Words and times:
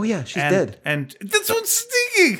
Oh 0.00 0.02
yeah, 0.02 0.24
she's 0.24 0.42
and, 0.42 0.54
dead. 0.54 0.80
And 0.82 1.14
that's 1.20 1.50
what's 1.50 1.86
stinking. 2.14 2.38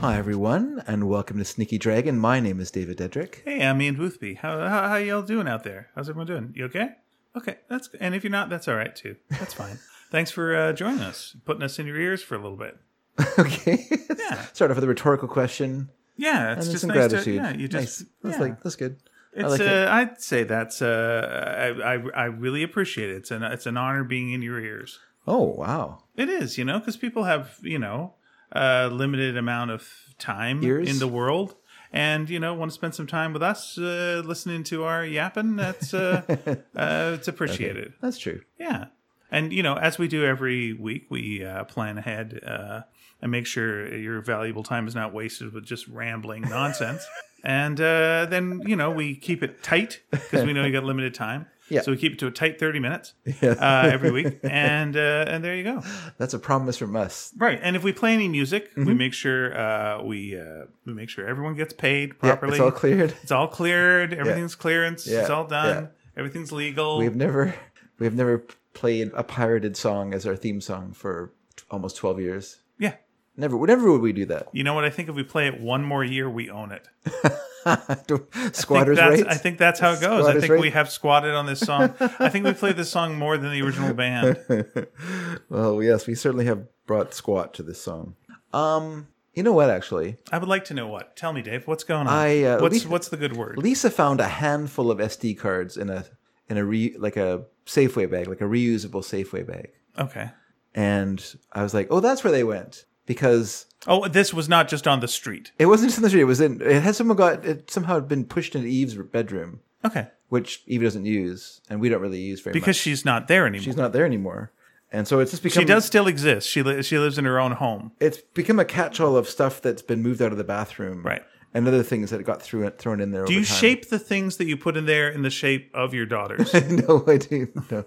Hi 0.00 0.16
everyone, 0.16 0.82
and 0.86 1.06
welcome 1.06 1.36
to 1.36 1.44
Sneaky 1.44 1.76
Dragon. 1.76 2.18
My 2.18 2.40
name 2.40 2.60
is 2.60 2.70
David 2.70 2.96
Dedrick. 2.96 3.44
Hey, 3.44 3.62
I'm 3.62 3.82
Ian 3.82 3.96
Boothby. 3.96 4.36
How, 4.36 4.58
how 4.60 4.88
how 4.88 4.96
y'all 4.96 5.20
doing 5.20 5.48
out 5.48 5.64
there? 5.64 5.90
How's 5.94 6.08
everyone 6.08 6.26
doing? 6.26 6.54
You 6.56 6.64
okay? 6.64 6.92
Okay, 7.36 7.58
that's 7.68 7.88
good. 7.88 8.00
and 8.00 8.14
if 8.14 8.24
you're 8.24 8.30
not, 8.30 8.48
that's 8.48 8.68
all 8.68 8.74
right 8.74 8.96
too. 8.96 9.16
That's 9.28 9.52
fine. 9.52 9.78
Thanks 10.10 10.30
for 10.30 10.56
uh, 10.56 10.72
joining 10.72 11.00
us, 11.00 11.36
putting 11.44 11.62
us 11.62 11.78
in 11.78 11.86
your 11.86 11.98
ears 12.00 12.22
for 12.22 12.34
a 12.34 12.38
little 12.38 12.56
bit. 12.56 12.78
okay. 13.38 13.86
Yeah. 14.18 14.42
Start 14.52 14.70
off 14.70 14.76
with 14.76 14.84
a 14.84 14.88
rhetorical 14.88 15.28
question 15.28 15.88
Yeah, 16.16 16.52
it's 16.52 16.68
just 16.68 16.82
some 16.82 16.88
nice 16.88 17.08
gratitude. 17.08 17.24
to 17.24 17.32
yeah. 17.32 17.52
You 17.52 17.68
just 17.68 18.00
nice. 18.00 18.08
That's 18.22 18.36
yeah. 18.36 18.42
like 18.42 18.62
that's 18.62 18.76
good. 18.76 18.98
I 19.34 19.40
It's 19.40 19.50
like 19.50 19.60
uh. 19.60 19.86
I'd 19.90 20.20
say 20.20 20.42
that's 20.42 20.82
uh, 20.82 21.76
I, 21.82 21.94
I 21.94 22.02
I 22.14 22.24
really 22.24 22.62
appreciate 22.62 23.10
it. 23.10 23.16
It's 23.16 23.30
an 23.30 23.42
it's 23.42 23.64
an 23.66 23.76
honor 23.76 24.04
being 24.04 24.32
in 24.32 24.42
your 24.42 24.60
ears. 24.60 24.98
Oh 25.26 25.44
wow. 25.44 26.04
It 26.16 26.28
is, 26.28 26.58
you 26.58 26.64
know, 26.64 26.78
because 26.78 26.96
people 26.96 27.24
have 27.24 27.58
you 27.62 27.78
know 27.78 28.14
a 28.52 28.88
limited 28.88 29.36
amount 29.36 29.70
of 29.70 29.88
time 30.18 30.62
Ears? 30.64 30.88
in 30.90 30.98
the 30.98 31.08
world, 31.08 31.54
and 31.92 32.28
you 32.28 32.40
know 32.40 32.54
want 32.54 32.70
to 32.70 32.74
spend 32.74 32.94
some 32.94 33.06
time 33.06 33.32
with 33.32 33.42
us, 33.42 33.78
uh, 33.78 34.20
listening 34.24 34.64
to 34.64 34.84
our 34.84 35.04
yapping. 35.04 35.56
That's 35.56 35.94
uh, 35.94 36.22
uh, 36.76 37.12
it's 37.14 37.28
appreciated. 37.28 37.94
That's 38.02 38.18
true. 38.18 38.42
Yeah. 38.58 38.86
And, 39.30 39.52
you 39.52 39.62
know, 39.62 39.74
as 39.74 39.98
we 39.98 40.08
do 40.08 40.24
every 40.24 40.72
week, 40.72 41.06
we 41.10 41.44
uh, 41.44 41.64
plan 41.64 41.98
ahead 41.98 42.40
uh, 42.46 42.80
and 43.20 43.30
make 43.30 43.46
sure 43.46 43.94
your 43.94 44.20
valuable 44.22 44.62
time 44.62 44.86
is 44.88 44.94
not 44.94 45.12
wasted 45.12 45.52
with 45.52 45.64
just 45.66 45.86
rambling 45.88 46.42
nonsense. 46.42 47.06
and 47.44 47.80
uh, 47.80 48.26
then, 48.26 48.62
you 48.66 48.74
know, 48.76 48.90
we 48.90 49.14
keep 49.14 49.42
it 49.42 49.62
tight 49.62 50.00
because 50.10 50.44
we 50.46 50.52
know 50.52 50.64
you 50.64 50.72
got 50.72 50.84
limited 50.84 51.14
time. 51.14 51.46
Yeah. 51.70 51.82
So 51.82 51.90
we 51.90 51.98
keep 51.98 52.14
it 52.14 52.18
to 52.20 52.26
a 52.26 52.30
tight 52.30 52.58
30 52.58 52.78
minutes 52.78 53.12
uh, 53.42 53.90
every 53.92 54.10
week. 54.10 54.38
And 54.42 54.96
uh, 54.96 55.26
and 55.28 55.44
there 55.44 55.54
you 55.54 55.64
go. 55.64 55.82
That's 56.16 56.32
a 56.32 56.38
promise 56.38 56.78
from 56.78 56.96
us. 56.96 57.30
Right. 57.36 57.60
And 57.62 57.76
if 57.76 57.82
we 57.82 57.92
play 57.92 58.14
any 58.14 58.26
music, 58.26 58.70
we 58.74 58.84
Mm-hmm. 58.84 58.96
make 58.96 59.12
sure 59.12 59.54
uh, 59.54 60.02
we 60.02 60.40
uh, 60.40 60.64
we 60.86 60.94
make 60.94 61.10
sure 61.10 61.28
everyone 61.28 61.56
gets 61.56 61.74
paid 61.74 62.18
properly. 62.18 62.56
Yeah, 62.56 62.64
it's 62.68 62.72
all 62.72 62.80
cleared. 62.80 63.14
It's 63.22 63.30
all 63.32 63.48
cleared. 63.48 64.14
Everything's 64.14 64.54
clearance. 64.54 65.06
Yeah. 65.06 65.20
It's 65.20 65.28
all 65.28 65.46
done. 65.46 65.90
Everything's 66.16 66.52
legal. 66.52 66.96
We've 67.00 67.14
never 67.14 67.54
we've 67.98 68.14
never 68.14 68.46
played 68.78 69.10
a 69.14 69.24
pirated 69.24 69.76
song 69.76 70.14
as 70.14 70.24
our 70.26 70.36
theme 70.36 70.60
song 70.60 70.92
for 70.92 71.32
t- 71.56 71.64
almost 71.70 71.96
twelve 71.96 72.20
years. 72.20 72.60
yeah. 72.78 72.94
Never, 73.40 73.56
never 73.68 73.92
would 73.92 74.00
we 74.00 74.12
do 74.12 74.24
that. 74.26 74.48
You 74.52 74.64
know 74.64 74.74
what? 74.74 74.84
I 74.84 74.90
think 74.90 75.08
if 75.08 75.14
we 75.14 75.22
play 75.22 75.46
it 75.46 75.60
one 75.60 75.84
more 75.84 76.02
year, 76.02 76.28
we 76.28 76.50
own 76.50 76.72
it. 76.72 76.88
Squatters 78.52 78.98
rights. 78.98 79.22
I 79.28 79.34
think 79.34 79.58
that's 79.58 79.78
how 79.78 79.92
it 79.92 80.00
goes. 80.00 80.26
I 80.26 80.30
Squatters 80.30 80.46
think 80.48 80.60
we 80.60 80.70
have 80.70 80.90
squatted 80.90 81.34
on 81.34 81.46
this 81.46 81.60
song. 81.60 81.94
I 82.00 82.30
think 82.30 82.44
we 82.44 82.52
played 82.52 82.76
this 82.76 82.90
song 82.90 83.16
more 83.16 83.38
than 83.38 83.52
the 83.52 83.62
original 83.62 83.94
band. 83.94 84.38
well, 85.48 85.80
yes, 85.80 86.08
we 86.08 86.16
certainly 86.16 86.46
have 86.46 86.66
brought 86.86 87.14
squat 87.14 87.54
to 87.54 87.62
this 87.62 87.80
song. 87.80 88.16
Um, 88.52 89.06
you 89.34 89.44
know 89.44 89.52
what? 89.52 89.70
Actually, 89.70 90.16
I 90.32 90.38
would 90.38 90.48
like 90.48 90.64
to 90.64 90.74
know 90.74 90.88
what. 90.88 91.14
Tell 91.16 91.32
me, 91.32 91.42
Dave. 91.42 91.68
What's 91.68 91.84
going 91.84 92.08
on? 92.08 92.12
I, 92.12 92.42
uh, 92.42 92.60
what's 92.60 92.72
Lisa- 92.74 92.88
what's 92.88 93.08
the 93.08 93.16
good 93.16 93.36
word? 93.36 93.56
Lisa 93.58 93.88
found 93.88 94.20
a 94.20 94.26
handful 94.26 94.90
of 94.90 94.98
SD 94.98 95.38
cards 95.38 95.76
in 95.76 95.90
a 95.90 96.04
in 96.48 96.56
a 96.56 96.64
re, 96.64 96.94
like 96.98 97.16
a 97.16 97.44
Safeway 97.66 98.10
bag, 98.10 98.28
like 98.28 98.40
a 98.40 98.44
reusable 98.44 99.02
Safeway 99.04 99.46
bag, 99.46 99.68
Okay. 99.98 100.30
and 100.74 101.22
I 101.52 101.62
was 101.62 101.74
like, 101.74 101.88
oh, 101.90 102.00
that's 102.00 102.24
where 102.24 102.32
they 102.32 102.44
went 102.44 102.84
because 103.06 103.66
Oh, 103.86 104.08
this 104.08 104.34
was 104.34 104.48
not 104.48 104.68
just 104.68 104.86
on 104.88 105.00
the 105.00 105.08
street. 105.08 105.52
it 105.58 105.66
wasn't 105.66 105.88
just 105.90 105.98
in 105.98 106.02
the 106.02 106.08
street. 106.08 106.22
It 106.22 106.24
was 106.24 106.40
in. 106.40 106.60
It 106.60 106.82
had 106.82 106.94
someone 106.96 107.16
got 107.16 107.44
it 107.44 107.70
somehow 107.70 107.94
had 107.94 108.08
been 108.08 108.24
pushed 108.24 108.54
into 108.54 108.68
Eve's 108.68 108.94
bedroom, 108.96 109.60
Okay. 109.84 110.08
which 110.28 110.62
Eve 110.66 110.82
doesn't 110.82 111.04
use, 111.04 111.60
and 111.70 111.80
we 111.80 111.88
don't 111.88 112.00
really 112.02 112.20
use 112.20 112.40
very 112.40 112.52
Because 112.52 112.76
much. 112.76 112.82
she's 112.82 113.04
not 113.04 113.28
there 113.28 113.46
anymore. 113.46 113.62
she's 113.64 113.76
not 113.76 113.92
there 113.92 114.04
anymore, 114.04 114.52
and 114.90 115.06
so 115.06 115.20
it's 115.20 115.30
just 115.30 115.42
become 115.42 115.62
she 115.62 115.66
does 115.66 115.84
still 115.84 116.06
exist. 116.08 116.48
She 116.48 116.62
li- 116.62 116.82
she 116.82 116.98
lives 116.98 117.18
in 117.18 117.24
her 117.24 117.38
own 117.38 117.52
home. 117.52 117.92
it's 118.00 118.18
become 118.18 118.58
a 118.58 118.64
catch-all 118.64 119.16
of 119.16 119.28
stuff 119.28 119.60
that's 119.62 119.82
been 119.82 120.02
moved 120.02 120.20
out 120.22 120.32
of 120.32 120.38
the 120.38 120.44
bathroom, 120.44 121.02
Right. 121.02 121.22
And 121.54 121.66
other 121.66 121.82
things 121.82 122.10
that 122.10 122.22
got 122.24 122.42
through 122.42 122.68
thrown 122.70 123.00
in 123.00 123.10
there. 123.10 123.24
Do 123.24 123.32
you 123.32 123.42
shape 123.42 123.88
the 123.88 123.98
things 123.98 124.36
that 124.36 124.46
you 124.46 124.56
put 124.56 124.76
in 124.76 124.84
there 124.84 125.08
in 125.08 125.22
the 125.22 125.30
shape 125.30 125.70
of 125.74 125.94
your 125.94 126.04
daughters? 126.06 126.52
no, 126.70 127.04
I 127.06 127.16
do. 127.16 127.48
No, 127.70 127.84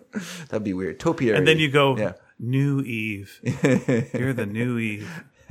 that'd 0.50 0.64
be 0.64 0.74
weird. 0.74 1.00
Topiary. 1.00 1.38
and 1.38 1.48
then 1.48 1.60
you 1.60 1.70
go, 1.70 1.96
Yeah. 1.98 2.14
New 2.40 2.82
Eve. 2.82 3.40
You're 4.14 4.34
the 4.34 4.48
new 4.48 4.80
Eve. 4.80 5.24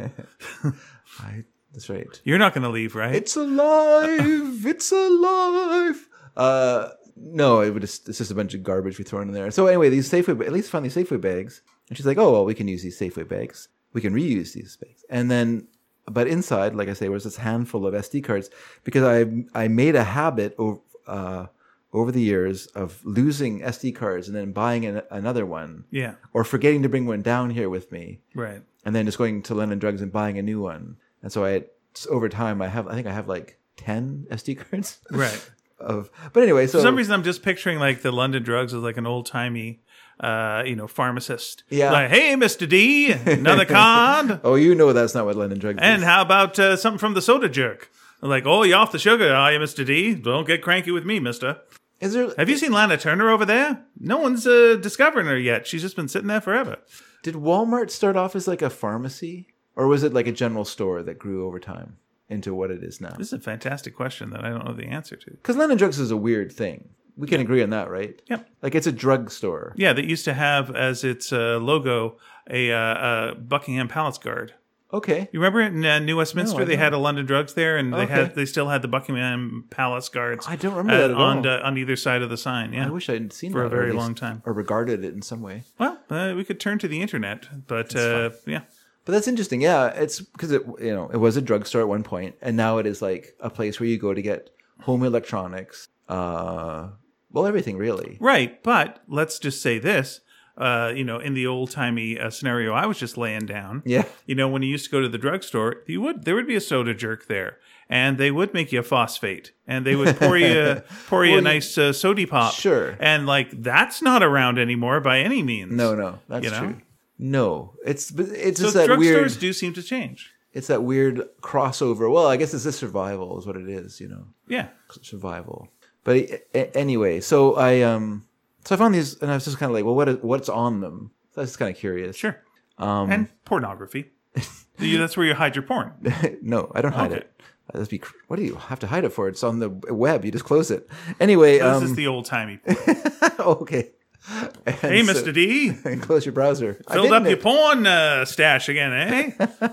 I, 1.21 1.45
that's 1.73 1.89
right. 1.89 2.21
You're 2.25 2.39
not 2.39 2.53
going 2.53 2.65
to 2.65 2.69
leave, 2.69 2.95
right? 2.95 3.15
It's 3.15 3.37
alive. 3.37 4.67
it's 4.67 4.91
alive. 4.91 6.09
Uh, 6.37 6.89
no, 7.17 7.61
it 7.61 7.71
would 7.71 7.83
just, 7.83 8.09
it's 8.09 8.19
just 8.19 8.31
a 8.31 8.35
bunch 8.35 8.55
of 8.55 8.63
garbage 8.63 8.99
we 8.99 9.05
throw 9.05 9.21
in 9.21 9.33
there. 9.33 9.51
So 9.51 9.67
anyway, 9.67 9.89
these 9.89 10.11
Safeway, 10.11 10.45
at 10.47 10.53
least 10.53 10.71
found 10.71 10.85
these 10.85 10.97
Safeway 10.97 11.21
bags, 11.21 11.63
and 11.89 11.97
she's 11.97 12.07
like, 12.07 12.19
"Oh 12.19 12.33
well, 12.33 12.45
we 12.45 12.55
can 12.55 12.67
use 12.69 12.83
these 12.83 12.99
Safeway 12.99 13.29
bags. 13.29 13.69
We 13.93 14.01
can 14.01 14.15
reuse 14.15 14.53
these 14.55 14.77
bags." 14.77 15.05
And 15.11 15.31
then, 15.31 15.67
but 16.07 16.27
inside, 16.27 16.75
like 16.75 16.89
I 16.89 16.93
say, 16.95 17.09
was 17.09 17.25
this 17.25 17.37
handful 17.37 17.87
of 17.87 17.95
SD 17.95 18.23
cards 18.25 18.51
because 18.85 19.03
I 19.03 19.45
I 19.65 19.69
made 19.69 19.95
a 19.97 20.05
habit 20.05 20.55
over 20.59 20.81
uh, 21.07 21.47
over 21.93 22.13
the 22.13 22.21
years 22.23 22.67
of 22.69 23.01
losing 23.05 23.61
SD 23.61 23.95
cards 23.97 24.29
and 24.29 24.37
then 24.37 24.53
buying 24.53 24.85
an, 24.87 25.03
another 25.11 25.45
one, 25.45 25.85
yeah. 25.91 26.15
or 26.33 26.45
forgetting 26.45 26.83
to 26.83 26.89
bring 26.89 27.05
one 27.07 27.21
down 27.23 27.51
here 27.51 27.69
with 27.69 27.91
me 27.91 28.21
Right. 28.35 28.63
and 28.85 28.95
then 28.95 29.07
just 29.07 29.19
going 29.19 29.43
to 29.43 29.55
London 29.55 29.81
Drugs 29.81 30.01
and 30.01 30.13
buying 30.13 30.39
a 30.39 30.43
new 30.43 30.61
one. 30.61 30.99
And 31.21 31.33
so 31.33 31.45
I, 31.45 31.65
over 32.09 32.29
time, 32.29 32.63
I 32.63 32.69
have, 32.69 32.87
I 32.87 32.95
think 32.95 33.09
I 33.09 33.13
have 33.13 33.27
like 33.27 33.59
ten 33.77 34.27
SD 34.31 34.59
cards 34.71 35.01
Right. 35.11 35.51
of. 35.81 36.11
But 36.33 36.45
anyway, 36.45 36.69
so 36.69 36.79
For 36.79 36.83
some 36.85 36.95
reason, 36.95 37.13
I'm 37.13 37.25
just 37.25 37.43
picturing 37.43 37.81
like 37.81 38.03
the 38.03 38.13
London 38.13 38.45
drugs 38.45 38.73
as 38.73 38.83
like 38.83 38.97
an 38.97 39.07
old 39.07 39.27
timey, 39.27 39.81
uh, 40.21 40.63
you 40.67 40.77
know, 40.77 40.87
pharmacist. 40.87 41.65
Yeah. 41.71 41.91
Like, 41.93 42.11
hey, 42.11 42.37
Mister 42.37 42.67
D, 42.67 43.13
another 43.13 43.65
card, 43.67 44.41
oh, 44.45 44.55
you 44.55 44.75
know 44.75 44.93
that's 44.93 45.15
not 45.15 45.25
what 45.25 45.37
London 45.37 45.59
Drugs 45.59 45.79
and 45.81 46.03
is. 46.03 46.07
how 46.07 46.23
about 46.23 46.59
uh, 46.59 46.77
something 46.77 46.99
from 46.99 47.15
the 47.15 47.23
soda 47.23 47.49
jerk? 47.49 47.91
Like, 48.23 48.45
oh, 48.45 48.63
you 48.63 48.75
off 48.75 48.93
the 48.93 48.99
sugar, 48.99 49.33
are 49.33 49.53
you, 49.53 49.59
Mister 49.59 49.83
D? 49.83 50.15
Don't 50.15 50.47
get 50.47 50.63
cranky 50.63 50.91
with 50.91 51.07
me, 51.07 51.21
Mister. 51.21 51.61
Is 52.01 52.13
there? 52.13 52.33
Have 52.37 52.49
you 52.49 52.57
seen 52.57 52.73
Lana 52.73 52.97
Turner 52.97 53.31
over 53.31 53.45
there? 53.45 53.85
No 53.99 54.19
one's 54.19 54.47
uh, 54.47 54.77
discovering 54.81 55.27
her 55.27 55.39
yet. 55.39 55.67
She's 55.67 55.83
just 55.83 55.97
been 55.97 56.09
sitting 56.09 56.29
there 56.29 56.41
forever. 56.41 56.77
Did 57.23 57.35
Walmart 57.35 57.91
start 57.91 58.17
off 58.17 58.35
as 58.37 58.49
like 58.49 58.63
a 58.63 58.71
pharmacy, 58.71 59.49
or 59.77 59.87
was 59.87 60.03
it 60.03 60.13
like 60.15 60.27
a 60.27 60.33
general 60.33 60.65
store 60.65 61.03
that 61.03 61.19
grew 61.19 61.47
over 61.47 61.59
time 61.59 61.97
into 62.29 62.55
what 62.55 62.71
it 62.71 62.83
is 62.83 63.01
now? 63.01 63.15
This 63.19 63.29
is 63.29 63.33
a 63.35 63.41
fantastic 63.41 63.95
question 63.95 64.31
that 64.31 64.45
I 64.45 64.49
don't 64.51 64.65
know 64.65 64.73
the 64.73 64.87
answer 64.87 65.17
to. 65.17 65.31
Because 65.31 65.57
London 65.57 65.77
Drugs 65.77 65.99
is 65.99 66.11
a 66.11 66.17
weird 66.17 66.53
thing. 66.53 66.91
We 67.17 67.27
can 67.27 67.41
agree 67.41 67.63
on 67.63 67.71
that, 67.71 67.91
right? 67.91 68.21
Yeah. 68.29 68.41
Like 68.63 68.75
it's 68.75 68.87
a 68.87 68.93
drug 68.93 69.31
store. 69.31 69.75
Yeah, 69.77 69.93
that 69.93 70.05
used 70.05 70.25
to 70.27 70.35
have 70.35 70.75
as 70.75 71.05
its 71.05 71.33
uh, 71.33 71.59
logo 71.61 72.17
a 72.51 72.73
uh, 72.73 72.77
uh, 72.77 73.35
Buckingham 73.35 73.89
Palace 73.89 74.19
Guard. 74.19 74.55
Okay. 74.93 75.29
You 75.33 75.39
remember 75.39 75.61
in 75.61 75.85
uh, 75.87 76.01
New 76.01 76.17
Westminster 76.17 76.57
No, 76.59 76.63
I 76.65 76.67
they 76.67 76.75
had 76.77 76.93
a 76.93 76.99
London 76.99 77.25
Drugs 77.25 77.55
there, 77.55 77.77
and 77.77 77.93
they 77.95 77.99
Okay. 77.99 78.13
had 78.13 78.35
they 78.35 78.45
still 78.45 78.69
had 78.69 78.83
the 78.83 78.89
Buckingham 78.89 79.67
Palace 79.71 80.09
guards. 80.09 80.47
I 80.49 80.57
don't 80.57 80.75
remember 80.75 80.99
that 81.01 81.11
at 81.13 81.17
on 81.17 81.47
all. 81.47 81.53
uh, 81.53 81.61
on 81.63 81.79
either 81.79 81.95
side 81.95 82.23
of 82.23 82.29
the 82.31 82.37
sign. 82.37 82.73
Yeah. 82.73 82.87
I 82.87 82.91
wish 82.91 83.09
I'd 83.09 83.33
seen 83.33 83.51
it. 83.51 83.53
For 83.53 83.61
that 83.61 83.67
a 83.67 83.69
very 83.69 83.93
long 83.93 84.17
time. 84.17 84.43
or 84.45 84.53
regarded 84.53 85.05
it 85.05 85.15
in 85.15 85.23
some 85.23 85.43
way. 85.43 85.63
well, 85.79 86.01
uh, 86.11 86.33
we 86.37 86.43
could 86.43 86.59
turn 86.59 86.79
to 86.81 86.89
the 86.89 87.01
internet, 87.01 87.47
but 87.69 87.95
uh, 87.95 88.31
yeah, 88.47 88.63
But 89.05 89.13
that's 89.13 89.29
interesting. 89.29 89.61
Yeah, 89.61 89.87
it's 89.89 90.21
because 90.21 90.51
it 90.51 90.63
you 90.81 90.93
know 90.93 91.09
it 91.13 91.19
was 91.19 91.37
a 91.37 91.43
drugstore 91.43 91.83
at 91.83 91.89
one 91.89 92.03
point, 92.03 92.35
and 92.43 92.57
now 92.57 92.79
it 92.79 92.87
is 92.87 93.01
like 93.01 93.37
a 93.39 93.49
place 93.49 93.79
where 93.79 93.89
you 93.89 93.97
go 93.97 94.13
to 94.13 94.23
get 94.23 94.51
home 94.81 95.05
electronics. 95.05 95.87
Uh, 96.09 96.89
well, 97.33 97.47
everything 97.47 97.77
really. 97.77 98.17
right. 98.21 98.63
But 98.63 99.03
let's 99.09 99.39
just 99.39 99.63
say 99.63 99.79
this. 99.79 100.21
Uh, 100.59 100.93
you 100.95 101.05
know, 101.05 101.19
in 101.19 101.33
the 101.33 101.47
old 101.47 101.71
timey 101.71 102.19
uh, 102.19 102.29
scenario 102.29 102.75
I 102.75 102.85
was 102.85 102.99
just 102.99 103.17
laying 103.17 103.47
down, 103.47 103.83
Yeah. 103.87 104.05
you 104.27 104.35
know, 104.35 104.47
when 104.47 104.61
you 104.63 104.69
used 104.69 104.85
to 104.85 104.91
go 104.91 105.01
to 105.01 105.09
the 105.09 105.17
drugstore, 105.17 105.77
you 105.87 106.03
would 106.03 106.25
there 106.25 106.35
would 106.35 106.47
be 106.47 106.57
a 106.57 106.61
soda 106.61 106.93
jerk 106.93 107.29
there, 107.29 107.57
and 107.89 108.19
they 108.19 108.31
would 108.31 108.53
make 108.53 108.71
you 108.71 108.81
a 108.81 108.83
phosphate, 108.83 109.53
and 109.67 109.87
they 109.87 109.97
would 109.97 110.17
pour 110.19 110.37
you 110.37 110.83
pour 111.07 111.25
you 111.25 111.39
a 111.39 111.41
nice 111.41 111.79
uh, 111.79 111.95
sody 111.95 112.27
pop, 112.27 112.53
Sure. 112.53 112.95
and 113.01 113.27
like 113.27 113.63
that's 113.63 114.03
not 114.03 114.23
around 114.23 114.59
anymore 114.59 115.01
by 115.01 115.21
any 115.21 115.43
means. 115.43 115.73
No, 115.73 115.95
no, 115.95 116.19
that's 116.29 116.45
You 116.45 116.51
know? 116.51 116.59
true. 116.61 116.77
No, 117.19 117.75
it's 117.87 118.11
it's 118.19 118.61
so 118.61 118.65
just 118.67 118.75
that 118.75 118.89
drugstores 118.91 118.99
weird. 118.99 119.39
do 119.39 119.53
seem 119.55 119.73
to 119.75 119.83
change. 119.83 120.31
It's 120.53 120.67
that 120.67 120.83
weird 120.83 121.23
crossover. 121.41 122.13
Well, 122.13 122.27
I 122.27 122.37
guess 122.37 122.53
it's 122.53 122.67
a 122.67 122.73
survival 122.73 123.39
is 123.39 123.47
what 123.47 123.57
it 123.57 123.69
is. 123.69 123.99
You 123.99 124.09
know, 124.09 124.25
Yeah, 124.47 124.69
survival. 125.01 125.69
But 126.05 126.17
a- 126.55 126.77
anyway, 126.77 127.21
so 127.21 127.55
I 127.57 127.83
um, 127.83 128.27
so 128.65 128.75
I 128.75 128.79
found 128.79 128.95
these, 128.95 129.21
and 129.21 129.31
I 129.31 129.35
was 129.35 129.45
just 129.45 129.59
kind 129.59 129.71
of 129.71 129.75
like, 129.75 129.85
well, 129.85 129.95
what 129.95 130.09
is, 130.09 130.17
what's 130.23 130.49
on 130.49 130.81
them? 130.81 131.11
So 131.35 131.41
I 131.41 131.43
was 131.43 131.51
just 131.51 131.59
kind 131.59 131.71
of 131.75 131.79
curious. 131.79 132.17
sure. 132.17 132.43
Um, 132.79 133.11
and 133.11 133.29
pornography. 133.45 134.11
You- 134.79 134.97
That's 134.97 135.15
where 135.15 135.27
you 135.27 135.35
hide 135.35 135.55
your 135.57 135.63
porn. 135.63 135.93
no, 136.41 136.73
I 136.75 136.81
don't 136.81 136.93
hide 136.95 137.13
Okay. 137.13 137.21
it. 137.21 137.43
That'd 137.71 137.89
be 137.91 138.01
what 138.29 138.37
do 138.37 138.43
you 138.43 138.55
have 138.55 138.79
to 138.81 138.87
hide 138.87 139.05
it 139.05 139.11
for? 139.13 139.29
It's 139.29 139.45
on 139.45 139.59
the 139.59 139.69
web. 139.69 140.25
You 140.25 140.31
just 140.33 140.47
close 140.47 140.71
it. 140.71 140.89
Anyway, 141.21 141.59
This 141.59 141.63
um, 141.63 141.85
is 141.85 141.95
the 141.95 142.07
old 142.07 142.25
timey. 142.25 142.61
okay. 143.39 143.91
And 144.29 144.75
Hey, 144.77 145.03
so- 145.03 145.13
Mr. 145.15 145.33
D, 145.35 145.73
and 145.85 146.03
close 146.07 146.25
your 146.27 146.33
browser. 146.33 146.75
Filled 146.91 147.13
up 147.13 147.25
didn't- 147.25 147.29
your 147.29 147.37
porn 147.39 147.87
uh, 147.87 148.25
stash 148.25 148.69
again, 148.69 148.93
eh? 148.93 149.47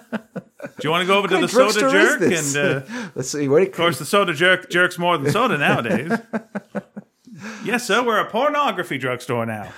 Do 0.79 0.83
you 0.83 0.89
want 0.89 1.01
to 1.01 1.07
go 1.07 1.17
over 1.19 1.27
to 1.27 1.37
the 1.37 1.47
soda 1.47 1.79
jerk? 1.91 2.21
And 2.21 2.57
uh, 2.57 3.09
Let's 3.15 3.29
see. 3.29 3.47
What 3.47 3.61
of 3.61 3.71
course, 3.71 3.99
the 3.99 4.05
soda 4.05 4.33
jerk 4.33 4.69
jerks 4.69 4.97
more 4.97 5.17
than 5.17 5.31
soda 5.31 5.57
nowadays. 5.57 6.11
yes, 7.63 7.85
sir. 7.85 8.03
We're 8.03 8.19
a 8.19 8.29
pornography 8.29 8.97
drugstore 8.97 9.45
now. 9.45 9.71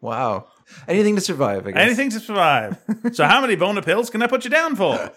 Wow. 0.00 0.46
Anything 0.86 1.16
to 1.16 1.20
survive, 1.20 1.66
I 1.66 1.72
guess. 1.72 1.80
Anything 1.82 2.10
to 2.10 2.20
survive. 2.20 2.78
So, 3.12 3.24
how 3.24 3.40
many 3.40 3.56
boner 3.56 3.82
pills 3.82 4.08
can 4.10 4.22
I 4.22 4.26
put 4.28 4.44
you 4.44 4.50
down 4.50 4.76
for? 4.76 5.10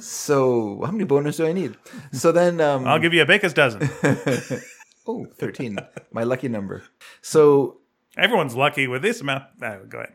So, 0.00 0.82
how 0.84 0.90
many 0.92 1.04
boners 1.04 1.36
do 1.36 1.46
I 1.46 1.52
need? 1.52 1.76
So 2.12 2.32
then, 2.32 2.60
um, 2.60 2.86
I'll 2.86 2.98
give 2.98 3.14
you 3.14 3.22
a 3.22 3.26
baker's 3.26 3.54
dozen. 3.54 3.88
Oh, 5.06 5.26
13, 5.36 5.78
my 6.12 6.22
lucky 6.24 6.48
number. 6.48 6.82
So, 7.22 7.78
Everyone's 8.16 8.54
lucky 8.54 8.86
with 8.86 9.02
this 9.02 9.20
amount. 9.20 9.44
Oh, 9.62 9.80
go 9.88 9.98
ahead. 9.98 10.14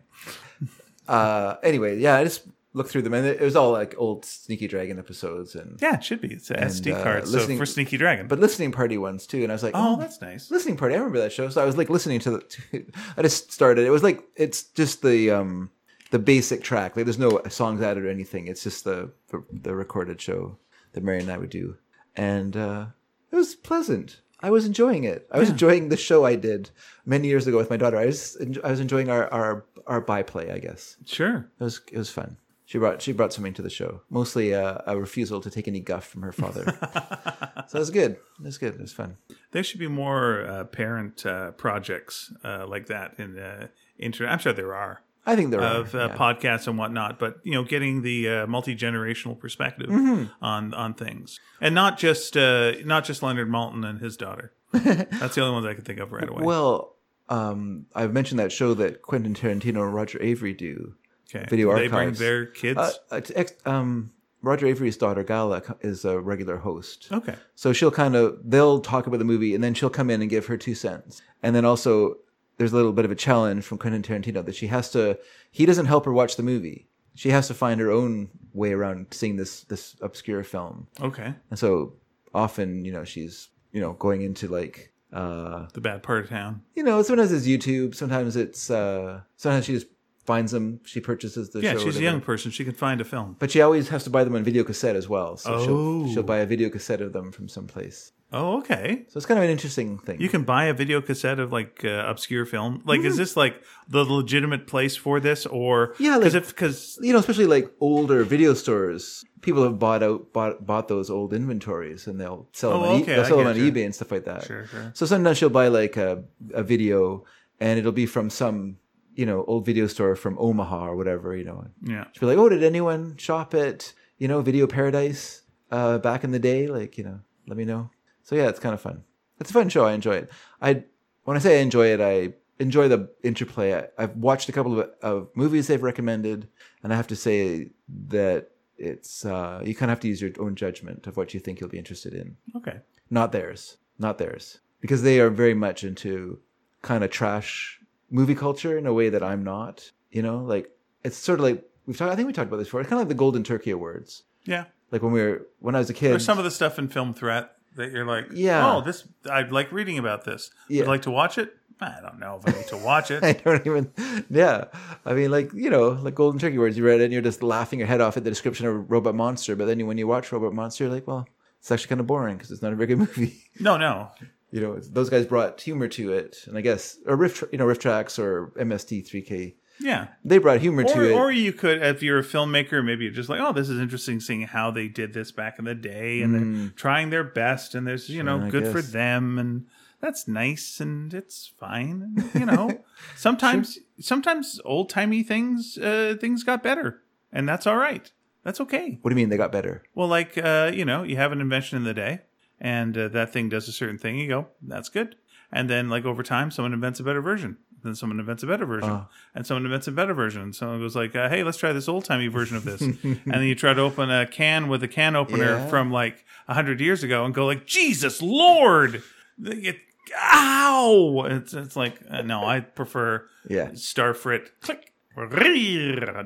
uh, 1.08 1.56
anyway, 1.62 2.00
yeah, 2.00 2.16
I 2.16 2.24
just 2.24 2.48
looked 2.74 2.90
through 2.90 3.04
them, 3.04 3.14
and 3.14 3.28
it 3.28 3.42
was 3.42 3.56
all 3.56 3.72
like 3.72 3.94
old 3.98 4.26
Sneaky 4.26 4.68
Dragon 4.68 4.98
episodes, 4.98 5.54
and 5.56 5.78
Yeah, 5.82 5.96
it 5.96 6.04
should 6.04 6.20
be. 6.22 6.34
It's 6.34 6.50
a 6.50 6.56
SD 6.56 6.96
uh, 6.96 7.04
card. 7.04 7.28
So 7.28 7.34
listening- 7.38 7.58
for 7.60 7.66
Sneaky 7.68 7.98
Dragon. 7.98 8.28
but 8.28 8.40
listening 8.40 8.72
party 8.72 8.98
ones 8.98 9.28
too. 9.28 9.44
And 9.44 9.52
I 9.52 9.56
was 9.56 9.62
like, 9.62 9.74
oh, 9.76 9.94
oh, 9.94 10.00
that's 10.00 10.20
nice. 10.22 10.50
listening 10.50 10.78
party. 10.78 10.96
I 10.96 10.98
remember 10.98 11.20
that 11.20 11.32
show. 11.32 11.50
So 11.50 11.62
I 11.62 11.66
was 11.66 11.78
like 11.78 11.90
listening 11.90 12.20
to 12.22 12.32
the. 12.32 12.40
To, 12.40 12.86
I 13.18 13.22
just 13.22 13.52
started. 13.52 13.86
It 13.86 13.92
was 13.92 14.04
like 14.04 14.24
it's 14.36 14.64
just 14.64 15.02
the 15.04 15.30
um 15.32 15.70
the 16.10 16.20
basic 16.20 16.64
track. 16.64 16.96
Like 16.96 17.06
there's 17.06 17.20
no 17.20 17.42
songs 17.50 17.82
added 17.82 18.04
or 18.06 18.10
anything. 18.10 18.48
It's 18.48 18.64
just 18.64 18.84
the 18.84 19.12
the 19.52 19.76
recorded 19.76 20.20
show 20.22 20.58
that 20.94 21.04
Mary 21.04 21.20
and 21.20 21.32
I 21.32 21.38
would 21.38 21.50
do, 21.52 21.76
and 22.16 22.56
uh, 22.58 22.86
it 23.32 23.36
was 23.36 23.54
pleasant. 23.54 24.22
I 24.44 24.50
was 24.50 24.66
enjoying 24.66 25.04
it. 25.04 25.28
I 25.32 25.40
was 25.40 25.50
enjoying 25.50 25.90
the 25.90 25.98
show 25.98 26.26
I 26.26 26.36
did 26.36 26.70
many 27.06 27.28
years 27.28 27.48
ago 27.48 27.58
with 27.58 27.70
my 27.70 27.78
daughter. 27.78 27.98
I 27.98 28.06
was 28.08 28.38
I 28.64 28.72
was 28.72 28.80
enjoying 28.80 29.10
our 29.10 29.32
our 29.34 29.66
our 29.88 30.02
byplay. 30.02 30.52
I 30.52 30.60
guess 30.60 30.98
Sure. 31.06 31.50
it 31.60 31.64
was 31.64 31.82
it 31.92 31.98
was 31.98 32.10
fun. 32.10 32.38
She 32.66 32.78
brought 32.78 33.02
she 33.02 33.12
brought 33.12 33.34
something 33.34 33.54
to 33.56 33.62
the 33.62 33.70
show, 33.70 34.02
mostly 34.10 34.56
uh, 34.56 34.78
a 34.88 34.98
refusal 34.98 35.42
to 35.42 35.50
take 35.50 35.68
any 35.68 35.82
guff 35.82 36.08
from 36.08 36.22
her 36.22 36.32
father. 36.32 36.64
so 37.68 37.78
it 37.78 37.80
was 37.80 37.90
good. 37.92 38.12
It 38.14 38.44
was 38.46 38.58
good. 38.58 38.76
It 38.76 38.80
was 38.82 38.94
fun. 38.94 39.18
There 39.52 39.62
should 39.64 39.80
be 39.80 39.90
more 39.90 40.46
uh, 40.46 40.64
parent 40.64 41.26
uh, 41.26 41.52
projects 41.52 42.32
uh, 42.46 42.66
like 42.68 42.86
that 42.88 43.16
in 43.20 43.38
uh, 43.38 43.68
internet. 44.00 44.32
I'm 44.32 44.40
sure 44.40 44.54
there 44.54 44.74
are 44.74 45.02
I 45.26 45.36
think 45.36 45.52
there 45.52 45.62
of 45.62 45.94
are. 45.94 46.00
uh, 46.02 46.08
yeah. 46.08 46.16
podcasts 46.18 46.68
and 46.68 46.78
whatnot, 46.78 47.20
but 47.20 47.40
you 47.44 47.54
know, 47.54 47.64
getting 47.64 48.02
the 48.02 48.30
uh, 48.30 48.48
multi 48.48 48.76
generational 48.76 49.38
perspective 49.38 49.90
Mm-hmm. 49.90 50.26
on 50.44 50.74
on 50.74 50.94
things, 50.94 51.40
and 51.60 51.76
not 51.76 51.98
just 51.98 52.36
uh, 52.38 52.74
not 52.86 53.06
just 53.06 53.22
Leonard 53.24 53.50
Maltin 53.50 53.86
and 53.88 54.00
his 54.00 54.18
daughter. 54.18 54.52
That's 54.72 55.36
the 55.36 55.42
only 55.42 55.54
ones 55.54 55.66
I 55.66 55.74
could 55.74 55.86
think 55.86 56.00
of 56.00 56.12
right 56.12 56.28
away. 56.28 56.44
Well, 56.44 56.96
um, 57.30 57.86
I've 57.94 58.14
mentioned 58.14 58.40
that 58.40 58.52
show 58.52 58.74
that 58.76 59.02
Quentin 59.02 59.34
Tarantino 59.34 59.84
and 59.84 59.94
Roger 59.94 60.18
Avary 60.20 60.58
do. 60.58 60.96
okay. 61.34 61.46
video 61.50 61.76
they 61.76 61.88
bring 61.88 62.14
their 62.14 62.46
kids. 62.46 62.80
Uh, 62.80 63.22
ex- 63.36 63.54
um, 63.66 64.12
Roger 64.42 64.66
Avary's 64.66 64.98
daughter 64.98 65.24
Gala 65.24 65.62
is 65.82 66.04
a 66.04 66.20
regular 66.20 66.58
host. 66.58 67.10
okay. 67.12 67.36
So 67.56 67.74
she'll 67.74 67.92
kind 67.92 68.16
of 68.16 68.40
they'll 68.44 68.80
talk 68.80 69.06
about 69.08 69.18
the 69.20 69.26
movie 69.26 69.54
and 69.54 69.64
then 69.64 69.74
she'll 69.76 69.90
come 69.92 70.10
in 70.10 70.22
and 70.22 70.30
give 70.30 70.48
her 70.48 70.58
two 70.58 70.74
cents. 70.74 71.22
And 71.44 71.56
then 71.56 71.64
also 71.64 72.16
there's 72.62 72.74
a 72.74 72.76
little 72.76 72.94
bit 72.94 73.06
of 73.06 73.12
a 73.12 73.16
challenge 73.16 73.64
from 73.64 73.80
Quentin 73.80 74.04
Tarantino 74.04 74.46
that 74.46 74.56
she 74.56 74.68
has 74.68 74.92
to 74.92 75.18
he 75.50 75.66
doesn't 75.66 75.88
help 75.88 76.06
her 76.06 76.14
watch 76.14 76.36
the 76.36 76.44
movie. 76.44 76.88
She 77.16 77.30
has 77.32 77.48
to 77.48 77.54
find 77.56 77.82
her 77.82 77.90
own 77.92 78.30
way 78.54 78.72
around 78.72 79.08
seeing 79.12 79.36
this 79.36 79.64
this 79.72 79.96
obscure 80.02 80.44
film. 80.44 80.88
Okay. 81.02 81.34
And 81.50 81.58
so 81.60 81.94
often, 82.34 82.86
you 82.86 82.92
know, 82.92 83.04
she's, 83.04 83.50
you 83.74 83.82
know, 83.82 83.94
going 83.94 84.22
into 84.22 84.48
like 84.48 84.94
uh 85.12 85.66
The 85.74 85.82
bad 85.82 86.04
part 86.04 86.24
of 86.24 86.30
town. 86.30 86.62
you 86.76 86.84
know, 86.84 87.02
sometimes 87.02 87.32
it's 87.32 87.48
YouTube, 87.48 87.96
sometimes 87.96 88.36
it's 88.36 88.70
uh 88.70 89.22
sometimes 89.38 89.66
she 89.66 89.74
just 89.74 89.88
finds 90.32 90.52
them, 90.52 90.80
she 90.86 91.00
purchases 91.02 91.50
the 91.50 91.62
Yeah, 91.62 91.78
she's 91.78 91.98
a 91.98 92.02
young 92.10 92.22
person. 92.22 92.52
She 92.52 92.64
can 92.64 92.76
find 92.76 93.02
a 93.02 93.04
film. 93.04 93.36
But 93.40 93.50
she 93.52 93.60
always 93.62 93.90
has 93.90 94.04
to 94.06 94.10
buy 94.12 94.24
them 94.24 94.36
on 94.36 94.44
video 94.44 94.64
cassette 94.64 94.96
as 94.96 95.10
well. 95.10 95.36
So 95.36 95.50
Oh. 95.56 95.66
she'll 95.66 96.14
she'll 96.14 96.24
buy 96.34 96.38
a 96.46 96.46
video 96.46 96.70
cassette 96.70 97.02
of 97.02 97.12
them 97.12 97.32
from 97.32 97.50
someplace. 97.50 98.12
Oh, 98.34 98.60
okay. 98.60 99.04
So 99.10 99.18
it's 99.18 99.26
kind 99.26 99.38
of 99.38 99.44
an 99.44 99.50
interesting 99.50 99.98
thing. 100.00 100.22
You 100.22 100.30
can 100.30 100.44
buy 100.44 100.66
a 100.66 100.74
video 100.74 101.02
cassette 101.02 101.40
of 101.40 101.52
like 101.52 101.84
uh, 101.84 102.06
obscure 102.08 102.46
film. 102.46 102.82
Like, 102.86 103.00
Mm-hmm. 103.00 103.08
is 103.08 103.18
this 103.18 103.36
like 103.36 103.62
the 103.90 104.06
legitimate 104.06 104.68
place 104.68 104.96
for 104.96 105.20
this, 105.20 105.46
or 105.46 105.96
Yeah, 106.00 106.18
Because 106.18 106.36
like- 106.36 106.48
because 106.48 106.98
you 107.02 107.12
know, 107.14 107.20
especially 107.20 107.46
like 107.48 107.70
older 107.82 108.24
video 108.24 108.54
stores, 108.54 109.26
people 109.42 109.64
have 109.64 109.80
bought 109.80 110.02
out 110.02 110.32
bought 110.32 110.66
bought 110.66 110.88
those 110.88 111.10
old 111.10 111.34
inventories 111.34 112.08
and 112.08 112.20
they'll 112.22 112.48
sell 112.54 112.72
them 112.72 112.82
Oh, 112.84 112.94
on, 112.96 113.00
e- 113.02 113.04
they'll 113.04 113.26
sell 113.26 113.38
them 113.40 113.48
on 113.48 113.58
you. 113.58 113.70
eBay 113.72 113.84
and 113.86 113.94
stuff 113.94 114.12
like 114.12 114.26
that. 114.26 114.44
Sure, 114.46 114.66
sure. 114.68 114.92
So 114.94 115.06
sometimes 115.06 115.38
she'll 115.38 115.50
buy 115.50 115.68
like 115.68 115.98
a 115.98 116.24
a 116.54 116.64
video 116.64 117.26
and 117.60 117.78
it'll 117.80 117.92
be 117.92 118.06
from 118.06 118.30
some 118.30 118.78
you 119.14 119.26
know 119.26 119.44
old 119.46 119.66
video 119.66 119.88
store 119.88 120.16
from 120.16 120.38
Omaha 120.40 120.88
or 120.88 120.96
whatever. 120.96 121.36
You 121.36 121.44
know, 121.44 121.68
yeah, 121.84 122.06
she'll 122.14 122.22
be 122.22 122.26
like, 122.28 122.38
"Oh, 122.38 122.48
did 122.48 122.64
anyone 122.64 123.18
shop 123.18 123.54
at 123.56 123.92
you 124.20 124.28
know 124.30 124.42
Video 124.42 124.68
Paradise 124.68 125.42
uh, 125.70 125.98
back 125.98 126.24
in 126.24 126.32
the 126.32 126.40
day? 126.40 126.68
Like, 126.68 126.98
you 126.98 127.04
know, 127.04 127.20
let 127.46 127.58
me 127.58 127.66
know." 127.66 127.90
So 128.32 128.38
yeah, 128.38 128.48
it's 128.48 128.62
kind 128.62 128.74
of 128.74 128.80
fun. 128.80 129.04
It's 129.42 129.50
a 129.50 129.54
fun 129.54 129.68
show. 129.68 129.86
I 129.86 129.92
enjoy 129.92 130.14
it. 130.14 130.32
I 130.62 130.86
when 131.26 131.36
I 131.36 131.42
say 131.42 131.60
I 131.60 131.62
enjoy 131.62 131.88
it, 131.88 132.00
I 132.00 132.34
enjoy 132.64 132.88
the 132.88 133.10
interplay. 133.24 133.76
I, 133.76 133.88
I've 133.98 134.16
watched 134.16 134.48
a 134.48 134.54
couple 134.54 134.80
of, 134.80 134.90
of 135.02 135.28
movies 135.36 135.68
they've 135.68 135.84
recommended, 135.84 136.48
and 136.82 136.94
I 136.94 136.96
have 136.96 137.08
to 137.08 137.16
say 137.18 137.72
that 138.08 138.52
it's 138.78 139.26
uh, 139.26 139.62
you 139.66 139.76
kind 139.76 139.92
of 139.92 139.98
have 139.98 140.00
to 140.04 140.08
use 140.08 140.22
your 140.22 140.32
own 140.40 140.56
judgment 140.56 141.08
of 141.08 141.18
what 141.18 141.34
you 141.34 141.42
think 141.42 141.60
you'll 141.60 141.70
be 141.70 141.78
interested 141.78 142.14
in, 142.14 142.38
okay, 142.56 142.80
not 143.10 143.34
theirs, 143.34 143.76
not 144.00 144.18
theirs, 144.18 144.62
because 144.80 145.04
they 145.04 145.20
are 145.20 145.30
very 145.30 145.54
much 145.54 145.84
into 145.84 146.40
kind 146.84 147.04
of 147.04 147.10
trash 147.10 147.82
movie 148.10 148.36
culture 148.36 148.78
in 148.78 148.88
a 148.88 148.94
way 148.94 149.10
that 149.10 149.22
I'm 149.22 149.44
not. 149.44 149.92
You 150.10 150.22
know, 150.22 150.38
like 150.38 150.72
it's 151.04 151.18
sort 151.18 151.40
of 151.40 151.44
like 151.44 151.66
we've 151.86 151.98
talked. 151.98 152.14
I 152.14 152.16
think 152.16 152.28
we 152.28 152.32
talked 152.32 152.48
about 152.48 152.60
this 152.60 152.68
before. 152.68 152.80
It's 152.80 152.90
kind 152.90 153.02
of 153.02 153.08
like 153.08 153.10
the 153.10 153.20
Golden 153.26 153.44
Turkey 153.44 153.72
Awards. 153.72 154.24
yeah. 154.46 154.68
Like 154.90 155.02
when 155.02 155.12
we 155.12 155.22
were 155.22 155.48
when 155.60 155.76
I 155.76 155.80
was 155.80 155.90
a 155.90 155.94
kid. 155.94 156.12
There's 156.12 156.24
some 156.24 156.38
of 156.38 156.46
the 156.46 156.52
stuff 156.52 156.80
in 156.80 156.88
Film 156.88 157.14
Threat 157.14 157.56
that 157.76 157.92
you're 157.92 158.06
like, 158.06 158.28
Yeah. 158.32 158.74
oh, 158.76 158.82
this 158.82 159.08
I'd 159.30 159.52
like 159.52 159.72
reading 159.72 159.98
about 159.98 160.24
this. 160.26 160.52
Yeah. 160.70 160.84
I'd 160.84 160.88
like 160.90 161.02
to 161.04 161.12
watch 161.12 161.38
it. 161.38 161.56
I 161.84 161.98
don't 162.00 162.20
know 162.20 162.40
if 162.40 162.48
I 162.54 162.58
need 162.58 162.68
to 162.68 162.78
watch 162.78 163.10
it. 163.12 163.24
I 163.24 163.34
don't 163.34 163.66
even. 163.66 163.92
Yeah, 164.30 164.66
I 165.04 165.14
mean, 165.14 165.32
like 165.32 165.52
you 165.54 165.70
know, 165.72 165.90
like 165.90 166.14
Golden 166.16 166.40
Turkey 166.40 166.58
Awards. 166.58 166.78
You 166.78 166.86
read 166.86 167.02
it 167.02 167.06
and 167.06 167.14
you're 167.14 167.24
just 167.24 167.42
laughing 167.42 167.80
your 167.80 167.88
head 167.88 168.02
off 168.02 168.18
at 168.18 168.24
the 168.24 168.30
description 168.30 168.68
of 168.68 168.92
Robot 168.92 169.16
Monster, 169.16 169.56
but 169.56 169.66
then 169.66 169.80
you, 169.80 169.88
when 169.88 169.98
you 169.98 170.06
watch 170.08 170.32
Robot 170.32 170.54
Monster, 170.54 170.84
you're 170.84 170.94
like, 170.94 171.08
well, 171.08 171.28
it's 171.60 171.72
actually 171.72 171.88
kind 171.90 172.02
of 172.02 172.06
boring 172.08 172.38
because 172.38 172.52
it's 172.52 172.62
not 172.62 172.72
a 172.72 172.76
very 172.76 172.88
good 172.88 173.00
movie. 173.18 173.42
no, 173.60 173.78
no. 173.78 174.12
you 174.52 174.62
know, 174.62 174.78
those 174.80 175.10
guys 175.10 175.26
brought 175.26 175.60
humor 175.60 175.88
to 175.88 176.14
it, 176.14 176.38
and 176.46 176.56
I 176.56 176.62
guess 176.62 176.98
or 177.08 177.16
riff, 177.16 177.44
you 177.52 177.58
know, 177.58 177.66
RiffTrax 177.66 178.20
or 178.20 178.52
MST3K, 178.58 179.56
Yeah. 179.82 180.08
they 180.24 180.38
brought 180.38 180.60
humor 180.62 180.84
to 180.84 180.94
Or, 181.00 181.04
it. 181.04 181.12
or 181.14 181.32
you 181.32 181.54
could, 181.54 181.82
if 181.82 182.02
you're 182.04 182.20
a 182.20 182.24
filmmaker, 182.24 182.84
maybe 182.86 183.04
you're 183.06 183.14
just 183.14 183.30
like, 183.30 183.40
oh, 183.42 183.52
this 183.54 183.70
is 183.70 183.80
interesting 183.80 184.20
seeing 184.20 184.44
how 184.44 184.72
they 184.72 184.88
did 184.88 185.14
this 185.14 185.32
back 185.32 185.58
in 185.60 185.66
the 185.66 185.76
day, 185.76 186.22
and 186.22 186.34
they're 186.36 186.70
trying 186.76 187.10
their 187.10 187.24
best, 187.24 187.76
and 187.76 187.86
there's, 187.88 188.10
you 188.10 188.24
know, 188.24 188.38
Mm. 188.40 188.46
I 188.46 188.50
good 188.50 188.68
for 188.68 188.82
them, 188.82 189.38
and 189.40 189.66
that's 190.00 190.28
nice, 190.28 190.80
and 190.80 191.14
it's 191.14 191.52
fine. 191.60 192.14
And, 192.16 192.30
you 192.36 192.46
know, 192.46 192.84
sometimes, 193.16 193.80
sometimes 194.00 194.60
old 194.66 194.90
timey 194.90 195.24
things, 195.24 195.78
uh, 195.78 196.16
things 196.20 196.44
got 196.44 196.64
better, 196.64 197.02
and 197.32 197.48
that's 197.48 197.66
all 197.68 197.78
right. 197.78 198.12
That's 198.44 198.60
okay. 198.62 198.98
what 199.02 199.10
do 199.10 199.14
you 199.14 199.18
mean 199.18 199.30
they 199.30 199.38
got 199.38 199.52
better? 199.52 199.84
Well, 199.94 200.08
like, 200.08 200.38
uh, 200.38 200.72
you 200.74 200.84
know, 200.86 201.04
you 201.04 201.16
have 201.18 201.32
an 201.32 201.42
invention 201.42 201.78
in 201.78 201.84
the 201.84 201.94
day, 201.94 202.22
and 202.60 202.98
uh, 202.98 203.08
that 203.10 203.32
thing 203.32 203.50
does 203.50 203.68
a 203.68 203.72
certain 203.72 203.98
thing. 204.00 204.18
You 204.18 204.28
go, 204.28 204.48
that's 204.62 204.90
good. 204.90 205.16
And 205.52 205.70
then, 205.70 205.90
like 205.90 206.06
over 206.06 206.24
time, 206.24 206.50
someone 206.50 206.74
invents 206.74 207.00
a 207.00 207.04
better 207.04 207.22
version. 207.22 207.58
Then 207.84 207.96
someone 207.96 208.20
invents 208.20 208.44
a 208.44 208.48
better 208.48 208.66
version, 208.66 208.90
Oh. 208.90 209.08
and 209.36 209.46
someone 209.46 209.66
invents 209.66 209.88
a 209.88 209.92
better 209.92 210.14
version. 210.14 210.54
Someone 210.54 210.80
goes 210.80 210.96
like, 210.96 211.16
uh, 211.16 211.30
"Hey, 211.30 211.44
let's 211.44 211.58
try 211.58 211.74
this 211.74 211.88
old 211.90 212.06
timey 212.06 212.28
version 212.28 212.56
of 212.58 212.64
this." 212.64 212.82
and 212.82 213.20
then 213.26 213.44
you 213.44 213.56
try 213.56 213.74
to 213.74 213.82
open 213.82 214.10
a 214.12 214.26
can 214.28 214.68
with 214.68 214.84
a 214.84 214.88
can 214.88 215.16
opener 215.16 215.46
Yeah. 215.58 215.68
from 215.68 215.92
like 215.92 216.26
a 216.48 216.54
hundred 216.54 216.80
years 216.82 217.04
ago, 217.04 217.26
and 217.26 217.34
go 217.34 217.46
like, 217.46 217.66
"Jesus 217.66 218.22
Lord!" 218.22 219.02
It, 219.44 219.78
ow! 220.22 221.24
It's 221.30 221.54
it's 221.54 221.76
like 221.76 222.00
uh, 222.10 222.22
no, 222.22 222.46
I 222.46 222.60
prefer 222.60 223.28
Yeah, 223.50 223.70
Starfrit. 223.70 224.50
Click. 224.62 224.94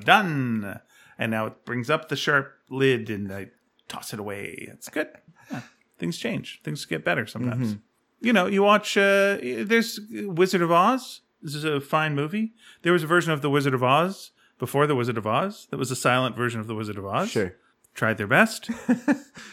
Done. 0.03 0.79
And 1.17 1.31
now 1.31 1.45
it 1.47 1.65
brings 1.65 1.89
up 1.89 2.09
the 2.09 2.15
sharp 2.15 2.53
lid 2.69 3.09
and 3.09 3.31
I 3.31 3.47
toss 3.87 4.13
it 4.13 4.19
away. 4.19 4.67
It's 4.71 4.89
good. 4.89 5.07
Yeah. 5.51 5.61
Things 5.97 6.17
change. 6.17 6.61
Things 6.63 6.83
get 6.85 7.05
better 7.05 7.25
sometimes. 7.25 7.77
You 8.19 8.33
know, 8.33 8.47
you 8.47 8.63
watch, 8.63 8.97
uh, 8.97 9.37
there's 9.41 9.99
Wizard 10.11 10.61
of 10.61 10.71
Oz. 10.71 11.21
This 11.45 11.55
is 11.55 11.63
a 11.63 11.79
fine 11.79 12.15
movie. 12.15 12.53
There 12.81 12.91
was 12.93 13.03
a 13.03 13.07
version 13.07 13.31
of 13.31 13.41
The 13.41 13.49
Wizard 13.49 13.73
of 13.73 13.83
Oz 13.83 14.31
before 14.59 14.87
The 14.87 14.95
Wizard 14.95 15.17
of 15.17 15.25
Oz 15.27 15.67
that 15.69 15.77
was 15.77 15.91
a 15.91 15.95
silent 15.95 16.35
version 16.35 16.59
of 16.59 16.67
The 16.67 16.75
Wizard 16.75 16.97
of 16.97 17.05
Oz. 17.05 17.29
sure. 17.31 17.55
Tried 17.93 18.17
their 18.17 18.27
best. 18.27 18.69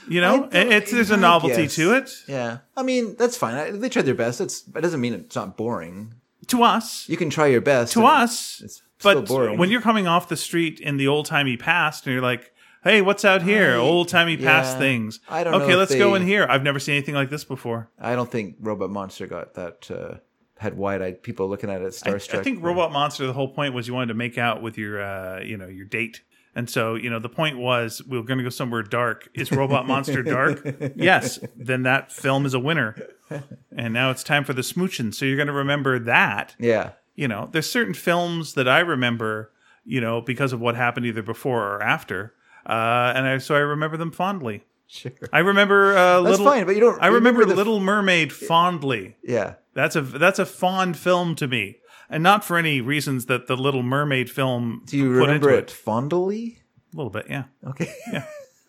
You 0.08 0.20
know, 0.20 0.48
it's, 0.52 0.90
there's 0.90 1.10
a 1.12 1.16
novelty 1.16 1.62
guess. 1.62 1.76
to 1.76 1.94
it. 1.94 2.10
Yeah, 2.26 2.58
I 2.76 2.82
mean 2.82 3.14
that's 3.16 3.36
fine. 3.36 3.54
I, 3.54 3.70
they 3.70 3.88
tried 3.88 4.04
their 4.04 4.14
best. 4.16 4.40
It's 4.40 4.64
it 4.74 4.80
doesn't 4.80 5.00
mean 5.00 5.12
it's 5.14 5.36
not 5.36 5.56
boring. 5.56 6.14
To 6.48 6.62
us, 6.64 7.08
You 7.08 7.16
can 7.16 7.30
try 7.30 7.46
your 7.46 7.60
best. 7.60 7.92
to 7.92 8.04
us. 8.04 8.60
it's 8.64 8.82
still 8.98 9.14
But 9.22 9.28
boring. 9.28 9.58
when 9.58 9.70
you're 9.70 9.80
coming 9.80 10.06
off 10.08 10.28
the 10.28 10.36
street 10.36 10.80
in 10.80 10.96
the 10.96 11.06
old 11.06 11.26
timey 11.26 11.56
past 11.56 12.04
and 12.06 12.12
you're 12.14 12.22
like, 12.22 12.52
hey, 12.82 13.00
what's 13.00 13.24
out 13.24 13.42
here? 13.42 13.76
Old 13.76 14.08
timey 14.08 14.36
past 14.36 14.76
things. 14.78 15.20
I 15.28 15.44
don't 15.44 15.52
know 15.52 15.64
Okay, 15.64 15.76
let's 15.76 15.94
go 15.94 16.14
in 16.16 16.26
here. 16.26 16.46
I've 16.48 16.64
never 16.64 16.80
seen 16.80 16.96
anything 16.96 17.14
like 17.14 17.30
this 17.30 17.44
before. 17.44 17.90
I 17.98 18.16
don't 18.16 18.30
think 18.30 18.56
Robot 18.60 18.90
Monster 18.90 19.28
got 19.28 19.54
that 19.54 19.88
uh, 19.90 20.18
had 20.62 20.76
wide-eyed 20.76 21.22
people 21.22 21.48
looking 21.48 21.70
at 21.70 21.82
it, 21.82 21.84
I, 21.84 22.10
starstruck. 22.10 22.38
I 22.38 22.42
think 22.42 22.62
Robot 22.62 22.92
Monster. 22.92 23.26
The 23.26 23.32
whole 23.32 23.48
point 23.48 23.74
was 23.74 23.86
you 23.86 23.94
wanted 23.94 24.08
to 24.08 24.14
make 24.14 24.38
out 24.38 24.62
with 24.62 24.78
your, 24.78 25.02
uh, 25.02 25.40
you 25.40 25.56
know, 25.56 25.66
your 25.68 25.84
date. 25.86 26.22
And 26.54 26.68
so, 26.68 26.94
you 26.94 27.08
know, 27.08 27.18
the 27.18 27.30
point 27.30 27.56
was 27.58 28.02
we 28.06 28.18
were 28.18 28.24
going 28.24 28.36
to 28.38 28.44
go 28.44 28.50
somewhere 28.50 28.82
dark. 28.82 29.28
Is 29.34 29.50
Robot 29.50 29.86
Monster 29.86 30.22
dark? 30.22 30.62
yes. 30.96 31.38
Then 31.56 31.82
that 31.84 32.12
film 32.12 32.44
is 32.44 32.52
a 32.54 32.58
winner. 32.60 32.94
And 33.74 33.94
now 33.94 34.10
it's 34.10 34.22
time 34.22 34.44
for 34.44 34.52
the 34.52 34.60
smooching. 34.62 35.14
So 35.14 35.24
you're 35.24 35.36
going 35.36 35.46
to 35.46 35.52
remember 35.54 35.98
that. 35.98 36.54
Yeah. 36.58 36.92
You 37.14 37.26
know, 37.28 37.48
there's 37.50 37.70
certain 37.70 37.94
films 37.94 38.52
that 38.54 38.68
I 38.68 38.80
remember, 38.80 39.50
you 39.84 40.00
know, 40.00 40.20
because 40.20 40.52
of 40.52 40.60
what 40.60 40.76
happened 40.76 41.06
either 41.06 41.22
before 41.22 41.62
or 41.76 41.82
after. 41.82 42.34
Uh, 42.66 43.12
and 43.16 43.26
I, 43.26 43.38
so 43.38 43.54
I 43.54 43.60
remember 43.60 43.96
them 43.96 44.12
fondly. 44.12 44.64
Sure. 44.86 45.12
I 45.32 45.38
remember 45.38 45.96
uh, 45.96 46.20
That's 46.20 46.38
little. 46.38 46.52
fine, 46.52 46.66
but 46.66 46.74
you 46.74 46.80
don't. 46.82 47.02
I 47.02 47.06
remember, 47.06 47.46
the- 47.46 47.54
Little 47.54 47.80
Mermaid 47.80 48.30
fondly. 48.30 49.16
Yeah. 49.22 49.54
That's 49.74 49.96
a 49.96 50.02
that's 50.02 50.38
a 50.38 50.46
fond 50.46 50.96
film 50.96 51.34
to 51.36 51.46
me, 51.48 51.78
and 52.10 52.22
not 52.22 52.44
for 52.44 52.56
any 52.58 52.80
reasons 52.80 53.26
that 53.26 53.46
the 53.46 53.56
Little 53.56 53.82
Mermaid 53.82 54.30
film. 54.30 54.82
Do 54.86 54.96
you 54.96 55.04
put 55.04 55.20
remember 55.28 55.50
into 55.50 55.62
it 55.62 55.70
fondly? 55.70 56.58
A 56.92 56.96
little 56.96 57.10
bit, 57.10 57.26
yeah, 57.28 57.44
Okay. 57.66 57.92
yeah. 58.12 58.26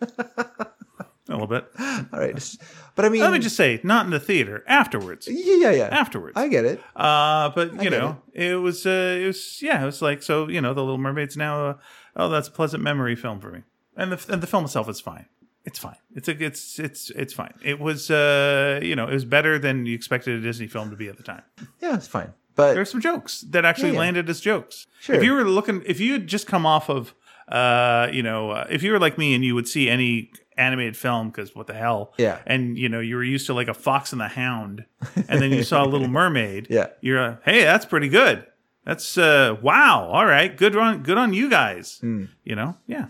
a 1.28 1.32
little 1.32 1.46
bit. 1.46 1.66
All 1.78 2.06
right. 2.12 2.56
But 2.94 3.04
I 3.04 3.08
mean, 3.08 3.20
Let 3.22 3.32
me 3.32 3.38
just 3.38 3.56
say, 3.56 3.80
not 3.82 4.04
in 4.06 4.10
the 4.12 4.20
theater. 4.20 4.62
Afterwards, 4.66 5.28
yeah, 5.30 5.56
yeah, 5.56 5.70
yeah. 5.72 5.88
afterwards. 5.90 6.36
I 6.36 6.48
get 6.48 6.64
it. 6.64 6.80
Uh, 6.96 7.50
but 7.50 7.82
you 7.82 7.90
know, 7.90 8.18
it. 8.32 8.54
was 8.56 8.86
uh, 8.86 9.18
it 9.20 9.26
was 9.26 9.60
yeah, 9.60 9.82
it 9.82 9.86
was 9.86 10.00
like 10.00 10.22
so. 10.22 10.48
You 10.48 10.60
know, 10.60 10.72
the 10.74 10.80
Little 10.82 10.98
Mermaid's 10.98 11.36
now. 11.36 11.66
Uh, 11.66 11.74
oh, 12.16 12.28
that's 12.28 12.48
a 12.48 12.52
pleasant 12.52 12.82
memory 12.82 13.16
film 13.16 13.40
for 13.40 13.50
me, 13.50 13.62
and 13.96 14.12
the 14.12 14.32
and 14.32 14.42
the 14.42 14.46
film 14.46 14.64
itself 14.64 14.88
is 14.88 15.00
fine. 15.00 15.26
It's 15.64 15.78
fine. 15.78 15.96
It's 16.14 16.28
a 16.28 16.44
it's 16.44 16.78
it's 16.78 17.10
it's 17.10 17.32
fine. 17.32 17.54
It 17.62 17.80
was 17.80 18.10
uh 18.10 18.80
you 18.82 18.94
know 18.96 19.06
it 19.08 19.14
was 19.14 19.24
better 19.24 19.58
than 19.58 19.86
you 19.86 19.94
expected 19.94 20.38
a 20.38 20.40
Disney 20.42 20.66
film 20.66 20.90
to 20.90 20.96
be 20.96 21.08
at 21.08 21.16
the 21.16 21.22
time. 21.22 21.42
Yeah, 21.80 21.94
it's 21.96 22.06
fine. 22.08 22.34
But 22.54 22.74
There's 22.74 22.90
some 22.90 23.00
jokes 23.00 23.40
that 23.50 23.64
actually 23.64 23.88
Yeah, 23.88 23.94
yeah. 23.94 24.00
landed 24.00 24.30
as 24.30 24.40
jokes. 24.40 24.86
Sure. 25.00 25.16
If 25.16 25.24
you 25.24 25.32
were 25.32 25.42
looking, 25.44 25.82
if 25.86 25.98
you 26.00 26.12
had 26.12 26.26
just 26.28 26.46
come 26.46 26.64
off 26.66 26.88
of, 26.88 27.12
uh, 27.48 28.08
you 28.12 28.22
know, 28.22 28.50
uh, 28.50 28.66
if 28.70 28.82
you 28.84 28.92
were 28.92 29.00
like 29.00 29.18
me 29.18 29.34
and 29.34 29.44
you 29.44 29.56
would 29.56 29.66
see 29.66 29.90
any 29.90 30.30
animated 30.56 30.96
film, 30.96 31.30
because 31.30 31.56
what 31.56 31.66
the 31.66 31.74
hell, 31.74 32.12
Yeah. 32.16 32.38
and 32.46 32.78
you 32.78 32.88
know 32.88 33.00
you 33.00 33.16
were 33.16 33.24
used 33.24 33.46
to 33.46 33.54
like 33.54 33.66
a 33.66 33.74
Fox 33.74 34.12
and 34.12 34.20
the 34.20 34.28
Hound, 34.28 34.84
and 35.16 35.42
then 35.42 35.50
you 35.50 35.64
saw 35.64 35.84
Little 35.94 36.06
Mermaid, 36.06 36.68
Yeah. 36.70 36.88
you're 37.00 37.20
uh, 37.20 37.36
hey, 37.44 37.64
that's 37.64 37.86
pretty 37.86 38.08
good. 38.08 38.46
That's 38.84 39.18
uh, 39.18 39.56
wow, 39.62 40.08
all 40.12 40.26
right, 40.26 40.54
good 40.56 40.76
on 40.76 41.02
good 41.02 41.18
on 41.18 41.32
you 41.34 41.50
guys. 41.50 41.98
Hmm. 42.00 42.26
You 42.44 42.54
know, 42.54 42.76
yeah. 42.86 43.06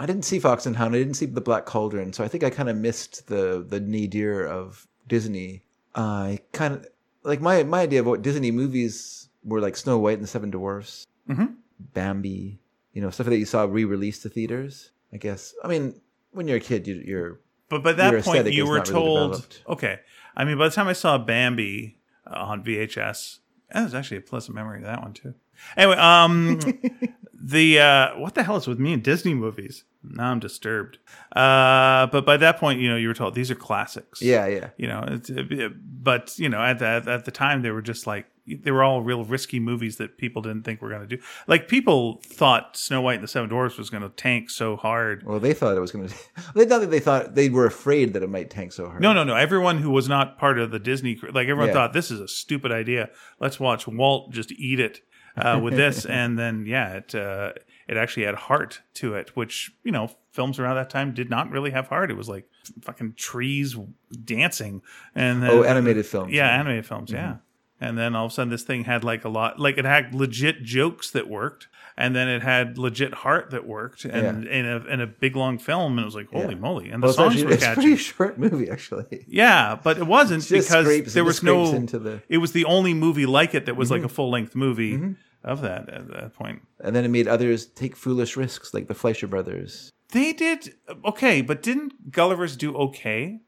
I 0.00 0.06
didn't 0.06 0.24
see 0.24 0.38
Fox 0.38 0.64
and 0.64 0.74
Hound. 0.76 0.94
I 0.94 0.98
didn't 0.98 1.14
see 1.14 1.26
The 1.26 1.42
Black 1.42 1.66
Cauldron, 1.66 2.12
so 2.14 2.24
I 2.24 2.28
think 2.28 2.42
I 2.42 2.48
kind 2.50 2.70
of 2.70 2.76
missed 2.76 3.26
the 3.26 3.64
the 3.66 3.78
nadir 3.80 4.46
of 4.46 4.88
Disney. 5.06 5.62
I 5.94 6.38
kind 6.52 6.74
of 6.74 6.86
like 7.22 7.40
my 7.42 7.62
my 7.64 7.80
idea 7.82 8.00
of 8.00 8.06
what 8.06 8.22
Disney 8.22 8.50
movies 8.50 9.28
were 9.44 9.60
like 9.60 9.76
Snow 9.76 9.98
White 9.98 10.14
and 10.14 10.22
the 10.22 10.26
Seven 10.26 10.50
Dwarfs, 10.50 11.06
Mhm. 11.28 11.56
Bambi, 11.78 12.60
you 12.94 13.02
know, 13.02 13.10
stuff 13.10 13.26
that 13.26 13.36
you 13.38 13.44
saw 13.44 13.64
re-released 13.64 14.22
to 14.22 14.28
theaters. 14.30 14.90
I 15.12 15.18
guess. 15.18 15.54
I 15.62 15.68
mean, 15.68 16.00
when 16.32 16.46
you're 16.48 16.58
a 16.58 16.60
kid, 16.60 16.86
you, 16.86 17.02
you're 17.04 17.40
But 17.68 17.82
by 17.82 17.92
that 17.92 18.24
point, 18.24 18.50
you 18.52 18.66
were 18.66 18.78
not 18.78 18.88
really 18.88 19.00
told, 19.00 19.58
okay. 19.68 20.00
I 20.36 20.44
mean, 20.44 20.56
by 20.56 20.68
the 20.68 20.74
time 20.74 20.88
I 20.88 20.92
saw 20.94 21.18
Bambi 21.18 21.98
uh, 22.26 22.38
on 22.38 22.62
VHS, 22.64 23.40
that 23.72 23.82
was 23.82 23.94
actually 23.94 24.18
a 24.18 24.22
pleasant 24.22 24.54
memory 24.54 24.78
of 24.78 24.84
that 24.84 25.02
one 25.02 25.12
too. 25.12 25.34
Anyway, 25.76 25.96
um, 25.96 26.58
the 27.34 27.78
uh, 27.80 28.18
what 28.18 28.34
the 28.34 28.42
hell 28.42 28.56
is 28.56 28.66
with 28.66 28.78
me 28.78 28.92
and 28.92 29.02
Disney 29.02 29.34
movies? 29.34 29.84
Now 30.02 30.30
I'm 30.30 30.40
disturbed. 30.40 30.98
Uh, 31.32 32.06
but 32.06 32.24
by 32.24 32.36
that 32.38 32.58
point, 32.58 32.80
you 32.80 32.88
know, 32.88 32.96
you 32.96 33.08
were 33.08 33.14
told 33.14 33.34
these 33.34 33.50
are 33.50 33.54
classics. 33.54 34.22
yeah, 34.22 34.46
yeah. 34.46 34.70
You 34.78 34.88
know, 34.88 35.04
it's, 35.06 35.28
it, 35.30 35.72
but 36.02 36.38
you 36.38 36.48
know, 36.48 36.60
at 36.62 36.78
the 36.78 36.86
at 37.06 37.24
the 37.24 37.30
time, 37.30 37.62
they 37.62 37.70
were 37.70 37.82
just 37.82 38.06
like 38.06 38.26
they 38.46 38.70
were 38.70 38.82
all 38.82 39.02
real 39.02 39.24
risky 39.24 39.60
movies 39.60 39.96
that 39.98 40.16
people 40.18 40.42
didn't 40.42 40.62
think 40.62 40.80
were 40.82 40.88
going 40.88 41.06
to 41.06 41.16
do. 41.16 41.22
Like 41.46 41.68
people 41.68 42.20
thought 42.24 42.76
Snow 42.76 43.00
White 43.02 43.16
and 43.16 43.22
the 43.22 43.28
Seven 43.28 43.48
Dwarfs 43.50 43.76
was 43.78 43.90
going 43.90 44.02
to 44.02 44.08
tank 44.08 44.48
so 44.50 44.76
hard. 44.76 45.22
Well, 45.24 45.38
they 45.38 45.52
thought 45.52 45.76
it 45.76 45.80
was 45.80 45.92
going 45.92 46.08
to. 46.08 46.14
They 46.54 46.64
thought 46.64 46.80
that 46.80 46.90
they 46.90 46.98
thought 47.00 47.34
they 47.34 47.48
were 47.50 47.66
afraid 47.66 48.14
that 48.14 48.22
it 48.22 48.30
might 48.30 48.50
tank 48.50 48.72
so 48.72 48.86
hard. 48.88 49.02
No, 49.02 49.12
no, 49.12 49.22
no. 49.22 49.36
Everyone 49.36 49.78
who 49.78 49.90
was 49.90 50.08
not 50.08 50.38
part 50.38 50.58
of 50.58 50.70
the 50.70 50.78
Disney, 50.78 51.20
like 51.32 51.48
everyone 51.48 51.68
Yeah. 51.68 51.74
thought 51.74 51.92
this 51.92 52.10
is 52.10 52.20
a 52.20 52.28
stupid 52.28 52.72
idea. 52.72 53.10
Let's 53.38 53.60
watch 53.60 53.86
Walt 53.86 54.32
just 54.32 54.50
eat 54.52 54.80
it 54.80 55.02
uh, 55.44 55.58
with 55.58 55.74
this, 55.76 56.04
and 56.20 56.38
then 56.38 56.64
yeah, 56.66 56.94
it 56.94 57.14
uh, 57.14 57.52
it 57.88 57.96
actually 57.96 58.24
had 58.26 58.34
heart 58.34 58.80
to 58.94 59.14
it, 59.14 59.34
which 59.36 59.72
you 59.84 59.92
know 59.92 60.10
films 60.32 60.58
around 60.58 60.76
that 60.76 60.90
time 60.90 61.12
did 61.12 61.28
not 61.28 61.50
really 61.50 61.70
have 61.70 61.88
heart. 61.88 62.10
It 62.10 62.16
was 62.16 62.28
like 62.28 62.46
fucking 62.82 63.14
trees 63.16 63.76
dancing, 64.24 64.82
and 65.14 65.42
then, 65.42 65.50
Oh, 65.50 65.62
animated 65.64 66.06
films. 66.06 66.32
yeah, 66.32 66.48
animated 66.48 66.86
films, 66.86 67.10
yeah. 67.12 67.36
And 67.82 67.96
then 67.96 68.14
all 68.14 68.26
of 68.26 68.32
a 68.32 68.34
sudden, 68.34 68.50
this 68.50 68.62
thing 68.62 68.84
had 68.84 69.04
like 69.04 69.24
a 69.24 69.30
lot, 69.30 69.58
like 69.58 69.78
it 69.78 69.86
had 69.86 70.14
legit 70.14 70.62
jokes 70.62 71.10
that 71.12 71.30
worked, 71.30 71.66
and 71.96 72.14
then 72.14 72.28
it 72.28 72.42
had 72.42 72.76
legit 72.76 73.14
heart 73.14 73.50
that 73.52 73.66
worked, 73.66 74.04
and 74.04 74.46
in 74.46 74.66
a 74.66 74.76
in 74.84 75.00
a 75.00 75.06
big 75.06 75.34
long 75.34 75.56
film, 75.58 75.92
and 75.92 76.00
it 76.00 76.04
was 76.04 76.14
like 76.14 76.28
holy 76.30 76.54
Yeah. 76.54 76.60
moly, 76.60 76.90
and 76.90 77.02
the 77.02 77.06
Well, 77.06 77.14
songs 77.14 77.32
actually, 77.36 77.46
were 77.46 77.52
it's 77.54 77.62
a 77.62 77.66
catchy. 77.66 77.80
pretty 77.80 77.96
short 77.96 78.38
movie, 78.38 78.68
actually. 78.70 79.24
Yeah, 79.26 79.78
but 79.82 79.96
it 79.96 80.06
wasn't 80.06 80.46
because 80.46 81.14
there 81.14 81.24
was 81.24 81.42
no. 81.42 81.70
the- 81.72 82.20
It 82.28 82.36
was 82.38 82.52
the 82.52 82.66
only 82.66 82.92
movie 82.92 83.24
like 83.24 83.54
it 83.54 83.64
that 83.64 83.76
was 83.76 83.88
Mm-hmm. 83.88 84.02
like 84.02 84.04
a 84.04 84.14
full 84.14 84.30
length 84.30 84.54
movie 84.54 85.16
of 85.44 85.62
that 85.62 85.88
at 85.88 86.08
that 86.08 86.34
point. 86.34 86.62
And 86.80 86.94
then 86.94 87.04
it 87.04 87.08
made 87.08 87.28
others 87.28 87.66
take 87.66 87.96
foolish 87.96 88.36
risks, 88.36 88.74
like 88.74 88.88
the 88.88 88.94
Fleischer 88.94 89.26
Brothers. 89.26 89.90
They 90.12 90.32
did 90.32 90.74
okay, 91.04 91.40
but 91.40 91.62
didn't 91.62 92.10
Gulliver's 92.10 92.56
do 92.56 92.74
okay? 92.76 93.40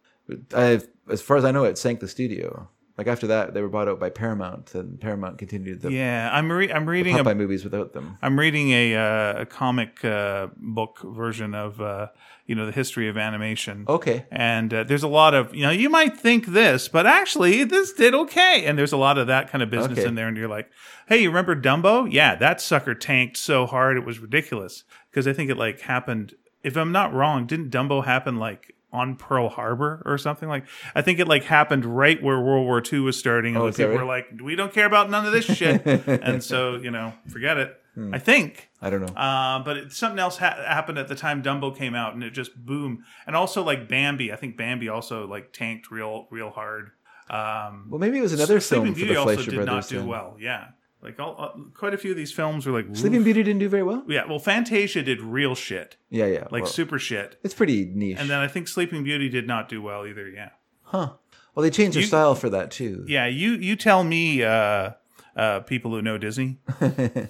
I, 0.55 0.81
as 1.11 1.21
far 1.21 1.37
as 1.37 1.45
I 1.45 1.51
know, 1.51 1.65
it 1.65 1.79
sank 1.79 2.01
the 2.01 2.09
studio. 2.09 2.69
Like 2.99 3.07
after 3.07 3.27
that, 3.29 3.55
they 3.55 3.63
were 3.63 3.69
bought 3.71 3.89
out 3.89 3.99
by 3.99 4.11
Paramount, 4.11 4.75
and 4.75 5.01
Paramount 5.01 5.39
continued 5.39 5.81
the 5.81 5.91
Yeah, 5.91 6.29
I'm 6.33 6.53
re- 6.53 6.71
I'm 6.73 6.87
reading 6.87 7.19
a 7.19 7.25
Popeye 7.25 7.37
movies 7.37 7.65
without 7.65 7.95
them. 7.95 8.19
I'm 8.21 8.39
reading 8.39 8.71
a 8.71 8.95
uh, 8.97 9.41
a 9.43 9.47
comic 9.47 10.05
uh, 10.05 10.49
book 10.57 11.01
version 11.03 11.55
of 11.55 11.81
uh, 11.81 12.09
you 12.47 12.55
know 12.55 12.67
the 12.67 12.73
history 12.73 13.09
of 13.09 13.17
animation. 13.17 13.87
Okay. 13.89 14.27
And 14.31 14.75
uh, 14.75 14.85
there's 14.85 15.03
a 15.03 15.09
lot 15.09 15.33
of 15.33 15.55
you 15.55 15.63
know 15.63 15.71
you 15.71 15.89
might 15.89 16.19
think 16.19 16.47
this, 16.47 16.89
but 16.89 17.07
actually 17.07 17.65
this 17.65 17.95
did 17.95 18.15
okay. 18.15 18.65
And 18.67 18.79
there's 18.79 18.93
a 18.93 18.99
lot 18.99 19.17
of 19.17 19.27
that 19.27 19.49
kind 19.51 19.63
of 19.63 19.71
business 19.71 19.99
Okay. 20.01 20.09
in 20.09 20.15
there. 20.15 20.29
And 20.29 20.37
you're 20.37 20.47
like, 20.49 20.71
hey, 21.09 21.23
you 21.23 21.31
remember 21.31 21.57
Dumbo? 21.57 22.07
Yeah, 22.13 22.35
that 22.37 22.61
sucker 22.61 22.95
tanked 22.95 23.39
so 23.39 23.65
hard 23.67 23.97
it 23.97 24.05
was 24.05 24.19
ridiculous. 24.19 24.85
Because 25.11 25.27
I 25.27 25.33
think 25.33 25.51
it 25.51 25.57
like 25.57 25.81
happened. 25.81 26.35
If 26.63 26.77
I'm 26.77 26.93
not 26.93 27.13
wrong, 27.15 27.47
didn't 27.47 27.71
Dumbo 27.71 28.05
happen 28.05 28.37
like 28.37 28.75
on 28.93 29.17
Pearl 29.17 29.49
Harbor 29.49 30.03
or 30.05 30.19
something 30.19 30.49
like? 30.49 30.65
I 30.95 31.03
think 31.03 31.19
it 31.19 31.27
like 31.29 31.45
happened 31.45 31.85
right 31.85 32.23
where 32.23 32.41
World 32.41 32.67
War 32.67 32.83
II 32.93 33.01
was 33.01 33.19
starting, 33.19 33.55
and 33.57 33.63
Oh, 33.65 33.71
the 33.71 33.77
people 33.77 33.93
right? 33.93 33.99
were 34.01 34.05
like, 34.07 34.27
we 34.43 34.55
don't 34.57 34.73
care 34.73 34.87
about 34.87 35.11
none 35.11 35.27
of 35.27 35.33
this 35.33 35.45
shit. 35.47 35.85
and 36.07 36.43
so 36.43 36.77
you 36.77 36.91
know, 36.91 37.13
forget 37.29 37.57
it. 37.57 37.77
Hmm. 37.95 38.15
I 38.15 38.19
think. 38.19 38.71
I 38.81 38.89
don't 38.89 39.01
know. 39.03 39.13
Uh, 39.15 39.63
but 39.63 39.77
it, 39.77 39.93
something 39.93 40.19
else 40.19 40.39
ha- 40.39 40.57
happened 40.67 40.97
at 40.99 41.09
the 41.09 41.15
time 41.15 41.43
Dumbo 41.43 41.77
came 41.77 41.95
out, 41.95 42.15
and 42.15 42.25
it 42.25 42.31
just 42.31 42.57
boomed. 42.57 43.01
And 43.27 43.37
also 43.37 43.63
like 43.63 43.87
Bambi, 43.89 44.33
I 44.33 44.37
think 44.37 44.57
Bambi 44.57 44.89
also 44.89 45.27
like 45.27 45.53
tanked 45.53 45.91
real, 45.91 46.27
real 46.31 46.49
hard. 46.51 46.91
Um, 47.29 47.87
well, 47.91 47.99
maybe 48.01 48.19
it 48.19 48.23
was 48.23 48.33
another 48.33 48.61
Sleeping 48.61 48.85
film 48.87 48.95
for 48.95 48.99
Beauty 48.99 49.15
the 49.15 49.21
also 49.21 49.37
did 49.37 49.55
Brothers. 49.55 49.67
not 49.67 49.89
do 49.89 49.99
then. 49.99 50.07
well. 50.07 50.37
Yeah, 50.41 50.69
like 51.03 51.19
all, 51.21 51.37
uh, 51.39 51.51
quite 51.75 51.95
a 51.95 51.99
few 51.99 52.11
of 52.13 52.17
these 52.17 52.33
films 52.33 52.65
were 52.67 52.73
like 52.73 52.95
Sleeping. 52.97 53.23
Beauty 53.25 53.43
didn't 53.43 53.59
do 53.61 53.69
very 53.69 53.83
well. 53.83 54.05
Yeah, 54.09 54.25
well, 54.29 54.39
Fantasia 54.39 55.03
did 55.03 55.21
real 55.21 55.55
shit, 55.55 55.97
Yeah, 56.11 56.27
yeah. 56.27 56.47
like 56.51 56.63
well, 56.63 56.67
super 56.73 56.99
shit. 56.99 57.39
it's 57.43 57.55
pretty 57.55 57.85
niche. 57.87 58.19
And 58.21 58.31
then 58.31 58.39
I 58.39 58.49
think 58.49 58.69
Sleeping 58.69 59.03
Beauty 59.05 59.29
did 59.29 59.47
not 59.47 59.69
do 59.69 59.83
well 59.83 60.07
either. 60.07 60.29
Yeah, 60.29 60.51
huh? 60.83 61.15
Well, 61.55 61.63
they 61.63 61.71
changed 61.71 61.97
their 61.97 62.03
You- 62.03 62.07
style 62.09 62.35
for 62.35 62.49
that 62.51 62.71
too. 62.71 63.05
yeah. 63.09 63.27
You 63.27 63.53
you 63.53 63.77
tell 63.77 64.05
me, 64.05 64.43
uh, 64.43 64.91
uh, 65.37 65.61
people 65.61 65.91
who 65.91 66.03
know 66.03 66.19
Disney. 66.19 66.59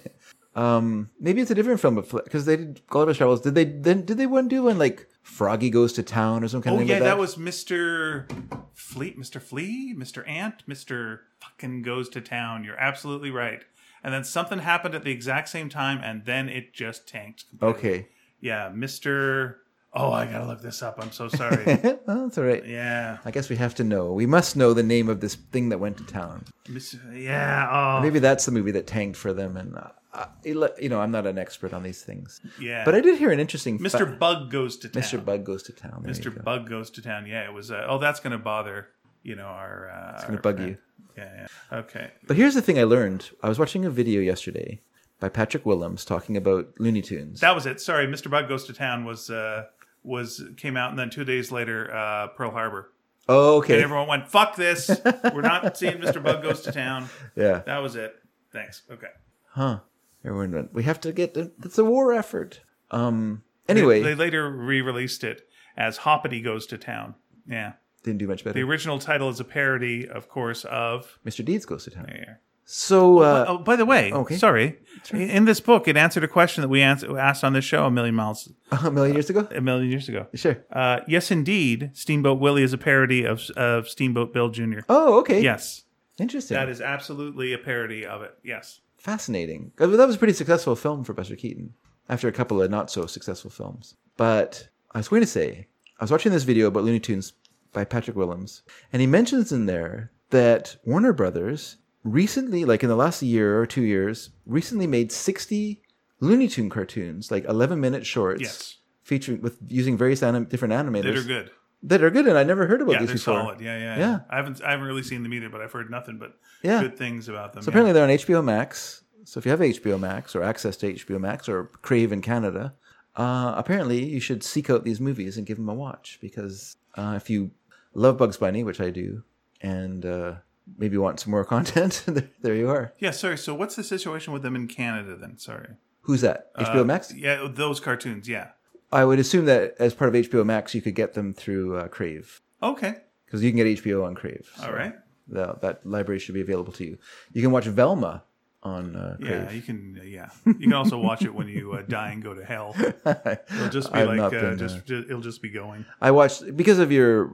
Um, 0.55 1.09
maybe 1.19 1.41
it's 1.41 1.49
a 1.49 1.55
different 1.55 1.79
film, 1.79 1.95
but 1.95 2.25
because 2.25 2.45
they 2.45 2.57
did 2.57 2.85
Gulliver's 2.85 3.17
Travels, 3.17 3.41
did 3.41 3.55
they 3.55 3.65
then 3.65 4.05
did 4.05 4.17
they 4.19 4.27
one 4.27 4.47
do 4.47 4.61
one 4.61 4.77
like 4.77 5.07
Froggy 5.23 5.71
goes 5.71 5.93
to 5.93 6.03
town 6.03 6.43
or 6.43 6.47
some 6.47 6.61
kind 6.61 6.73
Oh 6.75 6.75
of 6.75 6.81
thing 6.81 6.89
yeah, 6.89 6.93
like 6.95 7.03
that? 7.05 7.09
that? 7.15 7.17
was 7.17 7.37
Mr. 7.37 8.29
Fleet, 8.75 9.19
Mr. 9.19 9.41
Flea, 9.41 9.95
Mr. 9.97 10.27
Ant, 10.29 10.61
Mr. 10.69 11.21
Fucking 11.59 11.81
goes 11.83 12.09
to 12.09 12.21
town. 12.21 12.63
You're 12.63 12.79
absolutely 12.79 13.31
right. 13.31 13.63
And 14.03 14.13
then 14.13 14.23
something 14.23 14.59
happened 14.59 14.95
at 14.95 15.03
the 15.03 15.11
exact 15.11 15.49
same 15.49 15.69
time, 15.69 15.99
and 16.03 16.25
then 16.25 16.49
it 16.49 16.73
just 16.73 17.07
tanked. 17.07 17.45
completely. 17.49 17.79
okay. 17.89 18.07
Yeah, 18.41 18.69
Mr. 18.69 19.55
Oh, 19.93 20.11
I 20.11 20.25
gotta 20.25 20.45
look 20.47 20.61
this 20.61 20.81
up. 20.81 20.97
I'm 20.99 21.11
so 21.11 21.27
sorry. 21.29 21.63
well, 21.65 22.23
that's 22.25 22.37
all 22.37 22.43
right. 22.43 22.65
yeah, 22.65 23.19
I 23.23 23.31
guess 23.31 23.47
we 23.49 23.55
have 23.57 23.75
to 23.75 23.83
know. 23.83 24.11
We 24.11 24.25
must 24.25 24.57
know 24.57 24.73
the 24.73 24.83
name 24.83 25.07
of 25.07 25.21
this 25.21 25.35
thing 25.35 25.69
that 25.69 25.79
went 25.79 25.97
to 25.97 26.03
town. 26.05 26.43
Mr. 26.65 26.99
Yeah. 27.17 27.69
Oh, 27.71 28.01
Maybe 28.01 28.19
that's 28.19 28.45
the 28.45 28.51
movie 28.51 28.71
that 28.71 28.87
tanked 28.87 29.15
for 29.17 29.31
them. 29.33 29.55
And 29.55 29.77
uh, 29.77 30.25
you 30.43 30.89
know, 30.89 30.99
I'm 30.99 31.11
not 31.11 31.25
an 31.27 31.37
expert 31.37 31.73
on 31.73 31.83
these 31.83 32.01
things, 32.01 32.41
yeah. 32.59 32.83
but 32.83 32.95
I 32.95 32.99
did 33.01 33.17
hear 33.19 33.31
an 33.31 33.39
interesting. 33.39 33.79
Mr. 33.79 33.99
fa- 34.09 34.17
Bug 34.19 34.51
goes 34.51 34.77
to 34.77 34.89
town. 34.89 35.03
Mr. 35.03 35.23
Bug 35.23 35.45
goes 35.45 35.63
to 35.63 35.71
town. 35.71 36.01
There 36.03 36.11
you 36.13 36.19
Mr. 36.19 36.35
go. 36.35 36.41
Bug 36.41 36.67
goes 36.67 36.89
to 36.91 37.01
town. 37.01 37.25
Yeah, 37.27 37.45
it 37.45 37.53
was. 37.53 37.71
Uh, 37.71 37.85
oh, 37.87 37.99
that's 37.99 38.19
gonna 38.19 38.37
bother 38.39 38.87
you 39.23 39.35
know 39.35 39.45
our. 39.45 39.89
Uh, 39.89 40.13
it's 40.15 40.25
gonna 40.25 40.41
bug 40.41 40.59
you. 40.59 40.77
Yeah. 41.17 41.47
Yeah. 41.71 41.77
Okay. 41.79 42.11
But 42.27 42.37
here's 42.37 42.53
the 42.55 42.61
thing 42.61 42.79
I 42.79 42.83
learned. 42.83 43.29
I 43.41 43.49
was 43.49 43.59
watching 43.59 43.85
a 43.85 43.89
video 43.89 44.21
yesterday 44.21 44.81
by 45.19 45.29
Patrick 45.29 45.65
Willems 45.65 46.05
talking 46.05 46.37
about 46.37 46.73
Looney 46.79 47.01
Tunes. 47.01 47.39
That 47.39 47.55
was 47.55 47.65
it. 47.65 47.79
Sorry, 47.81 48.07
Mr. 48.07 48.29
Bug 48.29 48.47
Goes 48.47 48.65
to 48.65 48.73
Town 48.73 49.05
was 49.05 49.29
uh, 49.29 49.65
was 50.03 50.43
came 50.57 50.75
out, 50.77 50.89
and 50.89 50.99
then 50.99 51.09
two 51.09 51.23
days 51.23 51.51
later, 51.51 51.93
uh, 51.93 52.27
Pearl 52.29 52.51
Harbor. 52.51 52.91
Oh, 53.29 53.61
And 53.61 53.63
okay. 53.63 53.81
everyone 53.83 54.07
went, 54.07 54.27
"Fuck 54.29 54.55
this! 54.55 54.89
We're 55.33 55.41
not 55.41 55.77
seeing 55.77 55.97
Mr. 55.97 56.21
Bug 56.21 56.43
goes 56.43 56.61
to 56.61 56.71
town." 56.71 57.07
Yeah. 57.35 57.61
That 57.65 57.77
was 57.79 57.95
it. 57.95 58.15
Thanks. 58.51 58.83
Okay. 58.91 59.07
Huh. 59.49 59.79
Everyone 60.25 60.51
went, 60.51 60.73
we 60.73 60.83
have 60.83 60.99
to 61.01 61.11
get, 61.11 61.33
The, 61.33 61.51
it's 61.63 61.77
a 61.77 61.83
war 61.83 62.13
effort. 62.13 62.61
Um, 62.91 63.43
anyway, 63.67 64.01
they, 64.01 64.09
they 64.09 64.15
later 64.15 64.49
re-released 64.49 65.23
it 65.23 65.41
as 65.75 65.97
Hoppity 65.99 66.41
Goes 66.43 66.65
to 66.67 66.77
Town. 66.77 67.15
Yeah. 67.47 67.73
Didn't 68.03 68.19
do 68.19 68.27
much 68.27 68.43
better. 68.43 68.53
The 68.53 68.63
original 68.63 68.99
title 68.99 69.29
is 69.29 69.39
a 69.39 69.43
parody, 69.43 70.07
of 70.07 70.29
course, 70.29 70.65
of. 70.65 71.17
Mr. 71.25 71.43
Deeds 71.43 71.65
goes 71.65 71.83
to 71.85 71.91
town. 71.91 72.07
Yeah. 72.13 72.33
So, 72.65 73.19
uh, 73.19 73.45
Oh, 73.49 73.57
by 73.57 73.75
the 73.75 73.85
way, 73.85 74.11
Okay. 74.13 74.37
sorry. 74.37 74.79
In 75.11 75.43
this 75.45 75.59
book, 75.59 75.87
it 75.87 75.97
answered 75.97 76.23
a 76.23 76.29
question 76.29 76.61
that 76.61 76.69
we 76.69 76.81
ans- 76.81 77.03
asked 77.03 77.43
on 77.43 77.51
this 77.53 77.65
show 77.65 77.85
a 77.85 77.91
million 77.91 78.15
miles, 78.15 78.51
a 78.71 78.89
million 78.89 79.15
years 79.15 79.29
ago? 79.29 79.47
a 79.51 79.59
million 79.59 79.89
years 79.89 80.07
ago. 80.07 80.27
Sure. 80.33 80.63
Uh, 80.71 81.01
yes, 81.07 81.29
indeed, 81.29 81.91
Steamboat 81.93 82.39
Willie 82.39 82.63
is 82.63 82.71
a 82.71 82.77
parody 82.77 83.25
of 83.25 83.49
of 83.57 83.89
Steamboat 83.89 84.33
Bill 84.33 84.47
Jr. 84.49 84.79
Oh, 84.87 85.19
okay. 85.19 85.41
Yes, 85.41 85.83
Interesting. 86.17 86.55
that 86.55 86.69
is 86.69 86.79
absolutely 86.79 87.51
a 87.51 87.57
parody 87.57 88.05
of 88.05 88.21
it. 88.21 88.33
Yes. 88.43 88.79
Fascinating. 88.97 89.73
That 89.75 89.89
was 89.89 90.15
a 90.15 90.17
pretty 90.17 90.33
successful 90.33 90.77
film 90.77 91.03
for 91.03 91.13
Buster 91.13 91.35
Keaton 91.35 91.73
after 92.07 92.29
a 92.29 92.31
couple 92.31 92.61
of 92.61 92.71
not 92.71 92.89
so 92.89 93.05
successful 93.05 93.49
films. 93.51 93.95
But 94.15 94.69
I 94.93 94.99
was 94.99 95.09
going 95.09 95.21
to 95.21 95.27
say, 95.27 95.67
I 95.99 96.03
was 96.05 96.11
watching 96.11 96.31
this 96.31 96.43
video 96.43 96.67
about 96.67 96.85
Looney 96.85 97.01
Tunes 97.01 97.33
by 97.73 97.83
Patrick 97.83 98.15
Willems, 98.15 98.61
and 98.91 99.01
he 99.01 99.07
mentions 99.07 99.51
in 99.51 99.65
there 99.65 100.11
that 100.29 100.75
Warner 100.85 101.13
Brothers 101.13 101.77
recently, 102.03 102.65
like 102.65 102.83
in 102.83 102.89
the 102.89 102.95
last 102.95 103.21
year 103.21 103.59
or 103.59 103.65
two 103.65 103.81
years, 103.83 104.29
recently 104.45 104.87
made 104.87 105.11
60 105.11 105.81
Looney 106.19 106.47
Tune 106.47 106.69
cartoons, 106.69 107.31
like 107.31 107.45
11 107.45 107.79
minute 107.79 108.05
shorts. 108.05 108.41
Yes. 108.41 108.77
Featuring 109.03 109.41
with 109.41 109.57
using 109.67 109.97
various 109.97 110.23
anim- 110.23 110.45
different 110.45 110.73
animators 110.73 111.03
That 111.03 111.17
are 111.17 111.23
good. 111.23 111.51
that 111.83 112.03
are 112.03 112.09
good, 112.09 112.25
and 112.25 112.37
I 112.37 112.43
never 112.45 112.67
heard 112.67 112.81
about 112.81 112.93
Yeah, 112.93 112.99
these 112.99 113.07
they're 113.09 113.15
before. 113.15 113.41
solid. 113.41 113.59
Yeah, 113.59 113.77
yeah, 113.77 113.97
Yeah. 113.97 114.19
I 114.29 114.37
haven't 114.37 114.63
I 114.63 114.71
haven't 114.71 114.85
really 114.87 115.03
seen 115.03 115.23
them 115.23 115.33
either, 115.33 115.49
but 115.49 115.59
I've 115.59 115.73
heard 115.73 115.91
nothing 115.91 116.17
but 116.19 116.37
Yeah. 116.63 116.81
good 116.81 116.97
things 116.97 117.27
about 117.27 117.51
them. 117.51 117.63
So 117.63 117.67
yeah. 117.67 117.71
apparently 117.71 117.91
they're 117.91 118.03
on 118.05 118.09
HBO 118.09 118.41
Max. 118.41 119.01
So 119.25 119.39
if 119.39 119.45
you 119.45 119.51
have 119.51 119.59
HBO 119.61 119.97
Max 119.99 120.35
or 120.37 120.41
access 120.43 120.77
to 120.77 120.87
HBO 120.87 121.19
Max 121.19 121.49
or 121.49 121.65
Crave 121.81 122.13
in 122.13 122.21
Canada, 122.21 122.73
uh, 123.17 123.53
apparently 123.57 124.05
you 124.05 124.21
should 124.21 124.41
seek 124.43 124.69
out 124.69 124.85
these 124.85 125.01
movies 125.01 125.35
and 125.37 125.45
give 125.45 125.57
them 125.57 125.67
a 125.67 125.73
watch 125.73 126.17
because 126.21 126.77
uh, 126.95 127.13
if 127.17 127.29
you 127.29 127.51
love 127.93 128.17
Bugs 128.17 128.37
Bunny, 128.37 128.63
which 128.63 128.79
I 128.81 128.89
do, 128.89 129.23
and 129.61 130.05
uh, 130.05 130.35
maybe 130.77 130.97
want 130.97 131.19
some 131.19 131.31
more 131.31 131.45
content, 131.55 132.03
there, 132.41 132.55
you 132.55 132.69
are. 132.69 132.93
Yeah, 132.99 133.11
sorry. 133.11 133.37
So 133.37 133.53
what's 133.53 133.75
the 133.75 133.83
situation 133.83 134.33
with 134.33 134.41
them 134.43 134.55
in 134.55 134.67
Canada 134.67 135.15
then? 135.15 135.37
Sorry. 135.37 135.69
Who's 136.01 136.21
that? 136.21 136.53
HBO 136.55 136.81
Uh, 136.81 136.83
Max? 136.83 137.13
Yeah, 137.13 137.47
those 137.49 137.79
cartoons. 137.79 138.27
Yeah. 138.27 138.49
I 138.91 139.05
would 139.05 139.19
assume 139.19 139.45
that 139.45 139.75
as 139.79 139.93
part 139.93 140.13
of 140.13 140.21
HBO 140.25 140.45
Max, 140.45 140.75
you 140.75 140.81
could 140.81 140.95
get 140.95 141.13
them 141.13 141.33
through 141.33 141.77
uh, 141.77 141.87
Crave 141.87 142.41
Okay. 142.61 142.95
because 143.25 143.43
you 143.43 143.49
can 143.51 143.57
get 143.57 143.79
HBO 143.83 144.05
on 144.05 144.13
Crave. 144.15 144.49
So 144.57 144.65
All 144.67 144.73
right. 144.73 144.93
the- 145.27 145.55
that 145.61 145.85
library 145.85 146.19
should 146.19 146.35
be 146.35 146.41
available 146.41 146.73
to 146.73 146.83
you. 146.85 146.97
You 147.31 147.41
can 147.41 147.51
watch 147.51 147.65
Velma 147.65 148.23
on 148.61 148.95
uh, 148.95 149.15
Crave. 149.19 149.29
Yeah, 149.31 149.51
you 149.51 149.61
can. 149.61 149.97
uh, 149.99 150.03
Yeah, 150.03 150.29
you 150.45 150.53
can 150.55 150.73
also 150.73 150.97
watch 150.99 151.23
it 151.23 151.33
when 151.33 151.47
you 151.47 151.73
uh, 151.73 151.81
die 151.87 152.11
and 152.11 152.21
go 152.23 152.33
to 152.33 152.43
hell. 152.45 152.75
It'll 153.05 153.69
just 153.69 153.91
be 153.91 153.99
I've 153.99 154.07
like 154.09 154.17
not 154.17 154.35
uh, 154.35 154.41
been, 154.41 154.57
just, 154.57 154.85
ju- 154.85 155.05
it'll 155.09 155.21
just 155.21 155.41
be 155.41 155.49
going. 155.49 155.85
I 156.01 156.11
watched 156.11 156.55
because 156.55 156.79
of 156.79 156.91
your 156.91 157.33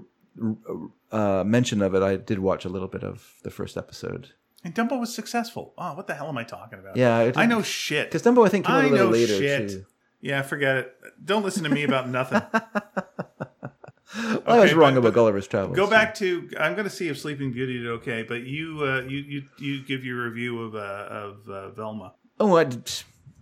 uh, 1.12 1.44
mention 1.46 1.82
of 1.82 1.96
it. 1.96 2.02
I 2.04 2.16
did 2.18 2.40
watch 2.40 2.66
a 2.66 2.70
little 2.70 2.88
bit 2.88 3.04
of 3.04 3.34
the 3.44 3.50
first 3.52 3.78
episode. 3.78 4.30
And 4.64 4.76
Dumbo 4.76 5.00
was 5.00 5.14
successful. 5.14 5.74
Oh, 5.78 5.94
what 5.94 6.08
the 6.08 6.16
hell 6.16 6.28
am 6.28 6.38
I 6.38 6.44
talking 6.44 6.80
about? 6.80 6.98
Yeah, 6.98 7.32
I 7.36 7.46
know 7.46 7.62
shit. 7.62 8.08
Because 8.12 8.24
Dumbo, 8.24 8.46
I 8.46 8.50
think, 8.50 8.66
came 8.66 8.76
I 8.76 8.80
a 8.86 8.88
little 8.90 9.08
know 9.08 9.12
later 9.12 9.38
shit. 9.38 9.70
too. 9.70 9.86
Yeah, 10.22 10.42
forget 10.42 10.76
it. 10.78 10.96
Don't 11.24 11.44
listen 11.44 11.64
to 11.64 11.70
me 11.70 11.84
about 11.84 12.10
nothing. 12.10 12.42
Well, 14.16 14.42
I 14.48 14.60
was 14.60 14.74
wrong 14.74 14.96
but- 14.96 15.02
about 15.02 15.14
Gulliver's 15.14 15.48
Travels. 15.48 15.76
Go 15.76 15.86
too. 15.86 15.92
back 15.92 16.16
to. 16.16 16.50
I'm 16.60 16.74
going 16.74 16.86
to 16.86 16.90
see 16.90 17.10
if 17.10 17.20
Sleeping 17.20 17.52
Beauty 17.52 17.78
did 17.78 17.88
okay, 17.88 18.24
but 18.24 18.42
you 18.42 18.80
uh, 18.82 19.02
you 19.02 19.20
you 19.20 19.44
you 19.60 19.84
give 19.84 20.04
your 20.04 20.24
review 20.24 20.64
of 20.64 20.74
uh, 20.74 20.80
of 20.80 21.48
uh, 21.48 21.70
Velma. 21.72 22.14
Oh, 22.40 22.58
I, 22.58 22.68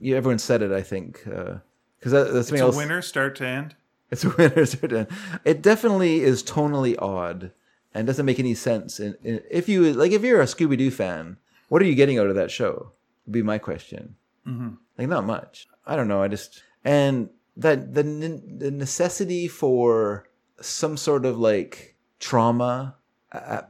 yeah, 0.02 0.18
everyone 0.18 0.40
said 0.40 0.62
it. 0.62 0.74
I 0.74 0.82
think 0.82 1.24
because 1.24 2.12
that, 2.12 2.34
that's 2.34 2.52
a 2.52 2.58
else. 2.58 2.76
winner, 2.76 3.02
start 3.02 3.38
to 3.38 3.46
end. 3.48 3.76
It's 4.10 4.24
a 4.24 4.30
winner. 4.30 4.66
certain. 4.66 5.08
It 5.44 5.62
definitely 5.62 6.22
is 6.22 6.44
tonally 6.44 6.96
odd 7.02 7.52
and 7.94 8.08
doesn't 8.08 8.26
make 8.26 8.40
any 8.40 8.54
sense. 8.54 9.00
And 9.00 9.18
if 9.24 9.68
you 9.68 9.94
like, 9.94 10.12
if 10.12 10.24
you're 10.24 10.42
a 10.42 10.46
Scooby 10.46 10.78
Doo 10.78 10.92
fan, 10.92 11.38
what 11.70 11.82
are 11.82 11.86
you 11.86 11.96
getting 11.96 12.18
out 12.20 12.28
of 12.28 12.36
that 12.36 12.52
show? 12.52 12.92
Would 13.26 13.34
be 13.34 13.42
my 13.44 13.58
question. 13.58 14.16
Mm-hmm. 14.48 14.76
Like, 14.98 15.10
not 15.10 15.26
much. 15.26 15.68
I 15.86 15.96
don't 15.96 16.08
know. 16.08 16.22
I 16.22 16.28
just 16.28 16.64
and 16.86 17.30
that 17.58 17.94
the 17.94 18.04
the 18.04 18.72
necessity 18.72 19.48
for 19.48 20.28
some 20.62 20.98
sort 20.98 21.26
of 21.26 21.38
like 21.38 21.96
trauma 22.20 22.96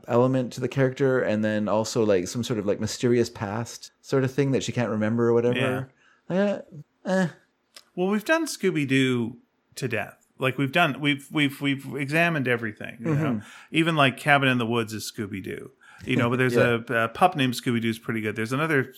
element 0.08 0.54
to 0.54 0.62
the 0.62 0.68
character 0.68 1.20
and 1.20 1.44
then 1.44 1.68
also 1.68 2.06
like 2.06 2.28
some 2.28 2.44
sort 2.44 2.60
of 2.60 2.66
like 2.66 2.80
mysterious 2.80 3.30
past 3.30 3.92
sort 4.02 4.24
of 4.24 4.32
thing 4.32 4.52
that 4.52 4.64
she 4.64 4.72
can't 4.72 4.92
remember 4.92 5.28
or 5.28 5.34
whatever. 5.34 5.90
Yeah. 6.30 6.62
eh. 7.06 7.28
Well, 7.96 8.08
we've 8.10 8.26
done 8.26 8.46
Scooby 8.46 8.88
Doo 8.88 9.38
to 9.76 9.88
death. 9.88 10.17
Like 10.40 10.58
we've 10.58 10.72
done, 10.72 11.00
we've 11.00 11.28
we've 11.32 11.60
we've 11.62 11.96
examined 11.96 12.48
everything. 12.48 12.98
You 13.00 13.08
Mm-hmm. 13.08 13.24
know, 13.24 13.42
even 13.72 13.96
like 13.96 14.18
Cabin 14.18 14.50
in 14.50 14.58
the 14.58 14.66
Woods 14.68 14.94
is 14.94 15.12
Scooby 15.12 15.44
Doo. 15.44 15.72
You 16.06 16.16
know, 16.16 16.30
but 16.30 16.38
there's 16.38 16.54
Yeah. 16.54 16.78
a, 16.90 17.06
a 17.06 17.08
pup 17.10 17.36
named 17.36 17.56
Scooby 17.56 17.82
Doo 17.82 17.90
is 17.90 17.98
pretty 17.98 18.22
good. 18.22 18.36
There's 18.36 18.54
another 18.54 18.94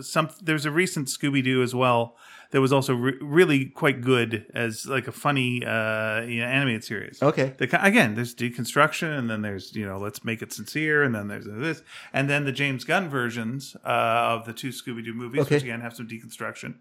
some. 0.00 0.30
There's 0.42 0.64
a 0.64 0.70
recent 0.70 1.08
Scooby 1.08 1.44
Doo 1.44 1.62
as 1.62 1.74
well 1.74 2.16
that 2.52 2.60
was 2.60 2.72
also 2.72 2.94
re- 2.94 3.18
really 3.20 3.66
quite 3.66 4.00
good 4.02 4.46
as 4.54 4.86
like 4.86 5.06
a 5.08 5.12
funny 5.12 5.64
uh, 5.64 6.22
you 6.22 6.40
know, 6.40 6.46
animated 6.46 6.84
series. 6.84 7.22
Okay. 7.22 7.54
The, 7.58 7.64
again, 7.84 8.14
there's 8.14 8.34
deconstruction, 8.34 9.16
and 9.18 9.28
then 9.30 9.42
there's 9.42 9.74
you 9.74 9.86
know 9.86 9.98
let's 9.98 10.24
make 10.24 10.40
it 10.42 10.52
sincere, 10.52 11.02
and 11.02 11.14
then 11.14 11.28
there's 11.28 11.44
this, 11.46 11.82
and 12.12 12.28
then 12.30 12.44
the 12.44 12.52
James 12.52 12.84
Gunn 12.84 13.08
versions 13.08 13.76
uh, 13.84 13.88
of 13.88 14.46
the 14.46 14.52
two 14.52 14.68
Scooby 14.70 15.04
Doo 15.04 15.14
movies, 15.14 15.42
Okay. 15.42 15.56
which 15.56 15.64
again 15.64 15.80
have 15.82 15.94
some 15.94 16.08
deconstruction 16.08 16.76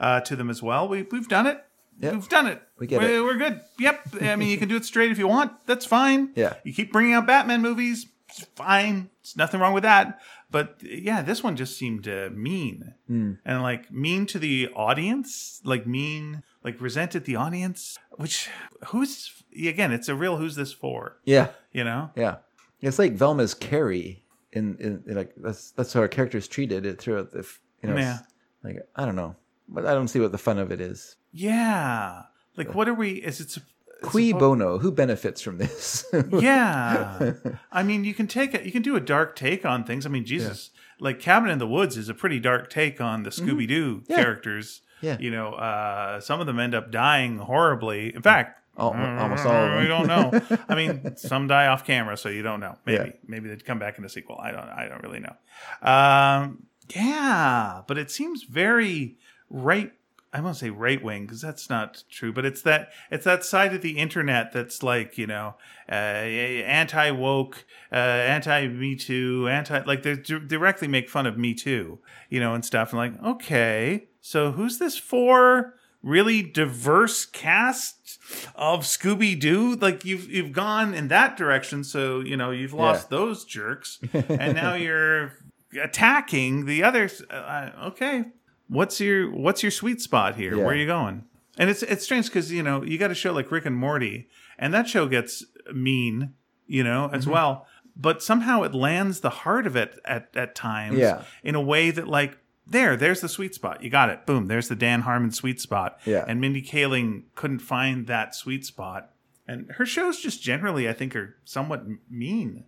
uh, 0.00 0.20
to 0.20 0.36
them 0.36 0.48
as 0.50 0.62
well. 0.62 0.88
We 0.88 1.02
we've 1.10 1.28
done 1.28 1.46
it. 1.46 1.64
Yeah. 2.02 2.12
We've 2.12 2.28
done 2.28 2.46
it. 2.48 2.60
We 2.78 2.86
get 2.86 3.00
we're, 3.00 3.16
it. 3.18 3.22
We're 3.22 3.38
good. 3.38 3.60
Yep. 3.78 4.00
I 4.22 4.36
mean, 4.36 4.48
you 4.48 4.58
can 4.58 4.68
do 4.68 4.76
it 4.76 4.84
straight 4.84 5.10
if 5.10 5.18
you 5.18 5.28
want. 5.28 5.52
That's 5.66 5.86
fine. 5.86 6.32
Yeah. 6.34 6.54
You 6.64 6.74
keep 6.74 6.92
bringing 6.92 7.14
out 7.14 7.26
Batman 7.26 7.62
movies. 7.62 8.06
It's 8.28 8.44
fine. 8.56 9.08
There's 9.22 9.36
nothing 9.36 9.60
wrong 9.60 9.72
with 9.72 9.84
that. 9.84 10.20
But 10.50 10.76
yeah, 10.82 11.22
this 11.22 11.42
one 11.42 11.56
just 11.56 11.78
seemed 11.78 12.06
uh, 12.08 12.28
mean 12.32 12.94
Hmm. 13.06 13.32
and 13.44 13.62
like 13.62 13.90
mean 13.90 14.26
to 14.26 14.38
the 14.38 14.68
audience, 14.74 15.60
like 15.64 15.86
mean, 15.86 16.42
like 16.62 16.78
resented 16.80 17.24
the 17.24 17.36
audience. 17.36 17.98
Which 18.10 18.50
who's 18.88 19.42
again? 19.56 19.92
It's 19.92 20.08
a 20.08 20.14
real 20.14 20.36
who's 20.36 20.56
this 20.56 20.72
for? 20.72 21.18
Yeah. 21.24 21.48
You 21.72 21.84
know? 21.84 22.10
Yeah, 22.16 22.36
it's 22.82 22.98
like 22.98 23.14
Velma's 23.16 23.54
Carrie 23.54 24.24
in, 24.52 24.76
in, 24.78 25.02
in 25.06 25.14
like 25.16 25.32
that's 25.36 25.70
that's 25.70 25.92
how 25.92 26.00
our 26.00 26.08
character's 26.08 26.48
treated 26.48 26.84
it 26.84 26.98
throughout 27.00 27.30
the 27.32 27.46
you 27.82 27.88
know 27.88 27.96
Yeah. 27.96 28.18
like 28.62 28.76
I 28.96 29.06
don't 29.06 29.16
know, 29.16 29.36
but 29.68 29.86
I 29.86 29.94
don't 29.94 30.08
see 30.08 30.20
what 30.20 30.32
the 30.32 30.38
fun 30.38 30.58
of 30.58 30.70
it 30.72 30.80
is. 30.80 31.16
Yeah. 31.32 32.22
Like, 32.56 32.74
what 32.74 32.88
are 32.88 32.94
we? 32.94 33.12
Is 33.12 33.40
it? 33.40 33.56
Cui 34.02 34.32
bono? 34.32 34.78
Who 34.78 34.90
benefits 34.90 35.40
from 35.40 35.58
this? 35.58 36.04
Yeah. 36.32 37.32
I 37.70 37.82
mean, 37.82 38.04
you 38.04 38.14
can 38.14 38.26
take 38.26 38.52
it. 38.54 38.64
You 38.64 38.72
can 38.72 38.82
do 38.82 38.96
a 38.96 39.00
dark 39.00 39.36
take 39.36 39.64
on 39.64 39.84
things. 39.84 40.04
I 40.06 40.08
mean, 40.08 40.24
Jesus, 40.24 40.70
like 40.98 41.20
Cabin 41.20 41.50
in 41.50 41.58
the 41.58 41.66
Woods 41.68 41.96
is 41.96 42.08
a 42.08 42.14
pretty 42.14 42.40
dark 42.40 42.68
take 42.68 43.00
on 43.00 43.22
the 43.22 43.30
Scooby 43.30 43.66
Doo 43.68 43.98
Mm-hmm. 43.98 44.12
Yeah. 44.12 44.16
characters. 44.16 44.82
Yeah. 45.00 45.16
You 45.20 45.30
know, 45.30 45.54
uh, 45.54 46.20
some 46.20 46.40
of 46.40 46.46
them 46.46 46.58
end 46.60 46.74
up 46.74 46.90
dying 46.90 47.38
horribly. 47.38 48.14
In 48.14 48.22
fact, 48.22 48.60
Al- 48.78 48.92
almost 48.92 49.44
all 49.46 49.52
of 49.52 49.70
them. 49.70 49.80
we 49.82 49.86
don't 49.88 50.06
know. 50.06 50.58
I 50.68 50.74
mean, 50.74 51.16
some 51.16 51.46
die 51.46 51.66
off 51.68 51.84
camera, 51.84 52.16
so 52.16 52.28
you 52.28 52.42
don't 52.42 52.60
know. 52.60 52.76
Maybe, 52.86 53.04
Yeah. 53.04 53.12
maybe 53.26 53.48
they'd 53.48 53.64
come 53.64 53.78
back 53.78 53.98
in 53.98 54.02
the 54.02 54.08
sequel. 54.08 54.38
I 54.42 54.50
don't. 54.50 54.68
I 54.68 54.88
don't 54.88 55.02
really 55.02 55.20
know. 55.20 55.36
Um, 55.82 56.66
yeah, 56.94 57.82
but 57.86 57.98
it 57.98 58.10
seems 58.10 58.42
very 58.44 59.16
right. 59.50 59.92
I 60.32 60.40
won't 60.40 60.56
say 60.56 60.70
right 60.70 61.02
wing 61.02 61.26
because 61.26 61.42
that's 61.42 61.68
not 61.68 62.04
true, 62.10 62.32
but 62.32 62.46
it's 62.46 62.62
that 62.62 62.90
it's 63.10 63.24
that 63.24 63.44
side 63.44 63.74
of 63.74 63.82
the 63.82 63.98
internet 63.98 64.52
that's 64.52 64.82
like 64.82 65.18
you 65.18 65.26
know 65.26 65.56
uh, 65.90 65.92
anti 65.92 67.10
woke, 67.10 67.66
uh, 67.92 67.96
anti 67.96 68.66
Me 68.68 68.96
Too, 68.96 69.46
anti 69.48 69.82
like 69.82 70.02
they 70.02 70.16
d- 70.16 70.38
directly 70.46 70.88
make 70.88 71.10
fun 71.10 71.26
of 71.26 71.36
Me 71.36 71.52
Too, 71.52 71.98
you 72.30 72.40
know, 72.40 72.54
and 72.54 72.64
stuff. 72.64 72.92
And 72.92 72.98
like, 72.98 73.22
okay, 73.22 74.08
so 74.22 74.52
who's 74.52 74.78
this 74.78 74.96
for? 74.96 75.74
Really 76.02 76.42
diverse 76.42 77.26
cast 77.26 78.18
of 78.56 78.80
Scooby 78.80 79.38
Doo. 79.38 79.76
Like 79.76 80.04
you've 80.04 80.28
you've 80.30 80.52
gone 80.52 80.94
in 80.94 81.08
that 81.08 81.36
direction, 81.36 81.84
so 81.84 82.20
you 82.20 82.36
know 82.36 82.50
you've 82.50 82.72
lost 82.72 83.10
those 83.10 83.44
jerks, 83.44 84.00
and 84.12 84.54
now 84.56 84.74
you're 84.74 85.34
attacking 85.80 86.64
the 86.64 86.82
others. 86.82 87.22
Uh, 87.30 87.70
okay, 87.84 88.24
what's 88.72 89.00
your 89.00 89.30
what's 89.30 89.62
your 89.62 89.70
sweet 89.70 90.00
spot 90.00 90.36
here? 90.36 90.56
Yeah. 90.56 90.64
Where 90.64 90.72
are 90.74 90.76
you 90.76 90.86
going? 90.86 91.24
And 91.58 91.68
it's 91.70 91.82
it's 91.82 92.04
strange 92.04 92.26
because 92.26 92.50
you 92.50 92.62
know 92.62 92.82
you 92.82 92.98
got 92.98 93.10
a 93.10 93.14
show 93.14 93.32
like 93.32 93.50
Rick 93.52 93.66
and 93.66 93.76
Morty, 93.76 94.28
and 94.58 94.72
that 94.74 94.88
show 94.88 95.06
gets 95.06 95.44
mean, 95.72 96.34
you 96.66 96.82
know, 96.82 97.10
as 97.12 97.22
Mm-hmm. 97.24 97.32
well. 97.32 97.66
But 97.94 98.22
somehow 98.22 98.62
it 98.62 98.74
lands 98.74 99.20
the 99.20 99.28
heart 99.44 99.66
of 99.66 99.76
it 99.76 99.98
at 100.06 100.28
at 100.34 100.54
times, 100.54 100.98
Yeah. 100.98 101.22
in 101.44 101.54
a 101.54 101.60
way 101.60 101.90
that 101.90 102.08
like 102.08 102.38
there, 102.66 102.96
there's 102.96 103.20
the 103.20 103.28
sweet 103.28 103.54
spot. 103.54 103.82
You 103.82 103.90
got 103.90 104.08
it. 104.08 104.24
Boom. 104.24 104.46
There's 104.46 104.68
the 104.68 104.76
Dan 104.76 105.02
Harmon 105.02 105.30
sweet 105.32 105.60
spot. 105.60 105.98
Yeah. 106.06 106.24
And 106.26 106.40
Mindy 106.40 106.62
Kaling 106.62 107.24
couldn't 107.34 107.58
find 107.58 108.06
that 108.06 108.34
sweet 108.34 108.64
spot 108.64 109.10
And 109.48 109.70
her 109.72 109.84
shows 109.84 110.20
just 110.22 110.40
generally, 110.42 110.88
I 110.88 110.92
think, 110.94 111.14
are 111.16 111.36
somewhat 111.44 111.84
mean. 112.08 112.64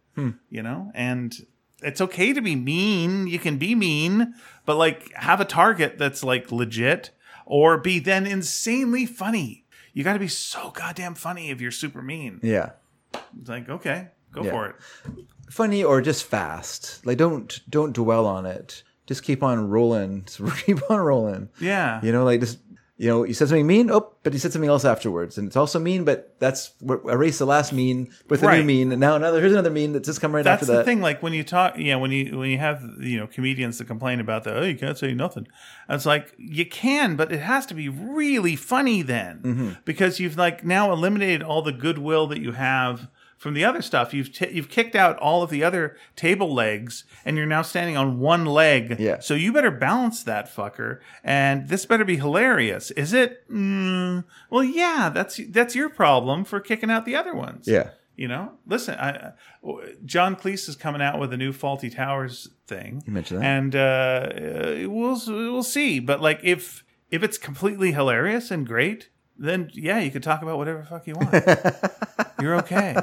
You 0.51 0.63
know, 0.63 0.91
and 0.95 1.35
it's 1.85 2.01
okay 2.01 2.33
to 2.33 2.41
be 2.41 2.57
mean. 2.57 3.27
You 3.27 3.39
can 3.39 3.59
be 3.59 3.75
mean, 3.75 4.35
but 4.67 4.77
like 4.77 5.13
have 5.15 5.41
a 5.41 5.45
target 5.45 5.99
that's 5.99 6.25
like 6.25 6.51
legit, 6.51 7.11
or 7.47 7.79
be 7.79 7.99
then 7.99 8.27
insanely 8.27 9.07
funny. 9.07 9.65
You 9.93 10.03
got 10.03 10.15
to 10.15 10.19
be 10.19 10.29
so 10.29 10.71
goddamn 10.71 11.15
funny 11.15 11.51
if 11.51 11.61
you're 11.61 11.71
super 11.71 12.03
mean. 12.03 12.41
Yeah. 12.43 12.71
It's 13.41 13.49
like 13.49 13.69
okay, 13.69 14.09
go 14.33 14.43
Yeah. 14.43 14.51
for 14.51 14.67
it. 14.69 14.77
Funny 15.51 15.85
or 15.85 16.01
just 16.01 16.25
fast. 16.25 17.05
Like 17.07 17.19
don't 17.19 17.61
don't 17.69 17.93
dwell 17.93 18.27
on 18.27 18.47
it. 18.47 18.83
Just 19.07 19.23
keep 19.23 19.43
on 19.43 19.69
rolling. 19.69 20.25
Just 20.27 20.65
keep 20.65 20.91
on 20.91 20.99
rolling. 20.99 21.51
Yeah. 21.61 22.01
You 22.03 22.11
know, 22.11 22.25
like 22.25 22.41
just 22.41 22.59
you 22.97 23.09
know, 23.09 23.25
you 23.25 23.35
said 23.35 23.49
something 23.49 23.67
mean, 23.67 23.91
oh, 23.91 24.13
but 24.23 24.33
you 24.33 24.39
said 24.39 24.53
something 24.53 24.71
else 24.71 24.85
afterwards, 24.85 25.37
and 25.37 25.49
it's 25.49 25.57
also 25.57 25.81
mean, 25.81 26.05
but 26.05 26.37
that's 26.39 26.73
erase 27.09 27.39
the 27.39 27.45
last 27.45 27.73
mean 27.73 28.09
with 28.29 28.43
a 28.45 28.57
new 28.57 28.63
mean, 28.63 28.93
and 28.93 29.01
now 29.01 29.17
another 29.17 29.41
here's 29.41 29.53
another 29.53 29.71
mean 29.71 29.93
that's 29.93 30.07
just 30.07 30.21
come 30.21 30.33
right 30.33 30.45
That's 30.45 30.63
after 30.63 30.67
the 30.73 30.79
that. 30.79 30.85
thing. 30.85 31.01
Like 31.01 31.21
when 31.23 31.33
you 31.33 31.43
talk, 31.43 31.75
yeah, 31.77 31.97
when 31.97 32.13
you 32.13 32.39
when 32.39 32.51
you 32.51 32.59
have 32.59 32.83
you 33.01 33.19
know 33.19 33.27
comedians 33.27 33.79
that 33.79 33.87
complain 33.87 34.21
about 34.21 34.45
that, 34.45 34.57
oh 34.57 34.63
you 34.63 34.77
can't 34.77 34.97
say 34.97 35.13
nothing. 35.13 35.49
It's 35.89 36.07
like 36.07 36.35
you 36.39 36.67
can, 36.67 37.17
but 37.17 37.33
it 37.33 37.41
has 37.41 37.67
to 37.67 37.75
be 37.75 37.89
really 37.89 38.55
funny 38.57 39.03
then 39.03 39.41
Mm-hmm. 39.43 39.71
because 39.85 40.21
you've 40.21 40.37
like 40.39 40.65
now 40.65 40.93
eliminated 40.93 41.43
all 41.43 41.63
the 41.63 41.73
goodwill 41.73 42.29
that 42.29 42.41
you 42.41 42.53
have 42.53 43.09
from 43.45 43.55
the 43.55 43.65
other 43.65 43.83
stuff. 43.83 44.13
You've 44.15 44.33
t- 44.33 44.49
you've 44.51 44.71
kicked 44.71 44.97
out 44.97 45.19
all 45.19 45.43
of 45.43 45.51
the 45.51 45.63
other 45.63 45.97
table 46.17 46.53
legs, 46.53 47.05
and 47.25 47.37
you're 47.37 47.47
now 47.47 47.61
standing 47.63 47.95
on 47.97 48.19
one 48.19 48.47
leg. 48.47 48.97
Yeah. 48.99 49.21
So 49.21 49.35
you 49.35 49.53
better 49.53 49.71
balance 49.71 50.23
that 50.25 50.53
fucker, 50.53 50.99
and 51.23 51.69
this 51.69 51.85
better 51.87 52.05
be 52.07 52.17
hilarious. 52.17 52.91
Is 52.93 53.13
it? 53.13 53.49
Mm, 53.51 54.25
well, 54.51 54.65
yeah. 54.65 55.11
That's 55.15 55.39
that's 55.51 55.75
your 55.77 55.91
problem 55.91 56.45
for 56.45 56.59
kicking 56.59 56.91
out 56.91 57.05
the 57.05 57.15
other 57.15 57.35
ones. 57.35 57.69
Yeah. 57.69 57.91
You 58.17 58.29
know, 58.29 58.53
listen, 58.67 58.95
I, 58.95 59.11
I- 59.11 59.33
John 60.05 60.37
Cleese 60.37 60.69
is 60.69 60.77
coming 60.77 61.03
out 61.03 61.19
with 61.21 61.33
a 61.33 61.37
new 61.37 61.53
Fawlty 61.53 61.95
Towers 61.95 62.49
thing. 62.67 63.03
You 63.07 63.13
mentioned 63.13 63.43
that. 63.43 63.45
and 63.47 63.77
uh, 63.77 63.79
uh, 64.87 64.89
we'll 64.89 65.21
we'll 65.27 65.63
see. 65.63 65.99
But 66.01 66.21
like, 66.23 66.41
if 66.43 66.83
if 67.11 67.23
it's 67.23 67.37
completely 67.39 67.93
hilarious 67.93 68.51
and 68.51 68.67
great, 68.67 69.11
then 69.39 69.71
yeah, 69.75 69.99
you 69.99 70.11
can 70.11 70.23
talk 70.23 70.43
about 70.43 70.59
whatever 70.59 70.81
the 70.81 70.87
fuck 70.87 71.07
you 71.07 71.15
want. 71.15 71.33
You're 72.41 72.57
okay. 72.57 72.97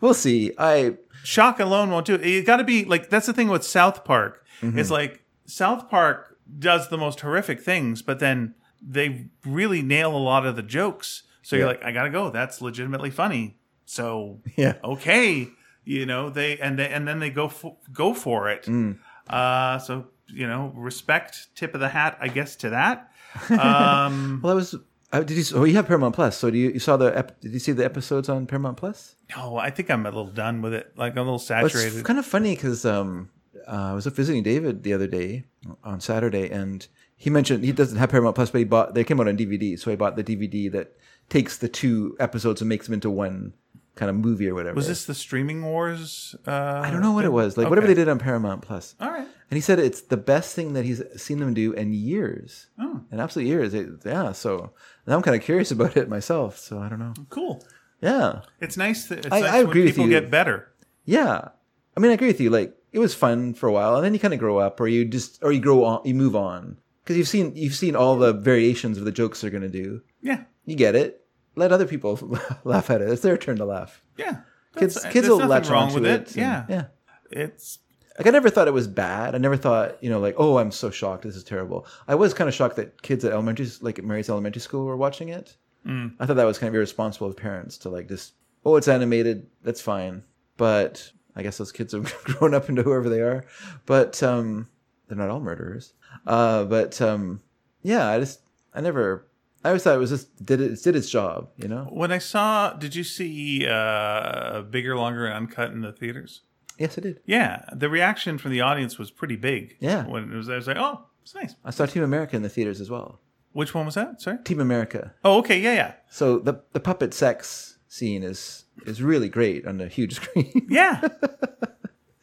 We'll 0.00 0.14
see. 0.14 0.52
I 0.58 0.96
Shock 1.22 1.58
alone 1.58 1.90
won't 1.90 2.06
do 2.06 2.14
it. 2.16 2.26
You 2.26 2.42
got 2.42 2.58
to 2.58 2.64
be 2.64 2.84
like 2.84 3.08
that's 3.08 3.26
the 3.26 3.32
thing 3.32 3.48
with 3.48 3.64
South 3.64 4.04
Park. 4.04 4.44
Mm-hmm. 4.60 4.78
It's 4.78 4.90
like 4.90 5.24
South 5.46 5.88
Park 5.88 6.38
does 6.58 6.88
the 6.88 6.98
most 6.98 7.20
horrific 7.20 7.60
things, 7.60 8.02
but 8.02 8.18
then 8.18 8.54
they 8.82 9.26
really 9.44 9.80
nail 9.82 10.14
a 10.14 10.18
lot 10.18 10.44
of 10.46 10.56
the 10.56 10.62
jokes. 10.62 11.22
So 11.42 11.56
you're 11.56 11.66
like, 11.66 11.82
I 11.84 11.92
gotta 11.92 12.10
go. 12.10 12.30
That's 12.30 12.60
legitimately 12.60 13.10
funny. 13.10 13.56
So 13.86 14.40
Yeah. 14.56 14.74
okay, 14.82 15.48
you 15.84 16.06
know 16.06 16.30
they 16.30 16.58
and 16.58 16.78
they 16.78 16.88
and 16.88 17.06
then 17.08 17.20
they 17.20 17.30
go 17.30 17.48
for, 17.48 17.76
go 17.92 18.14
for 18.14 18.48
it. 18.50 18.64
Mm. 18.64 18.98
Uh, 19.28 19.78
so 19.78 20.06
you 20.28 20.46
know, 20.46 20.72
respect, 20.74 21.48
tip 21.54 21.74
of 21.74 21.80
the 21.80 21.88
hat, 21.90 22.16
I 22.20 22.28
guess 22.28 22.56
to 22.56 22.70
that. 22.70 23.10
Um, 23.50 24.40
well, 24.42 24.52
I 24.52 24.54
was. 24.54 24.74
Uh, 25.12 25.22
did 25.22 25.36
you? 25.36 25.56
Oh, 25.56 25.64
you 25.64 25.74
have 25.74 25.86
Paramount 25.86 26.14
Plus. 26.14 26.36
So 26.36 26.50
do 26.50 26.58
you? 26.58 26.70
You 26.70 26.80
saw 26.80 26.96
the? 26.96 27.16
Ep, 27.16 27.40
did 27.40 27.52
you 27.52 27.58
see 27.58 27.72
the 27.72 27.84
episodes 27.84 28.28
on 28.28 28.46
Paramount 28.46 28.76
Plus? 28.76 29.16
No, 29.36 29.56
I 29.56 29.70
think 29.70 29.90
I'm 29.90 30.06
a 30.06 30.08
little 30.08 30.26
done 30.26 30.62
with 30.62 30.74
it. 30.74 30.92
Like 30.96 31.12
I'm 31.12 31.26
a 31.26 31.32
little 31.32 31.42
Well, 31.48 31.66
it's 31.66 32.02
kind 32.02 32.18
of 32.18 32.26
funny 32.26 32.54
because 32.54 32.84
um, 32.84 33.30
uh, 33.66 33.90
I 33.90 33.92
was 33.92 34.06
up 34.06 34.14
visiting 34.14 34.42
David 34.42 34.82
the 34.82 34.92
other 34.92 35.06
day 35.06 35.44
on 35.82 36.00
Saturday, 36.00 36.50
and 36.50 36.86
he 37.16 37.30
mentioned 37.30 37.64
he 37.64 37.72
doesn't 37.72 37.98
have 37.98 38.10
Paramount 38.10 38.34
Plus, 38.34 38.50
but 38.50 38.58
he 38.58 38.64
bought. 38.64 38.94
They 38.94 39.04
came 39.04 39.20
out 39.20 39.28
on 39.28 39.36
DVD, 39.36 39.78
so 39.78 39.90
he 39.90 39.96
bought 39.96 40.16
the 40.16 40.24
DVD 40.24 40.70
that 40.72 40.96
takes 41.28 41.58
the 41.58 41.68
two 41.68 42.16
episodes 42.18 42.60
and 42.60 42.68
makes 42.68 42.86
them 42.86 42.94
into 42.94 43.10
one 43.10 43.54
kind 43.94 44.10
of 44.10 44.16
movie 44.16 44.48
or 44.48 44.54
whatever. 44.54 44.74
Was 44.74 44.88
this 44.88 45.06
the 45.06 45.14
streaming 45.14 45.64
wars? 45.64 46.34
Uh, 46.46 46.82
I 46.84 46.90
don't 46.90 47.00
know 47.00 47.12
what 47.12 47.24
it 47.24 47.32
was. 47.32 47.56
Like 47.56 47.68
whatever 47.68 47.86
they 47.86 47.94
did 47.94 48.08
on 48.08 48.18
Paramount 48.18 48.62
Plus. 48.62 48.94
All 49.00 49.10
right. 49.10 49.28
And 49.50 49.56
he 49.56 49.60
said 49.60 49.78
it's 49.78 50.00
the 50.02 50.16
best 50.16 50.54
thing 50.54 50.72
that 50.72 50.84
he's 50.84 51.02
seen 51.16 51.38
them 51.38 51.54
do 51.54 51.72
in 51.72 51.92
years. 51.92 52.66
Oh. 52.78 53.02
In 53.12 53.20
absolute 53.20 53.46
years. 53.46 53.74
It- 53.74 53.88
yeah. 54.04 54.32
So 54.32 54.72
now 55.06 55.14
I'm 55.16 55.22
kind 55.22 55.36
of 55.36 55.42
curious 55.42 55.70
about 55.70 55.96
it 55.96 56.08
myself. 56.08 56.58
So 56.58 56.78
I 56.80 56.88
don't 56.88 56.98
know. 56.98 57.14
Cool. 57.30 57.62
Yeah. 58.00 58.40
It's 58.60 58.76
nice 58.76 59.06
that 59.06 59.18
it's 59.18 59.28
I- 59.32 59.40
nice 59.40 59.50
I 59.52 59.58
agree 59.58 59.84
with 59.84 59.92
people 59.94 60.04
you. 60.06 60.10
get 60.20 60.30
better. 60.30 60.72
Yeah. 61.04 61.48
I 61.96 62.00
mean, 62.00 62.10
I 62.10 62.14
agree 62.14 62.28
with 62.28 62.40
you. 62.40 62.50
Like 62.50 62.74
it 62.92 62.98
was 62.98 63.14
fun 63.14 63.54
for 63.54 63.68
a 63.68 63.72
while, 63.72 63.96
and 63.96 64.04
then 64.04 64.14
you 64.14 64.20
kind 64.20 64.34
of 64.34 64.40
grow 64.40 64.58
up, 64.58 64.80
or 64.80 64.86
you 64.88 65.04
just, 65.04 65.42
or 65.42 65.50
you 65.52 65.60
grow 65.60 65.84
on, 65.84 66.00
you 66.04 66.14
move 66.14 66.34
on, 66.36 66.78
because 67.02 67.16
you've 67.16 67.28
seen 67.28 67.52
you've 67.54 67.74
seen 67.74 67.94
all 67.96 68.16
the 68.16 68.32
variations 68.32 68.98
of 68.98 69.04
the 69.04 69.12
jokes 69.12 69.40
they're 69.40 69.50
gonna 69.50 69.68
do. 69.68 70.00
Yeah. 70.22 70.44
You 70.64 70.74
get 70.76 70.94
it. 70.96 71.24
Let 71.56 71.70
other 71.72 71.86
people 71.86 72.38
laugh 72.64 72.90
at 72.90 73.00
it. 73.02 73.08
It's 73.10 73.22
their 73.22 73.36
turn 73.36 73.56
to 73.58 73.64
laugh. 73.64 74.02
Yeah. 74.16 74.38
Kids, 74.76 75.04
kids 75.10 75.28
will 75.28 75.38
latch 75.38 75.68
wrong 75.68 75.84
on 75.88 75.94
to 75.94 76.00
with 76.00 76.06
it. 76.10 76.30
it. 76.30 76.36
Yeah. 76.36 76.64
yeah. 76.68 76.84
It's 77.30 77.78
Like 78.18 78.26
I 78.28 78.30
never 78.30 78.48
thought 78.50 78.68
it 78.68 78.74
was 78.74 78.86
bad. 78.86 79.34
I 79.34 79.38
never 79.38 79.56
thought, 79.56 80.02
you 80.02 80.08
know, 80.08 80.20
like, 80.20 80.36
oh, 80.38 80.58
I'm 80.58 80.70
so 80.70 80.90
shocked. 80.90 81.24
This 81.24 81.34
is 81.34 81.42
terrible. 81.42 81.86
I 82.06 82.14
was 82.14 82.32
kind 82.32 82.48
of 82.48 82.54
shocked 82.54 82.76
that 82.76 83.02
kids 83.02 83.24
at 83.24 83.32
elementary, 83.32 83.68
like 83.80 83.98
at 83.98 84.04
Mary's 84.04 84.30
elementary 84.30 84.60
school, 84.60 84.84
were 84.84 84.96
watching 84.96 85.30
it. 85.30 85.56
Mm. 85.84 86.14
I 86.20 86.26
thought 86.26 86.36
that 86.36 86.44
was 86.44 86.58
kind 86.58 86.68
of 86.68 86.76
irresponsible 86.76 87.26
of 87.26 87.36
parents 87.36 87.76
to 87.78 87.88
like 87.88 88.08
just, 88.08 88.34
oh, 88.64 88.76
it's 88.76 88.88
animated. 88.88 89.46
That's 89.62 89.80
fine. 89.80 90.22
But 90.56 91.10
I 91.34 91.42
guess 91.42 91.58
those 91.58 91.72
kids 91.72 91.92
have 91.92 92.14
grown 92.24 92.54
up 92.54 92.68
into 92.68 92.82
whoever 92.82 93.08
they 93.08 93.20
are. 93.20 93.44
But 93.84 94.22
um, 94.22 94.68
they're 95.08 95.18
not 95.18 95.30
all 95.30 95.40
murderers. 95.40 95.92
Uh, 96.26 96.64
but 96.64 97.00
um, 97.00 97.42
yeah, 97.82 98.08
I 98.08 98.20
just, 98.20 98.40
I 98.72 98.80
never. 98.80 99.26
I 99.64 99.68
always 99.68 99.82
thought 99.82 99.94
it 99.94 99.98
was 99.98 100.10
just 100.10 100.44
did 100.44 100.60
it 100.60 100.82
did 100.82 100.94
its 100.94 101.08
job, 101.08 101.48
you 101.56 101.68
know. 101.68 101.88
when 101.90 102.12
I 102.12 102.18
saw. 102.18 102.74
Did 102.74 102.94
you 102.94 103.02
see 103.02 103.66
uh, 103.66 104.60
bigger, 104.62 104.94
longer, 104.94 105.24
and 105.24 105.34
uncut 105.34 105.70
in 105.70 105.80
the 105.80 105.90
theaters? 105.90 106.42
Yes, 106.78 106.98
I 106.98 107.00
did. 107.02 107.20
Yeah, 107.26 107.64
the 107.72 107.88
reaction 107.88 108.38
from 108.38 108.50
the 108.50 108.60
audience 108.60 108.98
was 108.98 109.10
pretty 109.10 109.36
big. 109.36 109.76
Yeah. 109.80 110.04
when 110.06 110.32
it 110.32 110.36
was, 110.36 110.48
I 110.48 110.56
was 110.56 110.66
like, 110.66 110.76
oh, 110.76 111.04
it's 111.22 111.34
nice. 111.34 111.54
I 111.64 111.70
saw 111.70 111.86
Team 111.86 112.02
America 112.02 112.36
in 112.36 112.42
the 112.42 112.48
theaters 112.48 112.80
as 112.80 112.90
well. 112.90 113.20
Which 113.52 113.72
one 113.74 113.86
was 113.86 113.94
that? 113.94 114.20
Sorry. 114.20 114.38
Team 114.44 114.60
America. 114.60 115.14
Oh, 115.24 115.38
okay, 115.38 115.60
yeah, 115.60 115.74
yeah, 115.74 115.92
So 116.10 116.38
the 116.40 116.62
the 116.72 116.80
puppet 116.80 117.14
sex 117.14 117.78
scene 117.88 118.22
is 118.24 118.64
is 118.86 119.00
really 119.00 119.28
great 119.28 119.64
on 119.66 119.80
a 119.80 119.86
huge 119.86 120.14
screen, 120.20 120.66
yeah. 120.68 121.00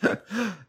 and 0.02 0.18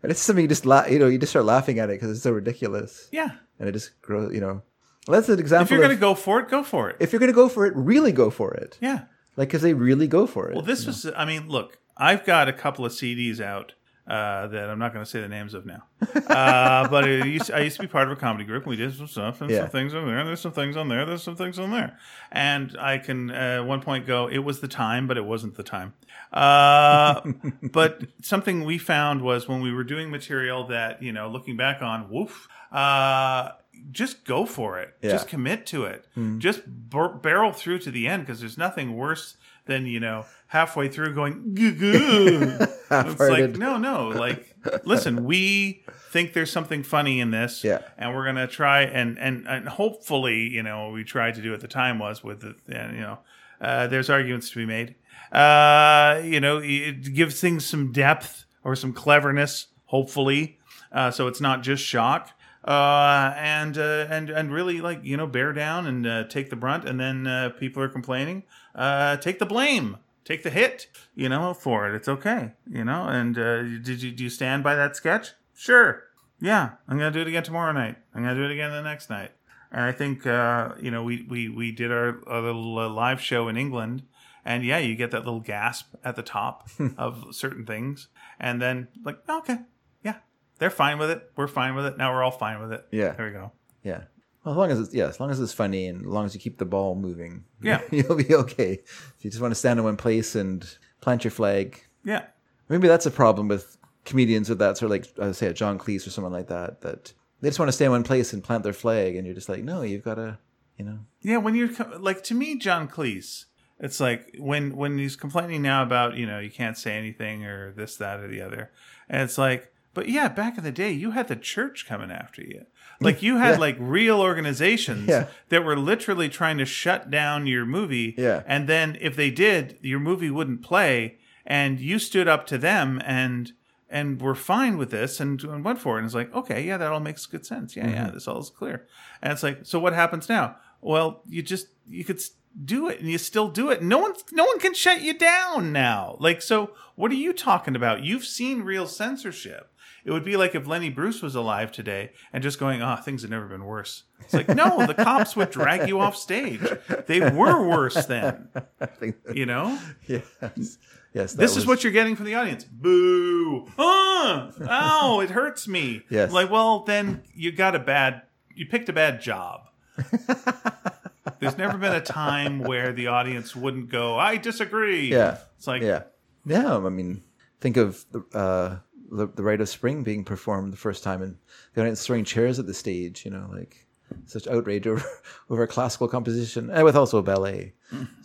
it's 0.02 0.20
something 0.20 0.42
you 0.42 0.48
just 0.48 0.66
la- 0.66 0.86
you 0.86 0.98
know 0.98 1.06
you 1.08 1.18
just 1.18 1.30
start 1.32 1.44
laughing 1.46 1.78
at 1.78 1.88
it 1.90 1.94
because 1.94 2.10
it's 2.10 2.22
so 2.22 2.30
ridiculous, 2.32 3.08
yeah. 3.10 3.30
and 3.58 3.68
it 3.68 3.72
just 3.72 4.00
grows. 4.02 4.32
You 4.34 4.40
know, 4.40 4.62
well, 5.08 5.18
that's 5.20 5.28
an 5.28 5.38
example. 5.40 5.64
If 5.64 5.70
you're 5.70 5.80
gonna 5.80 5.96
go 5.96 6.14
for 6.14 6.40
it, 6.40 6.48
go 6.48 6.62
for 6.62 6.90
it. 6.90 6.96
if 7.00 7.12
you're 7.12 7.20
gonna 7.20 7.32
go 7.32 7.48
for 7.48 7.66
it, 7.66 7.74
really 7.74 8.12
go 8.12 8.30
for 8.30 8.54
it. 8.54 8.78
yeah. 8.80 9.04
Like 9.34 9.48
because 9.48 9.62
they 9.62 9.72
really 9.72 10.06
go 10.06 10.26
for 10.26 10.50
it. 10.50 10.54
Well, 10.54 10.62
this 10.64 10.86
was. 10.86 11.06
I 11.16 11.24
mean, 11.24 11.48
look, 11.48 11.78
I've 12.02 12.24
got 12.24 12.48
a 12.48 12.52
couple 12.52 12.84
of 12.84 12.92
CDs 12.92 13.40
out 13.40 13.72
uh, 14.08 14.48
that 14.48 14.68
I'm 14.68 14.78
not 14.80 14.92
going 14.92 15.04
to 15.04 15.10
say 15.10 15.20
the 15.20 15.28
names 15.28 15.54
of 15.54 15.64
now. 15.64 15.84
Uh, 16.26 16.88
but 16.94 17.06
it 17.06 17.24
used 17.26 17.50
I 17.52 17.60
used 17.60 17.76
to 17.76 17.82
be 17.82 17.88
part 17.88 18.08
of 18.10 18.12
a 18.18 18.20
comedy 18.20 18.44
group. 18.44 18.64
And 18.64 18.70
We 18.70 18.76
did 18.76 18.94
some 18.96 19.06
stuff 19.06 19.40
and 19.40 19.48
Yeah. 19.50 19.60
some 19.60 19.68
things 19.70 19.94
on 19.94 20.06
there. 20.08 20.24
There's 20.24 20.40
some 20.40 20.52
things 20.52 20.76
on 20.76 20.88
there. 20.88 21.06
There's 21.06 21.22
some 21.22 21.36
things 21.36 21.58
on 21.58 21.70
there. 21.70 21.96
And 22.32 22.76
I 22.80 22.98
can 22.98 23.30
uh, 23.30 23.34
at 23.60 23.66
one 23.66 23.80
point 23.80 24.06
go, 24.06 24.26
it 24.28 24.38
was 24.38 24.58
the 24.60 24.68
time, 24.68 25.06
but 25.06 25.16
it 25.16 25.24
wasn't 25.24 25.54
the 25.54 25.62
time. 25.62 25.94
Uh, 26.32 27.20
but 27.62 28.02
something 28.20 28.64
we 28.64 28.76
found 28.78 29.22
was 29.22 29.46
when 29.46 29.60
we 29.60 29.72
were 29.72 29.84
doing 29.84 30.10
material 30.10 30.66
that 30.66 31.00
you 31.02 31.12
know, 31.12 31.28
looking 31.28 31.56
back 31.56 31.80
on, 31.82 32.10
woof. 32.10 32.48
Uh, 32.72 33.50
just 33.90 34.24
go 34.24 34.46
for 34.46 34.78
it. 34.80 34.94
Yeah. 35.02 35.10
Just 35.12 35.28
commit 35.28 35.66
to 35.66 35.84
it. 35.84 36.06
Just 36.38 36.66
bur- 36.66 37.14
barrel 37.14 37.52
through 37.52 37.78
to 37.80 37.90
the 37.90 38.06
end 38.06 38.24
because 38.24 38.40
there's 38.40 38.58
nothing 38.58 38.96
worse 38.96 39.36
than 39.66 39.86
you 39.86 40.00
know 40.00 40.24
halfway 40.48 40.88
through 40.88 41.14
going. 41.14 41.54
Goo 41.54 41.72
goo. 41.72 42.56
it's 42.90 43.20
like 43.20 43.52
no, 43.56 43.76
no. 43.78 44.08
Like 44.08 44.54
listen, 44.84 45.24
we 45.24 45.84
think 46.10 46.32
there's 46.34 46.50
something 46.52 46.82
funny 46.82 47.20
in 47.20 47.30
this, 47.30 47.64
Yeah. 47.64 47.78
and 47.96 48.14
we're 48.14 48.24
gonna 48.24 48.46
try 48.46 48.82
and 48.82 49.18
and 49.18 49.46
and 49.48 49.68
hopefully, 49.68 50.48
you 50.48 50.62
know, 50.62 50.84
what 50.86 50.92
we 50.94 51.04
tried 51.04 51.34
to 51.36 51.42
do 51.42 51.54
at 51.54 51.60
the 51.60 51.68
time 51.68 51.98
was 51.98 52.22
with 52.22 52.40
the, 52.40 52.54
and, 52.76 52.94
you 52.94 53.00
know, 53.00 53.18
uh, 53.60 53.86
there's 53.86 54.10
arguments 54.10 54.50
to 54.50 54.56
be 54.56 54.66
made. 54.66 54.94
Uh, 55.32 56.20
you 56.24 56.40
know, 56.40 56.58
it 56.62 57.14
gives 57.14 57.40
things 57.40 57.64
some 57.64 57.90
depth 57.92 58.44
or 58.64 58.76
some 58.76 58.92
cleverness, 58.92 59.68
hopefully, 59.86 60.58
uh, 60.92 61.10
so 61.10 61.26
it's 61.28 61.40
not 61.40 61.62
just 61.62 61.82
shock. 61.82 62.30
Uh, 62.64 63.34
and 63.38 63.76
uh, 63.76 64.06
and 64.08 64.30
and 64.30 64.52
really 64.52 64.80
like 64.80 65.00
you 65.02 65.16
know 65.16 65.26
bear 65.26 65.52
down 65.52 65.84
and 65.86 66.06
uh, 66.06 66.24
take 66.28 66.48
the 66.50 66.54
brunt, 66.56 66.84
and 66.84 67.00
then 67.00 67.26
uh, 67.26 67.48
people 67.58 67.82
are 67.82 67.88
complaining. 67.88 68.44
Uh, 68.74 69.16
take 69.16 69.38
the 69.38 69.46
blame, 69.46 69.98
take 70.24 70.42
the 70.42 70.50
hit, 70.50 70.86
you 71.14 71.28
know, 71.28 71.52
for 71.54 71.88
it. 71.88 71.94
It's 71.94 72.08
okay, 72.08 72.52
you 72.70 72.84
know. 72.84 73.06
And 73.06 73.38
uh, 73.38 73.62
did 73.62 74.02
you 74.02 74.10
do 74.10 74.24
you 74.24 74.30
stand 74.30 74.62
by 74.62 74.74
that 74.74 74.96
sketch? 74.96 75.32
Sure, 75.54 76.04
yeah. 76.40 76.70
I'm 76.88 76.98
gonna 76.98 77.10
do 77.10 77.20
it 77.20 77.28
again 77.28 77.42
tomorrow 77.42 77.72
night. 77.72 77.96
I'm 78.14 78.22
gonna 78.22 78.34
do 78.34 78.44
it 78.44 78.50
again 78.50 78.70
the 78.70 78.82
next 78.82 79.10
night. 79.10 79.32
And 79.70 79.82
I 79.82 79.92
think 79.92 80.26
uh, 80.26 80.74
you 80.80 80.90
know 80.90 81.02
we 81.02 81.22
we 81.28 81.48
we 81.48 81.72
did 81.72 81.90
our, 81.92 82.20
our 82.26 82.40
little 82.42 82.78
uh, 82.78 82.88
live 82.88 83.20
show 83.20 83.48
in 83.48 83.56
England, 83.56 84.02
and 84.44 84.64
yeah, 84.64 84.78
you 84.78 84.94
get 84.96 85.10
that 85.12 85.24
little 85.24 85.40
gasp 85.40 85.94
at 86.04 86.16
the 86.16 86.22
top 86.22 86.68
of 86.98 87.26
certain 87.32 87.64
things, 87.66 88.08
and 88.40 88.60
then 88.60 88.88
like 89.04 89.18
okay, 89.28 89.58
yeah, 90.02 90.16
they're 90.58 90.70
fine 90.70 90.98
with 90.98 91.10
it. 91.10 91.30
We're 91.36 91.46
fine 91.46 91.74
with 91.74 91.86
it. 91.86 91.96
Now 91.98 92.12
we're 92.12 92.22
all 92.22 92.30
fine 92.30 92.60
with 92.60 92.72
it. 92.72 92.86
Yeah. 92.90 93.12
there 93.12 93.26
we 93.26 93.32
go. 93.32 93.52
yeah. 93.82 94.04
Well, 94.44 94.54
as 94.54 94.58
long 94.58 94.70
as 94.70 94.80
it's 94.80 94.94
yeah, 94.94 95.06
as 95.08 95.20
long 95.20 95.30
as 95.30 95.40
it's 95.40 95.52
funny 95.52 95.86
and 95.86 96.00
as 96.02 96.06
long 96.12 96.24
as 96.24 96.34
you 96.34 96.40
keep 96.40 96.58
the 96.58 96.64
ball 96.64 96.94
moving, 96.94 97.44
Yeah. 97.62 97.80
you'll 97.90 98.16
be 98.16 98.34
okay. 98.34 98.72
If 98.84 99.16
you 99.20 99.30
just 99.30 99.40
want 99.40 99.52
to 99.52 99.56
stand 99.58 99.78
in 99.78 99.84
one 99.84 99.96
place 99.96 100.34
and 100.34 100.66
plant 101.00 101.24
your 101.24 101.30
flag, 101.30 101.82
Yeah. 102.04 102.24
maybe 102.68 102.88
that's 102.88 103.06
a 103.06 103.10
problem 103.10 103.48
with 103.48 103.76
comedians 104.04 104.48
with 104.48 104.58
that 104.58 104.76
sort 104.78 104.86
of 104.86 104.90
like 104.90 105.06
uh, 105.18 105.32
say 105.32 105.46
a 105.46 105.52
John 105.52 105.78
Cleese 105.78 106.06
or 106.06 106.10
someone 106.10 106.32
like 106.32 106.48
that 106.48 106.80
that 106.80 107.12
they 107.40 107.48
just 107.48 107.58
want 107.58 107.68
to 107.68 107.72
stay 107.72 107.84
in 107.86 107.90
one 107.92 108.02
place 108.04 108.32
and 108.32 108.42
plant 108.42 108.62
their 108.64 108.72
flag, 108.72 109.16
and 109.16 109.26
you're 109.26 109.34
just 109.34 109.48
like, 109.48 109.62
no, 109.64 109.82
you've 109.82 110.04
got 110.04 110.14
to, 110.14 110.38
you 110.78 110.84
know, 110.84 110.98
Yeah, 111.20 111.38
when 111.38 111.54
you're 111.56 111.72
co- 111.72 111.96
like 112.00 112.22
to 112.24 112.34
me, 112.34 112.56
John 112.58 112.88
Cleese, 112.88 113.44
it's 113.80 113.98
like 114.00 114.34
when 114.38 114.76
when 114.76 114.98
he's 114.98 115.16
complaining 115.16 115.62
now 115.62 115.82
about 115.82 116.16
you 116.16 116.26
know 116.26 116.38
you 116.40 116.50
can't 116.50 116.76
say 116.78 116.96
anything 116.96 117.44
or 117.44 117.72
this 117.72 117.96
that 117.96 118.20
or 118.20 118.28
the 118.28 118.40
other, 118.40 118.70
and 119.08 119.22
it's 119.22 119.38
like, 119.38 119.72
but 119.94 120.08
yeah, 120.08 120.28
back 120.28 120.56
in 120.58 120.62
the 120.64 120.70
day, 120.72 120.90
you 120.92 121.12
had 121.12 121.26
the 121.28 121.36
church 121.36 121.84
coming 121.86 122.10
after 122.12 122.42
you. 122.42 122.66
Like 123.02 123.22
you 123.22 123.36
had 123.38 123.52
Yeah. 123.52 123.58
like 123.58 123.76
real 123.78 124.20
organizations 124.20 125.08
Yeah. 125.08 125.26
that 125.48 125.64
were 125.64 125.76
literally 125.76 126.28
trying 126.28 126.58
to 126.58 126.64
shut 126.64 127.10
down 127.10 127.46
your 127.46 127.64
movie. 127.64 128.14
Yeah. 128.16 128.42
And 128.46 128.68
then 128.68 128.96
if 129.00 129.16
they 129.16 129.30
did, 129.30 129.78
your 129.82 130.00
movie 130.00 130.30
wouldn't 130.30 130.62
play, 130.62 131.18
and 131.46 131.80
you 131.80 131.98
stood 131.98 132.28
up 132.28 132.46
to 132.48 132.58
them 132.58 133.00
and 133.04 133.52
and 133.90 134.22
were 134.22 134.34
fine 134.34 134.78
with 134.78 134.90
this 134.90 135.20
and, 135.20 135.42
and 135.44 135.62
went 135.62 135.78
for 135.78 135.96
it. 135.96 135.98
And 135.98 136.06
it's 136.06 136.14
like, 136.14 136.34
okay, 136.34 136.62
yeah, 136.64 136.78
that 136.78 136.90
all 136.90 137.00
makes 137.00 137.26
good 137.26 137.44
sense. 137.44 137.76
Yeah, 137.76 137.88
yeah, 137.88 138.04
mm-hmm. 138.06 138.14
this 138.14 138.26
all 138.26 138.40
is 138.40 138.48
clear. 138.48 138.86
And 139.20 139.32
it's 139.34 139.42
like, 139.42 139.60
so 139.64 139.78
what 139.78 139.92
happens 139.92 140.30
now? 140.30 140.56
Well, 140.80 141.22
you 141.28 141.42
just 141.42 141.66
you 141.86 142.02
could 142.04 142.20
do 142.64 142.88
it 142.88 143.00
and 143.00 143.10
you 143.10 143.18
still 143.18 143.48
do 143.48 143.70
it. 143.70 143.82
No 143.82 143.98
one 143.98 144.12
no 144.32 144.44
one 144.44 144.58
can 144.60 144.74
shut 144.74 145.02
you 145.02 145.14
down 145.16 145.72
now. 145.72 146.16
Like, 146.20 146.42
so 146.42 146.72
what 146.96 147.10
are 147.10 147.16
you 147.16 147.32
talking 147.32 147.76
about? 147.76 148.02
You've 148.04 148.24
seen 148.24 148.62
real 148.62 148.86
censorship. 148.86 149.71
It 150.04 150.10
would 150.10 150.24
be 150.24 150.36
like 150.36 150.54
if 150.54 150.66
Lenny 150.66 150.90
Bruce 150.90 151.22
was 151.22 151.34
alive 151.34 151.70
today 151.72 152.12
and 152.32 152.42
just 152.42 152.58
going, 152.58 152.82
"Oh, 152.82 152.96
things 152.96 153.22
have 153.22 153.30
never 153.30 153.46
been 153.46 153.64
worse." 153.64 154.04
It's 154.20 154.34
like, 154.34 154.48
no, 154.48 154.86
the 154.86 154.94
cops 154.94 155.36
would 155.36 155.50
drag 155.50 155.88
you 155.88 156.00
off 156.00 156.16
stage. 156.16 156.60
They 157.06 157.20
were 157.20 157.66
worse 157.68 158.06
then, 158.06 158.48
you 159.34 159.46
know. 159.46 159.78
yes, 160.06 160.78
yes. 161.12 161.32
This 161.34 161.56
is 161.56 161.66
what 161.66 161.82
you're 161.84 161.92
getting 161.92 162.16
from 162.16 162.26
the 162.26 162.34
audience. 162.34 162.64
Boo! 162.64 163.66
Ah! 163.78 164.50
Ow! 164.68 165.20
It 165.20 165.30
hurts 165.30 165.66
me. 165.68 166.02
Yes. 166.08 166.32
Like, 166.32 166.50
well, 166.50 166.80
then 166.80 167.22
you 167.34 167.52
got 167.52 167.74
a 167.74 167.80
bad. 167.80 168.22
You 168.54 168.66
picked 168.66 168.88
a 168.88 168.92
bad 168.92 169.20
job. 169.20 169.62
There's 171.38 171.58
never 171.58 171.76
been 171.78 171.92
a 171.94 172.00
time 172.00 172.60
where 172.60 172.92
the 172.92 173.08
audience 173.08 173.54
wouldn't 173.56 173.90
go, 173.90 174.18
"I 174.18 174.36
disagree." 174.36 175.10
Yeah. 175.10 175.38
It's 175.56 175.66
like, 175.66 175.82
Yeah, 175.82 176.04
yeah. 176.46 176.76
I 176.76 176.88
mean, 176.88 177.22
think 177.60 177.76
of 177.76 178.04
the 178.12 178.24
uh, 178.36 178.78
the, 179.12 179.26
the 179.26 179.42
Rite 179.42 179.60
of 179.60 179.68
Spring 179.68 180.02
being 180.02 180.24
performed 180.24 180.72
the 180.72 180.76
first 180.76 181.04
time, 181.04 181.22
and 181.22 181.36
the 181.74 181.80
audience 181.82 182.04
throwing 182.04 182.24
chairs 182.24 182.58
at 182.58 182.66
the 182.66 182.74
stage. 182.74 183.24
You 183.24 183.30
know, 183.32 183.48
like 183.52 183.86
such 184.26 184.46
outrage 184.48 184.86
over 184.90 185.04
over 185.50 185.66
classical 185.66 186.08
composition, 186.08 186.70
and 186.70 186.84
with 186.84 186.96
also 186.96 187.22
ballet. 187.22 187.74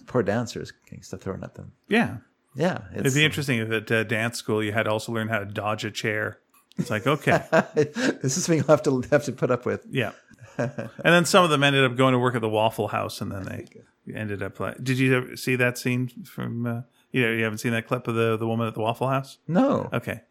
Poor 0.06 0.24
dancers 0.24 0.72
getting 0.86 1.04
stuff 1.04 1.22
thrown 1.22 1.44
at 1.44 1.56
them. 1.56 1.74
yeah. 1.88 2.18
Yeah, 2.56 2.80
It'd 2.96 3.14
be 3.14 3.24
interesting 3.24 3.60
if 3.60 3.70
at 3.72 3.92
uh, 3.92 4.04
dance 4.04 4.40
school 4.40 4.64
you 4.64 4.72
had 4.72 4.84
to 4.84 4.90
also 4.90 5.12
learn 5.12 5.28
how 5.28 5.38
to 5.38 5.46
dodge 5.46 5.86
a 5.86 5.92
chair. 5.92 6.40
It's 6.80 6.90
like, 6.90 7.06
okay, 7.06 7.44
this 7.76 8.36
is 8.36 8.46
something 8.46 8.58
you'll 8.60 8.68
have 8.76 8.82
to 8.84 9.04
have 9.12 9.26
to 9.26 9.32
put 9.32 9.52
up 9.52 9.66
with. 9.68 9.86
yeah. 9.92 10.14
And 10.58 10.90
then 11.04 11.26
some 11.26 11.44
of 11.44 11.52
them 11.52 11.62
ended 11.64 11.84
up 11.86 11.96
going 11.96 12.14
to 12.14 12.20
work 12.20 12.34
at 12.34 12.42
the 12.42 12.50
Waffle 12.50 12.88
House, 12.88 13.22
and 13.22 13.32
then 13.32 13.44
they 13.44 14.14
ended 14.16 14.42
up 14.42 14.60
like. 14.60 14.84
Did 14.84 14.98
you 14.98 15.16
ever 15.18 15.36
see 15.36 15.56
that 15.58 15.78
scene 15.78 16.08
from? 16.26 16.66
Uh, 16.66 16.82
you 17.12 17.22
know, 17.22 17.32
you 17.32 17.44
haven't 17.44 17.60
seen 17.60 17.74
that 17.74 17.86
clip 17.88 18.08
of 18.08 18.16
the 18.16 18.38
the 18.38 18.48
woman 18.48 18.66
at 18.68 18.74
the 18.74 18.80
Waffle 18.82 19.08
House? 19.08 19.38
No, 19.48 19.88
Okay. 19.94 20.22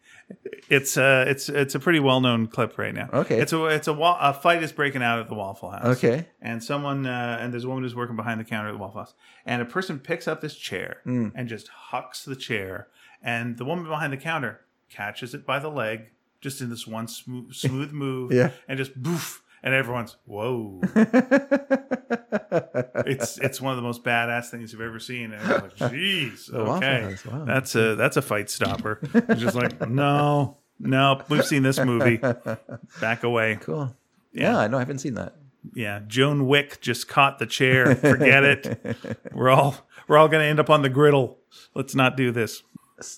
It's 0.69 0.97
uh 0.97 1.23
it's 1.27 1.47
it's 1.47 1.75
a 1.75 1.79
pretty 1.79 1.99
well 1.99 2.19
known 2.19 2.47
clip 2.47 2.77
right 2.77 2.93
now. 2.93 3.09
Okay. 3.13 3.39
It's 3.39 3.53
a 3.53 3.65
it's 3.67 3.87
a, 3.87 3.93
wa- 3.93 4.17
a 4.19 4.33
fight 4.33 4.61
is 4.61 4.71
breaking 4.73 5.01
out 5.01 5.19
at 5.19 5.29
the 5.29 5.35
Waffle 5.35 5.71
House. 5.71 5.85
Okay. 5.97 6.27
And 6.41 6.61
someone 6.61 7.05
uh, 7.05 7.37
and 7.39 7.53
there's 7.53 7.63
a 7.63 7.67
woman 7.69 7.83
who's 7.83 7.95
working 7.95 8.15
behind 8.17 8.39
the 8.39 8.43
counter 8.43 8.69
at 8.69 8.73
the 8.73 8.77
Waffle 8.77 8.99
House, 9.01 9.13
and 9.45 9.61
a 9.61 9.65
person 9.65 9.99
picks 9.99 10.27
up 10.27 10.41
this 10.41 10.55
chair 10.55 10.97
Hmm. 11.05 11.29
and 11.35 11.47
just 11.47 11.69
hucks 11.69 12.25
the 12.25 12.35
chair, 12.35 12.87
and 13.23 13.57
the 13.57 13.63
woman 13.65 13.85
behind 13.85 14.11
the 14.11 14.17
counter 14.17 14.61
catches 14.89 15.33
it 15.33 15.45
by 15.45 15.59
the 15.59 15.69
leg, 15.69 16.07
just 16.41 16.59
in 16.59 16.69
this 16.69 16.85
one 16.85 17.07
smooth 17.07 17.53
smooth 17.53 17.91
move, 17.93 18.33
Yeah. 18.33 18.51
and 18.67 18.77
just 18.77 19.01
boof, 19.01 19.43
and 19.63 19.73
everyone's 19.73 20.17
whoa. 20.25 20.81
it's 23.05 23.37
it's 23.39 23.61
one 23.61 23.71
of 23.71 23.77
the 23.77 23.83
most 23.83 24.03
badass 24.03 24.49
things 24.49 24.71
you've 24.71 24.81
ever 24.81 24.99
seen. 24.99 25.31
And 25.31 25.41
everyone's 25.41 25.79
like, 25.79 25.91
jeez, 25.91 26.53
okay, 26.53 27.15
wow. 27.29 27.45
that's 27.45 27.75
a 27.75 27.95
that's 27.95 28.17
a 28.17 28.21
fight 28.21 28.49
stopper. 28.49 28.99
It's 29.13 29.41
just 29.41 29.55
like, 29.55 29.87
no, 29.89 30.57
no, 30.79 31.21
we've 31.29 31.45
seen 31.45 31.63
this 31.63 31.79
movie. 31.79 32.17
Back 33.01 33.23
away. 33.23 33.57
cool. 33.61 33.95
Yeah, 34.33 34.57
I 34.57 34.67
know. 34.67 34.77
I 34.77 34.81
haven't 34.81 34.99
seen 34.99 35.15
that. 35.15 35.35
Yeah, 35.73 36.01
Joan 36.07 36.47
Wick 36.47 36.79
just 36.81 37.07
caught 37.07 37.39
the 37.39 37.45
chair. 37.45 37.95
Forget 37.95 38.43
it. 38.43 39.19
We're 39.33 39.49
all 39.49 39.75
we're 40.07 40.17
all 40.17 40.27
gonna 40.27 40.45
end 40.45 40.59
up 40.59 40.69
on 40.69 40.81
the 40.81 40.89
griddle. 40.89 41.39
Let's 41.73 41.95
not 41.95 42.15
do 42.15 42.31
this. 42.31 42.63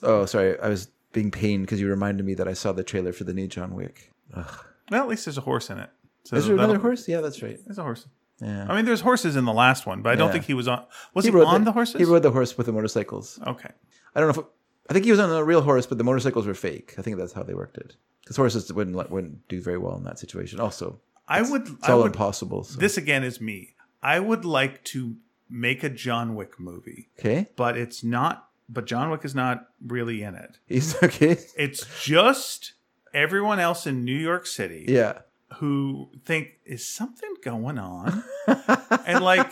Oh, 0.02 0.26
sorry. 0.26 0.60
I 0.60 0.70
was 0.70 0.90
being 1.12 1.32
pained 1.32 1.66
because 1.66 1.80
you 1.80 1.88
reminded 1.88 2.26
me 2.26 2.34
that 2.36 2.48
I 2.48 2.54
saw 2.54 2.72
the 2.72 2.84
trailer 2.84 3.14
for 3.14 3.24
the 3.24 3.34
new 3.34 3.48
John 3.48 3.76
Wick. 3.76 4.12
Well, 4.36 5.04
at 5.04 5.08
least 5.08 5.26
there's 5.26 5.38
a 5.38 5.42
horse 5.42 5.70
in 5.70 5.78
it. 5.78 5.90
So 6.26 6.36
Is 6.36 6.46
there 6.46 6.56
another 6.56 6.78
horse? 6.80 7.08
Yeah, 7.08 7.22
that's 7.22 7.42
right. 7.42 7.58
There's 7.66 7.78
a 7.78 7.84
horse. 7.84 8.06
Yeah. 8.42 8.66
I 8.70 8.76
mean, 8.76 8.86
there's 8.86 9.02
horses 9.02 9.36
in 9.36 9.46
the 9.46 9.54
last 9.54 9.86
one, 9.86 10.02
but 10.02 10.12
I 10.12 10.16
don't 10.16 10.28
Yeah. 10.28 10.34
think 10.34 10.46
he 10.46 10.54
was 10.54 10.68
on. 10.68 10.86
Was 11.14 11.26
he, 11.26 11.32
on 11.32 11.64
the, 11.66 11.72
horses? 11.72 11.96
He 12.00 12.06
rode 12.06 12.24
the 12.24 12.32
horse 12.32 12.58
with 12.58 12.68
the 12.68 12.72
motorcycles. 12.74 13.40
okay. 13.46 13.70
I 14.16 14.20
don't 14.20 14.36
know 14.36 14.42
if 14.42 14.48
I 14.90 14.94
think 14.94 15.06
he 15.06 15.12
was 15.12 15.20
on 15.20 15.30
a 15.32 15.44
real 15.44 15.62
horse, 15.62 15.86
but 15.86 15.98
the 15.98 16.04
motorcycles 16.04 16.48
were 16.48 16.54
fake. 16.54 16.96
I 16.98 17.02
think 17.02 17.18
that's 17.18 17.34
how 17.34 17.44
they 17.44 17.54
worked 17.54 17.78
it. 17.78 17.96
Because 18.22 18.38
horses 18.38 18.72
wouldn't 18.74 18.96
let- 18.96 19.12
wouldn't 19.12 19.48
do 19.48 19.62
very 19.62 19.78
well 19.78 19.96
in 19.98 20.04
that 20.06 20.20
situation. 20.20 20.60
Also, 20.60 21.00
I 21.28 21.42
would. 21.42 21.68
it's 21.68 21.90
I 21.90 21.92
all 21.92 22.00
would. 22.00 22.08
impossible. 22.08 22.64
So. 22.64 22.80
This 22.80 22.98
again 22.98 23.24
is 23.24 23.40
me. 23.42 23.76
I 24.02 24.20
would 24.20 24.46
like 24.46 24.84
to 24.86 25.18
make 25.50 25.84
a 25.84 25.90
John 25.90 26.36
Wick 26.36 26.60
movie, 26.60 27.10
okay, 27.20 27.48
but 27.56 27.78
it's 27.78 28.04
not. 28.04 28.48
But 28.68 28.86
John 28.86 29.10
Wick 29.10 29.26
is 29.26 29.34
not 29.36 29.68
really 29.86 30.22
in 30.24 30.36
it. 30.36 30.58
he's 30.68 30.96
okay. 31.04 31.38
It's 31.58 31.86
just 32.04 32.74
everyone 33.14 33.60
else 33.60 33.86
in 33.88 34.06
New 34.06 34.18
York 34.18 34.46
City. 34.48 34.86
Yeah, 34.88 35.20
who 35.56 36.10
think 36.26 36.60
is 36.66 36.86
something 36.86 37.34
going 37.44 37.80
on 37.80 38.24
and 39.08 39.24
like 39.24 39.52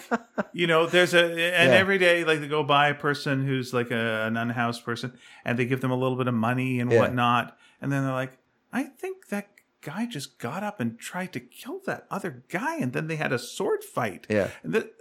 you 0.54 0.68
know 0.68 0.86
there's 0.86 1.14
a 1.14 1.24
and 1.26 1.72
Yeah. 1.72 1.78
every 1.78 1.98
day 1.98 2.24
like 2.24 2.40
they 2.40 2.48
go 2.48 2.64
by 2.64 2.90
a 2.90 2.94
person 2.94 3.46
who's 3.46 3.74
like 3.74 3.90
a, 3.92 4.26
an 4.28 4.38
unhoused 4.38 4.86
person 4.86 5.18
and 5.44 5.58
they 5.58 5.66
give 5.66 5.82
them 5.82 5.92
a 5.92 5.96
little 5.96 6.18
bit 6.18 6.28
of 6.28 6.34
money 6.36 6.80
and 6.80 6.92
Yeah. 6.92 7.00
whatnot 7.00 7.58
and 7.82 7.92
then 7.92 8.04
they're 8.04 8.14
like 8.14 8.38
i 8.72 8.84
think 8.84 9.30
that 9.30 9.48
guy 9.82 10.06
just 10.06 10.38
got 10.38 10.64
up 10.64 10.80
and 10.80 11.00
tried 11.00 11.34
to 11.34 11.40
kill 11.40 11.80
that 11.86 12.06
other 12.12 12.44
guy 12.50 12.76
and 12.78 12.94
then 12.94 13.08
they 13.08 13.16
had 13.16 13.32
a 13.34 13.40
sword 13.40 13.84
fight 13.84 14.28
Yeah. 14.30 14.50
and 14.64 14.74
the, 14.74 14.92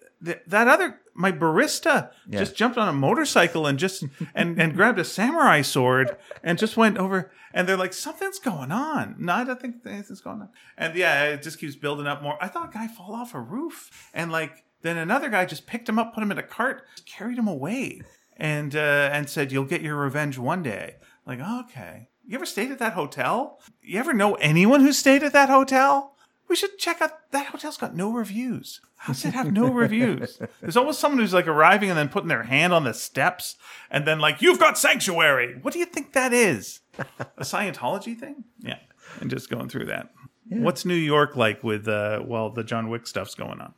that 0.47 0.69
other 0.69 1.01
my 1.15 1.33
barista 1.33 2.11
Yeah. 2.29 2.41
just 2.41 2.57
jumped 2.57 2.77
on 2.77 2.89
a 2.89 2.93
motorcycle 2.93 3.67
and 3.67 3.79
just 3.79 4.05
and 4.35 4.61
and 4.61 4.75
grabbed 4.75 4.99
a 4.99 5.05
samurai 5.05 5.63
sword 5.63 6.17
and 6.43 6.59
just 6.59 6.77
went 6.77 6.99
over 6.99 7.31
and 7.55 7.67
they're 7.67 7.77
like 7.77 7.95
something's 7.95 8.39
going 8.39 8.71
on. 8.73 9.17
No 9.19 9.33
i 9.35 9.45
don't 9.45 9.61
think 9.61 9.77
anything's 9.87 10.21
going 10.21 10.41
on. 10.43 10.49
And 10.77 10.95
yeah 10.95 11.25
it 11.25 11.43
just 11.43 11.59
keeps 11.59 11.77
building 11.77 12.07
up 12.07 12.23
more. 12.23 12.37
I 12.41 12.49
thought 12.49 12.71
a 12.71 12.73
guy 12.73 12.89
fall 12.89 13.15
off 13.15 13.35
a 13.35 13.41
roof 13.41 14.11
and 14.13 14.31
like 14.31 14.65
then 14.83 14.97
another 14.99 15.29
guy 15.31 15.45
just 15.47 15.67
picked 15.67 15.89
him 15.89 15.99
up 15.99 16.15
put 16.15 16.23
him 16.23 16.31
in 16.31 16.39
a 16.39 16.43
cart 16.43 16.83
carried 17.07 17.39
him 17.39 17.49
away 17.49 18.03
and 18.37 18.77
uh 18.77 19.09
and 19.13 19.31
said 19.31 19.53
you'll 19.53 19.65
get 19.65 19.81
your 19.83 19.97
revenge 19.97 20.37
one 20.39 20.63
day. 20.63 20.97
Like 21.27 21.41
okay. 21.41 22.09
You 22.29 22.35
ever 22.35 22.47
stayed 22.47 22.73
at 22.73 22.81
that 22.81 22.95
hotel? 22.95 23.61
You 23.81 24.01
ever 24.01 24.13
know 24.13 24.35
anyone 24.35 24.81
who 24.81 24.93
stayed 24.93 25.23
at 25.23 25.33
that 25.33 25.49
hotel 25.49 26.16
we 26.49 26.57
should 26.57 26.79
check 26.79 27.01
out 27.03 27.31
that 27.33 27.47
hotel's 27.47 27.77
got 27.77 27.95
no 27.95 28.13
reviews. 28.13 28.81
How 28.97 29.13
does 29.13 29.25
it 29.25 29.35
have 29.35 29.53
no 29.53 29.71
reviews? 29.73 30.39
There's 30.61 30.77
always 30.77 30.97
someone 30.99 31.19
who's 31.21 31.35
like 31.35 31.47
arriving 31.47 31.91
and 31.91 31.99
then 31.99 32.09
putting 32.09 32.29
their 32.29 32.45
hand 32.45 32.73
on 32.73 32.85
the 32.85 32.95
steps 32.95 33.57
and 33.91 34.07
then 34.07 34.19
like, 34.19 34.41
you've 34.43 34.59
got 34.59 34.79
sanctuary. 34.79 35.59
What 35.63 35.73
do 35.73 35.79
you 35.79 35.87
think 35.87 36.13
that 36.13 36.33
is? 36.33 36.81
A 37.19 37.43
Scientology 37.43 38.19
thing? 38.19 38.45
Yeah. 38.61 38.79
And 39.21 39.31
just 39.31 39.51
going 39.51 39.69
through 39.69 39.87
that. 39.87 40.11
What's 40.49 40.85
New 40.85 40.95
York 40.95 41.37
like 41.37 41.63
with 41.65 41.89
uh 41.89 42.23
well 42.25 42.51
the 42.51 42.63
John 42.65 42.89
Wick 42.89 43.07
stuff's 43.07 43.35
going 43.35 43.61
on? 43.61 43.75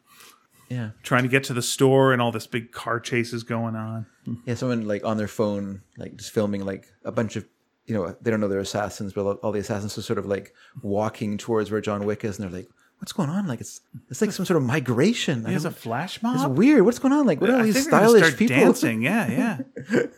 yeah, 0.69 0.91
Trying 1.03 1.23
to 1.23 1.29
get 1.31 1.45
to 1.45 1.55
the 1.55 1.63
store 1.63 2.13
and 2.13 2.21
all 2.21 2.31
this 2.31 2.47
big 2.47 2.73
car 2.73 3.01
chase 3.01 3.33
is 3.33 3.43
going 3.43 3.75
on. 3.75 4.07
yeah. 4.45 4.55
Someone 4.55 4.87
like 4.87 5.03
on 5.05 5.17
their 5.17 5.29
phone, 5.29 5.81
like 5.97 6.17
just 6.17 6.31
filming 6.33 6.65
like 6.67 6.87
a 7.05 7.11
bunch 7.13 7.37
of. 7.37 7.47
You 7.89 7.95
know, 7.95 8.17
they 8.21 8.31
don't 8.31 8.41
know 8.41 8.49
they're 8.49 8.61
assassins, 8.61 9.13
but 9.13 9.23
all 9.43 9.51
the 9.53 9.61
assassins 9.61 9.97
are 9.99 10.03
sort 10.03 10.19
of 10.19 10.27
like 10.27 10.55
walking 10.83 11.39
towards 11.39 11.71
where 11.71 11.81
John 11.81 12.05
Wick 12.05 12.25
is, 12.25 12.39
and 12.39 12.45
they're 12.49 12.61
like, 12.61 12.69
"What's 12.99 13.13
going 13.13 13.31
on? 13.31 13.47
Like 13.47 13.61
it's 13.63 13.81
it's 14.11 14.21
like 14.21 14.31
some 14.33 14.45
sort 14.45 14.59
of 14.59 14.63
migration. 14.63 15.43
There's 15.43 15.65
a 15.65 15.71
flash 15.71 16.23
mob. 16.23 16.35
It's 16.37 16.47
weird. 16.59 16.83
What's 16.85 16.99
going 16.99 17.15
on? 17.15 17.25
Like, 17.27 17.41
what 17.41 17.49
are 17.51 17.57
all 17.57 17.63
these 17.63 17.75
think 17.75 17.91
they're 17.91 18.01
gonna 18.01 18.19
stylish 18.19 18.37
people? 18.37 18.57
dancing. 18.57 19.03
Yeah, 19.03 19.31
yeah. 19.31 19.59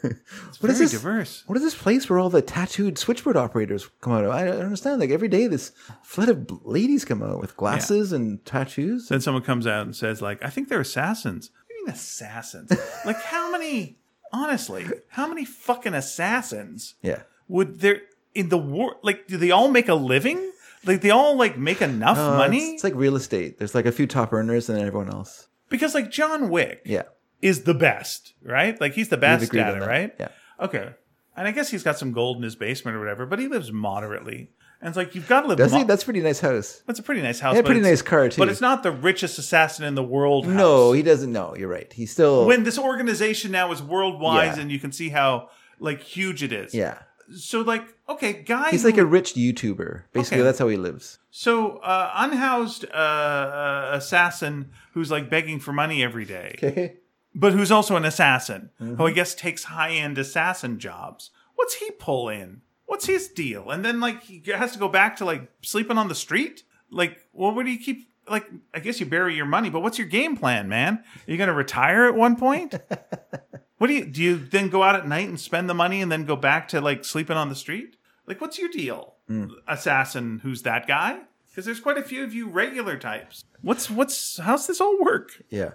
It's 0.02 0.60
What 0.60 0.70
is 0.70 0.78
very 0.78 0.84
this? 0.86 0.90
diverse. 0.92 1.44
What 1.46 1.56
is 1.56 1.62
this 1.62 1.74
place 1.76 2.10
where 2.10 2.18
all 2.18 2.28
the 2.30 2.42
tattooed 2.42 2.98
switchboard 2.98 3.36
operators 3.36 3.88
come 4.00 4.12
out 4.14 4.24
of? 4.24 4.30
I 4.32 4.44
don't 4.46 4.60
understand. 4.62 5.00
Like 5.00 5.10
every 5.10 5.28
day, 5.28 5.46
this 5.46 5.70
flood 6.02 6.28
of 6.28 6.64
ladies 6.66 7.04
come 7.04 7.22
out 7.22 7.40
with 7.40 7.56
glasses 7.56 8.12
and 8.12 8.44
tattoos. 8.44 9.08
Then 9.08 9.20
someone 9.20 9.42
comes 9.44 9.66
out 9.66 9.82
and 9.86 9.94
says, 9.94 10.20
like, 10.20 10.44
I 10.44 10.50
think 10.50 10.68
they're 10.68 10.80
assassins. 10.80 11.50
What 11.52 11.68
do 11.68 11.74
you 11.74 11.86
mean 11.86 11.94
assassins? 11.94 12.72
like, 13.06 13.20
how 13.22 13.50
many, 13.52 13.98
honestly, 14.32 14.86
how 15.10 15.28
many 15.28 15.44
fucking 15.44 15.94
assassins 15.94 16.94
Yeah, 17.02 17.22
would 17.50 17.80
there 17.80 18.00
in 18.34 18.48
the 18.48 18.58
war? 18.58 18.96
Like, 19.02 19.26
do 19.26 19.36
they 19.36 19.50
all 19.50 19.68
make 19.70 19.88
a 19.88 19.94
living? 19.94 20.38
Like 20.86 21.02
they 21.02 21.10
all 21.10 21.36
like 21.36 21.58
make 21.58 21.82
enough 21.82 22.16
Uh, 22.18 22.38
money 22.38 22.58
It's, 22.58 22.72
it's 22.76 22.84
like 22.84 22.94
real 22.94 23.16
estate. 23.16 23.58
There's 23.58 23.74
like 23.74 23.86
a 23.86 23.92
few 23.92 24.06
top 24.06 24.32
earners 24.32 24.68
and 24.68 24.78
then 24.78 24.86
everyone 24.86 25.10
else. 25.12 25.48
because 25.68 25.94
like 25.94 26.10
John 26.10 26.48
Wick 26.48 26.80
Yeah. 26.86 27.02
is 27.42 27.64
the 27.64 27.74
best, 27.74 28.32
right? 28.42 28.80
Like 28.80 28.94
he's 28.94 29.08
the 29.10 29.18
best 29.18 29.54
at 29.54 29.76
it, 29.76 29.86
right? 29.86 30.14
Yeah. 30.18 30.28
Okay. 30.58 30.88
And 31.36 31.46
I 31.48 31.52
guess 31.52 31.70
he's 31.70 31.82
got 31.82 31.98
some 31.98 32.12
gold 32.12 32.38
in 32.38 32.42
his 32.42 32.56
basement 32.56 32.96
or 32.96 33.00
whatever, 33.00 33.26
but 33.26 33.38
he 33.38 33.46
lives 33.48 33.70
moderately. 33.72 34.50
And 34.80 34.88
it's 34.88 34.96
like 34.96 35.14
you've 35.14 35.28
got 35.28 35.42
to 35.42 35.48
live. 35.48 35.58
Does 35.58 35.72
mo- 35.72 35.78
he? 35.78 35.84
That's 35.84 36.02
a 36.02 36.04
pretty 36.06 36.20
nice 36.22 36.40
house. 36.40 36.82
That's 36.86 36.98
a 36.98 37.02
pretty 37.02 37.20
nice 37.20 37.38
house. 37.40 37.54
Yeah, 37.54 37.60
pretty 37.62 37.80
nice 37.82 38.00
car 38.00 38.30
too. 38.30 38.38
But 38.40 38.48
it's 38.48 38.62
not 38.62 38.82
the 38.82 38.90
richest 38.92 39.38
assassin 39.38 39.84
in 39.84 39.94
the 39.94 40.02
world. 40.02 40.46
No, 40.48 40.92
he 40.92 41.02
doesn't 41.02 41.30
know. 41.32 41.54
You're 41.54 41.68
right. 41.68 41.92
He's 41.92 42.10
still. 42.12 42.46
when 42.46 42.64
this 42.64 42.78
organization 42.78 43.50
now 43.52 43.70
is 43.72 43.82
worldwide, 43.82 44.56
Yeah. 44.56 44.62
and 44.62 44.72
you 44.72 44.78
can 44.78 44.92
see 44.92 45.10
how 45.10 45.50
like 45.78 46.00
huge 46.02 46.42
it 46.42 46.52
is. 46.52 46.74
yeah. 46.74 46.98
So 47.34 47.60
like, 47.60 47.84
okay, 48.08 48.32
guy. 48.42 48.70
He's 48.70 48.82
who- 48.82 48.88
like 48.88 48.98
a 48.98 49.06
rich 49.06 49.34
YouTuber. 49.34 50.02
Basically, 50.12 50.38
Okay. 50.38 50.44
that's 50.44 50.58
how 50.58 50.68
he 50.68 50.76
lives. 50.76 51.18
so 51.30 51.76
uh, 51.78 52.10
unhoused 52.16 52.84
uh, 52.92 52.96
uh, 52.96 53.90
assassin 53.92 54.70
who's 54.94 55.10
like 55.10 55.30
begging 55.30 55.60
for 55.60 55.72
money 55.72 56.02
every 56.02 56.24
day, 56.24 56.54
Okay. 56.62 56.96
but 57.34 57.52
who's 57.52 57.70
also 57.70 57.96
an 57.96 58.04
assassin 58.04 58.70
Mm-hmm. 58.80 58.96
who 58.96 59.06
I 59.06 59.12
guess 59.12 59.34
takes 59.34 59.64
high 59.64 59.92
end 59.92 60.18
assassin 60.18 60.78
jobs. 60.78 61.30
What's 61.54 61.74
he 61.74 61.90
pull 61.92 62.28
in? 62.28 62.62
What's 62.86 63.06
his 63.06 63.28
deal? 63.28 63.70
And 63.70 63.84
then 63.84 64.00
like 64.00 64.22
he 64.24 64.42
has 64.52 64.72
to 64.72 64.78
go 64.78 64.88
back 64.88 65.16
to 65.18 65.24
like 65.24 65.48
sleeping 65.62 65.98
on 65.98 66.08
the 66.08 66.14
street. 66.14 66.64
Like, 66.90 67.18
well, 67.32 67.52
where 67.54 67.64
do 67.64 67.70
you 67.70 67.78
keep? 67.78 68.08
Like, 68.28 68.46
I 68.74 68.78
guess 68.80 68.98
you 69.00 69.06
bury 69.06 69.34
your 69.36 69.46
money, 69.46 69.70
but 69.70 69.80
what's 69.80 69.98
your 69.98 70.06
game 70.06 70.36
plan, 70.36 70.68
man? 70.68 70.94
Are 71.26 71.30
you 71.30 71.36
going 71.36 71.48
to 71.48 71.54
retire 71.54 72.04
at 72.06 72.14
one 72.14 72.36
point? 72.36 72.74
what 73.80 73.86
do 73.86 73.94
you 73.94 74.04
do? 74.04 74.22
You 74.22 74.36
then 74.36 74.68
go 74.68 74.82
out 74.82 74.94
at 74.94 75.08
night 75.08 75.26
and 75.26 75.40
spend 75.40 75.70
the 75.70 75.74
money, 75.74 76.02
and 76.02 76.12
then 76.12 76.26
go 76.26 76.36
back 76.36 76.68
to 76.68 76.82
like 76.82 77.02
sleeping 77.02 77.38
on 77.38 77.48
the 77.48 77.54
street? 77.54 77.96
Like, 78.26 78.38
what's 78.38 78.58
your 78.58 78.68
deal, 78.68 79.14
hmm. 79.26 79.46
assassin? 79.66 80.40
Who's 80.42 80.64
that 80.64 80.86
guy? 80.86 81.20
Because 81.48 81.64
there's 81.64 81.80
quite 81.80 81.96
a 81.96 82.02
few 82.02 82.22
of 82.22 82.34
you 82.34 82.46
regular 82.46 82.98
types. 82.98 83.42
What's 83.62 83.88
what's 83.88 84.36
how's 84.36 84.66
this 84.66 84.82
all 84.82 85.02
work? 85.02 85.42
Yeah. 85.48 85.70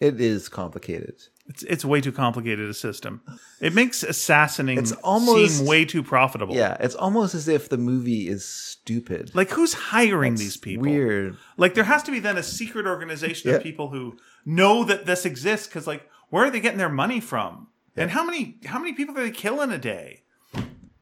It 0.00 0.20
is 0.20 0.48
complicated. 0.48 1.14
It's 1.46 1.62
it's 1.62 1.84
way 1.84 2.00
too 2.00 2.10
complicated 2.10 2.68
a 2.68 2.74
system. 2.74 3.22
It 3.60 3.74
makes 3.74 4.02
assassinating 4.02 4.82
It's 4.82 4.92
almost- 4.92 5.58
seem 5.58 5.66
way 5.66 5.84
too 5.84 6.02
profitable. 6.02 6.56
Yeah. 6.56 6.76
It's 6.80 6.96
almost 6.96 7.36
as 7.36 7.46
if 7.46 7.68
the 7.68 7.78
movie 7.78 8.28
is 8.28 8.44
stupid. 8.44 9.34
Like 9.34 9.50
who's 9.50 9.72
hiring 9.72 10.34
these 10.34 10.56
people? 10.56 10.82
Weird. 10.82 11.36
Like 11.56 11.74
there 11.74 11.84
has 11.84 12.02
to 12.02 12.10
be 12.10 12.18
then 12.18 12.36
a 12.36 12.42
secret 12.42 12.86
organization 12.86 13.50
Yeah. 13.50 13.56
of 13.56 13.62
people 13.62 13.88
who 13.88 14.18
know 14.44 14.84
that 14.84 15.06
this 15.06 15.24
exists 15.24 15.68
because 15.68 15.86
like 15.86 16.08
where 16.30 16.44
are 16.44 16.50
they 16.50 16.60
getting 16.60 16.78
their 16.78 16.88
money 16.88 17.20
from? 17.20 17.68
And 17.96 18.12
how 18.12 18.24
many 18.24 18.58
how 18.64 18.78
many 18.78 18.92
people 18.92 19.16
are 19.18 19.24
they 19.24 19.30
killing 19.30 19.72
a 19.72 19.78
day? 19.78 20.22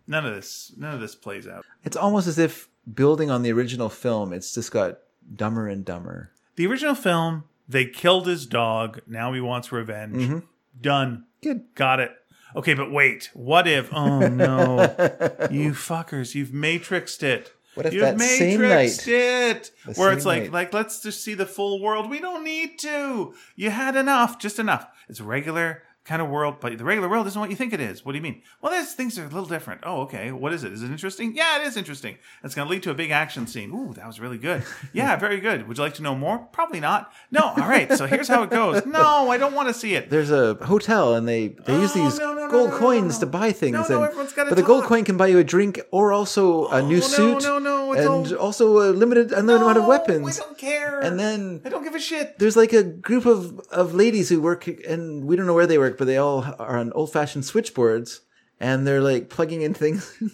None 0.07 0.25
of 0.25 0.35
this 0.35 0.73
none 0.77 0.95
of 0.95 1.01
this 1.01 1.15
plays 1.15 1.47
out. 1.47 1.65
It's 1.85 1.97
almost 1.97 2.27
as 2.27 2.39
if 2.39 2.69
building 2.93 3.31
on 3.31 3.43
the 3.43 3.53
original 3.53 3.89
film, 3.89 4.33
it's 4.33 4.55
just 4.55 4.71
got 4.71 4.99
dumber 5.35 5.69
and 5.69 5.85
dumber. 5.85 6.31
The 6.57 6.67
original 6.67 6.95
film, 6.95 7.45
they 7.69 7.85
killed 7.85 8.27
his 8.27 8.47
dog. 8.47 9.01
Now 9.07 9.33
he 9.33 9.41
wants 9.41 9.73
revenge. 9.73 10.17
Mm-hmm. 10.17 10.39
Done. 10.81 11.25
Good. 11.43 11.75
Got 11.75 12.01
it. 12.01 12.13
Okay, 12.55 12.73
but 12.75 12.91
wait. 12.91 13.31
What 13.35 13.67
if? 13.69 13.93
Oh 13.93 14.29
no, 14.29 14.79
you 15.51 15.73
fuckers! 15.73 16.35
You've 16.35 16.51
matrixed 16.51 17.23
it. 17.23 17.53
What 17.77 17.87
if 17.87 17.93
You've 17.93 18.01
that 18.03 18.19
same 18.21 18.63
night- 18.63 19.07
it? 19.07 19.71
Where 19.97 20.13
it's 20.13 20.25
like, 20.25 20.45
night- 20.45 20.53
like 20.53 20.73
let's 20.73 21.03
just 21.03 21.23
see 21.23 21.35
the 21.35 21.45
full 21.47 21.81
world. 21.81 22.09
We 22.09 22.21
don't 22.21 22.43
need 22.43 22.79
to. 22.81 23.35
You 23.55 23.71
had 23.71 23.97
enough, 23.97 24.39
just 24.39 24.59
enough. 24.59 24.87
It's 25.09 25.21
regular 25.21 25.83
kind 26.07 26.23
of 26.23 26.29
world, 26.29 26.57
but 26.61 26.77
the 26.79 26.85
regular 26.85 27.09
world 27.09 27.27
isn't 27.27 27.41
what 27.41 27.51
you 27.51 27.57
think 27.57 27.73
it 27.73 27.81
is. 27.81 28.05
What 28.05 28.13
do 28.13 28.19
you 28.19 28.23
mean? 28.23 28.43
Well, 28.63 28.73
there's 28.73 28.93
things 28.95 29.17
that 29.17 29.23
are 29.23 29.27
a 29.27 29.29
little 29.29 29.45
different. 29.47 29.81
Oh, 29.85 30.03
okay. 30.03 30.31
What 30.33 30.53
is 30.53 30.63
it? 30.65 30.73
Is 30.73 30.83
it 30.83 30.91
interesting? 30.91 31.35
Yeah, 31.35 31.61
it 31.61 31.67
is 31.67 31.77
interesting. 31.77 32.17
It's 32.45 32.55
going 32.55 32.67
to 32.67 32.71
lead 32.73 32.83
to 32.85 32.91
a 32.91 32.95
big 32.95 33.11
action 33.11 33.47
scene. 33.47 33.71
Ooh, 33.73 33.93
that 33.95 34.07
was 34.07 34.21
really 34.21 34.39
good. 34.39 34.63
Yeah, 34.93 35.17
very 35.17 35.41
good. 35.41 35.67
Would 35.69 35.77
you 35.77 35.83
like 35.85 35.95
to 35.95 36.03
know 36.03 36.15
more? 36.15 36.39
Probably 36.39 36.81
not. 36.81 37.13
No. 37.31 37.41
All 37.41 37.57
right. 37.57 37.93
So 37.93 38.07
here's 38.07 38.29
how 38.29 38.45
it 38.45 38.51
goes. 38.51 38.87
No, 38.87 39.31
I 39.31 39.37
don't 39.37 39.53
want 39.53 39.69
to 39.69 39.75
see 39.75 39.95
it. 39.95 40.09
There's 40.09 40.31
a 40.31 40.55
hotel 40.55 41.15
and 41.17 41.29
they, 41.29 41.49
they 41.49 41.79
use 41.79 41.91
Oh, 41.97 42.05
these 42.05 42.19
no, 42.19 42.33
no, 42.33 42.47
no, 42.47 42.51
gold 42.51 42.71
no, 42.71 42.75
no, 42.77 42.79
coins 42.79 43.15
no. 43.17 43.21
to 43.21 43.27
buy 43.27 43.53
things. 43.53 43.73
No, 43.75 43.81
no, 43.89 43.97
and, 43.97 44.05
everyone's 44.05 44.33
gotta 44.33 44.49
but 44.51 44.55
the 44.57 44.63
gold 44.63 44.85
coin 44.85 45.05
can 45.05 45.17
buy 45.17 45.27
you 45.27 45.39
a 45.39 45.45
drink 45.45 45.81
or 45.91 46.13
also 46.13 46.69
a 46.69 46.81
new 46.83 46.97
oh, 46.97 47.01
no, 47.01 47.07
suit. 47.07 47.43
no, 47.43 47.59
no, 47.59 47.93
it's 47.93 48.01
and 48.01 48.09
all- 48.09 48.47
also 48.47 48.79
a 48.79 48.93
limited 48.93 49.33
unlimited 49.33 49.63
amount 49.63 49.79
of 49.79 49.87
weapons. 49.87 50.41
I 50.41 50.45
don't 50.45 50.57
care. 50.59 51.01
And 51.01 51.19
then 51.19 51.61
I 51.65 51.69
don't 51.69 51.83
give 51.85 51.95
a 51.95 52.01
shit. 52.01 52.39
there's 52.39 52.57
like 52.57 52.73
a 52.73 52.83
group 52.85 53.27
of, 53.27 53.59
of 53.71 53.95
ladies 53.95 54.29
who 54.29 54.41
work 54.41 54.67
and 54.67 55.25
we 55.27 55.37
don't 55.37 55.47
know 55.47 55.55
where 55.55 55.67
they 55.67 55.79
work, 55.79 55.96
but 55.99 56.07
they 56.07 56.17
all 56.17 56.45
are 56.59 56.79
on 56.79 56.93
old 56.93 57.13
fashioned 57.13 57.45
switchboards 57.45 58.21
and 58.61 58.87
they're 58.87 59.01
like 59.03 59.29
plugging 59.29 59.63
in 59.63 59.75
things. 59.75 60.13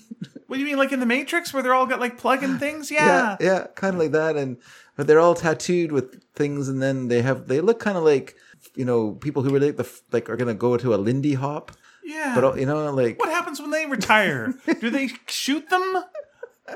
What 0.46 0.57
do 0.59 0.61
you 0.64 0.66
mean, 0.68 0.77
like 0.77 0.92
in 0.92 1.01
the 1.01 1.07
Matrix, 1.07 1.55
where 1.55 1.62
they're 1.62 1.72
all 1.72 1.87
got 1.87 1.98
like 1.98 2.18
plug-in 2.18 2.59
things? 2.59 2.90
yeah, 2.90 3.07
Yeah. 3.07 3.37
yeah, 3.40 3.66
kind 3.75 3.94
of 3.94 4.01
like 4.01 4.12
that. 4.12 4.37
And 4.37 4.59
but 4.96 5.07
they're 5.07 5.18
all 5.18 5.35
tattooed 5.35 5.92
with 5.92 6.22
things, 6.35 6.68
and 6.68 6.83
then 6.83 7.09
they 7.09 7.22
have 7.22 7.48
they 7.48 7.62
look 7.62 7.81
kind 7.81 7.96
of 7.96 8.05
like 8.05 8.37
you 8.77 8.85
know 8.85 9.12
people 9.12 9.42
who 9.42 9.55
are 9.57 9.61
like 9.61 9.79
the 9.79 9.88
like 10.11 10.29
are 10.29 10.37
gonna 10.37 10.53
go 10.53 10.77
to 10.77 10.92
a 10.94 10.96
Lindy 10.96 11.33
Hop, 11.35 11.72
Yeah. 12.05 12.35
but 12.38 12.59
you 12.59 12.66
know 12.66 12.92
like 12.92 13.18
what 13.18 13.31
happens 13.31 13.62
when 13.62 13.70
they 13.70 13.87
retire? 13.87 14.53
do 14.81 14.90
they 14.90 15.09
shoot 15.27 15.70
them? 15.70 16.05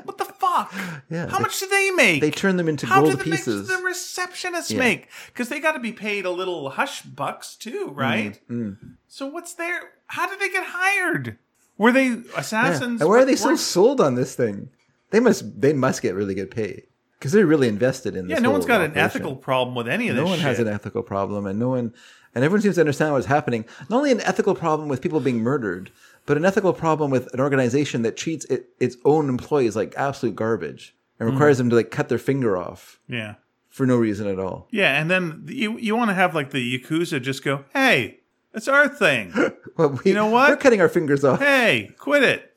What 0.03 0.17
the 0.17 0.25
fuck? 0.25 0.73
Yeah, 1.09 1.27
How 1.27 1.37
they- 1.37 1.41
much 1.43 1.59
do 1.59 1.67
they 1.67 1.91
make? 1.91 2.21
they 2.21 2.31
turn 2.31 2.57
them 2.57 2.67
into 2.69 2.85
How 2.87 3.01
do 3.01 3.07
gold 3.07 3.19
the, 3.19 3.23
pieces. 3.23 3.67
the 3.67 3.75
receptionists 3.75 4.71
Yeah. 4.71 4.79
make? 4.79 5.07
Because 5.27 5.49
they 5.49 5.59
got 5.59 5.73
to 5.73 5.79
be 5.79 5.91
paid 5.91 6.25
a 6.25 6.31
little 6.31 6.69
hush 6.71 7.01
bucks 7.01 7.55
too, 7.55 7.91
right? 7.95 8.39
Mm, 8.49 8.77
So 9.07 9.27
what's 9.27 9.53
their? 9.53 9.79
How 10.07 10.27
did 10.29 10.39
they 10.39 10.49
get 10.49 10.65
hired? 10.67 11.37
Were 11.77 11.91
they 11.91 12.07
Yeah. 12.07 12.15
assassins? 12.35 13.01
And 13.01 13.09
why 13.09 13.17
are 13.19 13.25
they 13.25 13.35
so 13.35 13.55
sold 13.55 14.01
on 14.01 14.15
this 14.15 14.35
thing? 14.35 14.69
They 15.11 15.19
must 15.19 15.61
they 15.61 15.73
must 15.73 16.01
get 16.01 16.15
really 16.15 16.33
good 16.35 16.51
pay 16.51 16.83
because 17.19 17.31
they're 17.31 17.45
really 17.45 17.67
invested 17.67 18.15
in 18.15 18.27
this. 18.27 18.35
Yeah, 18.37 18.41
no 18.41 18.51
one's 18.51 18.65
got 18.65 18.81
an 18.81 18.97
ethical 18.97 19.35
problem 19.35 19.75
with 19.75 19.87
any 19.87 20.09
of 20.09 20.15
this. 20.15 20.23
No 20.23 20.29
one 20.29 20.39
has 20.39 20.59
an 20.59 20.67
ethical 20.67 21.03
problem, 21.03 21.45
and 21.45 21.57
no 21.59 21.69
one, 21.69 21.93
and 22.35 22.43
everyone 22.43 22.61
seems 22.61 22.75
to 22.75 22.81
understand 22.81 23.13
what's 23.13 23.27
happening. 23.27 23.63
Not 23.89 23.97
only 23.97 24.11
an 24.11 24.21
ethical 24.21 24.53
problem 24.55 24.89
with 24.89 25.01
people 25.01 25.19
being 25.19 25.39
murdered, 25.41 25.91
but 26.27 26.37
an 26.37 26.45
ethical 26.45 26.73
problem 26.73 27.09
with 27.09 27.33
an 27.33 27.39
organization 27.39 28.03
that 28.03 28.15
treats 28.15 28.45
it, 28.45 28.69
its 28.79 28.95
own 29.03 29.27
employees 29.29 29.75
like 29.75 29.95
absolute 29.97 30.35
garbage 30.35 30.95
and 31.19 31.27
mm. 31.27 31.31
requires 31.31 31.57
them 31.57 31.69
to 31.71 31.75
like 31.75 31.89
cut 31.89 32.07
their 32.09 32.19
finger 32.19 32.55
off 32.55 32.99
Yeah. 33.07 33.35
for 33.69 33.87
no 33.87 33.97
reason 33.97 34.27
at 34.27 34.37
all. 34.37 34.67
Yeah, 34.71 35.01
and 35.01 35.09
then 35.09 35.45
you 35.47 35.77
you 35.79 35.95
want 35.95 36.09
to 36.11 36.13
have 36.13 36.35
like 36.35 36.51
the 36.51 36.61
yakuza 36.79 37.19
just 37.19 37.43
go, 37.43 37.65
"Hey, 37.73 38.19
it's 38.53 38.67
our 38.67 38.87
thing. 38.87 39.33
Well, 39.77 39.89
we, 39.89 40.09
You 40.09 40.13
know 40.15 40.25
what? 40.27 40.49
We're 40.49 40.57
cutting 40.57 40.81
our 40.81 40.89
fingers 40.89 41.23
off. 41.23 41.39
hey, 41.39 41.91
quit 41.99 42.23
it. 42.23 42.55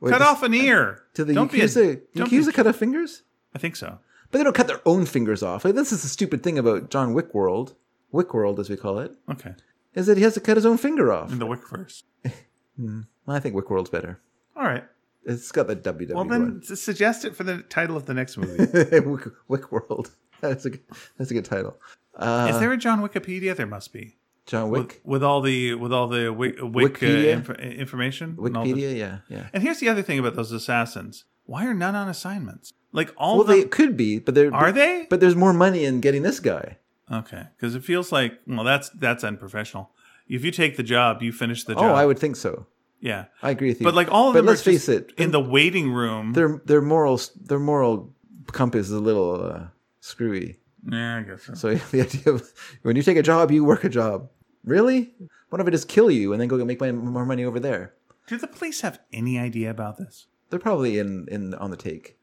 Wait, 0.00 0.10
Cut 0.12 0.22
off 0.22 0.42
an 0.42 0.54
ear." 0.54 1.02
to 1.14 1.24
the 1.24 1.34
Don't 1.34 1.50
be 1.52 1.60
a- 1.60 1.64
Yakuza. 1.64 2.00
be- 2.14 2.20
Yakuza 2.20 2.52
cut 2.54 2.66
off 2.68 2.76
fingers, 2.76 3.22
I 3.54 3.58
think 3.58 3.74
so. 3.76 3.98
but 4.30 4.38
they 4.38 4.44
don't 4.44 4.54
cut 4.54 4.66
their 4.68 4.80
own 4.86 5.04
fingers 5.06 5.42
off. 5.42 5.64
Like 5.64 5.74
this 5.74 5.92
is 5.92 6.02
the 6.02 6.08
stupid 6.08 6.42
thing 6.42 6.58
about 6.58 6.88
John 6.90 7.12
Wick 7.14 7.34
World, 7.34 7.74
Wick 8.12 8.32
World 8.32 8.58
as 8.60 8.70
we 8.70 8.76
call 8.76 8.98
it, 9.00 9.12
Okay. 9.28 9.54
is 9.94 10.06
that 10.06 10.16
he 10.16 10.22
has 10.22 10.34
to 10.34 10.40
cut 10.40 10.56
his 10.56 10.64
own 10.66 10.78
finger 10.78 11.12
off. 11.12 11.30
In 11.32 11.38
the 11.40 11.46
wick 11.46 11.60
first. 12.78 13.06
I 13.28 13.40
think 13.40 13.54
Wick 13.54 13.70
World's 13.70 13.90
better. 13.90 14.20
All 14.56 14.64
right. 14.64 14.84
It's 15.24 15.52
got 15.52 15.68
the 15.68 15.76
WWE 15.76 16.14
Well, 16.14 16.24
then 16.24 16.60
s- 16.68 16.80
suggest 16.80 17.24
it 17.24 17.36
for 17.36 17.44
the 17.44 17.58
title 17.62 17.96
of 17.96 18.06
the 18.06 18.14
next 18.14 18.36
movie. 18.36 18.66
Wick, 19.00 19.24
Wick 19.48 19.70
World. 19.72 20.10
That's 20.40 20.64
a 20.64 20.70
good, 20.70 20.80
that's 21.16 21.30
a 21.30 21.34
good 21.34 21.44
title. 21.44 21.76
Uh, 22.16 22.48
Is 22.50 22.58
there 22.58 22.72
a 22.72 22.76
John 22.76 23.00
Wikipedia? 23.00 23.54
There 23.54 23.66
must 23.68 23.92
be. 23.92 24.16
John 24.44 24.70
With, 24.70 24.80
Wick. 24.82 25.00
with 25.04 25.22
all 25.22 25.40
the 25.40 25.74
with 25.74 25.92
all 25.92 26.08
the 26.08 26.32
wick, 26.32 26.56
wick 26.60 27.00
uh, 27.00 27.06
inf- 27.06 27.50
information. 27.60 28.30
and 28.30 28.46
the- 28.46 28.50
Wikipedia, 28.50 28.96
yeah, 28.98 29.18
yeah. 29.28 29.46
And 29.52 29.62
here's 29.62 29.78
the 29.78 29.88
other 29.88 30.02
thing 30.02 30.18
about 30.18 30.34
those 30.34 30.50
assassins. 30.50 31.26
Why 31.44 31.64
are 31.64 31.74
none 31.74 31.94
on 31.94 32.08
assignments? 32.08 32.72
Like 32.90 33.12
all 33.16 33.36
Well, 33.38 33.46
they 33.46 33.62
could 33.66 33.96
be, 33.96 34.18
but 34.18 34.34
they're 34.34 34.52
are 34.52 34.72
they? 34.72 35.06
But 35.08 35.20
there's 35.20 35.36
more 35.36 35.52
money 35.52 35.84
in 35.84 36.00
getting 36.00 36.22
this 36.22 36.40
guy. 36.40 36.78
Okay, 37.10 37.44
because 37.56 37.76
it 37.76 37.84
feels 37.84 38.10
like 38.10 38.40
well, 38.48 38.64
that's 38.64 38.88
that's 38.90 39.22
unprofessional. 39.22 39.92
If 40.28 40.44
you 40.44 40.50
take 40.50 40.76
the 40.76 40.82
job, 40.82 41.22
you 41.22 41.32
finish 41.32 41.64
the 41.64 41.74
job. 41.74 41.84
Oh, 41.84 41.94
I 41.94 42.06
would 42.06 42.18
think 42.18 42.36
so. 42.36 42.66
yeah. 43.00 43.26
I 43.42 43.50
agree 43.50 43.68
with 43.68 43.80
you. 43.80 43.84
But 43.84 43.94
like 43.94 44.10
all 44.10 44.28
of 44.28 44.34
but 44.34 44.38
them, 44.40 44.46
let's 44.46 44.62
face 44.62 44.88
it, 44.88 45.12
in 45.18 45.30
the 45.30 45.40
waiting 45.40 45.92
room. 45.92 46.32
their 46.32 46.60
their 46.64 46.80
moral 46.82 47.20
their 47.40 47.58
moral 47.58 48.14
compass 48.52 48.86
is 48.86 48.92
a 48.92 49.00
little 49.00 49.44
uh, 49.44 49.66
screwy. 50.00 50.58
Yeah, 50.90 51.18
I 51.18 51.22
guess 51.22 51.42
so. 51.44 51.54
So 51.54 51.74
the 51.92 52.00
idea 52.02 52.32
of 52.32 52.52
when 52.82 52.96
you 52.96 53.02
take 53.02 53.16
a 53.16 53.22
job, 53.22 53.50
you 53.50 53.64
work 53.64 53.84
a 53.84 53.88
job. 53.88 54.28
Really? 54.64 55.14
What 55.50 55.60
if 55.60 55.66
I 55.66 55.70
just 55.70 55.88
kill 55.88 56.10
you 56.10 56.32
and 56.32 56.40
then 56.40 56.48
go 56.48 56.64
make 56.64 56.80
my, 56.80 56.92
more 56.92 57.26
money 57.26 57.44
over 57.44 57.60
there? 57.60 57.94
Do 58.26 58.38
the 58.38 58.46
police 58.46 58.80
have 58.82 59.00
any 59.12 59.38
idea 59.38 59.70
about 59.70 59.98
this? 59.98 60.26
They're 60.50 60.58
probably 60.60 60.98
in 60.98 61.26
in 61.30 61.54
on 61.54 61.70
the 61.70 61.76
take 61.76 62.16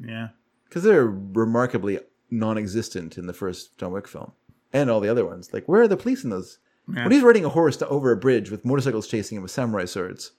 Yeah. 0.00 0.28
because 0.64 0.82
they're 0.82 1.06
remarkably 1.06 2.00
non-existent 2.30 3.18
in 3.18 3.26
the 3.26 3.32
first 3.32 3.76
John 3.78 3.92
Wick 3.92 4.08
film 4.08 4.32
and 4.72 4.88
all 4.90 5.00
the 5.00 5.08
other 5.08 5.26
ones. 5.26 5.52
Like, 5.52 5.66
where 5.68 5.82
are 5.82 5.88
the 5.88 5.96
police 5.96 6.24
in 6.24 6.30
those? 6.30 6.58
Yeah. 6.88 7.04
When 7.04 7.12
he's 7.12 7.22
riding 7.22 7.44
a 7.44 7.48
horse 7.48 7.76
to, 7.78 7.88
over 7.88 8.10
a 8.12 8.16
bridge 8.16 8.50
with 8.50 8.64
motorcycles 8.64 9.06
chasing 9.06 9.36
him 9.36 9.42
with 9.42 9.52
samurai 9.52 9.84
swords, 9.84 10.32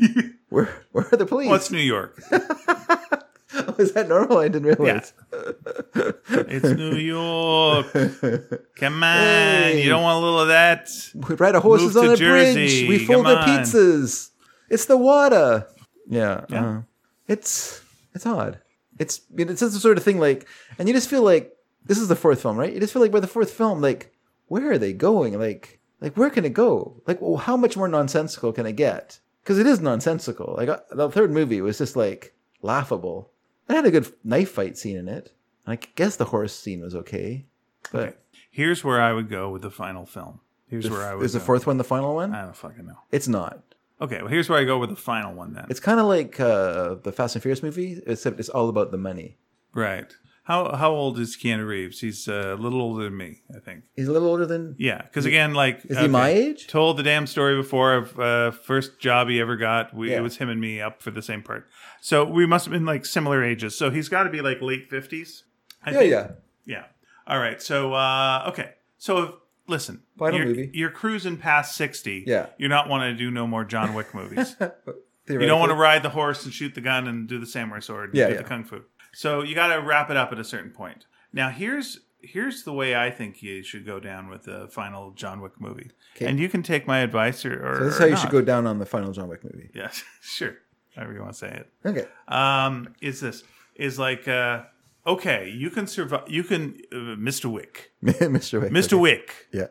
where 0.48 0.68
where 0.92 1.06
are 1.12 1.16
the 1.16 1.26
police? 1.26 1.50
It's 1.52 1.70
New 1.70 1.78
York. 1.78 2.20
Oh, 3.54 3.74
is 3.78 3.92
that 3.94 4.08
normal? 4.08 4.38
I 4.38 4.48
didn't 4.48 4.78
realize. 4.78 5.12
It's 5.32 6.64
New 6.76 6.94
York. 6.96 7.86
Come 8.76 9.02
on, 9.02 9.16
Hey. 9.16 9.82
you 9.82 9.88
don't 9.88 10.02
want 10.02 10.18
a 10.18 10.20
little 10.20 10.40
of 10.40 10.48
that. 10.48 10.88
We 11.14 11.34
ride 11.34 11.54
our 11.54 11.60
horses 11.60 11.94
Move 11.94 12.04
on 12.04 12.10
a 12.10 12.16
Jersey. 12.16 12.86
bridge. 12.86 12.88
We 12.88 13.06
fold 13.06 13.26
our 13.26 13.46
pizzas. 13.46 14.30
It's 14.68 14.84
the 14.84 14.96
water. 14.98 15.66
Yeah. 16.06 16.44
Yeah. 16.50 16.66
uh, 16.68 16.82
it's 17.26 17.80
it's 18.14 18.26
odd. 18.26 18.60
It's 18.98 19.22
it's 19.36 19.60
just 19.60 19.72
the 19.72 19.80
sort 19.80 19.96
of 19.96 20.04
thing 20.04 20.18
like, 20.20 20.46
and 20.78 20.86
you 20.86 20.94
just 20.94 21.08
feel 21.08 21.22
like 21.22 21.52
this 21.84 21.98
is 21.98 22.08
the 22.08 22.16
fourth 22.16 22.42
film, 22.42 22.56
right? 22.58 22.72
You 22.72 22.80
just 22.80 22.92
feel 22.92 23.02
like 23.02 23.10
by 23.12 23.20
the 23.20 23.26
fourth 23.26 23.50
film, 23.50 23.80
like 23.80 24.12
where 24.46 24.70
are 24.72 24.78
they 24.78 24.92
going? 24.92 25.38
Like 25.38 25.77
like 26.00 26.16
where 26.16 26.30
can 26.30 26.44
it 26.44 26.54
go? 26.54 27.02
Like 27.06 27.20
well, 27.20 27.36
how 27.36 27.56
much 27.56 27.76
more 27.76 27.88
nonsensical 27.88 28.52
can 28.52 28.66
it 28.66 28.72
get? 28.76 29.20
Because 29.42 29.58
it 29.58 29.66
is 29.66 29.80
nonsensical. 29.80 30.54
Like 30.56 30.68
uh, 30.68 30.80
the 30.90 31.10
third 31.10 31.30
movie 31.30 31.60
was 31.60 31.78
just 31.78 31.96
like 31.96 32.34
laughable. 32.62 33.30
It 33.68 33.74
had 33.74 33.86
a 33.86 33.90
good 33.90 34.12
knife 34.24 34.50
fight 34.50 34.76
scene 34.78 34.96
in 34.96 35.08
it. 35.08 35.32
I 35.66 35.76
guess 35.76 36.16
the 36.16 36.24
horse 36.26 36.54
scene 36.54 36.80
was 36.80 36.94
okay, 36.94 37.44
but 37.92 38.02
Okay. 38.08 38.16
Here's 38.50 38.82
where 38.82 39.00
I 39.00 39.12
would 39.12 39.28
go 39.28 39.50
with 39.50 39.62
the 39.62 39.70
final 39.70 40.06
film. 40.06 40.40
Here's 40.68 40.88
where 40.90 41.02
I 41.02 41.14
would 41.14 41.24
is 41.24 41.34
the 41.34 41.40
fourth 41.40 41.66
one 41.66 41.76
the 41.76 41.84
final 41.84 42.14
one? 42.14 42.34
I 42.34 42.42
don't 42.42 42.56
fucking 42.56 42.86
know. 42.86 42.98
It's 43.12 43.28
not. 43.28 43.62
Okay, 44.00 44.18
well, 44.18 44.28
here's 44.28 44.48
where 44.48 44.58
I 44.58 44.64
go 44.64 44.78
with 44.78 44.90
the 44.90 44.96
final 44.96 45.34
one 45.34 45.54
then. 45.54 45.66
It's 45.68 45.80
kind 45.80 45.98
of 46.00 46.06
like 46.06 46.38
uh, 46.40 46.94
the 47.02 47.12
Fast 47.12 47.34
and 47.34 47.42
Furious 47.42 47.62
movie, 47.62 48.00
except 48.06 48.38
it's 48.40 48.48
all 48.48 48.68
about 48.68 48.90
the 48.90 48.98
money. 48.98 49.36
right. 49.74 50.12
How 50.48 50.74
how 50.74 50.92
old 50.92 51.18
is 51.18 51.36
Keanu 51.36 51.66
Reeves? 51.68 52.00
He's 52.00 52.26
uh, 52.26 52.56
a 52.58 52.60
little 52.60 52.80
older 52.80 53.04
than 53.04 53.18
me, 53.18 53.42
I 53.54 53.58
think. 53.58 53.84
He's 53.94 54.08
a 54.08 54.12
little 54.12 54.28
older 54.28 54.46
than. 54.46 54.76
Yeah, 54.78 55.02
because 55.02 55.26
again, 55.26 55.52
like, 55.52 55.84
Is 55.84 55.98
he 55.98 56.08
my 56.08 56.30
age? 56.30 56.68
Told 56.68 56.96
the 56.96 57.02
damn 57.02 57.26
story 57.26 57.54
before 57.54 57.92
of 57.92 58.18
uh, 58.18 58.50
first 58.52 58.98
job 58.98 59.28
he 59.28 59.42
ever 59.42 59.56
got. 59.56 59.92
We, 59.92 60.10
Yeah. 60.10 60.16
It 60.16 60.20
was 60.22 60.38
him 60.38 60.48
and 60.48 60.58
me 60.58 60.80
up 60.80 61.02
for 61.02 61.10
the 61.10 61.20
same 61.20 61.42
part. 61.42 61.68
So 62.00 62.24
we 62.24 62.46
must 62.46 62.64
have 62.64 62.72
been 62.72 62.86
like 62.86 63.04
similar 63.04 63.44
ages. 63.44 63.76
So 63.76 63.90
he's 63.90 64.08
got 64.08 64.22
to 64.22 64.30
be 64.30 64.40
like 64.40 64.62
late 64.62 64.88
fifties. 64.88 65.44
Yeah, 65.86 66.00
yeah. 66.00 66.30
Yeah. 66.64 66.84
All 67.26 67.38
right. 67.38 67.60
So 67.60 67.92
uh, 67.92 68.46
okay. 68.48 68.72
So 68.96 69.22
if, 69.22 69.30
listen, 69.66 70.02
Final 70.18 70.38
you're, 70.38 70.46
movie. 70.46 70.70
you're 70.72 70.90
cruising 70.90 71.36
past 71.36 71.76
sixty. 71.76 72.24
Yeah. 72.26 72.46
You're 72.56 72.70
not 72.70 72.88
wanting 72.88 73.14
to 73.14 73.18
do 73.18 73.30
no 73.30 73.46
more 73.46 73.66
John 73.66 73.92
Wick 73.92 74.14
movies. 74.14 74.56
you 75.28 75.38
don't 75.46 75.60
want 75.60 75.72
to 75.72 75.76
ride 75.76 76.02
the 76.02 76.08
horse 76.08 76.46
and 76.46 76.54
shoot 76.54 76.74
the 76.74 76.80
gun 76.80 77.06
and 77.06 77.28
do 77.28 77.38
the 77.38 77.46
samurai 77.46 77.80
sword. 77.80 78.10
And 78.10 78.18
Yeah, 78.18 78.28
do 78.28 78.32
yeah. 78.32 78.38
the 78.38 78.48
kung 78.48 78.64
fu. 78.64 78.80
So 79.18 79.42
you 79.42 79.56
got 79.56 79.74
to 79.74 79.82
wrap 79.82 80.10
it 80.10 80.16
up 80.16 80.30
at 80.30 80.38
a 80.38 80.44
certain 80.44 80.70
point. 80.70 81.06
Now 81.32 81.48
here's 81.50 81.98
here's 82.20 82.62
the 82.62 82.72
way 82.72 82.94
I 82.94 83.10
think 83.10 83.42
you 83.42 83.64
should 83.64 83.84
go 83.84 83.98
down 83.98 84.28
with 84.30 84.44
the 84.44 84.68
final 84.70 85.10
John 85.10 85.40
Wick 85.40 85.60
movie. 85.60 85.90
Okay. 86.14 86.26
And 86.26 86.38
you 86.38 86.48
can 86.48 86.62
take 86.62 86.86
my 86.86 87.00
advice 87.00 87.44
or, 87.44 87.54
or 87.66 87.78
So 87.78 87.84
this 87.84 87.94
is 87.94 87.98
how 87.98 88.04
you 88.04 88.10
not. 88.12 88.20
should 88.20 88.30
go 88.30 88.42
down 88.42 88.68
on 88.68 88.78
the 88.78 88.86
final 88.86 89.10
John 89.10 89.26
Wick 89.28 89.42
movie. 89.42 89.70
Yes, 89.74 90.04
sure. 90.22 90.54
However 90.94 91.14
you 91.14 91.20
want 91.20 91.32
to 91.32 91.38
say 91.38 91.48
it. 91.48 91.68
Okay. 91.84 92.06
Um, 92.28 92.94
is 93.00 93.20
this 93.20 93.42
is 93.74 93.98
like 93.98 94.28
uh, 94.28 94.62
okay? 95.04 95.50
You 95.50 95.70
can 95.70 95.88
survive. 95.88 96.22
You 96.28 96.44
can, 96.44 96.78
uh, 96.92 97.18
Mr. 97.18 97.50
Wick, 97.50 97.90
Mr. 98.04 98.60
Wick. 98.60 98.70
Mr. 98.70 98.84
okay. 98.92 98.96
Wick. 98.98 99.48
Yeah. 99.52 99.66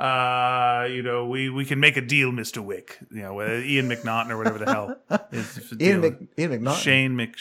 Uh, 0.00 0.86
you 0.88 1.02
know, 1.02 1.26
we 1.26 1.50
we 1.50 1.64
can 1.64 1.80
make 1.80 1.96
a 1.96 2.00
deal, 2.00 2.30
Mr. 2.30 2.64
Wick. 2.64 2.98
You 3.10 3.22
know, 3.22 3.34
with 3.34 3.64
Ian 3.64 3.88
McNaughton 3.88 4.30
or 4.30 4.38
whatever 4.38 4.58
the 4.58 4.72
hell 4.72 4.96
is 5.32 5.72
Ian. 5.80 6.00
Mc, 6.02 6.14
Ian 6.38 6.50
McNaughton. 6.52 6.76
Shane 6.76 7.16
Mc 7.16 7.34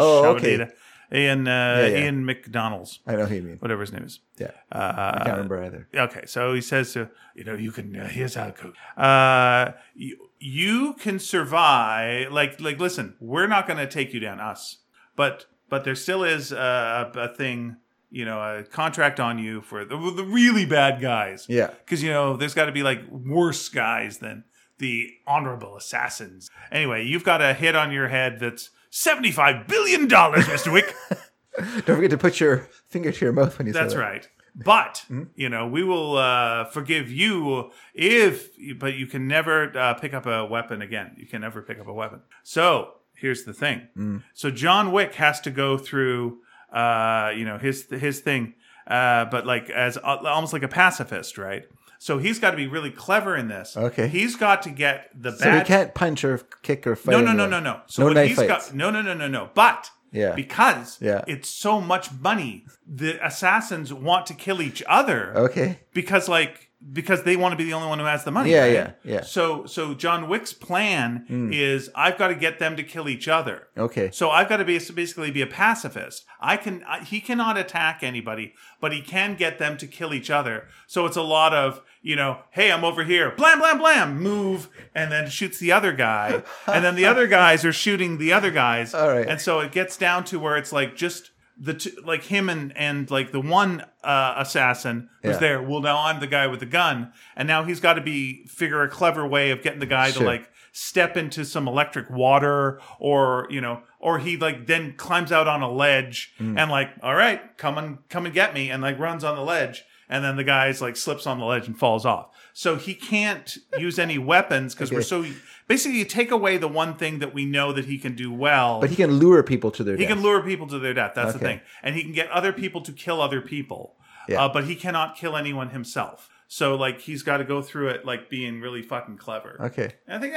Oh, 0.00 0.36
okay. 0.36 0.68
Ian 1.12 1.46
uh, 1.46 1.88
yeah. 1.90 2.04
Ian 2.04 2.24
McDonald's, 2.24 3.00
I 3.06 3.16
know 3.16 3.26
who 3.26 3.34
you 3.34 3.42
mean. 3.42 3.56
whatever 3.58 3.82
his 3.82 3.92
name 3.92 4.04
is. 4.04 4.20
Yeah. 4.38 4.52
Uh, 4.70 5.12
I 5.14 5.24
can't 5.24 5.36
remember 5.36 5.62
either. 5.62 5.88
Okay, 5.94 6.22
so 6.26 6.54
he 6.54 6.60
says 6.60 6.92
to 6.94 7.10
you 7.34 7.44
know 7.44 7.54
you 7.54 7.70
can 7.70 7.94
uh, 7.94 8.08
here's 8.08 8.34
how 8.34 8.46
it 8.46 8.56
goes. 8.56 8.74
Uh, 8.96 9.72
you, 9.94 10.16
you 10.38 10.94
can 10.94 11.18
survive. 11.18 12.32
Like 12.32 12.60
like 12.60 12.78
listen, 12.78 13.14
we're 13.20 13.46
not 13.46 13.66
going 13.66 13.78
to 13.78 13.86
take 13.86 14.14
you 14.14 14.20
down, 14.20 14.40
us, 14.40 14.78
but 15.14 15.46
but 15.68 15.84
there 15.84 15.94
still 15.94 16.24
is 16.24 16.52
a, 16.52 17.10
a 17.14 17.34
thing. 17.34 17.76
You 18.10 18.26
know, 18.26 18.40
a 18.40 18.62
contract 18.62 19.20
on 19.20 19.38
you 19.38 19.62
for 19.62 19.86
the, 19.86 19.96
the 19.96 20.24
really 20.24 20.66
bad 20.66 21.00
guys. 21.00 21.46
Yeah. 21.48 21.68
because 21.84 22.02
you 22.02 22.10
know 22.10 22.36
there's 22.36 22.52
got 22.52 22.66
to 22.66 22.72
be 22.72 22.82
like 22.82 23.00
worse 23.10 23.70
guys 23.70 24.18
than 24.18 24.44
the 24.78 25.10
honorable 25.26 25.76
assassins. 25.76 26.50
Anyway, 26.70 27.04
you've 27.06 27.24
got 27.24 27.40
a 27.40 27.54
hit 27.54 27.74
on 27.74 27.90
your 27.90 28.08
head 28.08 28.38
that's 28.38 28.70
seventy 28.92 29.32
five 29.32 29.66
billion 29.66 30.06
dollars, 30.06 30.46
Mister 30.46 30.70
Wick. 30.70 30.94
Don't 31.58 31.96
forget 31.96 32.10
to 32.10 32.18
put 32.18 32.38
your 32.38 32.68
finger 32.88 33.10
to 33.10 33.24
your 33.24 33.32
mouth 33.32 33.58
when 33.58 33.66
you 33.66 33.72
That's 33.72 33.92
say 33.92 33.98
that. 33.98 34.02
right. 34.02 34.28
But 34.54 35.04
you 35.34 35.48
know, 35.48 35.66
we 35.66 35.82
will 35.82 36.16
uh, 36.16 36.66
forgive 36.66 37.10
you 37.10 37.70
if, 37.94 38.50
but 38.78 38.94
you 38.94 39.06
can 39.06 39.26
never 39.26 39.76
uh, 39.76 39.94
pick 39.94 40.12
up 40.12 40.26
a 40.26 40.44
weapon 40.44 40.82
again. 40.82 41.16
You 41.18 41.26
can 41.26 41.40
never 41.40 41.62
pick 41.62 41.80
up 41.80 41.88
a 41.88 41.92
weapon. 41.92 42.20
So 42.42 42.92
here's 43.14 43.44
the 43.44 43.54
thing. 43.54 44.22
So 44.34 44.50
John 44.50 44.92
Wick 44.92 45.14
has 45.14 45.40
to 45.42 45.50
go 45.50 45.78
through, 45.78 46.38
uh, 46.72 47.32
you 47.34 47.46
know, 47.46 47.56
his 47.56 47.86
his 47.90 48.20
thing, 48.20 48.54
uh, 48.86 49.24
but 49.26 49.46
like 49.46 49.70
as 49.70 49.96
uh, 49.96 50.18
almost 50.24 50.52
like 50.52 50.62
a 50.62 50.68
pacifist, 50.68 51.38
right? 51.38 51.64
So 52.02 52.18
he's 52.18 52.40
got 52.40 52.50
to 52.50 52.56
be 52.56 52.66
really 52.66 52.90
clever 52.90 53.36
in 53.36 53.46
this. 53.46 53.76
Okay. 53.76 54.08
He's 54.08 54.34
got 54.34 54.62
to 54.62 54.70
get 54.70 55.10
the 55.14 55.30
bad. 55.30 55.38
So 55.38 55.44
bad. 55.44 55.66
can't 55.66 55.94
punch 55.94 56.24
or 56.24 56.38
kick 56.62 56.84
or 56.84 56.96
fight. 56.96 57.12
no, 57.12 57.20
no, 57.20 57.32
no, 57.32 57.46
no, 57.46 57.60
no. 57.60 57.80
So 57.86 58.02
no 58.02 58.06
what 58.08 58.14
knife 58.14 58.28
he's 58.30 58.38
fights. 58.38 58.70
got, 58.70 58.74
no, 58.74 58.90
no, 58.90 59.02
no, 59.02 59.14
no, 59.14 59.28
no. 59.28 59.50
But 59.54 59.88
Yeah. 60.10 60.34
because 60.34 60.98
Yeah. 61.00 61.22
it's 61.28 61.48
so 61.48 61.80
much 61.80 62.10
money, 62.10 62.66
the 62.84 63.24
assassins 63.24 63.94
want 63.94 64.26
to 64.26 64.34
kill 64.34 64.60
each 64.60 64.82
other 64.88 65.32
Okay. 65.36 65.78
because 65.94 66.28
like 66.28 66.72
because 66.92 67.22
they 67.22 67.36
want 67.36 67.52
to 67.52 67.56
be 67.56 67.64
the 67.64 67.72
only 67.72 67.86
one 67.86 67.98
who 67.98 68.04
has 68.04 68.24
the 68.24 68.30
money. 68.30 68.50
Yeah, 68.50 68.62
right? 68.62 68.72
yeah, 68.72 68.92
yeah. 69.04 69.20
So 69.20 69.66
so 69.66 69.94
John 69.94 70.28
Wick's 70.28 70.52
plan 70.52 71.24
hmm. 71.28 71.52
is 71.52 71.90
I've 71.94 72.18
got 72.18 72.28
to 72.28 72.34
get 72.34 72.58
them 72.58 72.76
to 72.76 72.82
kill 72.82 73.08
each 73.08 73.28
other. 73.28 73.68
Okay. 73.76 74.10
So 74.12 74.30
I've 74.30 74.48
got 74.48 74.56
to 74.56 74.64
be 74.64 74.78
basically 74.78 75.30
be 75.30 75.42
a 75.42 75.46
pacifist. 75.46 76.24
I 76.40 76.56
can 76.56 76.82
I, 76.84 77.04
he 77.04 77.20
cannot 77.20 77.56
attack 77.56 78.02
anybody, 78.02 78.54
but 78.80 78.92
he 78.92 79.00
can 79.00 79.36
get 79.36 79.58
them 79.58 79.76
to 79.76 79.86
kill 79.86 80.12
each 80.12 80.30
other. 80.30 80.66
So 80.86 81.06
it's 81.06 81.16
a 81.16 81.22
lot 81.22 81.54
of 81.54 81.82
you 82.02 82.16
know, 82.16 82.38
hey, 82.50 82.70
I'm 82.72 82.84
over 82.84 83.04
here, 83.04 83.30
blam 83.30 83.58
blam 83.60 83.78
blam, 83.78 84.20
move, 84.20 84.68
and 84.94 85.10
then 85.12 85.28
shoots 85.30 85.58
the 85.58 85.72
other 85.72 85.92
guy, 85.92 86.42
and 86.66 86.84
then 86.84 86.94
the 86.96 87.06
other 87.06 87.26
guys 87.26 87.64
are 87.64 87.72
shooting 87.72 88.18
the 88.18 88.32
other 88.32 88.50
guys. 88.50 88.92
All 88.94 89.08
right. 89.08 89.26
And 89.28 89.40
so 89.40 89.60
it 89.60 89.72
gets 89.72 89.96
down 89.96 90.24
to 90.24 90.38
where 90.38 90.56
it's 90.56 90.72
like 90.72 90.96
just 90.96 91.30
the 91.58 91.74
two, 91.74 91.92
like 92.04 92.24
him 92.24 92.48
and 92.48 92.76
and 92.76 93.10
like 93.10 93.30
the 93.30 93.40
one 93.40 93.84
uh, 94.02 94.34
assassin 94.38 95.08
who's 95.22 95.34
Yeah. 95.34 95.38
there. 95.38 95.62
Well, 95.62 95.80
now 95.80 95.98
I'm 95.98 96.18
the 96.18 96.26
guy 96.26 96.46
with 96.48 96.60
the 96.60 96.66
gun, 96.66 97.12
and 97.36 97.46
now 97.46 97.62
he's 97.64 97.78
got 97.78 97.94
to 97.94 98.00
be 98.00 98.44
figure 98.46 98.82
a 98.82 98.88
clever 98.88 99.26
way 99.26 99.50
of 99.50 99.62
getting 99.62 99.78
the 99.80 99.86
guy 99.86 100.10
to 100.10 100.24
like 100.24 100.50
step 100.72 101.16
into 101.18 101.44
some 101.44 101.68
electric 101.68 102.08
water 102.10 102.80
or 102.98 103.46
you 103.50 103.60
know 103.60 103.82
or 104.00 104.18
he 104.18 104.38
like 104.38 104.66
then 104.66 104.94
climbs 104.96 105.30
out 105.30 105.46
on 105.46 105.60
a 105.62 105.70
ledge 105.70 106.32
Mm. 106.40 106.58
and 106.58 106.70
like 106.70 106.88
all 107.02 107.14
right 107.14 107.56
come 107.58 107.76
and 107.76 107.98
come 108.08 108.24
and 108.24 108.34
get 108.34 108.54
me 108.54 108.70
and 108.70 108.82
like 108.82 108.98
runs 108.98 109.22
on 109.22 109.36
the 109.36 109.42
ledge 109.42 109.84
and 110.12 110.22
then 110.24 110.36
the 110.36 110.44
guy's 110.44 110.80
like 110.80 110.96
slips 110.96 111.26
on 111.26 111.38
the 111.40 111.44
ledge 111.44 111.66
and 111.66 111.76
falls 111.78 112.04
off 112.06 112.26
so 112.52 112.76
he 112.76 112.94
can't 112.94 113.56
use 113.78 113.98
any 113.98 114.18
weapons 114.18 114.74
because 114.74 114.90
we're 114.92 115.02
so 115.14 115.24
basically 115.68 115.98
you 115.98 116.04
take 116.04 116.30
away 116.30 116.56
the 116.58 116.68
one 116.68 116.94
thing 116.94 117.18
that 117.20 117.32
we 117.34 117.44
know 117.46 117.72
that 117.72 117.86
he 117.86 117.96
can 117.98 118.14
do 118.14 118.30
well 118.32 118.80
But 118.80 118.90
he 118.90 118.96
can 118.96 119.12
lure 119.18 119.42
people 119.42 119.70
to 119.72 119.82
their 119.84 119.94
death. 119.96 120.00
he 120.00 120.06
death. 120.06 120.14
can 120.16 120.22
lure 120.22 120.42
people 120.42 120.66
to 120.68 120.78
their 120.78 120.94
death. 120.94 121.12
That's 121.14 121.32
the 121.32 121.38
thing, 121.38 121.60
and 121.82 121.94
he 121.96 122.02
can 122.02 122.12
get 122.12 122.28
other 122.30 122.52
people 122.52 122.80
to 122.82 122.92
kill 122.92 123.20
other 123.20 123.40
people. 123.40 123.96
Yeah. 124.28 124.44
Uh, 124.44 124.48
but 124.52 124.64
he 124.64 124.74
cannot 124.76 125.16
kill 125.16 125.34
anyone 125.36 125.70
himself. 125.70 126.28
So 126.46 126.74
like 126.76 127.00
he's 127.00 127.22
got 127.22 127.38
to 127.38 127.44
go 127.44 127.62
through 127.62 127.88
it 127.88 128.04
like 128.04 128.28
being 128.28 128.60
really 128.60 128.82
fucking 128.82 129.16
clever. 129.16 129.56
Okay. 129.68 129.94
And 130.06 130.16
I 130.16 130.20
think 130.20 130.34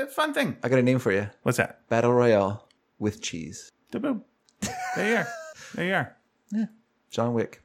uh, 0.00 0.06
fun 0.06 0.32
thing. 0.32 0.56
I 0.62 0.68
got 0.68 0.78
a 0.78 0.82
name 0.82 1.00
for 1.00 1.10
you. 1.12 1.28
What's 1.42 1.58
that? 1.58 1.86
Battle 1.88 2.12
Royale 2.12 2.68
with 2.98 3.20
cheese. 3.20 3.72
Da-boom. 3.90 4.22
There 4.94 5.08
you 5.10 5.16
are. 5.16 5.26
There 5.74 5.84
you 5.86 5.94
are. 5.94 6.16
Yeah. 6.52 6.66
John 7.10 7.34
Wick. 7.34 7.60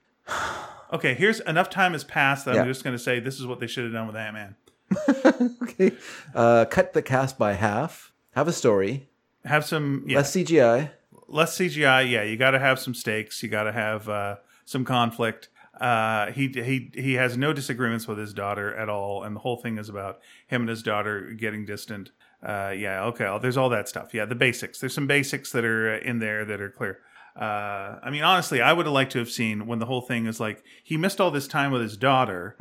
Okay, 0.92 1.14
here's 1.14 1.40
enough 1.42 1.70
time 1.70 1.94
has 1.94 2.04
passed 2.04 2.46
that 2.46 2.56
Yeah. 2.56 2.62
I'm 2.62 2.68
just 2.68 2.84
going 2.84 2.96
to 2.96 3.02
say 3.02 3.20
this 3.20 3.40
is 3.40 3.46
what 3.46 3.60
they 3.60 3.68
should 3.68 3.86
have 3.86 3.94
done 3.94 4.08
with 4.08 4.16
Ant 4.16 4.34
Man. 4.34 4.56
Okay. 5.64 5.94
Uh, 6.36 6.66
cut 6.66 6.94
the 6.94 7.02
cast 7.02 7.38
by 7.40 7.54
half. 7.54 8.12
Have 8.32 8.48
a 8.48 8.54
story. 8.54 9.08
Have 9.46 9.66
some 9.66 10.04
yeah, 10.06 10.18
Less 10.18 10.32
CGI. 10.36 10.92
less 11.28 11.58
CGI. 11.58 12.10
Yeah, 12.10 12.24
you 12.24 12.36
got 12.38 12.52
to 12.52 12.60
have 12.60 12.78
some 12.80 12.94
stakes. 12.94 13.42
You 13.42 13.50
got 13.50 13.64
to 13.64 13.72
have 13.72 14.08
uh, 14.10 14.36
some 14.66 14.84
conflict. 14.86 15.50
Uh, 15.80 16.32
he 16.32 16.50
he 16.50 16.92
he 16.94 17.14
has 17.14 17.38
no 17.38 17.54
disagreements 17.54 18.08
with 18.08 18.18
his 18.20 18.34
daughter 18.34 18.76
at 18.76 18.88
all, 18.90 19.24
and 19.24 19.36
the 19.36 19.40
whole 19.40 19.58
thing 19.58 19.78
is 19.80 19.90
about 19.90 20.20
him 20.46 20.62
and 20.62 20.70
his 20.70 20.84
daughter 20.84 21.32
getting 21.32 21.66
distant. 21.66 22.12
Uh, 22.44 22.74
yeah, 22.76 23.04
okay. 23.06 23.36
There's 23.42 23.58
all 23.58 23.70
that 23.70 23.88
stuff. 23.90 24.14
Yeah, 24.14 24.26
the 24.26 24.36
basics. 24.36 24.80
There's 24.80 24.94
some 24.94 25.08
basics 25.08 25.52
that 25.54 25.64
are 25.66 25.96
uh, 25.96 26.00
in 26.00 26.20
there 26.20 26.46
that 26.46 26.60
are 26.62 26.70
clear. 26.70 27.00
Uh, 27.40 28.00
I 28.04 28.10
mean, 28.12 28.24
honestly, 28.24 28.62
I 28.62 28.74
would 28.74 28.86
have 28.86 28.94
liked 28.94 29.14
to 29.14 29.20
have 29.20 29.30
seen 29.32 29.66
when 29.68 29.80
the 29.80 29.86
whole 29.86 30.02
thing 30.02 30.26
is 30.26 30.40
like 30.40 30.64
he 30.84 30.98
missed 30.98 31.22
all 31.22 31.32
this 31.32 31.48
time 31.48 31.72
with 31.72 31.82
his 31.82 31.98
daughter. 31.98 32.56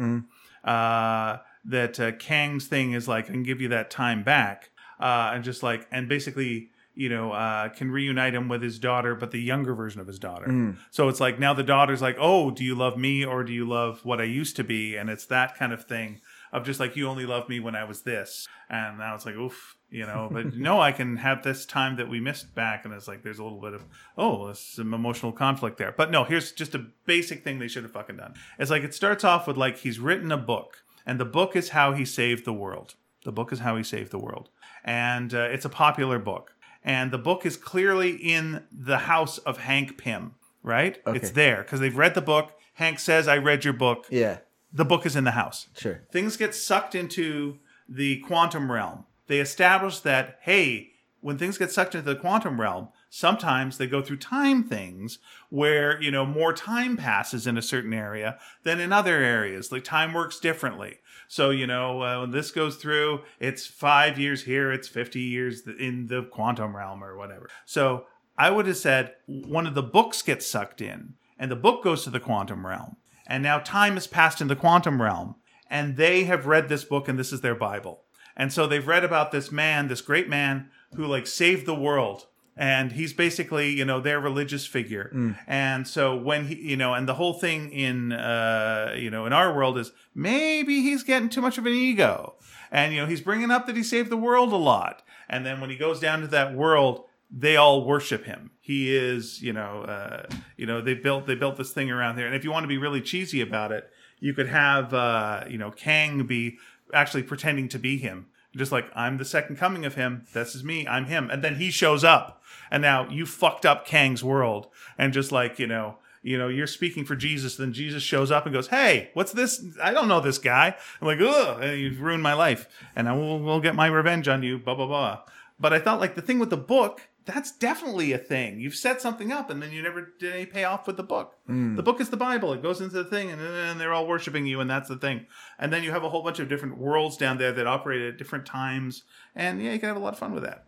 Uh, 0.65 1.39
that 1.65 1.99
uh, 2.01 2.13
Kang's 2.13 2.67
thing 2.67 2.93
is 2.93 3.09
like, 3.09 3.27
I 3.27 3.33
can 3.33 3.43
give 3.43 3.61
you 3.61 3.69
that 3.69 3.91
time 3.91 4.23
back, 4.23 4.71
uh, 4.99 5.33
and 5.35 5.45
just 5.45 5.63
like, 5.63 5.87
and 5.91 6.09
basically, 6.09 6.71
you 6.95 7.09
know, 7.09 7.33
uh, 7.33 7.69
can 7.71 7.91
reunite 7.91 8.35
him 8.35 8.49
with 8.49 8.63
his 8.63 8.79
daughter, 8.79 9.15
but 9.15 9.31
the 9.31 9.41
younger 9.41 9.75
version 9.75 10.01
of 10.01 10.07
his 10.07 10.19
daughter. 10.19 10.47
So 10.91 11.09
it's 11.09 11.21
like 11.21 11.39
now 11.39 11.53
the 11.55 11.63
daughter's 11.63 12.03
like, 12.03 12.17
oh, 12.19 12.51
do 12.51 12.65
you 12.65 12.75
love 12.75 12.97
me 12.97 13.25
or 13.25 13.45
do 13.45 13.53
you 13.53 13.67
love 13.69 14.05
what 14.05 14.21
I 14.21 14.25
used 14.25 14.57
to 14.57 14.65
be? 14.65 14.97
And 14.97 15.09
it's 15.11 15.27
that 15.27 15.57
kind 15.57 15.73
of 15.73 15.85
thing 15.85 16.21
of 16.53 16.65
just 16.65 16.81
like 16.81 16.97
you 16.97 17.09
only 17.09 17.27
loved 17.27 17.49
me 17.49 17.61
when 17.61 17.75
I 17.77 17.85
was 17.85 18.03
this, 18.03 18.47
and 18.69 18.99
now 18.99 19.15
it's 19.15 19.27
like, 19.27 19.37
oof. 19.37 19.77
You 19.93 20.07
know, 20.07 20.29
but 20.31 20.55
no, 20.55 20.81
I 20.81 20.93
can 20.93 21.17
have 21.17 21.43
this 21.43 21.67
time 21.67 21.97
that 21.97 22.09
we 22.09 22.21
missed 22.21 22.55
back, 22.55 22.85
and 22.85 22.95
it's 22.95 23.09
like 23.09 23.25
there's 23.25 23.41
a 23.41 23.43
little 23.43 23.61
bit 23.61 23.75
of 23.75 23.85
oh, 24.17 24.45
there's 24.45 24.61
some 24.61 24.95
emotional 24.95 25.33
conflict 25.33 25.79
there. 25.79 25.93
But 25.97 26.13
no, 26.13 26.23
here's 26.23 26.53
just 26.53 26.77
a 26.77 26.87
basic 27.07 27.43
thing 27.43 27.59
they 27.59 27.67
should 27.67 27.83
have 27.83 27.91
fucking 27.91 28.17
done. 28.17 28.35
It's 28.57 28.71
like 28.71 28.85
it 28.85 28.95
starts 28.95 29.25
off 29.25 29.49
with 29.49 29.57
like 29.57 29.79
he's 29.79 29.99
written 29.99 30.31
a 30.31 30.37
book, 30.37 30.85
and 31.05 31.19
the 31.19 31.25
book 31.25 31.57
is 31.57 31.71
how 31.71 31.93
he 31.93 32.05
saved 32.05 32.45
the 32.45 32.53
world. 32.53 32.95
The 33.25 33.33
book 33.33 33.53
is 33.53 33.59
how 33.59 33.77
he 33.77 33.83
saved 33.83 34.13
the 34.13 34.19
world, 34.21 34.49
and 34.85 35.35
uh, 35.35 35.49
it's 35.51 35.65
a 35.65 35.69
popular 35.69 36.21
book. 36.21 36.55
and 36.85 37.11
the 37.11 37.19
book 37.19 37.45
is 37.45 37.57
clearly 37.57 38.13
in 38.13 38.63
the 38.71 38.99
house 38.99 39.39
of 39.39 39.59
Hank 39.59 39.99
Pym. 39.99 40.35
Right? 40.63 41.01
It's 41.05 41.31
there 41.31 41.63
because 41.63 41.81
they've 41.81 41.97
read 41.97 42.15
the 42.15 42.23
book. 42.23 42.53
Hank 42.75 43.01
says, 43.01 43.27
"I 43.27 43.39
read 43.39 43.65
your 43.65 43.75
book." 43.75 44.07
Yeah. 44.09 44.39
The 44.73 44.85
book 44.85 45.05
is 45.07 45.17
in 45.17 45.25
the 45.25 45.33
house 45.33 45.69
Sure. 45.77 46.03
things 46.13 46.37
get 46.37 46.55
sucked 46.55 46.95
into 46.95 47.59
the 47.89 48.19
quantum 48.21 48.71
realm. 48.71 49.05
They 49.27 49.41
establish 49.41 49.99
that, 50.01 50.39
hey, 50.43 50.93
when 51.21 51.37
things 51.37 51.59
get 51.59 51.71
sucked 51.71 51.95
into 51.95 52.09
the 52.15 52.19
quantum 52.21 52.61
realm, 52.61 52.89
sometimes 53.11 53.77
they 53.79 53.87
go 53.87 54.01
through 54.01 54.17
time 54.19 54.63
things 54.65 55.19
where, 55.51 56.01
you 56.01 56.11
know, 56.11 56.25
more 56.25 56.53
time 56.53 56.97
passes 56.97 57.47
in 57.47 57.59
a 57.59 57.63
certain 57.63 57.93
area 57.93 58.39
than 58.63 58.81
in 58.81 58.93
other 58.93 59.17
areas. 59.19 59.71
Like 59.71 59.85
time 59.85 60.15
works 60.15 60.39
differently. 60.41 60.99
So, 61.29 61.51
you 61.51 61.67
know, 61.67 62.03
uh, 62.03 62.21
when 62.21 62.31
this 62.31 62.51
goes 62.51 62.77
through, 62.77 63.21
it's 63.39 63.67
five 63.67 64.19
years 64.19 64.45
here, 64.45 64.73
it's 64.73 64.89
50 64.89 65.21
years 65.21 65.63
in 65.67 66.07
the 66.07 66.23
quantum 66.23 66.75
realm 66.77 67.05
or 67.05 67.17
whatever. 67.17 67.51
So 67.67 68.07
I 68.39 68.51
would 68.51 68.67
have 68.67 68.77
said 68.79 69.15
one 69.27 69.67
of 69.67 69.75
the 69.75 69.83
books 69.83 70.23
gets 70.23 70.47
sucked 70.47 70.81
in 70.81 71.15
and 71.39 71.51
the 71.51 71.57
book 71.57 71.85
goes 71.85 72.05
to 72.05 72.11
the 72.11 72.21
quantum 72.21 72.67
realm. 72.67 72.97
And 73.31 73.45
now 73.45 73.61
time 73.61 73.95
has 73.95 74.09
passed 74.09 74.41
in 74.41 74.49
the 74.49 74.57
quantum 74.57 75.01
realm 75.01 75.37
and 75.71 75.97
they 75.97 76.25
have 76.25 76.47
read 76.47 76.69
this 76.69 76.83
book 76.83 77.09
and 77.09 77.17
this 77.17 77.33
is 77.33 77.41
their 77.41 77.55
bible. 77.55 78.03
And 78.37 78.53
so 78.53 78.67
they've 78.67 78.87
read 78.87 79.05
about 79.05 79.31
this 79.31 79.53
man 79.53 79.87
this 79.87 80.01
great 80.01 80.29
man 80.29 80.69
who 80.97 81.07
like 81.07 81.29
saved 81.29 81.65
the 81.65 81.75
world. 81.75 82.27
And 82.57 82.93
he's 82.93 83.13
basically 83.13 83.71
you 83.71 83.85
know 83.85 84.01
their 84.01 84.19
religious 84.19 84.67
figure. 84.67 85.11
And 85.47 85.87
so 85.87 86.17
when 86.17 86.47
he 86.49 86.57
you 86.57 86.77
know 86.77 86.93
and 86.93 87.09
the 87.09 87.15
whole 87.15 87.35
thing 87.35 87.71
in 87.71 88.13
uh 88.13 88.95
you 88.99 89.11
know 89.11 89.27
in 89.27 89.33
our 89.33 89.55
world 89.55 89.79
is 89.79 89.93
maybe 90.13 90.83
he's 90.83 91.05
getting 91.05 91.29
too 91.29 91.41
much 91.41 91.57
of 91.57 91.67
an 91.67 91.73
ego. 91.73 92.35
And 92.73 92.93
you 92.93 93.01
know 93.01 93.07
he's 93.07 93.21
bringing 93.21 93.53
up 93.53 93.69
that 93.69 93.77
he 93.77 93.85
saved 93.85 94.11
the 94.11 94.17
world 94.17 94.53
a 94.53 94.57
lot. 94.57 95.03
And 95.29 95.47
then 95.47 95.61
when 95.61 95.71
he 95.71 95.77
goes 95.77 96.01
down 96.01 96.21
to 96.23 96.27
that 96.27 96.53
world 96.53 97.05
they 97.31 97.57
all 97.57 97.85
worship 97.85 98.25
him. 98.25 98.51
He 98.61 98.95
is, 98.95 99.43
you 99.43 99.53
know, 99.53 99.83
uh, 99.83 100.27
you 100.57 100.67
know, 100.67 100.81
they 100.81 100.95
built 100.95 101.27
they 101.27 101.35
built 101.35 101.57
this 101.57 101.73
thing 101.73 101.91
around 101.91 102.17
there. 102.17 102.27
And 102.27 102.35
if 102.35 102.45
you 102.45 102.51
want 102.51 102.65
to 102.65 102.69
be 102.69 102.79
really 102.79 103.01
cheesy 103.01 103.41
about 103.41 103.73
it, 103.73 103.89
you 104.19 104.35
could 104.35 104.49
have, 104.49 104.93
uh, 104.93 105.45
you 105.49 105.59
know, 105.59 105.71
Kang 105.71 106.27
be 106.27 106.59
actually 106.93 107.23
pretending 107.23 107.69
to 107.69 107.79
be 107.79 107.99
him, 107.99 108.27
just 108.57 108.73
like 108.73 108.91
I'm 108.95 109.19
the 109.19 109.25
second 109.25 109.57
coming 109.57 109.85
of 109.85 109.95
him. 109.95 110.27
This 110.35 110.55
is 110.55 110.65
me. 110.65 110.87
I'm 110.87 111.07
him. 111.07 111.31
And 111.31 111.43
then 111.43 111.57
he 111.57 111.71
shows 111.71 112.05
up, 112.05 112.43
and 112.71 112.83
now 112.83 113.09
you 113.09 113.27
fucked 113.27 113.65
up 113.65 113.87
Kang's 113.87 114.25
world, 114.25 114.69
and 114.99 115.13
just 115.13 115.33
like 115.33 115.59
you 115.59 115.67
know. 115.67 115.97
You 116.23 116.37
know, 116.37 116.49
you're 116.49 116.67
speaking 116.67 117.07
for 117.07 117.17
Jesus, 117.17 117.57
then 117.57 117.73
Jesus 117.73 118.03
shows 118.03 118.31
up 118.31 118.45
and 118.45 118.53
goes, 118.53 118.67
"Hey, 118.67 119.09
what's 119.15 119.33
this? 119.33 119.65
I 119.83 119.95
don't 119.95 120.07
know 120.07 120.21
this 120.21 120.37
guy." 120.37 120.77
I'm 121.01 121.07
like, 121.07 121.19
"Ugh, 121.19 121.65
you've 121.79 122.03
ruined 122.03 122.23
my 122.23 122.35
life, 122.35 122.69
and 122.95 123.09
I 123.09 123.13
will, 123.13 123.41
will 123.41 123.59
get 123.63 123.75
my 123.75 123.87
revenge 123.87 124.29
on 124.29 124.43
you." 124.43 124.59
Blah 124.59 124.75
blah 124.75 124.87
blah. 124.87 125.21
But 125.59 125.73
I 125.73 125.79
thought 125.79 125.99
like 125.99 126.17
the 126.17 126.23
thing 126.23 126.39
with 126.39 126.51
the 126.51 126.59
book, 126.59 127.09
that's 127.25 127.53
definitely 127.53 128.13
a 128.13 128.19
thing. 128.19 128.61
You've 128.61 128.75
set 128.75 129.01
something 129.01 129.31
up 129.31 129.51
and 129.51 129.63
then 129.63 129.73
you 129.73 129.83
never 129.83 130.13
did 130.19 130.33
any 130.33 130.47
payoff 130.47 130.87
with 130.87 130.97
the 130.97 131.03
book. 131.03 131.37
Hmm. 131.47 131.77
The 131.77 131.83
book 131.83 132.01
is 132.01 132.11
the 132.11 132.17
Bible. 132.17 132.53
It 132.53 132.63
goes 132.63 132.81
into 132.81 132.97
the 132.97 133.05
thing 133.05 133.31
and 133.31 133.41
then 133.41 133.79
they're 133.79 133.93
all 133.93 134.07
worshiping 134.07 134.47
you 134.47 134.61
and 134.61 134.71
that's 134.71 134.89
the 134.89 134.97
thing. 134.97 135.27
And 135.59 135.73
then 135.73 135.83
you 135.83 135.91
have 135.91 136.05
a 136.05 136.09
whole 136.09 136.23
bunch 136.23 136.39
of 136.39 136.49
different 136.49 136.79
worlds 136.79 137.17
down 137.17 137.39
there 137.39 137.53
that 137.53 137.67
operate 137.67 138.03
at 138.03 138.19
different 138.19 138.47
times. 138.47 139.05
And 139.35 139.63
yeah, 139.63 139.73
you 139.73 139.79
can 139.79 139.89
have 139.89 139.97
a 139.97 140.01
lot 140.01 140.13
of 140.13 140.19
fun 140.19 140.33
with 140.33 140.45
that. 140.45 140.67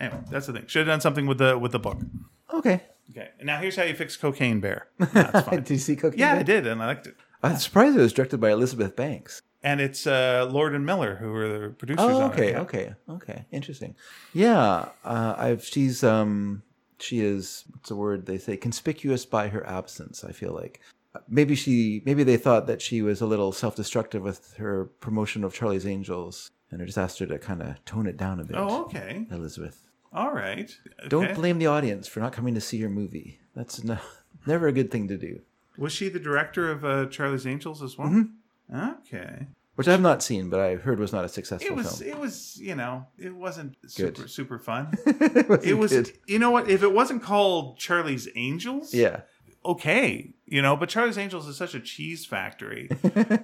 Anyway, 0.00 0.20
that's 0.30 0.46
the 0.46 0.52
thing. 0.52 0.66
Should 0.66 0.86
have 0.86 0.94
done 0.94 1.00
something 1.00 1.26
with 1.26 1.38
the 1.38 1.58
with 1.58 1.72
the 1.72 1.78
book. 1.78 1.98
Okay. 2.52 2.82
Okay. 3.10 3.28
Now 3.42 3.58
here's 3.58 3.76
how 3.76 3.82
you 3.82 3.94
fix 3.94 4.16
Cocaine 4.16 4.60
Bear. 4.60 4.88
That's 4.98 5.46
fine. 5.46 5.58
Did 5.62 5.70
you 5.70 5.78
see 5.78 5.96
Cookie? 5.96 6.18
yeah, 6.18 6.34
I 6.34 6.42
did, 6.42 6.66
and 6.66 6.82
I 6.82 6.86
liked 6.86 7.06
it. 7.08 7.16
I'm 7.42 7.56
surprised 7.56 7.96
it 7.96 8.00
was 8.00 8.12
directed 8.12 8.38
by 8.38 8.50
Elizabeth 8.50 8.94
Banks. 8.94 9.42
And 9.62 9.80
it's 9.80 10.06
uh, 10.06 10.48
Lord 10.50 10.74
and 10.74 10.86
Miller 10.86 11.16
who 11.16 11.34
are 11.34 11.48
the 11.48 11.68
producers. 11.70 12.04
Oh, 12.08 12.22
on 12.22 12.32
it, 12.32 12.34
okay, 12.34 12.56
okay, 12.56 12.94
okay. 13.10 13.44
Interesting. 13.52 13.94
Yeah, 14.32 14.88
uh, 15.04 15.34
I've 15.36 15.64
she's 15.64 16.02
um 16.02 16.62
she 16.98 17.20
is 17.20 17.64
what's 17.70 17.88
the 17.88 17.96
word 17.96 18.26
they 18.26 18.38
say 18.38 18.56
conspicuous 18.56 19.26
by 19.26 19.48
her 19.48 19.66
absence. 19.66 20.24
I 20.24 20.32
feel 20.32 20.52
like 20.52 20.80
maybe 21.28 21.54
she 21.54 22.02
maybe 22.06 22.22
they 22.22 22.36
thought 22.36 22.66
that 22.66 22.80
she 22.80 23.02
was 23.02 23.20
a 23.20 23.26
little 23.26 23.52
self-destructive 23.52 24.22
with 24.22 24.54
her 24.56 24.86
promotion 25.00 25.44
of 25.44 25.54
Charlie's 25.54 25.86
Angels, 25.86 26.50
and 26.70 26.80
I 26.80 26.86
just 26.86 26.98
asked 26.98 27.18
her 27.18 27.26
to 27.26 27.38
kind 27.38 27.62
of 27.62 27.84
tone 27.84 28.06
it 28.06 28.16
down 28.16 28.40
a 28.40 28.44
bit. 28.44 28.56
Oh, 28.56 28.84
okay. 28.84 29.26
Elizabeth, 29.30 29.88
All 30.12 30.32
right. 30.32 30.74
don't 31.08 31.34
blame 31.34 31.58
the 31.58 31.66
audience 31.66 32.06
for 32.08 32.20
not 32.20 32.32
coming 32.32 32.54
to 32.54 32.60
see 32.60 32.76
your 32.76 32.90
movie. 32.90 33.40
That's 33.54 33.82
no, 33.84 33.98
never 34.46 34.68
a 34.68 34.72
good 34.72 34.90
thing 34.90 35.08
to 35.08 35.18
do. 35.18 35.40
Was 35.76 35.92
she 35.92 36.08
the 36.08 36.20
director 36.20 36.70
of 36.70 36.84
uh, 36.84 37.06
Charlie's 37.06 37.46
Angels 37.46 37.82
as 37.82 37.96
well? 37.96 38.08
Mm-hmm. 38.08 38.22
Okay. 38.74 39.46
Which 39.76 39.88
I've 39.88 40.00
not 40.02 40.22
seen, 40.22 40.50
but 40.50 40.60
I 40.60 40.74
heard 40.76 40.98
was 40.98 41.12
not 41.12 41.24
a 41.24 41.28
successful 41.28 41.66
It 41.72 41.74
was. 41.74 41.98
film. 42.00 42.10
It 42.10 42.18
was. 42.18 42.58
You 42.60 42.74
know. 42.74 43.06
It 43.18 43.34
wasn't 43.34 43.76
super 43.86 44.28
super 44.28 44.58
fun. 44.58 44.92
it, 45.06 45.64
it 45.64 45.74
was. 45.78 45.90
good. 45.92 46.12
You 46.26 46.38
know 46.38 46.50
what? 46.50 46.68
If 46.68 46.82
it 46.82 46.92
wasn't 46.92 47.22
called 47.22 47.78
Charlie's 47.78 48.28
Angels, 48.36 48.92
Yeah. 48.92 49.22
okay. 49.64 50.34
You 50.44 50.60
know, 50.60 50.76
but 50.76 50.88
Charlie's 50.90 51.16
Angels 51.16 51.46
is 51.48 51.56
such 51.56 51.74
a 51.74 51.80
cheese 51.80 52.26
factory. 52.26 52.90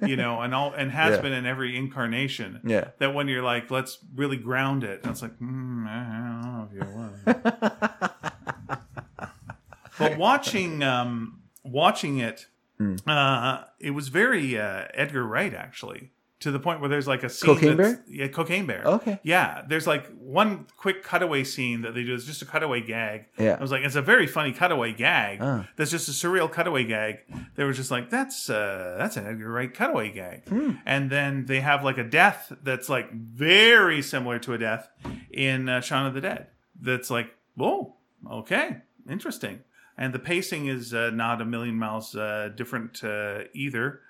you 0.06 0.16
know, 0.16 0.40
and 0.42 0.54
all 0.54 0.72
and 0.74 0.90
has 0.90 1.14
Yeah. 1.16 1.22
been 1.22 1.32
in 1.32 1.46
every 1.46 1.74
incarnation. 1.76 2.60
Yeah. 2.64 2.88
That 2.98 3.14
when 3.14 3.28
you're 3.28 3.42
like, 3.44 3.70
let's 3.70 3.98
really 4.14 4.36
ground 4.36 4.84
it, 4.84 5.02
and 5.04 5.12
it's 5.12 5.22
like, 5.22 5.36
hmm, 5.38 5.86
I 5.88 6.40
don't 6.42 6.52
know 6.52 6.68
if 6.70 6.74
you 6.74 6.94
want. 6.94 8.22
but 9.98 10.18
watching 10.18 10.82
um 10.82 11.40
watching 11.64 12.18
it 12.18 12.46
Hmm. 12.78 12.96
uh 13.06 13.64
it 13.80 13.92
was 13.92 14.08
very 14.08 14.58
uh 14.58 14.84
edgar 14.94 15.24
wright 15.26 15.54
actually 15.54 16.12
to 16.40 16.50
the 16.50 16.58
point 16.58 16.80
where 16.80 16.90
there's 16.90 17.06
like 17.08 17.22
a 17.22 17.30
scene 17.30 17.54
Cocaine 17.54 17.76
Bear? 17.78 18.04
yeah 18.06 18.28
cocaine 18.28 18.66
bear 18.66 18.82
Okay. 18.84 19.18
yeah 19.22 19.62
there's 19.66 19.86
like 19.86 20.06
one 20.18 20.66
quick 20.76 21.02
cutaway 21.02 21.42
scene 21.44 21.80
that 21.80 21.94
they 21.94 22.04
do 22.04 22.12
it's 22.14 22.26
just 22.26 22.42
a 22.42 22.44
cutaway 22.44 22.82
gag 22.82 23.24
Yeah. 23.38 23.56
i 23.58 23.62
was 23.62 23.70
like 23.70 23.82
it's 23.84 23.94
a 23.96 24.02
very 24.02 24.26
funny 24.26 24.52
cutaway 24.52 24.92
gag 24.92 25.38
Ah. 25.40 25.66
that's 25.76 25.90
just 25.90 26.06
a 26.08 26.12
surreal 26.12 26.52
cutaway 26.52 26.84
gag 26.84 27.20
they 27.54 27.64
were 27.64 27.72
just 27.72 27.90
like 27.90 28.10
that's 28.10 28.50
uh 28.50 28.96
that's 28.98 29.16
an 29.16 29.26
edgar 29.26 29.50
wright 29.50 29.72
cutaway 29.72 30.10
gag 30.12 30.46
Hmm. 30.46 30.72
and 30.84 31.08
then 31.08 31.46
they 31.46 31.60
have 31.60 31.82
like 31.82 31.96
a 31.96 32.04
death 32.04 32.52
that's 32.62 32.90
like 32.90 33.10
very 33.12 34.02
similar 34.02 34.38
to 34.40 34.52
a 34.52 34.58
death 34.58 34.90
in 35.30 35.70
uh, 35.70 35.80
Shaun 35.80 36.04
of 36.06 36.12
the 36.14 36.20
Dead. 36.20 36.48
That's 36.80 37.10
like, 37.10 37.28
whoa, 37.54 37.94
okay, 38.30 38.78
interesting. 39.08 39.60
And 39.98 40.12
the 40.12 40.18
pacing 40.18 40.66
is 40.66 40.92
uh, 40.92 41.10
not 41.10 41.40
a 41.40 41.44
million 41.44 41.76
miles 41.78 42.14
uh, 42.14 42.50
different 42.54 43.02
uh, 43.02 43.44
either. 43.54 44.00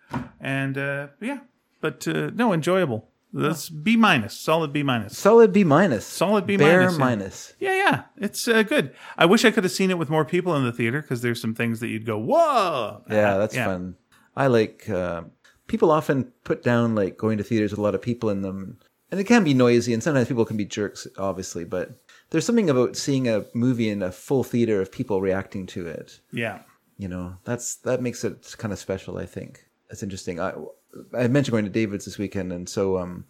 And 0.41 0.77
uh, 0.77 1.09
yeah, 1.21 1.41
but 1.81 2.07
uh, 2.09 2.31
no, 2.35 2.53
enjoyable. 2.53 3.09
That's 3.33 3.69
B 3.69 3.97
minus, 3.97 4.35
solid 4.35 4.73
B 4.73 4.83
minus. 4.83 5.19
Solid 5.19 5.53
B 5.53 5.63
minus. 5.63 6.07
Solid 6.07 6.47
B 6.47 6.57
Bare 6.57 6.81
minus, 6.81 6.93
yeah. 6.95 6.99
minus. 6.99 7.55
Yeah, 7.61 7.75
yeah, 7.77 8.03
it's 8.17 8.49
uh, 8.49 8.63
good. 8.63 8.95
I 9.19 9.27
wish 9.27 9.45
I 9.45 9.51
could 9.51 9.65
have 9.65 9.73
seen 9.73 9.91
it 9.91 9.99
with 9.99 10.09
more 10.09 10.25
people 10.25 10.57
in 10.57 10.65
the 10.65 10.73
theater 10.73 11.03
because 11.03 11.21
there's 11.23 11.41
some 11.41 11.55
things 11.55 11.81
that 11.81 11.89
you'd 11.89 12.07
go, 12.07 12.17
whoa. 12.19 13.03
Yeah, 13.11 13.37
that's 13.37 13.55
Yeah. 13.55 13.67
fun. 13.67 13.97
I 14.37 14.47
like 14.47 14.89
uh, 14.89 15.23
people 15.67 15.91
often 15.91 16.33
put 16.45 16.63
down 16.63 16.95
like 16.95 17.17
going 17.19 17.37
to 17.39 17.45
theaters 17.45 17.73
with 17.73 17.79
a 17.79 17.83
lot 17.83 17.95
of 17.95 18.01
people 18.03 18.31
in 18.31 18.43
them, 18.43 18.79
and 19.11 19.21
it 19.21 19.25
can 19.25 19.45
be 19.45 19.55
noisy, 19.55 19.93
and 19.93 20.03
sometimes 20.03 20.29
people 20.29 20.45
can 20.45 20.57
be 20.57 20.65
jerks, 20.65 21.07
obviously. 21.19 21.65
But 21.65 21.99
there's 22.31 22.45
something 22.45 22.69
about 22.71 22.97
seeing 22.97 23.29
a 23.29 23.45
movie 23.55 23.89
in 23.89 24.03
a 24.03 24.13
full 24.13 24.45
theater 24.45 24.81
of 24.81 24.91
people 24.93 25.21
reacting 25.21 25.67
to 25.67 25.87
it. 25.87 26.21
Yeah. 26.33 26.61
You 26.99 27.09
know, 27.09 27.37
that's 27.45 27.77
that 27.77 28.01
makes 28.03 28.25
it 28.25 28.55
kind 28.59 28.73
of 28.73 28.79
special. 28.79 29.19
I 29.19 29.27
think 29.27 29.67
that's 29.89 30.03
interesting. 30.03 30.41
I 30.41 30.55
I 31.13 31.29
mentioned 31.29 31.53
going 31.53 31.65
to 31.65 31.71
David's 31.71 32.07
this 32.07 32.17
weekend, 32.17 32.53
and 32.53 32.67
so 32.69 32.97
um, 32.99 33.27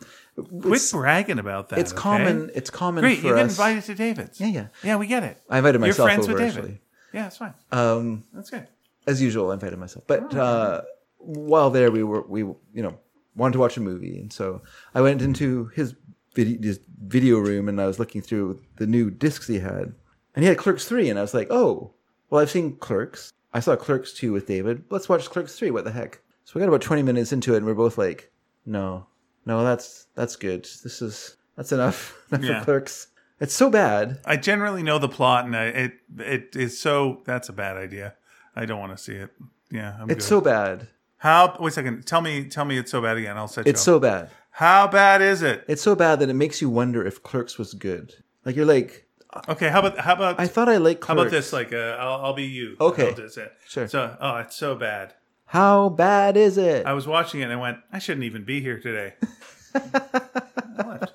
Quit 0.62 0.82
bragging 0.92 1.38
about 1.40 1.70
that. 1.70 1.80
it's 1.80 1.92
okay? 1.92 2.00
common. 2.00 2.50
It's 2.54 2.70
common 2.70 3.02
Great, 3.02 3.18
for 3.18 3.28
you 3.28 3.34
get 3.34 3.42
invited 3.42 3.82
to 3.84 3.94
David's. 3.96 4.40
Yeah, 4.40 4.46
yeah. 4.46 4.66
Yeah, 4.84 4.96
we 4.96 5.08
get 5.08 5.24
it. 5.24 5.42
I 5.50 5.58
invited 5.58 5.80
myself 5.80 5.98
You're 5.98 6.06
friends 6.06 6.24
over 6.28 6.34
with 6.34 6.42
David. 6.42 6.58
actually. 6.58 6.80
Yeah, 7.12 7.22
that's 7.22 7.36
fine. 7.38 7.54
Um, 7.72 8.24
That's 8.32 8.50
good. 8.50 8.68
as 9.06 9.22
usual, 9.22 9.50
I 9.50 9.54
invited 9.54 9.78
myself. 9.78 10.04
But 10.06 10.34
uh, 10.34 10.82
while 11.18 11.70
there, 11.70 11.90
we 11.90 12.04
were 12.04 12.22
we 12.22 12.40
you 12.40 12.56
know 12.74 12.98
wanted 13.34 13.54
to 13.54 13.58
watch 13.58 13.76
a 13.76 13.80
movie, 13.80 14.18
and 14.20 14.32
so 14.32 14.62
I 14.94 15.00
went 15.00 15.22
into 15.22 15.66
his 15.74 15.94
video, 16.36 16.62
his 16.62 16.78
video 17.02 17.38
room, 17.38 17.68
and 17.68 17.80
I 17.80 17.86
was 17.86 17.98
looking 17.98 18.20
through 18.22 18.60
the 18.76 18.86
new 18.86 19.10
discs 19.10 19.48
he 19.48 19.58
had, 19.58 19.92
and 20.34 20.42
he 20.42 20.44
had 20.44 20.58
Clerks 20.58 20.84
three, 20.86 21.10
and 21.10 21.18
I 21.18 21.22
was 21.22 21.34
like, 21.34 21.48
oh, 21.50 21.92
well, 22.30 22.40
I've 22.40 22.50
seen 22.50 22.76
Clerks. 22.76 23.32
I 23.52 23.60
saw 23.60 23.74
Clerks 23.74 24.12
two 24.12 24.32
with 24.32 24.46
David. 24.46 24.84
Let's 24.90 25.08
watch 25.08 25.28
Clerks 25.30 25.56
three. 25.58 25.70
What 25.72 25.84
the 25.84 25.90
heck? 25.92 26.20
So 26.44 26.52
we 26.54 26.60
got 26.60 26.68
about 26.68 26.82
twenty 26.82 27.02
minutes 27.02 27.32
into 27.32 27.54
it, 27.54 27.58
and 27.58 27.66
we're 27.66 27.74
both 27.74 27.98
like, 27.98 28.30
no, 28.64 29.06
no, 29.46 29.64
that's 29.64 30.06
that's 30.14 30.36
good. 30.36 30.62
This 30.84 31.02
is 31.02 31.36
that's 31.56 31.72
enough, 31.72 32.16
enough 32.30 32.44
Yeah. 32.44 32.58
for 32.60 32.64
Clerks. 32.66 33.08
It's 33.40 33.54
so 33.54 33.68
bad. 33.68 34.18
I 34.24 34.36
generally 34.36 34.82
know 34.82 34.98
the 34.98 35.08
plot, 35.08 35.44
and 35.46 35.56
I, 35.56 35.64
it 35.66 35.92
it 36.18 36.56
is 36.56 36.78
so. 36.80 37.22
That's 37.24 37.48
a 37.48 37.52
bad 37.52 37.76
idea. 37.76 38.14
I 38.54 38.64
don't 38.66 38.78
want 38.78 38.96
to 38.96 39.02
see 39.02 39.14
it. 39.14 39.30
Yeah, 39.70 39.96
I'm 40.00 40.08
It's 40.10 40.24
good. 40.24 40.28
so 40.28 40.40
bad. 40.40 40.88
How? 41.18 41.56
Wait 41.60 41.68
a 41.68 41.72
second. 41.72 42.06
Tell 42.06 42.20
me. 42.20 42.44
Tell 42.46 42.64
me 42.64 42.78
it's 42.78 42.90
so 42.90 43.00
bad 43.02 43.16
again. 43.16 43.36
I'll 43.36 43.48
set 43.48 43.66
you. 43.66 43.70
It's 43.70 43.82
so 43.82 43.98
bad. 43.98 44.30
How 44.56 44.88
bad 44.88 45.20
is 45.20 45.42
it? 45.42 45.64
It's 45.68 45.82
so 45.82 45.94
bad 45.94 46.18
that 46.20 46.30
it 46.30 46.34
makes 46.34 46.62
you 46.62 46.70
wonder 46.70 47.04
if 47.04 47.22
Clerks 47.22 47.58
was 47.58 47.74
good. 47.74 48.14
Like 48.46 48.56
you're 48.56 48.64
like, 48.64 49.06
Okay. 49.48 49.68
How 49.68 49.80
about 49.80 49.98
how 49.98 50.14
about 50.14 50.40
I 50.40 50.46
thought 50.46 50.70
I 50.70 50.78
liked 50.78 51.04
how 51.04 51.12
Clerks. 51.12 51.28
about 51.28 51.30
this? 51.30 51.52
Like, 51.52 51.74
uh, 51.74 51.96
I'll 52.00 52.24
I'll 52.24 52.32
be 52.32 52.44
you. 52.44 52.74
Okay. 52.80 53.08
I'll 53.08 53.14
just 53.14 53.34
say- 53.34 53.50
Sure. 53.68 53.86
So, 53.86 54.16
oh, 54.18 54.36
it's 54.36 54.56
so 54.56 54.74
bad. 54.74 55.12
How 55.44 55.90
bad 55.90 56.38
is 56.38 56.56
it? 56.56 56.86
I 56.86 56.94
was 56.94 57.06
watching 57.06 57.40
it 57.40 57.44
and 57.44 57.52
I 57.52 57.56
went, 57.56 57.78
I 57.92 57.98
shouldn't 57.98 58.24
even 58.24 58.44
be 58.44 58.60
here 58.62 58.80
today. 58.80 59.12
I 59.74 60.88
left. 60.88 61.12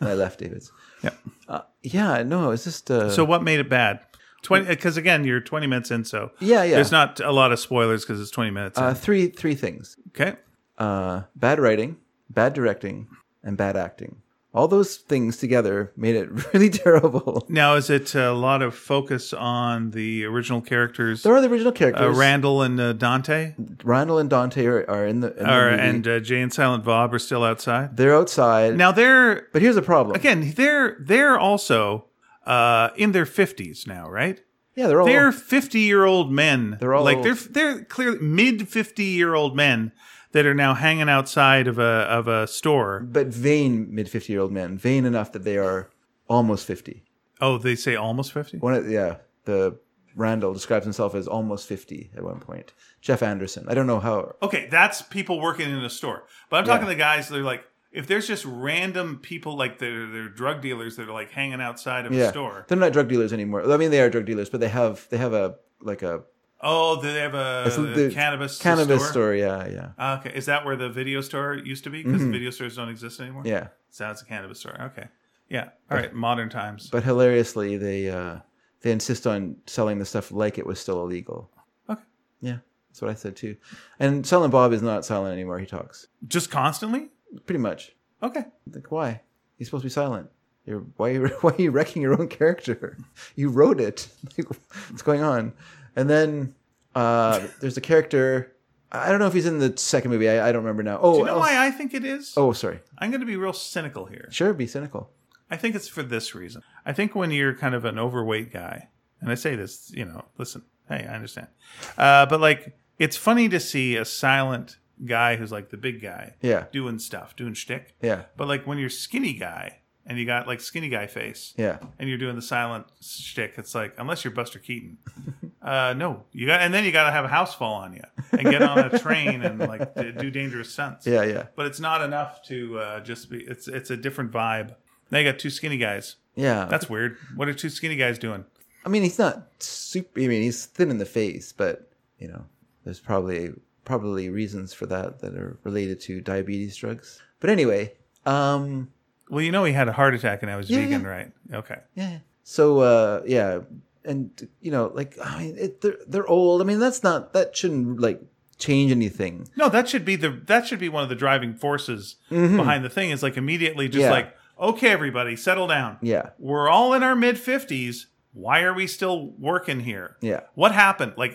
I 0.00 0.14
left 0.14 0.40
David's. 0.40 0.72
Yeah. 1.02 1.10
Uh, 1.48 1.60
yeah, 1.82 2.24
no, 2.24 2.50
it's 2.50 2.64
just 2.64 2.90
uh, 2.90 3.08
So 3.10 3.24
what 3.24 3.44
made 3.44 3.60
it 3.60 3.70
bad? 3.70 4.00
Twenty 4.42 4.66
because 4.66 4.96
again 4.96 5.22
you're 5.24 5.40
20 5.40 5.66
minutes 5.68 5.90
in, 5.92 6.04
so 6.04 6.32
yeah, 6.40 6.64
yeah. 6.64 6.74
there's 6.74 6.90
not 6.92 7.20
a 7.20 7.30
lot 7.32 7.52
of 7.52 7.58
spoilers 7.60 8.04
because 8.04 8.20
it's 8.20 8.30
20 8.32 8.50
minutes. 8.50 8.78
in. 8.78 8.84
uh, 8.84 8.94
three 8.94 9.28
three 9.28 9.54
things: 9.54 9.96
okay. 10.08 10.36
uh, 10.78 11.22
bad 11.34 11.58
writing, 11.60 11.96
bad 12.30 12.52
directing, 12.54 13.08
and 13.42 13.56
bad 13.56 13.76
acting. 13.76 14.22
All 14.54 14.66
those 14.66 14.96
things 14.96 15.36
together 15.36 15.92
made 15.96 16.16
it 16.16 16.30
really 16.54 16.70
terrible. 16.70 17.44
Now 17.48 17.74
is 17.74 17.90
it 17.90 18.14
a 18.14 18.32
lot 18.32 18.62
of 18.62 18.74
focus 18.74 19.32
on 19.34 19.90
the 19.90 20.24
original 20.24 20.60
characters, 20.62 21.22
There 21.22 21.34
are 21.34 21.40
the 21.40 21.48
original 21.50 21.72
uh, 21.72 21.76
characters. 21.76 22.16
Randall 22.16 22.62
and 22.62 22.80
uh, 22.80 22.92
Dante, 22.94 23.54
Randall 23.84 24.18
and 24.18 24.30
Dante 24.30 24.64
are, 24.64 24.88
are 24.90 25.06
in 25.06 25.20
the, 25.20 25.30
in 25.36 25.44
the 25.44 25.70
movie. 25.70 25.82
and 25.82 26.08
uh, 26.08 26.20
Jay 26.20 26.40
and 26.40 26.52
Silent 26.52 26.82
Bob 26.84 27.12
are 27.12 27.18
still 27.18 27.44
outside? 27.44 27.96
they're 27.96 28.16
outside. 28.16 28.76
Now 28.76 28.90
they're 28.90 29.48
but 29.52 29.60
here's 29.62 29.74
the 29.74 29.82
problem. 29.82 30.16
again 30.16 30.52
they're 30.56 30.96
they're 30.98 31.38
also 31.38 32.06
uh, 32.46 32.88
in 32.96 33.12
their 33.12 33.26
50s 33.26 33.86
now, 33.86 34.08
right? 34.08 34.40
yeah, 34.74 34.86
they're 34.86 35.00
all 35.00 35.06
they're 35.06 35.30
50 35.32 35.80
year 35.80 36.04
old 36.04 36.32
men. 36.32 36.78
They're 36.80 36.94
all 36.94 37.04
like 37.04 37.18
old. 37.18 37.26
they're 37.26 37.34
they're 37.34 37.84
clearly 37.84 38.18
mid 38.20 38.68
50 38.68 39.04
year 39.04 39.34
old 39.34 39.54
men 39.54 39.92
that 40.32 40.46
are 40.46 40.54
now 40.54 40.74
hanging 40.74 41.08
outside 41.08 41.66
of 41.66 41.78
a 41.78 41.82
of 41.82 42.28
a 42.28 42.46
store. 42.46 43.00
but 43.00 43.28
vain 43.28 43.88
mid 43.94 44.08
fifty 44.08 44.32
year 44.32 44.42
old 44.42 44.52
men, 44.52 44.76
vain 44.78 45.04
enough 45.04 45.32
that 45.32 45.44
they 45.44 45.56
are 45.58 45.90
almost 46.28 46.66
fifty. 46.66 47.04
Oh, 47.40 47.56
they 47.56 47.76
say 47.76 47.94
almost 47.94 48.32
50. 48.32 48.58
One, 48.58 48.74
of, 48.74 48.90
yeah, 48.90 49.18
the 49.44 49.78
Randall 50.16 50.52
describes 50.52 50.84
himself 50.84 51.14
as 51.14 51.28
almost 51.28 51.68
fifty 51.68 52.10
at 52.16 52.24
one 52.24 52.40
point. 52.40 52.72
Jeff 53.00 53.22
Anderson. 53.22 53.64
I 53.68 53.74
don't 53.74 53.86
know 53.86 54.00
how. 54.00 54.34
Okay, 54.42 54.66
that's 54.68 55.02
people 55.02 55.40
working 55.40 55.70
in 55.70 55.76
a 55.84 55.90
store. 55.90 56.24
But 56.50 56.56
I'm 56.56 56.64
talking 56.64 56.86
to 56.86 56.92
the 56.92 56.96
guys 56.98 57.28
that 57.28 57.38
are 57.38 57.42
like, 57.42 57.62
if 57.92 58.08
there's 58.08 58.26
just 58.26 58.44
random 58.44 59.20
people 59.22 59.56
like 59.56 59.78
they're, 59.78 60.06
they're 60.10 60.28
drug 60.28 60.60
dealers 60.60 60.96
that 60.96 61.08
are 61.08 61.12
like 61.12 61.30
hanging 61.30 61.60
outside 61.60 62.06
of 62.06 62.12
Yeah, 62.12 62.24
a 62.24 62.30
store. 62.30 62.64
they're 62.68 62.76
not 62.76 62.92
drug 62.92 63.08
dealers 63.08 63.32
anymore. 63.32 63.70
I 63.72 63.76
mean, 63.76 63.92
they 63.92 64.00
are 64.00 64.10
drug 64.10 64.26
dealers, 64.26 64.50
but 64.50 64.58
they 64.60 64.68
have 64.68 65.06
they 65.10 65.16
have 65.18 65.32
a 65.32 65.54
like 65.80 66.02
a 66.02 66.24
Oh, 66.60 67.00
they 67.00 67.14
have 67.20 67.34
a, 67.34 67.70
the 67.94 68.10
cannabis 68.12 68.58
cannabis 68.58 69.02
store. 69.02 69.12
store. 69.12 69.34
Yeah, 69.34 69.68
yeah, 69.68 69.88
Ah, 69.98 70.18
okay, 70.18 70.32
is 70.34 70.46
that 70.46 70.64
where 70.64 70.74
the 70.76 70.88
video 70.88 71.20
store 71.20 71.54
used 71.54 71.84
to 71.84 71.90
be? 71.90 72.02
Because 72.02 72.22
video 72.22 72.50
stores 72.50 72.76
don't 72.76 72.88
exist 72.88 73.20
anymore. 73.20 73.42
Mm-hmm. 73.42 73.50
yeah. 73.52 73.68
so 73.90 74.04
that's 74.04 74.22
a 74.22 74.24
cannabis 74.24 74.58
store. 74.60 74.76
Okay, 74.80 75.06
yeah. 75.48 75.68
All 75.90 75.96
right, 75.96 76.12
modern 76.12 76.48
times. 76.48 76.88
But 76.90 77.04
hilariously, 77.04 77.76
they 77.76 78.10
uh, 78.10 78.38
they 78.80 78.90
insist 78.90 79.26
on 79.26 79.56
selling 79.66 79.98
the 79.98 80.04
stuff 80.04 80.32
like 80.32 80.58
it 80.58 80.66
was 80.66 80.80
still 80.80 81.00
illegal. 81.02 81.48
Okay. 81.88 82.02
Yeah, 82.40 82.58
that's 82.90 83.02
what 83.02 83.10
I 83.10 83.14
said 83.14 83.36
too. 83.36 83.56
And 84.00 84.26
Silent 84.26 84.50
Bob 84.52 84.72
is 84.72 84.82
not 84.82 85.04
silent 85.04 85.32
anymore. 85.34 85.58
He 85.60 85.66
talks 85.66 86.08
Just 86.26 86.50
constantly. 86.50 87.10
pretty 87.46 87.60
much. 87.60 87.94
Okay. 88.22 88.44
Like 88.72 88.90
why? 88.90 89.20
He's 89.58 89.68
supposed 89.68 89.82
to 89.82 89.86
be 89.86 89.90
silent. 89.92 90.28
You're 90.66 90.80
why? 90.96 91.10
Are 91.10 91.12
you, 91.12 91.28
why 91.40 91.52
are 91.52 91.62
you 91.62 91.70
wrecking 91.70 92.02
your 92.02 92.20
own 92.20 92.26
character? 92.28 92.98
You 93.36 93.48
wrote 93.50 93.80
it. 93.80 94.08
Like, 94.36 94.48
what's 94.90 95.02
going 95.02 95.22
on? 95.22 95.52
And 95.98 96.08
then 96.08 96.54
uh, 96.94 97.46
there's 97.60 97.76
a 97.76 97.80
character. 97.80 98.54
I 98.90 99.10
don't 99.10 99.18
know 99.18 99.26
if 99.26 99.34
he's 99.34 99.46
in 99.46 99.58
the 99.58 99.76
second 99.76 100.10
movie. 100.10 100.28
I, 100.30 100.48
I 100.48 100.52
don't 100.52 100.62
remember 100.62 100.82
now. 100.82 100.98
Oh, 101.02 101.12
Do 101.14 101.18
you 101.20 101.24
know 101.26 101.32
else- 101.32 101.40
why 101.40 101.66
I 101.66 101.70
think 101.70 101.92
it 101.92 102.04
is? 102.04 102.32
oh, 102.36 102.52
sorry. 102.52 102.80
I'm 102.98 103.10
going 103.10 103.20
to 103.20 103.26
be 103.26 103.36
real 103.36 103.52
cynical 103.52 104.06
here. 104.06 104.28
Sure, 104.30 104.52
be 104.54 104.66
cynical. 104.66 105.10
I 105.50 105.56
think 105.56 105.74
it's 105.74 105.88
for 105.88 106.02
this 106.02 106.34
reason. 106.34 106.62
I 106.86 106.92
think 106.92 107.14
when 107.14 107.30
you're 107.30 107.54
kind 107.54 107.74
of 107.74 107.84
an 107.84 107.98
overweight 107.98 108.52
guy, 108.52 108.88
and 109.20 109.30
I 109.30 109.34
say 109.34 109.56
this, 109.56 109.90
you 109.94 110.04
know, 110.04 110.24
listen, 110.38 110.62
hey, 110.88 111.06
I 111.10 111.14
understand. 111.14 111.48
Uh, 111.96 112.26
but 112.26 112.40
like, 112.40 112.76
it's 112.98 113.16
funny 113.16 113.48
to 113.48 113.58
see 113.60 113.96
a 113.96 114.04
silent 114.04 114.76
guy 115.04 115.36
who's 115.36 115.50
like 115.52 115.70
the 115.70 115.76
big 115.76 116.00
guy 116.02 116.34
Yeah, 116.42 116.66
doing 116.72 116.98
stuff, 116.98 117.34
doing 117.36 117.54
shtick. 117.54 117.94
yeah, 118.02 118.22
But 118.36 118.48
like 118.48 118.66
when 118.66 118.78
you're 118.78 118.88
skinny 118.90 119.32
guy 119.34 119.80
and 120.08 120.18
you 120.18 120.24
got 120.24 120.46
like 120.46 120.60
skinny 120.60 120.88
guy 120.88 121.06
face 121.06 121.54
yeah. 121.56 121.78
and 121.98 122.08
you're 122.08 122.18
doing 122.18 122.34
the 122.34 122.42
silent 122.42 122.86
shtick, 123.00 123.54
it's 123.58 123.74
like, 123.74 123.94
unless 123.98 124.24
you're 124.24 124.32
Buster 124.32 124.58
Keaton, 124.58 124.96
uh, 125.62 125.94
no, 125.96 126.24
you 126.32 126.46
got, 126.46 126.60
and 126.62 126.72
then 126.72 126.84
you 126.84 126.90
got 126.90 127.04
to 127.04 127.12
have 127.12 127.26
a 127.26 127.28
house 127.28 127.54
fall 127.54 127.74
on 127.74 127.92
you 127.92 128.02
and 128.32 128.42
get 128.42 128.62
on 128.62 128.78
a 128.78 128.98
train 128.98 129.42
and 129.42 129.58
like 129.60 129.94
do 129.94 130.30
dangerous 130.30 130.72
stunts 130.72 131.06
Yeah, 131.06 131.22
yeah, 131.22 131.46
but 131.54 131.66
it's 131.66 131.78
not 131.78 132.02
enough 132.02 132.42
to 132.44 132.78
uh, 132.78 133.00
just 133.00 133.30
be. 133.30 133.38
It's 133.44 133.68
it's 133.68 133.90
a 133.90 133.96
different 133.96 134.32
vibe. 134.32 134.74
Now 135.10 135.18
you 135.18 135.30
got 135.30 135.38
two 135.38 135.50
skinny 135.50 135.76
guys. 135.78 136.16
yeah. 136.34 136.66
That's 136.66 136.88
weird. 136.88 137.16
What 137.36 137.48
are 137.48 137.54
two 137.54 137.70
skinny 137.70 137.96
guys 137.96 138.18
doing? 138.18 138.44
I 138.84 138.88
mean, 138.88 139.02
he's 139.02 139.18
not 139.18 139.48
super. 139.62 140.20
I 140.20 140.26
mean, 140.26 140.42
he's 140.42 140.66
thin 140.66 140.90
in 140.90 140.98
the 140.98 141.06
face, 141.06 141.52
but 141.52 141.92
you 142.18 142.28
know, 142.28 142.44
there's 142.84 143.00
probably 143.00 143.52
probably 143.84 144.30
reasons 144.30 144.72
for 144.72 144.86
that 144.86 145.20
that 145.20 145.34
are 145.34 145.58
related 145.64 146.00
to 146.00 146.20
diabetes 146.20 146.76
drugs. 146.76 147.20
But 147.40 147.50
anyway, 147.50 147.94
um, 148.26 148.90
Well, 149.30 149.42
you 149.42 149.52
know 149.52 149.64
he 149.64 149.72
had 149.72 149.88
a 149.88 149.92
heart 149.92 150.14
attack 150.14 150.42
and 150.42 150.50
I 150.50 150.56
was 150.56 150.68
Yeah, 150.70 150.78
vegan, 150.80 151.02
yeah. 151.02 151.06
right? 151.08 151.32
Okay. 151.52 151.78
yeah. 151.94 152.18
So 152.44 152.80
uh, 152.80 153.22
yeah, 153.26 153.60
and 154.04 154.30
you 154.62 154.70
know, 154.70 154.90
like 154.94 155.16
I 155.22 155.38
mean, 155.38 155.56
it, 155.58 155.80
they're 155.82 155.98
they're 156.06 156.26
old. 156.26 156.60
I 156.62 156.64
mean, 156.64 156.78
that's 156.78 157.02
not 157.02 157.32
that 157.34 157.56
shouldn't 157.56 158.00
like 158.00 158.20
change 158.58 158.90
anything. 158.90 159.48
No, 159.56 159.68
that 159.68 159.88
should 159.88 160.04
be 160.04 160.16
the 160.16 160.30
that 160.46 160.66
should 160.66 160.78
be 160.78 160.88
one 160.88 161.02
of 161.02 161.08
the 161.10 161.14
driving 161.14 161.54
forces 161.54 162.16
behind 162.30 162.84
the 162.84 162.88
thing. 162.90 163.10
Is 163.10 163.22
like 163.22 163.36
immediately 163.36 163.88
just 163.88 164.02
Mm-hmm. 164.04 164.10
Yeah. 164.10 164.10
like, 164.10 164.36
okay, 164.76 164.88
everybody, 164.90 165.36
settle 165.36 165.66
down. 165.66 165.98
Yeah, 166.00 166.30
We're 166.38 166.68
all 166.70 166.94
in 166.94 167.02
our 167.02 167.14
mid 167.14 167.38
fifties. 167.38 168.06
Why 168.32 168.62
are 168.62 168.72
we 168.74 168.86
still 168.86 169.30
working 169.38 169.80
here? 169.80 170.16
yeah, 170.20 170.40
What 170.54 170.72
happened? 170.72 171.14
Like, 171.16 171.34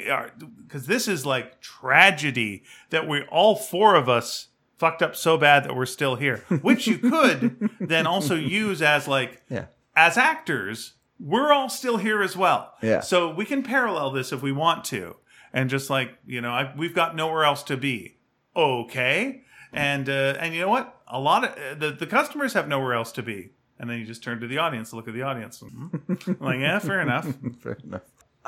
because 0.66 0.86
this 0.88 1.08
is 1.08 1.26
like 1.26 1.60
tragedy 1.60 2.64
that 2.92 3.08
we 3.08 3.24
all 3.24 3.56
four 3.56 3.96
of 3.96 4.08
us 4.08 4.48
fucked 4.84 5.02
up 5.02 5.16
so 5.16 5.38
bad 5.38 5.64
that 5.64 5.74
we're 5.78 5.86
still 5.86 6.16
here, 6.16 6.38
which 6.62 6.88
you 6.88 6.98
could 6.98 7.70
then 7.80 8.06
also 8.06 8.36
use 8.36 8.82
as 8.82 9.08
like 9.08 9.42
yeah, 9.50 9.66
as 9.96 10.18
actors, 10.18 10.96
we're 11.20 11.54
all 11.54 11.70
still 11.70 11.96
here 11.98 12.22
as 12.22 12.36
well. 12.36 12.74
Yeah. 12.82 13.00
So 13.00 13.34
we 13.34 13.46
can 13.46 13.64
parallel 13.64 14.12
this 14.12 14.34
if 14.34 14.42
we 14.42 14.52
want 14.52 14.84
to, 14.86 15.16
and 15.54 15.70
just 15.70 15.90
like 15.90 16.10
you 16.26 16.42
know, 16.42 16.52
I, 16.52 16.74
we've 16.76 16.94
got 16.94 17.16
nowhere 17.16 17.46
else 17.46 17.64
to 17.64 17.78
be. 17.78 18.18
Okay, 18.56 19.44
and 19.72 20.10
uh, 20.10 20.36
and 20.40 20.54
you 20.54 20.62
know 20.62 20.70
what? 20.70 21.00
A 21.08 21.20
lot 21.20 21.46
of 21.46 21.52
uh, 21.52 21.76
the 21.80 21.92
the 21.92 22.08
customers 22.08 22.52
have 22.54 22.68
nowhere 22.68 22.94
else 22.94 23.12
to 23.14 23.24
be, 23.24 23.52
and 23.80 23.90
then 23.90 24.00
you 24.00 24.06
just 24.06 24.22
turn 24.24 24.42
to 24.42 24.48
the 24.48 24.58
audience, 24.58 24.92
look 24.92 25.08
at 25.08 25.14
the 25.14 25.22
audience, 25.24 25.64
Mhm. 25.64 26.42
like 26.42 26.60
yeah, 26.60 26.80
fair 26.80 27.00
enough. 27.02 27.34
fair 27.62 27.78
enough. 27.86 28.02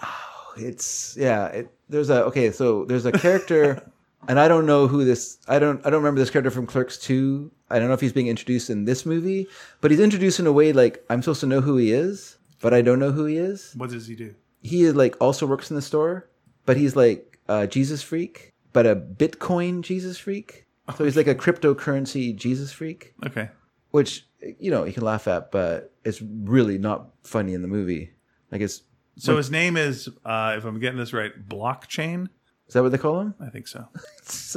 Oh, 0.03 0.53
it's 0.57 1.15
yeah. 1.17 1.47
It, 1.47 1.71
there's 1.89 2.09
a 2.09 2.25
okay. 2.25 2.51
So 2.51 2.83
there's 2.85 3.05
a 3.05 3.11
character, 3.13 3.89
and 4.27 4.39
I 4.39 4.47
don't 4.47 4.65
know 4.65 4.87
who 4.87 5.05
this. 5.05 5.37
I 5.47 5.59
don't. 5.59 5.79
I 5.85 5.89
don't 5.89 6.01
remember 6.01 6.19
this 6.19 6.29
character 6.29 6.51
from 6.51 6.65
Clerks 6.67 6.97
Two. 6.97 7.51
I 7.69 7.79
don't 7.79 7.87
know 7.87 7.93
if 7.93 8.01
he's 8.01 8.13
being 8.13 8.27
introduced 8.27 8.69
in 8.69 8.85
this 8.85 9.05
movie, 9.05 9.47
but 9.81 9.91
he's 9.91 9.99
introduced 9.99 10.39
in 10.39 10.47
a 10.47 10.51
way 10.51 10.71
like 10.73 11.03
I'm 11.09 11.21
supposed 11.21 11.41
to 11.41 11.47
know 11.47 11.61
who 11.61 11.77
he 11.77 11.91
is, 11.91 12.37
but 12.61 12.73
I 12.73 12.81
don't 12.81 12.99
know 12.99 13.11
who 13.11 13.25
he 13.25 13.37
is. 13.37 13.73
What 13.75 13.89
does 13.89 14.07
he 14.07 14.15
do? 14.15 14.35
He 14.61 14.83
is 14.83 14.95
like 14.95 15.15
also 15.21 15.45
works 15.45 15.69
in 15.69 15.75
the 15.75 15.81
store, 15.81 16.29
but 16.65 16.77
he's 16.77 16.95
like 16.95 17.39
a 17.47 17.67
Jesus 17.67 18.01
freak, 18.01 18.51
but 18.73 18.85
a 18.85 18.95
Bitcoin 18.95 19.81
Jesus 19.81 20.17
freak. 20.17 20.65
So 20.97 21.03
he's 21.03 21.17
like 21.17 21.27
a 21.27 21.33
cryptocurrency 21.35 22.35
Jesus 22.35 22.71
freak, 22.71 23.13
Okay. 23.25 23.49
which 23.91 24.27
you 24.59 24.69
know 24.69 24.83
you 24.85 24.93
can 24.93 25.03
laugh 25.03 25.27
at, 25.27 25.51
but 25.51 25.91
it's 26.03 26.21
really 26.21 26.77
not 26.77 27.07
funny 27.23 27.53
in 27.55 27.61
the 27.63 27.67
movie. 27.67 28.11
Like 28.51 28.61
it's 28.61 28.83
So 29.17 29.37
his 29.37 29.49
name 29.49 29.77
is, 29.77 30.07
uh, 30.23 30.53
if 30.57 30.65
I'm 30.65 30.79
getting 30.79 30.99
this 30.99 31.13
right, 31.13 31.31
Blockchain. 31.49 32.27
Is 32.67 32.73
that 32.73 32.83
what 32.83 32.91
they 32.91 32.97
call 32.97 33.19
him? 33.21 33.35
I 33.39 33.49
think 33.49 33.67
so. 33.67 33.87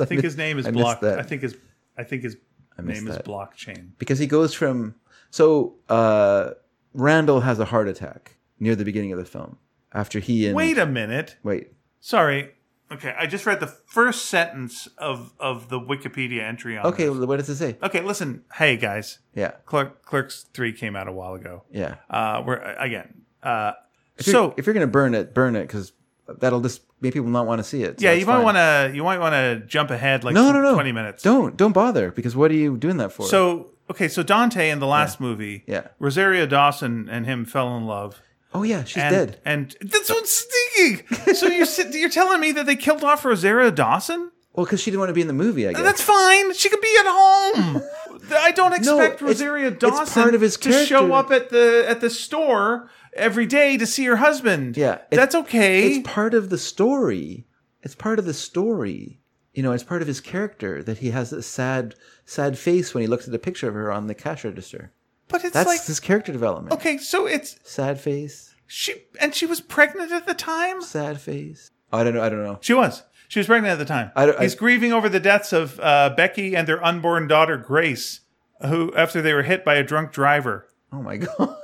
I 0.03 0.05
think 0.07 0.23
his 0.23 0.37
name 0.37 0.59
is 0.59 0.67
I 0.67 0.71
Block. 0.71 1.01
that. 1.01 1.19
I 1.19 1.23
think 1.23 1.43
his. 1.43 1.57
I 1.97 2.05
think 2.05 2.23
his 2.23 2.37
missed 2.83 3.03
name 3.05 3.11
is. 3.13 3.19
Blockchain. 3.19 3.91
because 3.99 4.19
he 4.19 4.27
goes 4.27 4.55
from 4.55 4.95
so 5.31 5.75
uh 5.89 6.51
Randall 6.95 7.41
has 7.41 7.59
a 7.59 7.65
heart 7.67 7.89
attack 7.89 8.37
near 8.61 8.75
the 8.77 8.85
beginning 8.85 9.13
of 9.13 9.19
the 9.19 9.25
film 9.25 9.59
after 9.93 10.21
he 10.21 10.47
and 10.47 10.55
Wait 10.57 10.79
a 10.79 10.87
minute. 10.87 11.37
wait 11.43 11.73
Sorry. 12.01 12.55
Okay, 12.91 13.15
I 13.19 13.27
just 13.27 13.45
read 13.45 13.61
the 13.61 13.67
first 13.67 14.27
sentence 14.27 14.89
of 14.97 15.35
of 15.39 15.69
the 15.69 15.79
Wikipedia 15.79 16.41
entry 16.43 16.79
on. 16.79 16.87
okay 16.87 17.07
this. 17.07 17.17
what 17.27 17.37
does 17.39 17.49
it 17.51 17.57
say 17.57 17.77
Okay, 17.83 18.01
listen. 18.01 18.45
Hey 18.55 18.77
guys, 18.77 19.19
yeah 19.35 19.51
Clerk, 19.67 20.03
Clerks 20.05 20.47
three 20.55 20.73
came 20.73 20.97
out 20.97 21.09
a 21.09 21.13
while 21.13 21.35
ago. 21.35 21.65
yeah 21.71 21.97
Uh, 22.09 22.43
we're 22.47 22.57
again. 22.79 23.23
Uh, 23.43 23.73
if 24.17 24.27
you're, 24.27 24.33
so 24.33 24.55
if 24.57 24.67
you're 24.67 24.75
gonna 24.75 24.87
burn 24.87 25.15
it 25.15 25.35
burn 25.35 25.55
it 25.57 25.63
because 25.63 25.93
that'll 26.39 26.61
just 26.61 26.83
make 27.01 27.13
people 27.15 27.29
not 27.29 27.47
want 27.47 27.59
to 27.59 27.65
see 27.65 27.83
it 27.83 28.01
so 28.01 28.07
yeah, 28.07 28.13
you 28.13 28.27
might 28.27 28.43
want 28.43 28.57
to 28.57 28.93
you 28.95 29.03
might 29.03 29.19
want 29.19 29.33
to 29.33 29.67
jump 29.67 29.91
ahead 29.91 30.25
like 30.25 30.35
no 30.35 30.53
no 30.53 30.61
no 30.61 30.75
twenty 30.75 30.93
minutes. 30.93 31.23
don't 31.23 31.57
don't 31.57 31.73
bother 31.73 32.11
because 32.11 32.37
what 32.37 32.51
are 32.51 32.55
you 32.55 32.77
doing 32.77 32.99
that 32.99 33.13
for 33.13 33.27
So 33.27 33.71
okay, 33.91 34.09
so 34.09 34.23
Dante 34.23 34.69
in 34.69 34.81
the 34.81 34.87
last 34.87 35.21
movie, 35.21 35.65
Yeah. 35.67 35.89
Rosario 35.99 36.47
Dawson 36.47 37.09
and 37.09 37.25
him 37.25 37.45
fell 37.45 37.77
in 37.77 37.87
love. 37.87 38.21
oh 38.53 38.63
yeah 38.63 38.85
she's 38.85 39.03
and, 39.03 39.15
dead 39.15 39.41
And 39.45 39.77
that's 39.81 40.11
what's 40.11 40.47
thinking. 40.77 41.35
so 41.35 41.47
you're 41.47 41.67
you're 41.93 42.11
telling 42.11 42.41
me 42.41 42.53
that 42.53 42.67
they 42.67 42.77
killed 42.77 43.05
off 43.05 43.25
Rosario 43.25 43.71
Dawson? 43.71 44.31
well 44.53 44.67
because 44.67 44.81
she 44.81 44.91
didn't 44.91 45.01
want 45.01 45.11
to 45.11 45.15
be 45.15 45.21
in 45.21 45.29
the 45.29 45.33
movie 45.33 45.69
I 45.69 45.73
guess 45.73 45.83
That's 45.83 46.03
fine. 46.03 46.53
She 46.55 46.69
could 46.69 46.81
be 46.81 46.97
at 46.99 47.07
home. 47.07 47.83
I 48.31 48.51
don't 48.51 48.75
expect 48.75 49.21
Rosario 49.23 49.69
it's 49.69 49.79
Dawson 49.79 50.23
part 50.23 50.35
of 50.35 50.41
his 50.43 50.57
to 50.59 50.85
show 50.85 51.13
up 51.13 51.31
at 51.31 51.49
the 51.51 51.87
at 51.89 52.01
the 52.01 52.11
store 52.11 52.91
every 53.15 53.47
day 53.47 53.77
to 53.77 53.87
see 53.87 54.05
her 54.05 54.17
husband. 54.17 54.77
Yeah, 54.77 54.99
that's 55.11 55.35
okay. 55.35 55.93
it's 55.93 56.09
part 56.09 56.35
of 56.35 56.51
the 56.51 56.59
story. 56.59 57.47
It's 57.83 57.95
part 57.95 58.19
of 58.19 58.25
the 58.25 58.35
story. 58.35 59.21
You 59.55 59.63
know, 59.63 59.73
it's 59.73 59.83
part 59.85 60.03
of 60.03 60.09
his 60.09 60.21
character 60.21 60.83
that 60.83 60.99
he 60.99 61.11
has 61.11 61.33
a 61.33 61.43
sad, 61.43 61.95
sad 62.25 62.59
face 62.59 62.95
when 62.95 63.03
he 63.03 63.09
looks 63.09 63.27
at 63.27 63.35
a 63.35 63.39
picture 63.39 63.69
of 63.69 63.75
her 63.75 63.91
on 63.91 64.07
the 64.07 64.15
cash 64.15 64.45
register. 64.45 64.93
But 65.29 65.45
it's 65.45 65.53
That's 65.55 65.69
like 65.69 65.85
his 65.85 66.01
character 66.01 66.33
development. 66.33 66.73
okay, 66.75 66.97
so 66.99 67.27
it's 67.27 67.59
Sad 67.63 68.01
face, 68.01 68.55
she 68.67 68.95
and 69.21 69.35
she 69.35 69.47
was 69.47 69.61
pregnant 69.61 70.13
at 70.13 70.27
the 70.27 70.35
time. 70.35 70.81
sad 70.83 71.21
face. 71.21 71.71
Oh, 71.93 71.99
I 71.99 72.05
don't 72.05 72.15
know. 72.15 72.23
I 72.23 72.29
don't 72.29 72.45
know. 72.45 72.59
She 72.61 72.73
was. 72.75 73.03
She 73.29 73.41
was 73.41 73.47
pregnant 73.47 73.73
at 73.73 73.79
the 73.79 73.85
time. 73.85 74.11
I 74.17 74.27
don't- 74.27 74.39
I- 74.39 74.43
He's 74.43 74.55
grieving 74.55 74.93
over 74.93 75.09
the 75.09 75.21
deaths 75.21 75.53
of 75.53 75.79
uh, 75.81 76.11
Becky 76.17 76.55
and 76.57 76.67
their 76.69 76.83
unborn 76.85 77.27
daughter 77.29 77.57
Grace, 77.59 78.21
who 78.67 78.95
after 78.95 79.21
they 79.21 79.35
were 79.35 79.43
hit 79.43 79.65
by 79.65 79.75
a 79.75 79.83
drunk 79.83 80.13
driver. 80.13 80.67
Oh 80.93 81.03
my 81.03 81.17
god. 81.39 81.57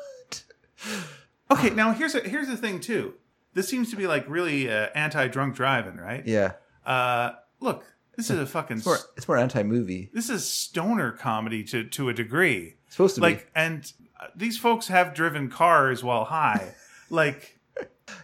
Okay, 1.59 1.71
now 1.71 1.93
here's 1.93 2.15
a, 2.15 2.21
here's 2.21 2.49
the 2.49 2.57
thing 2.57 2.81
too. 2.81 3.15
This 3.55 3.69
seems 3.69 3.91
to 3.91 3.97
be 3.97 4.07
like 4.07 4.25
really 4.29 4.69
uh, 4.71 4.89
anti-drunk 4.95 5.55
driving, 5.55 5.97
right? 5.97 6.27
Yeah. 6.27 6.53
Uh, 6.85 7.33
look, 7.61 7.85
this 8.17 8.31
is 8.31 8.39
a 8.39 8.47
fucking 8.47 8.79
It's 8.79 8.87
more, 8.87 8.99
it's 9.17 9.29
more 9.29 9.37
anti-movie. 9.39 10.11
this 10.13 10.29
is 10.31 10.45
stoner 10.49 11.13
comedy 11.13 11.63
to 11.65 11.85
to 11.85 12.09
a 12.09 12.15
degree. 12.15 12.75
It's 12.87 12.97
supposed 12.97 13.15
to 13.17 13.21
Like, 13.21 13.51
and 13.55 13.91
uh, 14.21 14.27
these 14.37 14.59
folks 14.59 14.89
have 14.89 15.15
driven 15.15 15.49
cars 15.51 16.03
while 16.05 16.25
high. 16.25 16.75
like. 17.11 17.59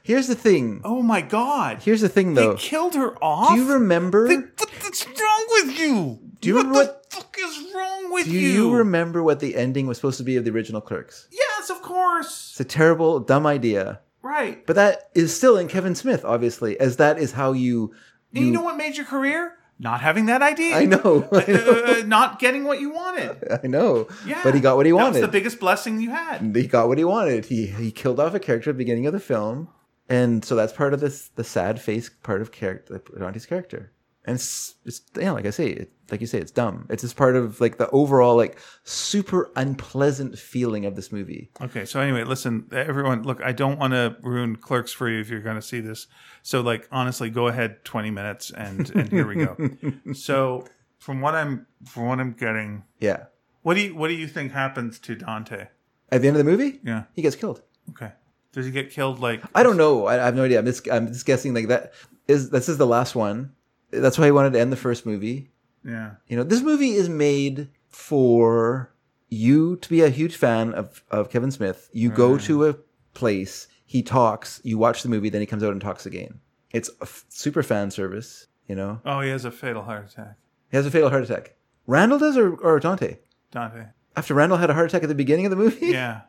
Here's 0.02 0.26
the 0.26 0.34
thing. 0.34 0.82
oh 0.84 1.00
my 1.02 1.22
god, 1.22 1.78
Here's 1.82 2.02
the 2.02 2.08
thing, 2.08 2.34
though. 2.34 2.52
they 2.52 2.58
killed 2.58 2.94
her 2.96 3.16
off. 3.24 3.54
Do 3.54 3.56
you 3.62 3.72
remember? 3.72 4.28
They- 4.28 4.36
what's 4.36 5.06
wrong 5.06 5.46
with 5.50 5.78
you? 5.78 6.18
Do 6.40 6.48
you 6.48 6.54
what 6.56 6.66
remember 6.66 6.84
the 7.10 7.16
fuck 7.16 7.36
is 7.38 7.72
wrong 7.74 8.12
with 8.12 8.26
do 8.26 8.32
you? 8.32 8.40
Do 8.40 8.46
you 8.58 8.74
remember 8.74 9.22
what 9.22 9.40
the 9.40 9.56
ending 9.56 9.86
was 9.86 9.96
supposed 9.96 10.18
to 10.18 10.24
be 10.24 10.36
of 10.36 10.44
the 10.44 10.50
original 10.50 10.80
Clerks? 10.82 11.28
Yes, 11.60 11.70
of 11.70 11.82
course. 11.82 12.50
It's 12.52 12.60
a 12.60 12.64
terrible, 12.64 13.20
dumb 13.20 13.46
idea. 13.46 14.00
Right. 14.22 14.66
But 14.66 14.76
that 14.76 15.10
is 15.14 15.34
still 15.36 15.56
in 15.58 15.68
Kevin 15.68 15.94
Smith, 15.94 16.24
obviously, 16.24 16.78
as 16.80 16.96
that 16.96 17.18
is 17.18 17.32
how 17.32 17.52
you. 17.52 17.92
And 18.34 18.46
you 18.46 18.50
know 18.52 18.62
what 18.62 18.76
made 18.76 18.96
your 18.96 19.06
career? 19.06 19.54
Not 19.78 20.00
having 20.00 20.26
that 20.26 20.42
idea. 20.42 20.76
I 20.76 20.84
know. 20.84 21.26
I 21.32 21.44
know. 21.52 21.82
Uh, 21.86 22.02
not 22.06 22.38
getting 22.38 22.64
what 22.64 22.80
you 22.80 22.90
wanted. 22.92 23.46
I 23.64 23.66
know. 23.66 24.08
Yeah. 24.26 24.40
But 24.42 24.54
he 24.54 24.60
got 24.60 24.76
what 24.76 24.84
he 24.86 24.92
That 24.92 24.96
wanted. 24.96 25.12
was 25.14 25.20
the 25.22 25.28
biggest 25.28 25.58
blessing 25.60 26.00
you 26.00 26.10
had. 26.10 26.54
he 26.54 26.66
got 26.66 26.88
what 26.88 26.98
he 26.98 27.04
wanted. 27.04 27.46
He 27.46 27.66
he 27.66 27.90
killed 27.90 28.20
off 28.20 28.34
a 28.34 28.40
character 28.40 28.70
at 28.70 28.74
the 28.74 28.78
beginning 28.78 29.06
of 29.06 29.12
the 29.14 29.20
film, 29.20 29.68
and 30.08 30.44
so 30.44 30.54
that's 30.54 30.72
part 30.72 30.92
of 30.94 31.00
this 31.00 31.28
the 31.28 31.44
sad 31.44 31.80
face 31.80 32.10
part 32.22 32.40
of 32.42 32.52
character 32.52 33.02
Dante's 33.18 33.46
character. 33.46 33.92
And 34.26 34.34
it's 34.36 34.74
it's 34.84 35.00
yeah, 35.18 35.30
like 35.32 35.46
I 35.46 35.50
say, 35.50 35.68
it, 35.70 35.92
like 36.10 36.20
you 36.20 36.26
say, 36.26 36.38
it's 36.38 36.50
dumb. 36.50 36.86
It's 36.90 37.02
just 37.02 37.16
part 37.16 37.36
of 37.36 37.58
like 37.60 37.78
the 37.78 37.88
overall 37.90 38.36
like 38.36 38.58
super 38.84 39.50
unpleasant 39.56 40.38
feeling 40.38 40.84
of 40.84 40.94
this 40.94 41.10
movie. 41.10 41.50
Okay, 41.60 41.86
so 41.86 42.00
anyway, 42.00 42.24
listen, 42.24 42.66
everyone, 42.70 43.22
look, 43.22 43.42
I 43.42 43.52
don't 43.52 43.78
want 43.78 43.94
to 43.94 44.16
ruin 44.22 44.56
Clerks 44.56 44.92
for 44.92 45.08
you 45.08 45.20
if 45.20 45.30
you're 45.30 45.40
going 45.40 45.56
to 45.56 45.62
see 45.62 45.80
this. 45.80 46.06
So, 46.42 46.60
like, 46.60 46.86
honestly, 46.92 47.30
go 47.30 47.46
ahead, 47.48 47.82
twenty 47.84 48.10
minutes, 48.10 48.50
and 48.50 48.90
and 48.94 49.08
here 49.10 49.26
we 49.26 49.36
go. 49.36 49.56
so, 50.12 50.66
from 50.98 51.22
what 51.22 51.34
I'm 51.34 51.66
from 51.86 52.04
what 52.06 52.20
I'm 52.20 52.32
getting, 52.32 52.84
Yeah. 52.98 53.24
what 53.62 53.74
do 53.74 53.80
you 53.80 53.94
what 53.96 54.08
do 54.08 54.14
you 54.14 54.28
think 54.28 54.52
happens 54.52 54.98
to 55.00 55.14
Dante? 55.14 55.68
At 56.12 56.20
the 56.20 56.28
end 56.28 56.36
of 56.36 56.44
the 56.44 56.50
movie, 56.50 56.78
Yeah. 56.84 57.04
he 57.14 57.22
gets 57.22 57.36
killed. 57.36 57.62
Okay. 57.90 58.12
Does 58.52 58.66
he 58.66 58.72
get 58.72 58.90
killed? 58.90 59.18
Like, 59.20 59.42
I 59.54 59.62
don't 59.62 59.76
know. 59.78 60.06
I, 60.06 60.20
I 60.20 60.24
have 60.26 60.34
no 60.34 60.44
idea. 60.44 60.58
I'm 60.58 60.66
just 60.66 60.86
I'm 60.90 61.06
just 61.06 61.24
guessing. 61.24 61.54
Like 61.54 61.68
that 61.68 61.94
is 62.28 62.50
this 62.50 62.68
is 62.68 62.76
the 62.76 62.86
last 62.86 63.14
one. 63.14 63.52
That's 63.90 64.18
why 64.18 64.26
he 64.26 64.30
wanted 64.32 64.52
to 64.54 64.60
end 64.60 64.72
the 64.72 64.76
first 64.76 65.04
movie. 65.06 65.50
yeah, 65.84 66.12
You 66.28 66.36
know, 66.36 66.44
this 66.44 66.62
movie 66.62 66.90
is 66.92 67.08
made 67.08 67.68
for 67.88 68.92
you 69.28 69.76
to 69.76 69.88
be 69.88 70.02
a 70.02 70.08
huge 70.10 70.36
fan 70.36 70.74
of, 70.74 71.02
of 71.10 71.30
Kevin 71.30 71.50
Smith. 71.50 71.88
You 71.92 72.10
go 72.10 72.38
to 72.38 72.68
a 72.68 72.76
place, 73.14 73.68
he 73.86 74.02
talks, 74.02 74.60
you 74.64 74.78
watch 74.78 75.02
the 75.02 75.08
movie, 75.08 75.28
then 75.28 75.40
he 75.40 75.46
comes 75.46 75.62
out 75.62 75.72
and 75.72 75.80
talks 75.80 76.06
again. 76.06 76.40
It's 76.72 76.88
a 77.00 77.02
f- 77.02 77.24
super 77.28 77.62
fan 77.62 77.90
service, 77.90 78.46
you 78.68 78.74
know. 78.76 79.00
Oh, 79.04 79.20
he 79.20 79.30
has 79.30 79.44
a 79.44 79.50
fatal 79.50 79.82
heart 79.82 80.10
attack. 80.10 80.36
He 80.70 80.76
has 80.76 80.86
a 80.86 80.90
fatal 80.90 81.10
heart 81.10 81.24
attack. 81.24 81.56
Randall 81.86 82.18
does 82.18 82.36
or, 82.36 82.54
or 82.56 82.78
Dante? 82.78 83.18
Dante. 83.50 83.86
After 84.16 84.34
Randall 84.34 84.58
had 84.58 84.70
a 84.70 84.74
heart 84.74 84.86
attack 84.90 85.02
at 85.02 85.08
the 85.08 85.14
beginning 85.14 85.46
of 85.46 85.50
the 85.50 85.56
movie? 85.56 85.86
Yeah. 85.88 86.22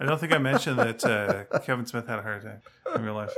I 0.00 0.04
don't 0.04 0.18
think 0.18 0.32
I 0.32 0.38
mentioned 0.38 0.78
that 0.78 1.04
uh, 1.04 1.58
Kevin 1.60 1.86
Smith 1.86 2.06
had 2.08 2.18
a 2.18 2.22
heart 2.22 2.42
attack 2.44 2.62
in 2.94 3.02
real 3.02 3.14
life. 3.14 3.32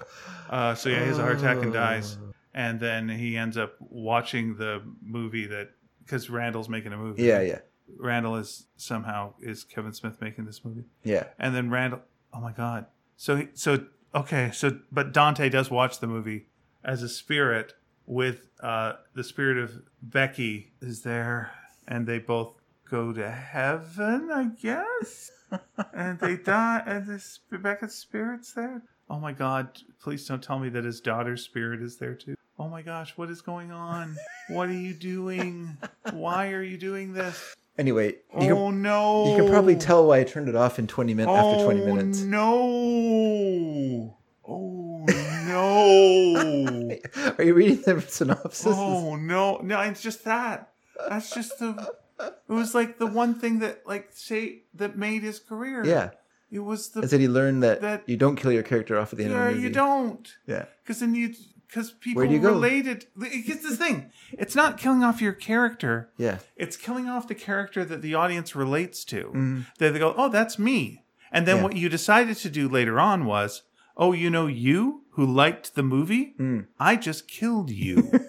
Uh, 0.48 0.74
so 0.74 0.88
yeah, 0.88 1.00
he 1.00 1.06
has 1.08 1.18
a 1.18 1.22
heart 1.22 1.38
attack 1.38 1.58
and 1.62 1.72
dies, 1.72 2.16
and 2.56 2.80
then 2.80 3.08
he 3.08 3.36
ends 3.36 3.56
up 3.56 3.74
watching 3.78 4.56
the 4.56 4.82
movie 5.00 5.46
that 5.46 5.68
because 6.02 6.28
Randall's 6.30 6.68
making 6.68 6.92
a 6.92 6.96
movie. 6.96 7.22
Yeah, 7.22 7.42
yeah. 7.42 7.58
Randall 7.98 8.34
is 8.36 8.66
somehow 8.76 9.34
is 9.40 9.62
Kevin 9.62 9.92
Smith 9.92 10.20
making 10.20 10.46
this 10.46 10.64
movie, 10.64 10.84
Yeah. 11.04 11.24
and 11.38 11.54
then 11.54 11.70
Randall. 11.70 12.00
Oh 12.32 12.40
my 12.40 12.50
God. 12.52 12.86
So 13.16 13.36
he, 13.36 13.48
so 13.54 13.84
okay. 14.14 14.50
So 14.52 14.80
but 14.90 15.12
Dante 15.12 15.48
does 15.48 15.70
watch 15.70 16.00
the 16.00 16.06
movie 16.08 16.46
as 16.82 17.02
a 17.02 17.08
spirit 17.08 17.74
with 18.06 18.48
uh, 18.60 18.94
the 19.14 19.22
spirit 19.22 19.58
of 19.58 19.82
Becky 20.02 20.72
is 20.80 21.02
there, 21.02 21.52
and 21.86 22.06
they 22.06 22.18
both 22.18 22.54
go 22.90 23.12
to 23.12 23.30
heaven, 23.30 24.30
I 24.32 24.44
guess. 24.60 25.30
and 25.92 26.18
they 26.18 26.36
die, 26.36 26.82
and 26.86 27.06
this 27.06 27.40
Rebecca's 27.50 27.94
spirit's 27.94 28.52
there. 28.52 28.82
Oh 29.10 29.20
my 29.20 29.32
God! 29.32 29.78
Please 30.02 30.26
don't 30.26 30.42
tell 30.42 30.58
me 30.58 30.68
that 30.70 30.84
his 30.84 31.00
daughter's 31.00 31.42
spirit 31.44 31.82
is 31.82 31.98
there 31.98 32.14
too. 32.14 32.34
Oh 32.58 32.68
my 32.68 32.80
gosh! 32.82 33.12
What 33.16 33.30
is 33.30 33.42
going 33.42 33.70
on? 33.70 34.16
What 34.48 34.68
are 34.68 34.72
you 34.72 34.94
doing? 34.94 35.76
Why 36.12 36.52
are 36.52 36.62
you 36.62 36.78
doing 36.78 37.12
this? 37.12 37.54
Anyway, 37.78 38.14
you, 38.40 38.56
oh 38.56 38.70
can, 38.70 38.82
no! 38.82 39.30
you 39.30 39.36
can 39.42 39.50
probably 39.50 39.76
tell 39.76 40.06
why 40.06 40.20
I 40.20 40.24
turned 40.24 40.48
it 40.48 40.56
off 40.56 40.78
in 40.78 40.86
20 40.86 41.12
minutes 41.12 41.36
after 41.36 41.64
20 41.64 41.80
Oh, 41.82 41.86
minutes. 41.94 42.20
No. 42.20 44.16
Oh 44.48 45.04
no. 45.46 46.96
Are 47.38 47.44
you 47.44 47.52
reading 47.52 47.82
the 47.82 48.00
synopsis? 48.08 48.66
oh 48.74 49.16
no. 49.16 49.58
No, 49.58 49.80
it's 49.82 50.00
just 50.00 50.24
that. 50.24 50.72
That's 51.08 51.34
just 51.34 51.58
the 51.58 51.92
it 52.18 52.52
was 52.52 52.74
like 52.74 52.98
the 52.98 53.06
one 53.06 53.34
thing 53.34 53.58
that 53.58 53.86
like 53.86 54.08
say 54.12 54.62
that 54.74 54.96
made 54.96 55.22
his 55.22 55.38
career. 55.38 55.84
Yeah. 55.84 56.10
It 56.50 56.60
was 56.60 56.96
I 56.96 57.00
the 57.02 57.08
said 57.08 57.20
he 57.20 57.28
learned 57.28 57.62
that, 57.62 57.82
That- 57.82 58.08
you 58.08 58.16
don't 58.16 58.36
kill 58.36 58.52
your 58.52 58.62
character 58.62 58.98
off 58.98 59.12
at 59.12 59.18
the 59.18 59.24
end 59.24 59.34
yeah, 59.34 59.38
of 59.40 59.44
the 59.48 59.50
movie. 59.50 59.62
No, 59.62 59.68
you 59.68 59.74
don't. 59.74 60.34
Yeah. 60.46 60.64
Because 60.82 61.00
then 61.00 61.14
you 61.14 61.34
because 61.68 61.92
people 61.92 62.20
Where 62.20 62.28
do 62.28 62.34
you 62.34 62.40
go? 62.40 62.50
related 62.52 63.06
it's 63.20 63.68
the 63.68 63.76
thing. 63.76 64.10
It's 64.32 64.54
not 64.54 64.78
killing 64.78 65.02
off 65.02 65.20
your 65.20 65.32
character. 65.32 66.10
Yeah. 66.16 66.38
It's 66.56 66.76
killing 66.76 67.08
off 67.08 67.28
the 67.28 67.34
character 67.34 67.84
that 67.84 68.02
the 68.02 68.14
audience 68.14 68.54
relates 68.56 69.04
to. 69.06 69.64
That 69.78 69.92
they 69.92 69.98
go, 69.98 70.14
oh, 70.16 70.28
that's 70.28 70.58
me. 70.58 71.04
And 71.32 71.46
then. 71.46 71.56
Yeah. 71.56 71.62
what 71.64 71.76
you 71.76 71.88
decided 71.88 72.36
to 72.38 72.50
do 72.50 72.68
later 72.68 73.00
on 73.00 73.24
was, 73.26 73.62
oh, 73.96 74.12
you 74.12 74.30
know, 74.30 74.46
you 74.46 75.02
who 75.10 75.26
liked 75.26 75.74
the 75.74 75.82
movie, 75.82 76.34
Mm. 76.38 76.66
I 76.78 76.96
just 76.96 77.26
killed 77.26 77.70
you. 77.70 78.10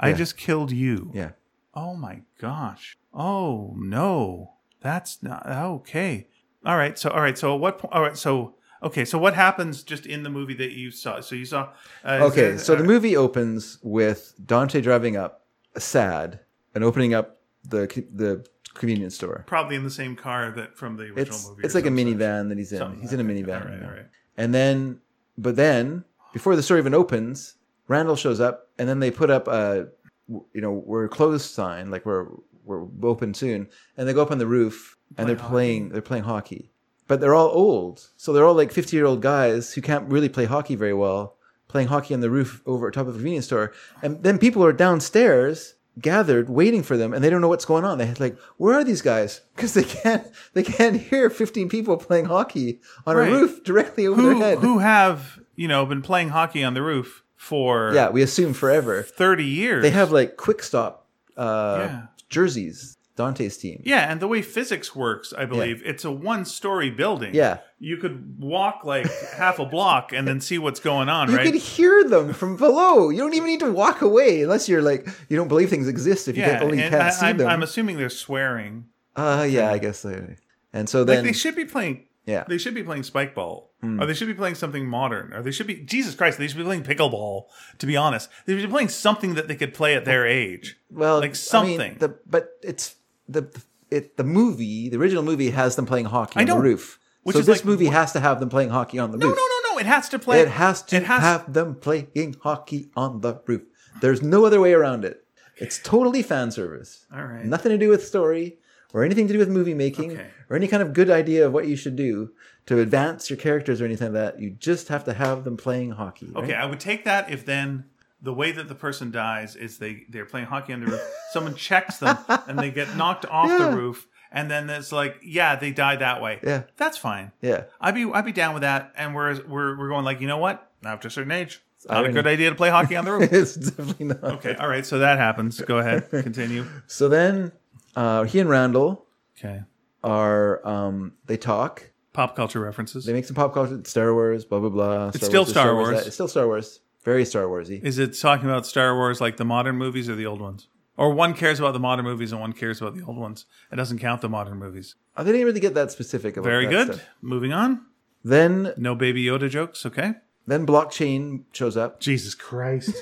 I 0.00 0.12
just 0.12 0.36
killed 0.36 0.72
you. 0.72 1.10
Yeah. 1.12 1.32
Oh 1.74 1.94
my 1.94 2.22
gosh. 2.40 2.96
Oh 3.12 3.74
no. 3.76 4.54
That's 4.80 5.22
not 5.22 5.46
okay. 5.46 6.28
All 6.64 6.76
right. 6.76 6.98
So 6.98 7.10
all 7.10 7.20
right. 7.20 7.36
So 7.36 7.54
at 7.54 7.60
what 7.60 7.78
point? 7.78 7.92
All 7.94 8.02
right. 8.02 8.16
So 8.16 8.54
okay. 8.82 9.04
So 9.04 9.18
what 9.18 9.34
happens 9.34 9.82
just 9.82 10.06
in 10.06 10.22
the 10.22 10.30
movie 10.30 10.54
that 10.54 10.72
you 10.72 10.90
saw? 10.90 11.20
So 11.20 11.34
you 11.34 11.44
saw. 11.44 11.70
Uh, 12.04 12.20
Okay, 12.30 12.40
there- 12.40 12.58
so 12.58 12.74
the 12.76 12.84
uh, 12.84 12.86
movie 12.86 13.16
opens 13.16 13.78
with 13.82 14.34
Dante 14.44 14.80
driving 14.80 15.16
up, 15.16 15.46
sad, 15.76 16.40
and 16.74 16.84
opening 16.84 17.14
up 17.14 17.40
the 17.68 17.86
the 18.14 18.46
convenience 18.74 19.14
store. 19.16 19.42
probably 19.46 19.74
in 19.74 19.82
the 19.82 19.90
same 19.90 20.14
car 20.14 20.52
that 20.52 20.76
from 20.76 20.96
the 20.96 21.04
original 21.04 21.22
It's 21.22 21.48
movie. 21.48 21.62
it's 21.64 21.74
like 21.74 21.86
a 21.86 21.90
minivan 21.90 22.48
that 22.48 22.58
he's 22.58 22.70
in. 22.72 22.78
Something 22.78 23.00
he's 23.00 23.12
in 23.12 23.20
a 23.20 23.24
minivan. 23.24 23.64
All 23.64 23.70
right. 23.72 23.82
All 23.82 23.90
right. 23.90 24.06
And 24.36 24.54
then, 24.54 25.00
but 25.36 25.56
then 25.56 26.04
before 26.32 26.54
the 26.54 26.62
store 26.62 26.78
even 26.78 26.94
opens, 26.94 27.54
Randall 27.88 28.14
shows 28.16 28.38
up, 28.38 28.68
and 28.78 28.88
then 28.88 29.00
they 29.00 29.10
put 29.10 29.30
up 29.30 29.48
a, 29.48 29.88
you 30.28 30.60
know, 30.60 30.70
we're 30.72 31.08
closed 31.08 31.50
sign, 31.50 31.90
like 31.90 32.06
we're 32.06 32.26
we're 32.64 32.86
open 33.02 33.32
soon, 33.34 33.66
and 33.96 34.06
they 34.06 34.12
go 34.12 34.22
up 34.22 34.30
on 34.30 34.38
the 34.38 34.46
roof 34.46 34.96
and 35.16 35.26
Play 35.26 35.34
they're 35.34 35.48
playing 35.48 35.88
they're 35.88 36.02
playing 36.02 36.24
hockey, 36.24 36.70
but 37.08 37.20
they're 37.20 37.34
all 37.34 37.48
old, 37.48 38.06
so 38.16 38.32
they're 38.32 38.44
all 38.46 38.54
like 38.54 38.70
fifty 38.70 38.96
year 38.96 39.06
old 39.06 39.20
guys 39.22 39.72
who 39.74 39.80
can't 39.82 40.08
really 40.10 40.28
play 40.28 40.44
hockey 40.44 40.76
very 40.76 40.94
well, 40.94 41.36
playing 41.66 41.88
hockey 41.88 42.14
on 42.14 42.20
the 42.20 42.30
roof 42.30 42.62
over 42.66 42.90
top 42.90 43.08
of 43.08 43.14
a 43.14 43.18
convenience 43.18 43.46
store, 43.46 43.72
and 44.02 44.22
then 44.22 44.38
people 44.38 44.64
are 44.64 44.72
downstairs 44.72 45.74
gathered 46.00 46.48
waiting 46.48 46.80
for 46.84 46.96
them 46.96 47.12
and 47.12 47.24
they 47.24 47.28
don't 47.30 47.40
know 47.40 47.48
what's 47.48 47.64
going 47.64 47.84
on 47.84 47.98
they're 47.98 48.14
like 48.20 48.38
where 48.56 48.74
are 48.78 48.84
these 48.84 49.02
guys 49.02 49.40
because 49.56 49.74
they 49.74 49.82
can't 49.82 50.24
they 50.52 50.62
can't 50.62 50.94
hear 50.94 51.28
15 51.28 51.68
people 51.68 51.96
playing 51.96 52.26
hockey 52.26 52.80
on 53.04 53.16
Right. 53.16 53.28
a 53.28 53.32
roof 53.32 53.64
directly 53.64 54.06
over 54.06 54.20
Who 54.22 54.28
their 54.38 54.48
head 54.50 54.58
who 54.58 54.78
have 54.78 55.40
you 55.56 55.66
know 55.66 55.84
been 55.86 56.00
playing 56.02 56.28
hockey 56.28 56.62
on 56.62 56.74
the 56.74 56.82
roof 56.82 57.24
for 57.34 57.92
Yeah, 57.94 58.10
we 58.10 58.22
assume 58.22 58.52
forever. 58.54 59.02
thirty 59.02 59.44
years? 59.44 59.82
They 59.82 59.90
have 59.90 60.12
like 60.12 60.36
quick 60.36 60.62
stop 60.62 61.08
uh, 61.36 61.76
Yeah. 61.88 62.02
jerseys. 62.28 62.96
Dante's 63.18 63.56
team. 63.58 63.82
Yeah, 63.84 64.10
and 64.10 64.20
the 64.20 64.26
way 64.28 64.40
physics 64.40 64.96
works, 64.96 65.34
I 65.36 65.44
believe, 65.44 65.82
it's 65.84 66.04
a 66.06 66.10
one-story 66.10 66.90
building. 66.90 67.34
Yeah. 67.34 67.58
you 67.78 67.98
could 67.98 68.40
walk 68.40 68.84
like 68.84 69.06
half 69.36 69.58
a 69.58 69.66
block 69.66 70.12
and 70.12 70.26
then 70.26 70.40
see 70.40 70.56
what's 70.58 70.80
going 70.80 71.08
on, 71.10 71.30
You 71.30 71.36
right? 71.36 71.44
could 71.52 71.60
hear 71.60 72.04
them 72.04 72.32
from 72.32 72.56
below. 72.56 73.10
You 73.10 73.18
don't 73.18 73.34
even 73.34 73.48
need 73.48 73.60
to 73.60 73.70
walk 73.72 74.00
away 74.02 74.42
unless 74.42 74.68
you're 74.68 74.82
like 74.82 75.06
you 75.28 75.36
don't 75.36 75.48
believe 75.48 75.68
things 75.68 75.88
exist. 75.88 76.28
If 76.28 76.36
you 76.36 76.42
yeah, 76.44 76.54
can, 76.58 76.62
only 76.64 76.80
and 76.80 76.90
can't 76.90 77.02
I, 77.02 77.10
see 77.10 77.26
I'm, 77.26 77.36
them. 77.36 77.48
I'm 77.48 77.62
assuming 77.62 77.98
they're 77.98 78.08
swearing. 78.10 78.86
uh, 79.16 79.46
yeah, 79.48 79.70
I 79.70 79.78
guess. 79.78 80.02
They, 80.02 80.36
and 80.72 80.88
so 80.88 81.00
Like 81.00 81.06
then, 81.08 81.24
they 81.24 81.32
should 81.32 81.54
be 81.56 81.64
playing. 81.64 82.06
yeah, 82.26 82.44
They 82.48 82.58
should 82.58 82.74
be 82.74 82.82
playing 82.82 83.02
spike 83.04 83.34
ball, 83.34 83.66
Hmm. 83.80 84.00
or 84.02 84.06
they 84.06 84.14
should 84.14 84.26
be 84.28 84.34
playing 84.34 84.56
something 84.56 84.84
modern, 84.86 85.32
or 85.32 85.40
they 85.42 85.52
should 85.52 85.66
be 85.68 85.76
Jesus 85.76 86.14
Christ. 86.16 86.36
They 86.38 86.48
should 86.48 86.58
be 86.58 86.64
playing 86.64 86.82
pickleball. 86.82 87.44
To 87.78 87.86
be 87.86 87.96
honest, 87.96 88.28
they 88.44 88.54
should 88.58 88.68
be 88.68 88.72
playing 88.72 88.88
something 88.90 89.34
that 89.34 89.46
they 89.48 89.54
could 89.56 89.72
play 89.72 89.94
at 89.94 90.04
their 90.04 90.26
age. 90.26 90.76
well, 90.90 91.16
like 91.20 91.24
I 91.24 91.28
mean, 91.28 91.34
something. 91.34 91.96
the, 91.98 92.18
but 92.26 92.50
it's 92.62 92.96
the 93.28 93.48
it 93.90 94.16
the 94.16 94.24
movie, 94.24 94.88
the 94.88 94.96
original 94.98 95.22
movie 95.22 95.50
has 95.50 95.76
them 95.76 95.86
playing 95.86 96.06
hockey 96.06 96.34
I 96.36 96.42
on 96.42 96.46
know. 96.48 96.54
the 96.56 96.62
roof. 96.62 96.98
Which 97.22 97.34
so 97.34 97.40
is 97.40 97.46
this 97.46 97.58
like- 97.58 97.64
movie 97.66 97.86
has 97.86 98.12
to 98.12 98.20
have 98.20 98.40
them 98.40 98.48
playing 98.48 98.70
hockey 98.70 98.98
on 98.98 99.10
the 99.10 99.18
No, 99.18 99.28
roof. 99.28 99.36
no, 99.36 99.42
no, 99.42 99.48
no. 99.48 99.74
No. 99.74 99.78
It 99.78 99.86
has 99.86 100.08
to 100.10 100.18
play. 100.18 100.40
It 100.40 100.48
has 100.48 100.82
to 100.82 100.96
It 100.96 101.02
has. 101.04 101.20
have 101.20 101.52
them 101.52 101.74
playing 101.76 102.36
hockey 102.42 102.90
on 102.96 103.20
the 103.20 103.40
roof. 103.46 103.62
There's 104.00 104.22
no 104.22 104.44
other 104.44 104.60
way 104.60 104.72
around 104.72 105.04
it. 105.04 105.24
It's 105.56 105.78
totally 105.78 106.22
fan 106.22 106.50
service. 106.50 107.06
All 107.14 107.22
right. 107.24 107.44
Nothing 107.44 107.70
to 107.70 107.78
do 107.78 107.88
with 107.88 108.04
story 108.06 108.58
or 108.94 109.04
anything 109.04 109.26
to 109.28 109.32
do 109.32 109.38
with 109.38 109.48
movie 109.48 109.74
making 109.74 110.12
Okay. 110.12 110.26
or 110.48 110.56
any 110.56 110.66
kind 110.68 110.82
of 110.82 110.92
good 110.94 111.10
idea 111.10 111.46
of 111.46 111.52
what 111.52 111.66
you 111.68 111.76
should 111.76 111.96
do 111.96 112.30
to 112.66 112.80
advance 112.80 113.28
your 113.30 113.36
characters 113.36 113.80
or 113.80 113.84
anything 113.84 114.12
like 114.14 114.34
that. 114.34 114.40
You 114.40 114.50
just 114.50 114.88
have 114.88 115.04
to 115.04 115.12
have 115.12 115.44
them 115.44 115.56
playing 115.56 115.90
hockey. 115.92 116.30
right? 116.34 116.44
Okay, 116.44 116.54
I 116.54 116.64
would 116.66 116.80
take 116.80 117.04
that 117.04 117.30
if 117.30 117.44
then 117.44 117.84
the 118.20 118.32
way 118.32 118.50
that 118.52 118.68
the 118.68 118.74
person 118.74 119.10
dies 119.10 119.54
is 119.56 119.78
they 119.78 120.04
they're 120.08 120.24
playing 120.26 120.46
hockey 120.46 120.72
on 120.72 120.80
the 120.80 120.86
roof. 120.86 121.00
Someone 121.32 121.54
checks 121.54 121.98
them 121.98 122.16
and 122.28 122.58
they 122.58 122.70
get 122.70 122.96
knocked 122.96 123.24
off 123.30 123.48
Yeah. 123.48 123.70
the 123.70 123.76
roof, 123.76 124.06
and 124.32 124.50
then 124.50 124.68
it's 124.70 124.90
like, 124.92 125.16
yeah, 125.22 125.54
they 125.56 125.70
die 125.70 125.96
that 125.96 126.20
way. 126.20 126.40
Yeah. 126.42 126.62
that's 126.76 126.98
fine. 126.98 127.32
Yeah. 127.40 127.64
I'd 127.80 127.94
be 127.94 128.04
I'd 128.12 128.24
be 128.24 128.32
down 128.32 128.54
with 128.54 128.62
that. 128.62 128.92
And 128.96 129.14
we're 129.14 129.40
we're 129.46 129.78
we're 129.78 129.88
going 129.88 130.04
like, 130.04 130.20
you 130.20 130.26
know 130.26 130.38
what? 130.38 130.70
After 130.84 131.08
a 131.08 131.10
certain 131.10 131.32
age, 131.32 131.60
it's 131.76 131.86
not 131.88 132.06
a 132.06 132.12
good 132.12 132.26
idea 132.26 132.50
to 132.50 132.56
play 132.56 132.70
hockey 132.70 132.96
on 132.96 133.04
the 133.04 133.12
roof. 133.18 133.32
it's 133.32 133.54
definitely 133.54 134.06
not. 134.06 134.22
Okay, 134.24 134.54
all 134.56 134.68
right. 134.68 134.84
So 134.86 134.98
that 135.00 135.18
happens. 135.18 135.60
Go 135.60 135.78
ahead, 135.78 136.08
continue. 136.10 136.64
So 136.86 137.08
then 137.08 137.52
uh, 137.96 138.24
he 138.24 138.40
and 138.40 138.48
Randall 138.50 139.06
Okay, 139.38 139.62
are 140.02 140.66
um, 140.66 141.12
they 141.26 141.36
talk. 141.36 141.90
pop 142.12 142.34
culture 142.34 142.58
references. 142.60 143.04
They 143.04 143.12
make 143.12 143.24
some 143.24 143.36
pop 143.36 143.54
culture, 143.54 143.80
Star 143.84 144.12
Wars, 144.12 144.44
blah 144.44 144.58
blah 144.60 144.68
blah. 144.70 145.10
Star 145.12 145.28
still 145.28 145.42
Wars, 145.42 145.50
Star 145.50 145.74
Wars. 145.74 145.88
Wars. 145.92 146.06
It's 146.08 146.14
still 146.16 146.28
Star 146.28 146.46
Wars. 146.46 146.80
Very 147.08 147.24
Star 147.24 147.44
Warsy. 147.44 147.82
Is 147.82 147.98
it 147.98 148.18
talking 148.20 148.44
about 148.50 148.66
Star 148.66 148.94
Wars 148.94 149.18
like 149.18 149.38
the 149.38 149.44
modern 149.46 149.76
movies 149.76 150.10
or 150.10 150.14
the 150.14 150.26
old 150.26 150.42
ones? 150.42 150.68
Or 150.98 151.14
one 151.14 151.32
cares 151.32 151.58
about 151.58 151.72
the 151.72 151.78
modern 151.78 152.04
movies 152.04 152.32
and 152.32 152.40
one 152.42 152.52
cares 152.52 152.82
about 152.82 152.96
the 152.96 153.02
old 153.02 153.16
ones. 153.16 153.46
It 153.72 153.76
doesn't 153.76 153.98
count 153.98 154.20
the 154.20 154.28
modern 154.28 154.58
movies. 154.58 154.94
Uh, 155.16 155.22
I 155.22 155.24
didn't 155.24 155.46
really 155.46 155.58
get 155.58 155.72
that 155.72 155.90
specific. 155.90 156.36
About 156.36 156.44
Very 156.46 156.66
that 156.66 156.70
good. 156.70 156.94
stuff. 156.96 157.06
Moving 157.22 157.50
on. 157.50 157.86
Then 158.22 158.74
No 158.76 158.94
baby 158.94 159.24
Yoda 159.24 159.48
jokes, 159.48 159.86
okay? 159.86 160.16
then 160.46 160.66
blockchain 160.66 161.44
shows 161.52 161.78
up 161.78 161.98
Jesus 161.98 162.34
Christ. 162.34 162.94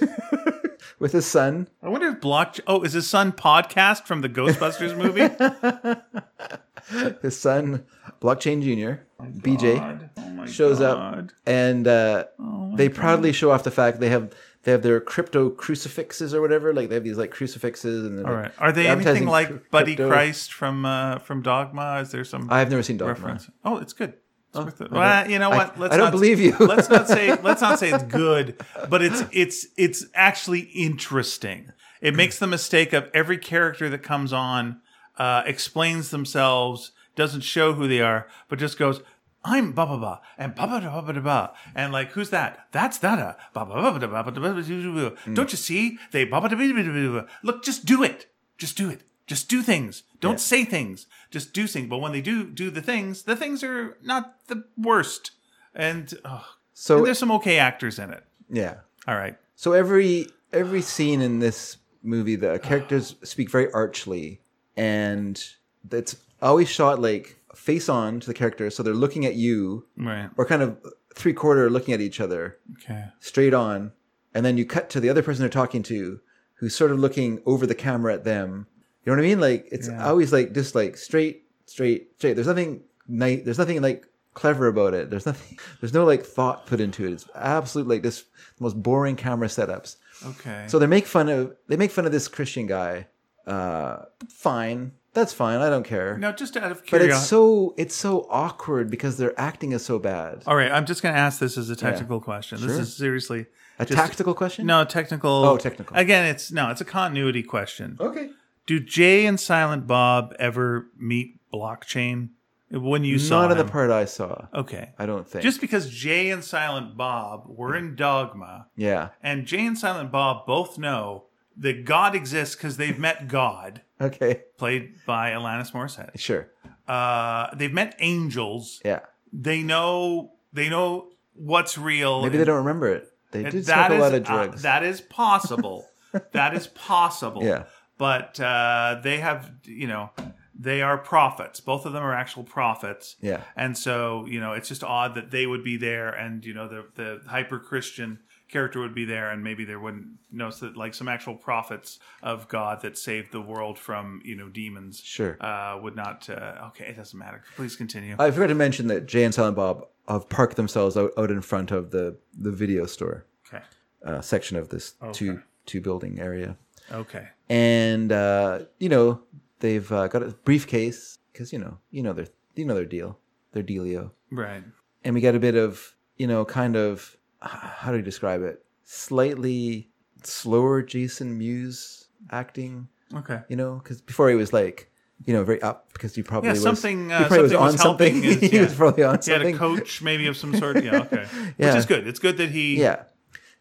with 1.00 1.10
his 1.10 1.26
son. 1.26 1.66
I 1.82 1.88
wonder 1.88 2.06
if 2.06 2.20
Block. 2.20 2.58
Oh, 2.68 2.82
is 2.82 2.92
his 2.92 3.08
son 3.08 3.32
podcast 3.32 4.04
from 4.06 4.20
the 4.20 4.28
Ghostbusters 4.28 4.96
movie? 4.96 5.28
His 7.22 7.36
son, 7.36 7.84
Blockchain 8.20 8.62
Junior, 8.62 9.04
BJ, 9.20 9.76
God. 9.78 10.10
Oh 10.36 10.42
my 10.42 10.46
shows 10.46 10.80
up, 10.80 11.30
and 11.46 11.86
uh, 11.86 12.24
Oh 12.38 12.72
they 12.76 12.88
proudly 12.88 13.32
show 13.32 13.50
off 13.50 13.64
the 13.64 13.70
fact 13.70 14.00
they 14.00 14.10
have 14.10 14.32
they 14.66 14.72
have 14.72 14.82
their 14.82 15.00
crypto 15.00 15.48
crucifixes 15.48 16.34
or 16.34 16.40
whatever. 16.40 16.74
Like 16.74 16.88
they 16.88 16.96
have 16.96 17.04
these 17.04 17.16
like 17.16 17.30
crucifixes, 17.30 18.04
and 18.04 18.26
All 18.26 18.34
right. 18.34 18.50
Are 18.58 18.72
they 18.72 18.88
anything 18.88 19.26
like 19.26 19.48
crypto. 19.48 19.68
Buddy 19.70 19.96
Christ 19.96 20.52
from 20.52 20.84
uh, 20.84 21.18
from 21.20 21.42
Dogma? 21.42 22.00
Is 22.00 22.10
there 22.10 22.24
some 22.24 22.48
I've 22.50 22.68
never 22.68 22.82
seen 22.82 22.96
Dogma. 22.96 23.14
reference? 23.14 23.48
Oh, 23.64 23.78
it's 23.78 23.92
good. 23.92 24.14
It's 24.48 24.58
worth 24.58 24.80
it. 24.80 24.90
Well, 24.90 25.30
you 25.30 25.38
know 25.38 25.50
what? 25.50 25.78
Let's 25.78 25.94
I 25.94 25.96
don't 25.96 26.06
not, 26.06 26.12
believe 26.12 26.40
you. 26.40 26.56
let's 26.58 26.88
not 26.90 27.06
say 27.08 27.34
let's 27.42 27.60
not 27.60 27.78
say 27.78 27.90
it's 27.90 28.04
good, 28.04 28.60
but 28.88 29.02
it's 29.02 29.22
it's 29.32 29.66
it's 29.76 30.06
actually 30.14 30.60
interesting. 30.60 31.72
It 32.02 32.14
makes 32.14 32.38
the 32.38 32.46
mistake 32.46 32.92
of 32.92 33.08
every 33.14 33.38
character 33.38 33.88
that 33.88 34.02
comes 34.02 34.32
on 34.32 34.80
uh, 35.16 35.42
explains 35.46 36.10
themselves, 36.10 36.92
doesn't 37.14 37.40
show 37.42 37.72
who 37.72 37.88
they 37.88 38.00
are, 38.00 38.26
but 38.48 38.58
just 38.58 38.78
goes. 38.78 39.00
I'm 39.46 39.70
ba 39.72 39.86
ba 39.86 39.96
ba 39.96 40.20
and 40.36 40.54
ba 40.54 40.66
ba 40.66 40.80
da 40.80 41.00
ba 41.00 41.12
ba 41.12 41.20
ba 41.20 41.52
and 41.74 41.92
like 41.92 42.10
who's 42.12 42.30
that? 42.30 42.66
That's 42.72 42.98
that. 42.98 43.38
Ba 43.54 43.64
ba 43.64 43.74
ba 43.80 43.98
ba 43.98 44.08
ba 44.08 44.22
ba 44.24 44.30
ba 44.32 44.40
ba. 44.40 45.16
Don't 45.32 45.52
you 45.52 45.56
see? 45.58 45.98
They 46.10 46.24
ba 46.24 46.40
ba 46.40 46.48
da 46.48 46.56
ba. 46.56 47.26
Look, 47.42 47.62
just 47.62 47.84
do 47.86 48.02
it. 48.02 48.26
Just 48.58 48.76
do 48.76 48.90
it. 48.90 49.02
Just 49.26 49.48
do 49.48 49.62
things. 49.62 50.02
Don't 50.20 50.40
say 50.40 50.64
things. 50.64 51.06
Just 51.30 51.52
do 51.52 51.66
things. 51.66 51.88
But 51.88 51.98
when 51.98 52.12
they 52.12 52.20
do 52.20 52.44
do 52.44 52.70
the 52.70 52.82
things, 52.82 53.22
the 53.22 53.36
things 53.36 53.62
are 53.62 53.96
not 54.02 54.34
the 54.48 54.64
worst. 54.76 55.32
And, 55.74 56.12
oh, 56.24 56.44
So 56.72 56.96
and 56.98 57.06
there's 57.06 57.18
some 57.18 57.32
okay 57.32 57.58
actors 57.58 57.98
in 57.98 58.10
it. 58.10 58.24
yeah, 58.48 58.76
All 59.06 59.16
right. 59.16 59.36
so 59.56 59.72
every 59.72 60.28
every 60.52 60.80
scene 60.82 61.20
in 61.20 61.38
this 61.40 61.76
movie, 62.02 62.36
the 62.36 62.58
characters 62.58 63.14
speak 63.24 63.50
very 63.50 63.70
archly, 63.72 64.40
and 64.76 65.42
it's 65.90 66.16
always 66.40 66.68
shot 66.68 67.00
like 67.00 67.35
face 67.56 67.88
on 67.88 68.20
to 68.20 68.26
the 68.26 68.34
character, 68.34 68.70
so 68.70 68.82
they're 68.82 68.94
looking 68.94 69.24
at 69.26 69.34
you, 69.34 69.86
Right. 69.96 70.30
or 70.36 70.44
kind 70.46 70.62
of 70.62 70.76
three 71.14 71.32
quarter 71.32 71.68
looking 71.70 71.94
at 71.94 72.00
each 72.00 72.20
other, 72.20 72.58
Okay. 72.82 73.06
straight 73.20 73.54
on, 73.54 73.92
and 74.34 74.44
then 74.44 74.56
you 74.58 74.64
cut 74.66 74.90
to 74.90 75.00
the 75.00 75.08
other 75.08 75.22
person 75.22 75.40
they're 75.40 75.48
talking 75.48 75.82
to, 75.84 76.20
who's 76.56 76.74
sort 76.74 76.90
of 76.90 76.98
looking 76.98 77.40
over 77.46 77.66
the 77.66 77.74
camera 77.74 78.12
at 78.14 78.24
them. 78.24 78.66
You 79.04 79.12
know 79.12 79.16
what 79.18 79.24
I 79.24 79.28
mean? 79.28 79.40
Like 79.40 79.68
it's 79.72 79.88
Yeah. 79.88 80.06
always 80.06 80.32
like 80.32 80.52
just 80.52 80.74
like 80.74 80.96
straight, 80.96 81.44
straight, 81.66 82.12
straight. 82.18 82.34
There's 82.34 82.46
nothing 82.46 82.82
nice. 83.08 83.42
There's 83.44 83.58
nothing 83.58 83.80
like 83.82 84.06
clever 84.34 84.66
about 84.66 84.92
it. 84.94 85.08
There's 85.10 85.24
nothing. 85.26 85.58
There's 85.80 85.94
no 85.94 86.04
like 86.04 86.24
thought 86.24 86.66
put 86.66 86.80
into 86.80 87.06
it. 87.06 87.12
It's 87.12 87.26
absolute 87.34 87.88
like 87.88 88.02
this 88.02 88.24
the 88.58 88.64
most 88.64 88.82
boring 88.82 89.16
camera 89.16 89.48
setups. 89.48 89.96
Okay. 90.24 90.64
So 90.68 90.78
they 90.78 90.86
make 90.86 91.06
fun 91.06 91.28
of 91.28 91.54
they 91.68 91.76
make 91.76 91.90
fun 91.90 92.04
of 92.06 92.12
this 92.12 92.28
Christian 92.28 92.66
guy. 92.66 93.06
Uh, 93.46 94.04
fine, 94.28 94.92
that's 95.16 95.32
fine. 95.32 95.58
I 95.60 95.68
don't 95.68 95.82
care. 95.82 96.16
No, 96.18 96.30
just 96.30 96.56
out 96.56 96.70
of 96.70 96.84
curiosity. 96.84 97.10
but 97.10 97.16
it's 97.18 97.26
so 97.26 97.74
it's 97.76 97.94
so 97.96 98.28
awkward 98.30 98.88
because 98.90 99.16
their 99.16 99.38
acting 99.40 99.72
is 99.72 99.84
so 99.84 99.98
bad. 99.98 100.44
All 100.46 100.54
right. 100.54 100.70
I'm 100.70 100.86
just 100.86 101.02
going 101.02 101.12
to 101.14 101.18
ask 101.20 101.40
this 101.40 101.58
as 101.58 101.68
a 101.70 101.74
technical 101.74 102.20
question. 102.20 102.60
This 102.60 102.70
Sure. 102.70 102.80
is 102.80 102.96
seriously. 102.96 103.46
A 103.78 103.84
just- 103.84 103.98
tactical 103.98 104.34
question? 104.34 104.66
No, 104.66 104.84
technical. 104.84 105.44
Oh, 105.44 105.56
technical. 105.56 105.96
Again, 105.96 106.24
it's 106.26 106.52
no, 106.52 106.70
it's 106.70 106.80
a 106.80 106.84
continuity 106.84 107.42
question. 107.42 107.96
Okay. 107.98 108.30
Do 108.66 108.78
Jay 108.80 109.26
and 109.26 109.38
Silent 109.40 109.86
Bob 109.86 110.34
ever 110.38 110.86
meet 110.98 111.40
Blockchain 111.52 112.30
when 112.70 113.04
you 113.04 113.18
saw 113.18 113.42
Not 113.42 113.52
in 113.52 113.58
the 113.58 113.64
part 113.64 113.90
I 113.90 114.04
saw. 114.04 114.46
Okay. 114.52 114.92
I 114.98 115.06
don't 115.06 115.28
think. 115.28 115.42
Just 115.42 115.60
because 115.60 115.88
Jay 115.90 116.30
and 116.30 116.42
Silent 116.44 116.96
Bob 116.96 117.44
were 117.46 117.76
in 117.76 117.94
Dogma, 117.96 118.66
yeah. 118.76 119.10
and 119.22 119.46
Jay 119.46 119.64
and 119.64 119.78
Silent 119.78 120.10
Bob 120.10 120.46
both 120.46 120.78
know 120.78 121.24
that 121.56 121.84
God 121.84 122.14
exists 122.14 122.54
because 122.56 122.76
they've 122.76 122.98
met 122.98 123.28
God, 123.28 123.82
Okay. 124.00 124.42
played 124.58 124.94
by 125.06 125.30
Alanis 125.30 125.72
Morissette. 125.72 126.18
Sure. 126.18 126.48
Uh, 126.86 127.54
they've 127.54 127.72
met 127.72 127.96
angels. 127.98 128.80
Yeah. 128.84 129.00
They 129.32 129.62
know 129.62 130.32
they 130.52 130.68
know 130.68 131.08
what's 131.34 131.76
real. 131.76 132.22
Maybe 132.22 132.38
they 132.38 132.44
don't 132.44 132.58
remember 132.58 132.88
it. 132.88 133.08
They 133.32 133.42
did 133.44 133.66
smoke 133.66 133.90
a 133.90 133.98
lot 133.98 134.14
of 134.14 134.24
drugs. 134.24 134.64
uh, 134.64 134.68
that 134.68 134.82
is 134.84 135.00
possible. 135.00 135.86
that 136.32 136.54
is 136.54 136.66
possible. 136.68 137.42
Yeah. 137.42 137.64
But 137.98 138.38
uh, 138.40 139.00
they 139.02 139.18
have, 139.18 139.50
you 139.64 139.86
know, 139.86 140.10
they 140.58 140.82
are 140.82 140.98
prophets. 140.98 141.60
Both 141.60 141.86
of 141.86 141.92
them 141.92 142.02
are 142.02 142.14
actual 142.14 142.44
prophets. 142.44 143.16
Yeah. 143.20 143.42
And 143.56 143.76
so, 143.76 144.26
you 144.26 144.40
know, 144.40 144.52
it's 144.52 144.68
just 144.68 144.84
odd 144.84 145.14
that 145.14 145.30
they 145.30 145.46
would 145.46 145.64
be 145.64 145.76
there 145.76 146.10
and, 146.10 146.44
you 146.44 146.54
know, 146.54 146.68
the, 146.68 146.84
the 146.94 147.20
hyper 147.28 147.58
Christian 147.58 148.20
character 148.48 148.80
would 148.80 148.94
be 148.94 149.04
there 149.04 149.30
and 149.30 149.42
maybe 149.42 149.64
there 149.64 149.80
wouldn't 149.80 150.06
notice 150.30 150.60
that 150.60 150.76
like 150.76 150.94
some 150.94 151.08
actual 151.08 151.34
prophets 151.34 151.98
of 152.22 152.46
God 152.48 152.82
that 152.82 152.96
saved 152.96 153.32
the 153.32 153.40
world 153.40 153.78
from, 153.78 154.20
you 154.24 154.36
know, 154.36 154.48
demons. 154.48 155.00
Sure. 155.00 155.36
Uh, 155.40 155.78
would 155.82 155.96
not, 155.96 156.28
uh, 156.30 156.66
okay, 156.68 156.86
it 156.86 156.96
doesn't 156.96 157.18
matter. 157.18 157.42
Please 157.56 157.76
continue. 157.76 158.14
I 158.18 158.30
forgot 158.30 158.48
to 158.48 158.54
mention 158.54 158.86
that 158.88 159.06
Jay 159.06 159.24
and 159.24 159.34
Silent 159.34 159.56
Bob 159.56 159.86
have 160.08 160.28
parked 160.28 160.56
themselves 160.56 160.96
out, 160.96 161.10
out 161.18 161.30
in 161.30 161.40
front 161.40 161.70
of 161.72 161.90
the, 161.90 162.16
the 162.38 162.52
video 162.52 162.86
store 162.86 163.26
okay. 163.48 163.64
uh, 164.04 164.20
section 164.20 164.56
of 164.56 164.68
this 164.68 164.94
two 165.12 165.32
Okay. 165.32 165.40
two 165.66 165.80
building 165.80 166.20
area. 166.20 166.56
Okay. 166.92 167.28
And 167.48 168.12
uh, 168.12 168.60
you 168.78 168.88
know, 168.88 169.20
they've 169.58 169.90
uh, 169.90 170.06
got 170.08 170.22
a 170.22 170.28
briefcase 170.44 171.18
because 171.32 171.52
you 171.52 171.58
know, 171.58 171.78
you 171.90 172.02
know 172.02 172.12
their 172.12 172.28
you 172.54 172.64
know 172.64 172.74
their 172.74 172.84
deal. 172.84 173.18
Their 173.52 173.62
dealio. 173.64 174.10
Right. 174.30 174.62
and 175.02 175.14
we 175.14 175.20
get 175.20 175.34
a 175.34 175.38
bit 175.40 175.54
of 175.56 175.96
you 176.16 176.26
know 176.26 176.44
kind 176.44 176.76
of 176.76 177.15
how 177.42 177.90
do 177.90 177.96
you 177.98 178.02
describe 178.02 178.42
it 178.42 178.64
slightly 178.84 179.90
slower 180.22 180.82
jason 180.82 181.36
mewes 181.38 182.08
acting 182.30 182.88
Okay. 183.14 183.40
you 183.48 183.56
know 183.56 183.76
because 183.76 184.00
before 184.00 184.28
he 184.30 184.34
was 184.34 184.52
like 184.52 184.90
you 185.26 185.32
know 185.32 185.44
very 185.44 185.62
up 185.62 185.92
because 185.92 186.14
he 186.14 186.22
probably 186.22 186.48
Yeah, 186.48 186.54
was 186.54 186.62
something, 186.62 187.08
he 187.08 187.14
uh, 187.14 187.28
probably 187.28 187.48
something 187.48 187.58
was 187.60 187.72
was 187.74 187.74
on 187.74 187.78
something 187.78 188.14
helping 188.22 188.40
his- 188.40 188.50
he 188.52 188.58
was 188.58 188.74
probably 188.74 189.04
on 189.04 189.18
He 189.24 189.30
had 189.30 189.42
a 189.42 189.52
coach 189.52 190.02
maybe 190.02 190.26
of 190.26 190.36
some 190.36 190.54
sort. 190.56 190.82
Yeah, 190.82 191.00
okay. 191.02 191.26
Yeah. 191.58 191.66
Which 191.68 191.76
is 191.76 191.86
good. 191.86 192.06
It's 192.06 192.18
good 192.18 192.36
that 192.38 192.50
he 192.50 192.80
yeah 192.80 193.04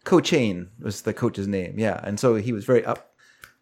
cochain 0.03 0.67
was 0.79 1.01
the 1.03 1.13
coach's 1.13 1.47
name 1.47 1.79
yeah 1.79 1.99
and 2.03 2.19
so 2.19 2.35
he 2.35 2.51
was 2.53 2.63
very 2.65 2.85
up 2.85 3.13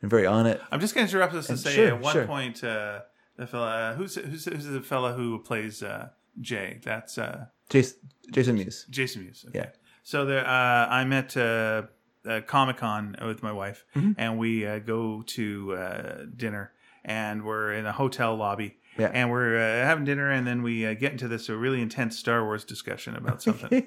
and 0.01 0.09
very 0.09 0.25
on 0.25 0.45
it 0.45 0.59
I'm 0.71 0.79
just 0.79 0.93
going 0.95 1.07
to 1.07 1.11
interrupt 1.13 1.33
this 1.33 1.47
to 1.47 1.57
say 1.57 1.73
sure, 1.73 1.87
at 1.87 2.01
one 2.01 2.13
sure. 2.13 2.25
point, 2.25 2.63
uh, 2.63 3.01
the 3.37 3.47
fella 3.47 3.93
who's 3.97 4.15
who's 4.15 4.45
who's 4.45 4.65
the 4.65 4.81
fella 4.81 5.13
who 5.13 5.39
plays 5.39 5.81
uh, 5.83 6.09
Jay? 6.41 6.79
That's 6.83 7.17
uh, 7.17 7.45
jason, 7.69 7.97
jason 8.31 8.55
mewes 8.55 8.85
Jason 8.89 9.23
Mewes. 9.23 9.45
Okay. 9.49 9.59
Yeah. 9.59 9.69
So 10.03 10.25
there, 10.25 10.45
uh, 10.45 10.87
I'm 10.89 11.13
at 11.13 11.35
uh, 11.37 11.83
uh, 12.27 12.41
Comic 12.45 12.77
Con 12.77 13.15
with 13.25 13.41
my 13.41 13.51
wife, 13.51 13.85
Mm-hmm. 13.95 14.11
and 14.17 14.37
we 14.37 14.65
uh, 14.67 14.79
go 14.79 15.21
to 15.27 15.73
uh, 15.75 16.25
dinner, 16.35 16.71
and 17.05 17.43
we're 17.45 17.73
in 17.73 17.85
a 17.85 17.91
hotel 17.93 18.35
lobby. 18.35 18.77
Yeah. 18.97 19.09
And 19.11 19.31
we're 19.31 19.55
uh, 19.57 19.85
having 19.85 20.05
dinner, 20.05 20.29
and 20.29 20.45
then 20.45 20.61
we 20.61 20.85
uh, 20.85 20.93
get 20.93 21.13
into 21.13 21.27
this 21.27 21.49
uh, 21.49 21.55
really 21.55 21.81
intense 21.81 22.19
Star 22.19 22.43
Wars 22.43 22.63
discussion 22.63 23.15
about 23.15 23.41
something. 23.41 23.83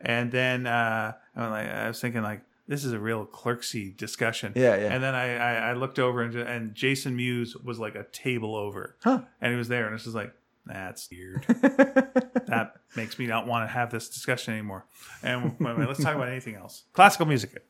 and 0.00 0.30
then 0.30 0.66
uh, 0.66 1.12
I'm 1.34 1.50
like, 1.50 1.68
I 1.70 1.88
was 1.88 1.98
thinking, 2.00 2.22
like, 2.22 2.42
this 2.68 2.84
is 2.84 2.92
a 2.92 3.00
real 3.00 3.24
clerksy 3.24 3.96
discussion. 3.96 4.52
Yeah, 4.54 4.76
yeah. 4.76 4.92
And 4.92 5.02
then 5.02 5.14
I, 5.14 5.36
I, 5.36 5.70
I 5.70 5.72
looked 5.72 5.98
over 5.98 6.20
and, 6.22 6.34
and 6.36 6.74
Jason 6.74 7.16
Mewes 7.16 7.56
was 7.56 7.78
like 7.78 7.94
a 7.94 8.04
table 8.12 8.54
over. 8.54 8.96
Huh. 9.02 9.22
And 9.40 9.50
he 9.52 9.56
was 9.56 9.68
there, 9.68 9.86
and 9.86 9.94
it's 9.94 10.04
just 10.04 10.14
like, 10.16 10.34
that's 10.66 11.08
weird. 11.10 11.44
that 11.48 12.74
makes 12.96 13.18
me 13.18 13.26
not 13.26 13.46
want 13.46 13.68
to 13.68 13.72
have 13.72 13.90
this 13.90 14.08
discussion 14.08 14.54
anymore. 14.54 14.86
And 15.22 15.58
wait, 15.58 15.78
wait, 15.78 15.88
let's 15.88 16.02
talk 16.02 16.14
about 16.14 16.28
anything 16.28 16.54
else. 16.54 16.84
Classical 16.92 17.26
music, 17.26 17.64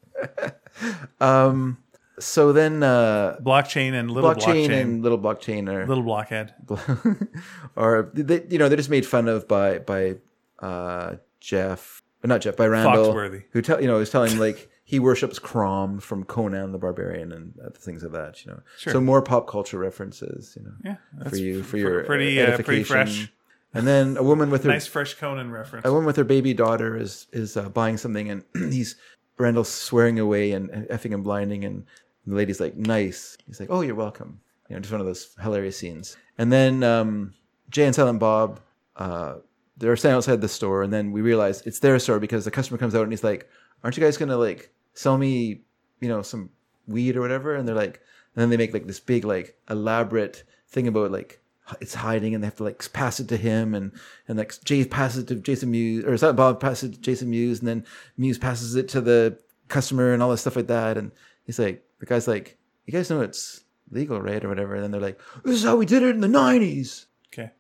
Um. 1.21 1.79
So 2.19 2.53
then, 2.53 2.83
uh, 2.83 3.39
blockchain, 3.43 3.95
and 3.95 4.11
little 4.11 4.35
blockchain, 4.35 4.69
blockchain, 4.69 4.81
and 4.83 5.03
little 5.03 5.19
blockchain 5.19 5.73
are 5.73 5.87
little 5.87 6.05
blockhead. 6.05 6.55
or 7.77 8.11
they, 8.13 8.45
you 8.51 8.59
know 8.59 8.69
they're 8.69 8.77
just 8.77 8.91
made 8.91 9.07
fun 9.07 9.27
of 9.27 9.49
by 9.49 9.79
by 9.79 10.17
uh 10.59 11.17
Jeff, 11.41 12.03
not 12.23 12.43
Jeff, 12.43 12.57
by 12.57 12.67
Randall, 12.67 13.15
Foxworthy. 13.15 13.45
who 13.53 13.63
tell 13.63 13.81
you 13.81 13.87
know 13.87 13.99
is 14.01 14.11
telling 14.11 14.39
like 14.39 14.70
he 14.91 14.99
worships 14.99 15.39
Crom 15.39 16.01
from 16.01 16.25
Conan 16.25 16.73
the 16.73 16.79
Barbarian 16.79 17.31
and 17.31 17.55
things 17.77 18.03
of 18.03 18.11
that. 18.11 18.45
You 18.45 18.51
know, 18.51 18.61
Sure. 18.77 18.93
so 18.95 19.01
more 19.01 19.23
pop 19.23 19.47
culture 19.47 19.79
references. 19.79 20.57
You 20.59 20.65
know, 20.65 20.73
Yeah, 20.85 21.29
for 21.29 21.37
you 21.37 21.63
for 21.63 21.77
your 21.77 22.03
pretty, 22.03 22.41
uh, 22.43 22.55
uh, 22.55 22.63
pretty 22.63 22.83
fresh. 22.83 23.31
And 23.73 23.87
then 23.87 24.17
a 24.17 24.23
woman 24.25 24.51
with 24.51 24.65
her 24.65 24.69
Nice 24.71 24.89
fresh 24.89 25.15
Conan 25.15 25.53
reference. 25.53 25.87
a 25.87 25.93
woman 25.93 26.07
with 26.07 26.17
her 26.17 26.25
baby 26.25 26.53
daughter 26.55 26.97
is 26.97 27.29
is 27.33 27.57
uh, 27.57 27.69
buying 27.69 27.97
something 27.99 28.29
and 28.29 28.43
he's 28.55 28.97
Randall's 29.39 29.69
swearing 29.69 30.19
away 30.19 30.51
and, 30.51 30.69
and 30.71 30.89
effing 30.89 31.15
and 31.15 31.23
blinding 31.23 31.65
and 31.65 31.85
the 32.27 32.35
lady's 32.35 32.59
like 32.61 32.75
nice 32.77 33.39
he's 33.47 33.61
like 33.61 33.71
oh 33.71 33.83
you're 33.83 33.95
welcome 33.95 34.41
you 34.69 34.75
know 34.75 34.81
just 34.81 34.91
one 34.91 35.01
of 35.01 35.07
those 35.07 35.37
hilarious 35.41 35.77
scenes 35.77 36.17
and 36.37 36.51
then 36.53 36.83
um, 36.83 37.33
Jay 37.71 37.85
and 37.87 37.95
Silent 37.95 38.19
Bob 38.19 38.59
uh, 38.97 39.37
they're 39.79 39.97
standing 39.97 40.17
outside 40.17 40.41
the 40.41 40.49
store 40.49 40.83
and 40.83 40.93
then 40.93 41.13
we 41.13 41.21
realize 41.23 41.63
it's 41.65 41.79
their 41.79 41.99
store 42.01 42.19
because 42.19 42.45
the 42.45 42.51
customer 42.51 42.77
comes 42.77 42.97
out 42.97 43.05
and 43.05 43.13
he's 43.13 43.23
like 43.25 43.49
aren't 43.85 43.97
you 43.97 44.03
guys 44.03 44.17
gonna 44.17 44.37
like 44.37 44.71
sell 44.95 45.19
me 45.19 45.63
you 46.01 46.09
know 46.09 46.23
some 46.23 46.51
weed 46.87 47.17
or 47.17 47.21
whatever 47.21 47.55
and 47.55 47.67
they're 47.67 47.75
like 47.75 48.01
and 48.35 48.43
then 48.43 48.51
they 48.51 48.57
make 48.57 48.73
like 48.73 48.87
this 48.87 49.01
big 49.01 49.25
like 49.25 49.57
elaborate 49.69 50.45
thing 50.69 50.89
about 50.89 51.11
like 51.11 51.41
it's 51.81 51.95
hiding 51.95 52.35
and 52.35 52.43
they 52.43 52.47
have 52.47 52.57
to 52.57 52.65
like 52.65 52.93
pass 52.93 53.21
it 53.21 53.29
to 53.29 53.37
him 53.37 53.75
and 53.75 53.93
and 54.27 54.39
like 54.39 54.53
Jay 54.65 54.85
passes 54.85 55.23
it 55.23 55.29
to 55.29 55.37
Jason 55.37 55.71
Mewes 55.71 56.05
or 56.05 56.17
Silent 56.17 56.37
Bob 56.37 56.61
passes 56.61 56.91
it 56.91 56.95
to 56.95 57.01
Jason 57.01 57.31
Mewes 57.31 57.61
and 57.61 57.69
then 57.69 57.85
Mewes 58.17 58.39
passes 58.39 58.75
it 58.75 58.89
to 58.89 59.01
the 59.01 59.39
customer 59.69 60.13
and 60.13 60.23
all 60.23 60.31
this 60.31 60.41
stuff 60.41 60.57
like 60.57 60.67
that 60.67 60.99
and 60.99 61.13
he's 61.45 61.59
like 61.59 61.85
the 62.01 62.07
guy's 62.07 62.27
like 62.27 62.59
you 62.87 62.93
guys 62.93 63.09
know 63.09 63.21
it's 63.21 63.63
legal 63.93 64.21
right 64.21 64.45
or 64.45 64.49
whatever 64.49 64.75
and 64.75 64.83
then 64.83 64.91
they're 64.91 65.01
like 65.01 65.21
this 65.45 65.57
is 65.57 65.65
how 65.65 65.77
we 65.77 65.87
did 65.87 66.03
it 66.03 66.15
in 66.15 66.21
the 66.21 66.29
90s 66.29 67.07
okay. 67.33 67.51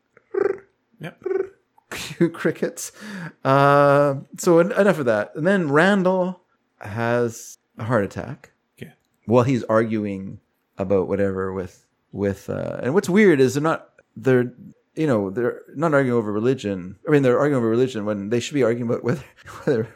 Yep. 1.01 1.23
crickets. 2.33 2.93
Uh, 3.45 4.17
so 4.39 4.59
en- 4.59 4.73
enough 4.73 4.99
of 4.99 5.07
that. 5.07 5.33
And 5.35 5.47
then 5.47 5.71
Randall 5.71 6.43
has 6.81 7.59
a 7.79 7.85
heart 7.85 8.05
attack 8.05 8.53
Okay. 8.81 8.93
while 9.27 9.45
he's 9.45 9.65
arguing 9.65 10.41
about 10.79 11.09
whatever 11.09 11.53
with 11.53 11.87
with. 12.13 12.49
Uh, 12.51 12.81
and 12.83 12.95
what's 12.95 13.09
weird 13.09 13.41
is 13.41 13.55
they're 13.55 13.63
not 13.63 13.89
they're 14.17 14.53
you 14.97 15.07
know 15.07 15.31
they're 15.31 15.63
not 15.75 15.95
arguing 15.95 16.17
over 16.19 16.33
religion. 16.33 16.97
I 17.09 17.11
mean 17.13 17.23
they're 17.23 17.39
arguing 17.39 17.59
over 17.59 17.69
religion 17.69 18.05
when 18.05 18.31
they 18.31 18.41
should 18.41 18.55
be 18.55 18.63
arguing 18.65 18.89
about 18.91 19.05
whether 19.05 19.25
whether 19.65 19.89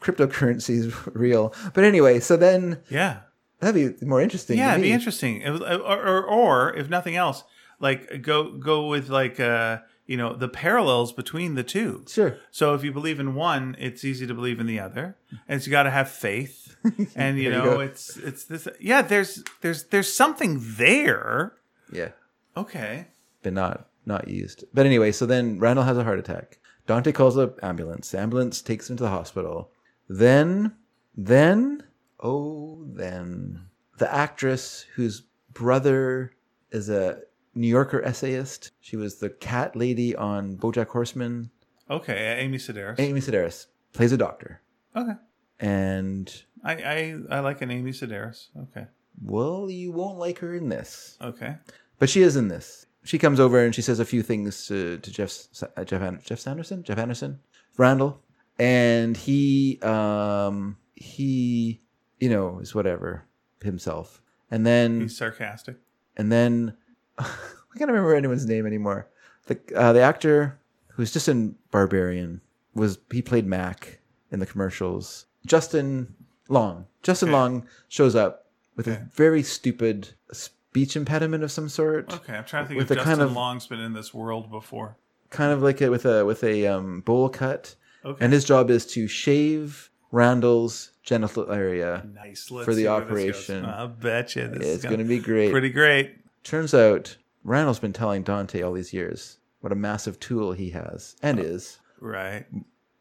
cryptocurrency 0.00 0.70
is 0.70 0.94
real. 1.14 1.52
But 1.74 1.84
anyway, 1.84 2.20
so 2.20 2.36
then 2.36 2.80
Yeah. 2.88 3.20
that'd 3.60 3.98
be 4.00 4.06
more 4.06 4.20
interesting. 4.22 4.58
Yeah, 4.58 4.72
it'd 4.72 4.82
be 4.82 4.92
interesting. 4.92 5.40
It 5.42 5.50
was, 5.50 5.60
or, 5.62 5.80
or, 5.80 6.24
or 6.24 6.74
if 6.76 6.88
nothing 6.88 7.16
else, 7.16 7.44
like 7.80 8.22
go 8.22 8.52
go 8.58 8.86
with 8.88 9.08
like 9.08 9.38
uh 9.40 9.78
you 10.06 10.16
know 10.16 10.34
the 10.34 10.48
parallels 10.48 11.12
between 11.12 11.54
the 11.54 11.62
two. 11.64 12.04
Sure. 12.08 12.38
So 12.50 12.74
if 12.74 12.84
you 12.84 12.92
believe 12.92 13.20
in 13.20 13.34
one, 13.34 13.76
it's 13.78 14.04
easy 14.04 14.26
to 14.26 14.34
believe 14.34 14.60
in 14.60 14.66
the 14.66 14.80
other, 14.80 15.16
and 15.48 15.60
so 15.60 15.66
you 15.66 15.72
got 15.72 15.84
to 15.84 15.90
have 15.90 16.10
faith. 16.10 16.62
And 17.16 17.36
you 17.36 17.50
There 17.50 17.58
you 17.58 17.64
know, 17.64 17.80
it's 17.80 18.16
it's 18.16 18.44
this. 18.44 18.68
Yeah, 18.78 19.02
there's 19.02 19.42
there's 19.60 19.84
there's 19.84 20.12
something 20.12 20.60
there. 20.62 21.54
Yeah. 21.92 22.10
Okay. 22.56 23.08
but 23.42 23.52
not 23.52 23.88
not 24.04 24.28
used. 24.28 24.64
But 24.72 24.86
anyway, 24.86 25.10
so 25.10 25.26
then 25.26 25.58
Randall 25.58 25.84
has 25.84 25.98
a 25.98 26.04
heart 26.04 26.20
attack. 26.20 26.58
Dante 26.86 27.10
calls 27.10 27.36
an 27.36 27.52
ambulance. 27.62 28.10
The 28.10 28.20
ambulance 28.20 28.62
takes 28.62 28.88
him 28.88 28.96
to 28.98 29.02
the 29.02 29.10
hospital. 29.10 29.72
Then, 30.08 30.76
then, 31.16 31.82
oh, 32.20 32.84
then 32.86 33.66
the 33.98 34.12
actress 34.14 34.86
whose 34.94 35.22
brother 35.52 36.32
is 36.70 36.88
a 36.88 37.22
New 37.56 37.68
Yorker 37.68 38.02
essayist. 38.02 38.70
She 38.80 38.96
was 38.96 39.16
the 39.16 39.30
cat 39.30 39.74
lady 39.74 40.14
on 40.14 40.56
BoJack 40.56 40.88
Horseman. 40.88 41.50
Okay. 41.90 42.36
Amy 42.40 42.58
Sedaris. 42.58 42.98
Amy 43.00 43.20
Sedaris 43.20 43.66
plays 43.92 44.12
a 44.12 44.16
doctor, 44.16 44.60
Okay. 44.94 45.14
and 45.60 46.42
I, 46.64 46.72
I 46.74 47.16
I 47.30 47.40
like 47.40 47.62
an 47.62 47.70
Amy 47.70 47.92
Sedaris. 47.92 48.48
Okay. 48.64 48.86
well, 49.24 49.70
you 49.70 49.92
won't 49.92 50.18
like 50.18 50.38
her 50.40 50.54
in 50.54 50.68
this. 50.68 51.16
Okay. 51.20 51.56
But 51.98 52.10
she 52.10 52.22
is 52.22 52.36
in 52.36 52.48
this. 52.48 52.86
She 53.04 53.18
comes 53.18 53.38
over 53.40 53.64
and 53.64 53.74
she 53.74 53.82
says 53.82 54.00
a 54.00 54.04
few 54.04 54.22
things 54.22 54.66
to, 54.66 54.98
to 54.98 55.10
Jeff 55.10 55.32
uh, 55.76 55.84
Jeff 55.84 56.02
An- 56.02 56.20
Jeff 56.24 56.40
Sanderson, 56.40 56.82
Jeff 56.82 56.98
Anderson, 56.98 57.38
Randall, 57.78 58.20
and 58.58 59.16
he 59.16 59.78
um 59.82 60.76
he 60.94 61.80
you 62.18 62.28
know 62.28 62.58
is 62.58 62.74
whatever 62.74 63.24
himself. 63.62 64.20
And 64.50 64.66
then 64.66 65.00
He's 65.02 65.16
sarcastic. 65.16 65.76
and 66.16 66.30
then 66.32 66.76
I 67.18 67.78
can't 67.78 67.90
remember 67.90 68.14
anyone's 68.14 68.46
name 68.46 68.66
anymore. 68.66 69.08
The 69.46 69.58
uh, 69.74 69.92
the 69.92 70.00
actor 70.00 70.58
who's 70.92 71.12
just 71.12 71.28
in 71.28 71.56
Barbarian 71.70 72.40
was 72.74 72.98
he 73.12 73.22
played 73.22 73.46
Mac 73.46 74.00
in 74.30 74.38
the 74.40 74.46
commercials. 74.46 75.26
Justin 75.46 76.14
Long. 76.48 76.86
Justin 77.02 77.28
Okay. 77.28 77.36
Long 77.36 77.66
shows 77.88 78.14
up 78.14 78.46
with 78.76 78.88
Okay. 78.88 79.00
a 79.02 79.08
very 79.14 79.42
stupid 79.42 80.10
speech 80.32 80.96
impediment 80.96 81.42
of 81.44 81.50
some 81.50 81.68
sort 81.68 82.12
Okay. 82.12 82.34
I'm 82.34 82.44
trying 82.44 82.64
to 82.64 82.68
think 82.68 82.78
With 82.78 82.90
if 82.90 82.92
a 82.92 82.94
Justin 82.96 83.12
kind 83.18 83.22
of- 83.22 83.32
Long's 83.36 83.66
been 83.66 83.80
in 83.80 83.92
this 83.94 84.12
world 84.12 84.50
before. 84.50 84.96
kind 85.30 85.52
of 85.52 85.62
like 85.62 85.80
a, 85.80 85.90
with 85.90 86.04
a 86.06 86.24
with 86.24 86.42
a 86.44 86.66
um, 86.66 87.00
bowl 87.02 87.28
cut, 87.28 87.74
Okay. 88.04 88.24
and 88.24 88.32
his 88.32 88.44
job 88.44 88.70
is 88.70 88.86
to 88.94 89.06
shave 89.08 89.90
Randall's 90.12 90.92
genital 91.02 91.50
area. 91.52 92.06
nice. 92.14 92.46
For 92.48 92.54
the 92.58 92.62
see 92.64 92.66
where 92.66 92.74
this 92.74 92.86
operation. 92.88 93.64
I'll 93.64 93.88
bet 93.88 94.36
you 94.36 94.48
this 94.48 94.58
It's 94.58 94.66
is 94.66 94.82
going 94.84 94.98
to 94.98 95.04
be 95.04 95.18
great. 95.18 95.50
pretty 95.50 95.70
great. 95.70 96.16
Turns 96.46 96.72
out 96.74 97.16
Randall's 97.44 97.78
been 97.78 97.92
telling 97.92 98.22
Dante 98.22 98.62
all 98.62 98.72
these 98.72 98.92
years 98.92 99.38
what 99.60 99.72
a 99.72 99.76
massive 99.76 100.18
tool 100.20 100.52
he 100.52 100.70
has 100.70 101.16
and 101.22 101.38
is, 101.40 101.78
Right. 102.00 102.46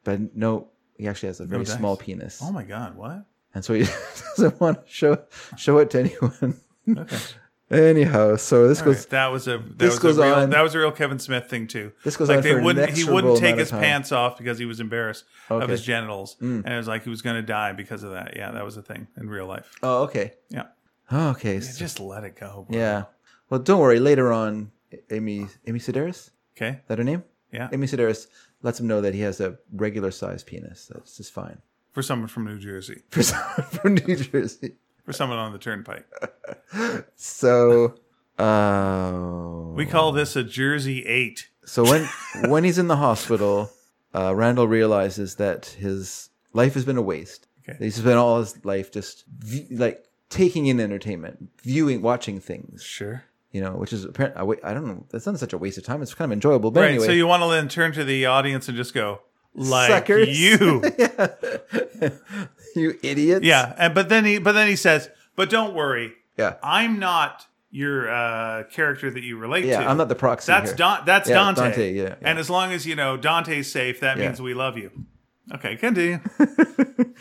but 0.03 0.35
no, 0.35 0.69
he 0.97 1.07
actually 1.07 1.27
has 1.27 1.39
a 1.39 1.45
very 1.45 1.65
small 1.65 1.95
penis, 1.97 2.39
Oh 2.43 2.51
my 2.51 2.63
God. 2.63 2.95
What? 2.95 3.25
and 3.53 3.63
so 3.63 3.73
he 3.73 3.85
doesn't 4.37 4.59
want 4.59 4.85
to 4.85 4.91
show 4.91 5.17
show 5.57 5.77
it 5.77 5.89
to 5.91 5.99
anyone. 6.01 6.59
Okay. 6.89 7.17
Anyhow, 7.71 8.35
so 8.35 8.67
this 8.67 8.79
All 8.81 8.85
goes. 8.85 8.97
right. 8.97 9.09
That 9.09 9.27
was 9.31 9.47
a 9.47 9.57
that 9.57 9.77
this 9.79 9.89
was 9.93 9.99
goes 9.99 10.17
a 10.19 10.21
real 10.23 10.33
on- 10.35 10.49
that 10.51 10.61
was 10.61 10.75
a 10.75 10.79
real 10.79 10.91
Kevin 10.91 11.17
Smith 11.17 11.49
thing 11.49 11.65
too. 11.67 11.91
This 12.03 12.15
goes 12.15 12.29
like 12.29 12.37
on 12.37 12.43
they 12.43 12.51
for 12.51 12.57
an 12.59 12.63
wouldn't 12.63 12.89
he 12.91 13.01
inexorable 13.01 13.31
wouldn't 13.31 13.39
take 13.39 13.53
amount 13.53 13.53
of 13.53 13.59
his 13.59 13.69
time. 13.71 13.81
pants 13.81 14.11
off 14.11 14.37
because 14.37 14.59
he 14.59 14.65
was 14.65 14.79
embarrassed 14.79 15.23
of 15.49 15.57
Okay. 15.63 15.65
Mm. 15.67 15.69
his 15.71 15.81
genitals, 15.83 16.37
and 16.39 16.63
it 16.67 16.77
was 16.77 16.87
like 16.87 17.03
he 17.03 17.09
was 17.09 17.23
going 17.23 17.37
to 17.37 17.41
die 17.41 17.73
because 17.73 18.03
of 18.03 18.11
that. 18.11 18.33
Yeah, 18.35 18.51
that 18.51 18.63
was 18.63 18.77
a 18.77 18.83
thing 18.83 19.07
in 19.17 19.27
real 19.29 19.47
life. 19.47 19.71
Oh, 19.81 20.03
okay. 20.03 20.33
Yeah, 20.49 20.65
Oh, 21.11 21.29
okay. 21.29 21.59
So- 21.59 21.79
just 21.79 21.99
let 21.99 22.23
it 22.23 22.39
go. 22.39 22.67
bro. 22.69 22.77
yeah. 22.77 23.03
Well, 23.49 23.59
don't 23.59 23.79
worry. 23.79 23.99
Later 23.99 24.31
on, 24.33 24.71
Amy 25.11 25.47
Amy 25.67 25.79
Sedaris. 25.79 26.31
Okay. 26.57 26.69
Is 26.79 26.87
that 26.87 26.97
her 26.97 27.03
name? 27.03 27.23
Yeah. 27.51 27.69
Amy 27.71 27.87
Sedaris 27.87 28.27
lets 28.61 28.79
him 28.79 28.87
know 28.87 29.01
that 29.01 29.13
he 29.13 29.21
has 29.21 29.39
a 29.39 29.57
regular 29.73 30.11
sized 30.11 30.47
penis. 30.47 30.89
That's 30.93 31.17
just 31.17 31.31
fine. 31.33 31.59
For 31.91 32.01
someone 32.01 32.27
from 32.27 32.45
New 32.45 32.59
Jersey, 32.59 33.01
For 33.09 33.23
someone 33.23 33.63
from 33.71 33.93
New 33.95 34.15
Jersey. 34.17 34.75
for 35.05 35.13
someone 35.13 35.37
on 35.37 35.53
the 35.53 35.59
turnpike, 35.59 36.05
So, 37.15 37.95
uh, 38.37 39.71
we 39.73 39.85
call 39.85 40.11
this 40.11 40.35
a 40.35 40.43
Jersey 40.43 41.05
Eight. 41.05 41.47
so 41.65 41.83
when 41.83 42.07
when 42.49 42.63
he's 42.63 42.77
in 42.77 42.87
the 42.87 42.97
hospital, 42.97 43.69
uh, 44.13 44.33
Randall 44.35 44.67
realizes 44.67 45.35
that 45.35 45.65
his 45.67 46.29
life 46.53 46.73
has 46.73 46.85
been 46.85 46.97
a 46.97 47.01
waste. 47.01 47.47
Okay. 47.67 47.77
He's 47.79 47.95
spent 47.95 48.15
all 48.17 48.39
his 48.39 48.63
life 48.65 48.91
just 48.91 49.23
v- 49.39 49.67
like 49.71 50.05
taking 50.29 50.65
in 50.67 50.79
entertainment, 50.79 51.49
viewing, 51.63 52.01
watching 52.01 52.39
things. 52.39 52.83
Sure. 52.83 53.23
You 53.55 53.61
know, 53.61 53.71
which 53.71 53.93
is 53.93 54.03
apparent. 54.03 54.35
I 54.35 54.41
I 54.69 54.73
don't 54.73 54.85
know. 54.85 55.05
That's 55.11 55.25
not 55.25 55.39
such 55.39 55.53
a 55.53 55.57
waste 55.57 55.77
of 55.77 55.85
time. 55.85 56.01
It's 56.01 56.13
kind 56.13 56.29
of 56.29 56.33
enjoyable. 56.33 56.71
But 56.71 56.81
Right. 56.81 56.89
anyway, 56.89 57.05
So 57.05 57.11
you 57.13 57.25
want 57.25 57.41
to 57.43 57.49
then 57.49 57.69
turn 57.69 57.93
to 57.93 58.03
the 58.03 58.25
audience 58.25 58.67
and 58.67 58.75
just 58.75 58.93
go 58.93 59.21
like 59.53 59.87
Suckers. 59.89 60.27
you. 60.37 60.81
you 62.75 62.97
idiots. 63.01 63.45
yeah. 63.45 63.73
And 63.77 63.93
but 63.95 64.09
then 64.09 64.25
he 64.25 64.39
but 64.39 64.51
then 64.51 64.67
he 64.67 64.75
says, 64.75 65.09
but 65.37 65.49
don't 65.49 65.73
worry, 65.73 66.13
Yeah. 66.37 66.55
I'm 66.61 66.99
not 66.99 67.47
your 67.71 68.09
uh, 68.09 68.63
character 68.71 69.09
that 69.09 69.23
you 69.23 69.37
relate 69.37 69.63
Yeah. 69.65 69.81
to. 69.81 69.87
I'm 69.89 69.95
not 69.97 70.09
the 70.09 70.15
proxy. 70.15 70.51
That's 70.51 70.71
here. 70.71 70.77
Don- 70.77 71.05
that's 71.05 71.29
Yeah, 71.29 71.35
Dante. 71.35 71.61
Dante, 71.61 71.93
yeah, 71.93 72.03
yeah. 72.03 72.15
And 72.21 72.37
as 72.39 72.49
long 72.49 72.73
as 72.73 72.85
you 72.85 72.95
know 72.95 73.15
Dante's 73.17 73.71
safe, 73.71 73.99
that 74.01 74.17
means 74.17 74.41
we 74.41 74.53
love 74.53 74.77
you. 74.77 74.91
Okay, 75.53 75.75
continue. 75.77 76.19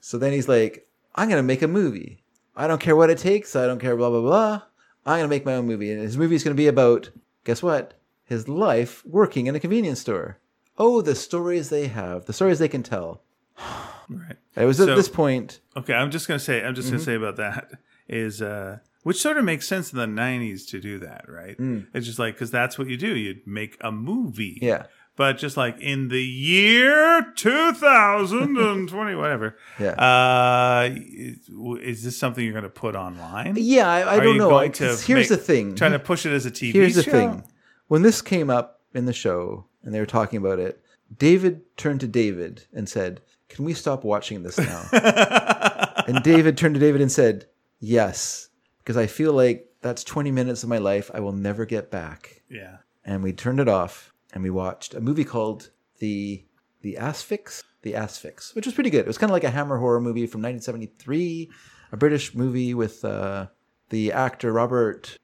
So 0.00 0.16
then 0.16 0.32
he's 0.32 0.48
like, 0.48 0.86
I'm 1.14 1.28
going 1.28 1.38
to 1.38 1.42
make 1.42 1.60
a 1.60 1.68
movie. 1.68 2.22
I 2.56 2.66
don't 2.66 2.80
care 2.80 2.96
what 2.96 3.10
it 3.10 3.18
takes. 3.18 3.54
I 3.56 3.66
don't 3.66 3.78
care, 3.80 3.94
blah, 3.96 4.08
blah, 4.08 4.20
blah. 4.22 4.62
I'm 5.08 5.18
going 5.20 5.24
to 5.24 5.28
make 5.28 5.44
my 5.46 5.54
own 5.54 5.66
movie. 5.66 5.90
And 5.90 6.00
his 6.00 6.16
movie 6.18 6.34
is 6.36 6.44
going 6.44 6.54
to 6.56 6.60
be 6.60 6.66
about, 6.68 7.10
guess 7.44 7.62
what? 7.62 7.94
His 8.24 8.48
life 8.48 9.04
working 9.06 9.46
in 9.46 9.56
a 9.56 9.60
convenience 9.60 10.00
store. 10.00 10.38
Oh, 10.76 11.00
the 11.00 11.14
stories 11.14 11.70
they 11.70 11.88
have, 11.88 12.26
the 12.26 12.32
stories 12.32 12.58
they 12.58 12.68
can 12.68 12.82
tell. 12.82 13.22
Right. 14.10 14.36
It 14.56 14.64
was 14.64 14.80
at 14.80 14.86
this 14.96 15.06
point. 15.08 15.60
Okay, 15.76 15.92
I'm 15.92 16.10
just 16.10 16.26
gonna 16.28 16.38
say 16.40 16.64
I'm 16.64 16.74
just 16.74 16.86
Mm-hmm. 16.88 16.96
gonna 16.96 17.04
say 17.04 17.14
about 17.14 17.36
that 17.36 17.72
is 18.08 18.40
uh 18.40 18.78
which 19.02 19.20
sort 19.20 19.36
of 19.36 19.44
makes 19.44 19.68
sense 19.68 19.92
in 19.92 19.98
the 19.98 20.06
90s 20.06 20.66
to 20.68 20.80
do 20.80 20.98
that, 21.00 21.26
right? 21.28 21.56
It's 21.92 22.06
just 22.06 22.18
like 22.18 22.32
because 22.34 22.50
that's 22.50 22.78
what 22.78 22.88
you 22.88 22.96
do. 22.96 23.14
You'd 23.14 23.46
make 23.46 23.76
a 23.82 23.92
movie. 23.92 24.60
Mm. 24.62 24.66
Yeah. 24.66 24.86
But 25.18 25.36
just 25.36 25.56
like 25.56 25.80
in 25.80 26.08
the 26.08 26.22
year 26.22 27.32
2020, 27.34 29.14
whatever. 29.16 29.56
Yeah. 29.80 29.90
Uh, 29.90 30.90
is, 30.94 31.48
is 31.82 32.04
this 32.04 32.16
something 32.16 32.42
you're 32.42 32.52
going 32.52 32.62
to 32.64 32.70
put 32.70 32.96
online? 32.96 33.54
Yeah, 33.56 33.88
I, 33.88 34.14
I 34.16 34.20
don't 34.20 34.38
know. 34.38 34.56
I- 34.56 34.68
here's 34.68 35.08
make- 35.08 35.28
the 35.28 35.36
thing. 35.36 35.74
Trying 35.74 35.92
to 35.92 35.98
push 35.98 36.24
it 36.24 36.32
as 36.32 36.46
a 36.46 36.50
TV 36.52 36.72
Here's 36.72 36.94
the 36.94 37.02
thing. 37.02 37.44
When 37.88 38.02
this 38.02 38.22
came 38.22 38.48
up 38.48 38.80
in 38.94 39.06
the 39.06 39.12
show 39.12 39.66
and 39.82 39.92
they 39.92 40.00
were 40.00 40.06
talking 40.06 40.36
about 40.36 40.60
it, 40.60 40.82
David 41.16 41.62
turned 41.76 42.00
to 42.00 42.08
David 42.08 42.66
and 42.72 42.88
said, 42.88 43.20
Can 43.48 43.64
we 43.64 43.74
stop 43.74 44.04
watching 44.04 44.44
this 44.44 44.58
now? 44.58 44.88
and 46.06 46.22
David 46.22 46.56
turned 46.56 46.74
to 46.74 46.80
David 46.80 47.00
and 47.00 47.10
said, 47.10 47.46
Yes, 47.80 48.50
because 48.78 48.96
I 48.96 49.06
feel 49.06 49.32
like 49.32 49.68
that's 49.80 50.04
20 50.04 50.30
minutes 50.30 50.62
of 50.62 50.68
my 50.68 50.78
life 50.78 51.10
I 51.12 51.20
will 51.20 51.32
never 51.32 51.64
get 51.66 51.90
back. 51.90 52.42
Yeah. 52.48 52.78
And 53.04 53.22
we 53.22 53.32
turned 53.32 53.58
it 53.60 53.68
off 53.68 54.12
and 54.34 54.42
we 54.42 54.50
watched 54.50 54.94
a 54.94 55.00
movie 55.00 55.24
called 55.24 55.70
The 55.98 56.44
The 56.82 56.96
Asphyx. 57.00 57.62
The 57.82 57.92
Asphyx, 57.92 58.54
which 58.56 58.66
was 58.66 58.74
pretty 58.74 58.90
good. 58.90 59.00
It 59.02 59.06
was 59.06 59.18
kind 59.18 59.30
of 59.30 59.34
like 59.34 59.44
a 59.44 59.50
Hammer 59.50 59.78
horror 59.78 60.00
movie 60.00 60.26
from 60.26 60.40
1973, 60.42 61.48
a 61.92 61.96
British 61.96 62.34
movie 62.34 62.74
with 62.74 63.04
uh, 63.04 63.46
the 63.90 64.12
actor 64.12 64.52
Robert 64.52 65.16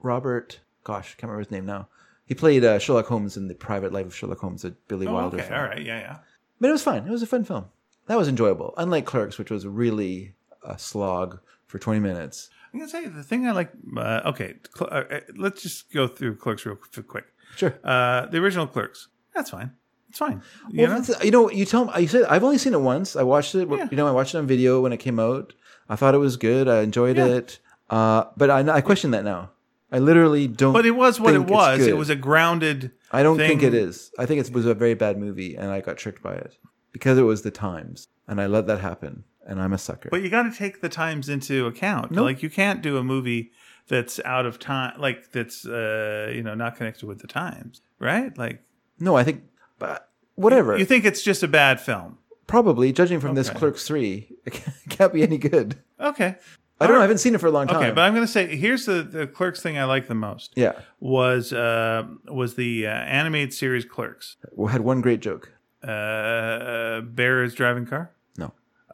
Robert, 0.00 0.60
gosh, 0.82 1.10
can't 1.16 1.24
remember 1.30 1.40
his 1.44 1.50
name 1.50 1.66
now. 1.66 1.88
He 2.26 2.34
played 2.34 2.64
uh, 2.64 2.78
Sherlock 2.78 3.06
Holmes 3.06 3.36
in 3.36 3.48
the 3.48 3.54
Private 3.54 3.92
Life 3.92 4.06
of 4.06 4.14
Sherlock 4.16 4.38
Holmes, 4.40 4.64
a 4.64 4.70
Billy 4.88 5.06
Oh, 5.06 5.12
Wilder 5.14 5.36
okay. 5.38 5.46
film. 5.46 5.60
All 5.60 5.66
right. 5.66 5.82
Yeah. 5.84 5.98
Yeah. 6.00 6.16
But 6.60 6.68
it 6.68 6.72
was 6.72 6.82
fun. 6.82 7.06
It 7.06 7.10
was 7.10 7.22
a 7.22 7.26
fun 7.26 7.44
film. 7.44 7.66
That 8.06 8.18
was 8.18 8.28
enjoyable. 8.28 8.74
Unlike 8.76 9.06
Clerks, 9.06 9.38
which 9.38 9.50
was 9.50 9.66
really 9.66 10.34
a 10.66 10.78
slog 10.78 11.38
for 11.66 11.78
20 11.78 12.00
minutes. 12.00 12.50
I'm 12.72 12.80
gonna 12.80 12.90
say 12.90 13.06
the 13.06 13.22
thing 13.22 13.46
I 13.46 13.52
like. 13.52 13.70
Uh, 13.96 14.20
okay, 14.26 14.54
cl- 14.76 14.90
uh, 14.92 15.04
uh, 15.10 15.20
let's 15.36 15.62
just 15.62 15.92
go 15.92 16.08
through 16.08 16.36
Clerks 16.36 16.66
real 16.66 16.74
quick. 16.76 17.26
Sure. 17.56 17.78
Uh, 17.84 18.26
the 18.26 18.38
original 18.38 18.66
Clerks. 18.66 19.08
That's 19.34 19.50
fine. 19.50 19.72
It's 20.08 20.18
fine. 20.18 20.42
You 20.70 20.86
Well, 20.86 21.00
know? 21.02 21.14
you 21.22 21.30
know, 21.30 21.50
you 21.50 21.64
tell 21.64 21.86
me. 21.86 21.92
You 22.02 22.06
said 22.08 22.24
I've 22.24 22.44
only 22.44 22.58
seen 22.58 22.72
it 22.74 22.80
once. 22.80 23.16
I 23.16 23.22
watched 23.24 23.54
it. 23.54 23.68
Yeah. 23.68 23.88
You 23.90 23.96
know, 23.96 24.06
I 24.06 24.12
watched 24.12 24.34
it 24.34 24.38
on 24.38 24.46
video 24.46 24.80
when 24.80 24.92
it 24.92 24.98
came 24.98 25.18
out. 25.18 25.52
I 25.88 25.96
thought 25.96 26.14
it 26.14 26.18
was 26.18 26.36
good. 26.36 26.68
I 26.68 26.82
enjoyed 26.82 27.16
Yeah. 27.16 27.26
it. 27.26 27.58
Uh, 27.90 28.24
but 28.36 28.48
I, 28.50 28.60
I 28.76 28.80
question 28.80 29.10
that 29.10 29.24
now. 29.24 29.50
I 29.92 29.98
literally 29.98 30.46
don't. 30.48 30.72
But 30.72 30.86
it 30.86 30.92
was 30.92 31.20
what 31.20 31.34
it 31.34 31.46
was. 31.46 31.86
It 31.86 31.96
was 31.96 32.10
a 32.10 32.16
grounded. 32.16 32.90
I 33.12 33.22
don't 33.22 33.36
thing. 33.36 33.48
think 33.48 33.62
it 33.62 33.74
is. 33.74 34.10
I 34.18 34.26
think 34.26 34.40
it 34.44 34.52
was 34.52 34.66
a 34.66 34.74
very 34.74 34.94
bad 34.94 35.18
movie, 35.18 35.56
and 35.56 35.70
I 35.70 35.80
got 35.80 35.96
tricked 35.98 36.22
by 36.22 36.34
it 36.34 36.56
because 36.92 37.18
it 37.18 37.22
was 37.22 37.42
the 37.42 37.50
times, 37.50 38.08
and 38.26 38.40
I 38.40 38.46
let 38.46 38.66
that 38.66 38.80
happen, 38.80 39.24
and 39.46 39.60
I'm 39.60 39.72
a 39.72 39.78
sucker. 39.78 40.08
But 40.10 40.22
you 40.22 40.30
got 40.30 40.44
to 40.44 40.56
take 40.56 40.80
the 40.80 40.88
times 40.88 41.28
into 41.28 41.66
account. 41.66 42.10
Nope. 42.12 42.24
Like 42.24 42.42
you 42.42 42.50
can't 42.50 42.82
do 42.82 42.96
a 42.96 43.04
movie 43.04 43.52
that's 43.88 44.20
out 44.24 44.46
of 44.46 44.58
time, 44.58 45.00
like 45.00 45.30
that's 45.32 45.66
uh, 45.66 46.32
you 46.34 46.42
know 46.42 46.54
not 46.54 46.76
connected 46.76 47.06
with 47.06 47.20
the 47.20 47.26
times, 47.26 47.82
right? 47.98 48.36
Like 48.36 48.62
no, 48.98 49.16
I 49.16 49.24
think, 49.24 49.42
but 49.78 50.08
whatever. 50.34 50.76
you 50.76 50.84
think 50.84 51.04
it's 51.04 51.22
just 51.22 51.42
a 51.42 51.48
bad 51.48 51.80
film. 51.80 52.18
Probably, 52.46 52.92
judging 52.92 53.20
from 53.20 53.34
this 53.34 53.48
Clerks 53.50 53.86
three, 53.86 54.28
it 54.44 54.62
can't 54.88 55.12
be 55.12 55.22
any 55.22 55.38
good. 55.38 55.76
Okay. 55.98 56.36
I 56.80 56.86
don't 56.86 56.96
know. 56.96 57.00
I 57.00 57.02
haven't 57.02 57.18
seen 57.18 57.34
it 57.34 57.40
for 57.40 57.46
a 57.46 57.52
long 57.52 57.68
time. 57.68 57.76
Okay, 57.76 57.90
but 57.92 58.00
I'm 58.00 58.14
going 58.14 58.26
to 58.26 58.30
say 58.30 58.56
here's 58.56 58.84
the, 58.84 59.02
the 59.02 59.26
Clerks 59.28 59.62
thing 59.62 59.78
I 59.78 59.84
like 59.84 60.08
the 60.08 60.14
most 60.14 60.52
yeah, 60.56 60.72
was 60.98 61.52
uh, 61.52 62.04
was 62.26 62.56
the 62.56 62.86
uh, 62.86 62.90
animated 62.90 63.54
series 63.54 63.84
Clerks. 63.84 64.36
we 64.54 64.70
had 64.70 64.80
one 64.80 65.00
great 65.00 65.20
joke. 65.20 65.52
Uh, 65.82 67.00
Bear 67.02 67.44
is 67.44 67.54
driving 67.54 67.86
car. 67.86 68.10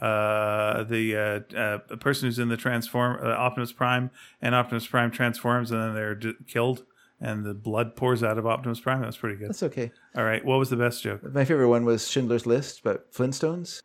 Uh, 0.01 0.83
the 0.85 1.15
uh, 1.55 1.57
uh, 1.57 1.79
person 1.97 2.27
who's 2.29 2.39
in 2.39 2.49
the 2.49 2.57
transform 2.57 3.19
uh, 3.23 3.29
Optimus 3.29 3.73
Prime 3.73 4.11
and 4.41 4.55
Optimus 4.55 4.87
Prime 4.87 5.11
transforms 5.11 5.71
and 5.71 5.81
then 5.83 5.95
they're 5.95 6.15
d- 6.15 6.33
killed 6.47 6.85
and 7.21 7.45
the 7.45 7.53
blood 7.53 7.97
pours 7.97 8.23
out 8.23 8.39
of 8.39 8.47
Optimus 8.47 8.81
Prime. 8.81 9.01
That 9.01 9.07
was 9.09 9.19
pretty 9.19 9.37
good. 9.37 9.51
that's 9.51 9.63
okay. 9.65 9.93
All 10.17 10.25
right, 10.25 10.43
what 10.43 10.59
was 10.59 10.71
the 10.71 10.77
best 10.77 11.03
joke? 11.03 11.23
My 11.35 11.45
favorite 11.45 11.69
one 11.69 11.85
was 11.85 12.11
Schindler's 12.11 12.47
List, 12.47 12.83
but 12.83 13.13
Flintstones, 13.13 13.83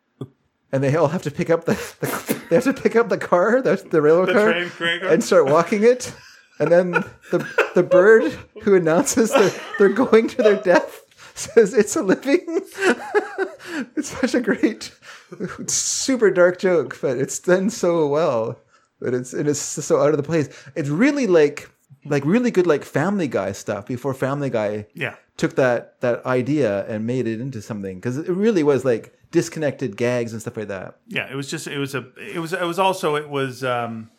and 0.72 0.82
they 0.82 0.96
all 0.96 1.08
have 1.08 1.22
to 1.22 1.30
pick 1.30 1.50
up 1.50 1.66
the, 1.66 1.74
the 2.00 2.40
they 2.48 2.56
have 2.56 2.64
to 2.64 2.72
pick 2.72 2.96
up 2.96 3.10
the 3.10 3.18
car, 3.18 3.60
the, 3.60 3.76
the 3.76 4.00
railroad 4.00 4.28
The 4.30 4.32
car, 4.32 4.52
train 4.52 4.70
crank 4.70 5.02
car? 5.02 5.10
and 5.12 5.22
start 5.22 5.46
walking 5.46 5.82
it, 5.84 6.14
and 6.58 6.72
then 6.72 6.92
the 7.30 7.46
the 7.74 7.82
bird 7.82 8.32
who 8.62 8.74
announces 8.74 9.30
that 9.32 9.60
they're 9.78 9.90
going 9.90 10.28
to 10.28 10.42
their 10.42 10.56
death 10.62 11.02
says 11.34 11.74
it's 11.74 11.94
a 11.94 12.02
living. 12.02 12.40
it's 13.96 14.18
such 14.18 14.34
a 14.34 14.40
great, 14.40 14.92
super 15.66 16.30
dark 16.30 16.58
joke, 16.58 16.98
but 17.00 17.16
it's 17.18 17.38
done 17.38 17.70
so 17.70 18.06
well 18.06 18.58
that 19.00 19.14
it's 19.14 19.34
it 19.34 19.46
is 19.46 19.60
so 19.60 20.00
out 20.00 20.10
of 20.10 20.16
the 20.16 20.22
place. 20.22 20.48
It's 20.74 20.88
really 20.88 21.26
like 21.26 21.70
like 22.04 22.24
really 22.24 22.50
good 22.50 22.66
like 22.66 22.84
Family 22.84 23.28
Guy 23.28 23.52
stuff 23.52 23.86
before 23.86 24.14
Family 24.14 24.50
Guy 24.50 24.86
Yeah, 24.94 25.16
took 25.36 25.56
that 25.56 26.00
that 26.00 26.24
idea 26.24 26.86
and 26.86 27.06
made 27.06 27.26
it 27.26 27.40
into 27.40 27.60
something 27.60 27.96
because 27.96 28.16
it 28.16 28.28
really 28.28 28.62
was 28.62 28.84
like 28.84 29.12
disconnected 29.32 29.96
gags 29.96 30.32
and 30.32 30.40
stuff 30.40 30.56
like 30.56 30.68
that. 30.68 30.96
yeah. 31.08 31.30
It 31.30 31.34
was 31.34 31.50
just 31.50 31.66
it 31.66 31.78
was 31.78 31.94
a 31.94 32.06
it 32.16 32.38
was 32.38 32.52
it 32.52 32.62
was 32.62 32.78
also 32.78 33.16
it 33.16 33.28
was 33.28 33.64
um, 33.64 34.10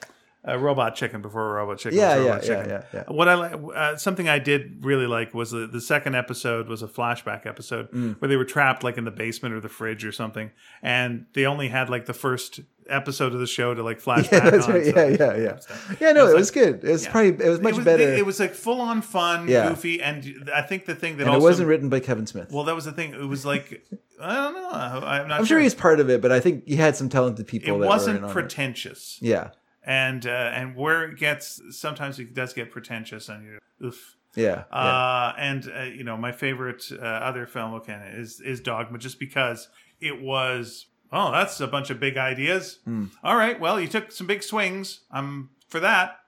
a 0.48 0.58
robot 0.58 0.96
chicken 0.96 1.22
before 1.22 1.50
a 1.52 1.54
Robot 1.54 1.78
Chicken. 1.78 2.00
Yeah, 2.00 2.16
was 2.16 2.26
yeah, 2.26 2.30
Robot 2.32 2.44
yeah, 2.44 2.56
Chicken. 2.56 2.70
yeah, 2.70 2.84
yeah. 2.94 3.04
What 3.14 3.28
I 3.28 3.34
like, 3.36 3.54
uh, 3.76 3.96
something 3.98 4.28
I 4.30 4.40
did 4.40 4.84
really 4.86 5.06
like 5.06 5.34
was 5.34 5.52
the, 5.52 5.68
the 5.68 5.82
second 5.82 6.16
episode 6.16 6.68
was 6.70 6.82
a 6.82 6.88
flashback 6.88 7.46
episode 7.46 7.92
Mm. 7.92 8.20
where 8.22 8.30
they 8.30 8.38
were 8.38 8.46
trapped 8.46 8.84
like 8.84 8.98
in 8.98 9.04
the 9.04 9.12
basement 9.12 9.54
or 9.54 9.60
the 9.60 9.70
fridge 9.70 10.06
or 10.06 10.12
something, 10.12 10.52
and 10.82 11.26
they 11.34 11.46
only 11.46 11.68
had 11.68 11.90
like 11.90 12.06
the 12.06 12.14
first 12.14 12.62
episode 12.90 13.34
of 13.34 13.40
the 13.42 13.46
show 13.48 13.74
to 13.74 13.84
like 13.84 14.00
flash 14.08 14.32
Yeah, 14.32 14.40
back 14.50 14.54
on. 14.54 14.74
right. 14.74 14.86
so- 14.86 15.08
Yeah, 15.08 15.08
yeah, 15.08 15.36
yeah. 15.36 15.58
Yeah, 16.00 16.12
no, 16.14 16.22
It's 16.24 16.32
it 16.32 16.34
like- 16.34 16.36
was 16.36 16.52
good. 16.52 16.84
It 16.84 16.92
was 16.92 17.08
probably 17.08 17.46
it 17.46 17.50
was 17.50 17.60
much 17.60 17.74
it 17.74 17.76
was, 17.78 17.86
better, 17.86 18.04
It, 18.14 18.26
was 18.26 18.40
like 18.40 18.54
full 18.54 18.80
on 18.80 19.02
fun, 19.02 19.48
Yeah. 19.50 19.68
goofy, 19.70 20.02
and 20.02 20.50
I 20.56 20.62
think 20.62 20.86
the 20.86 20.96
thing 20.96 21.18
that 21.18 21.28
and 21.28 21.36
it 21.36 21.42
wasn't 21.42 21.68
written 21.68 21.90
by 21.90 22.00
Kevin 22.00 22.26
Smith. 22.26 22.52
well, 22.54 22.64
that 22.64 22.76
was 22.76 22.86
the 22.86 22.94
thing. 22.94 23.14
It 23.14 23.28
was 23.28 23.46
like 23.46 23.84
I 24.22 24.34
don't 24.34 24.54
know. 24.56 24.70
I'm 25.06 25.28
not 25.28 25.40
I'm 25.42 25.46
sure 25.46 25.60
he's 25.60 25.76
part 25.76 26.00
of 26.00 26.10
it, 26.10 26.22
but 26.22 26.32
I 26.32 26.40
think 26.40 26.64
he 26.66 26.76
had 26.78 26.96
some 26.96 27.08
talented 27.10 27.46
people. 27.46 27.84
It 27.84 27.86
wasn't 27.86 28.24
on 28.24 28.30
it. 28.30 28.34
pretentious, 28.34 29.20
Yeah, 29.22 29.50
and 29.88 30.28
uh, 30.28 30.52
and 30.54 30.76
where 30.76 31.06
it 31.06 31.18
gets 31.18 31.60
sometimes 31.72 32.20
it 32.20 32.34
does 32.36 32.54
get 32.54 32.70
pretentious, 32.72 33.30
and 33.30 33.44
you 33.46 33.88
oof. 33.88 34.16
yeah, 34.36 34.66
yeah. 34.72 34.78
Uh, 34.78 35.34
and 35.40 35.72
uh, 35.76 35.84
you 35.84 36.04
know, 36.04 36.18
my 36.18 36.32
favorite 36.32 36.84
uh, 36.92 36.98
other 37.04 37.48
film, 37.48 37.74
okay, 37.76 38.12
is 38.16 38.40
is 38.42 38.60
Dogma, 38.62 39.00
just 39.00 39.18
because 39.20 39.70
it 40.00 40.22
was. 40.22 40.86
Oh, 41.10 41.32
that's 41.32 41.62
a 41.62 41.68
bunch 41.68 41.90
of 41.90 42.02
big 42.02 42.18
ideas. 42.18 42.80
Hmm. 42.84 43.06
All 43.24 43.38
right, 43.38 43.58
well, 43.58 43.80
you 43.80 43.88
took 43.88 44.12
some 44.12 44.28
big 44.28 44.44
swings. 44.44 45.00
I'm 45.10 45.50
for 45.70 45.80
that. 45.80 46.20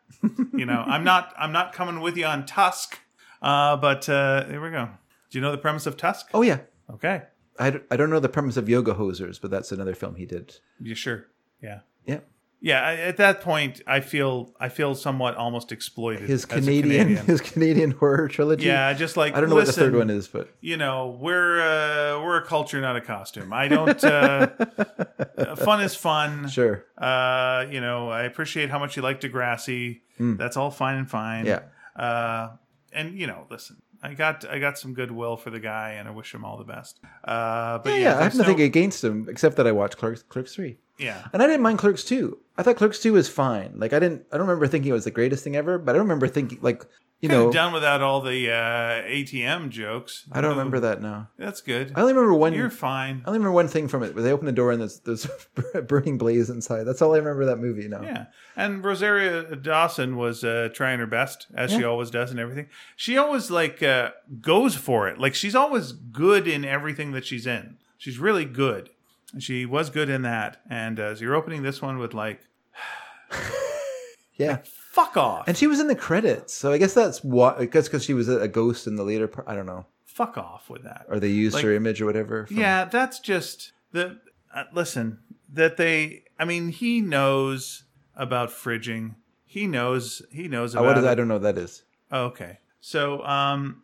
you 0.53 0.65
know, 0.65 0.83
I'm 0.87 1.03
not. 1.03 1.33
I'm 1.37 1.51
not 1.51 1.73
coming 1.73 1.99
with 1.99 2.15
you 2.17 2.25
on 2.25 2.45
Tusk. 2.45 2.97
Uh, 3.41 3.75
but 3.75 4.07
uh, 4.07 4.45
there 4.47 4.61
we 4.61 4.69
go. 4.71 4.87
Do 5.29 5.37
you 5.37 5.41
know 5.41 5.51
the 5.51 5.57
premise 5.57 5.85
of 5.85 5.97
Tusk? 5.97 6.29
Oh 6.33 6.41
yeah, 6.43 6.59
Okay, 6.89 7.23
I, 7.59 7.69
d- 7.71 7.79
I 7.91 7.97
don't 7.97 8.09
know 8.09 8.19
the 8.19 8.29
premise 8.29 8.57
of 8.57 8.67
Yoga 8.69 8.93
Hosers, 8.95 9.39
but 9.39 9.51
that's 9.51 9.71
another 9.71 9.93
film 9.93 10.15
he 10.15 10.25
did. 10.25 10.55
you 10.81 10.95
sure? 10.95 11.25
Yeah, 11.61 11.79
Yeah, 12.05 12.19
yeah. 12.61 12.81
I, 12.81 12.95
at 12.95 13.17
that 13.17 13.41
point, 13.41 13.81
I 13.87 13.99
feel 13.99 14.53
I 14.59 14.69
feel 14.69 14.95
somewhat 14.95 15.35
almost 15.35 15.71
exploited. 15.71 16.29
his 16.29 16.45
as 16.45 16.51
a 16.51 16.59
Canadian, 16.61 17.15
his 17.15 17.41
Canadian 17.41 17.91
horror 17.91 18.27
trilogy. 18.27 18.65
Yeah, 18.65 18.87
I 18.87 18.93
just 18.93 19.17
like 19.17 19.33
I 19.35 19.41
don't 19.41 19.49
know 19.49 19.55
what 19.55 19.67
the 19.67 19.73
third 19.73 19.95
one 19.95 20.09
is, 20.09 20.27
but 20.27 20.49
you 20.61 20.77
know 20.77 21.17
we're 21.19 21.59
uh, 21.61 22.21
we're 22.23 22.37
a 22.37 22.45
culture 22.45 22.81
not 22.81 22.95
a 22.95 23.01
costume 23.01 23.53
i 23.53 23.67
don't 23.67 24.03
uh, 24.03 24.47
fun 25.55 25.81
is 25.81 25.95
fun 25.95 26.47
sure. 26.47 26.85
uh, 26.97 27.65
you 27.69 27.81
know 27.81 28.09
i 28.09 28.23
appreciate 28.23 28.69
how 28.69 28.79
much 28.79 28.95
you 28.95 29.01
like 29.01 29.21
degrassi 29.21 30.01
that's 30.19 30.57
all 30.57 30.69
fine 30.69 30.97
and 30.97 31.09
fine. 31.09 31.45
Yeah. 31.45 31.61
uh, 31.95 32.51
and 32.91 33.17
you 33.17 33.27
know 33.27 33.47
listen 33.49 33.77
i 34.01 34.13
got 34.13 34.45
i 34.49 34.59
got 34.59 34.77
some 34.77 34.93
goodwill 34.93 35.35
for 35.37 35.49
the 35.49 35.59
guy 35.59 35.91
and 35.91 36.07
i 36.07 36.11
wish 36.11 36.33
him 36.33 36.43
all 36.45 36.57
the 36.57 36.63
best 36.63 36.99
uh, 37.25 37.77
but 37.79 37.89
Yeah, 37.91 37.95
yeah, 37.95 38.01
yeah, 38.13 38.19
I 38.19 38.23
have 38.23 38.35
nothing 38.35 38.57
no- 38.59 38.63
against 38.65 39.03
him 39.03 39.27
except 39.29 39.55
that 39.57 39.67
I 39.67 39.71
watched 39.71 39.97
Clerks, 39.97 40.23
Clerks 40.23 40.53
three. 40.55 40.77
yeah 40.97 41.27
And 41.33 41.41
I 41.43 41.47
didn't 41.47 41.61
mind 41.61 41.79
Clerks 41.79 42.03
2. 42.03 42.37
I 42.57 42.63
thought 42.63 42.75
Clerks 42.77 42.99
2 42.99 43.13
was 43.13 43.29
fine. 43.29 43.73
Like 43.77 43.93
I 43.93 43.99
didn't 43.99 44.25
I 44.31 44.37
don't 44.37 44.47
remember 44.47 44.67
thinking 44.67 44.89
it 44.91 44.93
was 44.93 45.05
the 45.05 45.11
greatest 45.11 45.43
thing 45.43 45.55
ever, 45.55 45.77
but 45.77 45.91
I 45.91 45.93
don't 45.93 46.07
remember 46.07 46.27
thinking 46.27 46.59
like 46.61 46.83
you 47.21 47.27
know 47.27 47.51
done 47.51 47.73
without 47.73 48.01
all 48.01 48.21
the 48.21 48.49
uh, 48.49 49.01
atm 49.03 49.69
jokes 49.69 50.25
I 50.31 50.39
don't 50.41 50.51
remember 50.51 50.79
that 50.79 51.01
now. 51.01 51.27
that's 51.37 51.61
good 51.61 51.91
I 51.95 52.01
only 52.01 52.13
remember 52.13 52.33
one 52.33 52.53
you're 52.53 52.69
fine 52.69 53.21
I 53.25 53.27
only 53.29 53.39
remember 53.39 53.51
one 53.53 53.67
thing 53.67 53.87
from 53.87 54.03
it 54.03 54.13
where 54.15 54.23
they 54.23 54.31
open 54.31 54.45
the 54.45 54.51
door 54.53 54.71
and 54.71 54.79
there's 54.81 54.99
there's 54.99 55.27
burning 55.87 56.17
blaze 56.17 56.49
inside. 56.49 56.83
That's 56.83 57.01
all 57.01 57.13
I 57.13 57.17
remember 57.17 57.41
of 57.41 57.47
that 57.47 57.57
movie 57.57 57.87
now. 57.87 58.01
Yeah, 58.01 58.25
and 58.55 58.83
Rosario 58.83 59.55
Dawson 59.55 60.15
was 60.15 60.43
uh, 60.43 60.69
trying 60.73 60.99
her 60.99 61.07
best 61.07 61.47
as 61.53 61.71
she 61.71 61.83
always 61.83 62.09
does 62.09 62.31
and 62.31 62.39
everything. 62.39 62.67
She 62.95 63.17
always 63.17 63.51
like 63.51 63.83
uh, 63.83 64.11
goes 64.41 64.75
for 64.75 65.07
it. 65.09 65.17
Like 65.19 65.35
she's 65.35 65.55
always 65.55 65.91
good 65.91 66.47
in 66.47 66.63
everything 66.63 67.11
that 67.11 67.25
she's 67.25 67.45
in. 67.45 67.77
She's 67.97 68.17
really 68.17 68.45
good. 68.45 68.89
And 69.33 69.43
She 69.43 69.65
was 69.65 69.89
good 69.89 70.09
in 70.09 70.21
that. 70.23 70.61
And 70.69 70.99
uh, 70.99 71.15
so 71.15 71.21
you're 71.21 71.35
opening 71.35 71.63
this 71.63 71.81
one 71.81 71.97
with 71.99 72.13
like, 72.13 72.41
Yeah. 74.35 74.59
Fuck 74.91 75.15
off, 75.17 75.47
And 75.47 75.55
she 75.57 75.67
was 75.67 75.79
in 75.79 75.87
the 75.87 75.95
credits. 75.95 76.53
So 76.53 76.71
I 76.71 76.77
guess 76.77 76.93
that's 76.93 77.23
what 77.23 77.59
I 77.59 77.65
guess 77.65 77.87
cuz 77.89 78.03
she 78.03 78.13
was 78.13 78.27
a, 78.29 78.47
ghost 78.47 78.87
in 78.87 78.95
the 78.95 79.03
later 79.03 79.27
part. 79.27 79.47
I 79.47 79.55
don't 79.55 79.65
know. 79.65 79.85
fuck 80.05 80.37
off 80.37 80.69
with 80.69 80.83
that. 80.83 81.05
Or 81.07 81.17
they 81.19 81.29
used 81.29 81.55
Like- 81.55 81.63
her 81.63 81.73
image 81.73 82.01
or 82.01 82.05
whatever. 82.05 82.45
from- 82.45 82.57
Yeah, 82.57 82.83
that's 82.85 83.19
just 83.19 83.71
the 83.93 84.19
uh, 84.53 84.63
listen 84.73 85.19
that 85.53 85.77
they. 85.77 86.23
I 86.37 86.45
mean, 86.45 86.69
he 86.69 86.99
knows 87.01 87.83
about 88.15 88.49
fridging. 88.49 89.15
He 89.45 89.65
knows. 89.67 90.21
He 90.31 90.47
knows 90.47 90.73
about. 90.73 90.85
what 90.85 90.97
is. 90.97 91.05
I 91.05 91.15
don't 91.15 91.27
know 91.29 91.35
what 91.35 91.43
that 91.43 91.57
is. 91.57 91.83
Oh, 92.11 92.25
okay. 92.25 92.57
So, 92.81 93.23
um, 93.25 93.83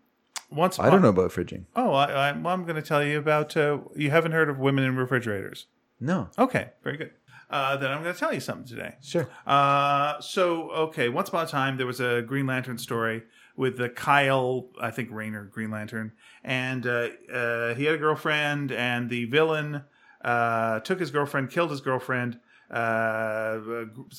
once 0.50 0.78
I 0.80 0.90
don't 0.90 1.02
know 1.02 1.10
about 1.10 1.32
fridging. 1.32 1.66
Oh, 1.76 1.94
I, 1.94 2.06
I, 2.30 2.32
well, 2.34 2.54
I'm 2.54 2.64
going 2.64 2.76
to 2.76 2.82
tell 2.82 3.04
you 3.04 3.18
about. 3.20 3.56
Uh, 3.56 3.80
you 3.96 4.10
haven't 4.12 4.32
heard 4.34 4.50
of 4.50 4.58
women 4.60 4.84
in 4.84 4.96
refrigerators? 4.98 5.68
No. 6.00 6.30
Okay, 6.38 6.72
very 6.84 6.98
good. 6.98 7.12
Uh, 7.50 7.78
then 7.78 7.92
I'm 7.92 8.02
going 8.02 8.14
to 8.14 8.20
tell 8.20 8.34
you 8.34 8.40
something 8.40 8.68
today. 8.68 8.96
Sure. 9.02 9.28
Uh, 9.46 10.20
so 10.20 10.72
okay, 10.72 11.10
once 11.10 11.30
upon 11.30 11.46
a 11.46 11.48
time 11.50 11.78
there 11.78 11.88
was 11.88 12.00
a 12.00 12.22
Green 12.22 12.48
Lantern 12.48 12.78
story 12.78 13.24
with 13.56 13.78
the 13.78 13.90
Kyle, 13.90 14.70
I 14.82 14.92
think 14.92 15.10
Rayner 15.12 15.46
Green 15.46 15.72
Lantern, 15.72 16.12
and 16.44 16.86
uh, 16.86 17.10
uh, 17.32 17.76
he 17.76 17.86
had 17.86 17.96
a 17.96 17.98
girlfriend, 17.98 18.72
and 18.72 19.10
the 19.10 19.26
villain 19.26 19.84
uh, 20.24 20.80
took 20.82 21.00
his 21.00 21.12
girlfriend, 21.12 21.50
killed 21.52 21.72
his 21.72 21.82
girlfriend, 21.82 22.40
uh, 22.70 23.60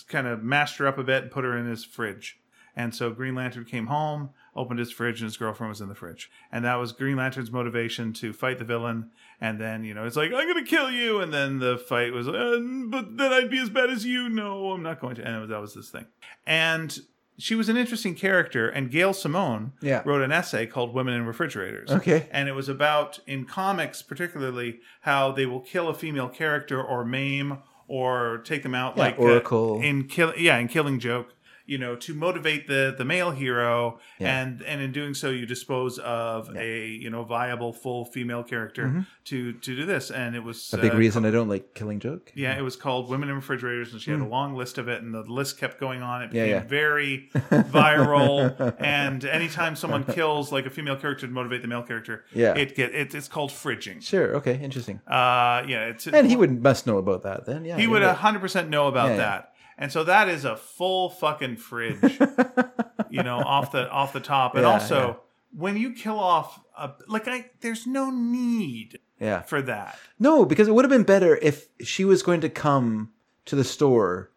kind 0.08 0.26
of 0.26 0.42
mashed 0.42 0.78
her 0.78 0.86
up 0.86 0.98
a 0.98 1.04
bit, 1.04 1.24
and 1.24 1.32
put 1.32 1.44
her 1.44 1.56
in 1.56 1.66
his 1.66 1.84
fridge. 1.84 2.38
And 2.76 2.94
so 2.94 3.10
Green 3.10 3.34
Lantern 3.34 3.64
came 3.64 3.86
home, 3.86 4.30
opened 4.54 4.78
his 4.78 4.92
fridge, 4.92 5.20
and 5.20 5.28
his 5.28 5.38
girlfriend 5.38 5.70
was 5.70 5.80
in 5.80 5.88
the 5.88 5.94
fridge. 5.94 6.30
And 6.52 6.64
that 6.64 6.76
was 6.76 6.92
Green 6.92 7.16
Lantern's 7.16 7.50
motivation 7.50 8.12
to 8.14 8.34
fight 8.34 8.58
the 8.58 8.64
villain. 8.64 9.10
And 9.40 9.60
then, 9.60 9.84
you 9.84 9.92
know, 9.94 10.04
it's 10.04 10.16
like, 10.16 10.32
I'm 10.32 10.48
going 10.48 10.64
to 10.64 10.68
kill 10.70 10.90
you. 10.90 11.20
And 11.20 11.32
then 11.32 11.58
the 11.58 11.76
fight 11.76 12.12
was, 12.12 12.26
uh, 12.26 12.58
but 12.86 13.16
then 13.18 13.32
I'd 13.32 13.50
be 13.50 13.58
as 13.58 13.68
bad 13.68 13.90
as 13.90 14.04
you. 14.06 14.28
No, 14.28 14.72
I'm 14.72 14.82
not 14.82 15.00
going 15.00 15.14
to. 15.16 15.22
And 15.26 15.50
that 15.50 15.60
was 15.60 15.74
this 15.74 15.90
thing. 15.90 16.06
And 16.46 16.98
she 17.38 17.54
was 17.54 17.68
an 17.68 17.76
interesting 17.76 18.14
character. 18.14 18.68
And 18.68 18.90
Gail 18.90 19.12
Simone 19.12 19.72
Yeah. 19.82 20.02
wrote 20.06 20.22
an 20.22 20.32
essay 20.32 20.64
called 20.66 20.94
Women 20.94 21.12
in 21.14 21.26
Refrigerators. 21.26 21.90
Okay. 21.90 22.28
And 22.30 22.48
it 22.48 22.52
was 22.52 22.68
about, 22.70 23.18
in 23.26 23.44
comics 23.44 24.00
particularly, 24.02 24.80
how 25.02 25.32
they 25.32 25.44
will 25.44 25.60
kill 25.60 25.88
a 25.90 25.94
female 25.94 26.28
character 26.30 26.82
or 26.82 27.04
maim 27.04 27.58
or 27.88 28.38
take 28.38 28.62
them 28.62 28.74
out 28.74 28.96
Yeah, 28.96 29.02
like 29.02 29.18
uh, 29.18 29.22
Oracle. 29.22 29.80
in 29.80 30.08
kill 30.08 30.32
yeah 30.36 30.56
in 30.56 30.66
killing 30.66 30.98
joke 30.98 31.34
you 31.66 31.78
know 31.78 31.97
to 31.97 32.14
motivate 32.14 32.66
the 32.68 32.94
the 32.97 33.05
male 33.05 33.30
hero 33.32 33.98
Yeah. 34.18 34.40
and 34.40 34.62
and 34.62 34.80
in 34.80 34.93
doing 34.93 35.14
so 35.14 35.30
you 35.30 35.47
dispose 35.47 35.98
of 35.98 36.56
a 36.56 36.86
you 36.88 37.10
know 37.10 37.24
viable 37.24 37.72
full 37.72 38.05
female 38.05 38.43
character 38.43 39.05
to 39.24 39.52
to 39.52 39.76
do 39.76 39.84
this 39.86 40.10
and 40.10 40.34
it 40.36 40.43
was 40.44 40.56
Mm-hmm. 40.56 40.78
A 40.78 40.82
big 40.82 40.94
uh, 40.94 40.97
reason 40.97 41.24
I 41.26 41.30
don't 41.30 41.48
like 41.48 41.74
Killing 41.74 42.01
Joke. 42.01 42.32
yeah, 42.34 42.56
it 42.59 42.62
was 42.62 42.76
called 42.76 43.09
Women 43.09 43.28
in 43.28 43.34
Refrigerators, 43.36 43.93
and 43.93 44.01
she 44.01 44.10
had 44.10 44.20
a 44.20 44.24
long 44.26 44.55
list 44.55 44.78
of 44.78 44.88
it, 44.88 45.02
and 45.02 45.12
the 45.14 45.22
list 45.22 45.59
kept 45.59 45.78
going 45.78 46.02
on. 46.02 46.22
It. 46.22 46.32
Yeah, 46.32 46.44
became 46.44 46.62
yeah. 46.62 46.68
very 46.68 47.30
viral, 47.80 48.74
and 48.80 49.24
anytime 49.38 49.76
someone 49.76 50.05
kills 50.05 50.52
like 50.52 50.66
a 50.66 50.70
female 50.70 50.97
character 50.97 51.26
to 51.26 51.32
motivate 51.32 51.62
the 51.62 51.68
male 51.68 51.82
character, 51.82 52.24
Yeah. 52.32 52.55
it 52.56 52.74
get 52.74 52.94
it, 52.94 53.14
it's 53.14 53.28
called 53.28 53.51
fridging. 53.51 54.02
Sure. 54.02 54.36
Okay. 54.36 54.59
Interesting. 54.62 55.01
Uh, 55.06 55.62
yeah, 55.68 55.86
it's 55.86 56.06
And 56.06 56.26
he 56.26 56.36
would 56.36 56.62
must 56.62 56.86
know 56.86 56.98
about 56.98 57.22
that 57.22 57.44
then. 57.47 57.64
Yeah. 57.64 57.76
he 57.76 57.82
you're 57.82 57.90
would 57.93 58.02
right. 58.02 58.16
hundred 58.16 58.40
percent 58.40 58.68
know 58.70 58.86
about 58.88 59.06
Yeah, 59.09 59.12
yeah. 59.12 59.16
that. 59.18 59.52
And 59.78 59.92
so 59.92 60.04
that 60.04 60.28
is 60.28 60.44
a 60.44 60.56
full 60.56 61.10
fucking 61.10 61.56
fridge, 61.56 62.00
you 63.10 63.22
know, 63.22 63.36
off 63.38 63.72
the 63.72 63.88
off 63.90 64.12
the 64.12 64.20
top. 64.20 64.54
And 64.54 64.62
Yeah, 64.62 64.70
also, 64.70 64.96
yeah. 65.08 65.14
when 65.60 65.76
you 65.76 65.92
kill 65.92 66.18
off, 66.18 66.58
a, 66.78 66.92
like 67.08 67.28
I, 67.28 67.50
there's 67.60 67.86
no 67.86 68.10
need 68.10 68.98
Yeah. 69.20 69.42
for 69.42 69.60
that. 69.62 69.98
No, 70.18 70.44
because 70.46 70.66
it 70.68 70.74
would 70.74 70.84
have 70.84 70.90
been 70.90 71.02
better 71.02 71.36
if 71.42 71.68
she 71.82 72.04
was 72.04 72.22
going 72.22 72.40
to 72.40 72.48
come 72.48 73.12
to 73.44 73.56
the 73.56 73.64
store. 73.64 74.30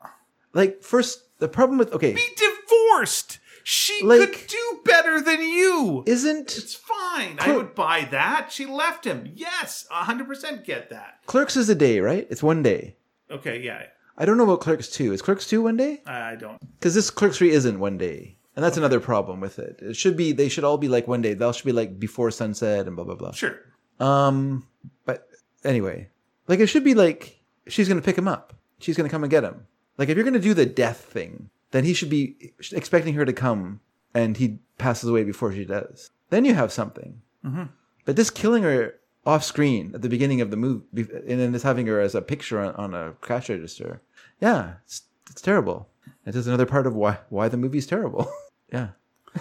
Like 0.54 0.84
first, 0.84 1.24
the 1.40 1.48
problem 1.48 1.78
with 1.78 1.94
okay, 1.94 2.14
Be 2.14 2.28
divorced. 2.36 3.40
She 3.64 4.02
Like- 4.04 4.32
could 4.34 4.48
do 4.48 4.80
better 4.84 5.22
than 5.22 5.42
you. 5.42 6.04
isn't 6.08 6.58
It's 6.58 6.74
fine. 6.74 7.38
I 7.40 7.46
Cl- 7.46 7.58
would 7.58 7.76
buy 7.76 8.08
that. 8.12 8.52
She 8.52 8.66
left 8.66 9.06
him. 9.06 9.32
Yes, 9.36 9.86
hundred 9.92 10.28
percent 10.28 10.66
get 10.66 10.90
that. 10.90 11.20
Clerks 11.28 11.56
is 11.56 11.70
a 11.70 11.76
day, 11.76 12.00
right? 12.00 12.26
It's 12.30 12.42
one 12.44 12.64
day. 12.64 12.96
Okay, 13.30 13.62
yeah, 13.62 13.84
I 14.20 14.26
don't 14.26 14.38
know 14.38 14.44
about 14.44 14.60
Clerks 14.60 14.90
two. 14.90 15.14
Is 15.14 15.22
Clerks 15.22 15.48
two 15.48 15.62
one 15.62 15.78
day? 15.78 16.02
I 16.06 16.36
don't. 16.36 16.60
Because 16.78 16.94
this 16.94 17.10
Clerks 17.10 17.38
three 17.38 17.52
isn't 17.52 17.80
one 17.80 17.98
day, 17.98 18.36
and 18.56 18.64
that's 18.64 18.78
another 18.78 19.00
problem 19.00 19.40
with 19.40 19.58
it. 19.60 19.80
It 19.82 19.96
should 19.96 20.18
be. 20.18 20.34
They 20.34 20.50
should 20.50 20.66
all 20.66 20.78
be 20.78 20.90
like 20.90 21.08
one 21.08 21.22
day. 21.22 21.34
They 21.34 21.46
all 21.46 21.54
should 21.54 21.66
be 21.66 21.72
like 21.72 22.00
before 22.00 22.30
sunset 22.30 22.86
and 22.86 22.96
blah 22.96 23.06
blah 23.06 23.16
blah. 23.16 23.32
Sure. 23.32 23.58
Um, 24.00 24.68
but 25.06 25.28
anyway, 25.64 26.10
like 26.48 26.60
it 26.60 26.68
should 26.68 26.84
be 26.84 26.94
like 26.94 27.40
she's 27.68 27.88
gonna 27.88 28.02
pick 28.02 28.18
him 28.18 28.28
up. 28.28 28.54
She's 28.80 28.98
gonna 28.98 29.10
come 29.10 29.24
and 29.24 29.32
get 29.32 29.44
him. 29.44 29.66
Like 29.98 30.10
if 30.10 30.18
you're 30.18 30.26
gonna 30.26 30.40
do 30.40 30.54
the 30.54 30.66
death 30.66 30.98
thing, 30.98 31.50
then 31.72 31.86
he 31.86 31.94
should 31.94 32.10
be 32.10 32.54
expecting 32.74 33.14
her 33.14 33.26
to 33.26 33.34
come, 33.34 33.80
and 34.14 34.36
he 34.36 34.60
passes 34.78 35.10
away 35.10 35.24
before 35.24 35.54
she 35.54 35.64
does. 35.64 36.12
Then 36.30 36.44
you 36.46 36.54
have 36.56 36.72
something. 36.72 37.22
Mm-hmm. 37.46 37.64
But 38.06 38.16
this 38.16 38.30
killing 38.30 38.64
her 38.64 38.96
off 39.26 39.44
screen 39.44 39.92
at 39.94 40.02
the 40.02 40.10
beginning 40.10 40.42
of 40.42 40.50
the 40.50 40.58
movie, 40.58 40.86
and 40.94 41.40
then 41.40 41.54
just 41.54 41.66
having 41.66 41.88
her 41.88 42.00
as 42.00 42.16
a 42.16 42.22
picture 42.22 42.60
on, 42.60 42.74
on 42.76 42.94
a 42.94 43.14
cash 43.22 43.50
register, 43.50 44.02
yeah, 44.40 44.74
it's, 44.86 45.04
it's 45.30 45.42
terrible. 45.42 45.90
It 46.26 46.36
is 46.36 46.48
another 46.48 46.66
part 46.66 46.86
of 46.88 46.96
why 46.96 47.20
why 47.30 47.48
the 47.48 47.58
movie's 47.58 47.88
terrible. 47.88 48.32
yeah, 48.74 48.90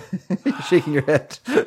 shaking 0.69 0.93
your 0.95 1.03
head. 1.05 1.39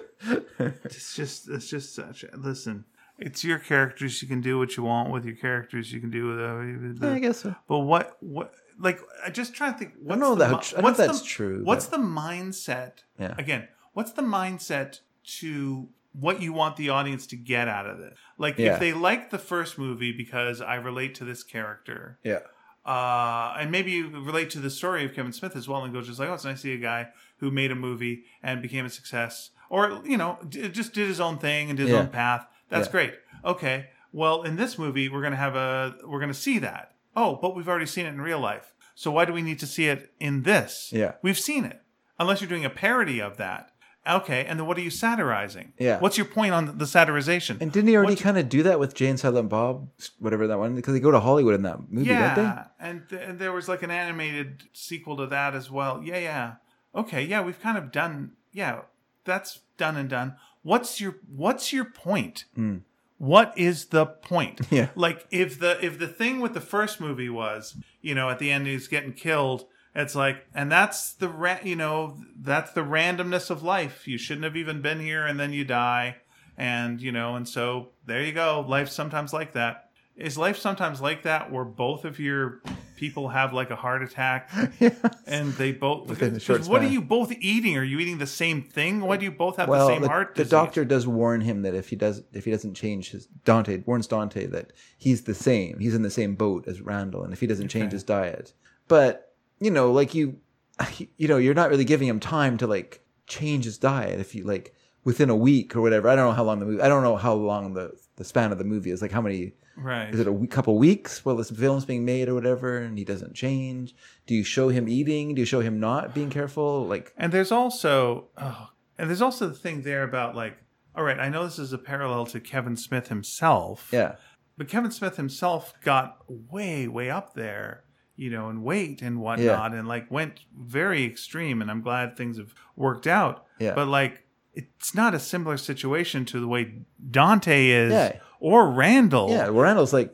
It's 0.60 1.16
just 1.16 1.50
it's 1.50 1.68
just 1.68 1.96
such. 1.96 2.24
Listen, 2.38 2.86
it's 3.18 3.44
your 3.44 3.58
characters. 3.58 4.22
You 4.22 4.28
can 4.28 4.42
do 4.42 4.60
what 4.60 4.78
you 4.78 4.84
want 4.84 5.10
with 5.12 5.26
your 5.26 5.36
characters. 5.36 5.92
You 5.92 6.00
can 6.00 6.12
do 6.12 6.28
with. 6.28 7.00
Yeah, 7.02 7.14
I 7.14 7.20
guess 7.20 7.40
so. 7.40 7.56
But 7.68 7.80
what 7.80 8.18
what 8.20 8.54
like 8.80 9.00
I 9.26 9.32
just 9.32 9.56
trying 9.56 9.74
to 9.74 9.80
think. 9.80 9.94
What's 10.00 10.20
know 10.20 10.36
the 10.36 10.46
that- 10.46 10.52
mi- 10.52 10.56
I 10.56 10.72
know 10.74 10.78
if 10.78 10.84
what's 10.84 10.98
the- 10.98 11.08
that's 11.08 11.24
true, 11.24 11.62
What's 11.64 11.88
but- 11.88 11.98
the 11.98 12.04
mindset? 12.04 12.92
Yeah. 13.20 13.34
Again, 13.40 13.68
what's 13.94 14.12
the 14.12 14.22
mindset 14.22 15.00
to 15.40 15.90
what 16.14 16.42
you 16.44 16.54
want 16.54 16.76
the 16.76 16.90
audience 16.90 17.26
to 17.28 17.36
get 17.36 17.68
out 17.68 17.88
of 17.88 17.98
this? 17.98 18.16
Like 18.38 18.60
Yeah. 18.60 18.74
if 18.76 18.80
they 18.80 18.94
like 18.94 19.32
the 19.32 19.40
first 19.40 19.80
movie 19.80 20.12
because 20.12 20.62
I 20.62 20.76
relate 20.76 21.16
to 21.16 21.26
this 21.26 21.42
character, 21.44 22.20
Yeah. 22.24 22.40
Uh, 22.86 23.56
and 23.60 23.72
maybe 23.72 23.92
you 23.92 24.10
relate 24.10 24.50
to 24.52 24.60
the 24.60 24.70
story 24.70 25.06
of 25.06 25.14
Kevin 25.14 25.32
Smith 25.34 25.56
as 25.56 25.68
well, 25.68 25.84
and 25.84 25.94
go 25.94 26.02
just 26.02 26.20
like, 26.20 26.30
oh, 26.30 26.34
it's 26.34 26.46
nice 26.46 26.58
to 26.58 26.62
see 26.64 26.74
a 26.74 26.78
guy 26.78 27.10
who 27.38 27.52
made 27.52 27.72
a 27.72 27.76
movie 27.76 28.24
and 28.44 28.62
became 28.62 28.86
a 28.86 28.90
success, 28.90 29.52
or 29.70 30.02
you 30.06 30.18
know, 30.18 30.38
d- 30.48 30.70
just 30.70 30.94
did 30.94 31.08
his 31.08 31.20
own 31.20 31.38
thing 31.38 31.70
and 31.70 31.78
did 31.78 31.88
his 31.88 31.94
Yeah. 31.94 32.02
own 32.02 32.08
path. 32.10 32.46
That's 32.70 32.88
Yeah. 32.88 32.92
great. 32.92 33.14
Okay, 33.46 33.88
well, 34.12 34.44
in 34.44 34.56
this 34.56 34.78
movie, 34.78 35.10
we're 35.10 35.22
gonna 35.22 35.36
have 35.36 35.56
a, 35.56 35.96
we're 36.06 36.20
gonna 36.20 36.34
see 36.34 36.60
that. 36.60 36.94
Oh, 37.16 37.38
but 37.42 37.56
we've 37.56 37.68
already 37.68 37.86
seen 37.86 38.06
it 38.06 38.10
in 38.10 38.22
real 38.22 38.40
life. 38.40 38.74
So 38.96 39.12
why 39.12 39.26
do 39.26 39.34
we 39.34 39.42
need 39.42 39.60
to 39.60 39.68
see 39.68 39.88
it 39.88 40.12
in 40.20 40.44
this? 40.44 40.90
Yeah. 40.94 41.14
we've 41.22 41.40
seen 41.40 41.66
it. 41.66 41.82
Unless 42.20 42.40
you're 42.42 42.50
doing 42.50 42.66
a 42.66 42.70
parody 42.70 43.20
of 43.20 43.38
that. 43.38 43.71
Okay, 44.08 44.46
and 44.46 44.60
then 44.60 44.66
what 44.66 44.78
are 44.78 44.82
you 44.82 44.90
satirizing? 44.90 45.74
Yeah. 45.78 46.00
What's 46.00 46.18
your 46.18 46.26
point 46.26 46.54
on 46.54 46.78
the 46.80 46.86
satirization? 46.86 47.62
And 47.62 47.72
didn't 47.72 47.88
he 47.90 47.96
already 47.96 48.16
kind 48.16 48.38
of 48.38 48.50
do 48.50 48.64
that 48.64 48.80
with 48.80 48.96
Jay 48.96 49.08
and 49.08 49.20
Silent 49.20 49.50
Bob, 49.50 49.90
whatever 50.18 50.48
that 50.48 50.58
one? 50.58 50.74
Because 50.76 50.94
they 50.96 51.00
go 51.00 51.12
to 51.12 51.20
Hollywood 51.20 51.54
in 51.54 51.62
that 51.64 51.92
movie, 51.92 52.10
yeah, 52.10 52.34
don't 52.36 52.46
they? 52.56 52.62
and, 52.90 53.10
th- 53.10 53.22
and 53.24 53.40
there 53.40 53.52
was 53.52 53.68
like 53.68 53.84
an 53.84 53.92
animated 53.92 54.64
sequel 54.74 55.18
to 55.18 55.28
that 55.28 55.54
as 55.54 55.70
well. 55.70 56.02
Yeah, 56.04 56.18
yeah. 56.18 56.54
Okay, 56.96 57.24
yeah, 57.24 57.42
we've 57.44 57.62
kind 57.62 57.78
of 57.78 57.92
done. 57.92 58.32
Yeah, 58.52 58.82
that's 59.24 59.60
done 59.78 59.96
and 59.98 60.10
done. 60.10 60.36
What's 60.64 61.00
your 61.00 61.18
What's 61.30 61.72
your 61.72 61.86
point? 61.86 62.46
Hmm. 62.56 62.78
What 63.20 63.54
is 63.56 63.86
the 63.86 64.08
point? 64.08 64.62
Yeah. 64.72 64.90
Like 64.96 65.28
if 65.30 65.60
the 65.60 65.84
if 65.86 66.00
the 66.00 66.08
thing 66.08 66.40
with 66.40 66.56
the 66.56 66.62
first 66.62 67.00
movie 67.00 67.30
was, 67.30 67.76
you 68.02 68.16
know, 68.16 68.30
at 68.32 68.40
the 68.40 68.50
end 68.52 68.66
he's 68.66 68.88
getting 68.88 69.14
killed. 69.14 69.66
It's 69.94 70.16
like, 70.16 70.46
and 70.54 70.72
that's 70.72 71.14
the 71.14 71.28
ra- 71.28 71.60
you 71.64 71.76
know 71.76 72.18
that's 72.40 72.72
the 72.72 72.82
randomness 72.82 73.50
of 73.50 73.62
life. 73.64 74.08
You 74.08 74.18
shouldn't 74.18 74.46
have 74.46 74.56
even 74.56 74.82
been 74.82 75.00
here, 75.00 75.26
and 75.26 75.40
then 75.40 75.52
you 75.54 75.66
die, 75.66 76.18
and 76.58 77.02
you 77.02 77.12
know, 77.12 77.36
and 77.36 77.48
so 77.48 77.90
there 78.06 78.24
you 78.24 78.32
go. 78.32 78.66
Life's 78.68 78.94
sometimes 78.94 79.34
like 79.34 79.54
that. 79.54 79.90
Is 80.16 80.38
life 80.38 80.58
sometimes 80.58 81.02
like 81.02 81.24
that, 81.24 81.52
where 81.52 81.66
both 81.66 82.06
of 82.06 82.20
your 82.20 82.62
people 82.96 83.30
have 83.30 83.54
like 83.54 83.70
a 83.72 83.76
heart 83.76 84.04
attack, 84.04 84.50
and 85.28 85.54
they 85.54 85.72
both? 85.72 86.08
Within 86.08 86.36
a 86.36 86.40
short 86.40 86.60
because 86.60 86.70
what 86.70 86.82
are 86.84 86.88
you 86.88 87.02
both 87.02 87.32
eating? 87.40 87.76
Are 87.78 87.84
you 87.84 88.00
eating 88.00 88.18
the 88.18 88.28
same 88.28 88.62
thing? 88.62 89.02
Why 89.02 89.18
do 89.18 89.26
you 89.26 89.32
both 89.32 89.58
have 89.58 89.68
Well, 89.68 89.88
the 89.88 89.94
same 89.94 90.02
the, 90.04 90.08
heart? 90.10 90.36
the 90.36 90.44
disease? 90.44 90.52
doctor 90.52 90.86
does 90.86 91.08
warn 91.08 91.42
him 91.42 91.64
that 91.64 91.74
if 91.74 91.90
he 91.90 91.96
does, 91.96 92.22
if 92.34 92.46
he 92.46 92.52
doesn't 92.52 92.76
change 92.76 93.12
his 93.12 93.26
Dante 93.46 93.82
warns 93.86 94.08
Dante 94.08 94.46
that 94.48 94.72
he's 94.98 95.24
the 95.24 95.34
same. 95.34 95.80
He's 95.80 95.96
in 95.96 96.02
the 96.04 96.10
same 96.12 96.36
boat 96.36 96.68
as 96.68 96.82
Randall, 96.82 97.24
and 97.24 97.34
if 97.34 97.40
he 97.40 97.48
doesn't 97.48 97.70
change 97.70 97.92
his 97.94 98.04
diet, 98.04 98.54
but 98.88 99.31
you 99.62 99.72
know, 99.72 99.92
like 99.92 100.14
you, 100.14 100.38
you 101.18 101.28
know, 101.28 101.38
you're 101.38 101.54
not 101.54 101.70
really 101.70 101.86
giving 101.86 102.08
him 102.08 102.20
time 102.20 102.58
to 102.58 102.68
like 102.68 103.02
change 103.28 103.64
his 103.64 103.78
diet. 103.78 104.20
If 104.20 104.36
you 104.36 104.44
like 104.44 104.74
within 105.06 105.30
a 105.30 105.36
week 105.36 105.76
or 105.76 105.82
whatever, 105.82 106.10
I 106.10 106.16
don't 106.16 106.26
know 106.26 106.36
how 106.36 106.44
long 106.44 106.60
the 106.60 106.66
movie. 106.66 106.82
I 106.82 106.90
don't 106.90 107.04
know 107.04 107.16
how 107.16 107.34
long 107.34 107.74
the 107.74 107.94
the 108.18 108.26
span 108.26 108.52
of 108.52 108.58
the 108.58 108.66
movie 108.66 108.92
is. 108.92 109.02
Like 109.02 109.12
how 109.12 109.22
many 109.22 109.54
right? 109.78 110.14
is 110.14 110.20
it 110.20 110.28
a 110.28 110.32
week, 110.32 110.52
couple 110.52 110.78
weeks 110.78 111.24
while 111.24 111.38
this 111.38 111.52
film's 111.52 111.86
being 111.86 112.04
made 112.04 112.28
or 112.28 112.34
whatever 112.34 112.80
and 112.80 112.98
he 112.98 113.06
doesn't 113.06 113.34
change 113.34 113.96
do 114.28 114.36
you 114.36 114.44
show 114.44 114.68
him 114.68 114.90
eating 114.90 115.34
do 115.34 115.42
you 115.42 115.46
show 115.46 115.62
him 115.62 115.80
not 115.80 116.14
being 116.14 116.30
careful 116.30 116.86
like 116.86 117.14
And 117.18 117.32
there's 117.32 117.54
also, 117.54 118.28
oh, 118.38 118.70
and 118.98 119.10
there's 119.10 119.22
also 119.22 119.48
the 119.48 119.56
thing 119.56 119.82
there 119.84 120.04
about 120.04 120.36
like, 120.36 120.58
all 120.94 121.04
right, 121.04 121.18
I 121.20 121.30
know 121.30 121.46
this 121.46 121.58
is 121.58 121.72
a 121.72 121.78
parallel 121.78 122.26
to 122.28 122.40
Kevin 122.40 122.76
Smith 122.76 123.08
himself, 123.08 123.90
yeah 123.92 124.16
but 124.58 124.68
Kevin 124.68 124.92
Smith 124.92 125.18
himself 125.18 125.74
got 125.84 126.18
way, 126.28 126.88
way 126.88 127.10
up 127.10 127.34
there, 127.34 127.84
you 128.16 128.30
know, 128.30 128.50
and 128.50 128.64
weight 128.64 129.02
and 129.02 129.20
whatnot, 129.22 129.74
and 129.74 129.88
like 129.88 130.10
went 130.12 130.42
very 130.58 131.04
extreme. 131.06 131.62
And 131.62 131.72
I'm 131.72 131.82
glad 131.82 132.16
things 132.18 132.38
have 132.38 132.54
worked 132.76 133.08
out. 133.08 133.46
Yeah. 133.60 133.74
But 133.74 133.88
like, 133.88 134.24
it's 134.54 134.94
not 134.94 135.14
a 135.16 135.20
similar 135.20 135.58
situation 135.58 136.26
to 136.26 136.40
the 136.40 136.48
way 136.48 136.74
Dante 137.10 137.68
is 137.70 137.92
Yeah. 137.94 138.18
or 138.40 138.70
Randall. 138.70 139.30
Yeah, 139.30 139.48
Randall's 139.50 139.94
like, 139.94 140.14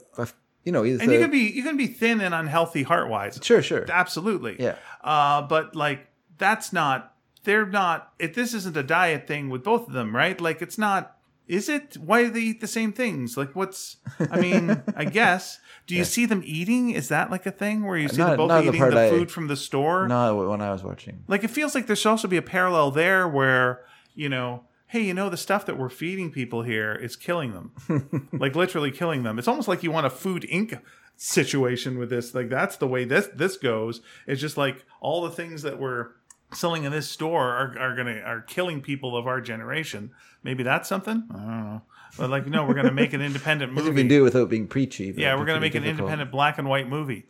you 0.63 0.71
know, 0.71 0.83
he's 0.83 0.99
And 1.01 1.09
a- 1.09 1.13
you 1.13 1.19
can 1.21 1.31
be 1.31 1.39
you 1.51 1.63
can 1.63 1.77
be 1.77 1.87
thin 1.87 2.21
and 2.21 2.33
unhealthy 2.35 2.83
heart 2.83 3.09
wise. 3.09 3.39
sure, 3.41 3.61
sure. 3.61 3.85
Absolutely. 3.89 4.57
Yeah. 4.59 4.75
Uh, 5.03 5.41
but 5.41 5.75
like 5.75 6.07
that's 6.37 6.71
not 6.71 7.13
they're 7.43 7.65
not 7.65 8.13
If 8.19 8.33
this 8.35 8.53
isn't 8.53 8.75
a 8.77 8.83
diet 8.83 9.25
thing 9.27 9.49
with 9.49 9.63
both 9.63 9.87
of 9.87 9.93
them, 9.93 10.15
right? 10.15 10.39
Like 10.39 10.61
it's 10.61 10.77
not 10.77 11.16
is 11.47 11.69
it? 11.69 11.97
Why 11.97 12.23
do 12.23 12.29
they 12.31 12.41
eat 12.41 12.61
the 12.61 12.67
same 12.67 12.91
things? 12.93 13.37
Like 13.37 13.55
what's 13.55 13.97
I 14.31 14.39
mean, 14.39 14.83
I 14.95 15.05
guess. 15.19 15.59
Do 15.85 15.95
you 15.95 16.03
see 16.03 16.25
them 16.25 16.41
eating? 16.45 16.89
Is 16.89 17.07
that 17.09 17.31
like 17.31 17.45
a 17.45 17.51
thing 17.51 17.85
where 17.85 17.97
you 17.97 18.09
see 18.09 18.17
Not- 18.17 18.31
them 18.31 18.37
both 18.37 18.49
the 18.49 18.67
eating 18.69 18.89
the 18.89 18.99
I- 18.99 19.09
food 19.09 19.31
from 19.31 19.47
the 19.47 19.55
store? 19.55 20.07
No, 20.07 20.35
when 20.49 20.61
I 20.61 20.71
was 20.71 20.83
watching. 20.83 21.23
Like 21.27 21.43
it 21.43 21.49
feels 21.49 21.73
like 21.75 21.87
there 21.87 21.95
should 21.95 22.09
also 22.09 22.27
be 22.27 22.37
a 22.37 22.41
parallel 22.41 22.91
there 22.91 23.27
where, 23.27 23.81
you 24.13 24.27
know, 24.27 24.63
hey, 24.87 25.01
you 25.01 25.13
know, 25.13 25.29
the 25.29 25.37
stuff 25.37 25.65
that 25.65 25.77
we're 25.77 25.89
feeding 25.89 26.31
people 26.31 26.63
here 26.63 26.93
is 26.93 27.15
killing 27.15 27.53
them. 27.53 28.29
like 28.33 28.55
literally 28.55 28.91
killing 28.91 29.23
them. 29.23 29.39
It's 29.39 29.47
almost 29.47 29.67
like 29.69 29.83
you 29.83 29.91
want 29.91 30.05
a 30.05 30.09
food 30.09 30.43
inc 30.51 30.79
situation 31.15 31.97
with 31.97 32.09
this. 32.09 32.33
Like 32.35 32.49
that's 32.49 32.77
the 32.77 32.87
way 32.87 33.05
this 33.05 33.27
this 33.33 33.57
goes. 33.57 34.01
It's 34.25 34.41
just 34.41 34.57
like 34.57 34.85
all 35.01 35.21
the 35.23 35.31
things 35.31 35.61
that 35.63 35.79
we're 35.79 36.09
selling 36.53 36.85
in 36.85 36.91
this 36.93 37.09
store 37.09 37.43
are, 37.49 37.77
are 37.79 37.95
gonna 37.95 38.19
are 38.25 38.41
killing 38.41 38.81
people 38.81 39.17
of 39.17 39.27
our 39.27 39.41
generation. 39.41 40.11
Maybe 40.47 40.63
that's 40.63 40.87
something? 40.87 41.23
I 41.29 41.33
don't 41.35 41.45
know. 41.65 41.81
But 42.17 42.29
like, 42.29 42.47
no, 42.47 42.63
we're 42.65 42.73
gonna 42.73 42.93
make 42.93 43.11
an 43.11 43.21
independent 43.29 43.73
movie. 43.73 43.93
can 43.93 44.07
do 44.07 44.23
without 44.23 44.49
being 44.49 44.65
preachy. 44.65 45.13
Yeah, 45.17 45.35
we're 45.35 45.43
gonna 45.43 45.59
make 45.59 45.73
pretty 45.73 45.89
an 45.89 45.97
independent 45.99 46.31
black 46.31 46.57
and 46.57 46.69
white 46.69 46.87
movie. 46.87 47.25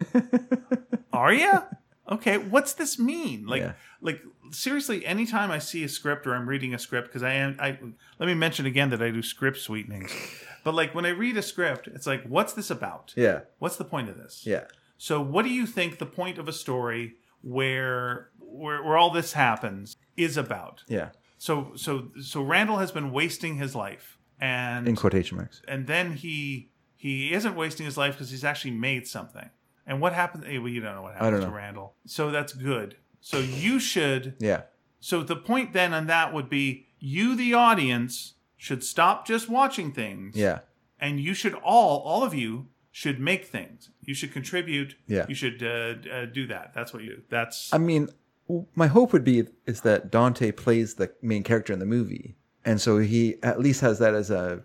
Are 1.13 1.33
you? 1.33 1.63
Okay, 2.11 2.37
what's 2.37 2.73
this 2.73 2.99
mean? 2.99 3.47
Like, 3.47 3.61
Yeah. 3.63 3.71
like 4.01 4.21
seriously, 4.51 5.03
anytime 5.03 5.49
I 5.49 5.57
see 5.57 5.83
a 5.83 5.89
script 5.89 6.27
or 6.27 6.35
I'm 6.35 6.47
reading 6.47 6.75
a 6.75 6.79
script, 6.79 7.07
because 7.07 7.23
I 7.23 7.33
am, 7.33 7.57
I 7.59 7.79
let 8.19 8.27
me 8.27 8.35
mention 8.35 8.67
again 8.67 8.91
that 8.91 9.01
I 9.01 9.09
do 9.09 9.23
script 9.23 9.57
sweetenings. 9.57 10.13
But 10.63 10.75
like 10.75 10.93
when 10.93 11.05
I 11.07 11.09
read 11.09 11.37
a 11.37 11.41
script, 11.41 11.87
it's 11.87 12.05
like, 12.05 12.23
what's 12.27 12.53
this 12.53 12.69
about? 12.69 13.13
Yeah, 13.17 13.39
What's 13.57 13.77
the 13.77 13.83
point 13.83 14.09
of 14.09 14.17
this? 14.17 14.43
yeah, 14.45 14.65
So, 14.97 15.21
what 15.21 15.43
do 15.43 15.49
you 15.49 15.65
think 15.65 15.97
the 15.97 16.05
point 16.05 16.37
of 16.37 16.47
a 16.47 16.53
story 16.53 17.15
where 17.41 18.29
where, 18.39 18.83
where 18.83 18.95
all 18.97 19.09
this 19.09 19.33
happens 19.33 19.97
is 20.15 20.37
about? 20.37 20.83
yeah. 20.87 21.09
So, 21.37 21.71
so, 21.75 22.09
so 22.21 22.41
Randall 22.41 22.77
has 22.77 22.91
been 22.91 23.11
wasting 23.11 23.57
his 23.57 23.75
life, 23.75 24.17
and 24.39 24.87
In 24.87 24.95
quotation 24.95 25.37
marks. 25.37 25.61
and 25.67 25.87
then 25.87 26.13
he 26.13 26.71
he 26.95 27.31
isn't 27.33 27.55
wasting 27.55 27.85
his 27.85 27.95
life 27.97 28.13
because 28.15 28.31
he's 28.31 28.43
actually 28.43 28.71
made 28.71 29.07
something. 29.07 29.49
And 29.85 30.01
what 30.01 30.13
happened? 30.13 30.45
eh, 30.47 30.57
Well, 30.57 30.67
you 30.69 30.81
don't 30.81 30.95
know 30.95 31.03
what 31.03 31.13
happened 31.13 31.41
to 31.41 31.47
know. 31.47 31.53
Randall. 31.53 31.93
So 32.05 32.31
that's 32.31 32.53
good. 32.53 32.95
So 33.21 33.37
you 33.39 33.79
should. 33.79 34.35
Yeah, 34.39 34.63
So 34.99 35.21
the 35.23 35.35
point 35.35 35.73
then 35.73 35.93
on 35.93 36.07
that 36.07 36.33
would 36.33 36.49
be 36.49 36.87
you, 36.99 37.35
the 37.35 37.53
audience, 37.53 38.33
should 38.57 38.83
stop 38.83 39.27
just 39.27 39.47
watching 39.47 39.91
things. 39.91 40.35
yeah, 40.35 40.59
And 40.99 41.19
you 41.19 41.33
should 41.35 41.53
all, 41.53 41.99
all 41.99 42.23
of 42.23 42.33
you, 42.33 42.67
should 42.91 43.19
make 43.19 43.45
things. 43.45 43.91
You 44.01 44.15
should 44.15 44.33
contribute. 44.33 44.95
Yeah. 45.07 45.25
You 45.29 45.35
should 45.35 45.61
uh, 45.61 45.93
uh, 46.11 46.25
do 46.25 46.47
that. 46.47 46.73
That's 46.73 46.91
what 46.93 47.03
you. 47.03 47.21
That's 47.29 47.71
I 47.71 47.77
mean, 47.77 48.09
my 48.75 48.87
hope 48.87 49.13
would 49.13 49.23
be 49.23 49.45
is 49.65 49.81
that 49.81 50.11
Dante 50.11 50.51
plays 50.51 50.95
the 50.95 51.11
main 51.21 51.43
character 51.43 51.73
in 51.73 51.79
the 51.79 51.85
movie, 51.85 52.35
and 52.65 52.79
so 52.79 52.97
he 52.97 53.35
at 53.43 53.59
least 53.59 53.81
has 53.81 53.99
that 53.99 54.13
as 54.13 54.31
a 54.31 54.61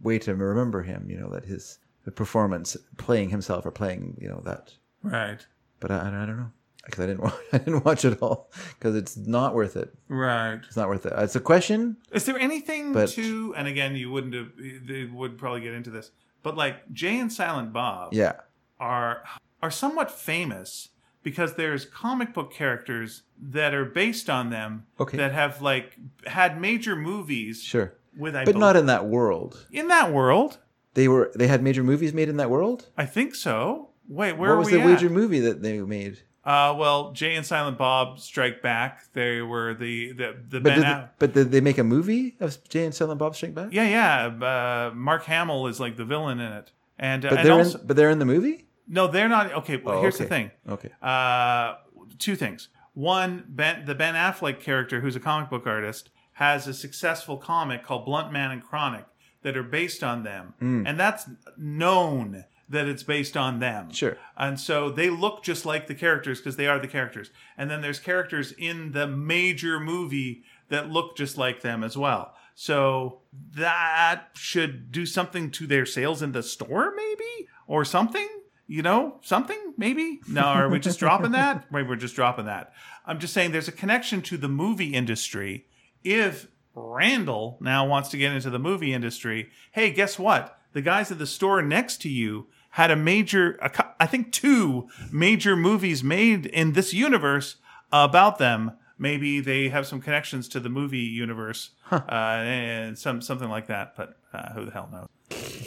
way 0.00 0.18
to 0.20 0.34
remember 0.34 0.82
him. 0.82 1.08
You 1.08 1.18
know, 1.18 1.30
that 1.30 1.44
his 1.44 1.78
performance, 2.14 2.76
playing 2.96 3.30
himself 3.30 3.66
or 3.66 3.70
playing, 3.70 4.16
you 4.20 4.28
know, 4.28 4.40
that. 4.44 4.74
right. 5.02 5.46
But 5.80 5.90
I, 5.92 5.98
I 6.08 6.26
don't 6.26 6.36
know 6.38 6.50
because 6.84 7.04
I 7.04 7.06
didn't 7.06 7.20
watch, 7.22 7.34
I 7.52 7.58
didn't 7.58 7.84
watch 7.84 8.04
it 8.04 8.20
all 8.22 8.50
because 8.78 8.96
it's 8.96 9.16
not 9.16 9.54
worth 9.54 9.76
it. 9.76 9.94
Right. 10.08 10.58
It's 10.66 10.76
not 10.76 10.88
worth 10.88 11.06
it. 11.06 11.12
It's 11.16 11.36
a 11.36 11.40
question. 11.40 11.96
Is 12.12 12.24
there 12.24 12.38
anything 12.38 12.92
But- 12.92 13.10
to? 13.10 13.54
And 13.56 13.68
again, 13.68 13.94
you 13.96 14.10
wouldn't 14.10 14.34
have. 14.34 14.52
They 14.86 15.04
would 15.04 15.38
probably 15.38 15.60
get 15.60 15.74
into 15.74 15.90
this. 15.90 16.10
But 16.42 16.56
like 16.56 16.90
Jay 16.92 17.18
and 17.18 17.32
Silent 17.32 17.72
Bob. 17.72 18.12
Yeah, 18.14 18.32
are 18.80 19.22
are 19.62 19.70
somewhat 19.70 20.10
famous 20.10 20.88
because 21.22 21.54
there's 21.54 21.84
comic 21.84 22.32
book 22.34 22.52
characters 22.52 23.22
that 23.40 23.74
are 23.74 23.84
based 23.84 24.28
on 24.30 24.50
them 24.50 24.86
Okay. 25.00 25.16
that 25.18 25.32
have 25.32 25.60
like 25.62 25.96
had 26.26 26.60
major 26.60 26.96
movies 26.96 27.62
sure, 27.62 27.94
with 28.16 28.34
I 28.36 28.44
but 28.44 28.52
bel- 28.52 28.60
not 28.60 28.76
in 28.76 28.86
that 28.86 29.06
world. 29.06 29.66
in 29.72 29.88
that 29.88 30.12
world. 30.12 30.58
They 30.94 31.06
were 31.08 31.30
they 31.34 31.46
had 31.48 31.62
major 31.62 31.82
movies 31.84 32.12
made 32.12 32.28
in 32.28 32.36
that 32.38 32.50
world. 32.50 32.88
I 32.96 33.06
think 33.06 33.34
so. 33.34 33.90
Wait, 34.08 34.32
where 34.32 34.50
what 34.50 34.54
are 34.54 34.58
was 34.58 34.70
the 34.70 34.80
at? 34.80 34.86
major 34.86 35.10
movie 35.10 35.40
that 35.40 35.62
they 35.62 35.80
made? 35.80 36.20
Uh, 36.44 36.74
well, 36.78 37.12
Jay 37.12 37.34
and 37.34 37.44
Silent 37.44 37.76
Bob 37.76 38.18
Strike 38.18 38.62
Back. 38.62 39.12
They 39.12 39.42
were 39.42 39.74
the 39.74 40.12
the 40.12 40.34
the 40.48 40.60
But 40.60 40.64
Ben. 40.70 40.78
did, 40.78 40.84
Aff- 40.86 41.08
but 41.18 41.34
did 41.34 41.50
they 41.52 41.60
make 41.60 41.76
a 41.78 41.84
movie 41.84 42.36
of 42.40 42.56
Jay 42.70 42.84
and 42.86 42.94
Silent 42.94 43.18
Bob 43.18 43.36
Strike 43.36 43.54
Back? 43.54 43.68
yeah, 43.70 43.86
yeah. 43.86 44.46
Uh, 44.90 44.94
Mark 44.94 45.24
Hamill 45.24 45.66
is 45.66 45.78
like 45.78 45.96
the 45.96 46.06
villain 46.06 46.40
in 46.40 46.50
it, 46.52 46.72
and 46.98 47.26
uh, 47.26 47.28
but 47.28 47.38
and 47.40 47.46
they're 47.46 47.54
also 47.54 47.78
in, 47.80 47.86
but 47.86 47.96
they're 47.96 48.08
in 48.10 48.18
the 48.18 48.24
movie. 48.24 48.64
No, 48.88 49.06
they're 49.06 49.28
not. 49.28 49.52
Okay, 49.52 49.76
well, 49.76 49.98
Oh, 49.98 50.00
here's 50.00 50.18
the 50.18 50.24
okay. 50.24 50.34
thing. 50.34 50.50
Okay. 50.68 50.90
Uh, 51.02 51.74
two 52.18 52.34
things. 52.36 52.68
One, 52.94 53.44
Ben, 53.48 53.84
the 53.84 53.94
Ben 53.94 54.14
Affleck 54.14 54.60
character, 54.60 55.00
who's 55.00 55.14
a 55.16 55.20
comic 55.20 55.50
book 55.50 55.66
artist, 55.66 56.10
has 56.34 56.66
a 56.66 56.74
successful 56.74 57.36
comic 57.36 57.84
called 57.84 58.04
Blunt 58.06 58.32
Man 58.32 58.50
and 58.50 58.62
Chronic 58.62 59.04
that 59.42 59.56
are 59.56 59.62
based 59.62 60.02
on 60.02 60.24
them, 60.24 60.54
Hmm. 60.58 60.84
and 60.86 60.98
that's 60.98 61.28
known 61.56 62.44
that 62.68 62.86
it's 62.86 63.02
based 63.02 63.36
on 63.36 63.60
them. 63.60 63.90
Sure. 63.92 64.16
And 64.36 64.58
so 64.60 64.90
they 64.90 65.08
look 65.10 65.42
just 65.42 65.64
like 65.64 65.86
the 65.86 65.94
characters 65.94 66.38
because 66.38 66.56
they 66.56 66.66
are 66.66 66.78
the 66.78 66.88
characters. 66.88 67.30
And 67.56 67.70
then 67.70 67.80
there's 67.80 67.98
characters 67.98 68.52
in 68.52 68.92
the 68.92 69.06
major 69.06 69.80
movie 69.80 70.42
that 70.68 70.90
look 70.90 71.16
just 71.16 71.38
like 71.38 71.62
them 71.62 71.82
as 71.82 71.96
well. 71.96 72.34
So 72.54 73.20
that 73.54 74.30
should 74.34 74.92
do 74.92 75.06
something 75.06 75.50
to 75.52 75.66
their 75.66 75.86
sales 75.86 76.20
in 76.20 76.32
the 76.32 76.42
store, 76.42 76.92
maybe, 76.94 77.48
or 77.66 77.84
something. 77.86 78.28
You 78.70 78.82
know, 78.82 79.16
something 79.22 79.72
maybe. 79.78 80.20
No, 80.28 80.42
are 80.42 80.68
we 80.68 80.78
just 80.78 80.98
dropping 80.98 81.32
that? 81.32 81.64
Maybe 81.72 81.88
we're 81.88 81.96
just 81.96 82.14
dropping 82.14 82.44
that. 82.44 82.74
I'm 83.06 83.18
just 83.18 83.32
saying 83.32 83.52
there's 83.52 83.66
a 83.66 83.72
connection 83.72 84.20
to 84.22 84.36
the 84.36 84.46
movie 84.46 84.92
industry. 84.92 85.64
If 86.04 86.48
Randall 86.74 87.56
now 87.62 87.86
wants 87.86 88.10
to 88.10 88.18
get 88.18 88.32
into 88.32 88.50
the 88.50 88.58
movie 88.58 88.92
industry, 88.92 89.48
hey, 89.72 89.90
guess 89.90 90.18
what? 90.18 90.58
The 90.74 90.82
guys 90.82 91.10
at 91.10 91.18
the 91.18 91.26
store 91.26 91.62
next 91.62 92.02
to 92.02 92.10
you 92.10 92.48
had 92.72 92.90
a 92.90 92.96
major, 92.96 93.58
a 93.62 93.70
I 93.98 94.06
think 94.06 94.32
two 94.32 94.88
major 95.10 95.56
movies 95.56 96.04
made 96.04 96.44
in 96.44 96.74
this 96.74 96.92
universe 96.92 97.56
about 97.90 98.38
them. 98.38 98.72
Maybe 98.98 99.40
they 99.40 99.70
have 99.70 99.86
some 99.86 100.02
connections 100.02 100.46
to 100.48 100.60
the 100.60 100.68
movie 100.68 100.98
universe, 100.98 101.70
uh, 101.90 102.02
and 102.10 102.98
some 102.98 103.22
something 103.22 103.48
like 103.48 103.68
that. 103.68 103.96
But 103.96 104.18
uh, 104.34 104.52
who 104.52 104.66
the 104.66 104.72
hell 104.72 104.90
knows? 104.92 105.08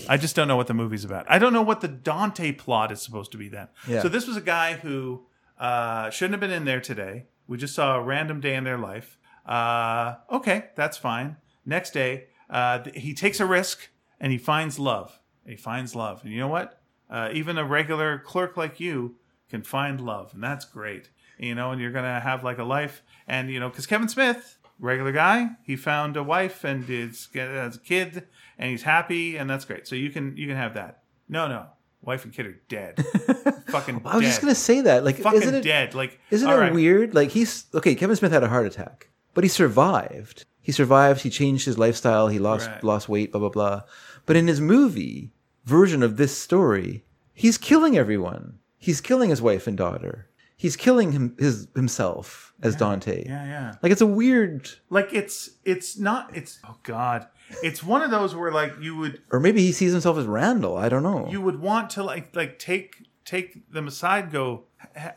I 0.08 0.18
just 0.18 0.36
don't 0.36 0.48
know 0.48 0.56
what 0.56 0.68
the 0.68 0.74
movie's 0.74 1.06
about. 1.06 1.26
I 1.30 1.40
don't 1.40 1.54
know 1.54 1.62
what 1.62 1.82
the 1.82 1.88
Dante 1.88 2.52
plot 2.52 2.92
is 2.92 3.02
supposed 3.02 3.32
to 3.34 3.38
be 3.38 3.48
then. 3.48 3.68
Yeah. 3.88 4.02
So 4.02 4.10
this 4.10 4.28
was 4.28 4.36
a 4.38 4.42
guy 4.42 4.74
who 4.74 5.26
uh, 5.60 6.10
shouldn't 6.10 6.34
have 6.34 6.42
been 6.42 6.52
in 6.52 6.66
there 6.66 6.82
today. 6.82 7.26
We 7.48 7.58
just 7.58 7.76
saw 7.76 7.98
a 7.98 8.02
random 8.02 8.42
day 8.42 8.56
in 8.56 8.64
their 8.64 8.78
life. 8.78 9.18
Uh, 9.46 10.16
okay, 10.32 10.66
that's 10.76 10.98
fine. 10.98 11.38
Next 11.66 11.92
day, 11.92 12.26
uh, 12.50 12.80
th- 12.80 12.96
he 12.96 13.14
takes 13.14 13.40
a 13.40 13.46
risk 13.46 13.90
and 14.20 14.32
he 14.32 14.38
finds 14.38 14.80
love. 14.80 15.20
He 15.46 15.56
finds 15.56 15.96
love, 15.96 16.24
and 16.24 16.32
you 16.32 16.40
know 16.40 16.48
what? 16.48 16.82
Uh, 17.10 17.30
even 17.34 17.58
a 17.58 17.66
regular 17.66 18.20
clerk 18.20 18.56
like 18.56 18.80
you 18.80 19.16
can 19.50 19.64
find 19.64 20.00
love, 20.00 20.34
and 20.34 20.44
that's 20.44 20.66
great. 20.66 21.10
You 21.38 21.56
know, 21.56 21.72
and 21.72 21.82
you're 21.82 21.92
gonna 21.92 22.20
have 22.20 22.44
like 22.44 22.60
a 22.60 22.64
life, 22.64 23.04
and 23.28 23.50
you 23.50 23.60
know, 23.60 23.70
because 23.70 23.88
Kevin 23.88 24.08
Smith, 24.08 24.60
regular 24.80 25.12
guy, 25.12 25.50
he 25.64 25.76
found 25.76 26.16
a 26.16 26.24
wife 26.24 26.64
and 26.64 26.88
is 26.90 27.28
has 27.34 27.76
a 27.76 27.80
kid, 27.80 28.28
and 28.62 28.70
he's 28.72 28.84
happy, 28.84 29.36
and 29.38 29.50
that's 29.50 29.66
great. 29.66 29.88
So 29.88 29.96
you 29.96 30.10
can 30.10 30.38
you 30.38 30.48
can 30.48 30.56
have 30.56 30.76
that. 30.76 31.04
No, 31.28 31.48
no, 31.50 31.66
wife 32.02 32.24
and 32.24 32.34
kid 32.34 32.46
are 32.46 32.62
dead. 32.70 33.04
Fucking. 33.68 34.02
I 34.06 34.16
was 34.16 34.24
dead. 34.24 34.30
just 34.30 34.42
gonna 34.42 34.56
say 34.56 34.82
that. 34.82 35.04
Like, 35.04 35.18
Fucking 35.18 35.42
isn't 35.42 35.56
it 35.56 35.64
dead. 35.64 35.94
Like, 35.96 36.20
isn't 36.30 36.50
it 36.50 36.54
right. 36.54 36.74
weird? 36.74 37.14
Like 37.14 37.32
he's 37.32 37.66
okay. 37.74 37.96
Kevin 37.96 38.16
Smith 38.16 38.32
had 38.32 38.44
a 38.44 38.48
heart 38.50 38.66
attack, 38.66 39.10
but 39.34 39.44
he 39.44 39.50
survived. 39.50 40.46
He 40.62 40.72
survived. 40.72 41.22
He 41.22 41.30
changed 41.30 41.66
his 41.66 41.78
lifestyle. 41.78 42.28
He 42.28 42.40
lost 42.40 42.68
Right. 42.70 42.84
lost 42.84 43.10
weight. 43.10 43.32
Blah 43.32 43.40
blah 43.40 43.50
blah. 43.50 43.82
But 44.26 44.36
in 44.36 44.48
his 44.48 44.62
movie 44.62 45.32
version 45.66 46.04
of 46.04 46.18
this 46.18 46.38
story, 46.38 47.04
he's 47.34 47.58
killing 47.58 47.98
everyone. 47.98 48.60
He's 48.78 49.02
killing 49.02 49.30
his 49.30 49.42
wife 49.42 49.68
and 49.68 49.78
daughter. 49.78 50.28
He's 50.56 50.76
killing 50.76 51.12
him 51.12 51.36
his 51.40 51.68
himself 51.76 52.54
as 52.62 52.76
Dante. 52.76 53.24
Yeah, 53.26 53.46
yeah. 53.46 53.76
Like 53.82 53.92
it's 53.92 54.02
a 54.02 54.06
weird, 54.06 54.70
Like 54.92 55.12
it's 55.14 55.52
it's 55.66 55.98
not 55.98 56.36
it's 56.36 56.60
oh 56.64 56.78
god. 56.84 57.28
It's 57.64 57.84
one 57.84 58.02
of 58.02 58.12
those 58.12 58.36
where 58.36 58.52
like 58.52 58.74
you 58.82 58.96
would 58.98 59.22
or 59.32 59.40
maybe 59.40 59.62
he 59.62 59.72
sees 59.72 59.92
himself 59.92 60.18
as 60.18 60.26
Randall. 60.26 60.78
I 60.78 60.90
don't 60.90 61.04
know. 61.04 61.28
you 61.30 61.42
would 61.42 61.60
want 61.60 61.90
to 61.92 62.04
like 62.04 62.36
like 62.36 62.60
take 62.60 63.04
take 63.26 63.72
them 63.72 63.88
aside 63.88 64.32
go 64.32 64.64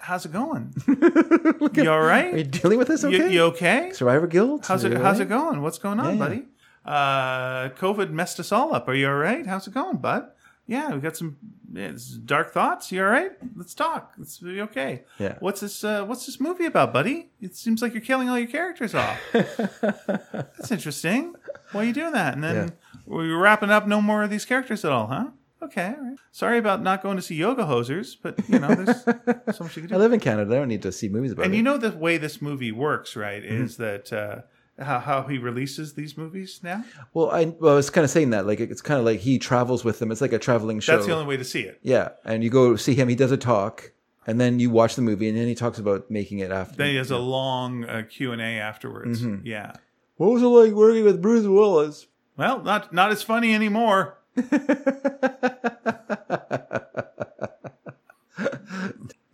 how's 0.01 0.24
it 0.27 0.32
going? 0.32 0.74
you 0.86 1.90
all 1.90 2.02
right? 2.02 2.35
Are 2.35 2.39
you 2.39 2.44
dealing 2.44 2.78
with 2.78 2.89
this? 2.89 3.05
Okay. 3.05 3.32
you 3.32 3.43
okay? 3.44 3.90
Survivor 3.93 4.27
Guilt. 4.27 4.66
How's 4.66 4.85
it 4.85 4.93
you 4.93 4.98
how's 4.98 5.20
it 5.20 5.28
going? 5.28 5.62
What's 5.62 5.78
going 5.78 5.98
on, 6.01 6.06
Yeah, 6.06 6.12
yeah. 6.12 6.19
buddy? 6.19 6.43
Uh 6.85 7.69
COVID 7.81 8.11
messed 8.11 8.39
us 8.40 8.52
all 8.52 8.74
up. 8.74 8.89
Are 8.89 8.94
you 8.94 9.09
all 9.09 9.15
right? 9.15 9.47
How's 9.47 9.66
it 9.66 9.74
going, 9.74 9.97
bud? 9.98 10.28
yeah, 10.66 10.94
we 10.94 11.01
got 11.01 11.16
some 11.16 11.36
it's 11.77 12.11
dark 12.11 12.52
thoughts. 12.52 12.93
You 12.93 13.02
all 13.02 13.11
right? 13.11 13.32
Let's 13.56 13.74
talk. 13.74 14.12
Let's 14.16 14.39
be 14.39 14.61
okay. 14.62 15.02
Yeah. 15.19 15.36
What's 15.40 15.61
this? 15.61 15.82
Uh, 15.82 16.05
what's 16.05 16.24
this 16.24 16.39
movie 16.40 16.66
about, 16.66 16.93
buddy? 16.93 17.31
It 17.40 17.56
seems 17.56 17.82
like 17.82 17.93
you're 17.94 18.01
killing 18.01 18.28
all 18.31 18.39
your 18.39 18.47
characters 18.48 18.94
off. 18.94 19.19
That's 19.32 20.70
interesting. 20.70 21.35
Why 21.74 21.82
are 21.82 21.84
you 21.84 21.92
doing 21.92 22.12
that? 22.12 22.34
And 22.34 22.42
then 22.44 22.56
Yeah. 22.56 22.70
we're 23.06 23.36
wrapping 23.38 23.70
up. 23.70 23.86
No 23.86 24.01
more 24.01 24.22
of 24.22 24.30
these 24.30 24.44
characters 24.44 24.84
at 24.84 24.92
all, 24.92 25.09
huh? 25.09 25.26
Okay. 25.62 25.94
All 25.98 26.05
right. 26.09 26.16
Sorry 26.30 26.59
about 26.59 26.82
not 26.82 27.02
going 27.02 27.16
to 27.16 27.22
see 27.22 27.34
Yoga 27.36 27.64
Hosers, 27.64 28.16
but 28.22 28.38
you 28.48 28.59
know, 28.59 28.74
there's 28.74 29.02
so 29.56 29.64
much 29.64 29.76
you 29.76 29.82
can 29.82 29.88
do. 29.88 29.94
I 29.94 29.98
live 29.98 30.12
in 30.12 30.20
Canada. 30.20 30.55
I 30.55 30.59
don't 30.59 30.68
need 30.68 30.82
to 30.82 30.92
see 30.92 31.09
movies 31.09 31.32
about 31.32 31.44
And 31.46 31.55
it. 31.55 31.59
And 31.59 31.66
you 31.66 31.72
know 31.72 31.78
the 31.78 31.96
way 31.96 32.16
this 32.18 32.40
movie 32.42 32.70
works, 32.72 33.16
right? 33.16 33.42
Mm-hmm. 33.42 33.64
Is 33.64 33.76
that 33.78 34.12
uh, 34.12 34.82
how, 34.82 34.98
how 34.98 35.22
he 35.22 35.38
releases 35.38 35.94
these 35.94 36.18
movies 36.18 36.60
now? 36.62 36.84
well, 37.14 37.30
I 37.30 37.46
well, 37.46 37.72
I 37.72 37.76
was 37.76 37.88
kind 37.88 38.05
of 38.05 38.10
saying 38.10 38.30
that. 38.30 38.46
Like, 38.46 38.60
it's 38.60 38.82
kind 38.82 38.98
of 39.01 39.06
like 39.06 39.20
he 39.20 39.38
travels 39.38 39.84
with 39.84 40.01
them. 40.01 40.10
It's 40.12 40.20
like 40.20 40.32
a 40.34 40.38
traveling 40.38 40.80
show. 40.80 40.96
That's 40.96 41.06
the 41.06 41.12
only 41.14 41.26
way 41.26 41.36
to 41.38 41.44
see 41.44 41.60
it. 41.62 41.78
yeah, 41.82 42.10
and 42.26 42.44
you 42.44 42.51
go 42.51 42.76
see 42.76 42.94
him. 42.94 43.09
He 43.09 43.14
does 43.14 43.32
a 43.32 43.36
talk, 43.38 43.92
and 44.26 44.38
then 44.40 44.59
you 44.60 44.68
watch 44.70 44.96
the 44.96 45.02
movie, 45.02 45.28
and 45.30 45.38
then 45.38 45.46
he 45.46 45.55
talks 45.55 45.78
about 45.78 46.10
making 46.10 46.40
it 46.40 46.51
after. 46.51 46.76
Then 46.76 46.88
he 46.90 46.96
has 46.96 47.10
a 47.10 47.18
long 47.18 47.84
uh, 47.84 48.02
Q 48.10 48.32
and 48.32 48.42
A 48.42 48.59
afterwards. 48.59 49.22
Mm-hmm. 49.22 49.46
Yeah. 49.46 49.76
What 50.16 50.32
was 50.32 50.42
it 50.42 50.46
like 50.46 50.72
working 50.72 51.04
with 51.04 51.22
Bruce 51.22 51.46
Willis? 51.46 52.06
Well, 52.36 52.62
not 52.62 52.92
not 52.92 53.10
as 53.10 53.22
funny 53.22 53.54
anymore. 53.54 54.18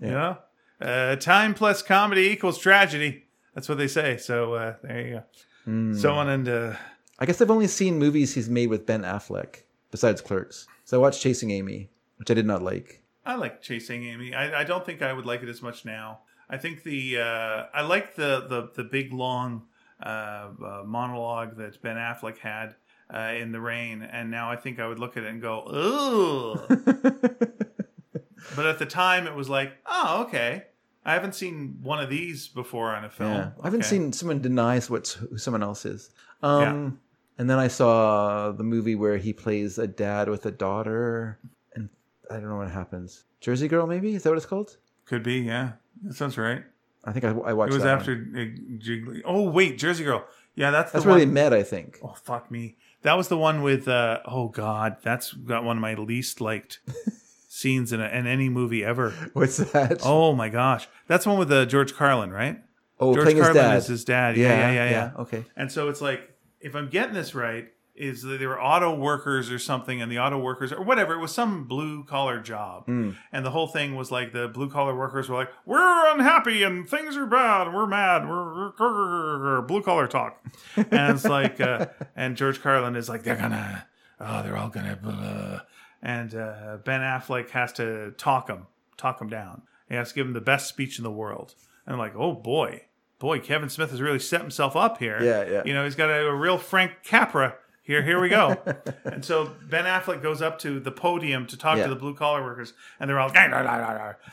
yeah. 0.01 0.37
Uh, 0.81 1.17
time 1.17 1.55
plus 1.55 1.83
comedy 1.83 2.29
equals 2.29 2.59
tragedy. 2.59 3.25
That's 3.55 3.69
what 3.69 3.79
they 3.79 3.89
say. 3.89 4.17
So 4.17 4.55
uh, 4.55 4.75
there 4.83 5.01
you 5.01 5.15
go. 5.15 5.23
Hmm. 5.65 5.95
So 5.95 6.13
on 6.13 6.29
and 6.29 6.49
uh, 6.49 6.75
I 7.19 7.27
guess 7.27 7.41
I've 7.41 7.51
only 7.51 7.67
seen 7.67 7.99
movies 7.99 8.35
he's 8.35 8.49
made 8.49 8.69
with 8.69 8.87
Ben 8.87 9.03
Affleck 9.03 9.63
besides 9.91 10.21
Clerks. 10.21 10.67
So 10.85 10.99
I 10.99 11.01
watched 11.01 11.21
Chasing 11.21 11.51
Amy, 11.51 11.91
which 12.17 12.31
I 12.31 12.35
did 12.35 12.47
not 12.47 12.63
like. 12.63 13.03
I 13.25 13.35
like 13.37 13.61
Chasing 13.61 14.05
Amy. 14.05 14.35
I, 14.35 14.61
I 14.61 14.65
don't 14.65 14.85
think 14.85 15.03
I 15.03 15.13
would 15.13 15.27
like 15.27 15.43
it 15.43 15.49
as 15.49 15.61
much 15.61 15.85
now. 15.85 16.21
I 16.49 16.57
think 16.57 16.83
the 16.83 17.19
uh, 17.19 17.67
I 17.73 17.83
like 17.83 18.17
the 18.17 18.47
the 18.49 18.71
the 18.75 18.85
big 18.85 19.13
long 19.13 19.67
monologue 20.05 21.57
that 21.59 21.81
Ben 21.83 21.97
Affleck 21.97 22.39
had 22.39 22.75
uh, 23.13 23.33
in 23.39 23.53
the 23.53 23.61
rain, 23.61 24.03
and 24.03 24.31
now 24.31 24.51
I 24.51 24.57
think 24.57 24.79
I 24.79 24.87
would 24.87 24.99
look 24.99 25.17
at 25.17 25.25
it 25.25 25.31
and 25.31 25.41
go, 25.43 25.65
"Ooh." 25.75 26.67
but 28.57 28.67
at 28.67 28.79
the 28.79 28.87
time, 28.87 29.27
it 29.27 29.35
was 29.35 29.49
like, 29.49 29.73
"Oh, 29.87 30.25
okay." 30.27 30.67
I 31.05 31.15
haven't 31.15 31.35
seen 31.35 31.79
one 31.83 31.99
of 31.99 32.11
these 32.11 32.47
before 32.49 32.95
on 32.95 33.05
a 33.05 33.11
film. 33.11 33.33
Yeah, 33.33 33.51
I 33.63 33.65
haven't 33.65 33.81
Okay. 33.81 33.89
seen 33.89 34.13
someone 34.13 34.41
denies 34.43 34.91
what 34.91 35.09
who 35.09 35.39
someone 35.39 35.63
else 35.63 35.85
is. 35.87 36.11
Um, 36.43 37.01
And 37.39 37.49
then 37.49 37.59
I 37.59 37.69
saw 37.69 38.53
the 38.53 38.63
movie 38.65 38.95
where 38.97 39.17
he 39.17 39.33
plays 39.33 39.79
a 39.79 39.87
dad 39.87 40.29
with 40.29 40.45
a 40.45 40.51
daughter, 40.51 41.39
and 41.75 41.89
I 42.31 42.35
don't 42.35 42.51
know 42.51 42.57
what 42.59 42.71
happens. 42.71 43.25
Jersey 43.41 43.67
Girl, 43.67 43.87
maybe 43.87 44.15
is 44.15 44.25
that 44.25 44.29
what 44.31 44.37
it's 44.37 44.45
called? 44.45 44.77
Could 45.07 45.23
be, 45.23 45.37
yeah. 45.41 45.73
That 46.03 46.15
sounds 46.17 46.37
right. 46.37 46.65
I 47.05 47.13
think 47.13 47.25
I, 47.25 47.31
I 47.31 47.53
watched. 47.53 47.73
It 47.73 47.77
was 47.77 47.85
after 47.85 48.15
one. 48.15 48.81
Jiggly. 48.83 49.23
Oh 49.25 49.51
wait, 49.51 49.79
Jersey 49.79 50.05
Girl. 50.05 50.25
Yeah, 50.55 50.71
that's 50.71 50.93
the 50.93 50.99
That's 50.99 51.07
one. 51.07 51.17
where 51.17 51.25
they 51.25 51.31
met, 51.31 51.53
I 51.53 51.63
think. 51.63 51.99
Oh 52.03 52.15
fuck 52.23 52.51
me. 52.51 52.77
That 53.03 53.15
was 53.17 53.29
the 53.29 53.39
one 53.39 53.63
with 53.63 53.89
uh 53.89 54.21
oh 54.27 54.49
god, 54.49 54.97
that's 55.03 55.33
got 55.33 55.65
one 55.65 55.77
of 55.79 55.81
my 55.81 55.95
least 55.95 56.41
liked 56.41 56.81
scenes 57.49 57.93
in, 57.93 58.01
a, 58.01 58.09
in 58.09 58.27
any 58.27 58.49
movie 58.49 58.85
ever. 58.85 59.11
What's 59.33 59.57
that? 59.59 60.01
Oh 60.05 60.35
my 60.35 60.49
gosh. 60.49 60.89
That's 61.07 61.27
one 61.27 61.39
with 61.39 61.51
uh, 61.51 61.65
George 61.67 61.95
Carlin, 61.95 62.31
right? 62.31 62.61
Oh, 62.99 63.15
George 63.15 63.29
his 63.29 63.41
Carlin 63.41 63.55
dad. 63.55 63.77
is 63.79 63.87
his 63.87 64.05
dad. 64.05 64.37
Yeah, 64.37 64.49
yeah, 64.49 64.73
yeah, 64.73 64.91
yeah. 64.91 65.11
Okay. 65.21 65.45
And 65.57 65.73
so 65.73 65.89
it's 65.89 66.01
like 66.03 66.31
if 66.61 66.75
I'm 66.77 66.89
getting 66.91 67.15
this 67.15 67.35
right 67.35 67.69
is 67.95 68.23
that 68.23 68.39
they 68.39 68.47
were 68.47 68.61
auto 68.61 68.95
workers 68.95 69.51
or 69.51 69.59
something 69.59 70.01
and 70.01 70.11
the 70.11 70.19
auto 70.19 70.39
workers 70.39 70.73
or 70.73 70.83
whatever 70.83 71.15
it 71.15 71.19
was 71.19 71.33
some 71.33 71.65
blue 71.65 72.05
collar 72.05 72.41
job. 72.41 72.87
Hmm. 72.87 73.11
and 73.33 73.45
the 73.45 73.51
whole 73.51 73.67
thing 73.67 73.95
was 73.97 74.11
like 74.11 74.33
the 74.33 74.49
blue 74.49 74.71
collar 74.71 74.97
workers 74.97 75.29
were 75.29 75.37
like 75.37 75.51
we're 75.67 76.13
unhappy 76.13 76.63
and 76.63 76.89
things 76.89 77.17
are 77.17 77.27
bad. 77.27 77.67
And 77.67 77.77
we're 77.77 77.87
mad. 77.87 78.29
We're, 78.29 78.73
we're 78.79 79.63
blue 79.63 79.83
collar 79.83 80.07
talk. 80.07 80.43
And 80.77 81.15
it's 81.15 81.25
like 81.25 81.61
uh, 81.61 81.87
and 82.17 82.37
george 82.37 82.63
carlin 82.63 82.97
is 82.97 83.09
like 83.09 83.23
they're 83.23 83.37
gonna 83.37 83.87
oh 84.19 84.43
they're 84.43 84.57
all 84.57 84.69
gonna 84.69 84.97
blah. 84.97 85.61
and 86.03 86.35
uh, 86.35 86.79
ben 86.85 87.01
affleck 87.01 87.51
has 87.51 87.73
to 87.75 88.13
talk 88.13 88.47
them, 88.47 88.67
talk 88.97 89.19
them 89.19 89.29
down. 89.29 89.63
He 89.89 89.95
has 89.97 90.11
to 90.11 90.15
give 90.15 90.27
him 90.27 90.33
the 90.33 90.41
best 90.41 90.69
speech 90.69 90.99
in 90.99 91.05
the 91.05 91.11
world. 91.11 91.55
And 91.87 91.93
I'm 91.95 91.99
like 91.99 92.15
oh 92.17 92.35
boy. 92.35 92.85
Boy 93.19 93.41
kevin 93.41 93.69
smith 93.69 93.91
has 93.91 94.01
really 94.01 94.19
set 94.19 94.41
himself 94.41 94.75
up 94.75 94.97
here. 94.97 95.23
Yeah, 95.23 95.45
yeah. 95.51 95.63
you 95.67 95.75
know 95.75 95.85
he's 95.85 95.97
got 95.97 96.09
a, 96.09 96.27
a 96.29 96.35
real 96.35 96.57
frank 96.57 96.93
capra 97.05 97.57
here 97.91 98.03
here 98.03 98.21
we 98.21 98.29
go. 98.29 98.57
And 99.05 99.25
so 99.25 99.51
ben 99.69 99.85
affleck 99.85 100.23
goes 100.23 100.41
up 100.41 100.59
to 100.61 100.79
the 100.81 100.91
podium 100.93 101.47
to 101.49 101.57
talk 101.57 101.77
Yeah. 101.77 101.85
to 101.85 101.91
the 101.91 101.97
blue 101.97 102.15
collar 102.15 102.43
workers 102.43 102.73
and 102.99 103.09
they're 103.11 103.19
all 103.19 103.31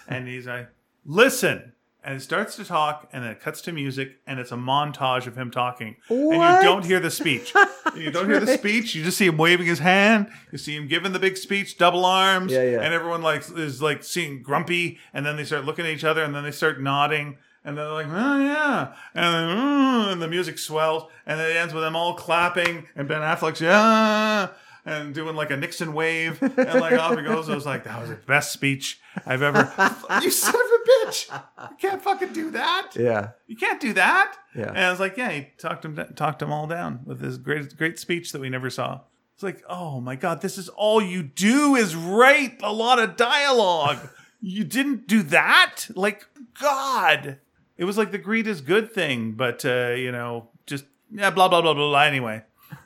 and 0.07 0.27
he's 0.27 0.45
like 0.47 0.69
listen. 1.05 1.73
And 2.03 2.15
it 2.15 2.21
starts 2.21 2.55
to 2.55 2.63
talk 2.63 3.09
and 3.11 3.23
then 3.23 3.31
it 3.31 3.41
cuts 3.41 3.59
to 3.61 3.73
music 3.73 4.19
and 4.25 4.39
it's 4.39 4.51
a 4.53 4.55
montage 4.55 5.27
of 5.27 5.35
him 5.37 5.51
talking. 5.51 5.97
And 6.09 6.31
you 6.31 6.63
don't 6.63 6.85
hear 6.85 6.99
the 6.99 7.11
speech. 7.11 7.53
You 7.95 8.11
don't 8.11 8.29
hear 8.29 8.39
the 8.39 8.57
speech. 8.57 8.93
You 8.95 9.03
just 9.03 9.17
see 9.17 9.25
him 9.27 9.37
waving 9.37 9.65
his 9.65 9.79
hand. 9.79 10.27
You 10.51 10.57
see 10.59 10.75
him 10.75 10.87
giving 10.87 11.13
the 11.13 11.19
big 11.19 11.35
speech 11.35 11.77
double 11.79 12.05
arms. 12.05 12.51
Yeah, 12.51 12.61
yeah. 12.63 12.81
and 12.81 12.93
everyone 12.93 13.21
like 13.23 13.43
is 13.55 13.81
like 13.81 14.03
seeing 14.03 14.43
grumpy. 14.43 14.99
And 15.13 15.25
then 15.25 15.35
they 15.37 15.45
start 15.45 15.65
looking 15.65 15.85
at 15.85 15.91
each 15.91 16.03
other 16.03 16.21
and 16.23 16.35
then 16.35 16.43
they 16.43 16.51
start 16.51 16.79
nodding 16.79 17.37
and 17.67 17.77
they're 17.77 17.91
like, 17.91 18.07
oh 18.09 18.39
yeah, 18.39 18.93
and 19.13 19.33
then 19.35 19.57
"Mm," 19.57 20.13
and 20.13 20.21
the 20.21 20.27
music 20.29 20.57
swells, 20.57 21.11
and 21.25 21.41
it 21.41 21.53
ends 21.57 21.73
with 21.73 21.83
them 21.83 21.97
all 21.97 22.13
clapping, 22.13 22.87
and 22.95 23.09
Ben 23.09 23.19
Affleck's 23.19 23.59
yeah, 23.59 24.47
and 24.85 25.13
doing 25.13 25.35
like 25.35 25.51
a 25.51 25.57
Nixon 25.57 25.91
wave, 25.91 26.41
and 26.41 26.55
like 26.55 26.93
off 26.93 27.17
he 27.17 27.25
goes. 27.25 27.49
I 27.49 27.55
was 27.55 27.65
like, 27.65 27.83
that 27.83 27.99
was 27.99 28.09
the 28.09 28.15
best 28.15 28.53
speech 28.53 29.01
I've 29.25 29.41
ever. 29.41 29.69
you 30.21 30.31
son 30.31 30.55
of 30.55 30.61
a 30.61 30.89
bitch! 30.89 31.41
You 31.71 31.75
can't 31.77 32.01
fucking 32.01 32.31
do 32.31 32.51
that. 32.51 32.91
Yeah. 32.95 33.31
You 33.47 33.57
can't 33.57 33.81
do 33.81 33.91
that. 33.93 34.37
Yeah. 34.55 34.69
And 34.69 34.79
I 34.79 34.89
was 34.89 35.01
like, 35.01 35.17
yeah, 35.17 35.31
he 35.31 35.47
talked 35.57 35.83
him 35.83 36.01
talked 36.15 36.39
them 36.39 36.53
all 36.53 36.67
down 36.67 37.01
with 37.05 37.19
his 37.19 37.37
great 37.37 37.75
great 37.75 37.99
speech 37.99 38.31
that 38.31 38.39
we 38.39 38.49
never 38.49 38.69
saw. 38.69 39.01
It's 39.33 39.43
like, 39.43 39.61
oh 39.69 39.99
my 39.99 40.15
god, 40.15 40.39
this 40.39 40.57
is 40.57 40.69
all 40.69 41.01
you 41.01 41.21
do 41.21 41.75
is 41.75 41.97
write 41.97 42.61
a 42.63 42.71
lot 42.71 42.97
of 42.97 43.17
dialogue. 43.17 44.07
you 44.39 44.63
didn't 44.63 45.05
do 45.05 45.21
that? 45.23 45.87
Like, 45.95 46.25
God. 46.59 47.39
It 47.77 47.85
was 47.85 47.97
like 47.97 48.11
the 48.11 48.17
greed 48.17 48.47
is 48.47 48.61
good 48.61 48.91
thing, 48.91 49.33
but 49.33 49.63
uh, 49.63 49.89
you 49.91 50.11
know, 50.11 50.49
just 50.65 50.85
yeah, 51.11 51.29
blah 51.29 51.47
blah 51.47 51.61
blah 51.61 51.73
blah 51.73 51.89
blah. 51.89 52.01
Anyway, 52.01 52.43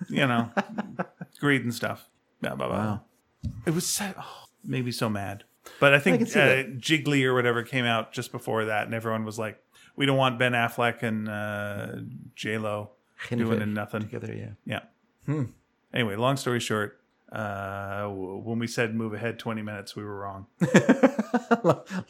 you 0.09 0.27
know, 0.27 0.51
greed 1.39 1.63
and 1.63 1.73
stuff. 1.73 2.07
Blah 2.41 2.55
blah 2.55 2.68
blah. 2.68 2.77
Wow. 2.77 3.01
It 3.65 3.73
was 3.73 3.88
so, 3.88 4.13
oh, 4.18 4.45
made 4.63 4.85
me 4.85 4.91
so 4.91 5.09
mad. 5.09 5.45
But 5.80 5.93
I 5.93 5.99
think 5.99 6.27
see 6.27 6.39
uh. 6.39 6.63
Jiggly 6.63 7.23
or 7.23 7.34
whatever 7.34 7.63
came 7.63 7.85
out 7.85 8.11
just 8.11 8.31
before 8.31 8.65
that, 8.65 8.85
and 8.85 8.93
everyone 8.93 9.23
was 9.23 9.39
like, 9.39 9.63
"We 9.95 10.05
don't 10.05 10.18
want 10.18 10.39
Ben 10.39 10.51
Affleck 10.51 11.03
and 11.03 11.30
uh, 11.30 11.88
J 12.35 12.57
Lo 12.57 12.91
doing 13.30 13.61
in 13.61 13.73
nothing." 13.73 14.01
together. 14.01 14.34
Yeah. 14.34 14.51
Yeah. 14.65 14.81
Hmm. 15.26 15.51
Anyway, 15.93 16.15
long 16.15 16.38
story 16.38 16.59
short, 16.59 16.99
uh, 17.31 18.07
when 18.07 18.59
we 18.59 18.68
said 18.68 18.93
move 18.93 19.13
ahead 19.13 19.39
twenty 19.39 19.61
minutes, 19.61 19.95
we 19.95 20.03
were 20.03 20.18
wrong. 20.18 20.47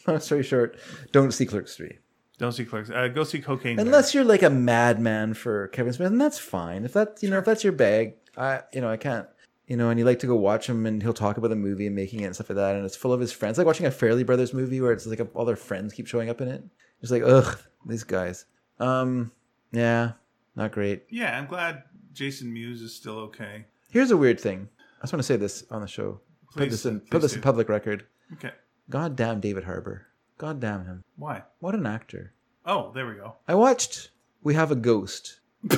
Long 0.07 0.19
story 0.19 0.43
short, 0.43 0.79
don't 1.11 1.31
see 1.31 1.45
Clerks 1.45 1.75
three 1.75 1.97
Don't 2.41 2.51
see 2.51 2.65
clerks. 2.65 2.89
Uh, 2.89 3.07
go 3.07 3.23
see 3.23 3.39
Cocaine. 3.39 3.77
Bear. 3.77 3.85
unless 3.85 4.13
you're 4.13 4.23
like 4.25 4.41
a 4.41 4.49
madman 4.49 5.35
for 5.35 5.67
Kevin 5.69 5.93
Smith, 5.93 6.11
and 6.11 6.19
that's 6.19 6.39
fine. 6.39 6.83
If 6.83 6.91
that's 6.91 7.23
you 7.23 7.29
know 7.29 7.37
if 7.37 7.45
that's 7.45 7.63
your 7.63 7.71
bag, 7.71 8.15
I 8.35 8.61
you 8.73 8.81
know 8.81 8.89
I 8.89 8.97
can't 8.97 9.27
you 9.71 9.77
know, 9.77 9.89
and 9.89 9.97
you 9.97 10.05
like 10.05 10.19
to 10.19 10.27
go 10.27 10.35
watch 10.35 10.67
him, 10.67 10.85
and 10.85 11.01
he'll 11.01 11.13
talk 11.13 11.37
about 11.37 11.47
the 11.47 11.55
movie 11.55 11.87
and 11.87 11.95
making 11.95 12.19
it 12.19 12.25
and 12.25 12.35
stuff 12.35 12.49
like 12.49 12.57
that, 12.57 12.75
and 12.75 12.83
it's 12.83 12.97
full 12.97 13.13
of 13.13 13.21
his 13.21 13.31
friends. 13.31 13.57
Like 13.57 13.65
watching 13.65 13.85
a 13.85 13.89
Farrelly 13.89 14.25
Brothers 14.25 14.53
movie 14.53 14.81
where 14.81 14.91
it's 14.91 15.05
like 15.05 15.21
all 15.33 15.45
their 15.45 15.55
friends 15.55 15.93
keep 15.93 16.07
showing 16.07 16.29
up 16.29 16.41
in 16.41 16.49
it. 16.49 16.61
It's 17.01 17.09
like 17.09 17.23
ugh, 17.23 17.57
these 17.85 18.03
guys. 18.03 18.45
Um, 18.81 19.31
yeah, 19.71 20.11
not 20.57 20.73
great. 20.73 21.03
Yeah, 21.09 21.37
I'm 21.37 21.45
glad 21.45 21.83
Jason 22.11 22.51
Mewes 22.51 22.81
is 22.81 22.93
still 22.93 23.17
okay. 23.19 23.63
Here's 23.91 24.11
a 24.11 24.17
weird 24.17 24.41
thing. 24.41 24.67
I 24.99 25.03
just 25.03 25.13
want 25.13 25.21
to 25.21 25.27
say 25.27 25.37
this 25.37 25.63
on 25.71 25.79
the 25.79 25.87
show. 25.87 26.19
put 26.47 26.63
Please, 26.63 26.71
this 26.71 26.85
in 26.85 26.99
put 26.99 27.21
this 27.21 27.31
do. 27.31 27.37
in 27.37 27.41
public 27.41 27.69
record. 27.69 28.05
Okay. 28.33 28.51
God 28.89 29.15
damn 29.15 29.39
David 29.39 29.63
Harbour. 29.63 30.07
God 30.41 30.59
damn 30.59 30.85
him. 30.85 31.03
Why? 31.17 31.43
What 31.59 31.75
an 31.75 31.85
actor. 31.85 32.33
Oh, 32.65 32.91
there 32.95 33.05
we 33.05 33.13
go. 33.13 33.35
I 33.47 33.53
watched 33.53 34.09
We 34.41 34.55
Have 34.55 34.71
a 34.71 34.75
Ghost. 34.75 35.39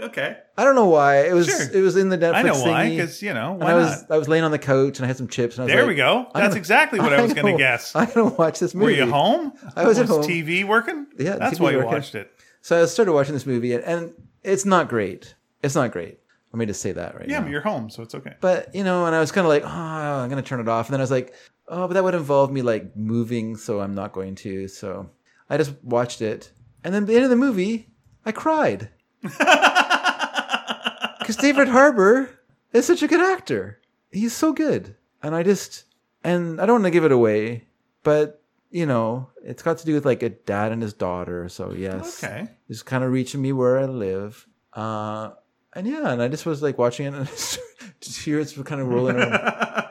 Okay. 0.00 0.36
I 0.58 0.64
don't 0.64 0.74
know 0.74 0.88
why. 0.88 1.26
It 1.28 1.32
was 1.34 1.46
Sure. 1.46 1.70
it 1.72 1.80
was 1.80 1.96
in 1.96 2.08
the 2.08 2.18
Netflix 2.18 2.34
I 2.34 2.42
know 2.42 2.60
why, 2.62 2.86
thingy, 2.86 2.96
because 2.96 3.22
you 3.22 3.32
know 3.32 3.52
and 3.52 3.60
why 3.62 3.70
I 3.70 3.74
was 3.74 4.02
not? 4.02 4.10
I 4.10 4.18
was 4.18 4.28
laying 4.28 4.44
on 4.44 4.50
the 4.50 4.58
couch 4.58 4.98
and 4.98 5.04
I 5.04 5.06
had 5.06 5.16
some 5.16 5.28
chips 5.28 5.54
and 5.56 5.62
I 5.62 5.64
was 5.66 5.72
There 5.72 5.82
like, 5.82 5.88
we 5.88 5.94
go. 5.94 6.18
I'm 6.18 6.24
That's 6.34 6.48
gonna- 6.48 6.56
exactly 6.56 6.98
what 7.00 7.12
I 7.12 7.22
was 7.22 7.32
going 7.32 7.46
to 7.46 7.52
know- 7.52 7.58
guess. 7.58 7.94
I'm 7.94 8.10
gonna 8.10 8.34
watch 8.34 8.58
this 8.58 8.74
movie. 8.74 8.86
Were 9.00 9.06
you 9.06 9.10
home? 9.10 9.52
I 9.76 9.86
was 9.86 9.98
at 9.98 10.06
home. 10.06 10.22
TV 10.22 10.64
working? 10.64 11.06
Yeah, 11.16 11.36
that's 11.36 11.58
TV 11.58 11.62
why 11.62 11.70
you 11.70 11.76
working. 11.78 11.92
watched 11.92 12.14
it. 12.16 12.30
So 12.60 12.82
I 12.82 12.86
started 12.86 13.12
watching 13.12 13.34
this 13.34 13.46
movie 13.46 13.72
and, 13.72 13.84
and 13.84 14.12
it's 14.42 14.64
not 14.66 14.88
great. 14.88 15.34
It's 15.62 15.76
not 15.76 15.92
great. 15.92 16.18
Let 16.52 16.58
me 16.58 16.66
just 16.66 16.82
say 16.82 16.92
that 16.92 17.14
right 17.16 17.28
Yeah, 17.28 17.38
now. 17.38 17.44
but 17.44 17.50
you're 17.52 17.60
home, 17.62 17.88
so 17.88 18.02
it's 18.02 18.14
okay. 18.16 18.34
But 18.40 18.74
you 18.74 18.84
know, 18.84 19.06
and 19.06 19.14
I 19.14 19.20
was 19.20 19.32
kind 19.32 19.44
of 19.46 19.48
like, 19.48 19.62
oh, 19.64 19.68
I'm 19.68 20.28
gonna 20.28 20.42
turn 20.42 20.60
it 20.60 20.68
off, 20.68 20.88
and 20.88 20.92
then 20.92 21.00
I 21.00 21.02
was 21.04 21.10
like, 21.10 21.34
oh, 21.68 21.86
but 21.88 21.94
that 21.94 22.04
would 22.04 22.14
involve 22.14 22.50
me 22.52 22.62
like 22.62 22.96
moving, 22.96 23.56
so 23.56 23.80
I'm 23.80 23.94
not 23.94 24.12
going 24.12 24.34
to. 24.36 24.68
So 24.68 25.10
I 25.50 25.56
just 25.56 25.72
watched 25.82 26.20
it, 26.22 26.50
and 26.82 26.92
then 26.94 27.02
at 27.04 27.06
the 27.08 27.14
end 27.14 27.24
of 27.24 27.30
the 27.30 27.36
movie, 27.36 27.88
I 28.24 28.32
cried 28.32 28.88
because 31.18 31.36
David 31.36 31.68
Harbour 31.68 32.30
is 32.72 32.86
such 32.86 33.02
a 33.02 33.08
good 33.08 33.20
actor. 33.20 33.80
He's 34.10 34.32
so 34.34 34.52
good. 34.52 34.96
and 35.22 35.34
I 35.34 35.42
just 35.42 35.84
and 36.22 36.60
I 36.60 36.66
don't 36.66 36.76
want 36.82 36.84
to 36.84 36.90
give 36.90 37.04
it 37.04 37.12
away, 37.12 37.66
but 38.02 38.42
you 38.70 38.86
know, 38.86 39.30
it's 39.44 39.62
got 39.62 39.78
to 39.78 39.86
do 39.86 39.94
with 39.94 40.04
like 40.04 40.22
a 40.22 40.30
dad 40.30 40.72
and 40.72 40.82
his 40.82 40.92
daughter. 40.92 41.48
So 41.48 41.72
yes, 41.72 42.22
Okay. 42.22 42.48
it's 42.68 42.82
kind 42.82 43.04
of 43.04 43.12
reaching 43.12 43.40
me 43.42 43.52
where 43.52 43.78
I 43.78 43.84
live. 43.86 44.46
Uh, 44.72 45.30
and 45.74 45.86
yeah, 45.86 46.10
and 46.12 46.20
I 46.22 46.28
just 46.28 46.44
was 46.46 46.62
like 46.62 46.76
watching 46.78 47.06
it, 47.06 47.14
and 47.14 47.28
tears 48.00 48.56
were 48.56 48.64
kind 48.64 48.80
of 48.80 48.88
rolling. 48.88 49.16
around. 49.16 49.32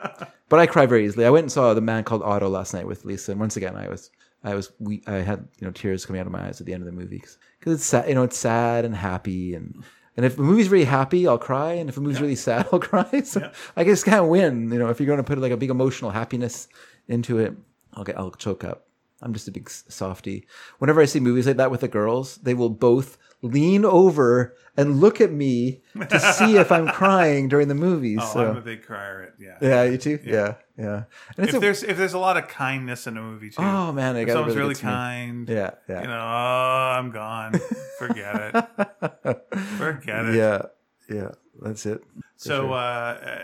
But 0.54 0.60
I 0.60 0.66
cry 0.68 0.86
very 0.86 1.04
easily. 1.04 1.26
I 1.26 1.30
went 1.30 1.42
and 1.42 1.50
saw 1.50 1.74
the 1.74 1.80
man 1.80 2.04
called 2.04 2.22
Otto 2.22 2.48
last 2.48 2.74
night 2.74 2.86
with 2.86 3.04
Lisa, 3.04 3.32
and 3.32 3.40
once 3.40 3.56
again, 3.56 3.74
I 3.74 3.88
was, 3.88 4.12
I 4.44 4.54
was, 4.54 4.70
we, 4.78 5.02
I 5.04 5.14
had 5.14 5.48
you 5.58 5.66
know 5.66 5.72
tears 5.72 6.06
coming 6.06 6.20
out 6.20 6.28
of 6.28 6.32
my 6.32 6.46
eyes 6.46 6.60
at 6.60 6.66
the 6.68 6.72
end 6.72 6.80
of 6.80 6.86
the 6.86 6.92
movie 6.92 7.24
because 7.58 7.72
it's 7.72 7.84
sad, 7.84 8.08
you 8.08 8.14
know, 8.14 8.22
it's 8.22 8.38
sad 8.38 8.84
and 8.84 8.94
happy, 8.94 9.56
and 9.56 9.82
and 10.16 10.24
if 10.24 10.38
a 10.38 10.40
movie's 10.40 10.68
really 10.68 10.84
happy, 10.84 11.26
I'll 11.26 11.38
cry, 11.38 11.72
and 11.72 11.88
if 11.88 11.96
a 11.96 12.00
movie's 12.00 12.20
really 12.20 12.36
sad, 12.36 12.68
I'll 12.72 12.78
cry. 12.78 13.22
So 13.22 13.50
I 13.74 13.82
just 13.82 14.04
can't 14.04 14.28
win. 14.28 14.70
You 14.70 14.78
know, 14.78 14.90
if 14.90 15.00
you're 15.00 15.08
going 15.08 15.16
to 15.16 15.24
put 15.24 15.38
like 15.38 15.50
a 15.50 15.56
big 15.56 15.70
emotional 15.70 16.12
happiness 16.12 16.68
into 17.08 17.38
it, 17.38 17.52
I'll 17.94 18.04
get, 18.04 18.16
I'll 18.16 18.30
choke 18.30 18.62
up. 18.62 18.86
I'm 19.22 19.32
just 19.32 19.48
a 19.48 19.50
big 19.50 19.68
softy. 19.68 20.46
Whenever 20.78 21.00
I 21.00 21.06
see 21.06 21.18
movies 21.18 21.48
like 21.48 21.56
that 21.56 21.72
with 21.72 21.80
the 21.80 21.88
girls, 21.88 22.36
they 22.36 22.54
will 22.54 22.70
both 22.70 23.18
lean 23.44 23.84
over 23.84 24.56
and 24.76 25.00
look 25.00 25.20
at 25.20 25.30
me 25.30 25.82
to 26.10 26.18
see 26.18 26.56
if 26.56 26.72
I'm 26.72 26.88
crying 27.00 27.48
during 27.48 27.68
the 27.68 27.74
movie. 27.74 28.16
Oh, 28.18 28.24
so 28.32 28.50
I'm 28.50 28.56
a 28.56 28.60
big 28.60 28.82
crier. 28.82 29.22
At, 29.22 29.34
yeah. 29.38 29.58
yeah, 29.60 29.82
you 29.84 29.98
too. 29.98 30.18
Yeah, 30.24 30.54
yeah. 30.78 31.04
And 31.36 31.46
it's 31.46 31.50
If 31.50 31.54
a, 31.54 31.58
there's 31.60 31.82
if 31.82 31.96
there's 31.96 32.14
a 32.14 32.18
lot 32.18 32.36
of 32.36 32.48
kindness 32.48 33.06
in 33.06 33.16
a 33.16 33.22
movie 33.22 33.50
too. 33.50 33.62
oh 33.62 33.92
man, 33.92 34.16
I 34.16 34.20
if 34.20 34.26
got 34.28 34.32
someone's 34.34 34.56
really, 34.56 34.68
really 34.70 34.80
kind. 34.80 35.48
Yeah, 35.48 35.72
yeah, 35.88 36.00
You 36.00 36.06
know, 36.08 36.20
oh, 36.20 36.98
I'm 36.98 37.10
gone. 37.10 37.60
Forget 37.98 38.34
it. 38.54 39.38
Forget 39.78 40.24
it. 40.26 40.34
yeah, 40.34 40.62
yeah. 41.08 41.30
That's 41.60 41.86
it. 41.86 42.02
So, 42.36 42.62
sure. 42.62 42.72
uh, 42.72 42.76
uh, 42.76 43.38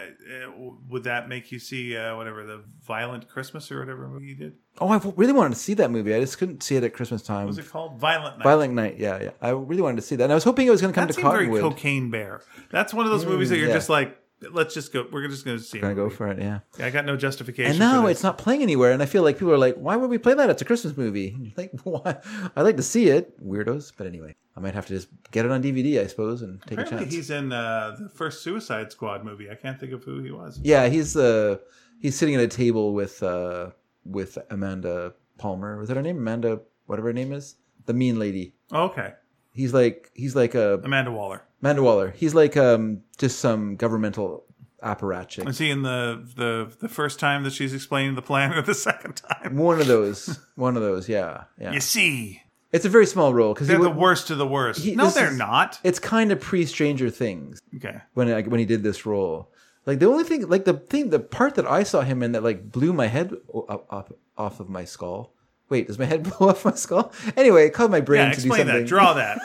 uh, 0.48 0.70
would 0.88 1.04
that 1.04 1.28
make 1.28 1.52
you 1.52 1.60
see 1.60 1.96
uh, 1.96 2.16
whatever 2.16 2.44
the 2.44 2.64
Violent 2.84 3.28
Christmas 3.28 3.70
or 3.70 3.78
whatever 3.78 4.08
movie 4.08 4.26
you 4.26 4.34
did? 4.34 4.54
Oh, 4.80 4.88
I 4.88 4.98
really 5.16 5.32
wanted 5.32 5.54
to 5.54 5.60
see 5.60 5.74
that 5.74 5.90
movie. 5.90 6.14
I 6.14 6.20
just 6.20 6.38
couldn't 6.38 6.62
see 6.62 6.76
it 6.76 6.84
at 6.84 6.94
Christmas 6.94 7.22
time. 7.22 7.44
What 7.44 7.48
was 7.48 7.58
it 7.58 7.68
called? 7.68 7.98
Violent 7.98 8.38
Night. 8.38 8.44
Violent 8.44 8.74
Night. 8.74 8.98
Yeah, 8.98 9.22
yeah. 9.22 9.30
I 9.42 9.50
really 9.50 9.82
wanted 9.82 9.96
to 9.96 10.02
see 10.02 10.16
that, 10.16 10.24
and 10.24 10.32
I 10.32 10.34
was 10.34 10.44
hoping 10.44 10.66
it 10.66 10.70
was 10.70 10.80
going 10.80 10.92
to 10.92 10.98
come 10.98 11.06
to. 11.06 11.12
that 11.12 11.20
to 11.20 11.26
seemed 11.26 11.50
very 11.50 11.60
Cocaine 11.60 12.10
Bear. 12.10 12.42
That's 12.70 12.94
one 12.94 13.04
of 13.04 13.12
those 13.12 13.26
movies 13.26 13.50
that 13.50 13.58
you're 13.58 13.68
yeah. 13.68 13.74
just 13.74 13.90
like, 13.90 14.16
let's 14.52 14.74
just 14.74 14.92
go. 14.92 15.06
We're 15.10 15.28
just 15.28 15.44
going 15.44 15.58
to 15.58 15.62
see 15.62 15.78
it. 15.78 15.82
Gonna 15.82 15.94
go 15.94 16.08
for 16.08 16.28
it. 16.28 16.38
Yeah. 16.38 16.60
I 16.78 16.90
got 16.90 17.04
no 17.04 17.16
justification. 17.16 17.72
And 17.72 17.78
now 17.78 18.06
it's 18.06 18.22
not 18.22 18.38
playing 18.38 18.62
anywhere, 18.62 18.92
and 18.92 19.02
I 19.02 19.06
feel 19.06 19.22
like 19.22 19.36
people 19.36 19.52
are 19.52 19.58
like, 19.58 19.76
"Why 19.76 19.96
would 19.96 20.10
we 20.10 20.18
play 20.18 20.34
that? 20.34 20.50
It's 20.50 20.62
a 20.62 20.64
Christmas 20.64 20.96
movie." 20.96 21.28
And 21.34 21.46
you're 21.46 21.54
like, 21.56 21.72
why? 21.82 22.16
I'd 22.56 22.62
like 22.62 22.76
to 22.76 22.82
see 22.82 23.08
it, 23.08 23.38
weirdos. 23.44 23.92
But 23.96 24.06
anyway, 24.06 24.34
I 24.56 24.60
might 24.60 24.74
have 24.74 24.86
to 24.86 24.94
just 24.94 25.08
get 25.30 25.44
it 25.44 25.50
on 25.50 25.62
DVD, 25.62 26.00
I 26.00 26.06
suppose, 26.06 26.42
and 26.42 26.60
take 26.62 26.78
a 26.78 26.82
Apparently, 26.82 27.04
chance. 27.06 27.14
he's 27.14 27.30
in 27.30 27.52
uh, 27.52 27.96
the 27.98 28.08
first 28.08 28.42
Suicide 28.42 28.92
Squad 28.92 29.24
movie. 29.24 29.50
I 29.50 29.54
can't 29.54 29.78
think 29.78 29.92
of 29.92 30.04
who 30.04 30.22
he 30.22 30.30
was. 30.30 30.58
Yeah, 30.62 30.88
he's 30.88 31.16
uh 31.16 31.58
he's 32.00 32.16
sitting 32.16 32.34
at 32.34 32.40
a 32.40 32.48
table 32.48 32.94
with 32.94 33.22
uh 33.22 33.70
with 34.04 34.38
Amanda 34.50 35.14
Palmer. 35.38 35.78
Was 35.78 35.88
that 35.88 35.96
her 35.96 36.02
name? 36.02 36.18
Amanda, 36.18 36.60
whatever 36.86 37.08
her 37.08 37.12
name 37.12 37.32
is, 37.32 37.56
the 37.86 37.94
mean 37.94 38.18
lady. 38.18 38.54
Oh, 38.72 38.84
okay, 38.84 39.14
He's 39.52 39.74
like 39.74 40.10
he's 40.14 40.36
like 40.36 40.54
a 40.54 40.80
Amanda 40.84 41.10
Waller. 41.12 41.42
Amanda 41.62 41.82
Waller. 41.82 42.10
He's 42.16 42.34
like 42.34 42.56
um 42.56 43.02
just 43.18 43.40
some 43.40 43.76
governmental 43.76 44.44
apparatchik. 44.82 45.48
Is 45.48 45.58
he 45.58 45.70
in 45.70 45.82
the 45.82 46.26
the 46.36 46.72
the 46.80 46.88
first 46.88 47.18
time 47.20 47.42
that 47.44 47.52
she's 47.52 47.74
explaining 47.74 48.14
the 48.14 48.22
plan, 48.22 48.52
or 48.52 48.62
the 48.62 48.74
second 48.74 49.14
time? 49.16 49.56
One 49.56 49.80
of 49.80 49.86
those. 49.86 50.38
One 50.54 50.76
of 50.76 50.82
those. 50.82 51.08
Yeah, 51.08 51.44
yeah. 51.60 51.72
You 51.72 51.80
see, 51.80 52.42
It's 52.72 52.84
a 52.84 52.88
very 52.88 53.06
small 53.06 53.34
role 53.34 53.52
because 53.52 53.66
they're 53.66 53.78
the 53.78 53.90
worst 53.90 54.30
of 54.30 54.38
the 54.38 54.46
worst. 54.46 54.80
he- 54.80 54.94
no, 54.94 55.10
they're 55.10 55.32
is- 55.32 55.36
not. 55.38 55.78
It's 55.82 55.98
kind 55.98 56.30
of 56.32 56.40
pre 56.40 56.64
Stranger 56.64 57.10
Things 57.10 57.60
Okay. 57.76 57.98
when 58.14 58.30
I, 58.32 58.42
when 58.42 58.60
he 58.60 58.66
did 58.66 58.82
this 58.82 59.04
role. 59.04 59.52
Like 59.86 59.98
the 59.98 60.06
only 60.06 60.24
thing, 60.24 60.46
like 60.48 60.64
the 60.64 60.74
thing, 60.74 61.10
the 61.10 61.18
part 61.20 61.54
that 61.56 61.66
I 61.66 61.82
saw 61.82 62.02
him 62.02 62.22
in 62.22 62.32
that 62.32 62.42
like 62.42 62.70
blew 62.70 62.92
my 62.92 63.06
head 63.06 63.34
up, 63.68 63.86
up 63.90 64.18
off 64.36 64.60
of 64.60 64.68
my 64.68 64.84
skull. 64.84 65.32
Wait, 65.68 65.86
does 65.86 65.98
my 65.98 66.04
head 66.04 66.22
blow 66.38 66.48
off 66.50 66.64
my 66.64 66.74
skull? 66.74 67.12
Anyway, 67.36 67.66
it 67.66 67.70
caused 67.70 67.90
my 67.90 68.00
brain 68.00 68.28
Yeah, 68.28 68.34
to 68.34 68.40
do 68.40 68.48
explain 68.48 68.66
something. 68.66 68.82
that. 68.82 68.88
Draw 68.88 69.12
that. 69.14 69.38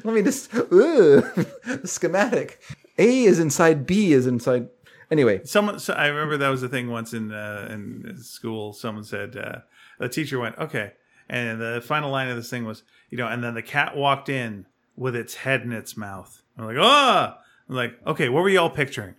Let 0.04 0.14
me 0.14 0.22
just 0.22 0.54
ugh, 0.54 1.46
schematic. 1.84 2.60
A 2.98 3.24
is 3.24 3.38
inside. 3.38 3.86
B 3.86 4.12
is 4.12 4.26
inside. 4.26 4.68
Anyway, 5.10 5.40
Someone, 5.44 5.78
so 5.78 5.94
I 5.94 6.08
remember 6.08 6.36
that 6.38 6.48
was 6.48 6.60
the 6.60 6.68
thing 6.68 6.90
once 6.90 7.12
in 7.14 7.32
uh, 7.32 7.68
in 7.70 8.16
school. 8.18 8.72
Someone 8.72 9.04
said 9.04 9.36
uh, 9.36 9.58
the 9.98 10.08
teacher 10.08 10.38
went, 10.38 10.58
"Okay," 10.58 10.92
and 11.28 11.60
the 11.60 11.80
final 11.86 12.10
line 12.10 12.28
of 12.28 12.36
this 12.36 12.50
thing 12.50 12.64
was, 12.64 12.82
you 13.10 13.16
know, 13.16 13.28
and 13.28 13.42
then 13.42 13.54
the 13.54 13.62
cat 13.62 13.96
walked 13.96 14.28
in 14.28 14.66
with 14.96 15.14
its 15.14 15.36
head 15.36 15.62
in 15.62 15.72
its 15.72 15.96
mouth. 15.96 16.42
I'm 16.58 16.66
like, 16.66 16.76
"Ah!" 16.78 17.38
I'm 17.38 17.42
like, 17.68 17.98
"Okay, 18.06 18.28
what 18.28 18.42
were 18.42 18.48
y'all 18.48 18.70
picturing?" 18.70 19.14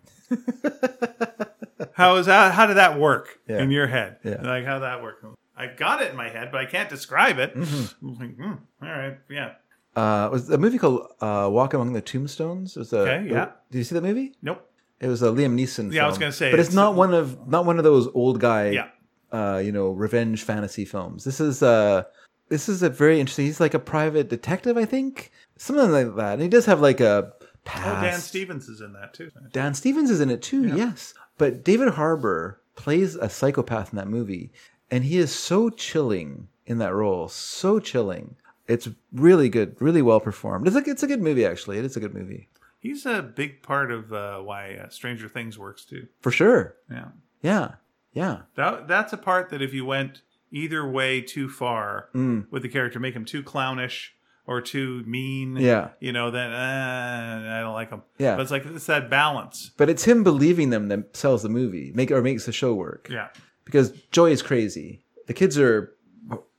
how 1.94 2.15
is 2.15 2.26
that? 2.28 2.53
How 2.53 2.65
did 2.65 2.78
that 2.78 2.99
work 2.99 3.40
Yeah. 3.48 3.61
in 3.61 3.72
your 3.72 3.88
head? 3.88 4.18
Yeah. 4.24 4.41
Like 4.41 4.65
how 4.65 4.80
that 4.80 5.02
work? 5.02 5.24
I 5.56 5.68
got 5.68 6.02
it 6.02 6.11
in 6.11 6.18
my 6.18 6.30
head, 6.30 6.49
but 6.52 6.61
I 6.61 6.65
can't 6.65 6.90
describe 6.90 7.40
it. 7.40 7.56
Mm-hmm. 7.56 8.07
I'm 8.07 8.19
like, 8.19 8.36
hmm, 8.38 8.86
all 8.86 8.90
right, 8.90 9.18
yeah. 9.30 9.53
uh, 9.95 10.28
it 10.28 10.32
was 10.32 10.49
a 10.52 10.57
movie 10.57 10.78
called 10.78 11.07
uh, 11.19 11.49
Walk 11.52 11.74
Among 11.74 11.94
the 11.94 12.02
Tombstones. 12.02 12.76
It 12.76 12.80
was 12.80 12.94
a, 12.94 12.99
Okay, 12.99 13.30
yeah. 13.32 13.52
Did 13.72 13.80
you 13.80 13.84
see 13.84 13.95
that 13.95 14.03
movie? 14.03 14.36
Nope. 14.41 14.64
It 14.99 15.07
was 15.07 15.22
a 15.22 15.28
Liam 15.28 15.56
Neeson. 15.60 15.91
Yeah, 15.94 16.06
I 16.06 16.07
was 16.07 16.18
gonna 16.18 16.32
say, 16.32 16.52
but 16.52 16.60
it's, 16.60 16.69
it's- 16.69 16.76
not 16.76 16.95
one 16.95 17.14
of 17.14 17.48
not 17.48 17.65
one 17.65 17.78
of 17.78 17.84
those 17.84 18.07
old 18.14 18.40
guy, 18.40 18.69
Yeah. 18.72 18.88
uh, 19.32 19.57
you 19.64 19.72
know, 19.72 19.90
revenge 19.91 20.44
fantasy 20.44 20.86
films. 20.86 21.24
This 21.24 21.40
is 21.40 21.61
uh 21.64 22.03
this 22.49 22.68
is 22.69 22.82
a 22.82 22.90
very 22.90 23.19
interesting. 23.19 23.45
He's 23.45 23.60
like 23.60 23.74
a 23.76 23.80
private 23.80 24.28
detective, 24.30 24.76
I 24.78 24.86
think, 24.86 25.32
something 25.57 25.91
like 25.91 26.15
that. 26.15 26.34
And 26.34 26.41
he 26.41 26.48
does 26.48 26.65
have 26.65 26.80
like 26.82 26.99
a 26.99 27.34
Oh. 27.76 28.02
Dan 28.02 28.19
Stevens 28.19 28.68
is 28.69 28.81
in 28.81 28.94
that 28.94 29.14
too. 29.14 29.31
Dan 29.52 29.73
Stevens 29.73 30.10
is 30.10 30.22
in 30.22 30.30
it 30.30 30.41
too. 30.41 30.68
Yes, 30.76 31.14
but 31.38 31.64
David 31.64 31.89
Harbour 31.89 32.60
plays 32.76 33.15
a 33.15 33.30
psychopath 33.30 33.91
in 33.91 33.98
that 33.98 34.07
movie, 34.07 34.52
and 34.91 35.03
he 35.03 35.18
is 35.18 35.34
so 35.34 35.69
chilling 35.69 36.48
in 36.65 36.77
that 36.80 36.94
role. 36.94 37.27
So 37.27 37.80
chilling. 37.80 38.35
It's 38.68 38.89
really 39.14 39.48
good, 39.49 39.76
really 39.80 40.02
well 40.02 40.19
performed. 40.19 40.68
It's 40.68 40.76
a 40.76 40.80
it's 40.89 41.03
a 41.03 41.07
good 41.07 41.22
movie 41.22 41.45
actually. 41.45 41.77
It 41.77 41.85
is 41.85 41.95
a 41.95 41.99
good 42.02 42.14
movie 42.14 42.49
He's 42.80 43.06
a 43.06 43.22
big 43.22 43.64
part 43.64 43.91
of 43.91 44.14
uh, 44.14 44.39
why 44.39 44.76
uh, 44.76 44.89
Stranger 44.89 45.27
Things 45.27 45.57
works 45.57 45.84
too. 45.84 46.07
for 46.22 46.31
sure. 46.31 46.76
Yeah. 46.91 47.06
Yeah, 47.41 47.72
yeah. 48.14 48.41
That 48.56 48.88
that's 48.88 49.14
a 49.14 49.18
part 49.18 49.49
that 49.49 49.61
if 49.61 49.73
you 49.73 49.85
went 49.85 50.22
either 50.52 50.88
way 50.89 51.22
too 51.22 51.49
far 51.49 52.10
Mm. 52.14 52.49
with 52.52 52.61
the 52.64 52.69
character, 52.69 52.99
make 52.99 53.14
him 53.15 53.26
too 53.26 53.41
clownish 53.44 54.14
or 54.48 54.61
too 54.61 55.03
mean, 55.06 55.57
Yeah. 55.57 55.90
you 55.99 56.11
know, 56.14 56.32
then 56.32 56.52
uh, 56.52 57.57
I 57.57 57.61
don't 57.61 57.74
like 57.74 57.90
him. 57.91 58.02
Yeah. 58.18 58.36
but 58.36 58.41
it's 58.44 58.52
like 58.52 58.65
it's 58.65 58.86
that 58.88 59.10
balance. 59.10 59.72
But 59.78 59.90
it's 59.90 60.06
him 60.06 60.24
believing 60.24 60.69
them 60.72 60.88
that 60.88 61.15
sells 61.15 61.44
the 61.44 61.49
movie, 61.49 61.91
make 61.94 62.10
or 62.11 62.22
makes 62.22 62.45
the 62.45 62.52
show 62.53 62.74
work. 62.74 63.07
Yeah, 63.11 63.28
Because 63.65 63.91
Joyce 64.11 64.34
is 64.36 64.41
crazy. 64.41 65.03
The 65.28 65.34
kids 65.34 65.57
are 65.60 65.94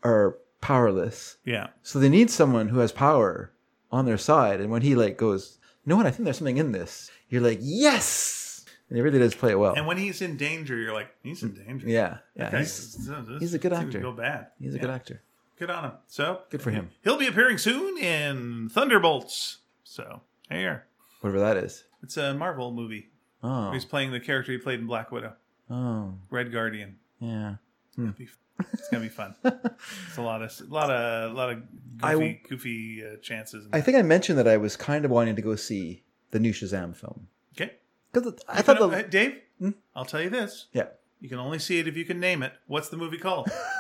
are 0.05 0.37
powerless, 0.61 1.39
yeah, 1.45 1.69
so 1.83 1.99
they 1.99 2.09
need 2.09 2.31
someone 2.31 2.69
who 2.69 2.79
has 2.81 2.93
power 2.93 3.53
on 3.91 4.05
their 4.07 4.19
side. 4.19 4.61
And 4.61 4.71
when 4.71 4.83
he 4.83 4.95
like 4.95 5.17
goes, 5.17 5.59
you 5.85 5.91
know 5.91 5.97
what? 5.97 6.07
I 6.07 6.11
think 6.11 6.25
there's 6.25 6.37
something 6.39 6.59
in 6.59 6.73
this. 6.73 7.11
You're 7.31 7.41
like, 7.43 7.59
yes, 7.63 8.65
and 8.89 8.97
he 8.97 9.03
really 9.03 9.19
does 9.19 9.35
play 9.35 9.53
it 9.53 9.59
well. 9.59 9.75
and 9.75 9.87
when 9.87 9.97
he's 9.97 10.21
in 10.23 10.37
danger, 10.37 10.77
you're 10.77 10.93
like, 10.95 11.09
he's 11.23 11.43
in 11.43 11.55
danger. 11.55 11.89
yeah, 11.89 12.19
yeah. 12.37 12.49
Okay. 12.49 12.59
He's, 12.59 13.09
he's 13.41 13.55
a 13.55 13.59
good 13.59 13.73
actor. 13.73 14.01
Go 14.01 14.13
bad. 14.13 14.49
he's 14.61 14.73
a 14.75 14.77
Yeah. 14.77 14.83
good 14.83 14.91
actor. 14.91 15.23
Good 15.59 15.71
on 15.71 15.85
him. 15.85 15.93
So 16.07 16.43
Good 16.51 16.63
for 16.63 16.71
him. 16.71 16.91
He'll 17.03 17.17
be 17.19 17.27
appearing 17.27 17.59
soon 17.59 17.99
in 17.99 18.69
Thunderbolts. 18.69 19.59
So 19.85 20.21
here, 20.51 20.85
Whatever 21.21 21.41
that 21.41 21.57
is. 21.57 21.85
it's 22.03 22.17
a 22.17 22.35
Marvel 22.35 22.71
movie. 22.73 23.09
Oh, 23.43 23.73
He's 23.73 23.85
playing 23.85 24.13
the 24.13 24.21
character 24.21 24.53
he 24.53 24.59
played 24.59 24.81
in 24.81 24.87
Black 24.87 25.11
Widow, 25.13 25.33
oh, 25.71 26.15
Red 26.31 26.53
Guardian. 26.53 26.97
yeah. 27.21 27.57
Be- 27.97 28.29
It's 28.73 28.89
gonna 28.91 29.03
be 29.03 29.09
fun. 29.09 29.35
It's 29.45 30.17
a 30.19 30.23
lot 30.23 30.43
of 30.43 30.53
a 30.61 30.73
lot 30.73 30.91
of 30.91 31.31
a 31.33 31.35
lot 31.35 31.51
of 31.51 31.63
I- 32.03 32.15
goofy 32.15 32.41
goofy 32.49 33.05
uh, 33.05 33.17
chances. 33.23 33.67
I 33.73 33.81
think 33.81 33.97
I 33.97 34.03
mentioned 34.03 34.39
that 34.39 34.47
I 34.49 34.57
was 34.57 34.77
kind 34.77 35.05
of 35.05 35.11
wanting 35.11 35.35
to 35.37 35.43
go 35.43 35.55
see 35.57 36.03
the 36.31 36.39
new 36.41 36.53
Shazam 36.53 36.95
film 36.97 37.27
okay, 37.57 37.73
because 38.13 38.35
I 38.49 38.59
You 38.59 38.63
thought 38.63 38.79
can- 38.79 38.91
the 38.91 38.97
uh, 38.99 39.03
Dave. 39.09 39.39
I'll 39.97 40.05
tell 40.05 40.21
you 40.23 40.31
this: 40.31 40.67
yeah 40.73 40.87
you 41.21 41.29
can 41.29 41.39
only 41.39 41.59
see 41.59 41.79
it 41.81 41.89
if 41.89 41.97
you 41.97 42.05
can 42.05 42.21
name 42.21 42.43
it. 42.45 42.53
What's 42.69 42.89
the 42.89 42.97
movie 42.97 43.19
called? 43.19 43.49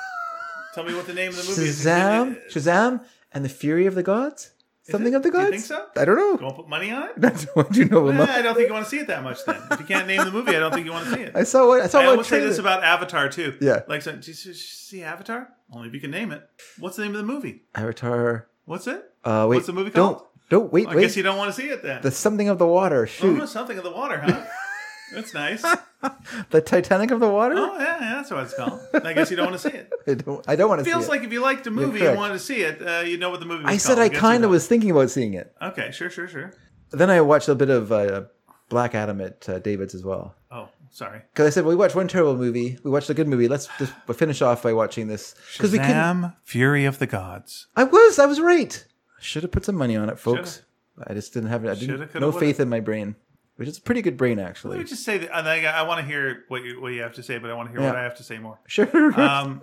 tell 0.79 0.89
me 0.89 0.95
what 0.97 1.07
the 1.07 1.15
name 1.15 1.31
of 1.31 1.37
the 1.37 1.43
movie 1.43 1.63
is. 1.63 1.85
Shazam, 1.85 2.39
Shazam, 2.51 3.05
and 3.33 3.45
the 3.45 3.49
Fury 3.49 3.87
of 3.87 3.95
the 3.95 4.03
Gods. 4.03 4.53
Something 4.85 5.15
of 5.15 5.23
the 5.23 5.31
Do 5.31 5.39
you 5.39 5.51
think 5.51 5.63
so? 5.63 5.85
I 5.99 6.07
don't 6.07 6.17
You 6.17 6.23
know. 6.23 6.31
want 6.47 6.57
to 6.57 6.63
put 6.63 6.69
money 6.71 6.91
on 6.91 7.03
it? 7.11 7.13
That's 7.19 7.45
what 7.55 7.77
you 7.77 7.85
know. 7.85 8.09
About 8.09 8.31
I 8.31 8.41
don't 8.41 8.55
think 8.55 8.69
you 8.69 8.73
want 8.73 8.87
to 8.87 8.91
see 8.91 8.99
it 8.99 9.09
that 9.09 9.23
much. 9.23 9.45
Then, 9.45 9.57
if 9.71 9.81
you 9.81 9.85
can't 9.85 10.07
name 10.07 10.25
the 10.25 10.31
movie, 10.31 10.57
I 10.57 10.61
don't 10.61 10.73
think 10.73 10.87
you 10.87 10.93
want 10.93 11.07
to 11.09 11.15
see 11.15 11.21
it. 11.23 11.33
I 11.37 11.43
saw 11.43 11.67
what 11.67 11.83
I 11.83 11.89
saw 11.89 12.01
I 12.01 12.17
one 12.17 12.25
say 12.25 12.41
this 12.41 12.57
about 12.59 12.83
Avatar 12.83 13.29
too. 13.29 13.59
Yeah. 13.61 13.83
Like, 13.87 14.01
so, 14.01 14.13
did 14.13 14.27
you 14.27 14.33
see 14.33 15.03
Avatar? 15.03 15.51
Only 15.71 15.89
if 15.89 15.95
you 15.95 16.01
can 16.01 16.11
name 16.11 16.33
it. 16.33 16.43
What's 16.79 16.97
the 16.97 17.03
name 17.03 17.11
of 17.11 17.19
the 17.19 17.31
movie? 17.31 17.65
Avatar. 17.75 18.49
What's 18.65 18.87
it? 18.87 19.05
Uh, 19.25 19.47
wait. 19.51 19.57
What's 19.57 19.67
the 19.67 19.75
movie 19.75 19.91
called? 19.91 20.19
don't. 20.19 20.25
Don't 20.49 20.73
wait. 20.73 20.89
I 20.89 20.95
wait. 20.95 21.03
guess 21.03 21.17
you 21.19 21.23
don't 21.23 21.37
want 21.37 21.55
to 21.55 21.61
see 21.61 21.69
it 21.69 21.83
then. 21.83 22.01
the 22.01 22.11
something 22.11 22.49
of 22.49 22.59
the 22.59 22.67
water. 22.67 23.07
Shoot. 23.07 23.43
Oh, 23.43 23.45
something 23.45 23.77
of 23.77 23.85
the 23.85 23.91
water, 23.91 24.21
huh? 24.21 24.43
That's 25.15 25.35
nice. 25.35 25.63
the 26.51 26.61
Titanic 26.61 27.11
of 27.11 27.21
the 27.21 27.29
water. 27.29 27.57
Oh 27.57 27.79
yeah, 27.79 28.01
yeah, 28.01 28.15
that's 28.15 28.31
what 28.31 28.45
it's 28.45 28.55
called. 28.55 28.81
I 29.05 29.13
guess 29.13 29.31
you 29.31 29.37
don't 29.37 29.51
want 29.51 29.61
to 29.61 29.71
see 29.71 29.77
it. 29.77 29.93
I 30.07 30.15
don't. 30.15 30.49
I 30.49 30.57
don't 30.57 30.69
want 30.69 30.81
to 30.81 30.85
see 30.85 30.91
Feels 30.91 31.07
it. 31.07 31.11
like 31.11 31.23
if 31.23 31.33
you 31.33 31.41
liked 31.41 31.67
a 31.67 31.71
movie 31.71 32.05
and 32.05 32.17
wanted 32.17 32.35
to 32.35 32.39
see 32.39 32.63
it, 32.63 32.81
uh, 32.81 33.01
you 33.01 33.19
know 33.19 33.31
what 33.31 33.41
the 33.41 33.47
movie. 33.47 33.65
Was 33.65 33.73
I 33.73 33.77
said 33.79 33.97
called. 33.97 34.13
I 34.13 34.17
kind 34.17 34.45
of 34.45 34.51
was 34.51 34.67
thinking 34.67 34.91
about 34.91 35.11
seeing 35.11 35.35
it. 35.35 35.53
Okay, 35.61 35.91
sure, 35.91 36.11
sure, 36.11 36.29
sure. 36.29 36.53
Then 36.91 37.11
I 37.11 37.21
watched 37.21 37.49
a 37.49 37.55
bit 37.55 37.69
of 37.71 37.91
uh, 37.93 38.23
Black 38.69 38.95
Adam 38.95 39.21
at 39.21 39.49
uh, 39.49 39.59
David's 39.59 39.95
as 39.95 40.05
well. 40.05 40.35
Oh, 40.51 40.69
sorry. 40.91 41.23
Because 41.33 41.47
I 41.47 41.51
said 41.51 41.65
well, 41.65 41.71
we 41.71 41.77
watched 41.77 41.97
one 41.97 42.09
terrible 42.09 42.37
movie, 42.37 42.79
we 42.83 42.91
watched 42.91 43.11
a 43.11 43.15
good 43.15 43.29
movie. 43.29 43.49
Let's 43.49 43.69
just 43.79 43.93
finish 44.15 44.41
off 44.43 44.63
by 44.63 44.73
watching 44.73 45.09
this 45.09 45.35
because 45.57 45.73
we 45.73 45.79
couldn't. 45.79 45.97
Shazam, 45.97 46.37
Fury 46.45 46.85
of 46.85 46.99
the 46.99 47.07
Gods. 47.07 47.67
I 47.77 47.85
was, 47.85 48.19
I 48.19 48.27
was 48.27 48.41
right. 48.41 48.85
I 49.19 49.23
should 49.23 49.43
have 49.43 49.53
put 49.53 49.65
some 49.65 49.75
money 49.75 49.97
on 49.97 50.09
it, 50.09 50.19
folks. 50.19 50.63
I 51.07 51.15
just 51.15 51.33
didn't 51.33 51.49
have 51.51 51.65
it. 51.65 51.71
I 51.71 51.75
didn't 51.75 52.15
no 52.17 52.33
faith 52.33 52.61
in 52.61 52.69
my 52.69 52.81
brain, 52.81 53.17
which 53.59 53.69
is 53.69 53.77
a 53.77 53.81
pretty 53.83 54.01
good 54.03 54.17
brain 54.17 54.39
actually. 54.39 54.77
Let 54.77 54.85
me 54.85 54.89
just 54.89 55.05
say 55.05 55.19
that 55.19 55.35
I, 55.35 55.65
I 55.67 55.83
want 55.83 56.01
to 56.01 56.07
hear 56.07 56.45
what 56.49 56.63
you 56.65 56.81
what 56.81 56.93
you 56.93 57.03
have 57.03 57.15
to 57.15 57.23
say, 57.23 57.39
but 57.39 57.51
I 57.51 57.55
want 57.55 57.69
to 57.69 57.73
hear 57.73 57.81
Yeah. 57.83 57.89
what 57.89 57.97
I 57.99 58.03
have 58.05 58.17
to 58.17 58.23
say 58.25 58.39
more. 58.39 58.59
Sure. 58.69 59.21
Um, 59.21 59.61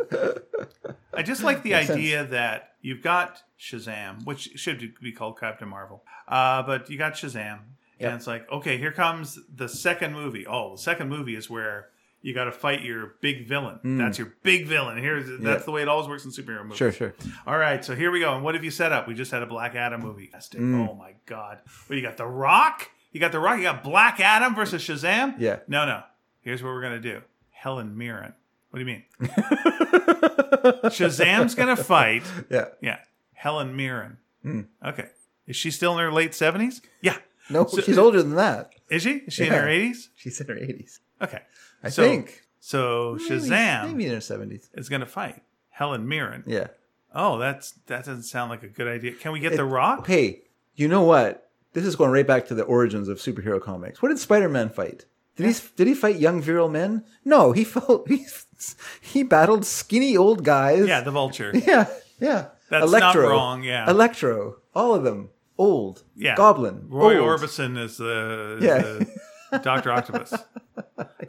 I 1.13 1.23
just 1.23 1.43
like 1.43 1.63
the 1.63 1.71
Makes 1.71 1.89
idea 1.89 2.25
that 2.25 2.73
you've 2.81 3.01
got 3.01 3.41
Shazam, 3.59 4.25
which 4.25 4.51
should 4.55 4.93
be 5.01 5.11
called 5.11 5.39
Captain 5.39 5.67
Marvel, 5.69 6.03
uh, 6.27 6.61
but 6.63 6.89
you 6.89 6.97
got 6.97 7.13
Shazam, 7.13 7.59
Yep. 7.99 8.09
and 8.11 8.13
it's 8.15 8.27
like, 8.27 8.51
okay, 8.51 8.77
here 8.77 8.91
comes 8.91 9.39
the 9.53 9.69
second 9.69 10.13
movie. 10.13 10.45
Oh, 10.45 10.73
the 10.75 10.81
second 10.81 11.07
movie 11.09 11.35
is 11.35 11.49
where 11.49 11.87
you 12.21 12.33
got 12.33 12.45
to 12.45 12.51
fight 12.51 12.81
your 12.81 13.13
big 13.21 13.47
villain. 13.47 13.79
That's 13.97 14.17
your 14.17 14.33
big 14.43 14.65
villain. 14.67 14.97
Here's 14.97 15.27
that's. 15.27 15.41
Yeah. 15.43 15.57
the 15.59 15.71
way 15.71 15.81
it 15.83 15.87
always 15.87 16.07
works 16.09 16.25
in 16.25 16.31
superhero 16.31 16.63
movies. 16.63 16.77
sure, 16.77 16.91
sure. 16.91 17.13
All 17.47 17.57
right, 17.57 17.85
so 17.85 17.95
here 17.95 18.11
we 18.11 18.19
go. 18.19 18.33
And 18.35 18.43
what 18.43 18.55
have 18.55 18.63
you 18.65 18.71
set 18.71 18.91
up? 18.91 19.07
We 19.07 19.13
just 19.13 19.31
had 19.31 19.43
a 19.43 19.45
Black 19.45 19.75
Adam 19.75 20.01
movie. 20.01 20.31
Mm. 20.33 20.89
Oh 20.89 20.95
my 20.95 21.13
god! 21.27 21.59
Well, 21.87 21.97
you 21.97 22.01
got 22.03 22.17
The 22.17 22.25
Rock. 22.25 22.89
You 23.15 23.21
got 23.21 23.31
The 23.31 23.39
Rock. 23.39 23.55
You 23.59 23.63
got 23.63 23.81
Black 23.81 24.19
Adam 24.19 24.53
versus 24.55 24.83
Shazam. 24.83 25.35
Yeah. 25.39 25.59
No, 25.69 25.85
no. 25.85 26.03
Here's 26.41 26.61
what 26.61 26.73
we're 26.73 26.81
gonna 26.81 26.99
do. 26.99 27.21
Helen 27.49 27.97
Mirren. 27.97 28.33
What 28.71 28.79
do 28.79 28.85
you 28.85 28.85
mean? 28.85 29.03
Shazam's 30.91 31.55
gonna 31.55 31.77
fight. 31.77 32.23
Yeah. 32.49 32.65
Yeah. 32.81 32.97
Helen 33.33 33.73
Mirren. 33.77 34.17
Hmm. 34.41 34.61
Okay. 34.85 35.05
Is 35.47 35.55
she 35.55 35.71
still 35.71 35.93
in 35.93 35.99
her 35.99 36.11
late 36.11 36.35
seventies? 36.35 36.81
Yeah. 36.99 37.15
No, 37.49 37.65
So- 37.67 37.79
she's 37.79 37.97
older 37.97 38.21
than 38.21 38.35
that. 38.35 38.73
Is 38.89 39.03
she? 39.03 39.11
Is 39.27 39.33
she 39.33 39.45
in 39.45 39.53
her 39.53 39.69
eighties? 39.69 40.09
She's 40.15 40.41
in 40.41 40.47
her 40.47 40.57
eighties. 40.57 40.99
Okay. 41.21 41.39
I 41.81 41.87
So- 41.89 42.03
think. 42.03 42.41
So 42.59 43.15
Shazam 43.15 43.87
maybe 43.91 44.07
in 44.07 44.13
her 44.13 44.19
seventies. 44.19 44.69
is 44.73 44.89
gonna 44.89 45.05
fight 45.05 45.41
Helen 45.69 46.05
Mirren. 46.05 46.43
Yeah. 46.47 46.67
Oh, 47.13 47.37
that's 47.37 47.71
that 47.85 48.03
doesn't 48.03 48.23
sound 48.23 48.49
like 48.49 48.63
a 48.63 48.67
good 48.67 48.89
idea. 48.89 49.13
Can 49.13 49.31
we 49.31 49.39
get 49.39 49.55
The 49.55 49.63
Rock? 49.63 50.05
Hey, 50.05 50.41
you 50.75 50.89
know 50.89 51.03
what? 51.03 51.44
This 51.75 51.85
is 51.85 51.97
going 51.97 52.11
right 52.11 52.25
back 52.25 52.47
to 52.47 52.55
the 52.55 52.63
origins 52.63 53.09
of 53.09 53.17
superhero 53.17 53.61
comics. 53.61 54.01
What 54.01 54.07
did 54.07 54.17
Spider-Man 54.17 54.69
fight? 54.69 55.03
Did 55.35 55.47
he 55.47 55.61
did 55.75 55.87
he 55.87 55.93
fight 55.93 56.15
young 56.15 56.41
virile 56.41 56.69
men? 56.69 57.03
No, 57.25 57.51
he 57.51 57.65
fought 57.65 58.07
he, 58.07 58.25
he 59.01 59.23
battled 59.23 59.65
skinny 59.65 60.15
old 60.15 60.45
guys. 60.45 60.87
Yeah, 60.87 61.01
the 61.01 61.11
Vulture. 61.11 61.51
yeah, 61.67 61.87
yeah. 62.17 62.47
That's 62.69 62.89
not 62.89 63.15
wrong, 63.15 63.63
yeah. 63.63 63.89
Electro, 63.89 64.55
all 64.73 64.95
of 64.95 65.03
them 65.03 65.31
old. 65.57 66.03
Yeah. 66.15 66.35
Goblin. 66.35 66.85
Roy 66.87 67.17
old. 67.17 67.41
Orbison 67.41 67.77
is 67.77 67.97
the, 67.97 68.57
Yeah. 68.61 69.05
Doctor 69.61 69.91
Octopus. 69.91 70.33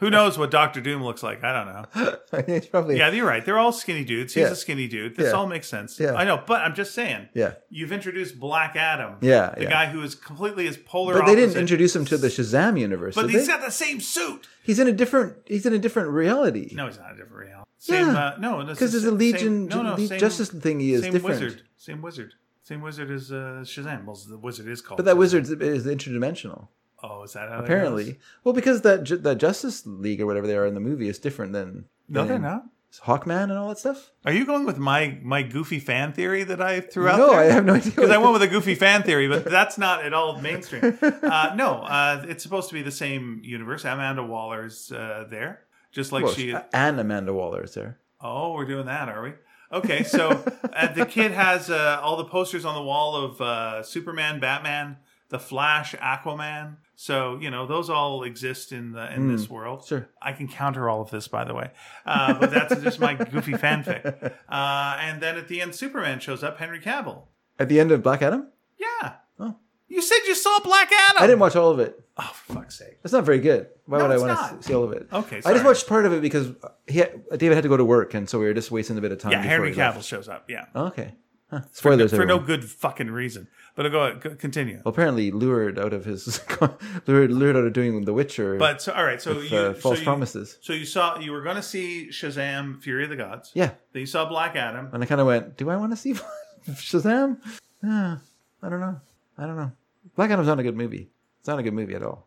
Who 0.00 0.10
knows 0.10 0.36
what 0.38 0.50
Doctor 0.50 0.80
Doom 0.80 1.02
looks 1.02 1.22
like? 1.22 1.42
I 1.44 1.52
don't 1.52 1.66
know. 1.72 2.16
It's 2.54 2.66
probably 2.66 2.98
Yeah, 2.98 3.10
you're 3.10 3.26
right. 3.26 3.44
They're 3.44 3.58
all 3.58 3.72
skinny 3.72 4.04
dudes. 4.04 4.34
He's 4.34 4.42
Yeah. 4.42 4.50
a 4.50 4.54
skinny 4.54 4.88
dude. 4.88 5.16
This 5.16 5.26
Yeah. 5.26 5.32
all 5.38 5.46
makes 5.46 5.68
sense. 5.68 5.98
Yeah. 5.98 6.14
I 6.14 6.24
know, 6.24 6.42
but 6.46 6.60
I'm 6.62 6.74
just 6.74 6.94
saying. 6.94 7.28
yeah. 7.34 7.54
You've 7.70 7.92
introduced 7.92 8.38
Black 8.38 8.76
Adam. 8.76 9.16
Yeah, 9.20 9.54
The 9.56 9.64
yeah. 9.64 9.70
guy 9.70 9.86
who 9.86 10.02
is 10.02 10.14
completely 10.14 10.66
as 10.66 10.76
polar 10.76 11.14
But 11.14 11.26
they 11.26 11.34
didn't 11.34 11.50
opposite, 11.50 11.60
introduce 11.60 11.96
him 11.96 12.04
to 12.06 12.16
the 12.18 12.28
Shazam 12.28 12.78
universe. 12.78 13.14
But 13.14 13.22
did 13.22 13.30
he's 13.32 13.46
they? 13.46 13.52
got 13.52 13.62
the 13.64 13.70
same 13.70 14.00
suit. 14.00 14.46
he's 14.62 14.78
in 14.78 14.88
a 14.88 14.92
different 14.92 15.36
he's 15.46 15.64
in 15.66 15.72
a 15.72 15.78
different 15.78 16.10
reality. 16.10 16.72
No, 16.74 16.86
he's 16.86 16.98
not 16.98 17.12
a 17.12 17.16
different 17.16 17.46
reality. 17.46 17.70
Same, 17.78 18.06
Yeah. 18.08 18.18
uh, 18.18 18.36
no, 18.38 18.64
Because 18.64 18.92
there's 18.92 19.04
a 19.04 19.10
Legion 19.12 19.66
no, 19.66 19.82
no, 19.82 19.94
Le- 19.94 20.06
same, 20.06 20.18
Justice 20.18 20.50
thing 20.50 20.80
he 20.80 20.92
is 20.94 21.02
same 21.02 21.12
different. 21.12 21.40
wizard. 21.40 21.62
Same 21.76 22.02
wizard. 22.02 22.32
Same 22.62 22.80
wizard 22.80 23.10
as 23.12 23.30
uh, 23.30 23.62
Shazam. 23.62 24.04
Well, 24.06 24.18
the 24.28 24.38
wizard 24.38 24.66
is 24.68 24.80
called. 24.80 24.96
But 24.96 25.04
that 25.06 25.14
Shazam. 25.14 25.18
wizard 25.18 25.62
is 25.62 25.86
interdimensional. 25.86 26.68
Oh, 27.02 27.22
is 27.24 27.34
that 27.34 27.48
how 27.50 27.60
Apparently, 27.60 28.18
well, 28.42 28.54
because 28.54 28.80
that 28.82 29.04
Ju- 29.04 29.18
that 29.18 29.36
Justice 29.38 29.86
League 29.86 30.20
or 30.20 30.26
whatever 30.26 30.46
they 30.46 30.56
are 30.56 30.66
in 30.66 30.74
the 30.74 30.80
movie 30.80 31.08
is 31.08 31.18
different 31.18 31.52
than 31.52 31.84
No, 32.08 32.20
than 32.20 32.28
they're 32.28 32.38
not. 32.38 32.64
Hawkman 33.04 33.44
and 33.44 33.52
all 33.52 33.68
that 33.68 33.78
stuff. 33.78 34.10
Are 34.24 34.32
you 34.32 34.46
going 34.46 34.64
with 34.64 34.78
my 34.78 35.18
my 35.22 35.42
goofy 35.42 35.78
fan 35.78 36.14
theory 36.14 36.44
that 36.44 36.62
I 36.62 36.80
threw 36.80 37.08
out 37.08 37.18
no, 37.18 37.30
there? 37.30 37.40
I 37.40 37.44
have 37.44 37.66
no 37.66 37.74
idea. 37.74 37.92
because 37.92 38.10
I 38.10 38.16
went 38.16 38.32
with 38.32 38.42
a 38.42 38.48
goofy 38.48 38.74
fan 38.74 39.02
theory, 39.02 39.28
but 39.28 39.44
that's 39.44 39.76
not 39.76 40.02
at 40.04 40.14
all 40.14 40.40
mainstream. 40.40 40.98
Uh, 41.02 41.52
no, 41.54 41.80
uh, 41.82 42.24
it's 42.28 42.42
supposed 42.42 42.68
to 42.68 42.74
be 42.74 42.80
the 42.82 42.90
same 42.90 43.40
universe. 43.44 43.84
Amanda 43.84 44.22
Waller's 44.24 44.90
uh, 44.92 45.26
there, 45.28 45.64
just 45.92 46.10
like 46.12 46.24
Well, 46.24 46.32
she. 46.32 46.54
and 46.72 46.98
Amanda 46.98 47.34
Waller 47.34 47.62
is 47.64 47.74
there. 47.74 47.98
Oh, 48.22 48.54
we're 48.54 48.64
doing 48.64 48.86
that, 48.86 49.08
are 49.10 49.22
we? 49.22 49.32
Okay, 49.70 50.02
so 50.04 50.42
uh, 50.72 50.92
the 50.94 51.04
kid 51.04 51.32
has 51.32 51.68
uh, 51.68 52.00
all 52.02 52.16
the 52.16 52.24
posters 52.24 52.64
on 52.64 52.74
the 52.74 52.82
wall 52.82 53.16
of 53.16 53.40
uh, 53.42 53.82
Superman, 53.82 54.40
Batman, 54.40 54.96
the 55.28 55.38
Flash, 55.40 55.94
Aquaman. 55.96 56.76
So 56.98 57.38
you 57.42 57.50
know 57.50 57.66
those 57.66 57.90
all 57.90 58.22
exist 58.22 58.72
in 58.72 58.92
the 58.92 59.12
in 59.14 59.28
this 59.34 59.50
world. 59.50 59.80
Hmm. 59.82 59.86
Sure. 59.88 60.08
I 60.20 60.32
can 60.32 60.48
counter 60.48 60.88
all 60.88 61.02
of 61.02 61.10
this, 61.10 61.28
by 61.28 61.44
the 61.44 61.52
way, 61.54 61.70
uh, 62.06 62.38
but 62.38 62.50
that's 62.50 62.80
just 62.80 62.98
my 62.98 63.12
goofy 63.32 63.52
fanfic. 63.52 64.32
Uh, 64.48 64.96
and 65.00 65.20
then 65.22 65.36
at 65.36 65.46
the 65.48 65.60
end, 65.60 65.74
Superman 65.74 66.20
shows 66.20 66.42
up, 66.42 66.58
Henry 66.58 66.80
Cavill. 66.80 67.24
At 67.58 67.68
the 67.68 67.78
end 67.80 67.92
of 67.92 68.02
Black 68.02 68.22
Adam, 68.22 68.48
Yeah. 68.78 69.12
Oh. 69.38 69.56
You 69.88 70.00
said 70.02 70.18
you 70.26 70.34
saw 70.34 70.58
Black 70.60 70.90
Adam. 70.90 71.22
I 71.22 71.26
didn't 71.26 71.38
watch 71.38 71.54
all 71.54 71.70
of 71.70 71.78
it. 71.80 72.02
Oh, 72.18 72.30
for 72.34 72.54
fuck's 72.54 72.78
sake. 72.78 72.98
It's 73.04 73.12
not 73.12 73.24
very 73.24 73.40
good. 73.40 73.68
Why 73.84 73.98
No, 73.98 74.08
would 74.08 74.14
I 74.14 74.18
want 74.18 74.28
not. 74.28 74.60
to 74.62 74.66
see 74.66 74.74
all 74.74 74.84
of 74.84 74.92
it? 74.92 75.06
Okay, 75.12 75.42
I 75.44 75.52
just 75.52 75.64
watched 75.66 75.86
part 75.86 76.06
of 76.06 76.14
it 76.14 76.22
because 76.22 76.50
he 76.86 77.00
had, 77.00 77.12
David 77.36 77.54
had 77.56 77.62
to 77.62 77.68
go 77.68 77.76
to 77.76 77.84
work, 77.84 78.14
and 78.14 78.26
so 78.28 78.38
we 78.38 78.46
were 78.46 78.54
just 78.54 78.70
wasting 78.70 78.96
a 78.96 79.00
bit 79.02 79.12
of 79.12 79.18
time. 79.18 79.32
Yeah, 79.32 79.42
Henry 79.42 79.72
he 79.72 79.76
left. 79.76 79.98
Cavill 79.98 80.02
shows 80.04 80.28
up. 80.28 80.48
Yeah. 80.48 80.64
Okay. 80.74 81.12
Huh. 81.50 81.60
Spoilers 81.70 82.10
For 82.10 82.16
no 82.26 82.36
everyone. 82.36 82.46
good 82.46 82.64
fucking 82.64 83.10
reason. 83.10 83.46
But 83.76 83.88
go 83.92 84.00
ahead, 84.04 84.38
continue. 84.40 84.76
Well, 84.84 84.92
apparently 84.92 85.30
lured 85.30 85.78
out 85.78 85.92
of 85.92 86.04
his 86.04 86.40
lured, 87.06 87.30
lured 87.30 87.56
out 87.56 87.64
of 87.64 87.72
doing 87.72 88.04
The 88.04 88.12
Witcher. 88.12 88.56
But 88.56 88.82
so, 88.82 88.92
all 88.92 89.04
right, 89.04 89.20
so 89.22 89.34
with, 89.34 89.52
you 89.52 89.56
uh, 89.58 89.74
false 89.74 89.96
so 89.96 90.00
you, 90.00 90.04
promises. 90.04 90.58
So 90.62 90.72
you 90.72 90.84
saw 90.86 91.18
you 91.20 91.30
were 91.32 91.42
going 91.42 91.56
to 91.56 91.62
see 91.62 92.08
Shazam: 92.10 92.82
Fury 92.82 93.04
of 93.04 93.10
the 93.10 93.16
Gods. 93.16 93.52
Yeah, 93.54 93.70
Then 93.92 94.00
you 94.00 94.06
saw 94.06 94.24
Black 94.28 94.56
Adam. 94.56 94.88
and 94.92 95.02
I 95.02 95.06
kind 95.06 95.20
of 95.20 95.26
went, 95.26 95.56
"Do 95.56 95.70
I 95.70 95.76
want 95.76 95.92
to 95.92 95.96
see 95.96 96.14
Shazam? 96.68 97.38
Ah, 97.84 98.18
I 98.62 98.68
don't 98.68 98.80
know. 98.80 99.00
I 99.38 99.46
don't 99.46 99.56
know. 99.56 99.72
Black 100.16 100.30
Adam's 100.30 100.48
not 100.48 100.58
a 100.58 100.62
good 100.62 100.76
movie. 100.76 101.10
It's 101.40 101.48
not 101.48 101.58
a 101.58 101.62
good 101.62 101.74
movie 101.74 101.94
at 101.94 102.02
all. 102.02 102.26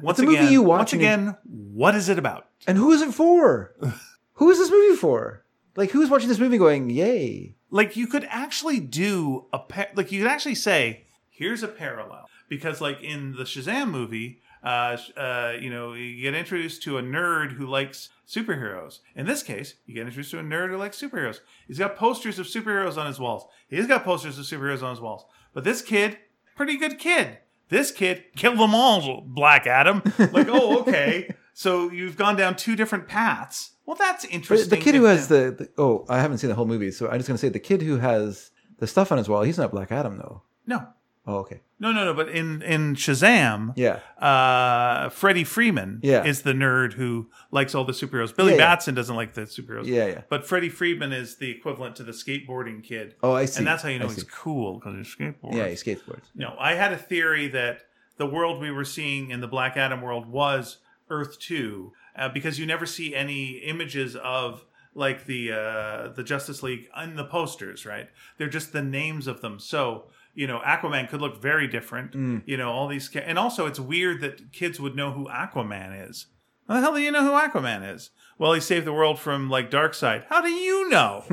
Once 0.00 0.18
a 0.18 0.22
movie 0.22 0.52
you 0.52 0.62
watch 0.62 0.78
once 0.78 0.92
and 0.92 1.02
you- 1.02 1.08
again, 1.08 1.36
what 1.44 1.94
is 1.94 2.08
it 2.08 2.18
about? 2.18 2.48
And 2.66 2.76
who 2.78 2.92
is 2.92 3.00
it 3.02 3.12
for? 3.14 3.74
who 4.34 4.50
is 4.50 4.58
this 4.58 4.70
movie 4.70 4.96
for? 4.96 5.44
Like, 5.76 5.90
who's 5.90 6.10
watching 6.10 6.28
this 6.28 6.38
movie 6.38 6.58
going, 6.58 6.90
"Yay"? 6.90 7.56
Like 7.74 7.96
you 7.96 8.06
could 8.06 8.24
actually 8.30 8.78
do 8.78 9.46
a 9.52 9.58
pa- 9.58 9.88
like 9.96 10.12
you 10.12 10.22
could 10.22 10.30
actually 10.30 10.54
say, 10.54 11.06
here's 11.28 11.64
a 11.64 11.68
parallel 11.68 12.28
because 12.48 12.80
like 12.80 13.02
in 13.02 13.32
the 13.32 13.42
Shazam 13.42 13.90
movie. 13.90 14.40
Uh, 14.62 14.96
uh, 15.18 15.52
you 15.60 15.68
know, 15.68 15.92
you 15.92 16.22
get 16.22 16.34
introduced 16.34 16.82
to 16.84 16.96
a 16.96 17.02
nerd 17.02 17.52
who 17.52 17.66
likes 17.66 18.08
superheroes. 18.26 19.00
In 19.14 19.26
this 19.26 19.42
case, 19.42 19.74
you 19.84 19.92
get 19.94 20.06
introduced 20.06 20.30
to 20.30 20.38
a 20.38 20.42
nerd 20.42 20.70
who 20.70 20.78
likes 20.78 20.98
superheroes. 20.98 21.40
He's 21.68 21.78
got 21.78 21.96
posters 21.96 22.38
of 22.38 22.46
superheroes 22.46 22.96
on 22.96 23.06
his 23.06 23.20
walls. 23.20 23.44
He's 23.68 23.86
got 23.86 24.04
posters 24.04 24.38
of 24.38 24.46
superheroes 24.46 24.82
on 24.82 24.88
his 24.88 25.00
walls. 25.00 25.26
But 25.52 25.64
this 25.64 25.82
kid, 25.82 26.16
pretty 26.56 26.78
good 26.78 26.98
kid. 26.98 27.40
This 27.68 27.90
kid 27.90 28.24
killed 28.36 28.58
them 28.58 28.74
all, 28.74 29.20
Black 29.20 29.66
Adam. 29.66 30.02
Like, 30.18 30.48
oh, 30.48 30.80
okay. 30.80 31.34
So 31.56 31.88
you've 31.88 32.16
gone 32.16 32.34
down 32.34 32.56
two 32.56 32.74
different 32.74 33.06
paths. 33.06 33.73
Well, 33.86 33.96
that's 33.96 34.24
But 34.24 34.34
interesting. 34.34 34.70
the 34.70 34.76
kid 34.84 34.94
who 34.94 35.04
has 35.04 35.28
the, 35.28 35.54
the 35.58 35.68
oh, 35.82 36.04
I 36.08 36.20
haven't 36.20 36.38
seen 36.38 36.48
the 36.50 36.56
whole 36.56 36.66
movie, 36.66 36.90
so 36.90 37.08
I'm 37.08 37.18
just 37.18 37.28
gonna 37.28 37.38
say 37.38 37.48
the 37.50 37.58
kid 37.58 37.82
who 37.82 37.98
has 37.98 38.50
the 38.78 38.86
stuff 38.86 39.12
on 39.12 39.18
his 39.18 39.28
wall. 39.28 39.42
He's 39.42 39.58
not 39.58 39.70
Black 39.70 39.92
Adam 39.92 40.16
though. 40.18 40.42
no, 40.66 40.86
Oh, 41.26 41.36
okay. 41.36 41.60
no, 41.80 41.90
no, 41.92 42.04
no. 42.04 42.12
But 42.14 42.28
in 42.28 42.60
in 42.62 42.94
Shazam, 42.96 43.72
Yeah. 43.76 44.00
uh, 44.22 45.08
Freddie 45.10 45.44
Freeman 45.44 46.00
Yeah. 46.02 46.24
is 46.24 46.42
the 46.42 46.52
nerd 46.52 46.94
who 46.94 47.28
likes 47.50 47.74
all 47.74 47.84
the 47.84 47.92
superheroes. 47.94 48.34
Billy 48.36 48.52
Yeah, 48.52 48.58
yeah. 48.58 48.64
Batson 48.74 48.94
doesn't 48.94 49.16
like 49.16 49.32
the 49.34 49.42
superheroes. 49.42 49.86
Yeah, 49.86 50.06
yeah. 50.06 50.22
But 50.28 50.46
Freddie 50.46 50.68
Freeman 50.68 51.12
is 51.12 51.36
the 51.36 51.50
equivalent 51.50 51.96
to 51.96 52.02
the 52.02 52.12
skateboarding 52.12 52.82
kid. 52.84 53.14
Oh, 53.22 53.32
I 53.32 53.46
see. 53.46 53.58
And 53.58 53.66
that's 53.66 53.82
how 53.82 53.88
you 53.88 53.98
know 53.98 54.06
I 54.06 54.08
he's 54.08 54.22
see. 54.22 54.28
cool 54.32 54.74
because 54.78 54.96
he's 54.96 55.14
skateboarding. 55.16 55.54
Yeah, 55.56 55.68
he 55.68 55.74
skateboards. 55.74 56.24
No, 56.34 56.54
I 56.58 56.74
had 56.74 56.92
a 56.92 56.98
theory 56.98 57.48
that 57.48 57.80
the 58.18 58.26
world 58.26 58.60
we 58.60 58.70
were 58.70 58.84
seeing 58.84 59.30
in 59.30 59.40
the 59.40 59.48
Black 59.48 59.76
Adam 59.78 60.02
world 60.02 60.26
was 60.28 60.78
Earth 61.10 61.38
Two, 61.38 61.92
uh, 62.16 62.28
because 62.28 62.58
you 62.58 62.66
never 62.66 62.86
see 62.86 63.14
any 63.14 63.58
images 63.58 64.16
of 64.16 64.64
like 64.94 65.26
the 65.26 65.52
uh, 65.52 66.08
the 66.08 66.22
Justice 66.22 66.62
League 66.62 66.88
in 67.02 67.16
the 67.16 67.24
posters, 67.24 67.84
right? 67.84 68.08
They're 68.38 68.48
just 68.48 68.72
the 68.72 68.82
names 68.82 69.26
of 69.26 69.40
them. 69.40 69.58
So 69.58 70.06
you 70.34 70.46
know, 70.46 70.60
Aquaman 70.60 71.08
could 71.08 71.20
look 71.20 71.40
very 71.40 71.68
different. 71.68 72.12
Mm. 72.12 72.42
You 72.44 72.56
know, 72.56 72.70
all 72.70 72.88
these, 72.88 73.14
and 73.14 73.38
also 73.38 73.66
it's 73.66 73.80
weird 73.80 74.20
that 74.20 74.52
kids 74.52 74.80
would 74.80 74.96
know 74.96 75.12
who 75.12 75.26
Aquaman 75.26 76.08
is. 76.08 76.26
How 76.66 76.74
the 76.74 76.80
hell 76.80 76.94
do 76.94 77.00
you 77.00 77.12
know 77.12 77.22
who 77.22 77.30
Aquaman 77.32 77.94
is? 77.94 78.10
Well, 78.38 78.52
he 78.54 78.60
saved 78.60 78.86
the 78.86 78.92
world 78.92 79.18
from 79.18 79.50
like 79.50 79.70
Darkseid. 79.70 80.24
How 80.28 80.40
do 80.40 80.48
you 80.48 80.88
know? 80.88 81.24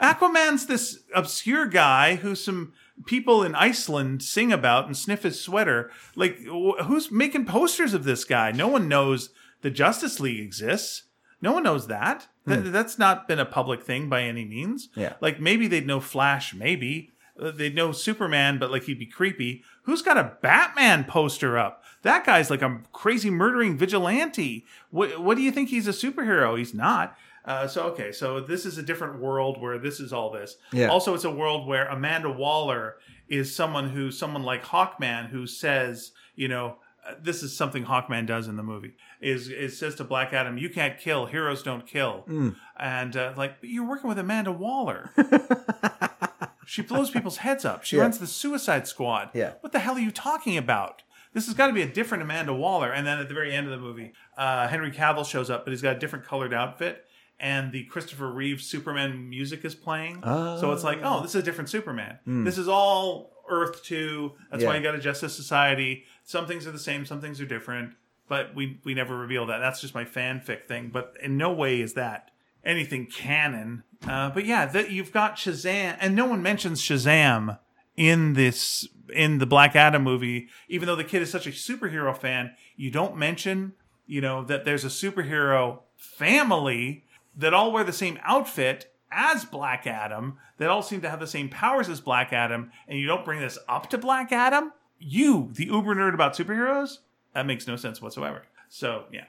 Aquaman's 0.00 0.66
this 0.66 1.04
obscure 1.14 1.66
guy 1.66 2.16
who 2.16 2.34
some 2.34 2.72
people 3.04 3.42
in 3.42 3.54
Iceland 3.54 4.22
sing 4.22 4.52
about 4.52 4.86
and 4.86 4.96
sniff 4.96 5.22
his 5.22 5.40
sweater. 5.40 5.90
Like, 6.14 6.38
wh- 6.46 6.82
who's 6.84 7.10
making 7.10 7.46
posters 7.46 7.92
of 7.94 8.04
this 8.04 8.24
guy? 8.24 8.52
No 8.52 8.68
one 8.68 8.88
knows 8.88 9.30
the 9.62 9.70
Justice 9.70 10.20
League 10.20 10.40
exists. 10.40 11.04
No 11.42 11.52
one 11.52 11.62
knows 11.64 11.86
that. 11.88 12.28
Th- 12.48 12.60
that's 12.64 12.98
not 12.98 13.28
been 13.28 13.38
a 13.40 13.44
public 13.44 13.82
thing 13.82 14.08
by 14.08 14.22
any 14.22 14.44
means. 14.44 14.88
Yeah. 14.94 15.14
Like 15.20 15.40
maybe 15.40 15.66
they'd 15.66 15.86
know 15.86 16.00
Flash, 16.00 16.54
maybe. 16.54 17.10
uh, 17.40 17.50
they 17.50 17.68
know 17.68 17.92
Superman, 17.92 18.58
but 18.58 18.70
like 18.70 18.84
he'd 18.84 18.98
be 18.98 19.06
creepy. 19.06 19.62
Who's 19.82 20.00
got 20.02 20.16
a 20.16 20.36
Batman 20.40 21.04
poster 21.04 21.58
up? 21.58 21.82
That 22.02 22.24
guy's 22.24 22.50
like 22.50 22.62
a 22.62 22.80
crazy 22.92 23.30
murdering 23.30 23.76
vigilante. 23.76 24.64
What, 24.90 25.20
what 25.20 25.36
do 25.36 25.42
you 25.42 25.50
think 25.50 25.68
he's 25.68 25.88
a 25.88 25.90
superhero? 25.90 26.56
He's 26.56 26.72
not. 26.72 27.16
Uh, 27.46 27.66
so 27.68 27.84
okay, 27.84 28.10
so 28.12 28.40
this 28.40 28.66
is 28.66 28.76
a 28.76 28.82
different 28.82 29.20
world 29.20 29.60
where 29.60 29.78
this 29.78 30.00
is 30.00 30.12
all 30.12 30.30
this. 30.30 30.56
Yeah. 30.72 30.88
Also, 30.88 31.14
it's 31.14 31.24
a 31.24 31.30
world 31.30 31.66
where 31.66 31.86
Amanda 31.86 32.30
Waller 32.30 32.96
is 33.28 33.54
someone 33.54 33.90
who, 33.90 34.10
someone 34.10 34.42
like 34.42 34.64
Hawkman, 34.64 35.28
who 35.28 35.46
says, 35.46 36.10
you 36.34 36.48
know, 36.48 36.76
uh, 37.08 37.14
this 37.22 37.42
is 37.44 37.56
something 37.56 37.84
Hawkman 37.84 38.26
does 38.26 38.48
in 38.48 38.56
the 38.56 38.62
movie. 38.64 38.94
Is 39.20 39.48
it 39.48 39.70
says 39.74 39.94
to 39.96 40.04
Black 40.04 40.32
Adam, 40.32 40.58
"You 40.58 40.68
can't 40.68 40.98
kill. 40.98 41.26
Heroes 41.26 41.62
don't 41.62 41.86
kill." 41.86 42.24
Mm. 42.28 42.56
And 42.78 43.16
uh, 43.16 43.32
like, 43.36 43.60
but 43.60 43.70
you're 43.70 43.88
working 43.88 44.08
with 44.08 44.18
Amanda 44.18 44.50
Waller. 44.52 45.10
she 46.66 46.82
blows 46.82 47.10
people's 47.10 47.38
heads 47.38 47.64
up. 47.64 47.84
She 47.84 47.96
Yeah. 47.96 48.02
runs 48.02 48.18
the 48.18 48.26
Suicide 48.26 48.86
Squad. 48.88 49.30
Yeah. 49.34 49.52
What 49.60 49.72
the 49.72 49.78
hell 49.78 49.94
are 49.94 50.00
you 50.00 50.10
talking 50.10 50.56
about? 50.56 51.02
This 51.32 51.46
has 51.46 51.54
got 51.54 51.66
to 51.68 51.72
be 51.72 51.82
a 51.82 51.86
different 51.86 52.22
Amanda 52.22 52.52
Waller. 52.54 52.90
And 52.92 53.06
then 53.06 53.18
at 53.20 53.28
the 53.28 53.34
very 53.34 53.52
end 53.54 53.66
of 53.66 53.70
the 53.70 53.78
movie, 53.78 54.12
uh, 54.38 54.68
Henry 54.68 54.90
Cavill 54.90 55.24
shows 55.26 55.50
up, 55.50 55.64
but 55.64 55.70
he's 55.72 55.82
got 55.82 55.96
a 55.96 55.98
different 55.98 56.24
colored 56.24 56.54
outfit. 56.54 57.04
And 57.38 57.70
the 57.72 57.84
Christopher 57.84 58.30
Reeve 58.30 58.62
Superman 58.62 59.28
music 59.28 59.64
is 59.64 59.74
playing. 59.74 60.22
So 60.22 60.72
it's 60.72 60.84
like, 60.84 61.00
oh, 61.02 61.20
this 61.22 61.34
is 61.34 61.42
a 61.42 61.44
different 61.44 61.68
Superman. 61.70 62.18
This 62.44 62.56
is 62.58 62.66
all 62.68 63.32
Earth 63.48 63.82
2. 63.84 64.32
That's 64.50 64.64
why 64.64 64.70
Hmm. 64.72 64.76
You 64.78 64.82
got 64.82 64.94
a 64.94 65.00
Justice 65.00 65.34
Society. 65.36 66.04
Some 66.24 66.46
things 66.46 66.66
are 66.66 66.72
the 66.72 66.78
same, 66.78 67.04
some 67.06 67.20
things 67.20 67.40
are 67.40 67.46
different. 67.46 67.94
But 68.28 68.54
we, 68.56 68.80
we 68.84 68.94
never 68.94 69.16
reveal 69.16 69.46
that. 69.46 69.58
That's 69.58 69.80
just 69.80 69.94
my 69.94 70.04
fanfic 70.04 70.64
thing. 70.66 70.90
But 70.92 71.14
in 71.22 71.36
no 71.36 71.52
way 71.52 71.80
is 71.80 71.92
that 71.92 72.30
anything 72.64 73.06
canon. 73.06 73.84
Uh, 74.08 74.30
but 74.30 74.44
yeah, 74.44 74.66
that 74.66 74.90
you've 74.90 75.12
got 75.12 75.36
Shazam, 75.36 75.96
and 76.00 76.16
no 76.16 76.24
one 76.26 76.42
mentions 76.42 76.80
Shazam 76.82 77.58
in 77.96 78.32
this 78.32 78.88
in 79.14 79.38
the 79.38 79.46
Black 79.46 79.76
Adam 79.76 80.02
movie. 80.02 80.48
Even 80.68 80.86
though 80.88 80.96
the 80.96 81.04
kid 81.04 81.22
is 81.22 81.30
such 81.30 81.46
a 81.46 81.50
superhero 81.50 82.16
fan, 82.16 82.54
you 82.76 82.90
don't 82.90 83.16
mention 83.16 83.74
you 84.08 84.20
know 84.20 84.42
that 84.44 84.64
there's 84.64 84.84
a 84.84 84.88
superhero 84.88 85.80
family 85.96 87.04
that 87.36 87.54
all 87.54 87.72
wear 87.72 87.84
the 87.84 87.92
same 87.92 88.18
outfit 88.24 88.92
as 89.12 89.44
Black 89.44 89.86
Adam, 89.86 90.38
that 90.58 90.68
all 90.68 90.82
seem 90.82 91.00
to 91.02 91.10
have 91.10 91.20
the 91.20 91.26
same 91.26 91.48
powers 91.48 91.88
as 91.88 92.00
Black 92.00 92.32
Adam, 92.32 92.70
and 92.88 92.98
you 92.98 93.06
don't 93.06 93.24
bring 93.24 93.40
this 93.40 93.58
up 93.68 93.88
to 93.90 93.98
Black 93.98 94.32
Adam. 94.32 94.72
You, 94.98 95.50
the 95.52 95.66
uber 95.66 95.94
nerd 95.94 96.14
about 96.14 96.34
superheroes, 96.34 96.98
that 97.34 97.46
makes 97.46 97.66
no 97.66 97.76
sense 97.76 98.00
whatsoever. 98.02 98.42
So 98.68 99.04
yeah, 99.12 99.24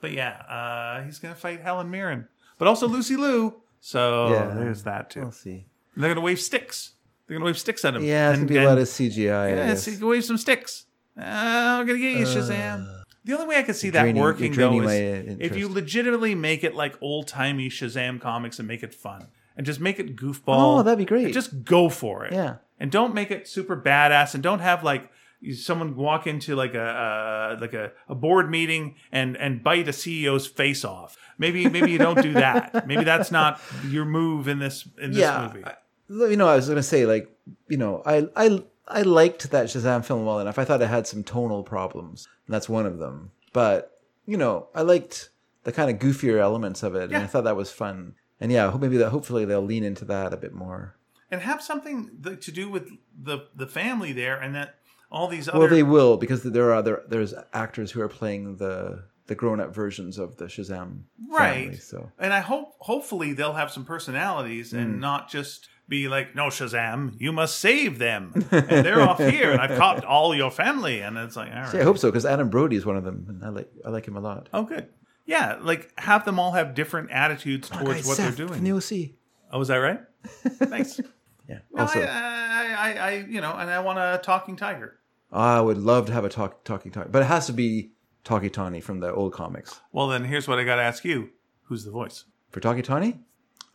but 0.00 0.12
yeah, 0.12 0.30
uh, 0.48 1.02
he's 1.04 1.18
gonna 1.18 1.34
fight 1.34 1.60
Helen 1.60 1.90
Mirren, 1.90 2.26
but 2.58 2.66
also 2.68 2.88
Lucy 2.88 3.16
Liu. 3.16 3.54
So 3.80 4.30
Yeah. 4.32 4.54
there's 4.54 4.82
that 4.84 5.10
too. 5.10 5.20
We'll 5.20 5.30
see. 5.32 5.66
They're 5.96 6.10
gonna 6.10 6.24
wave 6.24 6.40
sticks. 6.40 6.92
They're 7.26 7.36
gonna 7.36 7.46
wave 7.46 7.58
sticks 7.58 7.84
at 7.84 7.94
him. 7.94 8.02
Yeah, 8.04 8.30
it's 8.30 8.38
And- 8.38 8.48
gonna 8.48 8.60
be 8.60 8.64
a 8.64 8.68
lot 8.68 8.78
of 8.78 8.88
CGI. 8.88 9.50
Yeah, 9.50 9.74
you 9.74 9.98
can 9.98 10.06
wave 10.08 10.24
some 10.24 10.38
sticks. 10.38 10.86
Uh, 11.18 11.22
I'm 11.24 11.86
gonna 11.86 11.98
get 11.98 12.18
you 12.18 12.24
Shazam. 12.26 13.02
The 13.26 13.34
only 13.34 13.46
way 13.46 13.58
I 13.58 13.62
could 13.62 13.76
see 13.76 13.90
that 13.90 14.02
draining- 14.02 14.22
working 14.22 14.46
you're 14.46 14.54
draining 14.54 14.80
though 14.80 14.86
my, 14.86 14.94
is 14.94 15.28
uh, 15.34 15.36
if 15.40 15.52
you 15.56 15.66
interest. 15.66 15.74
legitimately 15.74 16.34
make 16.34 16.64
it 16.64 16.74
like 16.74 16.96
old 17.02 17.28
timey 17.28 17.68
Shazam 17.68 18.20
comics 18.20 18.58
and 18.58 18.66
make 18.66 18.82
it 18.82 18.94
fun 18.94 19.26
and 19.56 19.66
just 19.66 19.80
make 19.80 19.98
it 19.98 20.16
goofball. 20.16 20.42
Oh, 20.78 20.82
that'd 20.82 20.98
be 20.98 21.04
great. 21.04 21.24
And 21.26 21.34
just 21.34 21.64
go 21.64 21.88
for 21.88 22.24
it. 22.24 22.32
Yeah. 22.32 22.56
and 22.80 22.90
don't 22.90 23.12
make 23.14 23.30
it 23.30 23.46
super 23.48 23.76
badass 23.80 24.34
and 24.34 24.42
don't 24.42 24.60
have 24.60 24.82
like 24.82 25.10
someone 25.52 25.96
walk 25.96 26.26
into 26.26 26.56
like 26.56 26.74
a 26.74 26.80
uh, 26.82 27.58
like 27.60 27.74
a, 27.74 27.92
a 28.08 28.14
board 28.14 28.50
meeting 28.50 28.94
and 29.12 29.36
and 29.36 29.62
bite 29.62 29.86
a 29.88 29.92
CEO's 29.92 30.46
face 30.46 30.84
off. 30.84 31.16
Maybe 31.38 31.68
maybe 31.68 31.90
you 31.90 31.98
don't 31.98 32.20
do 32.22 32.32
that. 32.34 32.86
maybe 32.90 33.04
that's 33.04 33.30
not 33.30 33.60
your 33.88 34.04
move 34.06 34.48
in 34.48 34.58
this 34.58 34.88
in 35.00 35.10
this 35.10 35.20
yeah, 35.20 35.50
movie. 35.52 35.64
I- 35.64 35.76
you 36.08 36.36
know, 36.36 36.46
I 36.48 36.54
was 36.56 36.68
gonna 36.68 36.82
say 36.84 37.04
like, 37.04 37.28
you 37.68 37.76
know, 37.76 38.00
I 38.06 38.28
I 38.36 38.62
I 38.88 39.02
liked 39.02 39.50
that 39.50 39.66
Shazam 39.66 40.04
film 40.04 40.24
well 40.24 40.38
enough. 40.40 40.58
I 40.58 40.64
thought 40.64 40.82
it 40.82 40.86
had 40.88 41.06
some 41.06 41.24
tonal 41.24 41.62
problems, 41.64 42.28
and 42.46 42.54
that's 42.54 42.68
one 42.68 42.86
of 42.86 42.98
them. 42.98 43.32
But 43.52 43.98
you 44.26 44.36
know, 44.36 44.68
I 44.74 44.82
liked 44.82 45.30
the 45.64 45.72
kind 45.72 45.90
of 45.90 45.98
goofier 45.98 46.38
elements 46.40 46.82
of 46.82 46.94
it, 46.94 47.10
and 47.12 47.16
I 47.22 47.26
thought 47.26 47.44
that 47.44 47.56
was 47.56 47.70
fun. 47.72 48.14
And 48.40 48.52
yeah, 48.52 48.74
maybe 48.78 48.96
that 48.98 49.10
hopefully 49.10 49.44
they'll 49.44 49.62
lean 49.62 49.82
into 49.84 50.04
that 50.06 50.32
a 50.32 50.36
bit 50.36 50.52
more. 50.54 50.96
and 51.30 51.40
have 51.40 51.60
something 51.62 52.10
to 52.40 52.52
do 52.52 52.68
with 52.70 52.88
the 53.20 53.46
the 53.54 53.66
family 53.66 54.12
there 54.12 54.36
and 54.40 54.54
that 54.54 54.76
all 55.10 55.26
these 55.28 55.48
other 55.48 55.58
Well, 55.58 55.68
they 55.68 55.82
will 55.82 56.16
because 56.16 56.42
there 56.42 56.68
are 56.70 56.74
other 56.74 57.02
there's 57.08 57.34
actors 57.52 57.90
who 57.92 58.00
are 58.00 58.08
playing 58.08 58.56
the 58.56 59.04
the 59.26 59.34
grown 59.34 59.58
up 59.60 59.74
versions 59.74 60.18
of 60.18 60.36
the 60.36 60.44
Shazam 60.44 61.02
right 61.30 61.64
family. 61.64 61.76
So 61.78 62.12
and 62.18 62.32
i 62.32 62.38
hope 62.40 62.74
hopefully 62.78 63.32
they'll 63.32 63.54
have 63.54 63.72
some 63.72 63.84
personalities 63.84 64.70
Hmm. 64.70 64.78
and 64.78 65.00
not 65.00 65.28
just 65.28 65.68
be 65.88 66.08
like 66.08 66.34
no 66.34 66.46
shazam 66.46 67.14
you 67.18 67.32
must 67.32 67.58
save 67.58 67.98
them 67.98 68.32
and 68.50 68.84
they're 68.84 69.00
off 69.00 69.18
here 69.18 69.52
and 69.52 69.60
i've 69.60 69.78
caught 69.82 70.04
all 70.04 70.34
your 70.34 70.50
family 70.50 71.00
and 71.00 71.16
it's 71.16 71.36
like 71.36 71.50
all 71.50 71.60
right 71.62 71.74
yeah, 71.74 71.80
I 71.80 71.84
hope 71.84 71.98
so 71.98 72.08
because 72.10 72.26
Adam 72.26 72.48
Brody 72.50 72.74
is 72.76 72.84
one 72.84 72.96
of 72.96 73.04
them, 73.04 73.26
and 73.28 73.44
I 73.44 73.48
like 73.50 73.70
I 73.84 73.90
like 73.90 74.06
him 74.06 74.16
a 74.16 74.20
lot. 74.20 74.48
oh 74.52 74.64
good 74.64 74.88
yeah 75.26 75.58
like 75.60 75.92
have 75.98 76.24
them 76.24 76.38
all 76.40 76.52
have 76.52 76.74
different 76.74 77.10
attitudes 77.10 77.68
towards 77.68 77.88
Guys, 77.88 78.06
what 78.06 78.16
Seth 78.16 78.36
they're 78.36 78.46
doing. 78.46 78.58
from 78.60 78.64
the 78.64 78.72
OC. 78.72 79.10
oh 79.52 79.60
is 79.60 79.68
that 79.68 79.76
right 79.76 80.00
thanks 80.24 81.00
Yeah. 81.48 81.58
no, 81.72 81.82
also, 81.82 82.00
I, 82.00 82.06
I, 82.06 82.74
I, 82.92 82.92
I 83.08 83.10
you 83.28 83.40
know 83.40 83.52
and 83.52 83.70
i 83.70 83.78
want 83.78 83.98
a 84.00 84.20
talking 84.22 84.56
tiger 84.56 84.98
I 85.32 85.60
would 85.60 85.78
love 85.78 86.06
to 86.06 86.12
have 86.12 86.24
a 86.24 86.28
talk, 86.28 86.62
talking 86.64 86.92
talk, 86.92 87.08
but 87.10 87.20
it 87.22 87.26
has 87.26 87.46
to 87.46 87.52
be 87.52 87.90
Tawky 88.24 88.48
Tawny 88.48 88.80
from 88.80 89.00
the 89.00 89.12
old 89.12 89.32
comics. 89.32 89.80
well 89.92 90.08
then 90.08 90.24
here's 90.24 90.48
what 90.48 90.58
i 90.58 90.64
gotta 90.64 90.82
ask 90.82 91.04
you 91.04 91.30
who's 91.64 91.84
the 91.84 91.90
voice 91.92 92.24
For 92.50 92.58
Tawky 92.60 92.82
Tawny, 92.82 93.18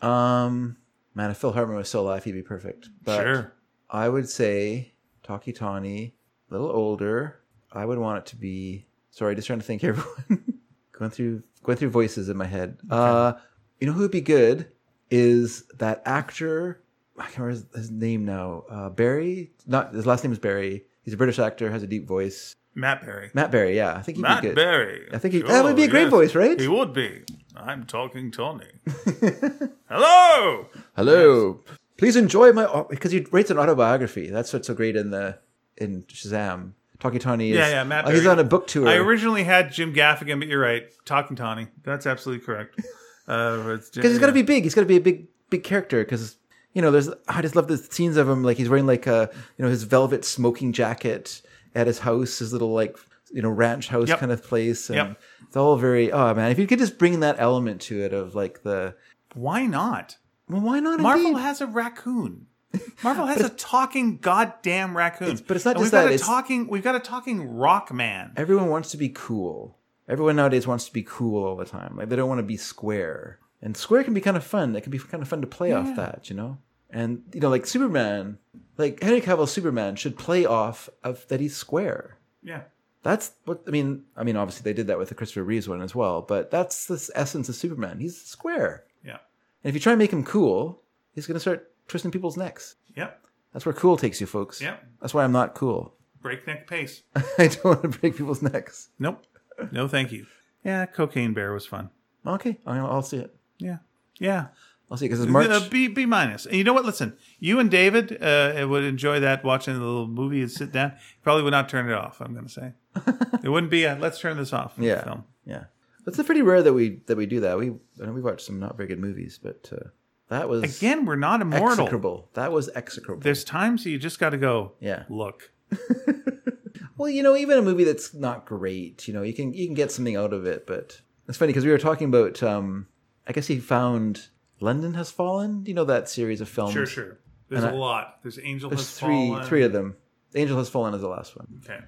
um, 0.02 0.78
man, 1.16 1.32
if 1.32 1.38
Phil 1.38 1.52
Hartman 1.54 1.78
was 1.78 1.88
still 1.90 2.02
alive, 2.02 2.24
he'd 2.24 2.32
be 2.34 2.42
perfect. 2.42 2.90
But 3.04 3.22
sure 3.22 3.54
I 3.90 4.08
would 4.10 4.30
say 4.30 4.94
Tawky 5.24 5.52
Tawny, 5.54 6.16
a 6.50 6.54
little 6.54 6.70
older. 6.72 7.40
I 7.72 7.86
would 7.86 7.98
want 8.00 8.20
it 8.20 8.26
to 8.32 8.36
be. 8.36 8.86
Sorry, 9.12 9.36
just 9.36 9.48
trying 9.48 9.60
to 9.60 9.66
think. 9.66 9.84
Everyone 9.84 10.60
going 10.98 11.12
through 11.12 11.44
going 11.64 11.78
through 11.78 11.90
voices 11.90 12.30
in 12.30 12.38
my 12.38 12.46
head. 12.48 12.78
Uh, 12.90 13.34
you 13.80 13.88
know 13.88 13.94
who 13.94 14.02
would 14.02 14.12
be 14.12 14.22
good 14.22 14.68
is 15.10 15.64
that 15.80 16.02
actor. 16.06 16.82
I 17.18 17.24
can't 17.26 17.40
remember 17.40 17.66
his, 17.74 17.82
his 17.84 17.92
name 17.92 18.26
now. 18.26 18.64
Uh, 18.70 18.90
Berry. 18.90 19.52
Not 19.68 19.94
his 19.94 20.06
last 20.06 20.24
name 20.24 20.32
is 20.32 20.40
Berry. 20.40 20.86
He's 21.04 21.14
a 21.14 21.18
British 21.18 21.40
actor, 21.40 21.70
has 21.72 21.84
a 21.84 21.88
deep 21.88 22.08
voice. 22.08 22.56
matt 22.76 23.02
berry 23.04 23.32
Matt 23.34 23.52
Berry. 23.52 23.76
Yeah, 23.76 23.94
I 23.96 24.02
think 24.02 24.18
he'd 24.18 24.22
Matt 24.22 24.42
be 24.42 24.50
good. 24.50 24.56
Berry. 24.56 25.08
I 25.12 25.18
think 25.18 25.34
he- 25.34 25.42
that 25.42 25.64
would 25.64 25.76
be 25.76 25.84
a 25.84 25.88
great 25.88 26.10
voice, 26.10 26.36
right? 26.36 26.60
He 26.60 26.68
would 26.68 26.94
be. 26.94 27.24
I'm 27.56 27.86
talking 27.86 28.32
Tony. 28.32 28.66
Hello. 29.90 30.68
Hello. 30.96 31.60
Please 31.98 32.16
enjoy 32.16 32.52
my 32.52 32.86
because 32.90 33.12
he 33.12 33.26
writes 33.32 33.52
an 33.52 33.58
autobiography. 33.58 34.30
That's 34.30 34.52
what's 34.54 34.68
so 34.68 34.74
great 34.74 34.96
in 34.96 35.12
the 35.12 35.38
in 35.78 36.04
Shazam. 36.04 36.74
Talking 37.00 37.20
Tony 37.20 37.52
is 37.52 37.58
Yeah, 37.58 37.70
yeah, 37.70 37.84
Matt 37.84 38.06
oh, 38.08 38.12
he's 38.12 38.22
Berry. 38.22 38.32
on 38.32 38.40
a 38.40 38.44
book 38.44 38.68
tour. 38.68 38.88
I 38.88 38.96
originally 38.96 39.44
had 39.44 39.72
Jim 39.72 39.94
Gaffigan, 39.94 40.40
but 40.40 40.48
you're 40.48 40.62
right. 40.62 40.84
Talking 41.06 41.36
Tony. 41.36 41.68
That's 41.84 42.06
absolutely 42.06 42.46
correct. 42.46 42.80
Uh, 43.28 43.58
because 43.58 43.92
because 43.92 44.12
he's 44.12 44.20
got 44.20 44.26
to 44.26 44.34
be 44.34 44.42
big. 44.42 44.64
He's 44.64 44.74
got 44.74 44.82
to 44.82 44.88
be 44.88 44.98
a 44.98 45.02
big 45.02 45.28
big 45.52 45.64
character 45.64 46.04
because 46.04 46.38
you 46.74 46.82
know 46.82 46.90
there's 46.90 47.08
I 47.28 47.42
just 47.42 47.56
love 47.56 47.68
the 47.68 47.78
scenes 47.78 48.18
of 48.18 48.28
him 48.28 48.44
like 48.44 48.58
he's 48.58 48.68
wearing 48.68 48.88
like 48.88 49.06
a 49.06 49.30
you 49.58 49.64
know 49.64 49.70
his 49.70 49.84
velvet 49.84 50.26
smoking 50.26 50.74
jacket 50.74 51.42
at 51.76 51.86
his 51.88 52.00
house, 52.00 52.40
his 52.40 52.52
little 52.52 52.74
like 52.74 52.98
you 53.34 53.42
know 53.42 53.50
ranch 53.50 53.88
house 53.88 54.10
Yep. 54.10 54.20
kind 54.20 54.32
of 54.32 54.44
place, 54.44 54.90
and 54.90 54.96
Yep. 54.98 55.20
it's 55.48 55.58
all 55.58 55.78
very 55.78 56.12
oh 56.12 56.34
man. 56.34 56.52
If 56.52 56.60
you 56.60 56.68
could 56.68 56.80
just 56.80 56.98
bring 56.98 57.20
that 57.22 57.36
element 57.40 57.82
to 57.84 58.02
it 58.02 58.14
of 58.14 58.36
like 58.36 58.64
the 58.64 58.96
Why 59.34 59.66
not? 59.66 60.18
well, 60.50 60.62
why 60.62 60.80
not? 60.80 61.00
Marvel 61.00 61.28
indeed? 61.28 61.42
has 61.42 61.62
a 61.62 61.68
raccoon. 61.68 62.48
Marvel 63.04 63.26
has 63.26 63.42
a 63.42 63.50
talking 63.50 64.18
goddamn 64.18 64.96
raccoon. 64.96 65.28
It's- 65.28 65.42
but 65.42 65.56
it's 65.58 65.66
not 65.66 65.76
And 65.76 65.84
just 65.86 65.94
we've 65.94 66.04
got 66.04 66.14
A 66.14 66.18
talking. 66.18 66.68
We've 66.68 66.84
got 66.84 66.96
a 66.96 67.00
talking 67.00 67.56
rock 67.58 67.94
man. 67.94 68.32
everyone 68.38 68.68
wants 68.70 68.92
to 68.92 68.98
be 68.98 69.10
cool. 69.10 69.78
Everyone 70.10 70.36
nowadays 70.36 70.68
wants 70.68 70.86
to 70.86 70.94
be 70.94 71.04
cool 71.04 71.44
all 71.44 71.56
the 71.56 71.66
time. 71.66 71.96
Like 71.98 72.10
they 72.10 72.16
don't 72.16 72.28
want 72.30 72.40
to 72.40 72.44
be 72.44 72.58
square. 72.58 73.40
And 73.62 73.78
square 73.78 74.04
can 74.04 74.14
be 74.14 74.22
kind 74.22 74.36
of 74.38 74.44
fun. 74.44 74.76
It 74.76 74.82
can 74.82 74.92
be 74.92 75.00
kind 75.00 75.22
of 75.22 75.28
fun 75.30 75.42
to 75.42 75.48
play 75.48 75.72
off 75.72 75.96
that, 75.96 76.30
you 76.30 76.36
know. 76.36 76.58
And 76.90 77.24
you 77.34 77.40
know, 77.40 77.50
like 77.50 77.66
Superman, 77.66 78.38
like 78.78 79.02
Henry 79.02 79.22
Cavill's 79.22 79.52
Superman 79.52 79.96
should 79.96 80.18
play 80.18 80.46
off 80.46 80.90
of 81.04 81.26
that 81.30 81.40
he's 81.40 81.56
square. 81.56 82.18
Yeah. 82.44 82.62
That's 83.04 83.32
what 83.46 83.64
I 83.68 83.72
mean. 83.72 84.04
I 84.16 84.24
mean, 84.24 84.36
obviously 84.36 84.64
they 84.64 84.76
did 84.76 84.88
that 84.88 84.98
with 84.98 85.10
the 85.10 85.16
Christopher 85.16 85.44
Reeves 85.44 85.68
one 85.68 85.82
as 85.82 85.96
well, 85.96 86.22
but 86.22 86.52
that's 86.52 86.86
the 86.86 87.10
essence 87.16 87.50
of 87.50 87.56
Superman. 87.56 88.00
He's 88.00 88.22
square. 88.22 88.86
Yeah. 89.04 89.18
And 89.64 89.70
if 89.70 89.74
you 89.74 89.80
try 89.80 89.94
and 89.94 90.00
make 90.00 90.14
him 90.14 90.24
cool, 90.24 90.82
he's 91.14 91.26
going 91.28 91.36
to 91.36 91.40
start 91.40 91.72
twisting 91.88 92.12
people's 92.12 92.38
necks. 92.38 92.76
Yep. 92.96 93.20
That's 93.54 93.66
where 93.66 93.74
cool 93.74 93.98
takes 93.98 94.22
you, 94.22 94.28
folks. 94.28 94.62
Yep. 94.62 94.86
That's 95.02 95.14
why 95.14 95.24
I'm 95.24 95.32
not 95.32 95.56
cool. 95.56 95.96
Breakneck 96.22 96.68
pace. 96.68 97.04
I 97.38 97.48
don't 97.48 97.66
want 97.66 97.82
to 97.84 97.90
break 97.90 98.16
people's 98.18 98.42
necks. 98.42 98.90
Nope. 99.00 99.26
No, 99.72 99.88
thank 99.88 100.12
you. 100.12 100.28
Yeah, 100.64 100.86
Cocaine 100.86 101.34
Bear 101.34 101.54
was 101.54 101.66
fun. 101.66 101.90
Okay, 102.26 102.60
I'll, 102.66 102.86
I'll 102.86 103.02
see 103.02 103.18
it. 103.18 103.36
Yeah. 103.58 103.78
Yeah. 104.20 104.48
I'll 104.92 104.98
see 104.98 105.06
because 105.06 105.22
it's 105.22 105.32
March. 105.32 105.48
Uh, 105.50 105.62
B 105.72 105.88
B 105.88 106.06
minus. 106.06 106.46
And 106.46 106.56
you 106.56 106.64
know 106.66 106.74
what? 106.74 106.84
Listen, 106.86 107.16
you 107.40 107.60
and 107.60 107.72
David 107.72 108.22
uh, 108.22 108.68
would 108.70 108.84
enjoy 108.84 109.22
that 109.22 109.44
watching 109.44 109.74
the 109.74 109.80
little 109.80 110.08
movie 110.08 110.42
and 110.42 110.52
sit 110.52 110.74
down. 110.74 110.92
Probably 111.24 111.44
would 111.44 111.52
not 111.52 111.70
turn 111.70 111.90
it 111.90 111.94
off. 111.94 112.20
I'm 112.20 112.34
going 112.34 112.46
to 112.46 112.52
say 112.52 112.74
it 113.44 113.48
wouldn't 113.50 113.72
be 113.72 113.86
a 113.86 113.96
let's 113.96 114.20
turn 114.20 114.36
this 114.38 114.52
off. 114.52 114.74
Yeah. 114.78 115.02
Film. 115.04 115.24
Yeah, 115.46 115.64
it's 116.06 116.22
pretty 116.22 116.42
rare 116.42 116.62
that 116.62 116.74
we 116.74 117.00
that 117.08 117.16
we 117.16 117.26
do 117.26 117.40
that. 117.40 117.58
We 117.58 117.70
I 118.02 118.06
know 118.06 118.12
we 118.12 118.22
watch 118.22 118.44
some 118.44 118.60
not 118.60 118.76
very 118.76 118.88
good 118.90 119.00
movies, 119.00 119.40
but 119.42 119.72
uh, 119.72 119.90
That 120.28 120.50
was 120.50 120.78
Again, 120.78 121.06
we're 121.06 121.16
not 121.16 121.40
immortal. 121.42 121.86
execrable. 121.86 122.30
That 122.34 122.52
was 122.52 122.70
execrable. 122.76 123.22
There's 123.24 123.46
times 123.46 123.86
you 123.86 123.98
just 123.98 124.20
got 124.20 124.32
to 124.32 124.38
go. 124.38 124.74
yeah. 124.82 125.04
Look, 125.10 125.52
Well, 126.98 127.10
you 127.10 127.24
know, 127.24 127.36
even 127.36 127.58
a 127.58 127.62
movie 127.64 127.84
that's 127.84 128.14
not 128.14 128.46
great, 128.46 129.08
you 129.08 129.14
know, 129.14 129.24
you 129.24 129.34
can 129.34 129.54
you 129.54 129.66
can 129.66 129.74
get 129.74 129.92
something 129.92 130.16
out 130.16 130.34
of 130.34 130.46
it. 130.46 130.68
But 130.68 131.02
it's 131.28 131.38
funny 131.38 131.50
because 131.52 131.66
we 131.66 131.72
were 131.72 131.78
talking 131.80 132.10
about. 132.10 132.44
um 132.44 132.88
I 133.28 133.34
guess 133.34 133.48
he 133.48 133.60
found 133.60 134.30
London 134.62 134.94
Has 134.94 135.12
Fallen. 135.12 135.66
You 135.66 135.74
know 135.74 135.86
that 135.86 136.08
series 136.10 136.40
of 136.42 136.48
films. 136.50 136.74
sure, 136.74 136.86
sure. 136.86 137.18
There's 137.50 137.64
And 137.64 137.74
a 137.74 137.76
I- 137.76 137.80
lot. 137.80 138.20
There's 138.24 138.40
Angel 138.40 138.70
There's 138.70 138.82
has 138.82 138.98
three 138.98 139.28
fallen. 139.30 139.44
three 139.46 139.64
of 139.64 139.74
them. 139.74 139.96
Angel 140.36 140.58
Has 140.58 140.70
Fallen 140.70 140.94
is 140.94 141.02
the 141.02 141.10
last 141.10 141.36
one. 141.36 141.48
Okay. 141.66 141.84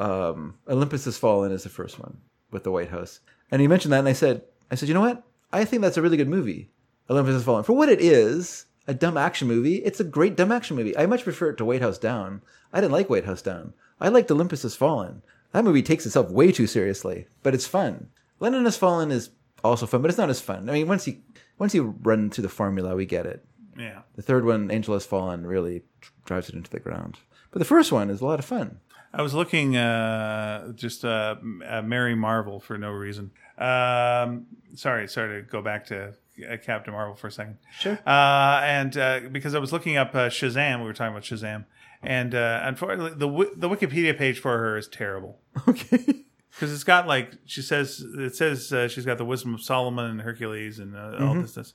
um, 0.00 0.54
Olympus 0.68 1.04
Has 1.04 1.18
Fallen 1.18 1.52
is 1.52 1.64
the 1.64 1.68
first 1.68 1.98
one 1.98 2.16
with 2.50 2.62
the 2.64 2.70
White 2.70 2.88
House. 2.90 3.20
And 3.50 3.60
he 3.60 3.68
mentioned 3.68 3.92
that, 3.92 3.98
and 3.98 4.08
I 4.08 4.12
said, 4.14 4.42
I 4.70 4.74
said, 4.76 4.88
you 4.88 4.94
know 4.94 5.00
what? 5.00 5.22
I 5.52 5.64
think 5.64 5.82
that's 5.82 5.96
a 5.96 6.02
really 6.02 6.16
good 6.16 6.28
movie. 6.28 6.70
Olympus 7.10 7.34
Has 7.34 7.44
Fallen 7.44 7.64
for 7.64 7.74
what 7.74 7.88
it 7.90 8.00
is, 8.00 8.66
a 8.86 8.94
dumb 8.94 9.16
action 9.16 9.46
movie. 9.48 9.76
It's 9.76 10.00
a 10.00 10.04
great 10.04 10.36
dumb 10.36 10.52
action 10.52 10.76
movie. 10.76 10.96
I 10.96 11.06
much 11.06 11.24
prefer 11.24 11.50
it 11.50 11.56
to 11.58 11.64
White 11.64 11.82
House 11.82 11.98
Down. 11.98 12.40
I 12.72 12.80
didn't 12.80 12.92
like 12.92 13.10
White 13.10 13.24
House 13.26 13.42
Down. 13.42 13.74
I 14.00 14.08
liked 14.08 14.30
Olympus 14.30 14.62
Has 14.62 14.74
Fallen. 14.76 15.22
That 15.52 15.64
movie 15.64 15.82
takes 15.82 16.06
itself 16.06 16.30
way 16.30 16.50
too 16.52 16.66
seriously, 16.66 17.26
but 17.42 17.54
it's 17.54 17.66
fun. 17.66 18.08
London 18.40 18.64
Has 18.64 18.76
Fallen 18.78 19.10
is 19.10 19.30
also 19.62 19.86
fun, 19.86 20.00
but 20.02 20.08
it's 20.10 20.18
not 20.18 20.30
as 20.30 20.40
fun. 20.40 20.68
I 20.70 20.72
mean, 20.72 20.88
once 20.88 21.06
you 21.06 21.16
once 21.58 21.74
you 21.74 21.94
run 22.02 22.30
through 22.30 22.42
the 22.42 22.48
formula, 22.48 22.94
we 22.94 23.06
get 23.06 23.26
it. 23.26 23.44
Yeah. 23.78 24.02
The 24.16 24.22
third 24.22 24.44
one, 24.44 24.70
Angel 24.70 24.94
Has 24.94 25.06
Fallen, 25.06 25.46
really 25.46 25.82
drives 26.24 26.48
it 26.48 26.54
into 26.54 26.70
the 26.70 26.80
ground. 26.80 27.18
But 27.50 27.58
the 27.58 27.64
first 27.64 27.92
one 27.92 28.10
is 28.10 28.20
a 28.20 28.26
lot 28.26 28.38
of 28.38 28.44
fun. 28.44 28.80
I 29.12 29.22
was 29.22 29.32
looking 29.34 29.76
uh, 29.76 30.72
just 30.72 31.04
uh, 31.04 31.36
uh, 31.66 31.82
Mary 31.82 32.14
Marvel 32.16 32.58
for 32.58 32.76
no 32.76 32.90
reason. 32.90 33.30
Um, 33.58 34.46
sorry, 34.74 35.06
sorry 35.06 35.42
to 35.42 35.48
go 35.48 35.62
back 35.62 35.86
to 35.86 36.14
uh, 36.50 36.56
Captain 36.64 36.92
Marvel 36.92 37.14
for 37.14 37.28
a 37.28 37.30
second. 37.30 37.58
Sure. 37.78 37.98
Uh, 38.04 38.60
and 38.64 38.96
uh, 38.96 39.20
because 39.30 39.54
I 39.54 39.60
was 39.60 39.72
looking 39.72 39.96
up 39.96 40.14
uh, 40.16 40.28
Shazam, 40.28 40.80
we 40.80 40.86
were 40.86 40.92
talking 40.92 41.12
about 41.12 41.22
Shazam, 41.22 41.64
and 42.02 42.34
uh, 42.34 42.60
unfortunately, 42.64 43.16
the 43.16 43.50
the 43.56 43.68
Wikipedia 43.68 44.18
page 44.18 44.40
for 44.40 44.58
her 44.58 44.76
is 44.76 44.88
terrible 44.88 45.38
Okay. 45.68 46.23
Because 46.54 46.72
it's 46.72 46.84
got 46.84 47.06
like 47.06 47.32
she 47.46 47.62
says 47.62 48.00
it 48.18 48.36
says 48.36 48.72
uh, 48.72 48.88
she's 48.88 49.04
got 49.04 49.18
the 49.18 49.24
wisdom 49.24 49.54
of 49.54 49.62
Solomon 49.62 50.06
and 50.10 50.20
Hercules 50.20 50.78
and 50.78 50.96
uh, 50.96 51.16
all 51.20 51.34
this 51.34 51.54
this 51.54 51.74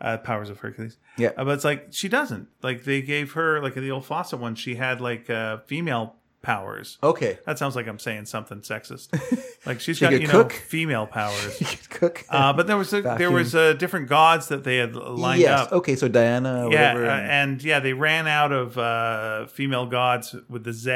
uh, 0.00 0.18
powers 0.18 0.50
of 0.50 0.58
Hercules. 0.58 0.98
Yeah. 1.16 1.30
Uh, 1.36 1.44
but 1.44 1.52
it's 1.52 1.64
like 1.64 1.88
she 1.90 2.08
doesn't. 2.08 2.48
Like 2.62 2.84
they 2.84 3.02
gave 3.02 3.32
her 3.32 3.60
like 3.62 3.76
in 3.76 3.82
the 3.82 3.90
old 3.90 4.04
Fawcett 4.04 4.38
one, 4.40 4.54
she 4.54 4.74
had 4.74 5.00
like 5.00 5.30
uh, 5.30 5.58
female 5.66 6.16
powers. 6.42 6.98
Okay. 7.02 7.38
That 7.46 7.58
sounds 7.58 7.74
like 7.76 7.86
I'm 7.88 7.98
saying 7.98 8.26
something 8.26 8.60
sexist. 8.60 9.08
Like 9.66 9.80
she's 9.80 9.96
She 9.96 10.02
got 10.04 10.12
you 10.20 10.28
cook? 10.28 10.50
know 10.52 10.56
female 10.56 11.08
powers. 11.08 11.60
You 11.60 11.66
could 11.66 11.90
cook. 11.90 12.24
Uh, 12.28 12.52
but 12.52 12.68
there 12.68 12.76
was 12.76 12.92
a, 12.92 13.02
there 13.02 13.32
was 13.32 13.50
different 13.78 14.08
gods 14.08 14.46
that 14.46 14.62
they 14.62 14.76
had 14.76 14.94
lined 14.94 15.40
yes. 15.40 15.58
up. 15.58 15.72
Okay. 15.72 15.96
So 15.96 16.06
Diana, 16.06 16.68
yeah, 16.70 16.94
uh, 16.94 17.00
and- 17.28 17.60
yeah, 17.64 17.80
they 17.80 17.92
ran 17.92 18.28
out 18.28 18.52
of 18.52 18.78
uh, 18.78 19.46
female 19.46 19.86
gods 19.86 20.36
with 20.48 20.62
the 20.62 20.72
Z, 20.72 20.90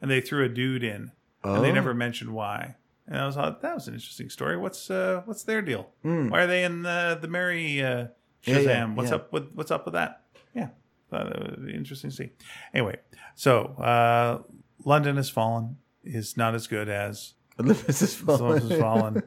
and 0.00 0.10
they 0.10 0.20
threw 0.20 0.44
a 0.44 0.48
dude 0.48 0.82
in, 0.82 1.12
and 1.42 1.64
they 1.64 1.70
Oh. 1.70 1.74
never 1.74 1.94
mentioned 1.94 2.30
why. 2.32 2.76
And 3.06 3.18
I 3.18 3.26
was 3.26 3.36
like, 3.36 3.60
that 3.62 3.74
was 3.74 3.88
an 3.88 3.94
interesting 3.94 4.30
story. 4.30 4.56
What's 4.56 4.90
uh, 4.90 5.22
what's 5.24 5.42
their 5.42 5.62
deal? 5.62 5.88
Hmm. 6.02 6.28
Why 6.28 6.42
are 6.42 6.46
they 6.46 6.62
in 6.64 6.82
the 6.82 7.18
the 7.20 7.28
Mary 7.28 7.82
uh, 7.82 8.06
Shazam? 8.46 8.64
yeah, 8.64 8.94
what's 8.94 9.10
yeah. 9.10 9.16
up 9.16 9.32
with 9.32 9.50
what's 9.54 9.70
up 9.70 9.84
with 9.84 9.94
that? 9.94 10.22
Yeah, 10.54 10.68
it 11.12 11.58
would 11.58 11.66
be 11.66 11.74
interesting 11.74 12.10
to 12.10 12.16
see. 12.16 12.30
Anyway, 12.72 12.98
so 13.34 13.64
uh, 13.78 14.42
London 14.84 15.16
has 15.16 15.28
fallen 15.30 15.76
is 16.04 16.36
not 16.36 16.54
as 16.54 16.66
good 16.68 16.88
as 16.88 17.34
Olympus 17.60 18.00
has 18.00 18.14
fallen. 18.14 18.40
Olympus 18.42 18.70
has 18.70 18.80
fallen. 18.80 19.22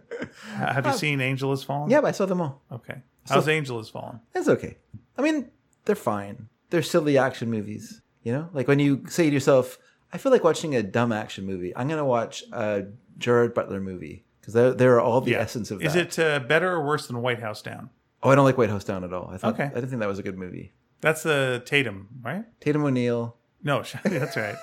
Have 0.56 0.86
you 0.86 0.94
seen 0.94 1.20
Angel 1.22 1.50
has 1.50 1.64
fallen? 1.64 1.90
yeah, 1.90 2.00
but 2.02 2.08
I 2.08 2.12
saw 2.12 2.26
them 2.26 2.42
all. 2.42 2.62
Okay. 2.72 3.02
How's 3.28 3.48
Angel 3.48 3.78
has 3.78 3.90
fallen? 3.90 4.20
It's 4.34 4.48
okay. 4.48 4.78
I 5.18 5.22
mean, 5.22 5.50
they're 5.86 5.96
fine. 5.96 6.48
They're 6.70 6.82
silly 6.82 7.18
action 7.18 7.50
movies. 7.52 8.02
You 8.24 8.32
know, 8.34 8.50
like 8.54 8.68
when 8.68 8.80
you 8.80 9.04
say 9.08 9.28
to 9.28 9.34
yourself, 9.34 9.78
"I 10.14 10.18
feel 10.18 10.32
like 10.32 10.44
watching 10.44 10.76
a 10.76 10.84
dumb 10.84 11.12
action 11.12 11.46
movie. 11.46 11.76
I'm 11.76 11.88
gonna 11.88 12.06
watch 12.06 12.44
a 12.52 12.86
Gerard 13.18 13.54
Butler 13.54 13.82
movie 13.82 14.24
because 14.40 14.54
there, 14.54 14.74
there 14.74 14.96
are 14.96 15.02
all 15.02 15.20
the 15.22 15.36
essence 15.36 15.72
of 15.72 15.80
that." 15.80 15.86
Is 15.88 15.96
it 15.96 16.20
uh, 16.20 16.40
better 16.40 16.72
or 16.72 16.86
worse 16.86 17.08
than 17.08 17.22
White 17.22 17.40
House 17.40 17.62
Down? 17.62 17.90
Oh, 18.22 18.30
I 18.30 18.36
don't 18.36 18.46
like 18.46 18.58
White 18.58 18.70
House 18.70 18.84
Down 18.86 19.04
at 19.04 19.12
all. 19.14 19.30
I 19.34 19.38
thought, 19.38 19.56
Okay. 19.56 19.66
I 19.66 19.70
didn't 19.70 19.90
think 19.90 20.00
that 20.00 20.08
was 20.08 20.20
a 20.20 20.24
good 20.24 20.38
movie. 20.38 20.72
That's 21.02 21.24
the 21.24 21.62
Tatum, 21.66 22.08
right? 22.22 22.46
Tatum 22.62 22.86
O'Neal, 22.86 23.36
No, 23.62 23.84
that's 24.06 24.38
right. 24.38 24.56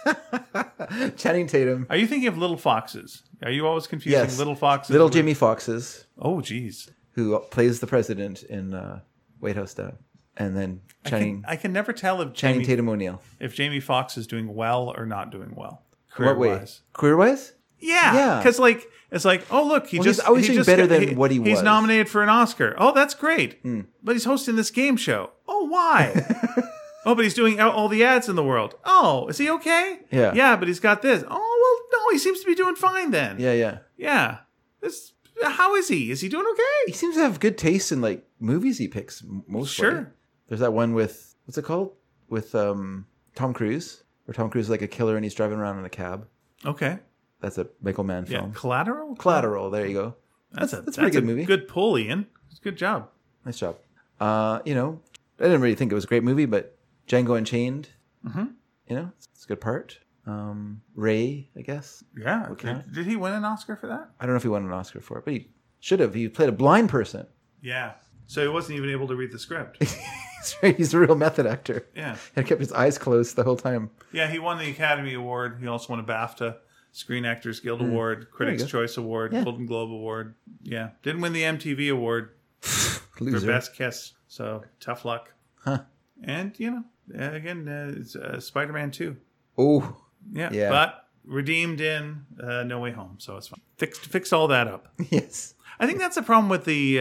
Channing 1.16 1.46
Tatum, 1.46 1.86
Are 1.90 1.96
you 1.96 2.06
thinking 2.06 2.28
of 2.28 2.38
Little 2.38 2.56
Foxes? 2.56 3.22
Are 3.42 3.50
you 3.50 3.66
always 3.66 3.86
confusing 3.86 4.18
Yes. 4.18 4.38
Little 4.38 4.54
Foxes? 4.54 4.90
little 4.90 5.08
with- 5.08 5.14
Jimmy 5.14 5.34
Foxes, 5.34 6.06
Oh, 6.18 6.40
geez. 6.40 6.90
who 7.12 7.38
plays 7.50 7.80
the 7.80 7.86
president 7.86 8.42
in 8.44 8.72
uh, 8.74 9.00
White 9.40 9.56
House 9.56 9.74
Down, 9.74 9.98
and 10.36 10.56
then 10.56 10.80
I 11.04 11.10
can, 11.10 11.44
I 11.48 11.56
can 11.56 11.72
never 11.72 11.92
tell 11.92 12.20
if 12.22 12.34
Channing 12.34 12.56
Jamie, 12.60 12.66
Tatum 12.66 12.88
O'Neal. 12.88 13.22
if 13.38 13.54
Jamie 13.54 13.80
Foxx 13.80 14.16
is 14.18 14.26
doing 14.26 14.54
well 14.54 14.92
or 14.96 15.06
not 15.06 15.30
doing 15.30 15.54
well. 15.56 15.82
What 16.16 16.38
way? 16.38 16.48
Career-wise. 16.48 16.82
Career 16.92 17.16
wise? 17.16 17.52
Yeah, 17.78 18.14
Yeah. 18.14 18.38
because 18.38 18.58
like 18.58 18.86
it's 19.10 19.24
like, 19.24 19.44
oh 19.50 19.66
look, 19.66 19.86
he 19.86 19.98
Well, 19.98 20.04
just 20.04 20.20
he's 20.20 20.28
always 20.28 20.42
he 20.44 20.48
doing 20.48 20.58
just 20.58 20.66
better 20.68 20.86
got- 20.86 21.00
than 21.00 21.16
what 21.16 21.30
he 21.30 21.38
He's 21.38 21.50
was. 21.52 21.58
Hmm. 21.60 21.64
nominated 21.64 22.08
for 22.08 22.22
an 22.22 22.28
Oscar. 22.28 22.74
Oh, 22.78 22.92
that's 22.92 23.14
great. 23.14 23.58
But 24.02 24.12
he's 24.14 24.24
hosting 24.24 24.56
this 24.56 24.70
game 24.70 24.96
show. 24.96 25.30
Oh, 25.48 25.64
why? 25.66 26.12
oh, 27.06 27.14
but 27.14 27.24
he's 27.24 27.34
doing 27.34 27.58
all- 27.60 27.70
all 27.72 27.88
the 27.88 28.04
ads 28.04 28.28
in 28.28 28.36
the 28.36 28.44
world. 28.44 28.74
Oh, 28.84 29.26
is 29.28 29.38
he 29.38 29.48
okay? 29.50 30.00
Yeah. 30.10 30.32
yeah, 30.34 30.56
but 30.56 30.68
he's 30.68 30.80
got 30.80 31.00
this. 31.02 31.24
Oh 31.26 31.88
well, 31.90 32.00
no, 32.02 32.12
he 32.12 32.18
seems 32.18 32.40
to 32.40 32.46
be 32.46 32.54
doing 32.54 32.76
fine 32.76 33.10
then. 33.10 33.40
Yeah, 33.40 33.52
yeah. 33.54 33.78
yeah. 33.96 34.38
This, 34.82 35.12
how 35.42 35.74
is 35.76 35.88
he? 35.88 36.10
Is 36.10 36.20
he 36.20 36.28
doing 36.28 36.46
okay? 36.52 36.62
He 36.86 36.92
seems 36.92 37.14
to 37.16 37.22
have 37.22 37.40
good 37.40 37.56
taste 37.56 37.92
in 37.92 38.00
like 38.02 38.26
movies 38.38 38.76
he 38.78 38.88
picks 38.88 39.22
m- 39.22 39.44
mostly. 39.48 39.82
Sure. 39.84 40.12
There's 40.50 40.60
that 40.60 40.74
one 40.74 40.92
with 40.92 41.34
what's 41.46 41.56
it 41.56 41.64
called? 41.64 41.92
With 42.28 42.54
um 42.54 43.06
Tom 43.34 43.54
Cruise, 43.54 44.02
where 44.26 44.34
Tom 44.34 44.50
Cruise 44.50 44.66
is 44.66 44.70
like 44.70 44.82
a 44.82 44.88
killer 44.88 45.16
and 45.16 45.24
he's 45.24 45.32
driving 45.34 45.58
around 45.58 45.78
in 45.78 45.84
a 45.86 45.88
cab. 45.90 46.26
Okay. 46.66 46.98
That's 47.40 47.56
a 47.56 47.68
Michael 47.80 48.04
Mann 48.04 48.26
Yeah. 48.28 48.40
film. 48.40 48.52
Collateral. 48.52 49.16
Collateral. 49.16 49.70
There 49.70 49.86
you 49.86 49.94
go. 49.94 50.16
That's, 50.52 50.72
a 50.74 50.82
that's 50.82 50.98
a 50.98 51.00
pretty 51.00 51.14
good 51.14 51.24
movie. 51.24 51.44
Good 51.44 51.68
pull, 51.68 51.96
Ian. 51.96 52.26
Good 52.62 52.76
job. 52.76 53.08
Nice 53.46 53.58
job. 53.58 53.76
Uh, 54.18 54.58
you 54.66 54.74
know, 54.74 55.00
I 55.38 55.44
didn't 55.44 55.62
really 55.62 55.76
think 55.76 55.90
it 55.92 55.94
was 55.94 56.04
a 56.04 56.08
great 56.08 56.22
movie, 56.24 56.44
but 56.44 56.76
Django 57.08 57.38
Unchained. 57.38 57.88
Mm-hmm. 58.26 58.44
You 58.88 58.96
know, 58.96 59.12
it's 59.32 59.44
a 59.44 59.46
good 59.48 59.60
part. 59.62 59.98
Um, 60.26 60.82
Ray, 60.94 61.48
I 61.56 61.62
guess. 61.62 62.04
Yeah. 62.18 62.48
Okay. 62.50 62.74
Did, 62.74 62.92
did 62.92 63.06
he 63.06 63.16
win 63.16 63.32
an 63.32 63.44
Oscar 63.44 63.76
for 63.76 63.86
that? 63.86 64.10
I 64.20 64.26
don't 64.26 64.34
know 64.34 64.36
if 64.36 64.42
he 64.42 64.48
won 64.48 64.64
an 64.66 64.72
Oscar 64.72 65.00
for 65.00 65.18
it, 65.18 65.24
but 65.24 65.32
he 65.32 65.48
should 65.78 66.00
have. 66.00 66.12
He 66.12 66.28
played 66.28 66.48
a 66.50 66.52
blind 66.52 66.90
person. 66.90 67.26
Yeah. 67.62 67.92
So 68.26 68.42
he 68.42 68.48
wasn't 68.48 68.76
even 68.78 68.90
able 68.90 69.08
to 69.08 69.14
read 69.16 69.32
the 69.32 69.38
script. 69.38 69.82
He's. 70.60 70.76
He's 70.76 70.94
a 70.94 70.98
real 70.98 71.14
method 71.16 71.46
actor. 71.46 71.86
Yeah. 71.94 72.16
And 72.36 72.46
kept 72.46 72.60
his 72.60 72.72
eyes 72.72 72.98
closed 72.98 73.36
the 73.36 73.42
whole 73.44 73.56
time. 73.56 73.90
Yeah, 74.12 74.28
he 74.30 74.38
won 74.38 74.58
the 74.58 74.70
Academy 74.70 75.14
Award. 75.14 75.58
He 75.60 75.66
also 75.66 75.92
won 75.92 76.00
a 76.00 76.04
BAFTA, 76.04 76.56
Screen 76.92 77.24
Actors 77.24 77.60
Guild 77.60 77.80
Award, 77.80 78.28
Critics. 78.30 78.64
Choice 78.64 78.96
Award, 78.96 79.32
Yeah. 79.32 79.44
Golden 79.44 79.66
Globe 79.66 79.90
Award. 79.90 80.34
Yeah. 80.62 80.90
Didn't 81.02 81.20
win 81.20 81.32
the 81.32 81.42
MTV 81.42 81.92
Award 81.92 82.30
for 82.60 83.40
Best 83.46 83.74
Kiss. 83.74 84.12
So 84.28 84.64
tough 84.80 85.04
luck. 85.04 85.32
Huh. 85.64 85.80
And, 86.22 86.58
you 86.58 86.70
know, 86.70 86.84
uh, 87.18 87.32
again, 87.34 87.68
uh, 87.68 87.92
it's 88.00 88.16
uh, 88.16 88.40
Spider 88.40 88.72
Man 88.72 88.90
2. 88.90 89.16
Oh, 89.58 89.96
Yeah. 90.32 90.50
Yeah. 90.52 90.70
But 90.70 91.04
redeemed 91.24 91.80
in 91.80 92.24
uh, 92.42 92.62
No 92.64 92.80
Way 92.80 92.92
Home. 92.92 93.16
So 93.18 93.36
it's 93.36 93.48
fine. 93.48 93.60
Fixed, 93.76 94.00
fixed 94.06 94.32
all 94.32 94.48
that 94.48 94.66
up. 94.68 94.88
yes. 95.10 95.54
I 95.78 95.86
think 95.86 95.98
that's 95.98 96.16
the 96.16 96.22
problem 96.22 96.48
with 96.50 96.64
the 96.66 96.98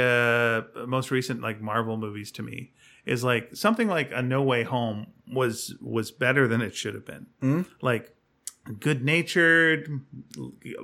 uh, 0.78 0.86
most 0.88 1.12
recent 1.12 1.42
like 1.42 1.62
Marvel 1.62 1.98
movies 1.98 2.32
to 2.34 2.44
me 2.44 2.72
is 3.06 3.24
like 3.24 3.56
something 3.56 3.88
like 3.88 4.12
a 4.14 4.22
No 4.22 4.42
Way 4.44 4.64
Home 4.64 5.08
was 5.32 5.76
was 5.82 6.12
better 6.12 6.48
than 6.48 6.62
it 6.62 6.76
should 6.76 6.94
have 6.94 7.06
been. 7.06 7.28
Hmm? 7.40 7.62
Like 7.82 8.16
good 8.80 9.04
natured, 9.04 9.90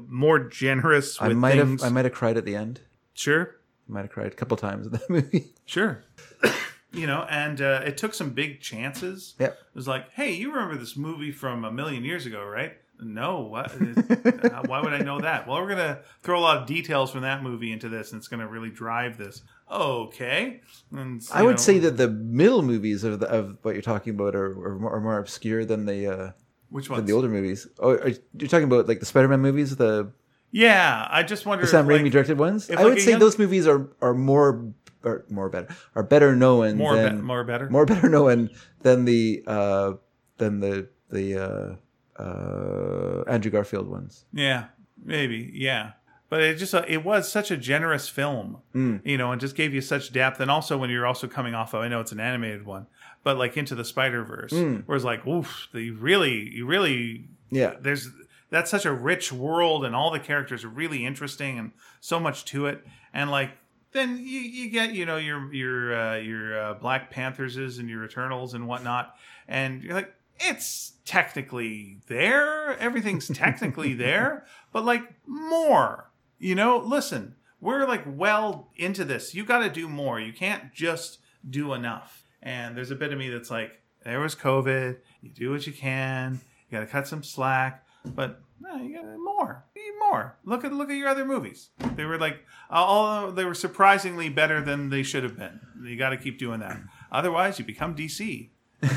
more 0.08 0.40
generous 0.40 1.22
I 1.22 1.30
might 1.30 1.56
things. 1.58 1.82
have. 1.82 1.92
I 1.92 1.94
might 1.94 2.06
have 2.06 2.14
cried 2.14 2.38
at 2.38 2.46
the 2.46 2.56
end. 2.56 2.82
sure, 3.14 3.56
I 3.90 3.94
might 3.94 4.02
have 4.02 4.12
cried 4.12 4.28
a 4.28 4.36
couple 4.36 4.58
times 4.58 4.88
in 4.88 4.94
that 4.94 5.10
movie. 5.10 5.54
sure. 5.66 6.04
you 6.94 7.08
know, 7.08 7.26
and 7.30 7.62
uh, 7.62 7.82
it 7.86 7.98
took 7.98 8.14
some 8.14 8.32
big 8.32 8.62
chances. 8.62 9.36
Yep. 9.40 9.52
It 9.54 9.76
was 9.76 9.88
like, 9.88 10.12
hey, 10.14 10.32
you 10.32 10.52
remember 10.52 10.78
this 10.78 10.96
movie 10.96 11.32
from 11.32 11.66
a 11.66 11.72
million 11.72 12.04
years 12.04 12.26
ago, 12.26 12.44
right? 12.46 12.74
No, 13.00 13.42
what? 13.42 13.72
Why 14.68 14.82
would 14.82 14.94
I 14.94 15.00
know 15.00 15.20
that? 15.20 15.48
Well, 15.48 15.62
we're 15.62 15.68
gonna 15.70 16.00
throw 16.24 16.40
a 16.40 16.42
lot 16.42 16.58
of 16.58 16.66
details 16.68 17.12
from 17.12 17.22
that 17.24 17.44
movie 17.44 17.74
into 17.74 17.90
this, 17.90 18.12
and 18.14 18.20
it's 18.20 18.30
gonna 18.30 18.48
really 18.48 18.70
drive 18.70 19.18
this. 19.18 19.42
Okay, 19.72 20.62
and, 20.92 21.22
I 21.34 21.42
would 21.42 21.52
know, 21.52 21.56
say 21.58 21.80
that 21.80 21.98
the 21.98 22.08
middle 22.10 22.62
movies 22.62 23.04
of 23.04 23.20
the, 23.20 23.28
of 23.28 23.58
what 23.64 23.74
you're 23.74 23.82
talking 23.82 24.14
about 24.14 24.36
are, 24.36 24.52
are, 24.52 24.78
more, 24.80 24.92
are 24.96 25.02
more 25.02 25.18
obscure 25.18 25.66
than 25.66 25.86
the 25.86 26.08
uh, 26.08 26.32
which 26.70 26.86
than 26.88 26.98
ones? 26.98 27.08
the 27.08 27.14
older 27.14 27.30
movies. 27.30 27.68
Oh, 27.80 27.92
are 27.98 28.10
you 28.10 28.18
you're 28.38 28.48
talking 28.50 28.66
about 28.66 28.88
like 28.88 29.00
the 29.00 29.06
Spider-Man 29.08 29.42
movies, 29.42 29.76
the, 29.76 30.12
yeah, 30.52 31.08
I 31.10 31.24
just 31.24 31.46
wonder. 31.48 31.64
the 31.66 31.68
Sam 31.72 31.90
if, 31.90 31.98
Raimi 31.98 32.04
like, 32.04 32.12
directed 32.12 32.38
ones? 32.38 32.70
if, 32.70 32.78
I 32.78 32.84
like, 32.84 32.94
would 32.94 33.02
say 33.02 33.12
young- 33.12 33.20
those 33.20 33.40
movies 33.40 33.66
are 33.68 33.90
are 34.02 34.14
more 34.14 34.72
are 35.04 35.26
more 35.30 35.50
better 35.50 35.68
are 35.96 36.04
better 36.04 36.36
known 36.36 36.78
more, 36.78 36.94
be- 36.94 37.02
than 37.02 37.24
more 37.24 37.44
better. 37.44 37.70
more 37.70 37.86
better 37.88 38.08
known 38.08 38.50
than 38.82 39.06
the 39.06 39.44
uh, 39.48 39.94
than 40.38 40.60
the 40.60 40.88
the 41.10 41.78
uh, 42.18 42.22
uh, 42.22 43.24
Andrew 43.28 43.52
Garfield 43.52 43.88
ones. 43.88 44.26
Yeah, 44.32 44.66
maybe. 45.04 45.52
Yeah, 45.54 45.94
but 46.36 46.44
it 46.44 46.56
just 46.56 46.76
uh, 46.76 46.84
it 46.88 47.06
was 47.06 47.32
such 47.32 47.50
a 47.52 47.56
generous 47.58 48.10
film, 48.10 48.58
Mm. 48.76 49.00
you 49.06 49.18
know, 49.18 49.32
and 49.32 49.40
just 49.40 49.56
gave 49.56 49.74
you 49.74 49.80
such 49.82 50.12
depth. 50.12 50.40
And 50.42 50.52
also 50.52 50.78
when 50.78 50.90
you're 50.90 51.06
also 51.06 51.28
coming 51.28 51.56
off 51.56 51.74
of, 51.74 51.82
I 51.82 51.88
know 51.88 52.02
it's 52.02 52.12
an 52.12 52.20
animated 52.20 52.66
one, 52.66 52.88
but 53.24 53.38
like 53.38 53.56
into 53.56 53.74
the 53.76 53.86
Spider 53.86 54.24
Verse, 54.24 54.52
Mm. 54.52 54.84
where 54.86 54.96
it's 54.98 55.06
like, 55.06 55.26
oof, 55.26 55.68
the 55.74 55.92
really, 55.92 56.50
you 56.54 56.66
really 56.66 57.30
Yeah. 57.52 57.74
there's 57.80 58.10
that's 58.50 58.70
such 58.70 58.86
a 58.86 58.92
rich 58.94 59.32
world 59.32 59.86
and 59.86 59.96
all 59.96 60.12
the 60.12 60.20
characters 60.20 60.64
are 60.66 60.70
really 60.70 61.06
interesting 61.06 61.58
and 61.58 61.72
so 62.02 62.20
much 62.20 62.46
to 62.46 62.68
it 62.68 62.86
and 63.14 63.32
like 63.32 63.52
then 63.92 64.18
you, 64.18 64.40
you 64.42 64.70
get 64.70 64.94
you 64.94 65.06
know 65.06 65.18
your 65.18 65.52
your 65.54 65.96
uh, 65.98 66.16
your 66.18 66.60
uh, 66.60 66.74
black 66.76 67.12
pantherses 67.14 67.80
and 67.80 67.90
your 67.90 68.04
eternals 68.06 68.54
and 68.54 68.68
whatnot 68.68 69.16
and 69.48 69.82
you're 69.84 69.94
like 69.94 70.14
it's 70.40 70.94
technically 71.06 71.98
there 72.08 72.78
everything's 72.78 73.28
technically 73.30 73.94
there 74.08 74.46
but 74.72 74.86
like 74.86 75.02
more 75.26 76.12
you 76.40 76.56
know 76.56 76.78
listen 76.78 77.36
we're 77.60 77.88
like 77.88 78.04
well 78.06 78.70
into 78.76 79.04
this 79.04 79.34
you 79.34 79.46
got 79.46 79.60
to 79.60 79.70
do 79.70 79.88
more 79.88 80.20
you 80.20 80.34
can't 80.34 80.74
just 80.74 81.20
do 81.50 81.74
enough 81.74 82.24
and 82.42 82.76
there's 82.76 82.92
a 82.92 82.96
bit 82.96 83.12
of 83.14 83.20
me 83.20 83.30
that's 83.30 83.52
like 83.52 83.82
there 84.04 84.20
was 84.20 84.36
covid 84.36 84.98
you 85.22 85.30
do 85.30 85.52
what 85.52 85.66
you 85.66 85.74
can 85.74 86.40
you 86.70 86.78
got 86.78 86.84
to 86.84 86.92
cut 86.92 87.08
some 87.08 87.24
slack 87.24 87.86
but 88.04 88.42
you 88.82 88.96
got 88.96 89.06
more. 89.20 89.66
You 89.76 89.82
need 89.84 90.00
more. 90.00 90.38
Look 90.44 90.64
at 90.64 90.74
look 90.74 90.90
at 90.90 90.96
your 90.96 91.08
other 91.08 91.26
movies. 91.26 91.70
They 91.96 92.06
were 92.06 92.18
like 92.18 92.44
all 92.70 93.32
they 93.32 93.46
were 93.46 93.54
surprisingly 93.54 94.30
better 94.30 94.62
than 94.62 94.90
they 94.90 95.04
should 95.04 95.24
have 95.24 95.38
been. 95.38 95.60
You 95.84 95.98
got 95.98 96.10
to 96.10 96.18
keep 96.18 96.40
doing 96.40 96.60
that. 96.60 96.80
Otherwise, 97.12 97.60
you 97.60 97.66
become 97.66 97.96
DC. 97.96 98.50
Uh, 98.84 98.88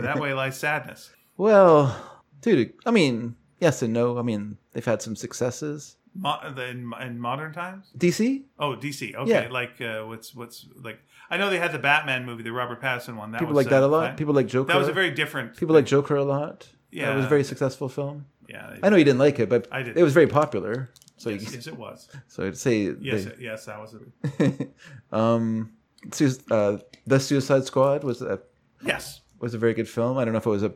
that 0.00 0.18
way 0.20 0.34
lies 0.34 0.58
sadness. 0.58 1.10
Well, 1.36 2.22
dude, 2.40 2.74
I 2.84 2.90
mean, 2.90 3.36
yes 3.60 3.82
and 3.82 3.92
no. 3.92 4.18
I 4.18 4.22
mean, 4.22 4.58
they've 4.72 4.84
had 4.84 5.02
some 5.02 5.16
successes. 5.16 5.96
Mo- 6.14 6.40
in, 6.56 6.92
in 7.00 7.20
modern 7.20 7.52
times. 7.52 7.86
DC? 7.96 8.42
Oh, 8.58 8.74
DC. 8.76 9.14
Okay, 9.14 9.30
Yeah. 9.30 9.48
like 9.50 9.80
uh, 9.80 10.02
what's 10.02 10.34
what's 10.34 10.66
like? 10.82 10.98
I 11.30 11.36
know 11.36 11.48
they 11.50 11.58
had 11.58 11.72
the 11.72 11.78
Batman 11.78 12.26
movie, 12.26 12.42
the 12.42 12.52
Robert 12.52 12.80
Pattinson 12.82 13.16
one. 13.16 13.30
That 13.32 13.38
People 13.38 13.54
was, 13.54 13.64
like 13.64 13.70
that 13.70 13.82
a 13.82 13.86
lot. 13.86 14.16
People 14.16 14.34
like 14.34 14.48
Joker. 14.48 14.72
that 14.72 14.78
was 14.78 14.88
a 14.88 14.92
very 14.92 15.10
different. 15.12 15.56
People 15.56 15.74
like 15.74 15.86
Joker 15.86 16.16
a 16.16 16.24
lot. 16.24 16.68
Yeah. 16.90 17.12
it 17.12 17.16
was 17.16 17.26
a 17.26 17.28
very 17.28 17.44
successful 17.44 17.88
film. 17.88 18.26
yeah. 18.48 18.76
I 18.82 18.88
know 18.88 18.96
you 18.96 19.04
didn't 19.04 19.20
like 19.20 19.38
it, 19.38 19.48
but 19.48 19.68
I 19.70 19.82
did. 19.82 19.96
it 19.96 20.02
was 20.02 20.12
very 20.12 20.26
popular. 20.26 20.90
So 21.18 21.30
you, 21.30 21.36
Yes, 21.36 21.66
it 21.68 21.76
was. 21.76 22.08
so 22.28 22.44
I'd 22.46 22.56
say 22.56 22.92
Yes, 23.00 23.26
they- 23.26 23.36
yes, 23.44 23.66
that 23.66 23.78
was 23.80 23.94
it. 24.40 24.70
um, 25.12 25.72
Su- 26.12 26.30
uh, 26.50 26.78
the 27.06 27.20
Suicide 27.20 27.64
Squad 27.64 28.02
was 28.04 28.22
a 28.22 28.40
Yes, 28.84 29.20
was 29.38 29.54
a 29.54 29.58
very 29.58 29.74
good 29.74 29.88
film. 29.88 30.18
I 30.18 30.24
don't 30.24 30.32
know 30.32 30.38
if 30.38 30.46
it 30.46 30.50
was 30.50 30.62
a 30.64 30.72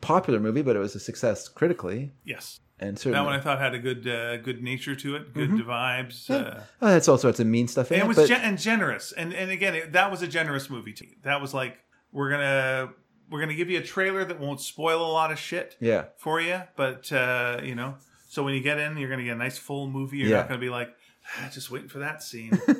popular 0.00 0.38
movie, 0.40 0.62
but 0.62 0.76
it 0.76 0.78
was 0.78 0.94
a 0.94 1.00
success 1.00 1.48
critically, 1.48 2.12
yes. 2.24 2.60
And 2.80 2.96
That 2.96 3.24
one 3.24 3.34
I 3.34 3.40
thought 3.40 3.58
had 3.60 3.74
a 3.74 3.78
good 3.78 4.08
uh, 4.08 4.38
good 4.38 4.62
nature 4.62 4.96
to 4.96 5.16
it, 5.16 5.34
good 5.34 5.50
vibes. 5.50 6.30
Uh, 6.30 6.60
oh, 6.80 6.88
that's 6.88 7.08
all 7.08 7.18
sorts 7.18 7.38
of 7.38 7.46
mean 7.46 7.68
stuff 7.68 7.90
and 7.90 8.00
it. 8.00 8.04
it 8.04 8.08
was 8.08 8.16
but 8.16 8.28
gen- 8.28 8.40
and 8.40 8.58
generous. 8.58 9.12
And 9.12 9.32
and 9.34 9.50
again 9.50 9.74
it, 9.74 9.92
that 9.92 10.10
was 10.10 10.22
a 10.22 10.26
generous 10.26 10.70
movie 10.70 10.94
to 10.94 11.04
me. 11.04 11.16
That 11.22 11.40
was 11.40 11.52
like 11.52 11.78
we're 12.10 12.30
gonna 12.30 12.90
we're 13.30 13.40
gonna 13.40 13.54
give 13.54 13.68
you 13.70 13.78
a 13.78 13.82
trailer 13.82 14.24
that 14.24 14.40
won't 14.40 14.60
spoil 14.60 15.04
a 15.04 15.12
lot 15.12 15.30
of 15.30 15.38
shit 15.38 15.76
yeah, 15.78 16.06
for 16.16 16.40
you 16.40 16.62
but 16.74 17.12
uh 17.12 17.60
you 17.62 17.74
know 17.74 17.94
so 18.28 18.42
when 18.42 18.54
you 18.54 18.60
get 18.62 18.78
in 18.78 18.96
you're 18.96 19.10
gonna 19.10 19.24
get 19.24 19.34
a 19.36 19.38
nice 19.38 19.58
full 19.58 19.86
movie. 19.86 20.16
You're 20.18 20.28
Yeah. 20.30 20.36
not 20.38 20.48
gonna 20.48 20.60
be 20.60 20.70
like 20.70 20.88
ah, 21.38 21.50
just 21.52 21.70
waiting 21.70 21.88
for 21.88 21.98
that 22.00 22.22
scene. 22.22 22.58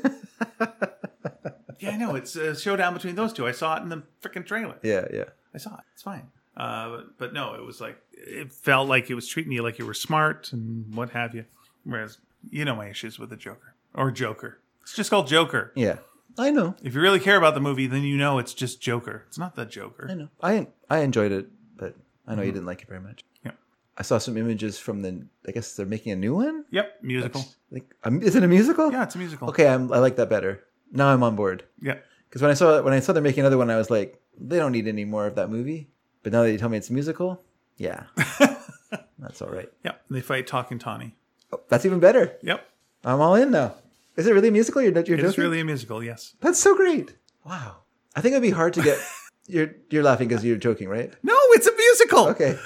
Yeah 1.79 1.93
i 1.93 1.97
know. 1.97 2.15
It's 2.15 2.37
a 2.37 2.55
showdown 2.55 2.93
between 2.93 3.15
those 3.15 3.33
two. 3.33 3.47
I 3.47 3.53
saw 3.53 3.77
it 3.79 3.83
in 3.83 3.89
the 3.89 4.03
freaking 4.23 4.45
trailer. 4.45 4.75
Yeah, 4.83 5.07
yeah. 5.11 5.25
i 5.55 5.59
saw 5.59 5.77
it. 5.77 5.81
It's 5.95 6.03
fine 6.03 6.29
uh 6.61 6.89
but, 6.91 7.05
but 7.21 7.33
no 7.33 7.55
it 7.55 7.65
was 7.65 7.81
like 7.81 7.97
it 8.13 8.53
felt 8.53 8.87
like 8.95 9.05
it 9.11 9.15
was 9.21 9.27
treating 9.33 9.53
you 9.53 9.63
like 9.63 9.79
you 9.79 9.87
were 9.87 9.95
smart 10.09 10.53
and 10.53 10.95
what 10.95 11.11
have 11.11 11.35
you 11.35 11.45
whereas 11.85 12.19
you 12.51 12.65
know 12.67 12.77
my 12.83 12.89
issues 12.95 13.19
with 13.19 13.31
the 13.31 13.37
joker 13.47 13.71
or 13.95 14.11
joker 14.11 14.59
it's 14.83 14.95
just 14.95 15.11
called 15.11 15.27
joker 15.27 15.73
Yeah, 15.75 15.97
I 16.39 16.51
know. 16.51 16.75
if 16.83 16.95
you 16.95 17.01
really 17.01 17.21
care 17.29 17.37
about 17.43 17.55
the 17.55 17.61
movie, 17.69 17.87
then 17.87 18.03
you 18.03 18.17
know 18.17 18.39
it's 18.39 18.55
just 18.55 18.81
Joker. 18.81 19.25
It's 19.29 19.39
not 19.45 19.55
the 19.57 19.67
Joker. 19.67 20.07
I 20.11 20.15
know. 20.21 20.29
I 20.43 20.53
I 20.89 20.99
enjoyed 21.09 21.33
it, 21.33 21.47
but 21.77 21.93
I 22.27 22.35
know 22.35 22.43
you 22.43 22.53
didn't 22.57 22.67
like 22.73 22.83
it 22.83 22.89
very 22.89 23.01
much. 23.09 23.25
Yeah. 23.45 23.53
I 23.99 24.03
saw 24.03 24.17
some 24.19 24.37
images 24.37 24.79
from 24.79 25.03
the. 25.03 25.27
I 25.47 25.51
guess 25.53 25.75
they're 25.77 25.87
making 25.97 26.13
a 26.13 26.17
new 26.17 26.35
one. 26.35 26.65
Yep, 26.71 26.87
musical. 27.03 27.43
Like, 27.71 27.87
um, 28.05 28.23
is 28.23 28.35
it 28.37 28.43
a 28.43 28.49
musical? 28.49 28.91
Yeah, 28.91 29.03
it's 29.05 29.15
a 29.17 29.19
musical. 29.19 29.49
Okay, 29.51 29.67
I'm, 29.69 29.93
I 29.93 29.99
like 29.99 30.17
that 30.17 30.31
better. 30.31 30.65
Now 30.91 31.09
I'm 31.13 31.23
on 31.23 31.37
board. 31.37 31.65
Yeah. 31.83 31.99
Because 32.29 32.43
when 32.43 32.51
I 32.51 32.55
saw 32.55 32.81
when 32.83 32.95
I 32.95 33.01
saw 33.01 33.13
they're 33.13 33.23
making 33.31 33.41
another 33.45 33.59
one, 33.59 33.69
I 33.71 33.77
was 33.77 33.91
like, 33.91 34.19
they 34.41 34.57
don't 34.59 34.73
need 34.73 34.89
any 34.89 35.05
more 35.05 35.27
of 35.27 35.35
that 35.35 35.51
movie. 35.51 35.91
But 36.23 36.33
now 36.33 36.43
that 36.43 36.53
you 36.53 36.59
tell 36.59 36.69
me 36.69 36.79
it's 36.79 36.91
a 36.91 36.93
musical, 36.93 37.43
yeah, 37.77 38.05
that's 39.19 39.41
all 39.43 39.49
right. 39.49 39.71
Yep. 39.85 40.03
They 40.11 40.21
fight 40.21 40.47
Talking 40.47 40.79
Tawny. 40.79 41.17
Oh, 41.53 41.61
that's 41.69 41.87
even 41.87 42.01
better. 42.01 42.37
Yep. 42.43 42.67
I'm 43.05 43.21
all 43.21 43.35
in 43.35 43.51
now. 43.51 43.75
Is 44.17 44.27
it 44.27 44.35
really 44.35 44.49
a 44.49 44.53
musical? 44.53 44.83
You're, 44.83 44.93
you're 44.93 45.19
It 45.19 45.23
joking? 45.23 45.43
really 45.45 45.61
a 45.61 45.65
musical, 45.65 46.03
yes. 46.03 46.35
That's 46.41 46.59
so 46.59 46.77
great. 46.77 47.15
Wow. 47.45 47.77
I 48.15 48.21
think 48.21 48.33
it'd 48.33 48.43
be 48.43 48.51
hard 48.51 48.75
to 48.75 48.83
get. 48.83 48.99
you're 49.47 49.71
you're 49.89 50.03
laughing 50.03 50.29
because 50.29 50.45
you're 50.45 50.57
joking, 50.57 50.89
right? 50.89 51.13
No, 51.23 51.35
it's 51.53 51.67
a 51.67 51.75
musical. 51.77 52.29
Okay. 52.29 52.59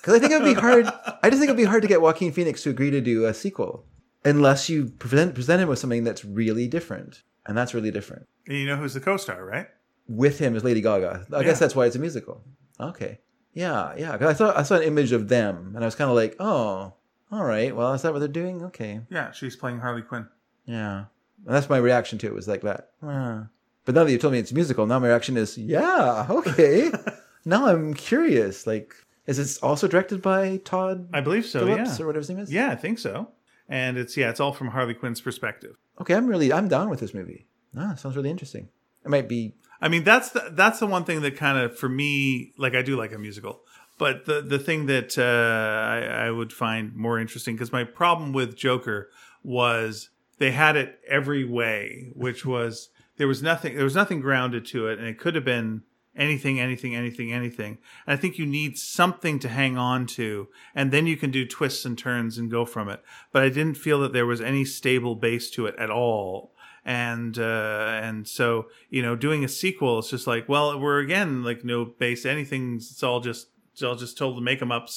Because 0.00 0.14
I 0.14 0.18
think 0.18 0.32
it 0.32 0.40
would 0.42 0.54
be 0.54 0.60
hard. 0.60 0.86
I 1.22 1.28
just 1.28 1.38
think 1.40 1.44
it'd 1.50 1.56
be 1.56 1.64
hard 1.64 1.82
to 1.82 1.88
get 1.88 2.00
Joaquin 2.00 2.32
Phoenix 2.32 2.62
to 2.62 2.70
agree 2.70 2.90
to 2.90 3.00
do 3.00 3.26
a 3.26 3.34
sequel 3.34 3.84
unless 4.24 4.68
you 4.68 4.86
present 4.86 5.34
present 5.34 5.60
him 5.60 5.68
with 5.68 5.78
something 5.78 6.04
that's 6.04 6.24
really 6.24 6.66
different, 6.68 7.22
and 7.46 7.56
that's 7.58 7.74
really 7.74 7.90
different. 7.90 8.24
And 8.48 8.56
you 8.56 8.66
know 8.66 8.76
who's 8.76 8.94
the 8.94 9.00
co-star, 9.00 9.44
right? 9.44 9.66
With 10.08 10.38
him 10.38 10.54
is 10.56 10.62
Lady 10.64 10.80
Gaga. 10.80 11.26
I 11.32 11.36
Yeah. 11.38 11.42
guess 11.42 11.58
that's 11.58 11.74
why 11.74 11.86
it's 11.86 11.96
a 11.96 11.98
musical. 11.98 12.42
Okay. 12.80 13.18
Yeah, 13.52 13.94
yeah. 13.96 14.16
'Cause 14.18 14.28
I 14.28 14.34
thought 14.34 14.56
I 14.56 14.62
saw 14.62 14.76
an 14.76 14.82
image 14.82 15.12
of 15.12 15.28
them, 15.28 15.72
and 15.74 15.82
I 15.84 15.86
was 15.86 15.94
kind 15.94 16.10
of 16.10 16.16
like, 16.16 16.36
oh, 16.38 16.92
all 17.32 17.44
right. 17.44 17.74
Well, 17.74 17.92
is 17.94 18.02
that 18.02 18.12
what 18.12 18.18
they're 18.20 18.28
doing? 18.28 18.62
Okay. 18.64 19.00
Yeah, 19.10 19.32
she's 19.32 19.56
playing 19.56 19.80
Harley 19.80 20.02
Quinn. 20.02 20.28
Yeah. 20.66 21.04
And 21.46 21.54
that's 21.54 21.68
my 21.70 21.78
reaction 21.78 22.18
to 22.18 22.26
it 22.26 22.34
was 22.34 22.48
like 22.48 22.62
that. 22.62 22.90
But 23.00 23.94
now 23.94 24.04
that 24.04 24.10
you 24.12 24.18
told 24.18 24.32
me 24.32 24.40
it's 24.40 24.52
musical, 24.52 24.86
now 24.86 24.98
my 24.98 25.08
reaction 25.08 25.36
is, 25.36 25.56
yeah, 25.56 26.26
okay. 26.28 26.90
now 27.44 27.66
I'm 27.66 27.94
curious. 27.94 28.66
Like, 28.66 28.94
is 29.26 29.36
this 29.36 29.58
also 29.58 29.86
directed 29.86 30.20
by 30.22 30.58
Todd 30.58 31.08
I 31.12 31.20
believe 31.20 31.46
so, 31.46 31.60
Phillips 31.60 31.98
yeah. 31.98 32.04
or 32.04 32.06
whatever 32.08 32.20
his 32.20 32.28
name 32.28 32.38
is? 32.40 32.52
Yeah, 32.52 32.70
I 32.70 32.74
think 32.76 32.98
so. 32.98 33.30
And 33.68 33.96
it's 33.98 34.16
yeah, 34.16 34.30
it's 34.30 34.38
all 34.40 34.52
from 34.52 34.68
Harley 34.68 34.94
Quinn's 34.94 35.20
perspective. 35.20 35.76
Okay, 36.00 36.14
I'm 36.14 36.26
really 36.26 36.52
I'm 36.52 36.68
down 36.68 36.88
with 36.90 37.00
this 37.00 37.14
movie. 37.14 37.46
Ah, 37.76 37.94
sounds 37.94 38.16
really 38.16 38.30
interesting. 38.30 38.68
It 39.04 39.10
might 39.10 39.28
be 39.28 39.54
I 39.80 39.88
mean, 39.88 40.04
that's 40.04 40.30
the, 40.30 40.50
that's 40.52 40.78
the 40.78 40.86
one 40.86 41.04
thing 41.04 41.20
that 41.22 41.36
kind 41.36 41.58
of 41.58 41.78
for 41.78 41.88
me, 41.88 42.52
like 42.56 42.74
I 42.74 42.82
do 42.82 42.96
like 42.96 43.12
a 43.12 43.18
musical, 43.18 43.62
but 43.98 44.26
the 44.26 44.42
the 44.42 44.58
thing 44.58 44.86
that 44.86 45.18
uh, 45.18 46.12
I, 46.12 46.26
I 46.26 46.30
would 46.30 46.52
find 46.52 46.94
more 46.94 47.18
interesting 47.18 47.54
because 47.54 47.72
my 47.72 47.84
problem 47.84 48.32
with 48.32 48.56
Joker 48.56 49.10
was 49.42 50.10
they 50.38 50.50
had 50.50 50.76
it 50.76 51.00
every 51.08 51.44
way, 51.44 52.10
which 52.14 52.44
was 52.44 52.90
there 53.16 53.28
was 53.28 53.42
nothing 53.42 53.74
there 53.74 53.84
was 53.84 53.94
nothing 53.94 54.20
grounded 54.20 54.66
to 54.66 54.88
it, 54.88 54.98
and 54.98 55.06
it 55.08 55.18
could 55.18 55.34
have 55.34 55.44
been 55.44 55.82
anything, 56.16 56.58
anything, 56.58 56.94
anything, 56.94 57.32
anything. 57.32 57.78
And 58.06 58.18
I 58.18 58.20
think 58.20 58.38
you 58.38 58.46
need 58.46 58.78
something 58.78 59.38
to 59.40 59.48
hang 59.48 59.76
on 59.76 60.06
to, 60.08 60.48
and 60.74 60.90
then 60.90 61.06
you 61.06 61.16
can 61.16 61.30
do 61.30 61.46
twists 61.46 61.84
and 61.84 61.98
turns 61.98 62.38
and 62.38 62.50
go 62.50 62.64
from 62.64 62.88
it. 62.88 63.02
But 63.32 63.42
I 63.42 63.48
didn't 63.48 63.76
feel 63.76 64.00
that 64.00 64.12
there 64.12 64.26
was 64.26 64.40
any 64.40 64.64
stable 64.64 65.14
base 65.14 65.50
to 65.50 65.66
it 65.66 65.74
at 65.78 65.90
all 65.90 66.52
and 66.86 67.36
uh, 67.38 68.00
and 68.02 68.26
so 68.26 68.68
you 68.88 69.02
know 69.02 69.16
doing 69.16 69.44
a 69.44 69.48
sequel 69.48 69.98
it's 69.98 70.08
just 70.10 70.26
like 70.26 70.48
well 70.48 70.78
we're 70.78 71.00
again 71.00 71.42
like 71.42 71.64
no 71.64 71.84
base 71.84 72.24
anything. 72.24 72.76
It's 72.76 73.02
all 73.02 73.20
just 73.20 73.48
it's 73.72 73.82
all 73.82 73.96
just 73.96 74.16
told 74.16 74.36
to 74.36 74.40
make 74.40 74.60
them 74.60 74.70
up 74.72 74.88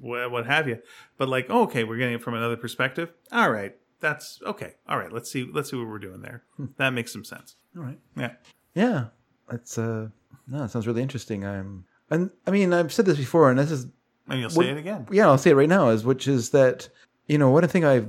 what 0.00 0.46
have 0.46 0.68
you. 0.68 0.78
But 1.16 1.28
like 1.30 1.46
oh, 1.48 1.62
okay 1.62 1.82
we're 1.84 1.96
getting 1.96 2.14
it 2.14 2.22
from 2.22 2.34
another 2.34 2.56
perspective. 2.56 3.10
All 3.32 3.50
right. 3.50 3.74
That's 4.00 4.38
okay. 4.46 4.74
All 4.88 4.98
right. 4.98 5.10
Let's 5.10 5.30
see 5.30 5.48
let's 5.52 5.70
see 5.70 5.76
what 5.76 5.88
we're 5.88 5.98
doing 5.98 6.20
there. 6.20 6.44
That 6.76 6.90
makes 6.90 7.12
some 7.12 7.24
sense. 7.24 7.56
All 7.76 7.82
right. 7.82 7.98
yeah. 8.16 8.32
Yeah, 8.74 9.04
it's 9.50 9.78
uh 9.78 10.08
no, 10.46 10.64
it 10.64 10.70
sounds 10.70 10.86
really 10.86 11.02
interesting. 11.02 11.44
I'm 11.46 11.86
and 12.10 12.30
I 12.46 12.50
mean 12.50 12.72
I've 12.74 12.92
said 12.92 13.06
this 13.06 13.16
before, 13.16 13.48
and 13.50 13.58
this 13.58 13.70
is 13.70 13.86
and 14.28 14.38
you'll 14.40 14.50
What- 14.50 14.66
say 14.66 14.70
it 14.72 14.76
again. 14.76 15.08
Yeah 15.10 15.26
I'll 15.28 15.38
say 15.38 15.50
it 15.50 15.56
right 15.56 15.68
now 15.68 15.88
is 15.88 16.04
which 16.04 16.28
is 16.28 16.50
that 16.50 16.90
you 17.26 17.38
know 17.38 17.48
one 17.50 17.66
thing 17.68 17.86
I 17.86 18.00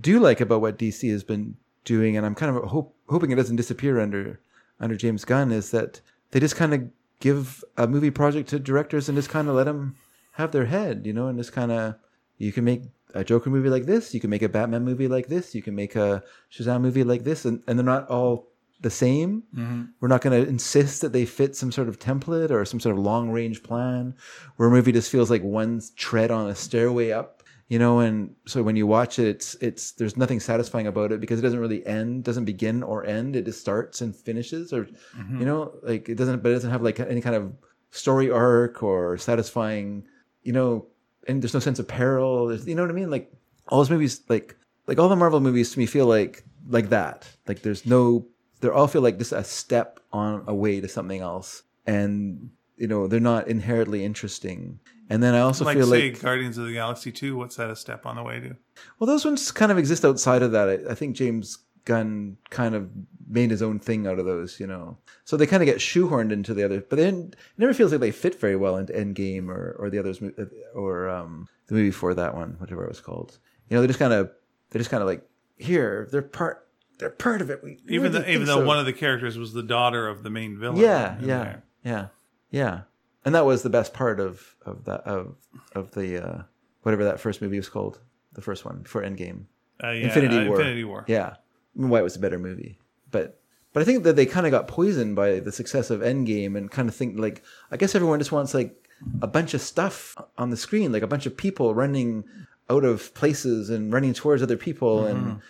do 0.00 0.18
like 0.18 0.40
about 0.40 0.60
what 0.60 0.78
DC 0.78 1.08
has 1.12 1.22
been 1.22 1.56
doing, 1.84 2.16
and 2.16 2.24
I'm 2.24 2.34
kind 2.34 2.56
of 2.56 2.64
hope, 2.64 2.94
hoping 3.08 3.30
it 3.30 3.36
doesn't 3.36 3.56
disappear 3.56 4.00
under 4.00 4.40
under 4.80 4.96
James 4.96 5.24
Gunn 5.24 5.52
is 5.52 5.70
that 5.70 6.00
they 6.30 6.40
just 6.40 6.56
kind 6.56 6.74
of 6.74 6.88
give 7.20 7.62
a 7.76 7.86
movie 7.86 8.10
project 8.10 8.48
to 8.48 8.58
directors 8.58 9.08
and 9.08 9.16
just 9.16 9.28
kind 9.28 9.48
of 9.48 9.54
let 9.54 9.64
them 9.64 9.94
have 10.32 10.50
their 10.50 10.66
head, 10.66 11.06
you 11.06 11.12
know, 11.12 11.28
and 11.28 11.38
just 11.38 11.52
kind 11.52 11.70
of 11.70 11.94
you 12.38 12.52
can 12.52 12.64
make 12.64 12.82
a 13.14 13.22
Joker 13.22 13.50
movie 13.50 13.68
like 13.68 13.86
this, 13.86 14.14
you 14.14 14.20
can 14.20 14.30
make 14.30 14.42
a 14.42 14.48
Batman 14.48 14.84
movie 14.84 15.08
like 15.08 15.28
this, 15.28 15.54
you 15.54 15.62
can 15.62 15.74
make 15.74 15.94
a 15.94 16.22
Shazam 16.50 16.80
movie 16.80 17.04
like 17.04 17.24
this, 17.24 17.44
and, 17.44 17.62
and 17.66 17.78
they're 17.78 17.84
not 17.84 18.08
all 18.08 18.48
the 18.80 18.90
same. 18.90 19.44
Mm-hmm. 19.54 19.84
We're 20.00 20.08
not 20.08 20.22
going 20.22 20.42
to 20.42 20.48
insist 20.48 21.00
that 21.02 21.12
they 21.12 21.24
fit 21.24 21.54
some 21.54 21.70
sort 21.70 21.88
of 21.88 21.98
template 21.98 22.50
or 22.50 22.64
some 22.64 22.80
sort 22.80 22.96
of 22.96 23.04
long 23.04 23.30
range 23.30 23.62
plan 23.62 24.14
where 24.56 24.68
a 24.68 24.72
movie 24.72 24.92
just 24.92 25.10
feels 25.10 25.30
like 25.30 25.42
one 25.42 25.80
tread 25.96 26.30
on 26.30 26.48
a 26.48 26.54
stairway 26.54 27.12
up, 27.12 27.41
you 27.72 27.78
know. 27.78 28.00
And 28.00 28.34
so 28.46 28.62
when 28.62 28.76
you 28.76 28.86
watch 28.86 29.18
it, 29.18 29.28
it's 29.28 29.54
it's 29.54 29.92
there's 29.92 30.18
nothing 30.18 30.40
satisfying 30.40 30.86
about 30.86 31.10
it 31.10 31.20
because 31.22 31.38
it 31.38 31.42
doesn't 31.42 31.58
really 31.58 31.84
end, 31.86 32.22
doesn't 32.22 32.44
begin 32.44 32.82
or 32.82 33.06
end. 33.06 33.34
It 33.34 33.46
just 33.46 33.62
starts 33.62 34.02
and 34.02 34.14
finishes, 34.14 34.74
or 34.74 34.84
mm-hmm. 35.16 35.40
you 35.40 35.46
know, 35.46 35.72
like 35.82 36.10
it 36.10 36.16
doesn't, 36.16 36.42
but 36.42 36.50
it 36.50 36.56
doesn't 36.56 36.70
have 36.70 36.82
like 36.82 37.00
any 37.00 37.22
kind 37.22 37.34
of 37.34 37.50
story 37.90 38.30
arc 38.30 38.82
or 38.82 39.16
satisfying, 39.16 40.04
you 40.42 40.52
know. 40.52 40.86
And 41.26 41.40
there's 41.40 41.54
no 41.54 41.60
sense 41.60 41.78
of 41.78 41.88
peril. 41.88 42.48
There's, 42.48 42.66
you 42.66 42.74
know 42.74 42.82
what 42.82 42.90
I 42.90 42.94
mean? 42.94 43.10
Like 43.10 43.32
all 43.68 43.78
those 43.78 43.88
movies, 43.88 44.20
like 44.28 44.54
like 44.86 44.98
all 44.98 45.08
the 45.08 45.16
Marvel 45.16 45.40
movies 45.40 45.72
to 45.72 45.78
me 45.78 45.86
feel 45.86 46.06
like 46.06 46.44
like 46.68 46.90
that. 46.90 47.26
Like 47.48 47.62
there's 47.62 47.86
no, 47.86 48.26
they 48.60 48.68
all 48.68 48.86
feel 48.86 49.00
like 49.00 49.16
just 49.16 49.32
a 49.32 49.44
step 49.44 49.98
on 50.12 50.44
a 50.46 50.54
way 50.54 50.82
to 50.82 50.88
something 50.88 51.22
else, 51.22 51.62
and 51.86 52.50
you 52.76 52.86
know 52.86 53.06
they're 53.06 53.18
not 53.18 53.48
inherently 53.48 54.04
interesting. 54.04 54.78
And 55.12 55.22
then 55.22 55.34
I 55.34 55.40
also 55.40 55.66
like 55.66 55.76
feel 55.76 55.86
say 55.86 56.10
like 56.10 56.22
Guardians 56.22 56.56
of 56.56 56.64
the 56.64 56.72
Galaxy 56.72 57.12
2, 57.12 57.36
what's 57.36 57.56
that 57.56 57.68
a 57.68 57.76
step 57.76 58.06
on 58.06 58.16
the 58.16 58.22
way 58.22 58.40
to? 58.40 58.56
well, 58.98 59.06
those 59.06 59.26
ones 59.26 59.50
kind 59.50 59.70
of 59.70 59.76
exist 59.76 60.06
outside 60.06 60.42
of 60.42 60.52
that. 60.52 60.68
I, 60.70 60.92
I 60.92 60.94
think 60.94 61.16
James 61.16 61.58
Gunn 61.84 62.38
kind 62.48 62.74
of 62.74 62.88
made 63.28 63.50
his 63.50 63.60
own 63.60 63.78
thing 63.78 64.06
out 64.06 64.18
of 64.18 64.24
those, 64.24 64.58
you 64.58 64.66
know. 64.66 64.96
So 65.24 65.36
they 65.36 65.46
kind 65.46 65.62
of 65.62 65.66
get 65.66 65.78
shoehorned 65.78 66.32
into 66.32 66.54
the 66.54 66.64
other, 66.64 66.80
but 66.80 66.96
then 66.96 67.34
it 67.34 67.58
never 67.58 67.74
feels 67.74 67.92
like 67.92 68.00
they 68.00 68.10
fit 68.10 68.40
very 68.40 68.56
well 68.56 68.78
into 68.78 68.94
Endgame 68.94 69.48
or 69.48 69.76
or 69.78 69.90
the 69.90 69.98
others 69.98 70.22
mo- 70.22 70.32
or 70.74 71.10
um, 71.10 71.46
the 71.66 71.74
movie 71.74 71.90
before 71.90 72.14
that 72.14 72.34
one, 72.34 72.54
whatever 72.56 72.82
it 72.82 72.88
was 72.88 73.00
called. 73.00 73.38
You 73.68 73.76
know, 73.76 73.82
they 73.82 73.88
just 73.88 73.98
kind 73.98 74.14
of 74.14 74.30
they're 74.70 74.80
just 74.80 74.90
kind 74.90 75.02
of 75.02 75.08
like 75.08 75.28
here 75.58 76.08
they're 76.10 76.22
part 76.22 76.68
they're 76.98 77.10
part 77.10 77.42
of 77.42 77.50
it. 77.50 77.62
We 77.62 77.78
Even 77.88 78.12
though, 78.12 78.24
even 78.26 78.46
though 78.46 78.60
so. 78.60 78.64
one 78.64 78.78
of 78.78 78.86
the 78.86 78.94
characters 78.94 79.36
was 79.36 79.52
the 79.52 79.62
daughter 79.62 80.08
of 80.08 80.22
the 80.22 80.30
main 80.30 80.58
villain. 80.58 80.80
yeah 80.80 81.18
yeah 81.20 81.44
there. 81.44 81.62
yeah 81.84 82.06
yeah, 82.52 82.80
and 83.24 83.34
that 83.34 83.46
was 83.46 83.62
the 83.62 83.70
best 83.70 83.92
part 83.92 84.20
of 84.20 84.56
of 84.64 84.84
that 84.84 85.02
of 85.02 85.36
of 85.74 85.92
the 85.92 86.24
uh, 86.24 86.42
whatever 86.82 87.04
that 87.04 87.20
first 87.20 87.40
movie 87.42 87.56
was 87.56 87.68
called, 87.68 88.00
the 88.32 88.42
first 88.42 88.64
one 88.64 88.84
for 88.84 89.02
Endgame. 89.02 89.44
Uh, 89.82 89.90
yeah, 89.90 90.06
Infinity 90.06 90.38
uh, 90.38 90.44
War. 90.46 90.56
Infinity 90.56 90.84
War. 90.84 91.04
Yeah, 91.08 91.34
I 91.36 91.80
mean, 91.80 91.88
why 91.88 92.00
it 92.00 92.04
was 92.04 92.16
a 92.16 92.20
better 92.20 92.38
movie, 92.38 92.78
but 93.10 93.40
but 93.72 93.82
I 93.82 93.84
think 93.84 94.04
that 94.04 94.16
they 94.16 94.26
kind 94.26 94.46
of 94.46 94.52
got 94.52 94.68
poisoned 94.68 95.16
by 95.16 95.40
the 95.40 95.52
success 95.52 95.90
of 95.90 96.00
Endgame 96.00 96.56
and 96.56 96.70
kind 96.70 96.88
of 96.88 96.94
think 96.94 97.18
like 97.18 97.42
I 97.70 97.76
guess 97.76 97.94
everyone 97.94 98.18
just 98.18 98.32
wants 98.32 98.54
like 98.54 98.88
a 99.20 99.26
bunch 99.26 99.54
of 99.54 99.60
stuff 99.60 100.16
on 100.38 100.50
the 100.50 100.56
screen, 100.56 100.92
like 100.92 101.02
a 101.02 101.08
bunch 101.08 101.26
of 101.26 101.36
people 101.36 101.74
running 101.74 102.24
out 102.70 102.84
of 102.84 103.12
places 103.14 103.70
and 103.70 103.92
running 103.92 104.14
towards 104.14 104.42
other 104.42 104.56
people, 104.56 105.06
and 105.06 105.40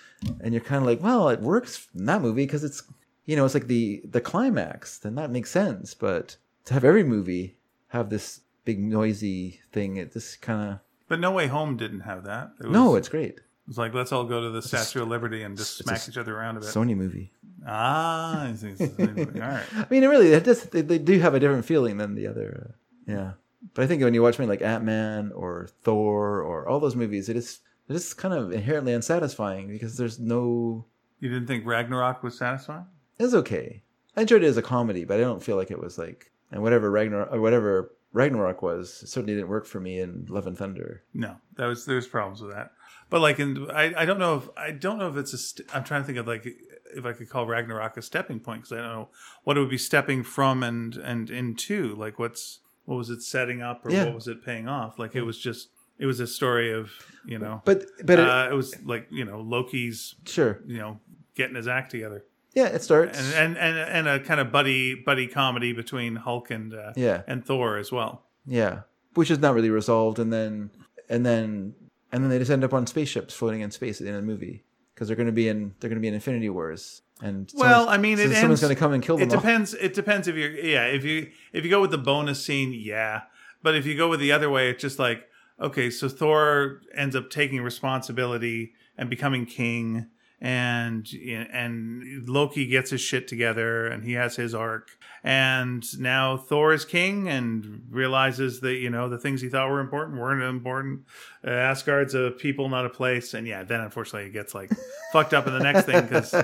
and 0.40 0.52
you're 0.54 0.62
kind 0.62 0.82
of 0.82 0.86
like, 0.86 1.02
well, 1.02 1.28
it 1.28 1.40
works 1.40 1.88
in 1.94 2.06
that 2.06 2.22
movie 2.22 2.44
because 2.44 2.64
it's 2.64 2.82
you 3.24 3.36
know 3.36 3.44
it's 3.44 3.54
like 3.54 3.66
the 3.66 4.02
the 4.04 4.20
climax, 4.20 4.98
then 4.98 5.14
that 5.16 5.30
makes 5.30 5.50
sense, 5.50 5.94
but 5.94 6.36
to 6.64 6.74
have 6.74 6.84
every 6.84 7.04
movie 7.04 7.56
have 7.92 8.08
this 8.10 8.40
big 8.64 8.80
noisy 8.80 9.60
thing, 9.70 9.96
it 9.96 10.12
just 10.12 10.40
kind 10.40 10.72
of 10.72 10.78
But 11.08 11.20
No 11.20 11.30
Way 11.30 11.46
Home 11.46 11.76
didn't 11.76 12.00
have 12.00 12.24
that. 12.24 12.52
It 12.58 12.66
was, 12.66 12.72
no, 12.72 12.96
it's 12.96 13.08
great. 13.08 13.40
It's 13.68 13.78
like, 13.78 13.94
let's 13.94 14.12
all 14.12 14.24
go 14.24 14.40
to 14.40 14.50
the 14.50 14.62
Statue 14.62 15.02
of 15.02 15.08
Liberty 15.08 15.42
and 15.42 15.56
just 15.56 15.76
smack 15.76 16.08
each 16.08 16.16
other 16.16 16.36
around 16.36 16.56
a 16.56 16.60
bit. 16.60 16.68
Sony 16.68 16.96
movie. 16.96 17.32
ah, 17.66 18.44
I 18.48 18.54
see. 18.54 18.74
all 18.80 19.06
right. 19.06 19.64
I 19.76 19.86
mean, 19.90 20.02
it 20.02 20.08
really, 20.08 20.32
it 20.32 20.42
does, 20.44 20.64
they, 20.64 20.80
they 20.80 20.98
do 20.98 21.20
have 21.20 21.34
a 21.34 21.40
different 21.40 21.64
feeling 21.64 21.98
than 21.98 22.14
the 22.14 22.26
other. 22.26 22.70
Uh, 22.70 23.12
yeah. 23.12 23.32
But 23.74 23.84
I 23.84 23.86
think 23.86 24.02
when 24.02 24.14
you 24.14 24.22
watch 24.22 24.36
something 24.36 24.48
like 24.48 24.62
Ant 24.62 24.84
Man 24.84 25.30
or 25.32 25.68
Thor 25.82 26.42
or 26.42 26.66
all 26.66 26.80
those 26.80 26.96
movies, 26.96 27.28
it 27.28 27.36
is 27.36 27.60
it 27.88 27.94
is 27.94 28.14
kind 28.14 28.34
of 28.34 28.52
inherently 28.52 28.92
unsatisfying 28.92 29.68
because 29.68 29.96
there's 29.96 30.18
no. 30.18 30.86
You 31.20 31.28
didn't 31.28 31.46
think 31.46 31.64
Ragnarok 31.64 32.22
was 32.22 32.36
satisfying? 32.36 32.86
It's 33.18 33.34
okay. 33.34 33.82
I 34.16 34.22
enjoyed 34.22 34.42
it 34.42 34.48
as 34.48 34.56
a 34.56 34.62
comedy, 34.62 35.04
but 35.04 35.18
I 35.18 35.22
don't 35.22 35.42
feel 35.42 35.56
like 35.56 35.70
it 35.70 35.80
was 35.80 35.98
like 35.98 36.31
and 36.52 36.62
whatever 36.62 36.90
Ragnarok 36.90 37.32
whatever 37.32 37.92
Ragnarok 38.12 38.62
was 38.62 39.02
it 39.02 39.08
certainly 39.08 39.34
didn't 39.34 39.48
work 39.48 39.66
for 39.66 39.80
me 39.80 39.98
in 39.98 40.26
Love 40.28 40.46
and 40.46 40.56
Thunder. 40.56 41.02
No, 41.14 41.36
that 41.56 41.66
was 41.66 41.86
there's 41.86 42.06
problems 42.06 42.40
with 42.40 42.52
that. 42.54 42.72
But 43.10 43.20
like, 43.20 43.38
in 43.40 43.70
I, 43.70 43.92
I 43.96 44.04
don't 44.04 44.18
know 44.18 44.36
if 44.36 44.48
I 44.56 44.70
don't 44.70 44.98
know 44.98 45.08
if 45.08 45.16
it's 45.16 45.32
a. 45.32 45.38
St- 45.38 45.68
I'm 45.74 45.84
trying 45.84 46.02
to 46.02 46.06
think 46.06 46.18
of 46.18 46.26
like 46.26 46.46
if 46.94 47.04
I 47.04 47.12
could 47.12 47.28
call 47.28 47.46
Ragnarok 47.46 47.96
a 47.96 48.02
stepping 48.02 48.38
point 48.40 48.62
because 48.62 48.72
I 48.72 48.76
don't 48.82 48.92
know 48.92 49.08
what 49.44 49.56
it 49.56 49.60
would 49.60 49.70
be 49.70 49.78
stepping 49.78 50.22
from 50.22 50.62
and 50.62 50.96
and 50.96 51.28
into. 51.30 51.94
Like, 51.94 52.18
what's 52.18 52.60
what 52.84 52.96
was 52.96 53.10
it 53.10 53.22
setting 53.22 53.60
up 53.62 53.84
or 53.84 53.90
Yeah. 53.90 54.04
what 54.06 54.14
was 54.14 54.28
it 54.28 54.44
paying 54.44 54.66
off? 54.68 54.98
Like, 54.98 55.14
it 55.14 55.22
was 55.22 55.38
just 55.38 55.68
it 55.98 56.06
was 56.06 56.20
a 56.20 56.26
story 56.26 56.72
of 56.72 56.90
you 57.26 57.38
know. 57.38 57.60
But 57.64 57.84
but 58.04 58.18
it, 58.18 58.28
uh, 58.28 58.48
it 58.50 58.54
was 58.54 58.74
like 58.84 59.08
you 59.10 59.24
know 59.24 59.40
Loki's 59.40 60.14
sure, 60.26 60.60
you 60.66 60.78
know 60.78 61.00
getting 61.34 61.56
his 61.56 61.66
act 61.68 61.90
together 61.90 62.24
yeah, 62.54 62.66
it 62.66 62.82
starts. 62.82 63.18
and 63.18 63.56
and 63.56 63.56
and, 63.56 63.78
and 63.78 64.08
a 64.08 64.20
kind 64.20 64.40
of 64.40 64.52
buddy 64.52 64.94
buddy 64.94 65.26
comedy 65.26 65.72
between 65.72 66.16
Hulk 66.16 66.50
and 66.50 66.74
uh, 66.74 66.92
yeah, 66.96 67.22
and 67.26 67.44
Thor 67.44 67.78
as 67.78 67.90
well. 67.92 68.24
yeah, 68.46 68.80
which 69.14 69.30
is 69.30 69.38
not 69.38 69.54
really 69.54 69.70
resolved, 69.70 70.18
and 70.18 70.32
then 70.32 70.70
and 71.08 71.24
then 71.24 71.74
and 72.12 72.22
then 72.22 72.30
they 72.30 72.38
just 72.38 72.50
end 72.50 72.64
up 72.64 72.74
on 72.74 72.86
spaceships 72.86 73.34
floating 73.34 73.60
in 73.60 73.70
space 73.70 74.00
at 74.00 74.04
the 74.04 74.08
end 74.10 74.18
of 74.18 74.22
the 74.24 74.30
movie 74.30 74.64
because 74.94 75.08
they're 75.08 75.16
going 75.16 75.26
to 75.26 75.32
be 75.32 75.48
in 75.48 75.74
they're 75.80 75.88
going 75.90 75.98
to 75.98 76.02
be 76.02 76.08
in 76.08 76.14
Infinity 76.14 76.48
Wars, 76.50 77.02
and 77.22 77.50
Well, 77.54 77.88
I 77.88 77.98
mean, 77.98 78.18
so 78.18 78.24
it 78.24 78.34
someone's 78.34 78.60
going 78.60 78.74
to 78.74 78.78
come 78.78 78.92
and 78.92 79.02
kill 79.02 79.16
them. 79.16 79.28
It 79.28 79.34
all. 79.34 79.40
depends. 79.40 79.74
It 79.74 79.94
depends 79.94 80.28
if 80.28 80.36
you're 80.36 80.50
yeah. 80.50 80.86
If 80.86 81.04
you 81.04 81.30
if 81.52 81.64
you 81.64 81.70
go 81.70 81.80
with 81.80 81.90
the 81.90 81.98
bonus 81.98 82.44
scene, 82.44 82.72
yeah. 82.72 83.22
But 83.62 83.74
if 83.76 83.86
you 83.86 83.96
go 83.96 84.08
with 84.08 84.20
the 84.20 84.32
other 84.32 84.50
way, 84.50 84.70
it's 84.70 84.82
just 84.82 84.98
like 84.98 85.24
okay. 85.60 85.90
So 85.90 86.08
Thor 86.08 86.80
ends 86.94 87.16
up 87.16 87.30
taking 87.30 87.62
responsibility 87.62 88.72
and 88.98 89.08
becoming 89.08 89.46
king, 89.46 90.06
and 90.44 91.06
and 91.52 92.28
Loki 92.28 92.66
gets 92.66 92.90
his 92.90 93.00
shit 93.00 93.28
together, 93.28 93.86
and 93.86 94.02
he 94.04 94.14
has 94.14 94.34
his 94.36 94.54
arc. 94.54 94.90
And 95.24 95.84
now 96.00 96.36
Thor 96.36 96.72
is 96.72 96.84
king 96.84 97.28
and 97.28 97.82
realizes 97.90 98.58
that 98.62 98.74
you 98.74 98.90
know 98.90 99.08
the 99.08 99.18
things 99.18 99.40
he 99.40 99.48
thought 99.48 99.70
were 99.70 99.78
important 99.78 100.18
weren't 100.18 100.42
important. 100.42 101.02
Uh, 101.46 101.50
Asgard's 101.50 102.16
a 102.16 102.32
people, 102.32 102.68
not 102.68 102.84
a 102.86 102.90
place. 102.90 103.32
And 103.34 103.46
yeah, 103.46 103.62
then 103.62 103.78
unfortunately 103.80 104.28
it 104.30 104.32
gets 104.32 104.52
like 104.52 104.72
fucked 105.12 105.32
up 105.32 105.46
in 105.46 105.52
the 105.52 105.60
next 105.60 105.86
thing 105.86 106.02
because 106.02 106.34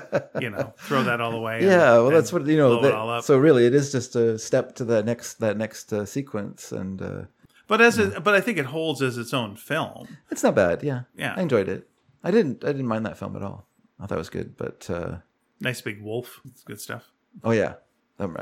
you 0.40 0.50
know 0.50 0.74
throw 0.78 1.02
that 1.02 1.20
all 1.20 1.32
away. 1.34 1.56
and- 1.58 1.66
Yeah, 1.66 1.94
well, 1.98 2.10
that's 2.10 2.32
what 2.32 2.46
you 2.46 2.56
know. 2.56 2.80
that- 2.82 2.94
all 2.94 3.10
up. 3.10 3.24
so 3.24 3.36
really, 3.36 3.66
it 3.66 3.74
is 3.74 3.90
just 3.90 4.14
a 4.14 4.38
step 4.38 4.76
to 4.76 4.84
that 4.84 5.04
next 5.04 5.40
that 5.40 5.56
next 5.56 5.92
uh, 5.92 6.04
sequence, 6.06 6.70
and 6.70 7.02
uh, 7.02 7.22
But 7.66 7.80
as 7.80 7.98
it, 7.98 8.22
but 8.22 8.34
I 8.36 8.40
think 8.40 8.58
it 8.58 8.66
holds 8.66 9.02
as 9.02 9.18
its 9.18 9.34
own 9.34 9.56
film. 9.56 10.06
it's 10.30 10.44
not 10.44 10.54
bad. 10.54 10.84
Yeah, 10.84 11.00
Yeah. 11.16 11.34
I 11.36 11.40
enjoyed 11.42 11.68
it. 11.68 11.88
I 12.22 12.30
didn't 12.30 12.62
I 12.62 12.68
didn't 12.68 12.86
mind 12.86 13.04
that 13.06 13.18
film 13.18 13.34
at 13.34 13.42
all. 13.42 13.66
I 14.00 14.06
thought 14.06 14.16
it 14.16 14.18
was 14.18 14.30
good, 14.30 14.56
but 14.56 14.88
uh, 14.90 15.16
Nice 15.60 15.80
big 15.80 16.00
wolf. 16.02 16.40
It's 16.46 16.62
good 16.62 16.80
stuff. 16.80 17.10
oh 17.44 17.50
yeah, 17.50 17.74
I 18.18 18.22
don't, 18.26 18.36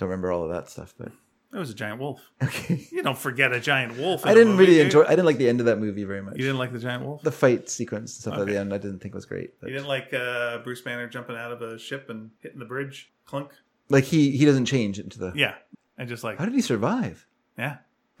remember 0.00 0.32
all 0.32 0.42
of 0.44 0.50
that 0.50 0.68
stuff, 0.70 0.94
but 0.98 1.08
It 1.52 1.58
was 1.58 1.70
a 1.70 1.74
giant 1.74 2.00
wolf. 2.00 2.20
okay. 2.42 2.86
You 2.92 3.02
don't 3.02 3.18
forget 3.18 3.52
a 3.52 3.60
giant 3.60 3.96
wolf. 3.98 4.24
I 4.26 4.32
didn't 4.34 4.52
movie, 4.54 4.66
really 4.72 4.80
enjoy. 4.80 5.02
I 5.04 5.10
didn't 5.10 5.26
like 5.26 5.36
the 5.38 5.48
end 5.48 5.60
of 5.60 5.66
that 5.66 5.78
movie 5.78 6.04
very 6.04 6.22
much. 6.22 6.36
You 6.36 6.42
didn't 6.42 6.58
like 6.58 6.72
the 6.72 6.78
giant 6.78 7.04
wolf. 7.04 7.22
the 7.22 7.30
fight 7.32 7.68
sequence 7.68 8.14
and 8.16 8.20
stuff 8.22 8.34
at 8.34 8.40
Okay. 8.40 8.52
the 8.52 8.58
end. 8.60 8.72
I 8.72 8.78
didn't 8.78 9.00
think 9.00 9.14
was 9.14 9.26
great. 9.26 9.60
But 9.60 9.68
You 9.68 9.74
didn't 9.76 9.88
like 9.88 10.12
uh, 10.14 10.58
Bruce 10.58 10.80
Banner 10.80 11.06
jumping 11.08 11.36
out 11.36 11.52
of 11.52 11.60
a 11.62 11.78
ship 11.78 12.08
and 12.10 12.30
hitting 12.40 12.58
the 12.58 12.64
bridge, 12.64 13.12
clunk. 13.26 13.50
like 13.90 14.04
he 14.04 14.30
he 14.32 14.44
doesn't 14.46 14.64
change 14.66 14.98
into 14.98 15.18
the. 15.18 15.32
Yeah, 15.36 15.54
and 15.98 16.08
just 16.08 16.24
like 16.24 16.38
How 16.38 16.44
did 16.46 16.54
he 16.54 16.60
survive? 16.62 17.26
yeah. 17.58 17.76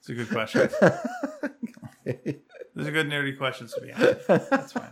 It's 0.00 0.08
a 0.08 0.14
good 0.14 0.30
question. 0.30 0.70
Those 2.74 2.86
are 2.86 2.90
good 2.90 3.08
nerdy 3.08 3.36
questions 3.36 3.74
to 3.74 3.80
be 3.82 3.90
asked. 3.90 4.26
That's 4.50 4.72
fine. 4.72 4.90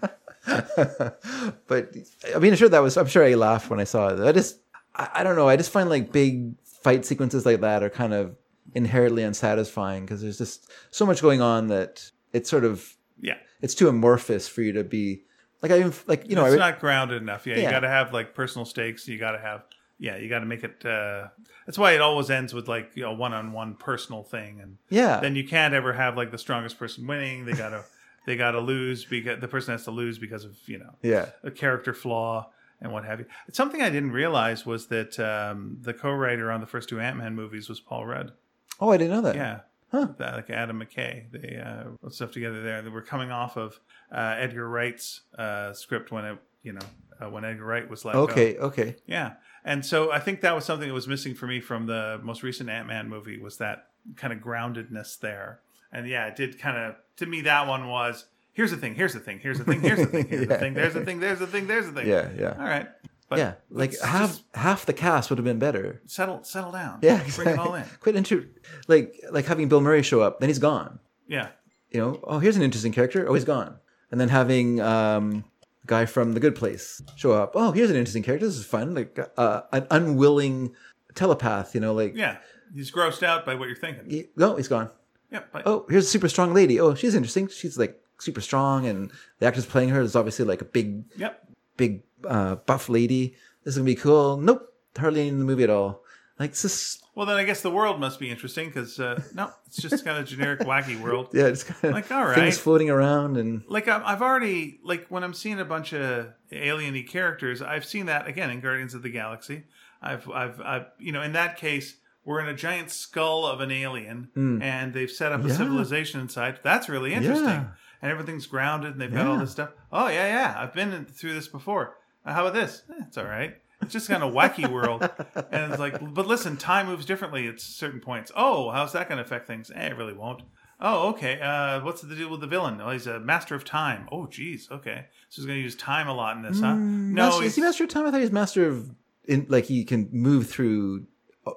but 1.66 1.94
I 2.34 2.38
mean, 2.38 2.52
I'm 2.52 2.56
sure 2.56 2.68
that 2.68 2.82
was. 2.82 2.96
I'm 2.96 3.06
sure 3.06 3.24
I 3.24 3.34
laughed 3.34 3.70
when 3.70 3.80
I 3.80 3.84
saw 3.84 4.08
it. 4.08 4.20
I 4.20 4.32
just, 4.32 4.60
I, 4.94 5.08
I 5.16 5.22
don't 5.24 5.36
know. 5.36 5.48
I 5.48 5.56
just 5.56 5.70
find 5.70 5.90
like 5.90 6.12
big 6.12 6.54
fight 6.64 7.04
sequences 7.04 7.44
like 7.44 7.60
that 7.60 7.82
are 7.82 7.90
kind 7.90 8.14
of 8.14 8.36
inherently 8.74 9.22
unsatisfying 9.22 10.04
because 10.04 10.22
there's 10.22 10.38
just 10.38 10.70
so 10.90 11.06
much 11.06 11.22
going 11.22 11.40
on 11.40 11.68
that 11.68 12.10
it's 12.32 12.48
sort 12.48 12.64
of 12.64 12.96
Yeah, 13.20 13.36
it's 13.60 13.74
too 13.74 13.88
amorphous 13.88 14.48
for 14.48 14.62
you 14.62 14.72
to 14.72 14.84
be 14.84 15.24
like 15.62 15.72
I 15.72 15.78
even 15.80 15.92
like 16.06 16.28
you 16.28 16.36
know 16.36 16.44
it's 16.44 16.52
re- 16.52 16.58
not 16.58 16.80
grounded 16.80 17.20
enough. 17.20 17.46
Yeah, 17.46 17.56
you 17.56 17.68
got 17.68 17.80
to 17.80 17.88
have 17.88 18.12
like 18.12 18.34
personal 18.34 18.64
stakes. 18.64 19.06
You 19.08 19.18
got 19.18 19.32
to 19.32 19.38
have 19.38 19.64
yeah, 19.98 20.16
you 20.16 20.28
got 20.28 20.40
to 20.40 20.46
make 20.46 20.62
it. 20.62 20.84
Uh, 20.84 21.28
that's 21.66 21.76
why 21.76 21.92
it 21.92 22.00
always 22.00 22.30
ends 22.30 22.54
with 22.54 22.68
like 22.68 22.92
you 22.94 23.02
know 23.02 23.12
one 23.12 23.32
on 23.32 23.52
one 23.52 23.74
personal 23.74 24.22
thing, 24.22 24.60
and 24.60 24.78
yeah 24.88 25.20
then 25.20 25.34
you 25.34 25.46
can't 25.46 25.74
ever 25.74 25.92
have 25.92 26.16
like 26.16 26.30
the 26.30 26.38
strongest 26.38 26.78
person 26.78 27.06
winning. 27.06 27.44
They 27.44 27.52
gotta 27.52 27.84
they 28.26 28.36
gotta 28.36 28.60
lose 28.60 29.04
because 29.04 29.40
the 29.40 29.48
person 29.48 29.72
has 29.72 29.84
to 29.84 29.90
lose 29.90 30.18
because 30.18 30.44
of 30.44 30.56
you 30.66 30.78
know 30.78 30.94
yeah 31.02 31.30
a 31.42 31.50
character 31.50 31.94
flaw 31.94 32.50
and 32.80 32.92
what 32.92 33.04
have 33.04 33.18
you. 33.20 33.26
Something 33.50 33.82
I 33.82 33.90
didn't 33.90 34.12
realize 34.12 34.64
was 34.64 34.86
that 34.88 35.18
um, 35.18 35.78
the 35.80 35.92
co-writer 35.92 36.50
on 36.50 36.60
the 36.60 36.66
first 36.66 36.88
two 36.88 37.00
Ant 37.00 37.16
Man 37.16 37.34
movies 37.34 37.68
was 37.68 37.80
Paul 37.80 38.06
Rudd. 38.06 38.32
oh 38.80 38.90
I 38.90 38.96
didn't 38.96 39.12
know 39.12 39.22
that 39.22 39.34
Yeah. 39.34 39.60
Huh. 39.90 40.08
That, 40.18 40.34
like 40.34 40.50
Adam 40.50 40.82
McKay, 40.82 41.30
they 41.32 41.56
uh, 41.56 41.84
wrote 42.02 42.12
stuff 42.12 42.30
together 42.30 42.62
there. 42.62 42.82
They 42.82 42.90
were 42.90 43.00
coming 43.00 43.30
off 43.30 43.56
of 43.56 43.80
uh, 44.12 44.34
Edgar 44.36 44.68
Wright's 44.68 45.22
uh, 45.38 45.72
script 45.72 46.12
when 46.12 46.26
it, 46.26 46.38
you 46.62 46.74
know, 46.74 46.86
uh, 47.18 47.30
when 47.30 47.44
Edgar 47.44 47.64
Wright 47.64 47.88
was 47.88 48.02
go. 48.02 48.10
okay 48.10 48.58
okay 48.58 48.96
Yeah, 49.06 49.34
and 49.64 49.84
so 49.84 50.12
I 50.12 50.20
think 50.20 50.42
that 50.42 50.54
was 50.54 50.66
something 50.66 50.88
that 50.88 50.94
was 50.94 51.08
missing 51.08 51.34
for 51.34 51.46
me 51.46 51.60
from 51.60 51.86
the 51.86 52.20
most 52.22 52.42
recent 52.42 52.68
Ant 52.68 52.86
Man 52.86 53.08
movie 53.08 53.38
was 53.38 53.56
that 53.58 53.86
kind 54.16 54.32
of 54.32 54.40
groundedness 54.40 55.18
there. 55.18 55.60
And 55.92 56.06
yeah, 56.08 56.26
it 56.26 56.36
did 56.36 56.58
kind 56.58 56.76
of 56.76 56.96
to 57.16 57.26
me 57.26 57.42
that 57.42 57.66
one 57.66 57.88
was 57.88 58.26
here's 58.52 58.70
the 58.70 58.76
thing, 58.76 58.94
here's 58.94 59.14
the 59.14 59.20
thing, 59.20 59.38
here's 59.40 59.58
the 59.58 59.64
thing, 59.64 59.80
here's 59.80 59.98
the 59.98 60.06
thing, 60.06 60.26
here's 60.28 60.46
the 60.46 60.54
Yeah. 60.54 60.58
thing, 60.60 60.74
there's 60.74 60.94
the 60.94 61.04
thing, 61.04 61.20
there's 61.20 61.38
the 61.38 61.46
thing, 61.46 61.66
there's 61.66 61.86
the 61.86 61.92
thing. 61.92 62.06
yeah 62.08 62.28
yeah 62.38 62.54
All 62.58 62.64
right. 62.68 62.88
But 63.28 63.38
yeah 63.38 63.54
like 63.70 63.98
half 64.00 64.38
half 64.54 64.86
the 64.86 64.92
cast 64.94 65.28
would 65.30 65.38
have 65.38 65.44
been 65.44 65.58
better 65.58 66.00
settle 66.06 66.42
settle 66.44 66.72
down. 66.72 66.98
yeah 67.02 67.22
Bring 67.36 67.48
it 67.48 67.58
all 67.58 67.74
in. 67.74 67.84
quite 68.00 68.16
intro 68.16 68.44
like 68.86 69.14
like 69.30 69.44
having 69.46 69.68
Bill 69.68 69.80
Murray 69.80 70.02
show 70.02 70.20
up 70.22 70.40
then 70.40 70.48
he's 70.48 70.58
gone 70.58 70.98
Yeah. 71.26 71.48
you 71.90 72.00
know, 72.00 72.20
oh, 72.24 72.38
here's 72.38 72.56
an 72.56 72.62
interesting 72.62 72.92
character. 72.92 73.28
Oh, 73.28 73.34
he's 73.34 73.44
gone. 73.44 73.76
And 74.10 74.18
then 74.20 74.28
having 74.30 74.80
um, 74.80 75.44
guy 75.86 76.06
from 76.06 76.32
The 76.32 76.40
Good 76.40 76.54
Place 76.54 77.02
show 77.16 77.32
up. 77.32 77.52
Oh, 77.54 77.72
here's 77.72 77.90
an 77.90 77.96
interesting 77.96 78.22
character. 78.22 78.46
This 78.46 78.56
is 78.56 78.64
fun. 78.64 78.94
Like 78.94 79.18
uh, 79.36 79.60
an 79.72 79.86
unwilling 79.90 80.74
telepath. 81.14 81.74
You 81.74 81.80
know, 81.82 81.92
like 81.94 82.14
Yeah. 82.16 82.38
He's 82.74 82.90
grossed 82.90 83.22
out 83.22 83.44
by 83.46 83.54
what 83.54 83.68
you're 83.68 83.76
thinking. 83.76 84.08
he, 84.08 84.26
no, 84.36 84.56
he's 84.56 84.68
gone. 84.68 84.90
Yeah. 85.30 85.40
Oh, 85.66 85.84
here's 85.88 86.06
a 86.06 86.08
super 86.08 86.28
strong 86.28 86.54
lady. 86.54 86.80
Oh, 86.80 86.94
she's 86.94 87.14
interesting. 87.14 87.48
She's 87.48 87.78
like 87.78 88.00
super 88.18 88.40
strong, 88.40 88.86
and 88.86 89.10
the 89.38 89.46
actress 89.46 89.66
playing 89.66 89.90
her 89.90 90.00
is 90.00 90.16
obviously 90.16 90.44
like 90.44 90.60
a 90.62 90.64
big, 90.64 91.04
Yep. 91.16 91.48
big 91.76 92.02
uh, 92.26 92.56
buff 92.56 92.88
lady. 92.88 93.34
This 93.64 93.72
is 93.74 93.78
gonna 93.78 93.84
be 93.86 93.94
cool. 93.94 94.36
Nope, 94.38 94.72
hardly 94.98 95.28
in 95.28 95.38
the 95.38 95.44
movie 95.44 95.64
at 95.64 95.70
all. 95.70 96.02
Like 96.38 96.50
this 96.52 96.64
is 96.64 97.02
Well, 97.16 97.26
then 97.26 97.36
I 97.36 97.42
guess 97.44 97.62
the 97.62 97.70
world 97.70 97.98
must 98.00 98.20
be 98.20 98.30
interesting 98.30 98.68
because 98.68 98.98
uh, 99.00 99.20
no, 99.34 99.50
it's 99.66 99.76
just 99.82 100.04
kind 100.04 100.18
of 100.18 100.26
generic 100.26 100.60
wacky 100.60 100.98
world. 101.00 101.28
yeah, 101.34 101.46
it's 101.46 101.64
kind 101.64 101.84
of 101.84 101.92
Like, 101.92 102.10
all 102.12 102.24
right, 102.24 102.34
things 102.36 102.56
floating 102.58 102.88
around 102.90 103.36
and 103.36 103.62
Like 103.68 103.88
I'm- 103.88 104.02
I've 104.06 104.22
already 104.22 104.78
like 104.84 105.06
when 105.08 105.24
I'm 105.24 105.34
seeing 105.34 105.58
a 105.60 105.64
bunch 105.64 105.92
of 105.92 106.28
alieny 106.52 107.06
characters, 107.06 107.60
I've 107.60 107.84
seen 107.84 108.06
that 108.06 108.26
again 108.28 108.50
in 108.50 108.60
Guardians 108.60 108.94
of 108.94 109.02
the 109.02 109.10
Galaxy. 109.10 109.64
I've 110.00 110.30
I've, 110.30 110.60
I've 110.60 110.86
you 111.00 111.10
know 111.12 111.22
in 111.22 111.32
that 111.32 111.56
case 111.56 111.96
we're 112.24 112.40
in 112.40 112.48
a 112.48 112.54
giant 112.54 112.90
skull 112.90 113.46
of 113.46 113.60
an 113.60 113.70
alien 113.70 114.28
and 114.62 114.92
they've 114.92 115.10
set 115.10 115.32
up 115.32 115.44
a. 115.44 115.48
Yeah. 115.48 115.56
civilization 115.56 116.20
inside. 116.20 116.60
That's 116.62 116.88
really 116.88 117.14
interesting. 117.14 117.46
Yeah. 117.46 117.68
And 118.02 118.12
everything's 118.12 118.46
grounded 118.46 118.92
and 118.92 119.00
they've 119.00 119.12
got 119.12 119.26
all 119.26 119.38
this 119.38 119.50
stuff. 119.50 119.70
Oh 119.92 120.08
yeah, 120.08 120.26
yeah. 120.26 120.54
I've 120.56 120.74
been 120.74 121.06
through 121.06 121.34
this 121.34 121.48
before. 121.48 121.96
Uh, 122.24 122.34
how 122.34 122.42
about 122.46 122.54
this? 122.54 122.82
Eh, 122.90 123.02
it's 123.06 123.18
all 123.18 123.24
right. 123.24 123.56
It's 123.80 123.92
just 123.92 124.08
kind 124.08 124.22
of 124.24 124.34
wacky 124.34 124.68
world, 124.70 125.02
and 125.52 125.72
it's 125.72 125.78
like, 125.78 126.12
but 126.12 126.26
listen, 126.26 126.56
time 126.56 126.86
moves 126.86 127.06
differently 127.06 127.46
at 127.46 127.60
certain 127.60 128.00
points. 128.00 128.32
Oh, 128.34 128.70
how's 128.70 128.92
that 128.92 129.08
going 129.08 129.18
to 129.18 129.24
affect 129.24 129.46
things? 129.46 129.70
Eh, 129.72 129.86
it 129.86 129.96
really 129.96 130.12
won't. 130.14 130.42
Oh, 130.80 131.10
okay. 131.10 131.40
Uh, 131.40 131.80
what's 131.80 132.02
the 132.02 132.14
deal 132.14 132.28
with 132.28 132.40
the 132.40 132.46
villain? 132.48 132.80
Oh, 132.80 132.90
he's 132.90 133.06
a 133.06 133.20
master 133.20 133.54
of 133.54 133.64
time. 133.64 134.08
Oh, 134.10 134.26
geez. 134.26 134.68
Okay, 134.70 135.06
so 135.28 135.40
he's 135.40 135.46
going 135.46 135.58
to 135.58 135.62
use 135.62 135.76
time 135.76 136.08
a 136.08 136.12
lot 136.14 136.36
in 136.36 136.42
this, 136.42 136.60
huh? 136.60 136.74
No, 136.74 137.26
master, 137.26 137.42
he's, 137.42 137.52
is 137.52 137.56
he 137.56 137.62
master 137.62 137.84
of 137.84 137.90
time? 137.90 138.06
I 138.06 138.10
thought 138.10 138.16
he 138.16 138.22
was 138.22 138.32
master 138.32 138.66
of 138.66 138.90
in 139.24 139.46
like 139.48 139.66
he 139.66 139.84
can 139.84 140.08
move 140.12 140.48
through 140.48 141.06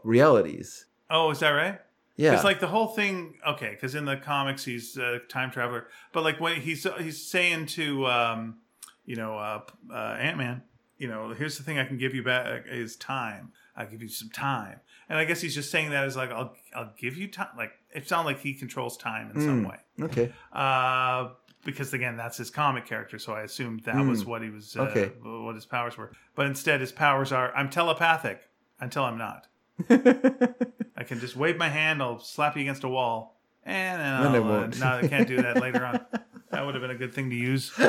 realities. 0.03 0.85
oh, 1.09 1.31
is 1.31 1.39
that 1.39 1.49
right? 1.49 1.80
Yeah, 2.18 2.34
It's 2.35 2.43
like 2.43 2.59
the 2.59 2.68
whole 2.68 2.88
thing. 2.88 3.35
Okay, 3.47 3.72
because 3.72 3.95
in 3.95 4.05
the 4.05 4.18
comics 4.18 4.63
he's 4.65 4.95
a 4.97 5.19
time 5.27 5.49
traveler, 5.49 5.88
but 6.13 6.23
like 6.23 6.39
when 6.39 6.59
he's 6.61 6.85
he's 6.99 7.26
saying 7.26 7.65
to 7.68 8.05
um, 8.07 8.57
you 9.05 9.15
know 9.15 9.38
uh, 9.38 9.61
uh, 9.91 10.18
Ant 10.19 10.38
Man, 10.38 10.61
you 10.97 11.07
know, 11.07 11.30
here's 11.34 11.57
the 11.57 11.63
thing 11.63 11.80
I 11.80 11.85
can 11.85 11.97
give 11.97 12.13
you 12.13 12.22
back 12.23 12.65
is 12.69 12.95
time. 12.95 13.53
I'll 13.76 13.88
give 13.88 14.01
you 14.03 14.09
some 14.09 14.30
time, 14.30 14.81
and 15.09 15.18
I 15.18 15.26
guess 15.26 15.41
he's 15.41 15.55
just 15.55 15.72
saying 15.72 15.91
that 15.91 16.03
as 16.03 16.15
like 16.15 16.30
I'll 16.31 16.53
I'll 16.76 16.93
give 16.99 17.15
you 17.18 17.27
time. 17.30 17.47
Like 17.57 17.72
it 17.95 18.07
sounds 18.07 18.26
like 18.26 18.39
he 18.39 18.53
controls 18.53 18.97
time 18.97 19.31
in 19.34 19.41
some 19.41 19.63
way. 19.63 19.77
okay. 20.01 20.31
Uh, 20.51 21.30
because 21.63 21.93
again, 21.93 22.18
that's 22.18 22.38
his 22.38 22.49
comic 22.49 22.85
character, 22.85 23.18
so 23.19 23.34
I 23.34 23.41
assumed 23.43 23.84
that 23.85 24.05
was 24.05 24.26
what 24.26 24.41
he 24.43 24.49
was. 24.49 24.76
Uh, 24.76 24.81
Okay. 24.84 25.11
what 25.23 25.55
his 25.55 25.65
powers 25.65 25.97
were, 25.97 26.11
but 26.35 26.45
instead 26.45 26.81
his 26.81 26.91
powers 26.91 27.31
are 27.31 27.55
I'm 27.55 27.69
telepathic 27.69 28.41
until 28.80 29.03
I'm 29.05 29.18
not. 29.18 29.47
I 30.97 31.03
can 31.03 31.19
just 31.19 31.35
wave 31.35 31.57
my 31.57 31.69
hand, 31.69 32.01
I'll 32.01 32.19
slap 32.19 32.55
you 32.55 32.61
against 32.61 32.83
a 32.83 32.89
wall, 32.89 33.37
and 33.65 33.99
then 34.01 34.13
I'll, 34.43 34.51
uh, 34.53 34.67
no, 34.67 34.85
I 35.03 35.07
can't 35.07 35.27
do 35.27 35.41
that 35.41 35.57
later 35.61 35.85
on. 35.85 36.05
That 36.51 36.65
would 36.65 36.75
have 36.75 36.81
been 36.81 36.91
a 36.91 36.95
good 36.95 37.13
thing 37.13 37.29
to 37.29 37.35
use. 37.35 37.71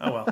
Oh 0.00 0.12
well, 0.12 0.28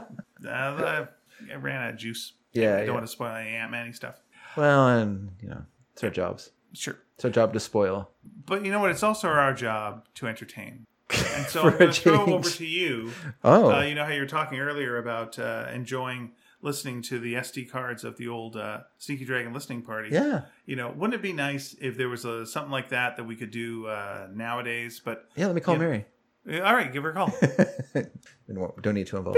uh, 0.47 0.49
I, 0.49 1.07
I 1.53 1.55
ran 1.57 1.83
out 1.83 1.91
of 1.95 1.97
juice. 1.99 2.33
Yeah, 2.53 2.75
I 2.75 2.77
don't 2.79 2.87
yeah. 2.87 2.93
want 2.93 3.05
to 3.05 3.11
spoil 3.13 3.35
any 3.35 3.51
Ant 3.51 3.71
Man 3.73 3.93
stuff. 3.93 4.17
Well, 4.57 4.89
and 4.89 5.31
you 5.43 5.49
know, 5.49 5.63
it's 5.93 6.03
our 6.05 6.11
jobs. 6.11 6.51
Sure, 6.73 6.97
It's 7.17 7.25
our 7.25 7.31
job 7.31 7.53
to 7.55 7.61
spoil. 7.61 8.11
but 8.47 8.65
you 8.65 8.71
know 8.71 8.81
what? 8.81 8.91
It's 8.91 9.03
also 9.03 9.29
our 9.29 9.53
job 9.55 10.07
to 10.15 10.27
entertain. 10.29 10.85
And 11.11 11.47
so 11.47 11.63
I'm 11.63 11.79
going 11.79 11.91
to 11.93 12.01
throw 12.01 12.27
over 12.27 12.49
to 12.49 12.67
you. 12.67 13.13
Oh, 13.45 13.73
Uh, 13.73 13.83
you 13.83 13.95
know 13.95 14.05
how 14.05 14.13
you 14.13 14.21
were 14.21 14.27
talking 14.27 14.59
earlier 14.59 14.99
about 14.99 15.39
uh, 15.39 15.67
enjoying 15.73 16.33
listening 16.63 17.03
to 17.03 17.19
the 17.19 17.35
SD 17.35 17.71
cards 17.71 18.05
of 18.05 18.17
the 18.17 18.29
old 18.29 18.57
uh, 18.57 18.81
Sneaky 18.99 19.25
Dragon 19.25 19.53
listening 19.53 19.83
party. 19.83 20.11
yeah, 20.13 20.43
You 20.65 20.77
know, 20.77 20.91
wouldn't 20.91 21.15
it 21.15 21.23
be 21.23 21.33
nice 21.33 21.75
if 21.81 21.97
there 21.97 22.09
was 22.09 22.25
a, 22.25 22.47
something 22.47 22.73
like 22.73 22.91
that 22.91 23.17
that 23.17 23.25
we 23.25 23.37
could 23.37 23.51
do 23.51 23.87
uh, 23.87 24.29
nowadays? 24.33 25.01
But 25.05 25.29
yeah. 25.37 25.47
Let 25.47 25.55
me 25.55 25.61
call 25.61 25.77
Mary. 25.77 26.07
uh, 26.51 26.61
all 26.61 26.75
right, 26.75 26.93
give 26.93 27.03
her 27.03 27.11
a 27.11 27.15
call. 27.15 27.33
Don't, 28.49 28.83
don't 28.83 28.95
need 28.95 29.09
to 29.09 29.17
involve 29.17 29.37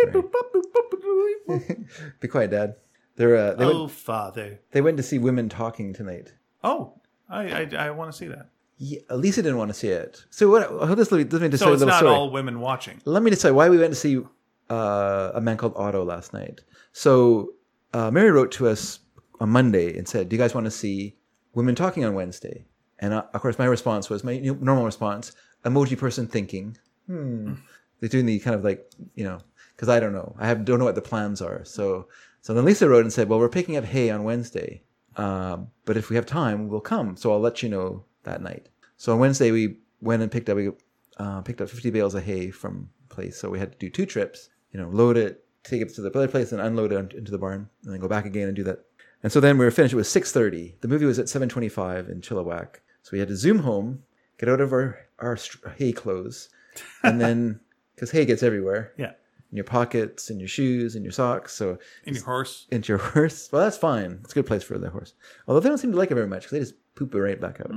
Mary. 1.48 1.86
Be 2.20 2.28
quiet, 2.28 2.50
Dad. 2.50 2.74
They're 3.16 3.36
uh, 3.36 3.54
they 3.54 3.64
oh, 3.64 3.84
went 3.84 3.92
father. 3.92 4.60
they 4.70 4.82
went 4.82 4.98
to 4.98 5.02
see 5.02 5.18
women 5.18 5.48
talking 5.48 5.94
tonight. 5.94 6.34
Oh, 6.62 7.00
I 7.28 7.62
I, 7.62 7.68
I 7.78 7.90
want 7.90 8.12
to 8.12 8.16
see 8.16 8.28
that. 8.28 8.50
Yeah, 8.76 9.00
Lisa 9.10 9.42
didn't 9.42 9.58
want 9.58 9.70
to 9.70 9.74
see 9.74 9.88
it. 9.88 10.24
So 10.30 10.48
what? 10.50 10.96
This 10.96 11.10
let 11.10 11.32
me 11.32 11.48
just 11.48 11.58
So 11.58 11.66
you 11.66 11.72
a 11.72 11.74
it's 11.74 11.82
not 11.84 12.06
all 12.06 12.30
women 12.30 12.60
watching. 12.60 13.00
Let 13.04 13.24
me 13.24 13.30
decide 13.30 13.50
why 13.50 13.68
we 13.68 13.78
went 13.78 13.92
to 13.92 13.98
see 13.98 14.22
uh, 14.70 15.32
a 15.34 15.40
man 15.40 15.56
called 15.56 15.74
Otto 15.76 16.04
last 16.04 16.32
night. 16.32 16.60
So 16.92 17.54
uh, 17.92 18.10
Mary 18.10 18.30
wrote 18.30 18.52
to 18.52 18.68
us 18.68 19.00
on 19.40 19.50
Monday 19.50 19.96
and 19.96 20.06
said, 20.06 20.28
"Do 20.28 20.36
you 20.36 20.42
guys 20.42 20.54
want 20.54 20.64
to 20.66 20.70
see 20.70 21.16
women 21.54 21.74
talking 21.74 22.04
on 22.04 22.14
Wednesday?" 22.14 22.66
And 22.98 23.12
uh, 23.12 23.24
of 23.32 23.40
course, 23.40 23.58
my 23.58 23.66
response 23.66 24.10
was 24.10 24.24
my 24.24 24.38
normal 24.38 24.84
response: 24.84 25.32
emoji 25.64 25.96
person 25.96 26.26
thinking. 26.26 26.76
Hmm. 27.06 27.54
They're 28.00 28.08
doing 28.08 28.26
the 28.26 28.38
kind 28.38 28.54
of 28.54 28.64
like 28.64 28.90
you 29.14 29.24
know 29.24 29.38
because 29.74 29.88
I 29.88 30.00
don't 30.00 30.12
know. 30.12 30.34
I 30.38 30.46
have 30.46 30.64
don't 30.64 30.78
know 30.78 30.84
what 30.84 30.94
the 30.94 31.02
plans 31.02 31.40
are. 31.40 31.64
So 31.64 32.08
so 32.42 32.54
then 32.54 32.64
Lisa 32.64 32.88
wrote 32.88 33.04
and 33.04 33.12
said, 33.12 33.28
"Well, 33.28 33.38
we're 33.38 33.48
picking 33.48 33.76
up 33.76 33.84
hay 33.84 34.10
on 34.10 34.24
Wednesday, 34.24 34.82
um, 35.16 35.68
but 35.84 35.96
if 35.96 36.10
we 36.10 36.16
have 36.16 36.26
time, 36.26 36.68
we'll 36.68 36.80
come. 36.80 37.16
So 37.16 37.32
I'll 37.32 37.40
let 37.40 37.62
you 37.62 37.68
know 37.68 38.04
that 38.24 38.42
night." 38.42 38.68
So 38.96 39.12
on 39.12 39.18
Wednesday 39.18 39.50
we 39.50 39.78
went 40.00 40.22
and 40.22 40.30
picked 40.30 40.48
up 40.48 40.56
we 40.56 40.70
uh, 41.18 41.40
picked 41.42 41.60
up 41.60 41.68
50 41.68 41.90
bales 41.90 42.14
of 42.14 42.22
hay 42.22 42.50
from 42.50 42.90
place. 43.08 43.36
So 43.36 43.50
we 43.50 43.58
had 43.58 43.72
to 43.72 43.78
do 43.78 43.90
two 43.90 44.06
trips. 44.06 44.48
You 44.72 44.80
know, 44.80 44.88
load 44.88 45.16
it, 45.16 45.44
take 45.64 45.82
it 45.82 45.94
to 45.94 46.00
the 46.02 46.10
other 46.10 46.28
place, 46.28 46.52
and 46.52 46.60
unload 46.60 46.92
it 46.92 47.14
into 47.14 47.30
the 47.30 47.38
barn, 47.38 47.68
and 47.84 47.92
then 47.92 48.00
go 48.00 48.08
back 48.08 48.24
again 48.26 48.48
and 48.48 48.56
do 48.56 48.64
that. 48.64 48.84
And 49.22 49.32
so 49.32 49.40
then 49.40 49.58
we 49.58 49.64
were 49.64 49.70
finished. 49.70 49.94
It 49.94 49.96
was 49.96 50.08
6:30. 50.08 50.80
The 50.80 50.88
movie 50.88 51.06
was 51.06 51.18
at 51.18 51.26
7:25 51.28 52.08
in 52.08 52.20
Chilliwack. 52.20 52.76
So 53.02 53.10
we 53.12 53.18
had 53.18 53.28
to 53.28 53.36
zoom 53.36 53.60
home, 53.60 54.02
get 54.38 54.48
out 54.48 54.60
of 54.60 54.72
our 54.72 54.98
our 55.18 55.36
hay 55.76 55.92
clothes, 55.92 56.48
and 57.02 57.20
then 57.20 57.60
because 57.94 58.10
hay 58.12 58.24
gets 58.24 58.42
everywhere 58.44 58.92
Yeah, 58.96 59.12
in 59.50 59.56
your 59.56 59.64
pockets, 59.64 60.30
in 60.30 60.38
your 60.38 60.48
shoes, 60.48 60.94
in 60.94 61.02
your 61.02 61.10
socks. 61.12 61.54
So 61.54 61.78
in 62.04 62.14
your 62.14 62.24
horse. 62.24 62.66
into 62.70 62.92
your 62.92 62.98
horse. 63.12 63.48
Well, 63.50 63.62
that's 63.64 63.76
fine. 63.78 64.20
It's 64.22 64.32
a 64.32 64.34
good 64.34 64.46
place 64.46 64.62
for 64.62 64.78
the 64.78 64.90
horse. 64.90 65.14
Although 65.48 65.60
they 65.60 65.68
don't 65.68 65.78
seem 65.78 65.90
to 65.92 65.96
like 65.98 66.10
it 66.12 66.14
very 66.14 66.28
much 66.28 66.42
because 66.42 66.52
they 66.52 66.60
just 66.60 66.74
poop 66.94 67.14
it 67.14 67.20
right 67.20 67.40
back 67.40 67.60
out. 67.60 67.72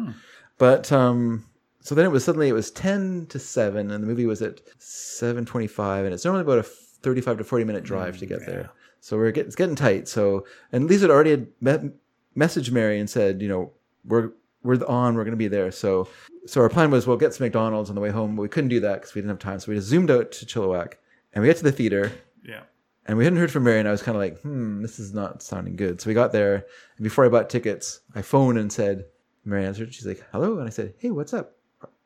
But 0.59 0.91
um, 0.91 1.45
so 1.81 1.95
then 1.95 2.05
it 2.05 2.11
was 2.11 2.23
suddenly 2.23 2.47
it 2.47 2.53
was 2.53 2.71
ten 2.71 3.25
to 3.27 3.39
seven, 3.39 3.91
and 3.91 4.03
the 4.03 4.07
movie 4.07 4.25
was 4.25 4.41
at 4.41 4.61
seven 4.79 5.45
twenty-five, 5.45 6.05
and 6.05 6.13
it's 6.13 6.23
normally 6.23 6.43
about 6.43 6.59
a 6.59 6.63
thirty-five 6.63 7.37
to 7.37 7.43
forty 7.43 7.65
minute 7.65 7.83
drive 7.83 8.17
to 8.19 8.25
get 8.25 8.45
there. 8.45 8.69
So 8.99 9.17
we're 9.17 9.31
get, 9.31 9.47
it's 9.47 9.55
getting 9.55 9.75
tight. 9.75 10.07
So 10.07 10.45
and 10.71 10.87
Lisa 10.87 11.03
had 11.03 11.11
already 11.11 11.31
had 11.31 11.47
me- 11.59 11.91
messaged 12.37 12.71
Mary 12.71 12.99
and 12.99 13.09
said, 13.09 13.41
you 13.41 13.49
know, 13.49 13.71
we're 14.05 14.31
we're 14.63 14.83
on, 14.85 15.15
we're 15.15 15.23
going 15.23 15.31
to 15.31 15.37
be 15.37 15.47
there. 15.47 15.71
So 15.71 16.07
so 16.45 16.61
our 16.61 16.69
plan 16.69 16.91
was 16.91 17.07
we'll 17.07 17.17
get 17.17 17.33
some 17.33 17.45
McDonald's 17.45 17.89
on 17.89 17.95
the 17.95 18.01
way 18.01 18.11
home, 18.11 18.35
but 18.35 18.43
we 18.43 18.47
couldn't 18.47 18.69
do 18.69 18.79
that 18.81 19.01
because 19.01 19.15
we 19.15 19.21
didn't 19.21 19.31
have 19.31 19.39
time. 19.39 19.59
So 19.59 19.71
we 19.71 19.75
just 19.75 19.87
zoomed 19.87 20.11
out 20.11 20.31
to 20.33 20.45
Chilliwack, 20.45 20.93
and 21.33 21.41
we 21.41 21.47
get 21.47 21.57
to 21.57 21.63
the 21.63 21.71
theater. 21.71 22.11
Yeah. 22.43 22.61
And 23.07 23.17
we 23.17 23.23
hadn't 23.23 23.39
heard 23.39 23.51
from 23.51 23.63
Mary, 23.63 23.79
and 23.79 23.87
I 23.87 23.91
was 23.91 24.03
kind 24.03 24.15
of 24.15 24.21
like, 24.21 24.39
hmm, 24.41 24.83
this 24.83 24.99
is 24.99 25.11
not 25.11 25.41
sounding 25.41 25.75
good. 25.75 25.99
So 25.99 26.07
we 26.07 26.13
got 26.13 26.31
there, 26.31 26.67
and 26.97 27.03
before 27.03 27.25
I 27.25 27.29
bought 27.29 27.49
tickets, 27.49 28.01
I 28.13 28.21
phoned 28.21 28.59
and 28.59 28.71
said, 28.71 29.05
Mary 29.43 29.65
answered. 29.65 29.91
She's 29.91 30.05
like, 30.05 30.23
hello. 30.31 30.59
And 30.59 30.67
I 30.67 30.69
said, 30.69 30.93
hey, 30.99 31.09
what's 31.09 31.33
up? 31.33 31.57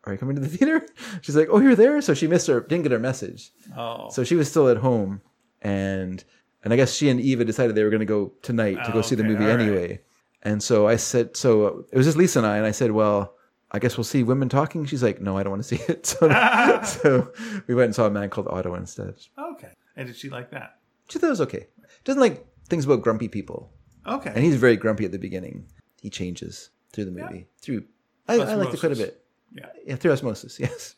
Are 0.05 0.11
you 0.13 0.17
coming 0.19 0.35
to 0.35 0.41
the 0.41 0.47
theater? 0.57 0.85
She's 1.21 1.35
like, 1.35 1.47
oh, 1.51 1.59
you're 1.59 1.75
there? 1.75 2.01
So 2.01 2.13
she 2.13 2.27
missed 2.27 2.47
her, 2.47 2.61
didn't 2.61 2.83
get 2.83 2.91
her 2.91 2.99
message. 2.99 3.51
Oh, 3.75 4.09
So 4.09 4.23
she 4.23 4.35
was 4.35 4.49
still 4.49 4.67
at 4.69 4.77
home. 4.77 5.21
And 5.61 6.23
and 6.63 6.73
I 6.73 6.77
guess 6.77 6.93
she 6.93 7.09
and 7.09 7.19
Eva 7.19 7.45
decided 7.45 7.75
they 7.75 7.83
were 7.83 7.89
going 7.89 7.99
to 8.01 8.05
go 8.05 8.33
tonight 8.41 8.83
to 8.85 8.91
go 8.91 8.99
Oh, 8.99 9.01
see 9.01 9.15
the 9.15 9.23
movie 9.23 9.43
all 9.45 9.51
right. 9.51 9.59
anyway. 9.59 10.01
And 10.41 10.61
so 10.61 10.87
I 10.87 10.95
said, 10.95 11.35
so 11.37 11.65
uh, 11.65 11.71
it 11.91 11.97
was 11.97 12.05
just 12.05 12.17
Lisa 12.17 12.39
and 12.39 12.47
I, 12.47 12.57
and 12.57 12.65
I 12.65 12.71
said, 12.71 12.91
well, 12.91 13.35
I 13.71 13.79
guess 13.79 13.97
we'll 13.97 14.03
see 14.03 14.23
women 14.23 14.47
talking. 14.49 14.85
She's 14.85 15.01
like, 15.03 15.19
no, 15.21 15.37
I 15.37 15.43
don't 15.43 15.51
want 15.51 15.63
to 15.63 15.67
see 15.77 15.81
it. 15.91 16.05
So, 16.19 16.29
so 16.83 17.31
we 17.67 17.73
went 17.75 17.85
and 17.87 17.95
saw 17.95 18.05
a 18.05 18.11
man 18.11 18.29
called 18.29 18.47
Otto 18.47 18.75
instead. 18.75 19.15
okay. 19.53 19.69
And 19.95 20.07
did 20.07 20.15
she 20.15 20.29
like 20.29 20.51
that? 20.51 20.77
She 21.09 21.17
thought 21.19 21.27
it 21.27 21.31
was 21.31 21.41
okay. 21.41 21.67
Doesn't 22.03 22.21
like 22.21 22.45
things 22.67 22.85
about 22.85 23.01
grumpy 23.01 23.27
people, 23.27 23.71
Okay. 24.07 24.31
and 24.33 24.43
he's 24.43 24.55
very 24.55 24.75
grumpy 24.75 25.05
at 25.05 25.11
the 25.11 25.17
beginning. 25.19 25.65
He 26.01 26.09
changes 26.09 26.69
through 26.93 27.05
the 27.05 27.11
movie. 27.11 27.47
Through 27.61 27.85
I, 28.27 28.35
I 28.39 28.53
liked 28.55 28.73
it 28.73 28.79
quite 28.79 28.91
a 28.91 28.95
bit. 28.95 29.23
Yeah. 29.55 29.67
Yeah, 29.87 29.95
through 29.95 30.11
osmosis. 30.11 30.59
Yes, 30.65 30.95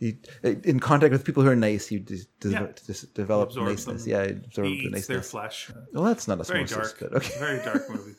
he 0.00 0.16
in 0.42 0.80
contact 0.80 1.12
with 1.12 1.24
people 1.24 1.42
who 1.42 1.50
are 1.50 1.56
nice. 1.56 1.90
You 1.92 2.00
de- 2.00 2.24
de- 2.40 2.48
Yeah. 2.50 2.66
just 2.86 3.12
develop 3.14 3.50
Absorbs 3.50 3.86
niceness. 3.86 4.04
them. 4.04 4.10
Yeah, 4.12 4.22
absorb 4.22 4.66
He 4.68 4.88
the 4.88 4.96
eats 4.96 5.06
their 5.08 5.20
flesh. 5.22 5.70
Well, 5.92 6.04
that's 6.04 6.26
not 6.26 6.44
Very 6.46 6.62
osmosis, 6.64 6.94
dark. 6.94 7.12
but 7.12 7.16
okay, 7.18 7.38
Very 7.38 7.58
dark 7.64 7.88
movie. 7.94 8.14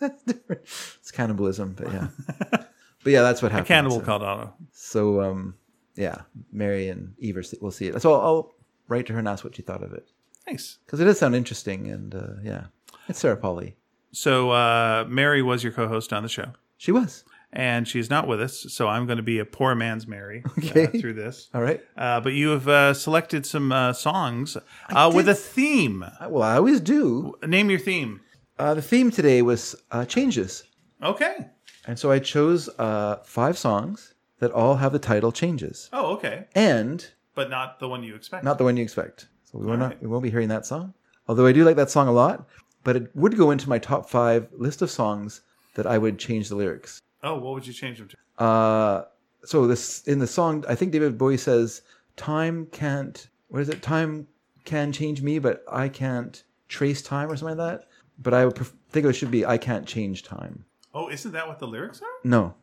It's 1.00 1.12
cannibalism, 1.12 1.74
but 1.76 1.92
yeah, 1.92 2.08
but 2.52 3.12
yeah, 3.14 3.22
that's 3.24 3.42
what 3.42 3.52
happened. 3.52 3.68
Cannibal 3.68 4.00
so, 4.00 4.06
called 4.06 4.24
Otto. 4.24 4.54
so, 4.72 5.22
um, 5.22 5.56
yeah, 5.96 6.22
Mary 6.52 6.90
and 6.90 7.16
Eve 7.18 7.38
are, 7.38 7.44
will 7.62 7.72
see 7.72 7.88
it. 7.88 8.00
So 8.02 8.14
I'll, 8.14 8.22
I'll 8.22 8.54
write 8.88 9.08
to 9.08 9.14
her 9.14 9.20
and 9.20 9.28
ask 9.28 9.44
what 9.44 9.56
she 9.56 9.62
thought 9.64 9.82
of 9.84 9.92
it 9.94 10.08
Nice. 10.48 10.78
because 10.86 11.00
it 11.00 11.06
does 11.06 11.18
sound 11.18 11.36
interesting, 11.36 11.88
and 11.88 12.14
uh, 12.14 12.34
yeah, 12.44 12.66
it's 13.08 13.20
Sarah 13.20 13.38
Polley. 13.38 13.76
So 14.12 14.52
uh, 14.52 15.06
Mary 15.08 15.42
was 15.42 15.64
your 15.64 15.74
co-host 15.74 16.14
on 16.14 16.24
the 16.24 16.30
show, 16.30 16.54
She 16.78 16.92
was 16.92 17.24
and 17.52 17.88
she's 17.88 18.10
not 18.10 18.28
with 18.28 18.42
us. 18.42 18.66
So 18.70 18.88
I'm 18.88 19.06
going 19.06 19.18
to 19.18 19.24
be 19.24 19.40
a 19.40 19.46
poor 19.46 19.76
man's 19.76 20.08
Mary 20.08 20.44
Okay. 20.58 20.86
uh, 20.88 21.00
through 21.00 21.14
this. 21.14 21.50
all 21.54 21.62
right. 21.62 21.82
Uh, 21.98 22.20
but 22.22 22.34
you 22.34 22.50
have 22.50 22.68
uh, 22.68 22.94
selected 22.94 23.46
some 23.46 23.72
uh, 23.72 23.94
songs 23.94 24.58
uh, 24.90 25.12
with 25.14 25.28
a 25.30 25.36
theme. 25.36 26.06
Well, 26.28 26.44
I 26.44 26.56
always 26.58 26.80
do. 26.80 27.36
Name 27.46 27.70
your 27.70 27.80
theme. 27.80 28.22
Uh, 28.58 28.74
the 28.74 28.82
theme 28.82 29.10
today 29.10 29.42
was 29.42 29.76
uh, 29.92 30.06
changes. 30.06 30.64
Okay. 31.02 31.48
And 31.88 31.98
so 31.98 32.12
I 32.12 32.20
chose 32.20 32.70
uh, 32.78 33.18
five 33.26 33.58
songs 33.58 34.14
that 34.40 34.52
all 34.52 34.76
have 34.76 34.92
the 34.92 35.00
title 35.00 35.32
changes. 35.32 35.90
Oh, 35.94 36.14
okay. 36.14 36.46
And 36.56 37.06
but 37.36 37.50
not 37.50 37.80
the 37.80 37.88
one 37.88 38.04
you 38.04 38.16
expect. 38.16 38.44
not 38.44 38.58
the 38.58 38.64
one 38.66 38.76
you 38.78 38.84
expect. 38.84 39.28
So 39.46 39.58
we 39.60 39.66
not 39.78 39.80
right. 39.80 40.02
we 40.02 40.08
won't 40.08 40.24
be 40.24 40.30
hearing 40.30 40.50
that 40.50 40.66
song. 40.66 40.94
Although 41.28 41.46
I 41.46 41.52
do 41.54 41.64
like 41.64 41.78
that 41.78 41.90
song 41.90 42.08
a 42.08 42.12
lot, 42.12 42.48
but 42.84 42.96
it 42.96 43.16
would 43.16 43.38
go 43.38 43.52
into 43.52 43.70
my 43.70 43.80
top 43.80 44.10
five 44.10 44.48
list 44.52 44.82
of 44.82 44.92
songs 44.92 45.42
that 45.76 45.88
I 45.88 45.98
would 45.98 46.20
change 46.20 46.50
the 46.50 46.56
lyrics. 46.56 47.02
Oh, 47.24 47.36
what 47.36 47.54
would 47.54 47.68
you 47.68 47.74
change 47.74 47.98
them 47.98 48.08
to? 48.10 48.44
Uh, 48.44 49.06
so 49.44 49.68
this 49.68 50.04
in 50.04 50.20
the 50.20 50.28
song, 50.28 50.64
I 50.68 50.76
think 50.76 50.92
David 50.92 51.18
Bowie 51.18 51.38
says, 51.38 51.82
"Time 52.16 52.68
can't. 52.72 53.28
What 53.50 53.62
is 53.62 53.70
it? 53.70 53.82
Time 53.82 54.28
can 54.66 54.92
change 54.92 55.22
me, 55.22 55.40
but 55.40 55.64
I 55.72 55.90
can't 55.90 56.44
trace 56.68 57.02
time, 57.02 57.30
or 57.32 57.36
something 57.36 57.58
like 57.58 57.80
that." 57.80 57.88
But 58.22 58.34
I 58.34 58.46
would 58.46 58.56
pref- 58.56 58.74
think 58.90 59.06
it 59.06 59.14
should 59.14 59.32
be, 59.32 59.46
"I 59.46 59.58
can't 59.58 59.86
change 59.86 60.24
time." 60.24 60.66
Oh, 60.94 61.10
isn't 61.10 61.32
that 61.34 61.48
what 61.48 61.60
the 61.60 61.68
lyrics 61.68 62.02
are? 62.02 62.08
No, 62.24 62.56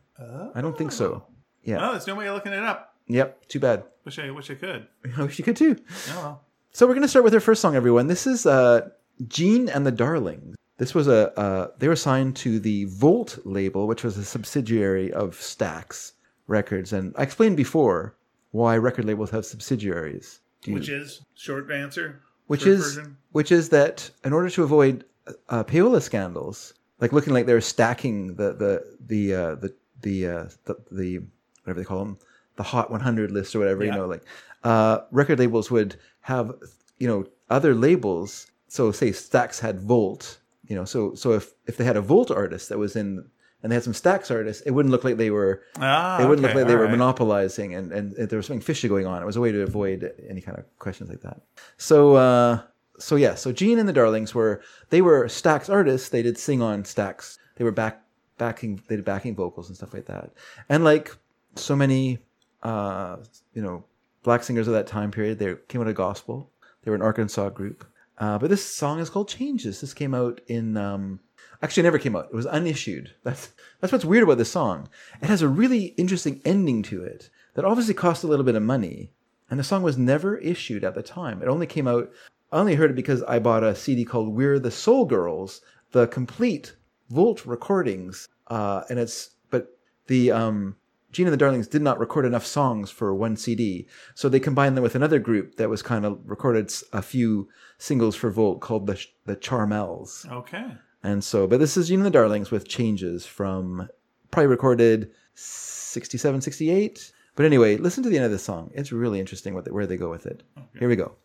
I 0.55 0.61
don't 0.61 0.77
think 0.77 0.91
so. 0.91 1.23
Yeah. 1.63 1.77
Oh, 1.87 1.91
there's 1.91 2.07
no 2.07 2.15
way 2.15 2.27
of 2.27 2.35
looking 2.35 2.53
it 2.53 2.63
up. 2.63 2.95
Yep. 3.07 3.47
Too 3.47 3.59
bad. 3.59 3.83
Wish 4.03 4.19
I 4.19 4.29
wish 4.31 4.49
I 4.51 4.55
could. 4.55 4.87
I 5.17 5.23
wish 5.23 5.39
you 5.39 5.45
could 5.45 5.55
too. 5.55 5.77
Oh 6.11 6.17
well. 6.17 6.43
So 6.71 6.85
we're 6.85 6.93
gonna 6.93 7.07
start 7.07 7.23
with 7.25 7.33
our 7.33 7.39
first 7.39 7.61
song, 7.61 7.75
everyone. 7.75 8.07
This 8.07 8.27
is 8.27 8.45
uh, 8.45 8.89
Jeanne 9.27 9.69
and 9.69 9.85
the 9.85 9.91
Darlings. 9.91 10.55
This 10.77 10.93
was 10.93 11.07
a 11.07 11.37
uh, 11.39 11.71
they 11.79 11.87
were 11.87 11.95
signed 11.95 12.35
to 12.37 12.59
the 12.59 12.85
Volt 12.85 13.39
label, 13.45 13.87
which 13.87 14.03
was 14.03 14.17
a 14.17 14.23
subsidiary 14.23 15.11
of 15.11 15.35
Stax 15.35 16.13
Records, 16.47 16.93
and 16.93 17.13
I 17.17 17.23
explained 17.23 17.57
before 17.57 18.15
why 18.51 18.77
record 18.77 19.05
labels 19.05 19.31
have 19.31 19.45
subsidiaries. 19.45 20.39
Which 20.67 20.89
is 20.89 21.21
short 21.35 21.71
answer. 21.71 22.21
which 22.47 22.61
short 22.61 22.73
is 22.73 22.95
version? 22.95 23.17
which 23.31 23.51
is 23.51 23.69
that 23.69 24.09
in 24.23 24.33
order 24.33 24.49
to 24.49 24.63
avoid 24.63 25.05
uh, 25.49 25.63
payola 25.63 26.01
scandals, 26.01 26.73
like 26.99 27.13
looking 27.13 27.33
like 27.33 27.45
they're 27.45 27.61
stacking 27.61 28.35
the 28.35 28.53
the 28.53 28.83
the 29.07 29.33
uh, 29.33 29.55
the 29.55 29.73
the, 30.01 30.27
uh, 30.27 30.45
the 30.65 30.75
the 30.91 31.19
whatever 31.63 31.79
they 31.79 31.85
call 31.85 31.99
them, 31.99 32.17
the 32.55 32.63
Hot 32.63 32.91
100 32.91 33.31
list 33.31 33.55
or 33.55 33.59
whatever, 33.59 33.83
you 33.83 33.91
know, 33.91 34.05
like 34.05 34.23
uh, 34.63 34.99
record 35.11 35.39
labels 35.39 35.71
would 35.71 35.95
have 36.21 36.53
you 36.97 37.07
know 37.07 37.25
other 37.49 37.73
labels. 37.73 38.47
So 38.67 38.91
say 38.91 39.09
Stax 39.09 39.59
had 39.59 39.79
Volt, 39.79 40.37
you 40.67 40.75
know, 40.75 40.85
so 40.85 41.15
so 41.15 41.33
if 41.33 41.53
if 41.65 41.77
they 41.77 41.83
had 41.83 41.97
a 41.97 42.01
Volt 42.01 42.31
artist 42.31 42.69
that 42.69 42.77
was 42.77 42.95
in 42.95 43.25
and 43.63 43.71
they 43.71 43.75
had 43.75 43.83
some 43.83 43.93
Stax 43.93 44.29
artists, 44.29 44.61
it 44.63 44.71
wouldn't 44.71 44.91
look 44.91 45.03
like 45.03 45.17
they 45.17 45.31
were 45.31 45.63
Ah, 45.79 46.21
it 46.21 46.27
wouldn't 46.27 46.45
okay, 46.45 46.53
look 46.53 46.61
like 46.61 46.67
they 46.67 46.75
were 46.75 46.83
right. 46.83 46.91
monopolizing 46.91 47.73
and, 47.73 47.91
and 47.91 48.13
there 48.15 48.37
was 48.37 48.45
something 48.45 48.61
fishy 48.61 48.87
going 48.87 49.07
on. 49.07 49.21
It 49.21 49.25
was 49.25 49.35
a 49.35 49.41
way 49.41 49.51
to 49.51 49.63
avoid 49.63 50.11
any 50.29 50.41
kind 50.41 50.57
of 50.57 50.65
questions 50.77 51.09
like 51.09 51.21
that. 51.21 51.41
So, 51.77 52.15
uh, 52.15 52.61
so 52.99 53.15
yeah, 53.15 53.35
so 53.35 53.51
Jeanne 53.51 53.79
and 53.79 53.89
the 53.89 53.93
Darlings 53.93 54.35
were, 54.35 54.61
they 54.89 55.01
were 55.01 55.25
Stax 55.25 55.71
artists. 55.71 56.09
They 56.09 56.21
did 56.21 56.37
sing 56.37 56.61
on 56.61 56.83
Stax. 56.83 57.37
They 57.55 57.63
were 57.63 57.71
back, 57.71 58.03
backing, 58.37 58.81
they 58.87 58.95
did 58.95 59.05
backing 59.05 59.35
vocals 59.35 59.69
and 59.69 59.75
stuff 59.75 59.93
like 59.93 60.05
that. 60.05 60.31
And 60.69 60.83
like 60.83 61.15
so 61.55 61.75
many, 61.75 62.19
uh, 62.61 63.17
you 63.53 63.61
know, 63.63 63.83
black 64.21 64.43
singers 64.43 64.67
of 64.67 64.73
that 64.73 64.85
time 64.85 65.09
period, 65.09 65.39
they 65.39 65.55
came 65.67 65.81
out 65.81 65.87
of 65.87 65.95
gospel. 65.95 66.51
They 66.83 66.91
were 66.91 66.95
an 66.95 67.01
Arkansas 67.01 67.49
group. 67.49 67.85
Uh, 68.17 68.37
but 68.37 68.49
this 68.49 68.65
song 68.65 68.99
is 68.99 69.09
called 69.09 69.29
Changes. 69.29 69.81
This 69.81 69.93
came 69.93 70.13
out 70.13 70.41
in, 70.47 70.75
um, 70.75 71.19
actually 71.61 71.83
never 71.83 71.99
came 71.99 72.15
out. 72.15 72.25
It 72.25 72.35
was 72.35 72.45
unissued. 72.45 73.13
That's, 73.23 73.49
that's 73.79 73.93
what's 73.93 74.05
weird 74.05 74.23
about 74.23 74.39
this 74.39 74.51
song. 74.51 74.89
It 75.21 75.27
has 75.27 75.43
a 75.43 75.47
really 75.47 75.85
interesting 75.97 76.41
ending 76.43 76.81
to 76.83 77.03
it 77.03 77.29
that 77.53 77.65
obviously 77.65 77.93
cost 77.93 78.23
a 78.23 78.27
little 78.27 78.45
bit 78.45 78.55
of 78.55 78.63
money. 78.63 79.11
And 79.49 79.59
the 79.59 79.63
song 79.63 79.83
was 79.83 79.97
never 79.97 80.37
issued 80.37 80.83
at 80.83 80.95
the 80.95 81.03
time. 81.03 81.41
It 81.41 81.47
only 81.47 81.67
came 81.67 81.87
out, 81.87 82.11
I 82.51 82.57
only 82.57 82.75
heard 82.75 82.91
it 82.91 82.95
because 82.95 83.21
I 83.23 83.39
bought 83.39 83.63
a 83.63 83.75
CD 83.75 84.03
called 84.03 84.29
We're 84.29 84.59
the 84.59 84.71
Soul 84.71 85.05
Girls, 85.05 85.61
the 85.91 86.07
complete 86.07 86.75
Volt 87.09 87.45
recordings. 87.45 88.27
Uh, 88.47 88.81
and 88.89 88.97
it's, 88.97 89.31
but 89.51 89.77
the, 90.07 90.31
um, 90.31 90.75
Jeanne 91.17 91.25
and 91.25 91.33
the 91.33 91.37
Darlings 91.37 91.67
did 91.67 91.81
not 91.81 91.99
record 91.99 92.25
enough 92.25 92.45
songs 92.45 92.91
for 92.91 93.11
one 93.15 93.35
CD. 93.37 93.87
So 94.13 94.29
they 94.29 94.39
combined 94.39 94.77
them 94.77 94.83
with 94.83 94.93
another 94.93 95.17
group 95.17 95.55
that 95.55 95.67
was 95.67 95.81
kind 95.81 96.05
of 96.05 96.19
recorded 96.23 96.71
a 96.93 97.01
few 97.01 97.49
singles 97.79 98.15
for 98.15 98.29
Volt 98.29 98.61
called 98.61 98.85
the, 98.85 99.03
the 99.25 99.35
Charmels. 99.35 100.31
Okay. 100.31 100.75
And 101.01 101.23
so, 101.23 101.47
but 101.47 101.59
this 101.59 101.75
is 101.75 101.87
Jeanne 101.87 102.01
and 102.01 102.05
the 102.05 102.11
Darlings 102.11 102.51
with 102.51 102.67
changes 102.67 103.25
from 103.25 103.89
probably 104.29 104.45
recorded 104.45 105.09
67, 105.33 106.41
68. 106.41 107.11
But 107.35 107.47
anyway, 107.47 107.77
listen 107.77 108.03
to 108.03 108.09
the 108.09 108.17
end 108.17 108.25
of 108.25 108.31
the 108.31 108.37
song. 108.37 108.69
It's 108.75 108.91
really 108.91 109.19
interesting 109.19 109.55
what 109.55 109.65
they, 109.65 109.71
where 109.71 109.87
they 109.87 109.97
go 109.97 110.11
with 110.11 110.27
it. 110.27 110.43
Here 110.77 110.87
we 110.87 110.95
go. 110.95 111.15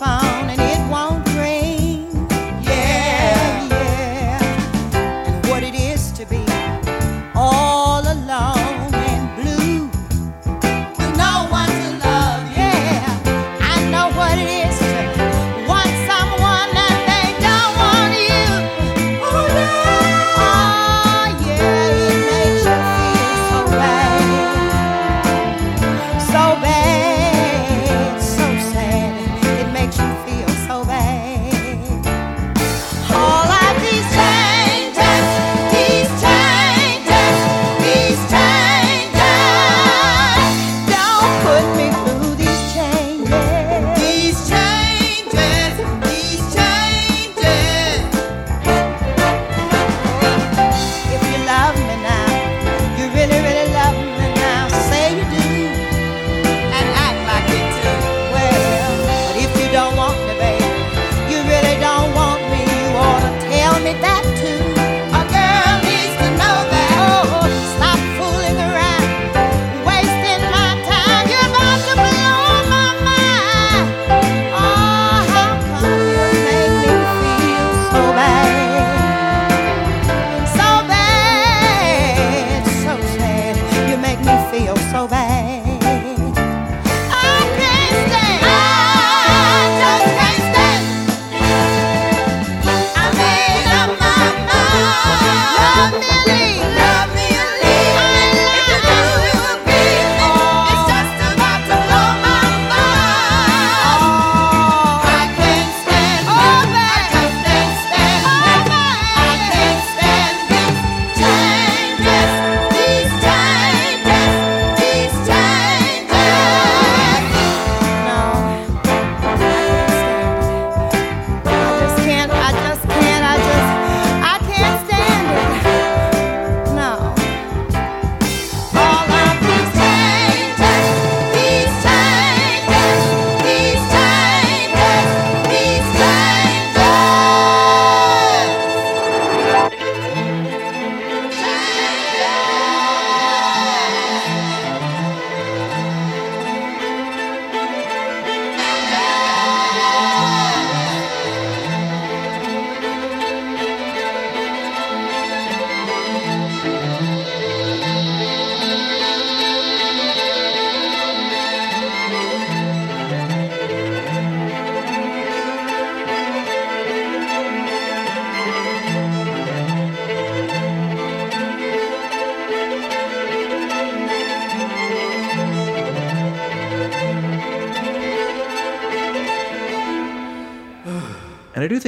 Telephone 0.00 0.23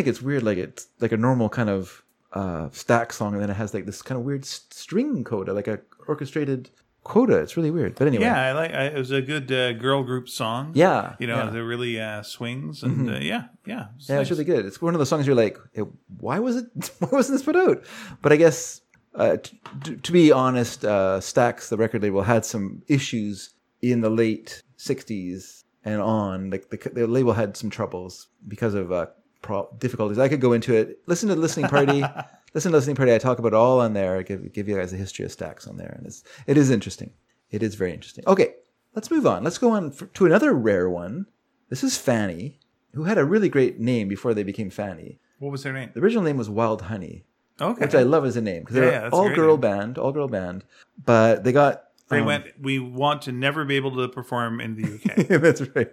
Think 0.07 0.15
it's 0.19 0.23
weird. 0.23 0.45
Like 0.45 0.59
it's 0.59 0.87
like 1.01 1.11
a 1.11 1.17
normal 1.17 1.49
kind 1.49 1.69
of 1.69 2.05
uh, 2.33 2.69
Stax 2.69 3.13
song, 3.15 3.33
and 3.35 3.43
then 3.43 3.51
it 3.51 3.55
has 3.55 3.75
like 3.75 3.87
this 3.87 4.03
kind 4.03 4.17
of 4.17 4.25
weird 4.25 4.45
string 4.45 5.25
coda, 5.25 5.53
like 5.53 5.67
a 5.67 5.81
orchestrated 6.07 6.71
coda. 7.03 7.39
It's 7.39 7.57
really 7.57 7.73
weird. 7.73 7.97
But 7.97 8.07
anyway, 8.07 8.23
Yeah, 8.23 8.41
I 8.41 8.53
like. 8.53 8.71
I, 8.73 8.85
it 8.85 8.95
was 8.99 9.11
a 9.11 9.21
good 9.21 9.51
uh, 9.51 9.73
girl 9.73 10.05
group 10.05 10.29
song. 10.29 10.71
yeah, 10.75 11.17
you 11.19 11.27
know, 11.27 11.39
yeah. 11.39 11.47
Mm-hmm. 11.47 11.57
really 11.59 12.01
uh, 12.01 12.23
swings 12.23 12.85
and 12.85 13.11
uh, 13.11 13.15
yeah, 13.15 13.47
yeah, 13.67 13.87
it's 13.97 14.09
Yeah, 14.09 14.17
nice. 14.19 14.23
it's 14.23 14.31
really 14.31 14.45
good. 14.45 14.65
It's 14.65 14.81
one 14.81 14.95
of 14.95 15.01
those 15.01 15.09
songs 15.09 15.27
you're 15.27 15.35
like, 15.35 15.59
"Eh, 15.75 15.83
why 16.21 16.39
was 16.39 16.55
it? 16.55 16.67
Why 17.01 17.09
wasn't 17.11 17.35
this 17.39 17.45
put 17.45 17.57
out? 17.57 17.83
But 18.23 18.33
I 18.33 18.37
guess, 18.37 18.83
uh, 19.17 19.39
t- 19.39 19.59
to 19.97 20.13
be 20.13 20.31
honest, 20.31 20.85
uh, 20.85 21.19
Stax, 21.19 21.69
the 21.69 21.77
record 21.77 22.03
label, 22.05 22.23
had 22.23 22.45
some 22.45 22.83
issues 22.87 23.55
in 23.83 24.03
the 24.03 24.11
late 24.11 24.63
'60s 24.79 25.65
and 25.85 26.01
on. 26.01 26.51
Like 26.51 26.71
the, 26.71 26.77
the 26.95 27.09
label 27.09 27.33
had 27.33 27.57
some 27.57 27.71
troubles 27.71 28.29
because 28.47 28.75
of 28.75 28.93
uh, 28.93 29.07
pro- 29.47 29.69
difficulties. 29.79 30.19
I 30.19 30.29
could 30.29 30.41
go 30.41 30.53
into 30.53 30.75
it. 30.75 30.99
Listen 31.07 31.29
to 31.29 31.35
the 31.35 31.41
listening 31.41 31.69
party. 31.69 32.05
listen 32.55 32.73
to 32.73 32.77
listening 32.77 32.97
party. 32.97 33.15
I 33.15 33.19
talk 33.19 33.39
about 33.39 33.49
it 33.49 33.55
all 33.55 33.81
on 33.81 33.95
there. 33.95 34.19
I 34.19 34.23
give 34.23 34.53
give 34.53 34.69
you 34.69 34.77
guys 34.77 34.93
a 34.93 34.97
history 34.97 35.25
of 35.25 35.31
Stax 35.31 35.69
on 35.69 35.77
there, 35.77 35.95
and 35.97 36.07
it's 36.07 36.23
it 36.47 36.59
is 36.59 36.71
interesting. 36.71 37.13
It 37.51 37.63
is 37.63 37.75
very 37.77 37.93
interesting. 37.93 38.25
Okay, 38.27 38.55
let's 38.95 39.11
move 39.11 39.27
on. 39.27 39.45
Let's 39.45 39.59
go 39.59 39.71
on 39.71 39.93
for, 39.93 40.07
to 40.07 40.27
another 40.27 40.53
rare 40.53 40.91
one. 40.91 41.27
This 41.69 41.83
is 41.83 41.97
Fanny, 41.97 42.59
who 42.95 43.05
had 43.05 43.19
a 43.19 43.25
really 43.25 43.49
great 43.49 43.79
name 43.79 44.09
before 44.09 44.35
they 44.35 44.43
became 44.43 44.71
Fanny. 44.71 45.19
What 45.39 45.53
was 45.53 45.63
their 45.63 45.73
name? 45.73 45.91
The 45.95 46.01
original 46.01 46.25
name 46.25 46.37
was 46.37 46.51
Wild 46.51 46.83
Honey, 46.83 47.25
Okay, 47.61 47.81
which 47.81 47.95
I 47.95 48.03
love 48.03 48.25
as 48.25 48.37
a 48.37 48.41
name 48.41 48.63
because 48.63 48.75
they're 48.75 48.91
yeah, 48.91 49.11
all 49.13 49.33
girl 49.35 49.55
name. 49.55 49.61
band, 49.61 49.99
all 49.99 50.13
girl 50.13 50.29
band. 50.29 50.65
But 51.05 51.45
they 51.45 51.53
got 51.53 51.85
they 52.09 52.21
um, 52.21 52.27
went. 52.27 52.47
We 52.61 52.79
want 52.79 53.23
to 53.23 53.33
never 53.33 53.65
be 53.65 53.77
able 53.77 53.97
to 53.97 54.09
perform 54.09 54.61
in 54.61 54.77
the 54.77 54.95
UK. 54.95 55.27
That's 55.41 55.63
right. 55.75 55.93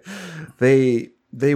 They 0.58 1.10
they 1.32 1.54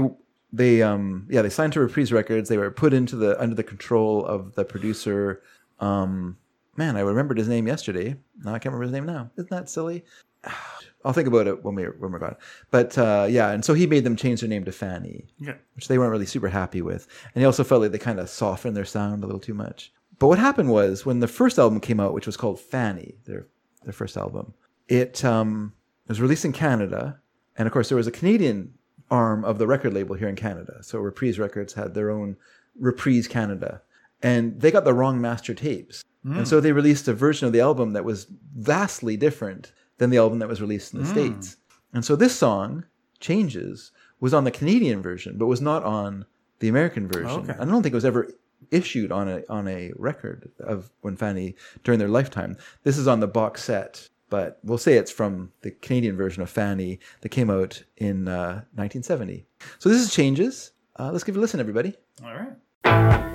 they 0.53 0.83
um 0.83 1.27
yeah 1.31 1.43
they 1.43 1.51
signed 1.51 1.73
to 1.75 1.81
Reprise 1.81 2.13
Records. 2.13 2.49
They 2.49 2.59
were 2.59 2.71
put 2.71 2.93
into 2.93 3.17
the 3.17 3.41
under 3.41 3.55
the 3.55 3.65
control 3.65 4.25
of 4.25 4.55
the 4.55 4.65
producer. 4.65 5.43
Um, 5.81 6.37
man, 6.77 6.97
I 6.97 7.01
remembered 7.01 7.39
his 7.39 7.49
name 7.49 7.67
yesterday. 7.67 8.17
Now 8.43 8.55
I 8.55 8.59
can't 8.59 8.73
remember 8.73 8.85
his 8.85 8.93
name 8.93 9.07
now. 9.07 9.31
Isn't 9.37 9.51
that 9.51 9.69
silly? 9.69 10.05
I'll 11.05 11.13
think 11.13 11.29
about 11.29 11.47
it 11.47 11.65
when 11.65 11.75
we 11.75 11.85
when 11.85 12.13
we're 12.13 12.19
gone. 12.19 12.37
But 12.71 12.99
uh, 12.99 13.27
yeah, 13.29 13.51
and 13.51 13.65
so 13.65 13.75
he 13.75 13.87
made 13.87 14.05
them 14.05 14.17
change 14.17 14.41
their 14.41 14.49
name 14.49 14.65
to 14.65 14.73
Fanny 14.73 15.27
yeah. 15.39 15.55
which 15.75 15.89
they 15.89 15.97
weren't 15.97 16.11
really 16.11 16.27
super 16.27 16.49
happy 16.49 16.83
with. 16.83 17.07
And 17.35 17.41
he 17.41 17.47
also 17.47 17.65
felt 17.65 17.83
like 17.83 17.93
they 17.93 17.99
kind 17.99 18.19
of 18.19 18.29
softened 18.29 18.77
their 18.77 18.85
sound 18.85 19.23
a 19.23 19.27
little 19.27 19.41
too 19.41 19.55
much. 19.55 19.93
But 20.19 20.27
what 20.27 20.39
happened 20.39 20.71
was 20.71 21.07
when 21.07 21.21
the 21.21 21.29
first 21.29 21.59
album 21.59 21.81
came 21.81 22.01
out, 22.01 22.15
which 22.15 22.27
was 22.27 22.37
called 22.37 22.59
Fanny, 22.59 23.15
their 23.27 23.47
their 23.85 23.93
first 23.93 24.17
album, 24.17 24.55
it 24.89 25.25
um, 25.25 25.73
was 26.09 26.21
released 26.21 26.45
in 26.45 26.53
Canada, 26.53 27.21
and 27.57 27.67
of 27.67 27.73
course 27.73 27.89
there 27.89 27.97
was 27.97 28.07
a 28.07 28.13
Canadian 28.13 28.75
arm 29.11 29.45
of 29.45 29.59
the 29.59 29.67
record 29.67 29.95
label 29.95 30.15
here 30.17 30.29
in 30.29 30.37
Canada. 30.37 30.83
So 30.83 30.99
Reprise 30.99 31.39
Records 31.39 31.75
had 31.75 31.95
their 31.95 32.11
own 32.11 32.37
Reprise 32.79 33.27
Canada, 33.29 33.83
and 34.23 34.61
they 34.61 34.71
got 34.71 34.85
the 34.85 34.95
wrong 34.95 35.21
master 35.21 35.55
tapes, 35.55 36.05
and 36.25 36.39
hmm. 36.39 36.45
so 36.45 36.61
they 36.61 36.73
released 36.73 37.09
a 37.09 37.15
version 37.15 37.47
of 37.47 37.53
the 37.53 37.61
album 37.61 37.93
that 37.93 38.05
was 38.05 38.27
vastly 38.57 39.17
different 39.17 39.73
than 39.99 40.11
the 40.11 40.19
album 40.19 40.39
that 40.39 40.49
was 40.49 40.61
released 40.61 40.95
in 40.95 41.01
the 41.01 41.07
hmm. 41.07 41.13
states. 41.13 41.57
And 41.93 42.05
so 42.05 42.17
this 42.17 42.37
song, 42.37 42.85
Changes, 43.21 43.93
was 44.21 44.35
on 44.35 44.45
the 44.45 44.51
Canadian 44.51 45.03
version, 45.03 45.39
but 45.39 45.47
was 45.47 45.61
not 45.61 45.85
on 45.85 46.25
the 46.61 46.69
American 46.69 47.09
version. 47.09 47.51
Okay. 47.51 47.55
I 47.59 47.65
don't 47.65 47.83
think 47.83 47.93
it 47.93 47.97
was 47.97 48.05
ever 48.05 48.31
issued 48.71 49.13
on 49.13 49.29
a 49.29 49.43
on 49.49 49.69
a 49.69 49.93
record 49.97 50.51
of 50.61 50.91
when 51.01 51.17
Fanny 51.17 51.55
during 51.85 51.99
their 51.99 52.09
lifetime. 52.09 52.57
This 52.83 52.99
is 52.99 53.07
on 53.07 53.21
the 53.21 53.29
box 53.29 53.65
set, 53.65 54.09
but 54.31 54.59
we'll 54.63 54.79
say 54.79 54.95
it's 54.95 55.11
from 55.11 55.53
the 55.63 55.71
Canadian 55.71 56.17
version 56.17 56.43
of 56.43 56.51
Fanny 56.51 57.01
that 57.21 57.31
came 57.31 57.51
out 57.51 57.83
in 57.97 58.29
uh, 58.29 58.65
1970. 58.75 59.47
So 59.79 59.89
this 59.89 60.01
is 60.01 60.13
Changes. 60.13 60.73
Uh, 60.99 61.11
let's 61.13 61.25
give 61.25 61.37
it 61.37 61.39
a 61.39 61.41
listen, 61.41 61.61
everybody. 61.61 61.95
All 62.25 62.35
right. 62.35 63.28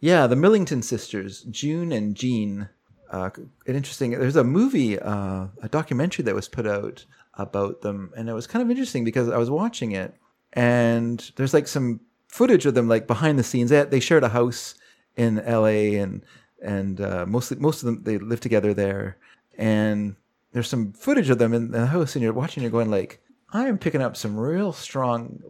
Yeah. 0.00 0.26
The 0.26 0.36
Millington 0.36 0.82
sisters, 0.82 1.42
June 1.42 1.92
and 1.92 2.14
Jean. 2.14 2.68
Uh, 3.10 3.30
an 3.66 3.74
interesting. 3.74 4.10
There's 4.10 4.36
a 4.36 4.44
movie, 4.44 4.98
uh, 4.98 5.46
a 5.62 5.68
documentary 5.70 6.24
that 6.24 6.34
was 6.34 6.46
put 6.48 6.66
out 6.66 7.04
about 7.34 7.80
them, 7.80 8.12
and 8.16 8.28
it 8.28 8.34
was 8.34 8.46
kind 8.46 8.62
of 8.62 8.70
interesting 8.70 9.02
because 9.04 9.28
I 9.30 9.38
was 9.38 9.48
watching 9.50 9.92
it, 9.92 10.14
and 10.52 11.30
there's 11.36 11.54
like 11.54 11.68
some 11.68 12.00
footage 12.28 12.66
of 12.66 12.74
them 12.74 12.86
like 12.86 13.06
behind 13.06 13.38
the 13.38 13.42
scenes. 13.44 13.70
They, 13.70 13.82
they 13.84 14.00
shared 14.00 14.24
a 14.24 14.28
house 14.28 14.74
in 15.16 15.38
L.A. 15.40 15.96
and 15.96 16.22
and 16.62 17.00
uh, 17.00 17.24
mostly 17.26 17.56
most 17.58 17.82
of 17.82 17.86
them 17.86 18.02
they 18.02 18.18
live 18.18 18.40
together 18.40 18.74
there, 18.74 19.16
and 19.56 20.14
there's 20.52 20.68
some 20.68 20.92
footage 20.92 21.30
of 21.30 21.38
them 21.38 21.54
in 21.54 21.70
the 21.70 21.86
house, 21.86 22.14
and 22.14 22.22
you're 22.22 22.32
watching, 22.34 22.62
you're 22.62 22.70
going 22.72 22.90
like, 22.90 23.22
I 23.54 23.68
am 23.68 23.78
picking 23.78 24.02
up 24.02 24.16
some 24.18 24.36
real 24.36 24.72
strong 24.74 25.40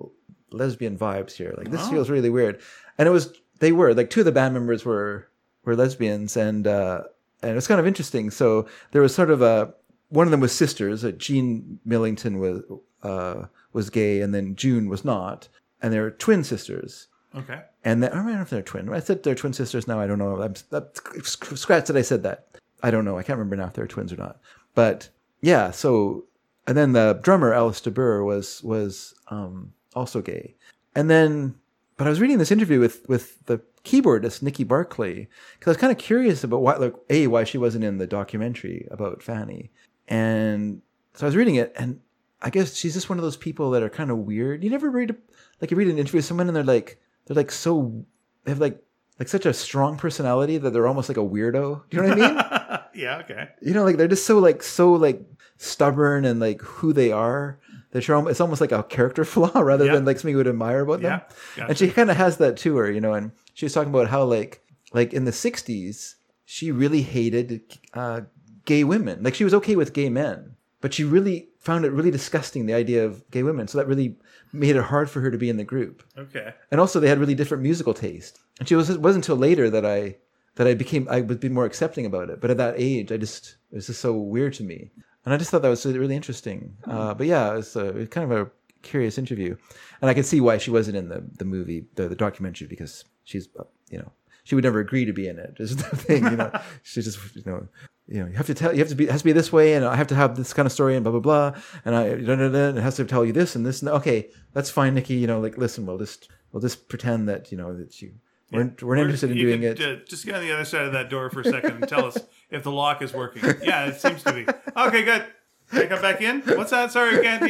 lesbian 0.53 0.97
vibes 0.97 1.33
here. 1.33 1.55
Like 1.59 1.71
this 1.73 1.83
Oh. 1.87 1.91
feels 1.91 2.09
really 2.11 2.31
weird. 2.31 2.61
And 2.99 3.07
it 3.09 3.13
was 3.13 3.33
they 3.59 3.73
were 3.73 3.95
like 3.95 4.11
two 4.11 4.21
of 4.21 4.27
the 4.27 4.33
band 4.33 4.55
members 4.55 4.85
were 4.85 5.29
were 5.65 5.77
lesbians 5.77 6.37
and 6.37 6.67
uh 6.67 7.03
and 7.43 7.53
it 7.53 7.55
was 7.55 7.69
kind 7.69 7.81
of 7.81 7.87
interesting. 7.87 8.31
So 8.31 8.67
there 8.93 9.03
was 9.03 9.15
sort 9.15 9.31
of 9.31 9.43
a 9.43 9.75
one 10.09 10.27
of 10.27 10.31
them 10.31 10.41
was 10.41 10.53
sisters. 10.53 11.05
Uh, 11.05 11.13
Jean 11.13 11.79
Millington 11.85 12.39
was 12.39 12.63
uh, 13.03 13.47
was 13.73 13.91
gay, 13.91 14.21
and 14.21 14.35
then 14.35 14.57
June 14.57 14.89
was 14.89 15.05
not, 15.05 15.49
and 15.83 15.93
they're 15.93 16.11
twin 16.11 16.45
sisters. 16.45 17.09
Okay. 17.35 17.61
And 17.85 18.03
then, 18.03 18.11
I 18.11 18.17
don't 18.17 18.27
know 18.27 18.41
if 18.41 18.51
they're 18.51 18.63
twin. 18.63 18.93
I 18.93 19.01
said 19.01 19.23
they're 19.23 19.35
twin 19.35 19.53
sisters. 19.53 19.87
Now 19.87 20.01
I 20.01 20.07
don't 20.07 20.19
know. 20.19 20.41
I'm 20.41 20.55
that, 20.71 20.99
scratch 21.25 21.87
that 21.87 21.97
I 21.97 22.03
said 22.03 22.23
that. 22.23 22.59
I 22.83 22.91
don't 22.91 23.05
know. 23.05 23.19
I 23.19 23.23
can't 23.23 23.39
remember 23.39 23.57
now 23.57 23.67
if 23.67 23.75
they're 23.75 23.87
twins 23.87 24.13
or 24.13 24.17
not. 24.17 24.41
But 24.75 25.09
yeah, 25.41 25.71
so 25.71 26.25
and 26.67 26.77
then 26.77 26.93
the 26.93 27.21
drummer 27.23 27.53
Alice 27.53 27.81
de 27.81 27.91
Buhr 27.91 28.25
was 28.25 28.63
was 28.63 29.15
um, 29.29 29.73
also 29.95 30.23
gay. 30.23 30.55
And 30.95 31.09
then, 31.09 31.55
but 31.99 32.07
I 32.07 32.11
was 32.11 32.21
reading 32.21 32.39
this 32.39 32.51
interview 32.51 32.81
with 32.81 33.07
with 33.09 33.45
the 33.45 33.61
keyboardist 33.85 34.41
Nickey 34.41 34.65
Barclay 34.65 35.29
because 35.59 35.67
I 35.67 35.71
was 35.71 35.77
kind 35.77 35.93
of 35.93 35.99
curious 35.99 36.43
about 36.45 36.63
why, 36.63 36.77
like, 36.77 36.95
a 37.11 37.27
why 37.27 37.45
she 37.45 37.59
wasn't 37.59 37.85
in 37.85 37.99
the 37.99 38.07
documentary 38.07 38.89
about 38.91 39.23
Fanny, 39.23 39.71
and 40.07 40.81
so 41.15 41.27
I 41.27 41.29
was 41.29 41.37
reading 41.37 41.57
it, 41.57 41.73
and 41.77 42.01
I 42.41 42.51
guess 42.51 42.75
she's 42.75 42.95
just 42.95 43.09
one 43.09 43.19
of 43.19 43.25
those 43.25 43.37
people 43.37 43.71
that 43.73 43.83
are 43.83 43.91
kind 43.91 44.11
of 44.11 44.19
weird. 44.19 44.63
You 44.63 44.71
never 44.71 44.91
read 44.91 45.11
a, 45.11 45.17
like 45.61 45.71
you 45.71 45.77
read 45.77 45.89
an 45.89 45.99
interview 45.99 46.19
with 46.19 46.25
someone 46.25 46.47
and 46.47 46.57
they're 46.57 46.65
like 46.65 47.01
they're 47.27 47.35
like 47.35 47.51
so 47.51 48.05
they 48.45 48.53
have 48.53 48.61
like 48.61 48.81
like 49.19 49.29
such 49.29 49.47
a 49.47 49.53
strong 49.53 49.97
personality 49.97 50.59
that 50.59 50.73
they're 50.73 50.87
almost 50.87 51.09
like 51.09 51.19
a 51.19 51.21
weirdo. 51.21 51.83
Do 51.91 51.97
you 51.97 52.03
know 52.03 52.09
what 52.09 52.23
I 52.23 52.29
mean? 52.29 52.81
yeah. 53.03 53.19
Okay. 53.19 53.49
you 53.61 53.75
know, 53.75 53.85
like 53.85 53.97
they're 53.97 54.07
just 54.07 54.27
so 54.27 54.39
like 54.39 54.63
so 54.63 54.93
like 54.93 55.21
stubborn 55.57 56.25
and 56.25 56.39
like 56.39 56.63
who 56.63 56.93
they 56.93 57.11
are. 57.11 57.59
That 57.93 58.07
you're 58.07 58.29
it's 58.31 58.41
almost 58.41 58.61
like 58.61 58.73
a 58.73 58.83
character 58.83 59.25
flaw 59.35 59.61
rather 59.61 59.87
Yeah. 59.87 59.95
than 59.95 60.05
like 60.05 60.19
something 60.19 60.33
you 60.33 60.37
would 60.39 60.47
admire 60.49 60.81
about 60.83 61.01
them. 61.01 61.21
Yeah, 61.57 61.67
And 61.69 61.79
she 61.79 61.89
kind 61.91 62.11
of 62.11 62.17
has 62.17 62.37
that 62.39 62.57
to 62.59 62.77
her, 62.77 62.91
you 62.91 63.01
know. 63.01 63.15
And 63.15 63.33
she 63.55 63.65
was 63.65 63.73
talking 63.73 63.91
about 63.91 64.09
how 64.09 64.25
like 64.25 64.63
like 64.93 65.13
in 65.13 65.25
the 65.25 65.31
'60s 65.33 66.15
she 66.45 66.71
really 66.73 67.03
hated 67.03 67.63
uh, 67.95 68.23
gay 68.65 68.85
women. 68.85 69.23
Like 69.23 69.35
she 69.35 69.45
was 69.45 69.55
okay 69.55 69.77
with 69.77 69.93
gay 69.93 70.09
men, 70.09 70.57
but 70.81 70.95
she 70.95 71.05
really 71.05 71.49
found 71.59 71.85
it 71.85 71.93
really 71.93 72.11
disgusting 72.11 72.65
the 72.67 72.73
idea 72.75 73.05
of 73.05 73.29
gay 73.31 73.43
women. 73.43 73.69
So 73.69 73.77
that 73.79 73.87
really 73.87 74.17
made 74.53 74.77
it 74.77 74.85
hard 74.85 75.11
for 75.11 75.21
her 75.21 75.31
to 75.31 75.37
be 75.37 75.51
in 75.51 75.59
the 75.59 75.65
group 75.65 76.03
Okay. 76.17 76.55
and 76.71 76.81
also 76.81 76.99
they 77.01 77.09
had 77.09 77.19
really 77.19 77.35
different 77.35 77.63
musical 77.63 77.93
taste. 77.93 78.39
And 78.59 78.67
she 78.69 78.75
was 78.75 78.89
it 78.91 79.01
wasn't 79.03 79.25
until 79.25 79.37
later 79.37 79.69
that 79.71 79.85
I 79.85 80.17
that 80.57 80.67
I 80.67 80.75
became 80.75 81.07
I 81.11 81.21
would 81.21 81.39
be 81.41 81.49
more 81.51 81.67
accepting 81.67 82.07
about 82.07 82.31
it. 82.31 82.41
But 82.41 82.51
at 82.51 82.57
that 82.57 82.75
age, 82.79 83.13
I 83.13 83.17
just 83.19 83.57
it 83.71 83.77
was 83.77 83.87
just 83.89 84.01
so 84.01 84.13
weird 84.15 84.55
to 84.55 84.65
me, 84.65 84.91
and 85.29 85.35
I 85.35 85.37
just 85.37 85.51
thought 85.51 85.61
that 85.61 85.69
was 85.69 85.85
really 85.85 86.17
interesting. 86.17 86.75
Uh, 86.87 87.13
but 87.13 87.27
yeah, 87.27 87.53
it 87.53 87.57
was, 87.57 87.77
uh, 87.77 87.89
it 87.89 87.95
was 87.95 88.09
kind 88.09 88.33
of 88.33 88.39
a 88.39 88.51
curious 88.81 89.19
interview, 89.19 89.57
and 90.01 90.09
I 90.09 90.15
can 90.15 90.25
see 90.25 90.41
why 90.41 90.57
she 90.57 90.71
wasn't 90.71 90.97
in 90.97 91.11
the 91.11 91.23
the 91.37 91.45
movie 91.45 91.85
the, 91.97 92.09
the 92.09 92.15
documentary 92.15 92.67
because 92.67 93.05
she's 93.25 93.47
uh, 93.61 93.65
you 93.91 93.99
know 93.99 94.11
she 94.45 94.55
would 94.55 94.65
never 94.65 94.81
agree 94.81 95.05
to 95.05 95.13
be 95.13 95.29
in 95.29 95.39
it. 95.39 95.57
Is 95.59 95.77
the 95.77 95.83
thing, 95.97 96.25
you 96.25 96.37
know. 96.37 96.51
she's 96.83 97.05
just 97.05 97.19
you 97.37 97.43
know. 97.45 97.69
You 98.11 98.21
know, 98.21 98.27
you 98.31 98.37
have 98.37 98.47
to 98.47 98.55
tell. 98.55 98.73
You 98.73 98.79
have 98.79 98.89
to 98.89 98.95
be. 98.95 99.05
It 99.05 99.11
has 99.11 99.21
to 99.21 99.27
be 99.27 99.33
this 99.33 99.53
way, 99.53 99.75
and 99.75 99.85
I 99.85 99.97
have 99.97 100.07
to 100.07 100.15
have 100.15 100.35
this 100.35 100.55
kind 100.55 100.65
of 100.65 100.73
story, 100.73 100.95
and 100.95 101.05
blah 101.05 101.13
blah 101.13 101.21
blah. 101.21 101.61
And 101.85 101.95
I, 101.95 102.15
da, 102.15 102.37
da, 102.37 102.49
da, 102.49 102.69
and 102.71 102.79
it 102.79 102.81
has 102.81 102.97
to 102.97 103.05
tell 103.05 103.23
you 103.23 103.35
this 103.35 103.55
and 103.55 103.67
this. 103.67 103.83
And 103.83 103.91
okay, 103.91 104.31
that's 104.55 104.71
fine, 104.71 104.95
Nickey. 104.95 105.17
You 105.17 105.27
know, 105.27 105.41
like 105.41 105.59
listen, 105.59 105.85
we'll 105.85 105.99
just 105.99 106.31
we'll 106.51 106.63
just 106.63 106.89
pretend 106.89 107.29
that 107.29 107.53
you 107.53 107.59
know 107.59 107.77
that 107.77 108.01
you 108.01 108.13
weren't 108.53 108.83
weren't 108.83 109.01
interested 109.03 109.31
in 109.31 109.37
You 109.37 109.47
doing 109.47 109.61
could, 109.61 109.81
it. 109.81 110.01
Uh, 110.03 110.05
just 110.07 110.25
get 110.25 110.35
on 110.37 110.41
the 110.43 110.53
other 110.53 110.65
side 110.65 110.87
of 110.87 110.93
that 110.93 111.11
door 111.11 111.31
for 111.31 111.41
a 111.41 111.45
second 111.45 111.73
and 111.77 111.89
tell 111.89 112.05
us 112.07 112.17
if 112.51 112.63
the 112.63 112.73
lock 112.73 113.03
is 113.03 113.13
working. 113.13 113.43
Yeah, 113.63 113.87
it 113.87 114.01
seems 114.01 114.23
to 114.25 114.33
be. 114.33 114.47
Okay, 114.77 115.05
good. 115.05 115.25
Can 115.71 115.83
I 115.83 115.87
come 115.87 116.01
back 116.01 116.21
in? 116.23 116.41
What's 116.43 116.71
that? 116.71 116.93
Sorry, 116.93 117.19
I 117.19 117.23
can't 117.23 117.47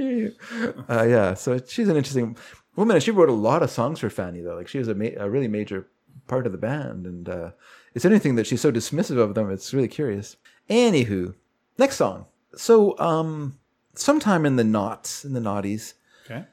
hear. 0.00 0.34
uh, 0.88 1.04
yeah, 1.08 1.34
so 1.34 1.60
she's 1.68 1.88
an 1.88 1.96
interesting 1.96 2.36
woman, 2.74 2.96
and 2.96 3.02
she 3.02 3.12
wrote 3.12 3.28
a 3.28 3.32
lot 3.32 3.62
of 3.62 3.70
songs 3.70 4.00
for 4.00 4.10
Fanny 4.10 4.40
though. 4.40 4.56
Like 4.56 4.66
she 4.68 4.78
was 4.78 4.88
a, 4.88 4.94
ma- 4.94 5.10
a 5.16 5.30
really 5.30 5.46
major 5.48 5.86
part 6.26 6.46
of 6.46 6.52
the 6.52 6.58
band, 6.58 7.06
and 7.06 7.28
uh, 7.28 7.50
it's 7.94 8.04
anything 8.04 8.34
that 8.34 8.46
she's 8.46 8.60
so 8.60 8.72
dismissive 8.72 9.18
of 9.18 9.34
them. 9.34 9.50
It's 9.50 9.72
really 9.72 9.88
curious. 9.88 10.36
Anywho, 10.68 11.34
next 11.78 11.96
song. 11.96 12.26
So, 12.56 12.98
um, 12.98 13.58
sometime 13.94 14.44
in 14.44 14.56
the 14.56 14.64
knots, 14.64 15.24
in 15.24 15.32
the 15.34 15.40
noughties, 15.40 15.94
Okay. 16.26 16.44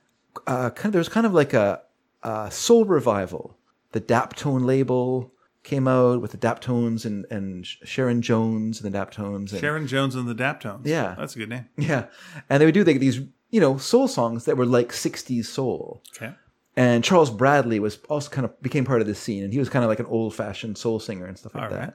uh, 0.46 0.70
kind 0.70 0.86
of, 0.88 0.92
there 0.94 1.00
was 1.00 1.10
kind 1.10 1.26
of 1.26 1.34
like 1.34 1.54
a, 1.54 1.82
a 2.22 2.52
soul 2.52 2.86
revival. 2.86 3.57
The 3.98 4.14
Daptone 4.14 4.64
label 4.64 5.34
came 5.64 5.88
out 5.88 6.22
with 6.22 6.30
the 6.30 6.38
Daptones 6.38 7.04
and, 7.04 7.26
and 7.32 7.66
Sharon 7.66 8.22
Jones 8.22 8.80
and 8.80 8.94
the 8.94 8.96
Daptones. 8.96 9.52
And, 9.52 9.60
Sharon 9.60 9.88
Jones 9.88 10.14
and 10.14 10.28
the 10.28 10.36
Daptones. 10.36 10.82
Yeah. 10.86 11.16
That's 11.18 11.36
a 11.36 11.40
good 11.40 11.50
name. 11.50 11.66
Yeah. 11.78 12.06
And 12.48 12.62
they 12.62 12.66
would 12.66 12.76
do 12.76 12.84
like 12.84 13.00
these, 13.00 13.22
you 13.50 13.60
know, 13.60 13.78
soul 13.80 14.08
songs 14.08 14.46
that 14.46 14.56
were 14.56 14.68
like 14.68 14.90
60s 14.90 15.46
soul. 15.46 16.04
Okay. 16.16 16.32
And 16.76 17.04
Charles 17.04 17.32
Bradley 17.32 17.80
was 17.80 17.98
also 18.08 18.30
kind 18.30 18.46
of 18.46 18.62
became 18.62 18.86
part 18.86 19.02
of 19.02 19.08
this 19.08 19.18
scene, 19.20 19.44
and 19.44 19.52
he 19.52 19.58
was 19.58 19.68
kind 19.68 19.84
of 19.84 19.90
like 19.90 20.00
an 20.00 20.06
old 20.06 20.36
fashioned 20.36 20.78
soul 20.78 21.00
singer 21.00 21.26
and 21.26 21.40
stuff 21.40 21.56
like 21.56 21.64
All 21.64 21.70
that. 21.72 21.80
right. 21.80 21.94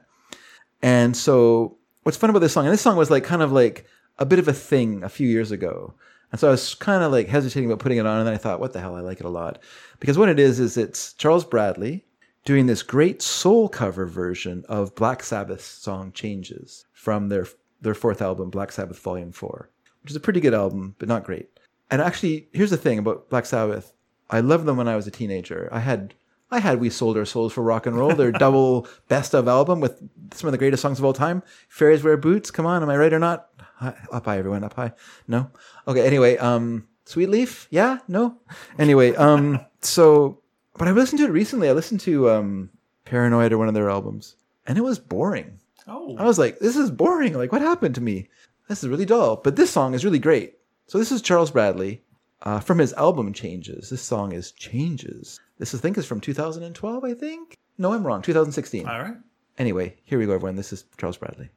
And 0.81 1.15
so, 1.15 1.77
what's 2.01 2.17
fun 2.17 2.29
about 2.29 2.39
this 2.39 2.51
song? 2.51 2.65
And 2.65 2.73
this 2.73 2.81
song 2.81 2.97
was 2.97 3.09
like 3.09 3.23
kind 3.23 3.41
of 3.41 3.53
like 3.53 3.85
a 4.19 4.25
bit 4.25 4.39
of 4.39 4.49
a 4.49 4.53
thing 4.53 5.01
a 5.01 5.07
few 5.07 5.29
years 5.29 5.51
ago. 5.51 5.93
And 6.33 6.39
so 6.39 6.47
I 6.47 6.51
was 6.51 6.73
kind 6.73 7.03
of 7.03 7.11
like 7.11 7.27
hesitating 7.27 7.69
about 7.69 7.77
putting 7.77 7.99
it 7.99 8.07
on, 8.07 8.17
and 8.17 8.27
then 8.27 8.33
I 8.33 8.37
thought, 8.37 8.59
what 8.59 8.73
the 8.73 8.81
hell? 8.81 8.95
I 8.95 9.01
like 9.01 9.19
it 9.19 9.25
a 9.25 9.29
lot 9.29 9.59
because 9.99 10.17
what 10.17 10.29
it 10.29 10.39
is 10.39 10.59
is 10.59 10.77
it's 10.77 11.13
Charles 11.13 11.45
Bradley 11.45 12.05
doing 12.43 12.65
this 12.65 12.81
great 12.81 13.21
soul 13.21 13.69
cover 13.69 14.07
version 14.07 14.65
of 14.67 14.95
Black 14.95 15.21
Sabbath's 15.21 15.63
song 15.63 16.11
"Changes" 16.11 16.87
from 16.91 17.29
their 17.29 17.45
their 17.81 17.93
fourth 17.93 18.19
album, 18.19 18.49
Black 18.49 18.71
Sabbath 18.71 18.97
Volume 18.97 19.31
Four, 19.31 19.69
which 20.01 20.09
is 20.09 20.15
a 20.15 20.19
pretty 20.19 20.39
good 20.39 20.55
album, 20.55 20.95
but 20.97 21.07
not 21.07 21.23
great. 21.23 21.49
And 21.91 22.01
actually, 22.01 22.47
here's 22.51 22.71
the 22.71 22.77
thing 22.77 22.97
about 22.97 23.29
Black 23.29 23.45
Sabbath. 23.45 23.93
I 24.31 24.39
loved 24.39 24.65
them 24.65 24.77
when 24.77 24.87
I 24.87 24.95
was 24.95 25.05
a 25.05 25.11
teenager. 25.11 25.69
I 25.71 25.81
had 25.81 26.15
I 26.49 26.61
had 26.61 26.79
We 26.79 26.89
Sold 26.89 27.15
Our 27.15 27.25
Souls 27.25 27.53
for 27.53 27.61
Rock 27.61 27.85
and 27.85 27.95
Roll, 27.95 28.15
their 28.15 28.31
double 28.45 28.87
best 29.07 29.35
of 29.35 29.47
album 29.47 29.81
with 29.81 30.01
some 30.33 30.47
of 30.47 30.51
the 30.51 30.57
greatest 30.57 30.81
songs 30.81 30.97
of 30.97 31.05
all 31.05 31.13
time. 31.13 31.43
Fairies 31.69 32.03
Wear 32.03 32.17
Boots, 32.17 32.49
come 32.49 32.65
on, 32.65 32.81
am 32.81 32.89
I 32.89 32.97
right 32.97 33.13
or 33.13 33.19
not? 33.19 33.49
Hi, 33.83 33.93
up 34.13 34.23
high, 34.23 34.37
everyone, 34.37 34.63
up 34.63 34.75
high. 34.75 34.93
No? 35.27 35.51
Okay, 35.89 36.07
anyway, 36.07 36.37
um, 36.37 36.87
Sweet 37.03 37.27
Leaf? 37.27 37.67
Yeah? 37.69 37.97
No? 38.07 38.37
Anyway, 38.79 39.13
um, 39.15 39.59
so, 39.81 40.39
but 40.77 40.87
I 40.87 40.91
listened 40.91 41.19
to 41.19 41.25
it 41.25 41.31
recently. 41.31 41.67
I 41.67 41.73
listened 41.73 41.99
to 42.01 42.29
um, 42.29 42.69
Paranoid 43.03 43.51
or 43.51 43.57
one 43.57 43.67
of 43.67 43.73
their 43.73 43.89
albums, 43.89 44.37
and 44.65 44.77
it 44.77 44.85
was 44.85 44.99
boring. 44.99 45.59
Oh. 45.85 46.15
I 46.17 46.23
was 46.23 46.39
like, 46.39 46.59
this 46.59 46.77
is 46.77 46.91
boring. 46.91 47.33
Like, 47.33 47.51
what 47.51 47.61
happened 47.61 47.95
to 47.95 48.01
me? 48.01 48.29
This 48.69 48.85
is 48.85 48.89
really 48.89 49.03
dull. 49.03 49.35
But 49.35 49.57
this 49.57 49.71
song 49.71 49.93
is 49.93 50.05
really 50.05 50.17
great. 50.17 50.59
So 50.87 50.97
this 50.97 51.11
is 51.11 51.21
Charles 51.21 51.51
Bradley 51.51 52.03
uh, 52.43 52.61
from 52.61 52.77
his 52.77 52.93
album 52.93 53.33
Changes. 53.33 53.89
This 53.89 54.01
song 54.01 54.31
is 54.31 54.53
Changes. 54.53 55.41
This 55.57 55.75
I 55.75 55.77
think 55.77 55.97
is 55.97 56.05
from 56.05 56.21
2012. 56.21 57.03
I 57.03 57.13
think. 57.13 57.57
No, 57.77 57.91
I'm 57.91 58.07
wrong. 58.07 58.21
2016. 58.21 58.87
All 58.87 59.01
right. 59.01 59.17
Anyway, 59.57 59.97
here 60.05 60.19
we 60.19 60.25
go, 60.25 60.31
everyone. 60.31 60.55
This 60.55 60.71
is 60.71 60.85
Charles 60.97 61.17
Bradley. 61.17 61.49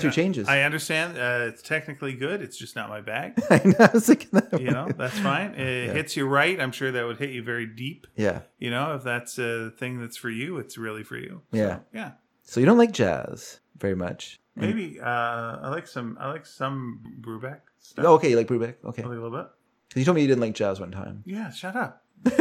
Through 0.00 0.10
I- 0.10 0.14
changes. 0.14 0.48
I 0.48 0.62
understand. 0.62 1.16
Uh, 1.18 1.46
it's 1.48 1.62
technically 1.62 2.12
good. 2.14 2.40
It's 2.42 2.56
just 2.56 2.76
not 2.76 2.88
my 2.88 3.00
bag. 3.00 3.40
I 3.50 3.60
know. 3.64 3.74
I 3.78 3.90
was 3.92 4.06
thinking 4.06 4.28
that. 4.32 4.60
You 4.60 4.70
know, 4.70 4.88
that's 4.96 5.18
fine. 5.18 5.54
It 5.54 5.94
hits 5.94 6.16
you 6.16 6.26
right. 6.26 6.60
I'm 6.60 6.72
sure 6.72 6.90
that 6.92 7.04
would 7.06 7.18
hit 7.18 7.30
you 7.30 7.42
very 7.42 7.66
deep. 7.66 8.06
Yeah. 8.16 8.40
You 8.58 8.70
know, 8.70 8.94
if 8.94 9.02
that's 9.04 9.38
a 9.38 9.70
thing 9.78 10.00
that's 10.00 10.16
for 10.16 10.30
you, 10.30 10.58
it's 10.58 10.76
really 10.78 11.02
for 11.04 11.16
you. 11.16 11.42
So, 11.52 11.56
Yeah. 11.58 11.78
yeah. 11.92 12.12
So 12.42 12.60
you 12.60 12.66
don't 12.66 12.78
like 12.78 12.92
jazz 12.92 13.60
very 13.78 13.94
much. 13.94 14.40
Maybe 14.56 14.98
uh, 15.00 15.04
I 15.06 15.68
like 15.70 15.86
some. 15.86 16.18
I 16.20 16.30
like 16.30 16.44
some 16.44 17.00
Brubeck 17.20 17.60
stuff. 17.78 18.04
Oh, 18.04 18.14
okay, 18.14 18.28
you 18.30 18.36
like 18.36 18.48
Brubeck. 18.48 18.74
Okay. 18.84 19.02
Like 19.02 19.12
a 19.12 19.14
little 19.20 19.30
bit. 19.30 19.46
You 19.94 20.04
told 20.04 20.16
me 20.16 20.22
you 20.22 20.28
didn't 20.28 20.40
like 20.40 20.54
jazz 20.54 20.78
one 20.80 20.90
time. 20.90 21.22
Yeah, 21.24 21.50
shut 21.50 21.74
up. 21.76 22.04
no, 22.26 22.34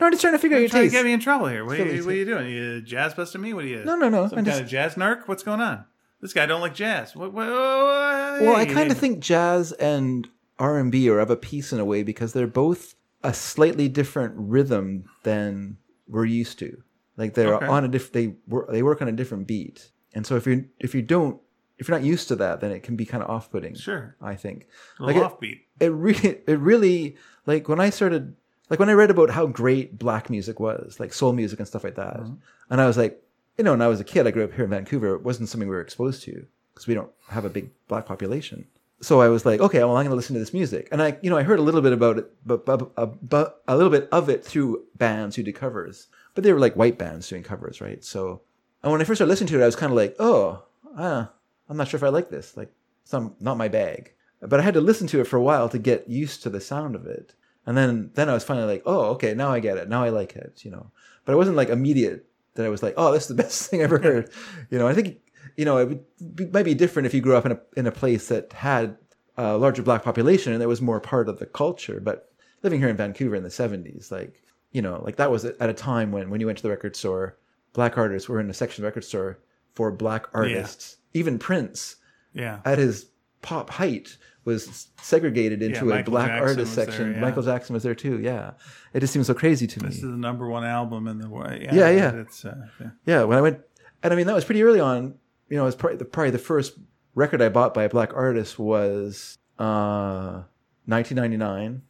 I'm 0.00 0.10
just 0.12 0.20
trying 0.20 0.32
to 0.32 0.38
figure 0.38 0.56
out 0.56 0.60
You're 0.60 0.60
your 0.62 0.68
trying 0.70 0.84
to 0.84 0.90
get 0.90 1.04
me 1.04 1.12
in 1.12 1.20
trouble 1.20 1.46
here. 1.46 1.64
What 1.64 1.78
are, 1.78 1.86
you, 1.86 2.04
what 2.04 2.12
are 2.14 2.16
you 2.16 2.24
doing? 2.24 2.48
You 2.50 2.80
jazz 2.82 3.14
busting 3.14 3.40
me? 3.40 3.52
What 3.54 3.64
are 3.64 3.68
you? 3.68 3.84
No, 3.84 3.96
no, 3.96 4.08
no, 4.08 4.26
Some 4.28 4.38
I'm 4.40 4.44
kind 4.44 4.46
just- 4.46 4.60
of 4.62 4.68
jazz 4.68 4.94
narc? 4.96 5.28
What's 5.28 5.42
going 5.42 5.60
on? 5.60 5.84
This 6.24 6.32
guy 6.32 6.46
don't 6.46 6.62
like 6.62 6.74
jazz. 6.74 7.14
What? 7.14 7.34
what, 7.34 7.46
what 7.46 8.40
Well, 8.40 8.56
I 8.56 8.64
kind 8.64 8.90
of 8.90 8.96
think 8.96 9.20
jazz 9.20 9.72
and 9.72 10.26
R 10.58 10.78
and 10.78 10.90
B 10.90 11.06
are 11.10 11.18
of 11.18 11.28
a 11.28 11.36
piece 11.36 11.70
in 11.70 11.78
a 11.80 11.84
way 11.84 12.02
because 12.02 12.32
they're 12.32 12.46
both 12.46 12.94
a 13.22 13.34
slightly 13.34 13.88
different 13.88 14.32
rhythm 14.38 15.04
than 15.22 15.76
we're 16.08 16.24
used 16.24 16.58
to. 16.60 16.82
Like 17.18 17.34
they're 17.34 17.54
Okay. 17.56 17.66
on 17.66 17.84
a 17.84 17.88
diff- 17.88 18.12
they 18.12 18.36
work 18.48 18.70
they 18.70 18.82
work 18.82 19.02
on 19.02 19.08
a 19.08 19.12
different 19.12 19.46
beat, 19.46 19.90
and 20.14 20.26
so 20.26 20.36
if 20.36 20.46
you 20.46 20.64
if 20.80 20.94
you 20.94 21.02
don't 21.02 21.40
if 21.78 21.88
you're 21.88 21.98
not 21.98 22.06
used 22.06 22.28
to 22.28 22.36
that, 22.36 22.60
then 22.62 22.70
it 22.72 22.82
can 22.82 22.96
be 22.96 23.04
kind 23.04 23.22
of 23.22 23.28
off 23.28 23.50
putting. 23.50 23.74
Sure. 23.74 24.16
I 24.22 24.34
think. 24.34 24.66
Like 24.98 25.16
it, 25.16 25.22
offbeat. 25.22 25.60
it 25.78 25.92
really 25.92 26.40
it 26.46 26.58
really 26.58 27.16
like 27.44 27.68
when 27.68 27.80
I 27.80 27.90
started 27.90 28.34
like 28.70 28.78
when 28.80 28.88
I 28.88 28.94
read 28.94 29.10
about 29.10 29.28
how 29.28 29.46
great 29.46 29.98
black 29.98 30.30
music 30.30 30.58
was, 30.58 30.98
like 30.98 31.12
soul 31.12 31.34
music 31.34 31.58
and 31.58 31.68
stuff 31.68 31.84
like 31.84 31.96
that, 31.96 32.16
Mm-hmm. 32.20 32.34
and 32.70 32.80
I 32.80 32.86
was 32.86 32.96
like, 32.96 33.22
you 33.56 33.64
know, 33.64 33.72
when 33.72 33.82
I 33.82 33.88
was 33.88 34.00
a 34.00 34.04
kid, 34.04 34.26
I 34.26 34.30
grew 34.30 34.44
up 34.44 34.52
here 34.52 34.64
in 34.64 34.70
Vancouver. 34.70 35.14
It 35.14 35.22
wasn't 35.22 35.48
something 35.48 35.68
we 35.68 35.74
were 35.74 35.80
exposed 35.80 36.22
to 36.24 36.46
because 36.72 36.86
we 36.86 36.94
don't 36.94 37.10
have 37.28 37.44
a 37.44 37.50
big 37.50 37.70
black 37.88 38.06
population. 38.06 38.66
So 39.00 39.20
I 39.20 39.28
was 39.28 39.44
like, 39.44 39.60
okay, 39.60 39.78
well, 39.78 39.96
I'm 39.96 40.04
going 40.04 40.10
to 40.10 40.16
listen 40.16 40.34
to 40.34 40.40
this 40.40 40.54
music, 40.54 40.88
and 40.90 41.02
I, 41.02 41.18
you 41.20 41.28
know, 41.28 41.36
I 41.36 41.42
heard 41.42 41.58
a 41.58 41.62
little 41.62 41.82
bit 41.82 41.92
about 41.92 42.18
it, 42.18 42.30
uh, 42.48 43.06
but 43.06 43.62
a 43.68 43.76
little 43.76 43.90
bit 43.90 44.08
of 44.10 44.28
it 44.28 44.44
through 44.44 44.84
bands 44.96 45.36
who 45.36 45.42
did 45.42 45.54
covers, 45.54 46.06
but 46.34 46.42
they 46.42 46.52
were 46.52 46.58
like 46.58 46.74
white 46.74 46.96
bands 46.96 47.28
doing 47.28 47.42
covers, 47.42 47.80
right? 47.80 48.02
So, 48.02 48.40
and 48.82 48.90
when 48.90 49.00
I 49.00 49.04
first 49.04 49.18
started 49.18 49.30
listening 49.30 49.48
to 49.48 49.60
it, 49.60 49.62
I 49.62 49.66
was 49.66 49.76
kind 49.76 49.92
of 49.92 49.96
like, 49.96 50.16
oh, 50.18 50.62
uh, 50.96 51.26
I'm 51.68 51.76
not 51.76 51.88
sure 51.88 51.98
if 51.98 52.04
I 52.04 52.08
like 52.08 52.30
this. 52.30 52.56
Like, 52.56 52.72
not, 53.12 53.40
not 53.40 53.58
my 53.58 53.68
bag. 53.68 54.12
But 54.40 54.60
I 54.60 54.62
had 54.62 54.74
to 54.74 54.80
listen 54.80 55.06
to 55.08 55.20
it 55.20 55.26
for 55.26 55.36
a 55.36 55.42
while 55.42 55.68
to 55.68 55.78
get 55.78 56.08
used 56.08 56.42
to 56.42 56.50
the 56.50 56.60
sound 56.60 56.94
of 56.94 57.06
it. 57.06 57.34
And 57.66 57.76
then, 57.76 58.10
then 58.14 58.28
I 58.28 58.34
was 58.34 58.44
finally 58.44 58.66
like, 58.66 58.82
oh, 58.84 59.06
okay, 59.12 59.34
now 59.34 59.50
I 59.50 59.60
get 59.60 59.78
it. 59.78 59.88
Now 59.88 60.04
I 60.04 60.10
like 60.10 60.36
it, 60.36 60.64
you 60.64 60.70
know. 60.70 60.90
But 61.24 61.32
it 61.32 61.36
wasn't 61.36 61.56
like 61.56 61.70
immediate 61.70 62.26
that 62.54 62.64
I 62.66 62.68
was 62.68 62.82
like, 62.82 62.94
oh, 62.96 63.12
this 63.12 63.22
is 63.24 63.28
the 63.28 63.34
best 63.42 63.68
thing 63.70 63.80
I 63.80 63.84
ever 63.84 63.98
heard. 63.98 64.30
You 64.70 64.78
know, 64.78 64.86
I 64.88 64.94
think, 64.94 65.18
you 65.56 65.64
know, 65.64 65.78
it 65.78 65.88
would 65.88 66.04
be, 66.36 66.46
might 66.46 66.64
be 66.64 66.74
different 66.74 67.06
if 67.06 67.14
you 67.14 67.20
grew 67.20 67.36
up 67.36 67.46
in 67.46 67.52
a, 67.52 67.60
in 67.76 67.86
a 67.86 67.92
place 67.92 68.28
that 68.28 68.52
had 68.52 68.96
a 69.36 69.56
larger 69.56 69.82
black 69.82 70.02
population 70.04 70.52
and 70.52 70.62
it 70.62 70.66
was 70.66 70.80
more 70.80 71.00
part 71.00 71.28
of 71.28 71.38
the 71.38 71.46
culture. 71.46 72.00
But 72.00 72.30
living 72.62 72.80
here 72.80 72.88
in 72.88 72.96
Vancouver 72.96 73.34
in 73.36 73.42
the 73.42 73.48
70s, 73.48 74.10
like, 74.10 74.42
you 74.72 74.82
know, 74.82 75.00
like 75.04 75.16
that 75.16 75.30
was 75.30 75.44
at 75.44 75.70
a 75.70 75.74
time 75.74 76.12
when, 76.12 76.30
when 76.30 76.40
you 76.40 76.46
went 76.46 76.58
to 76.58 76.62
the 76.62 76.70
record 76.70 76.96
store, 76.96 77.36
black 77.72 77.98
artists 77.98 78.28
were 78.28 78.40
in 78.40 78.48
a 78.50 78.54
section 78.54 78.82
of 78.82 78.84
the 78.84 78.88
record 78.88 79.04
store 79.04 79.38
for 79.74 79.90
black 79.90 80.26
artists. 80.32 80.96
Even 81.14 81.38
Prince, 81.38 81.96
Yeah. 82.32 82.60
at 82.64 82.78
his 82.78 83.06
pop 83.44 83.70
height, 83.70 84.16
was 84.44 84.88
segregated 85.00 85.62
into 85.62 85.92
a 85.92 86.02
black 86.02 86.28
Jackson 86.28 86.42
artist 86.42 86.58
was 86.58 86.74
there, 86.76 86.84
section. 86.86 87.12
yeah. 87.14 87.20
Michael 87.20 87.42
Jackson 87.42 87.74
was 87.74 87.82
there 87.82 87.94
too. 87.94 88.18
Yeah, 88.20 88.52
it 88.92 89.00
just 89.00 89.12
seems 89.12 89.26
so 89.26 89.34
crazy 89.34 89.66
to 89.66 89.82
me. 89.82 89.88
This 89.88 89.96
is 89.96 90.02
the 90.02 90.08
number 90.08 90.48
one 90.48 90.64
album 90.64 91.06
in 91.06 91.18
the 91.18 91.28
world. 91.28 91.60
Yeah, 91.60 91.74
Yeah, 91.74 91.90
yeah. 91.90 92.12
It's, 92.16 92.44
uh, 92.44 92.66
yeah. 92.80 92.90
Yeah, 93.06 93.22
when 93.24 93.38
I 93.38 93.40
went, 93.40 93.60
and 94.02 94.12
I 94.12 94.16
mean 94.16 94.26
that 94.26 94.34
was 94.34 94.44
pretty 94.44 94.62
early 94.62 94.80
on. 94.80 95.14
You 95.48 95.56
know, 95.56 95.62
it 95.62 95.66
was 95.66 95.76
probably 95.76 95.98
the, 95.98 96.04
probably 96.04 96.30
the 96.30 96.38
first 96.38 96.74
record 97.14 97.40
I 97.40 97.48
bought 97.48 97.74
by 97.74 97.84
a 97.84 97.88
black 97.88 98.12
artist 98.14 98.58
was 98.58 99.38
uh, 99.58 100.42
1999. 100.86 101.82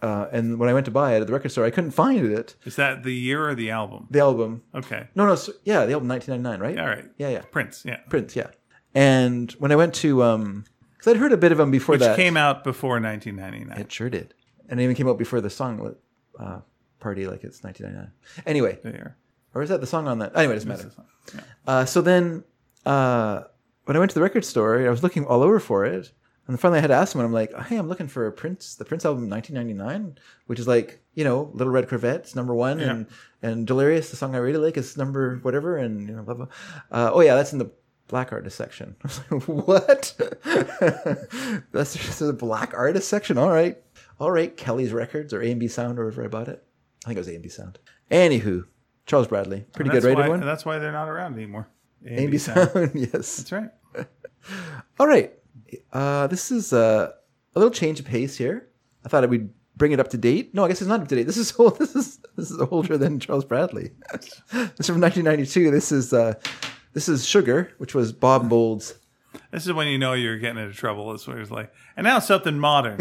Uh, 0.00 0.26
and 0.32 0.58
when 0.58 0.68
I 0.68 0.74
went 0.74 0.84
to 0.86 0.90
buy 0.90 1.14
it 1.14 1.20
at 1.20 1.26
the 1.28 1.32
record 1.32 1.50
store, 1.52 1.64
I 1.64 1.70
couldn't 1.70 1.92
find 1.92 2.26
it. 2.32 2.56
Is 2.64 2.74
that 2.76 3.04
the 3.04 3.14
year 3.14 3.48
or 3.48 3.54
the 3.54 3.70
album? 3.70 4.08
The 4.10 4.18
album, 4.18 4.62
Okay. 4.74 5.06
no, 5.14 5.26
no, 5.26 5.36
so, 5.36 5.52
yeah, 5.64 5.86
the 5.86 5.92
album 5.92 6.08
1999, 6.08 6.60
right? 6.60 6.78
All 6.78 6.88
right. 6.88 7.08
Yeah, 7.18 7.28
yeah, 7.28 7.42
Prince. 7.52 7.84
Yeah. 7.86 7.98
Prince, 8.08 8.34
yeah. 8.34 8.48
And 8.94 9.52
when 9.52 9.70
I 9.70 9.76
went 9.76 9.94
to, 9.96 10.22
um, 10.24 10.64
because 11.02 11.16
I'd 11.16 11.20
heard 11.20 11.32
a 11.32 11.36
bit 11.36 11.50
of 11.50 11.58
him 11.58 11.72
before 11.72 11.94
Which 11.94 12.00
that, 12.02 12.14
came 12.16 12.36
out 12.36 12.62
before 12.62 13.00
1999. 13.00 13.76
it 13.80 13.90
sure 13.90 14.08
did, 14.08 14.34
and 14.68 14.78
it 14.78 14.84
even 14.84 14.94
came 14.94 15.08
out 15.08 15.18
before 15.18 15.40
the 15.40 15.50
song 15.50 15.96
uh, 16.38 16.60
"Party 17.00 17.26
Like 17.26 17.42
It's 17.42 17.64
1999." 17.64 18.44
Anyway, 18.46 18.78
There. 18.84 19.16
or 19.52 19.62
is 19.62 19.68
that 19.70 19.80
the 19.80 19.86
song 19.88 20.06
on 20.06 20.20
that? 20.20 20.36
Anyway, 20.36 20.52
it 20.52 20.64
doesn't 20.64 20.68
matter. 20.68 20.92
Yeah. 21.34 21.40
Uh, 21.66 21.84
so 21.84 22.02
then, 22.02 22.44
uh, 22.86 23.42
when 23.86 23.96
I 23.96 23.98
went 23.98 24.12
to 24.12 24.14
the 24.14 24.22
record 24.22 24.44
store, 24.44 24.78
I 24.86 24.90
was 24.90 25.02
looking 25.02 25.24
all 25.26 25.42
over 25.42 25.58
for 25.58 25.84
it, 25.84 26.12
and 26.46 26.58
finally 26.60 26.78
I 26.78 26.82
had 26.82 26.86
to 26.88 26.94
ask 26.94 27.12
someone. 27.12 27.26
I'm 27.26 27.32
like, 27.32 27.52
"Hey, 27.66 27.76
I'm 27.78 27.88
looking 27.88 28.06
for 28.06 28.28
a 28.28 28.32
Prince, 28.32 28.76
the 28.76 28.84
Prince 28.84 29.04
album, 29.04 29.28
1999, 29.28 30.18
which 30.46 30.60
is 30.60 30.68
like, 30.68 31.02
you 31.14 31.24
know, 31.24 31.50
Little 31.52 31.72
Red 31.72 31.88
Corvette's 31.88 32.36
number 32.36 32.54
one, 32.54 32.78
and 32.78 33.06
and 33.42 33.66
Delirious, 33.66 34.10
the 34.10 34.16
song 34.16 34.36
I 34.36 34.38
really 34.38 34.58
like, 34.64 34.76
is 34.76 34.96
number 34.96 35.38
whatever, 35.42 35.78
and 35.78 36.08
you 36.08 36.14
know, 36.14 36.22
blah 36.22 36.34
blah. 36.34 36.46
Uh, 36.92 37.10
oh 37.12 37.22
yeah, 37.22 37.34
that's 37.34 37.52
in 37.52 37.58
the 37.58 37.72
black 38.08 38.32
artist 38.32 38.56
section. 38.56 38.96
I 39.04 39.08
was 39.08 39.20
like, 39.30 39.42
what? 39.48 40.14
that's 41.72 41.94
just 41.94 42.18
the 42.18 42.32
black 42.32 42.74
artist 42.74 43.08
section. 43.08 43.38
All 43.38 43.50
right, 43.50 43.78
all 44.18 44.30
right. 44.30 44.56
Kelly's 44.56 44.92
Records 44.92 45.32
or 45.32 45.42
A 45.42 45.50
and 45.50 45.60
B 45.60 45.68
Sound 45.68 45.98
or 45.98 46.04
wherever 46.04 46.24
I 46.24 46.28
bought 46.28 46.48
it. 46.48 46.64
I 47.04 47.08
think 47.08 47.16
it 47.16 47.20
was 47.20 47.28
A 47.28 47.34
and 47.34 47.42
B 47.42 47.48
Sound. 47.48 47.78
Anywho, 48.10 48.64
Charles 49.06 49.26
Bradley, 49.26 49.64
pretty 49.72 49.90
good, 49.90 50.04
right, 50.04 50.14
why, 50.14 50.22
everyone? 50.22 50.40
That's 50.40 50.64
why 50.64 50.78
they're 50.78 50.92
not 50.92 51.08
around 51.08 51.34
anymore. 51.34 51.68
A 52.06 52.22
and 52.22 52.30
B 52.30 52.38
Sound, 52.38 52.70
yes. 52.94 53.36
That's 53.36 53.52
right. 53.52 53.70
All 54.98 55.06
right. 55.06 55.32
Uh, 55.92 56.26
this 56.26 56.50
is 56.50 56.72
uh, 56.72 57.12
a 57.54 57.58
little 57.58 57.72
change 57.72 58.00
of 58.00 58.06
pace 58.06 58.36
here. 58.36 58.68
I 59.04 59.08
thought 59.08 59.24
I 59.24 59.26
would 59.26 59.52
bring 59.76 59.92
it 59.92 60.00
up 60.00 60.08
to 60.08 60.18
date. 60.18 60.54
No, 60.54 60.64
I 60.64 60.68
guess 60.68 60.80
it's 60.80 60.88
not 60.88 61.00
up 61.00 61.08
to 61.08 61.16
date. 61.16 61.24
This 61.24 61.36
is 61.36 61.54
old, 61.58 61.78
this 61.78 61.96
is 61.96 62.18
this 62.36 62.50
is 62.50 62.60
older 62.60 62.96
than 62.98 63.18
Charles 63.18 63.44
Bradley. 63.44 63.92
this 64.12 64.22
is 64.52 64.86
from 64.86 65.00
1992. 65.00 65.70
This 65.70 65.92
is 65.92 66.12
uh, 66.12 66.34
this 66.92 67.08
is 67.08 67.26
Sugar, 67.26 67.72
which 67.78 67.94
was 67.94 68.12
Bob 68.12 68.44
Mould's. 68.44 68.94
This 69.50 69.66
is 69.66 69.72
when 69.72 69.88
you 69.88 69.98
know 69.98 70.12
you're 70.12 70.38
getting 70.38 70.62
into 70.62 70.74
trouble. 70.74 71.12
This 71.12 71.26
where 71.26 71.40
it's 71.40 71.50
like, 71.50 71.72
and 71.96 72.04
now 72.04 72.18
something 72.18 72.58
modern. 72.58 72.98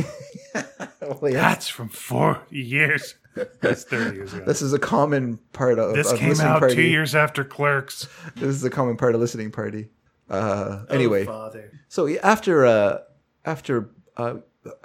Well, 1.02 1.20
yeah, 1.24 1.42
That's 1.42 1.68
from 1.68 1.90
40 1.90 2.58
years. 2.58 3.16
That's 3.62 3.84
30 3.86 4.16
years 4.16 4.34
ago. 4.34 4.46
this 4.46 4.62
is 4.62 4.74
a 4.74 4.80
common 4.80 5.38
part 5.54 5.80
of, 5.80 5.94
This 5.96 6.12
of 6.12 6.20
came 6.20 6.30
listening 6.30 6.52
out 6.52 6.60
party. 6.60 6.76
two 6.76 6.82
years 6.84 7.16
after 7.16 7.44
Clerks. 7.44 8.08
This 8.36 8.56
is 8.56 8.64
a 8.64 8.70
common 8.70 8.98
part 8.98 9.16
of 9.16 9.22
listening 9.22 9.52
party. 9.52 9.90
Uh, 10.30 10.86
anyway, 10.90 11.26
father. 11.26 11.72
So 11.90 12.08
after 12.20 12.66
uh, 12.66 13.00
after 13.46 13.90
uh, 14.18 14.36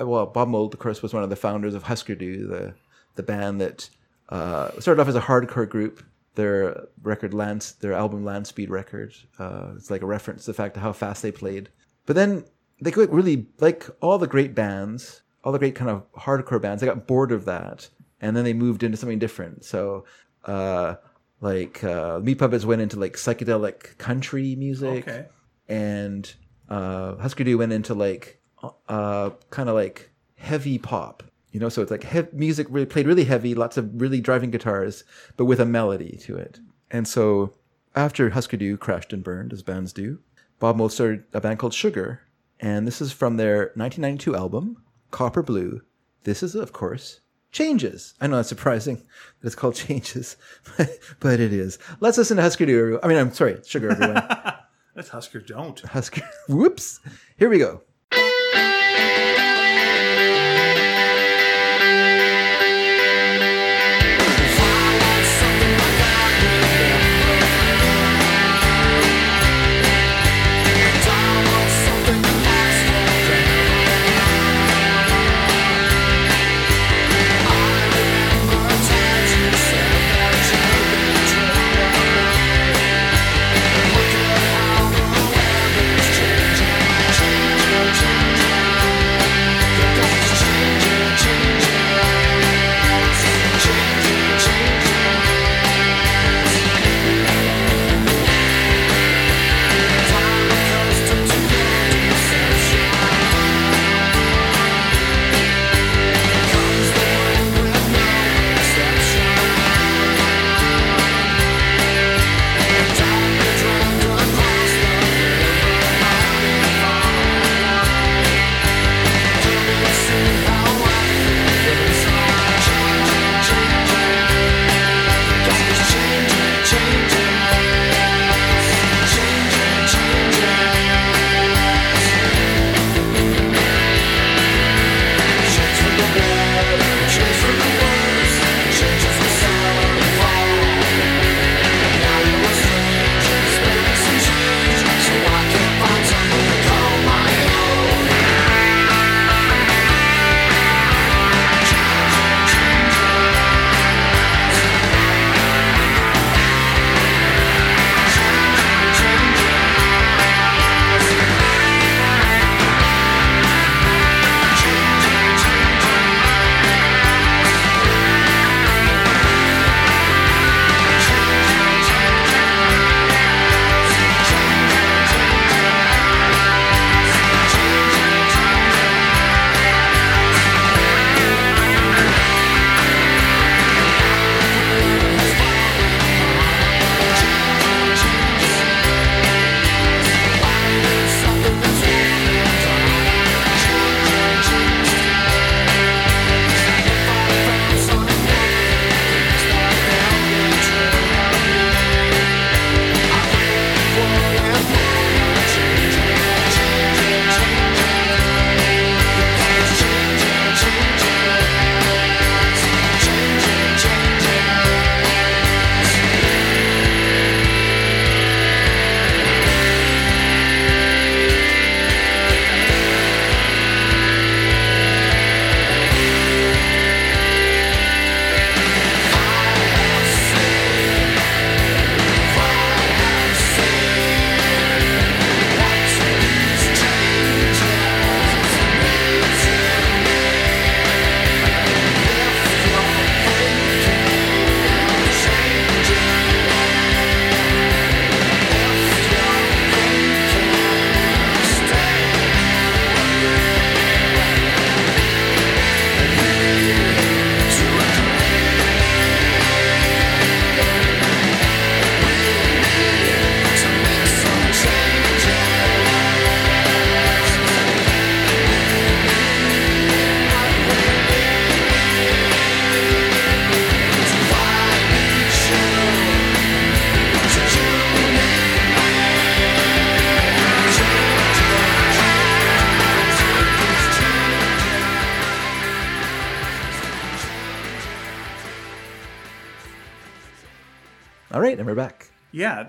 well, 0.00 0.26
Bob 0.26 0.48
Mould, 0.48 0.74
of 0.74 0.80
course, 0.80 1.02
was 1.02 1.12
one 1.14 1.22
of 1.22 1.30
the 1.30 1.36
founders 1.36 1.74
of 1.74 1.84
Husker 1.84 2.14
Du, 2.14 2.46
the 2.46 2.74
the 3.14 3.22
band 3.22 3.60
that 3.60 3.88
uh, 4.28 4.70
started 4.80 5.00
off 5.00 5.08
as 5.08 5.14
a 5.14 5.20
hardcore 5.20 5.68
group. 5.68 6.02
Their 6.36 6.86
record, 7.02 7.34
Land, 7.34 7.74
their 7.80 7.92
album 7.92 8.24
Land 8.24 8.46
Speed 8.46 8.70
record, 8.70 9.12
uh, 9.38 9.72
it's 9.76 9.90
like 9.90 10.02
a 10.02 10.06
reference 10.06 10.44
to 10.44 10.52
the 10.52 10.54
fact 10.54 10.76
of 10.76 10.82
how 10.82 10.92
fast 10.92 11.22
they 11.22 11.32
played. 11.32 11.68
But 12.06 12.14
then 12.16 12.44
they 12.80 12.90
got 12.92 13.10
really 13.10 13.48
like 13.58 13.86
all 14.00 14.16
the 14.18 14.26
great 14.28 14.54
bands, 14.54 15.22
all 15.42 15.50
the 15.52 15.58
great 15.58 15.74
kind 15.74 15.90
of 15.90 16.04
hardcore 16.12 16.62
bands. 16.62 16.80
They 16.80 16.86
got 16.86 17.06
bored 17.06 17.32
of 17.32 17.44
that, 17.46 17.90
and 18.20 18.36
then 18.36 18.44
they 18.44 18.52
moved 18.54 18.82
into 18.82 18.96
something 18.96 19.18
different. 19.18 19.64
So. 19.64 20.04
Uh, 20.44 20.94
like 21.42 21.84
uh, 21.84 22.18
Meat 22.22 22.36
Puppets 22.38 22.64
went 22.64 22.80
into 22.80 22.98
like 22.98 23.14
psychedelic 23.14 23.98
country 23.98 24.56
music 24.56 25.06
Okay. 25.06 25.26
and 25.68 26.34
uh, 26.70 27.16
Husker 27.16 27.44
Du 27.44 27.58
went 27.58 27.72
into 27.72 27.92
like 27.92 28.40
uh, 28.88 29.30
kind 29.50 29.68
of 29.68 29.74
like 29.74 30.10
heavy 30.36 30.78
pop. 30.78 31.22
You 31.56 31.60
know, 31.60 31.70
so 31.70 31.80
it's 31.80 31.90
like 31.90 32.04
hev- 32.04 32.34
music 32.34 32.66
really 32.68 32.84
played 32.84 33.06
really 33.06 33.24
heavy, 33.24 33.54
lots 33.54 33.78
of 33.78 33.98
really 33.98 34.20
driving 34.20 34.50
guitars, 34.50 35.04
but 35.38 35.46
with 35.46 35.58
a 35.58 35.64
melody 35.64 36.18
to 36.24 36.36
it. 36.36 36.60
And 36.90 37.08
so 37.08 37.54
after 37.94 38.28
Husker 38.28 38.58
Du 38.58 38.76
crashed 38.76 39.14
and 39.14 39.24
burned, 39.24 39.54
as 39.54 39.62
bands 39.62 39.94
do, 39.94 40.18
Bob 40.58 40.76
Mould 40.76 40.92
started 40.92 41.24
a 41.32 41.40
band 41.40 41.58
called 41.58 41.72
Sugar, 41.72 42.20
and 42.60 42.86
this 42.86 43.00
is 43.00 43.10
from 43.10 43.38
their 43.38 43.72
1992 43.74 44.36
album 44.36 44.82
Copper 45.10 45.42
Blue. 45.42 45.80
This 46.24 46.42
is, 46.42 46.54
of 46.54 46.74
course, 46.74 47.22
Changes. 47.52 48.12
I 48.20 48.26
know 48.26 48.40
it's 48.40 48.50
surprising 48.50 48.96
that 48.96 49.46
it's 49.46 49.54
called 49.54 49.76
Changes, 49.76 50.36
but 51.20 51.40
it 51.40 51.54
is. 51.54 51.78
Let's 52.00 52.18
listen 52.18 52.36
to 52.36 52.42
Husker 52.42 52.66
Du. 52.66 53.00
I 53.02 53.08
mean, 53.08 53.16
I'm 53.16 53.32
sorry, 53.32 53.56
Sugar, 53.64 53.92
everyone. 53.92 54.28
That's 54.94 55.08
Husker 55.08 55.40
Don't. 55.40 55.80
Husker. 55.80 56.20
Whoops. 56.50 57.00
Here 57.38 57.48
we 57.48 57.56
go. 57.56 57.80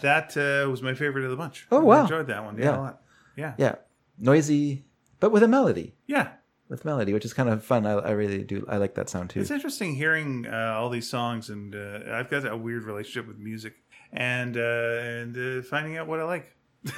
That 0.02 0.36
uh, 0.38 0.70
was 0.70 0.82
my 0.82 0.94
favorite 0.94 1.24
of 1.26 1.32
the 1.32 1.38
bunch. 1.38 1.68
Oh, 1.72 1.80
wow. 1.80 1.82
I 1.82 1.96
wow. 1.98 2.02
enjoyed 2.04 2.28
that 2.28 2.44
one. 2.44 2.58
Yeah, 2.58 2.64
Yeah. 2.66 2.78
a 2.78 2.82
lot. 2.82 3.02
Yeah, 3.36 3.54
Yeah, 3.58 3.76
noisy, 4.18 4.86
but 5.20 5.32
with 5.32 5.44
a 5.44 5.48
melody. 5.48 5.96
yeah. 6.08 6.30
With 6.70 6.84
melody, 6.84 7.14
which 7.14 7.24
is 7.24 7.34
kind 7.34 7.48
of 7.48 7.64
fun. 7.64 7.86
I, 7.86 7.92
I 7.94 8.12
really 8.12 8.44
do. 8.44 8.66
I 8.68 8.76
like 8.76 8.96
that 8.96 9.08
sound 9.10 9.30
too. 9.30 9.40
It's 9.40 9.52
interesting 9.52 9.96
hearing 9.96 10.46
uh, 10.46 10.76
all 10.78 10.90
these 10.90 11.10
songs, 11.10 11.50
and 11.50 11.74
uh, 11.74 12.00
I've 12.12 12.30
got 12.30 12.46
a 12.46 12.58
weird 12.58 12.84
relationship 12.84 13.26
with 13.26 13.38
music, 13.38 13.76
and 14.12 14.58
uh, 14.58 14.60
and 14.60 15.38
uh, 15.38 15.62
finding 15.64 15.96
out 15.98 16.08
what 16.08 16.20
I 16.20 16.24
like. 16.24 16.54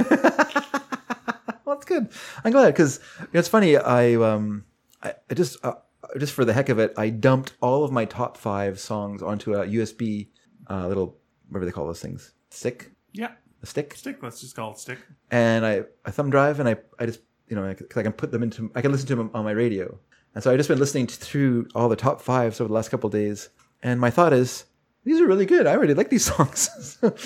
well, 1.65 1.75
that's 1.75 1.85
good. 1.85 2.09
I'm 2.43 2.51
glad 2.51 2.67
because 2.73 2.99
it's 3.33 3.47
funny. 3.47 3.77
I 3.77 4.15
um, 4.15 4.65
I, 5.03 5.13
I 5.29 5.33
just 5.35 5.63
uh, 5.63 5.73
just 6.17 6.33
for 6.33 6.45
the 6.45 6.53
heck 6.53 6.69
of 6.69 6.79
it, 6.79 6.93
I 6.97 7.09
dumped 7.09 7.53
all 7.61 7.83
of 7.83 7.91
my 7.91 8.05
top 8.05 8.37
five 8.37 8.79
songs 8.79 9.21
onto 9.21 9.53
a 9.53 9.65
USB 9.67 10.29
uh, 10.69 10.87
little 10.87 11.17
whatever 11.49 11.65
they 11.65 11.71
call 11.71 11.85
those 11.85 12.01
things 12.01 12.31
stick, 12.51 12.91
Yeah, 13.13 13.31
a 13.61 13.65
stick, 13.65 13.93
stick. 13.95 14.21
Let's 14.23 14.41
just 14.41 14.55
call 14.55 14.71
it 14.71 14.77
stick. 14.79 14.99
and 15.31 15.65
I 15.65 15.83
a 16.05 16.11
thumb 16.11 16.29
drive, 16.29 16.59
and 16.59 16.67
I 16.69 16.77
I 16.99 17.05
just 17.05 17.21
you 17.47 17.55
know 17.55 17.67
because 17.73 17.97
I 17.97 18.03
can 18.03 18.13
put 18.13 18.31
them 18.31 18.43
into 18.43 18.71
I 18.75 18.81
can 18.81 18.91
listen 18.91 19.07
to 19.07 19.15
them 19.15 19.31
on 19.33 19.43
my 19.43 19.51
radio, 19.51 19.97
and 20.35 20.43
so 20.43 20.51
I've 20.51 20.57
just 20.57 20.69
been 20.69 20.79
listening 20.79 21.07
to, 21.07 21.15
through 21.15 21.67
all 21.75 21.89
the 21.89 21.95
top 21.95 22.21
fives 22.21 22.59
over 22.61 22.67
the 22.67 22.73
last 22.73 22.89
couple 22.89 23.09
days, 23.09 23.49
and 23.83 23.99
my 23.99 24.09
thought 24.09 24.33
is. 24.33 24.65
These 25.05 25.21
are 25.21 25.27
really 25.27 25.45
good. 25.45 25.65
I 25.65 25.73
really 25.73 25.93
like 25.93 26.09
these 26.09 26.25
songs. 26.35 26.97
but 27.01 27.17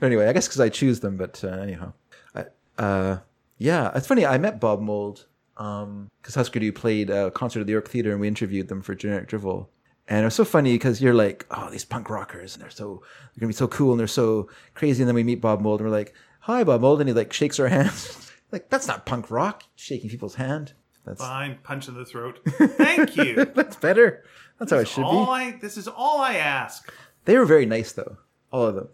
anyway, 0.02 0.26
I 0.26 0.32
guess 0.32 0.48
because 0.48 0.60
I 0.60 0.70
choose 0.70 0.98
them. 1.00 1.16
But 1.18 1.44
uh, 1.44 1.48
anyhow, 1.48 1.92
I, 2.34 2.46
uh, 2.78 3.18
yeah, 3.58 3.92
it's 3.94 4.06
funny. 4.06 4.24
I 4.24 4.38
met 4.38 4.60
Bob 4.60 4.80
Mould 4.80 5.26
because 5.54 6.34
Husker 6.34 6.58
Du 6.58 6.72
played 6.72 7.10
a 7.10 7.30
concert 7.30 7.60
at 7.60 7.66
the 7.66 7.72
York 7.72 7.88
Theatre, 7.88 8.12
and 8.12 8.20
we 8.20 8.28
interviewed 8.28 8.68
them 8.68 8.80
for 8.80 8.94
Generic 8.94 9.28
Drivel. 9.28 9.68
And 10.06 10.20
it 10.20 10.24
was 10.24 10.34
so 10.34 10.44
funny 10.44 10.74
because 10.74 11.00
you're 11.00 11.14
like, 11.14 11.46
oh, 11.50 11.70
these 11.70 11.84
punk 11.84 12.10
rockers, 12.10 12.54
and 12.54 12.62
they're 12.62 12.70
so 12.70 13.02
they're 13.02 13.40
gonna 13.40 13.48
be 13.48 13.54
so 13.54 13.68
cool 13.68 13.92
and 13.92 14.00
they're 14.00 14.06
so 14.06 14.48
crazy. 14.74 15.02
And 15.02 15.08
then 15.08 15.14
we 15.14 15.24
meet 15.24 15.40
Bob 15.40 15.60
Mould, 15.60 15.80
and 15.80 15.88
we're 15.88 15.96
like, 15.96 16.12
hi, 16.40 16.62
Bob 16.62 16.82
Mould, 16.82 17.00
and 17.00 17.08
he 17.08 17.14
like 17.14 17.32
shakes 17.32 17.58
our 17.58 17.68
hands. 17.76 18.30
like 18.52 18.68
that's 18.68 18.86
not 18.86 19.06
punk 19.06 19.30
rock, 19.30 19.64
shaking 19.76 20.10
people's 20.10 20.34
hand. 20.34 20.74
That's 21.06 21.20
Fine, 21.20 21.58
punch 21.62 21.88
in 21.88 21.94
the 21.94 22.04
throat. 22.04 22.40
Thank 22.46 23.16
you. 23.16 23.44
that's 23.54 23.76
better. 23.76 24.24
That's 24.58 24.72
how 24.72 24.78
it 24.78 24.88
should 24.88 25.04
all 25.04 25.26
be. 25.26 25.30
I. 25.30 25.58
This 25.60 25.76
is 25.76 25.88
all 25.88 26.20
I 26.20 26.34
ask. 26.34 26.92
They 27.24 27.38
were 27.38 27.46
very 27.46 27.66
nice 27.66 27.92
though, 27.92 28.18
all 28.50 28.66
of 28.66 28.74
them. 28.74 28.88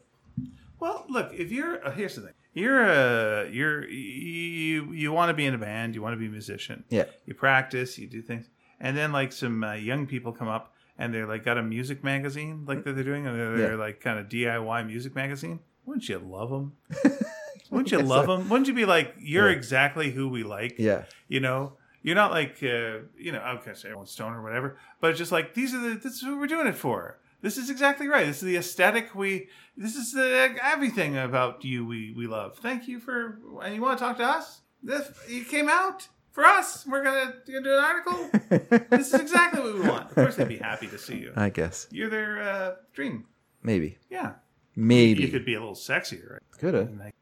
Well, 0.78 1.04
look, 1.08 1.32
if 1.32 1.50
you're 1.50 1.84
uh, 1.84 1.90
here's 1.90 2.14
the 2.14 2.22
thing. 2.22 2.34
You're 2.52 2.84
a 2.84 3.48
you're 3.50 3.88
you 3.88 4.92
you 4.92 5.12
want 5.12 5.30
to 5.30 5.34
be 5.34 5.46
in 5.46 5.54
a 5.54 5.58
band. 5.58 5.94
You 5.94 6.02
want 6.02 6.14
to 6.14 6.18
be 6.18 6.26
a 6.26 6.30
musician. 6.30 6.84
Yeah. 6.88 7.04
You 7.26 7.34
practice. 7.34 7.96
You 7.98 8.08
do 8.08 8.22
things, 8.22 8.48
and 8.80 8.96
then 8.96 9.12
like 9.12 9.32
some 9.32 9.62
uh, 9.62 9.74
young 9.74 10.06
people 10.06 10.32
come 10.32 10.48
up 10.48 10.72
and 11.00 11.12
they're 11.12 11.26
like 11.26 11.44
got 11.44 11.58
a 11.58 11.62
music 11.62 12.04
magazine 12.04 12.64
like 12.66 12.84
that 12.84 12.92
they're 12.92 13.02
doing, 13.12 13.26
and 13.26 13.36
they're, 13.38 13.56
they're 13.56 13.70
Yeah. 13.72 13.76
like 13.86 14.00
kind 14.00 14.18
of 14.20 14.28
DIY 14.28 14.86
music 14.86 15.14
magazine. 15.16 15.58
Wouldn't 15.86 16.08
you 16.08 16.18
love 16.18 16.50
them? 16.50 16.72
Wouldn't 17.70 17.90
you 17.92 18.00
love 18.00 18.26
them? 18.26 18.48
Wouldn't 18.48 18.68
you 18.68 18.74
be 18.74 18.84
like, 18.84 19.14
you're 19.18 19.50
Yeah. 19.50 19.56
exactly 19.56 20.10
who 20.10 20.28
we 20.28 20.42
like? 20.44 20.74
Yeah. 20.78 21.04
You 21.28 21.40
know, 21.40 21.74
you're 22.02 22.14
not 22.16 22.30
like, 22.32 22.58
uh, 22.62 23.06
you 23.16 23.32
know, 23.32 23.40
okay, 23.58 23.74
say 23.74 23.88
everyone's 23.88 24.10
stone 24.10 24.32
or 24.32 24.42
whatever, 24.42 24.76
but 25.00 25.10
it's 25.10 25.18
just 25.18 25.32
like 25.32 25.54
these 25.54 25.74
are 25.74 25.80
the 25.80 25.94
this 25.96 26.14
is 26.14 26.20
who 26.20 26.38
we're 26.38 26.46
doing 26.46 26.66
it 26.66 26.74
for. 26.76 27.18
This 27.42 27.56
is 27.56 27.70
exactly 27.70 28.06
right. 28.06 28.26
This 28.26 28.36
is 28.42 28.42
the 28.42 28.56
aesthetic 28.56 29.14
we. 29.14 29.48
This 29.76 29.96
is 29.96 30.12
the 30.12 30.54
everything 30.62 31.16
about 31.16 31.64
you 31.64 31.86
we 31.86 32.12
we 32.16 32.26
love. 32.26 32.58
Thank 32.58 32.86
you 32.88 33.00
for. 33.00 33.38
And 33.62 33.74
you 33.74 33.80
want 33.80 33.98
to 33.98 34.04
talk 34.04 34.18
to 34.18 34.24
us? 34.24 34.60
This 34.82 35.10
you 35.28 35.44
came 35.44 35.68
out 35.68 36.08
for 36.32 36.44
us. 36.44 36.86
We're 36.86 37.02
gonna, 37.02 37.34
gonna 37.46 37.62
do 37.62 37.74
an 37.74 37.84
article. 37.84 38.86
this 38.90 39.12
is 39.12 39.20
exactly 39.20 39.60
what 39.60 39.74
we 39.74 39.80
want. 39.88 40.08
Of 40.10 40.14
course, 40.14 40.36
they'd 40.36 40.48
be 40.48 40.56
happy 40.58 40.86
to 40.88 40.98
see 40.98 41.16
you. 41.18 41.32
I 41.36 41.50
guess 41.50 41.86
You're 41.90 42.10
their 42.10 42.42
uh, 42.42 42.74
dream. 42.92 43.26
maybe, 43.62 43.98
Yeah, 44.10 44.32
maybe 44.76 45.22
you 45.22 45.28
could 45.28 45.44
be 45.44 45.54
a 45.54 45.60
little 45.60 45.74
sexier, 45.74 46.32
right? 46.32 46.42
could 46.58 46.74
have 46.74 46.90
Like, 46.98 47.14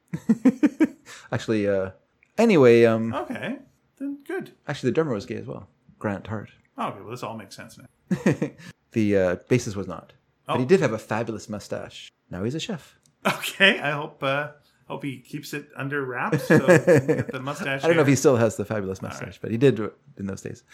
actually. 1.33 1.69
Uh, 1.69 1.91
anyway, 2.37 2.85
um, 2.85 3.15
okay, 3.15 3.59
then 3.99 4.19
good. 4.27 4.53
actually 4.67 4.91
the 4.91 4.95
drummer 4.95 5.13
was 5.15 5.27
gay 5.27 5.37
as 5.37 5.47
well, 5.47 5.69
Grant 5.99 6.27
Hart. 6.27 6.51
Okay, 6.79 7.01
well, 7.01 7.11
this 7.11 7.23
all 7.23 7.37
makes 7.37 7.57
sense 7.57 7.79
now. 7.79 7.87
the 8.93 9.17
uh, 9.17 9.37
bassist 9.51 9.77
was 9.77 9.87
not, 9.89 10.13
but 10.47 10.59
he 10.59 10.63
Oh. 10.65 10.67
did 10.67 10.81
have 10.81 10.93
a 10.93 10.99
fabulous 10.99 11.49
mustache. 11.49 12.11
Now 12.31 12.45
he's 12.45 12.55
a 12.55 12.61
chef. 12.61 12.97
Okay, 13.27 13.81
I 13.81 13.91
hope 13.91 14.23
uh, 14.23 14.49
hope 14.89 15.05
he 15.05 15.19
keeps 15.21 15.53
it 15.55 15.69
under 15.77 16.05
wraps. 16.05 16.45
So 16.49 16.59
the 16.59 17.41
mustache. 17.43 17.85
I 17.85 17.87
don't 17.87 17.97
know 17.97 18.03
if 18.03 18.09
he 18.09 18.17
still 18.17 18.37
has 18.37 18.57
the 18.57 18.65
fabulous 18.65 19.01
mustache, 19.03 19.39
but 19.41 19.51
he 19.51 19.57
did 19.57 19.79
in 20.17 20.27
those 20.27 20.41
days. 20.43 20.65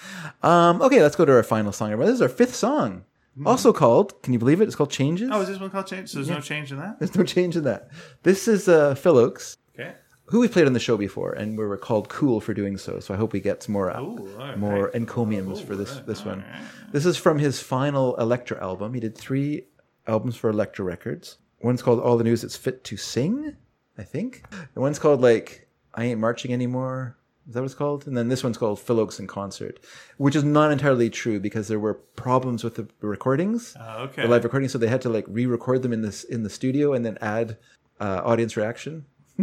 Um, 0.42 0.80
okay, 0.82 1.02
let's 1.02 1.16
go 1.16 1.24
to 1.24 1.32
our 1.32 1.42
final 1.42 1.72
song. 1.72 1.96
This 1.98 2.10
is 2.10 2.22
our 2.22 2.28
fifth 2.28 2.54
song, 2.54 3.04
also 3.44 3.72
called. 3.72 4.22
Can 4.22 4.32
you 4.32 4.38
believe 4.38 4.60
it? 4.60 4.64
It's 4.64 4.76
called 4.76 4.90
"Changes." 4.90 5.28
Mm-hmm. 5.28 5.36
Oh, 5.36 5.40
is 5.42 5.48
this 5.48 5.60
one 5.60 5.70
called 5.70 5.86
change? 5.86 6.08
So 6.10 6.18
there's 6.18 6.30
no 6.30 6.40
change 6.40 6.70
in 6.72 6.78
that. 6.78 6.98
There's 6.98 7.14
no 7.14 7.24
change 7.24 7.56
in 7.56 7.64
that. 7.64 7.88
This 8.22 8.46
is 8.48 8.68
uh, 8.68 8.94
Phil 8.94 9.16
Ochs, 9.16 9.56
Okay. 9.78 9.92
who 10.26 10.40
we 10.40 10.48
played 10.48 10.66
on 10.66 10.72
the 10.72 10.80
show 10.80 10.96
before, 10.96 11.32
and 11.32 11.58
we 11.58 11.64
were 11.66 11.76
called 11.76 12.08
cool 12.08 12.40
for 12.40 12.54
doing 12.54 12.76
so. 12.78 13.00
So 13.00 13.12
I 13.12 13.16
hope 13.16 13.32
we 13.32 13.40
get 13.40 13.62
some 13.64 13.72
more 13.72 13.90
uh, 13.90 14.00
Ooh, 14.00 14.28
right. 14.38 14.58
more 14.58 14.88
encomiums 14.90 15.60
Ooh, 15.60 15.64
for 15.64 15.74
this 15.76 15.96
right, 15.96 16.06
this 16.06 16.24
one. 16.24 16.40
right. 16.50 16.62
This 16.92 17.04
is 17.06 17.16
from 17.16 17.38
his 17.38 17.60
final 17.60 18.14
Elektra 18.16 18.62
album. 18.62 18.94
He 18.94 19.00
did 19.00 19.16
three 19.18 19.66
albums 20.06 20.36
for 20.36 20.48
Elektra 20.50 20.84
Records. 20.84 21.38
One's 21.62 21.82
called 21.82 21.98
All 21.98 22.16
the 22.18 22.24
News 22.24 22.42
That's 22.42 22.56
Fit 22.56 22.84
to 22.84 22.96
Sing, 22.96 23.56
I 23.98 24.02
think. 24.02 24.42
The 24.74 24.80
one's 24.80 24.98
called 24.98 25.20
like 25.20 25.68
I 25.94 26.04
Ain't 26.04 26.20
Marching 26.20 26.52
Anymore. 26.52 27.16
Is 27.46 27.54
that 27.54 27.60
what 27.60 27.66
it's 27.66 27.74
called? 27.74 28.06
And 28.06 28.16
then 28.16 28.28
this 28.28 28.42
one's 28.42 28.56
called 28.56 28.80
Phil 28.80 28.96
Ochs 28.96 29.18
in 29.20 29.26
Concert, 29.26 29.78
which 30.16 30.34
is 30.34 30.44
not 30.44 30.72
entirely 30.72 31.10
true 31.10 31.38
because 31.38 31.68
there 31.68 31.78
were 31.78 31.94
problems 31.94 32.64
with 32.64 32.76
the 32.76 32.88
recordings, 33.06 33.76
Uh, 33.78 34.06
okay. 34.08 34.22
the 34.22 34.28
live 34.28 34.44
recordings, 34.44 34.72
so 34.72 34.78
they 34.78 34.88
had 34.88 35.02
to 35.02 35.10
like 35.10 35.26
re-record 35.28 35.82
them 35.82 35.92
in 35.92 36.00
this 36.02 36.24
in 36.24 36.42
the 36.42 36.48
studio 36.50 36.94
and 36.94 37.04
then 37.04 37.18
add 37.20 37.58
uh, 38.00 38.22
audience 38.24 38.56
reaction. 38.56 39.04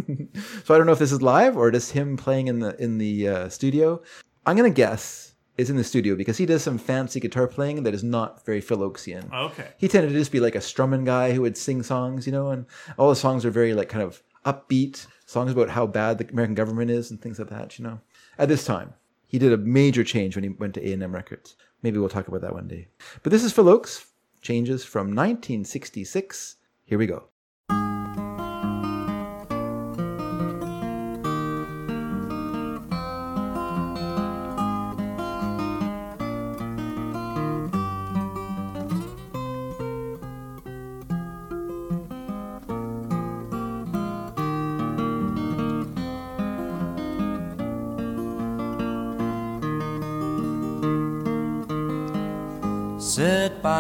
so 0.64 0.74
I 0.74 0.78
don't 0.78 0.86
know 0.88 0.94
if 0.94 1.00
this 1.00 1.12
is 1.12 1.22
live 1.22 1.56
or 1.58 1.70
just 1.70 1.92
him 1.92 2.18
playing 2.18 2.48
in 2.48 2.60
the 2.60 2.76
in 2.82 2.98
the 2.98 3.28
uh, 3.28 3.50
studio. 3.50 4.02
I'm 4.48 4.56
gonna 4.58 4.70
guess 4.72 5.36
it's 5.58 5.70
in 5.70 5.76
the 5.76 5.84
studio 5.84 6.16
because 6.16 6.38
he 6.38 6.46
does 6.48 6.64
some 6.64 6.80
fancy 6.80 7.20
guitar 7.20 7.46
playing 7.48 7.84
that 7.84 7.94
is 7.94 8.04
not 8.04 8.44
very 8.46 8.62
Phil 8.62 8.80
Ochsian. 8.80 9.32
Okay. 9.32 9.68
He 9.78 9.88
tended 9.88 10.12
to 10.12 10.18
just 10.18 10.32
be 10.32 10.40
like 10.40 10.56
a 10.56 10.62
strumming 10.62 11.04
guy 11.06 11.34
who 11.34 11.42
would 11.42 11.56
sing 11.58 11.84
songs, 11.84 12.26
you 12.26 12.32
know, 12.32 12.50
and 12.50 12.66
all 12.98 13.10
the 13.10 13.16
songs 13.16 13.46
are 13.46 13.52
very 13.52 13.74
like 13.76 13.90
kind 13.90 14.02
of 14.04 14.24
upbeat 14.46 15.08
songs 15.26 15.52
about 15.52 15.70
how 15.70 15.88
bad 15.88 16.18
the 16.18 16.28
American 16.30 16.56
government 16.56 16.92
is 16.92 17.12
and 17.12 17.22
things 17.22 17.40
like 17.40 17.50
that, 17.50 17.78
you 17.78 17.84
know. 17.84 18.00
At 18.38 18.50
this 18.50 18.66
time, 18.66 18.94
he 19.28 19.40
did 19.40 19.54
a 19.54 19.58
major 19.58 20.04
change 20.04 20.36
when 20.36 20.44
he 20.44 20.50
went 20.50 20.74
to 20.76 20.86
A&M 20.86 21.14
Records. 21.14 21.56
Maybe 21.84 21.98
we'll 21.98 22.10
talk 22.10 22.28
about 22.28 22.42
that 22.42 22.54
one 22.54 22.68
day. 22.68 22.88
But 23.24 23.32
this 23.32 23.44
is 23.44 23.54
Phil 23.54 23.66
Ochs, 23.66 24.06
changes 24.42 24.84
from 24.84 25.08
1966. 25.08 26.58
Here 26.86 26.98
we 26.98 27.08
go. 27.08 27.26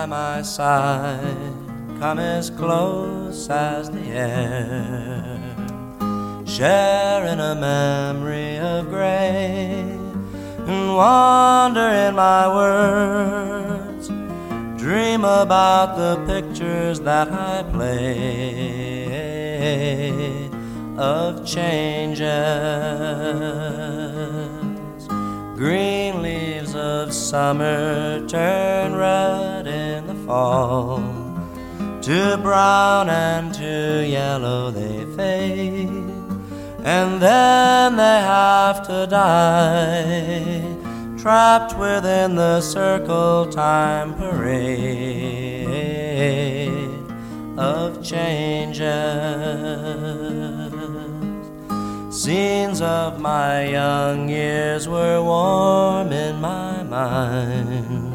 By 0.01 0.07
my 0.07 0.41
side, 0.41 1.53
come 1.99 2.17
as 2.17 2.49
close 2.49 3.47
as 3.49 3.91
the 3.91 4.07
air. 4.07 5.37
Share 6.43 7.25
in 7.27 7.39
a 7.39 7.53
memory 7.53 8.57
of 8.57 8.89
gray, 8.89 9.85
and 10.65 10.95
wander 10.95 11.87
in 12.05 12.15
my 12.15 12.47
words. 12.47 14.07
Dream 14.81 15.23
about 15.23 15.95
the 15.97 16.15
pictures 16.25 16.99
that 17.01 17.31
I 17.31 17.61
play 17.71 19.11
of 20.97 21.45
changes. 21.45 22.27
Green 25.55 26.10
of 27.11 27.15
summer 27.17 28.25
turn 28.25 28.95
red 28.95 29.67
in 29.67 30.07
the 30.07 30.15
fall. 30.25 31.03
To 32.03 32.37
brown 32.41 33.09
and 33.09 33.53
to 33.55 34.07
yellow 34.07 34.71
they 34.71 35.03
fade. 35.17 35.89
And 36.85 37.21
then 37.21 37.97
they 37.97 38.19
have 38.37 38.87
to 38.87 39.07
die. 39.07 40.63
Trapped 41.21 41.77
within 41.77 42.35
the 42.35 42.61
circle 42.61 43.45
time 43.51 44.13
parade 44.13 45.67
of 47.57 48.01
changes. 48.01 48.91
Scenes 52.09 52.81
of 52.81 53.19
my 53.19 53.65
young 53.65 54.29
years 54.29 54.87
were 54.87 55.21
warm 55.21 56.11
in 56.11 56.39
my 56.39 56.80
mind. 56.91 58.11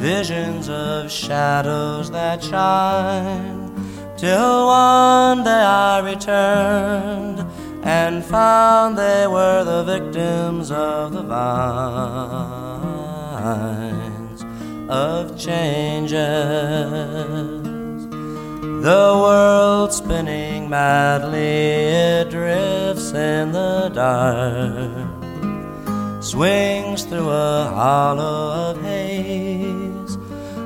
Visions 0.00 0.68
of 0.70 1.10
shadows 1.10 2.10
that 2.10 2.42
shine 2.42 3.70
till 4.16 4.66
one 4.68 5.44
day 5.44 5.50
I 5.50 6.00
returned 6.00 7.44
and 7.84 8.24
found 8.24 8.96
they 8.96 9.26
were 9.26 9.64
the 9.64 9.84
victims 9.84 10.70
of 10.70 11.12
the 11.12 11.22
vines 11.22 12.38
of 14.88 15.38
changes. 15.38 16.16
The 18.88 19.06
world 19.24 19.92
spinning 19.92 20.70
madly, 20.70 21.40
it 21.40 22.30
drifts 22.30 23.12
in 23.12 23.52
the 23.52 23.90
dark 23.92 25.17
swings 26.20 27.04
through 27.04 27.28
a 27.28 27.70
hollow 27.72 28.70
of 28.70 28.82
haze, 28.82 30.16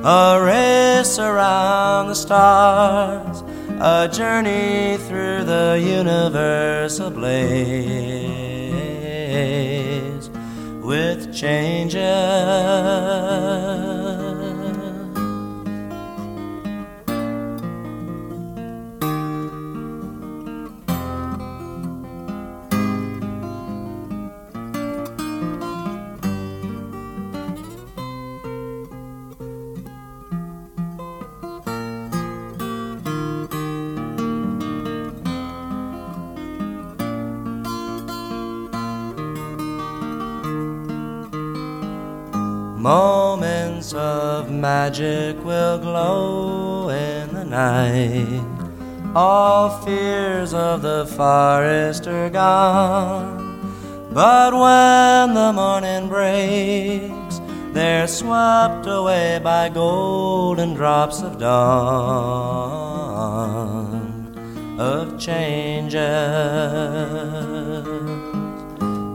a 0.04 0.40
race 0.42 1.18
around 1.18 2.08
the 2.08 2.14
stars, 2.14 3.42
a 3.80 4.08
journey 4.12 4.96
through 5.08 5.44
the 5.44 5.78
universe 5.82 6.98
ablaze 7.00 7.42
with 10.82 11.34
changes. 11.34 12.02
Moments 42.82 43.94
of 43.94 44.50
magic 44.50 45.42
will 45.44 45.78
glow 45.78 46.88
in 46.88 47.32
the 47.32 47.44
night. 47.44 48.42
All 49.14 49.70
fears 49.84 50.52
of 50.52 50.82
the 50.82 51.06
forest 51.06 52.08
are 52.08 52.28
gone. 52.28 54.10
But 54.12 54.52
when 54.52 55.34
the 55.34 55.52
morning 55.52 56.08
breaks, 56.08 57.40
they're 57.72 58.08
swept 58.08 58.88
away 58.88 59.38
by 59.40 59.68
golden 59.68 60.74
drops 60.74 61.22
of 61.22 61.38
dawn, 61.38 61.54
of 64.80 65.20
changes. 65.20 66.02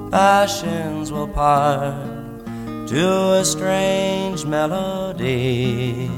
Passions 0.09 1.11
will 1.11 1.27
part 1.27 2.16
to 2.87 3.33
a 3.33 3.43
strange 3.43 4.45
melody, 4.45 6.09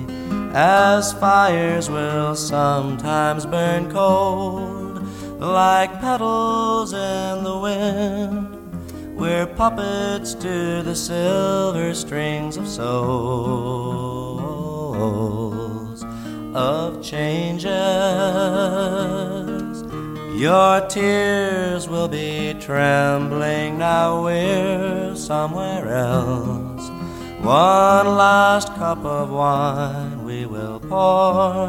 as 0.54 1.14
fires 1.14 1.90
will 1.90 2.36
sometimes 2.36 3.46
burn 3.48 3.92
cold, 3.92 5.02
like 5.40 6.00
petals 6.00 6.94
in 6.94 7.44
the 7.44 7.58
wind. 7.58 8.56
We're 9.20 9.48
puppets 9.48 10.36
to 10.36 10.84
the 10.84 10.96
silver 10.96 11.96
strings 11.96 12.56
of 12.56 12.68
souls 12.68 13.90
of 16.54 17.02
changes. 17.04 17.70
Your 20.40 20.80
tears 20.88 21.90
will 21.90 22.08
be 22.08 22.56
trembling 22.62 23.78
now 23.78 24.24
we're 24.24 25.14
somewhere 25.14 25.86
else. 25.90 26.90
One 27.42 28.08
last 28.16 28.74
cup 28.76 29.04
of 29.04 29.32
wine 29.32 30.24
we 30.24 30.46
will 30.46 30.80
pour, 30.80 31.68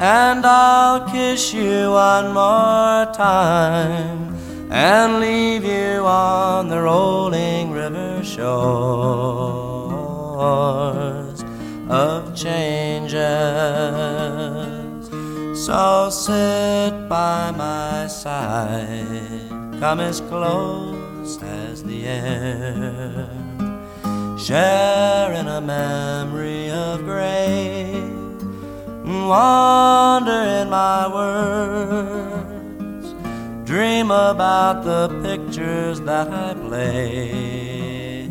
and 0.00 0.44
I'll 0.44 1.08
kiss 1.12 1.54
you 1.54 1.92
one 1.92 2.34
more 2.34 3.06
time 3.14 4.34
and 4.72 5.20
leave 5.20 5.64
you 5.64 6.04
on 6.04 6.66
the 6.70 6.82
rolling 6.82 7.70
river 7.70 8.24
shores 8.24 8.42
of 11.88 12.34
changes. 12.34 13.12
So 15.62 16.10
sit 16.10 17.06
by 17.08 17.52
my 17.52 18.08
side, 18.08 19.48
come 19.78 20.00
as 20.00 20.20
close 20.22 21.40
as 21.40 21.84
the 21.84 22.04
air, 22.04 23.28
share 24.36 25.32
in 25.34 25.46
a 25.46 25.60
memory 25.60 26.68
of 26.68 27.04
grace, 27.04 28.42
wander 29.04 30.62
in 30.62 30.68
my 30.68 31.06
words, 31.14 33.14
dream 33.64 34.10
about 34.10 34.82
the 34.82 35.10
pictures 35.22 36.00
that 36.00 36.28
I 36.28 36.54
play 36.54 38.28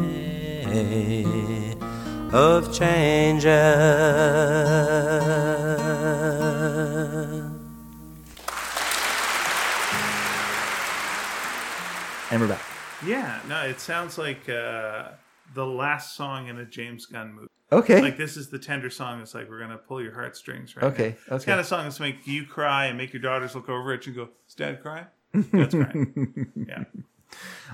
of 2.34 2.74
changes. 2.74 3.51
And 12.32 12.40
we're 12.40 12.48
back. 12.48 12.61
Yeah, 13.06 13.42
no, 13.50 13.61
it 13.64 13.82
sounds 13.82 14.18
like 14.18 14.48
uh, 14.48 15.10
the 15.53 15.66
last 15.66 16.16
song 16.16 16.48
in 16.48 16.60
a 16.60 16.66
James 16.66 17.06
Gunn 17.06 17.34
movie. 17.34 17.48
Okay. 17.74 18.01
Like 18.01 18.16
this 18.16 18.38
is 18.38 18.50
the 18.50 18.58
tender 18.58 18.90
song. 18.90 19.22
It's 19.22 19.35
like 19.35 19.50
we're 19.50 19.60
gonna 19.60 19.77
pull 19.77 20.01
your 20.01 20.14
heartstrings 20.14 20.77
right. 20.77 20.85
Okay, 20.85 21.18
now. 21.30 21.35
It's 21.35 21.43
kind 21.43 21.60
of 21.60 21.66
song 21.66 21.84
that's 21.84 22.00
make 22.00 22.26
you 22.26 22.45
cry 22.45 22.85
and 22.85 22.98
make 22.98 23.11
your 23.11 23.22
daughters 23.22 23.53
look 23.53 23.68
over 23.68 23.92
at 23.92 24.06
you 24.06 24.14
and 24.14 24.27
go, 24.27 24.30
"Is 24.48 24.56
Dad 24.56 24.82
crying?" 24.82 25.08
Dad's 25.51 25.76
crying. 25.76 26.51
Yeah. 26.68 26.84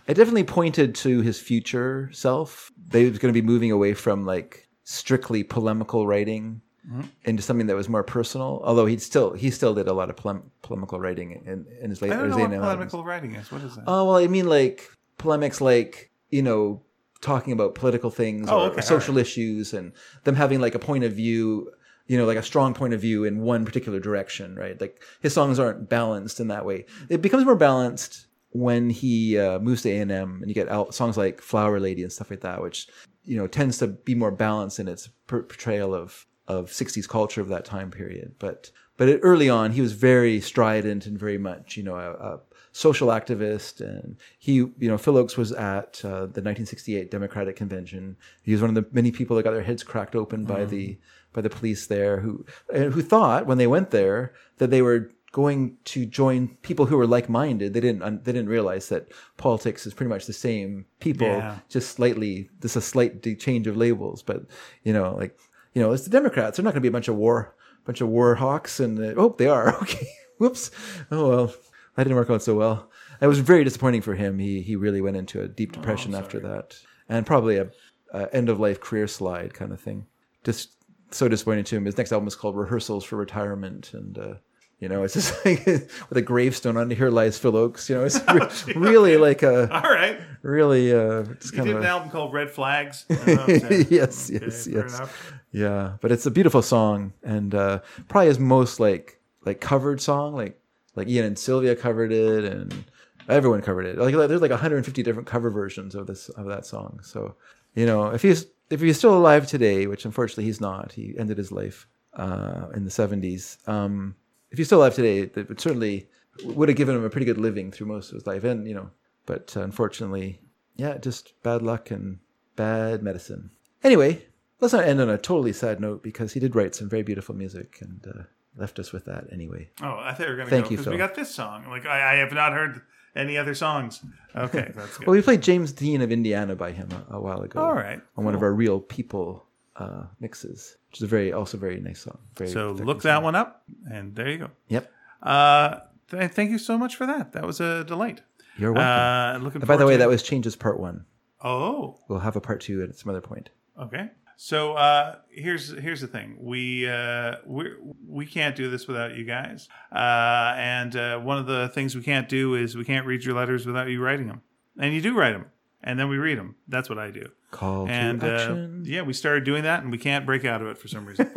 I 0.08 0.14
definitely 0.14 0.44
pointed 0.44 0.95
to 0.95 1.22
his 1.22 1.40
future 1.40 2.10
self. 2.14 2.72
They 2.90 3.08
was 3.10 3.19
going 3.19 3.34
to 3.34 3.40
be 3.40 3.45
moving 3.45 3.72
away 3.72 3.94
from 3.94 4.26
like 4.26 4.68
strictly 4.84 5.44
polemical 5.44 6.08
writing 6.08 6.61
Mm-hmm. 6.90 7.02
into 7.26 7.44
something 7.44 7.68
that 7.68 7.76
was 7.76 7.90
more 7.90 8.04
personal. 8.04 8.62
Although 8.64 8.86
he 8.86 8.98
still 8.98 9.34
he 9.34 9.52
still 9.52 9.74
did 9.74 9.90
a 9.90 9.94
lot 9.94 10.10
of 10.10 10.16
polem- 10.16 10.44
polemical 10.62 11.00
writing 11.02 11.32
in, 11.46 11.66
in 11.82 11.90
his 11.90 12.02
I 12.02 12.08
later. 12.08 12.30
don't 12.30 12.30
know 12.30 12.38
what 12.38 12.50
polemical 12.62 13.04
writing 13.04 13.36
is. 13.36 13.52
What 13.52 13.62
is 13.62 13.76
that? 13.76 13.84
Oh 13.88 14.06
well, 14.06 14.16
I 14.16 14.28
mean 14.28 14.48
like 14.48 14.90
polemics, 15.18 15.60
like 15.60 16.12
you 16.30 16.42
know, 16.42 16.82
talking 17.20 17.52
about 17.52 17.76
political 17.76 18.10
things 18.10 18.48
Oh, 18.50 18.60
or, 18.60 18.66
okay, 18.68 18.80
or 18.80 18.82
social 18.82 19.18
issues, 19.18 19.74
and 19.74 19.92
them 20.24 20.36
having 20.36 20.62
like 20.62 20.76
a 20.76 20.80
point 20.80 21.04
of 21.04 21.12
view. 21.14 21.72
You 22.10 22.18
know, 22.18 22.26
like 22.26 22.38
a 22.38 22.42
strong 22.44 22.74
point 22.74 22.94
of 22.94 23.02
view 23.02 23.26
in 23.26 23.42
one 23.42 23.66
particular 23.66 24.00
direction, 24.00 24.56
right? 24.56 24.80
Like 24.80 25.04
his 25.20 25.34
songs 25.34 25.60
aren't 25.60 25.90
balanced 25.90 26.40
in 26.40 26.48
that 26.48 26.64
way. 26.66 26.86
It 27.10 27.22
becomes 27.22 27.44
more 27.44 27.58
balanced 27.58 28.28
when 28.52 28.90
he 28.90 29.38
uh, 29.38 29.60
moves 29.60 29.82
to 29.82 29.90
A 29.92 30.00
and 30.00 30.10
M, 30.10 30.38
and 30.40 30.48
you 30.48 30.56
get 30.56 30.70
out 30.70 30.96
songs 30.96 31.18
like 31.18 31.42
"Flower 31.42 31.82
Lady" 31.82 32.02
and 32.04 32.14
stuff 32.14 32.30
like 32.30 32.40
that, 32.42 32.62
which 32.62 32.88
you 33.26 33.36
know 33.36 33.46
tends 33.46 33.78
to 33.80 33.88
be 33.88 34.16
more 34.16 34.32
balanced 34.32 34.80
in 34.80 34.88
its 34.88 35.10
portrayal 35.28 35.94
of 35.94 36.26
of 36.48 36.69
'60s 36.69 37.08
culture 37.08 37.42
of 37.42 37.50
that 37.50 37.66
time 37.66 37.92
period. 37.92 38.35
But 38.40 38.72
but 38.98 39.09
it, 39.09 39.19
early 39.24 39.50
on, 39.50 39.72
he 39.72 39.82
was 39.82 39.93
very 39.93 40.40
strident 40.42 41.06
and 41.06 41.17
very 41.19 41.38
much 41.38 41.77
you 41.77 41.84
know 41.84 41.95
a, 41.95 42.11
a 42.11 42.40
social 42.72 43.08
activist, 43.09 43.82
and 43.82 44.17
he 44.38 44.53
you 44.56 44.74
know 44.82 44.98
Phil 44.98 45.16
Ochs 45.16 45.38
was 45.38 45.51
at 45.51 46.01
uh, 46.03 46.27
the 46.27 46.42
1968 46.43 47.09
Democratic 47.11 47.56
Convention. 47.56 48.17
He 48.43 48.51
was 48.53 48.61
one 48.61 48.69
of 48.69 48.76
the 48.76 48.85
many 48.92 49.11
people 49.11 49.35
that 49.35 49.43
got 49.43 49.51
their 49.51 49.64
heads 49.64 49.84
cracked 49.84 50.16
open 50.16 50.45
by 50.45 50.66
the 50.66 50.98
by 51.34 51.42
the 51.42 51.50
police 51.50 51.88
there, 51.88 52.19
who 52.22 52.45
and 52.74 52.93
who 52.93 53.01
thought 53.01 53.45
when 53.45 53.58
they 53.58 53.67
went 53.67 53.92
there 53.92 54.34
that 54.58 54.69
they 54.72 54.82
were 54.82 55.11
going 55.34 55.77
to 55.84 56.06
join 56.06 56.48
people 56.64 56.85
who 56.85 56.98
were 56.98 57.06
like-minded. 57.06 57.74
They 57.74 57.80
didn't 57.82 58.24
they 58.24 58.32
didn't 58.32 58.50
realize 58.50 58.90
that 58.90 59.11
politics 59.35 59.85
is 59.85 59.93
pretty 59.93 60.09
much 60.09 60.26
the 60.26 60.34
same 60.34 60.85
people, 61.00 61.27
Yeah. 61.27 61.58
just 61.69 61.92
slightly 61.92 62.50
just 62.61 62.76
a 62.76 62.82
slight 62.82 63.22
change 63.38 63.67
of 63.67 63.77
labels. 63.77 64.24
But 64.24 64.45
you 64.84 64.93
know, 64.93 65.14
like 65.16 65.38
you 65.78 65.84
know, 65.84 65.92
it's 65.92 66.06
the 66.06 66.10
Democrats. 66.10 66.58
They're 66.58 66.64
not 66.64 66.72
going 66.72 66.82
to 66.82 66.82
be 66.82 66.88
a 66.88 66.92
bunch 66.92 67.08
of 67.08 67.16
war 67.16 67.54
bunch 67.86 68.02
of 68.02 68.08
war 68.10 68.34
hawks, 68.34 68.80
and 68.80 68.98
uh, 69.00 69.14
oh, 69.16 69.36
they 69.38 69.48
are 69.48 69.76
okay. 69.84 70.08
Whoops. 70.40 70.72
Oh 71.12 71.30
well, 71.30 71.48
that 71.96 72.04
didn't 72.04 72.16
work 72.16 72.32
out 72.32 72.42
so 72.42 72.56
well. 72.56 72.90
It 73.22 73.28
was 73.28 73.38
very 73.40 73.64
disappointing 73.64 74.02
for 74.02 74.16
him. 74.16 74.40
He 74.40 74.62
he 74.62 74.76
really 74.76 75.02
went 75.02 75.18
into 75.18 75.40
a 75.42 75.48
deep 75.48 75.72
depression 75.72 76.16
after 76.16 76.40
that, 76.40 76.76
and 77.08 77.28
probably 77.28 77.58
a, 77.58 77.70
a 78.12 78.34
end 78.36 78.50
of 78.50 78.60
life 78.60 78.82
career 78.82 79.06
slide 79.08 79.54
kind 79.54 79.72
of 79.72 79.80
thing. 79.80 80.08
Just 80.44 80.72
so 81.12 81.28
disappointing 81.28 81.66
to 81.66 81.78
him. 81.78 81.86
His 81.86 81.96
next 81.98 82.12
album 82.12 82.28
is 82.28 82.36
called 82.36 82.58
Rehearsals 82.58 83.04
for 83.04 83.16
Retirement, 83.18 83.94
and 83.94 84.18
uh, 84.18 84.34
you 84.80 84.90
know, 84.90 85.04
it's 85.04 85.14
just 85.16 85.34
like 85.46 85.66
with 85.66 86.18
a 86.18 86.22
gravestone 86.22 86.78
under 86.78 86.94
here 86.96 87.10
lies 87.10 87.38
Phil 87.40 87.54
Ochs. 87.54 87.90
You 87.90 87.96
know, 87.96 88.04
it's 88.06 88.20
re- 88.68 88.74
really 88.76 89.18
like 89.18 89.42
a 89.44 89.72
All 89.74 89.90
right. 89.92 90.20
really 90.44 90.94
uh, 90.94 91.24
just 91.42 91.54
kind 91.56 91.68
did 91.68 91.78
an 91.78 91.84
a, 91.84 91.88
album 91.88 92.10
called 92.10 92.34
Red 92.34 92.52
Flags. 92.52 93.06
I 93.10 93.14
don't 93.16 93.28
know 93.28 93.46
if 93.48 93.62
that- 93.70 93.92
yes, 93.92 94.30
Okay, 94.30 94.46
yes, 94.46 94.66
fair 94.66 94.84
yes. 94.84 94.96
enough. 94.98 95.34
Yeah, 95.51 95.93
but 96.01 96.11
it's 96.11 96.26
a 96.26 96.32
beautiful 96.32 96.61
song, 96.61 97.14
and 97.24 97.56
uh, 97.56 97.80
probably 98.08 98.27
his 98.27 98.40
most 98.40 98.80
like 98.80 99.19
like 99.45 99.61
covered 99.61 100.01
song, 100.01 100.35
like 100.35 100.59
like 100.95 101.08
Ian 101.08 101.26
and 101.26 101.40
Sylvia 101.40 101.76
covered 101.76 102.11
it, 102.11 102.43
and 102.43 102.84
everyone 103.30 103.61
covered 103.61 103.85
it. 103.85 103.98
Like 103.98 104.14
there's 104.14 104.42
like 104.42 104.51
150 104.51 105.03
different 105.03 105.27
cover 105.27 105.50
versions 105.50 105.95
of 105.95 106.08
this 106.08 106.30
of 106.30 106.45
that 106.48 106.66
song. 106.66 107.00
So 107.03 107.35
you 107.76 107.85
know, 107.85 108.08
if 108.08 108.22
he's 108.22 108.48
if 108.69 108.82
he's 108.82 108.98
still 108.98 109.17
alive 109.17 109.48
today, 109.48 109.88
which 109.88 110.06
unfortunately 110.06 110.45
he's 110.45 110.61
not, 110.61 110.92
he 110.92 111.16
ended 111.17 111.38
his 111.38 111.51
life 111.51 111.88
uh, 112.16 112.67
in 112.76 112.84
the 112.84 112.92
70s. 112.92 113.66
Um, 113.67 114.16
if 114.51 114.58
he's 114.58 114.67
still 114.67 114.80
alive 114.80 114.95
today, 114.95 115.26
that 115.26 115.48
would 115.48 115.61
certainly 115.61 116.09
would 116.43 116.69
have 116.69 116.77
given 116.77 116.95
him 116.95 117.03
a 117.03 117.09
pretty 117.09 117.26
good 117.26 117.38
living 117.38 117.72
through 117.72 117.88
most 117.88 118.09
of 118.09 118.16
his 118.16 118.27
life, 118.27 118.43
and 118.43 118.67
you 118.67 118.74
know, 118.74 118.90
but 119.26 119.56
unfortunately, 119.56 120.40
yeah, 120.76 120.98
just 120.98 121.34
bad 121.43 121.61
luck 121.61 121.92
and 121.92 122.19
bad 122.56 123.01
medicine. 123.01 123.51
Anyway, 123.84 124.26
let's 124.60 124.74
not 124.74 124.84
end 124.86 125.00
on 125.02 125.10
a 125.10 125.18
totally 125.18 125.53
sad 125.53 125.80
note 125.80 126.03
because 126.03 126.34
he 126.34 126.40
did 126.40 126.56
write 126.56 126.76
some 126.76 126.90
very 126.90 127.03
beautiful 127.03 127.36
music 127.36 127.77
and 127.82 128.06
uh, 128.08 128.24
left 128.56 128.80
us 128.80 128.92
with 128.92 129.06
that 129.06 129.26
anyway. 129.32 129.69
Oh, 129.82 129.98
I 130.00 130.14
thought 130.14 130.24
you 130.24 130.30
were 130.30 130.36
going 130.36 130.48
to 130.48 130.52
Thank 130.52 130.66
go 130.66 130.72
you, 130.72 130.77
because 130.77 130.92
we 130.92 130.98
got 130.98 131.16
this 131.16 131.34
song. 131.34 131.66
Like 131.69 131.86
I, 131.86 132.14
I 132.14 132.16
have 132.18 132.32
not 132.34 132.53
heard 132.53 132.82
any 133.16 133.38
other 133.38 133.56
songs. 133.56 134.03
Okay, 134.36 134.72
that's 134.76 134.98
good. 134.98 135.08
Well, 135.08 135.16
we 135.16 135.22
played 135.22 135.42
James 135.42 135.72
Dean 135.72 136.02
of 136.02 136.11
Indiana 136.11 136.56
by 136.56 136.72
him 136.72 136.90
a, 137.10 137.16
a 137.16 137.19
while 137.22 137.42
ago. 137.42 137.60
All 137.61 137.74
right, 137.74 138.02
on 138.16 138.26
one 138.26 138.36
of 138.36 138.42
our 138.44 138.53
Real 138.53 138.80
People 138.80 139.45
uh, 139.76 140.03
mixes, 140.19 140.77
which 140.90 141.00
is 141.00 141.03
a 141.03 141.08
very 141.08 141.32
also 141.34 141.58
very 141.58 141.80
nice 141.80 142.02
song. 142.02 142.18
Very 142.36 142.50
so 142.50 142.72
look 142.72 143.02
song. 143.02 143.10
that 143.10 143.24
one 143.24 143.36
up, 143.36 143.64
and 143.92 144.16
there 144.16 144.30
you 144.30 144.38
go. 144.40 144.50
Yep, 144.69 144.92
Uh, 145.24 145.80
th- 146.11 146.32
thank 146.32 146.52
you 146.52 146.58
so 146.60 146.77
much 146.77 146.95
for 146.95 147.06
that. 147.08 147.34
That 147.34 147.45
was 147.45 147.60
a 147.60 147.84
delight. 147.84 148.22
you're 148.58 148.74
welcome. 148.74 149.42
Uh, 149.42 149.44
looking. 149.44 149.61
And 149.61 149.68
by 149.68 149.77
the 149.77 149.86
way, 149.86 149.98
that 149.98 150.08
was 150.10 150.24
changes 150.24 150.56
part 150.56 150.80
one. 150.80 151.06
Oh, 151.44 152.00
We'll 152.08 152.19
have 152.19 152.36
a 152.36 152.42
part 152.42 152.61
two 152.61 152.82
at 152.82 152.95
some 152.98 153.10
other 153.11 153.22
point. 153.22 153.50
okay. 153.80 154.10
So 154.40 154.74
uh, 154.74 155.16
here's 155.32 155.76
here's 155.78 156.00
the 156.00 156.08
thing. 156.08 156.38
We 156.40 156.88
uh, 156.88 157.38
we 157.46 157.72
we 158.08 158.26
can't 158.28 158.56
do 158.56 158.70
this 158.70 158.88
without 158.88 159.16
you 159.16 159.26
guys. 159.26 159.68
Uh, 159.92 160.54
and 160.56 160.96
uh, 160.96 161.20
one 161.20 161.40
of 161.40 161.48
the 161.48 161.70
things 161.74 161.96
we 161.96 162.04
can't 162.04 162.30
do 162.30 162.54
is 162.54 162.78
we 162.78 162.86
can't 162.86 163.08
read 163.08 163.26
your 163.26 163.36
letters 163.36 163.66
without 163.66 163.90
you 163.90 164.02
writing 164.02 164.28
them. 164.28 164.44
And 164.80 164.94
you 164.94 165.02
do 165.02 165.18
write 165.18 165.32
them, 165.32 165.48
and 165.84 166.00
then 166.00 166.08
we 166.08 166.18
read 166.18 166.38
them. 166.38 166.56
That's 166.68 166.88
what 166.88 167.00
I 167.00 167.10
do. 167.10 167.32
Call 167.50 167.88
and 167.90 168.22
to 168.22 168.32
uh, 168.32 168.36
action. 168.36 168.84
yeah, 168.86 169.02
we 169.02 169.14
started 169.14 169.44
doing 169.44 169.64
that, 169.64 169.82
and 169.82 169.92
we 169.92 169.98
can't 169.98 170.24
break 170.24 170.46
out 170.46 170.62
of 170.62 170.68
it 170.68 170.78
for 170.78 170.88
some 170.88 171.08
reason. 171.08 171.28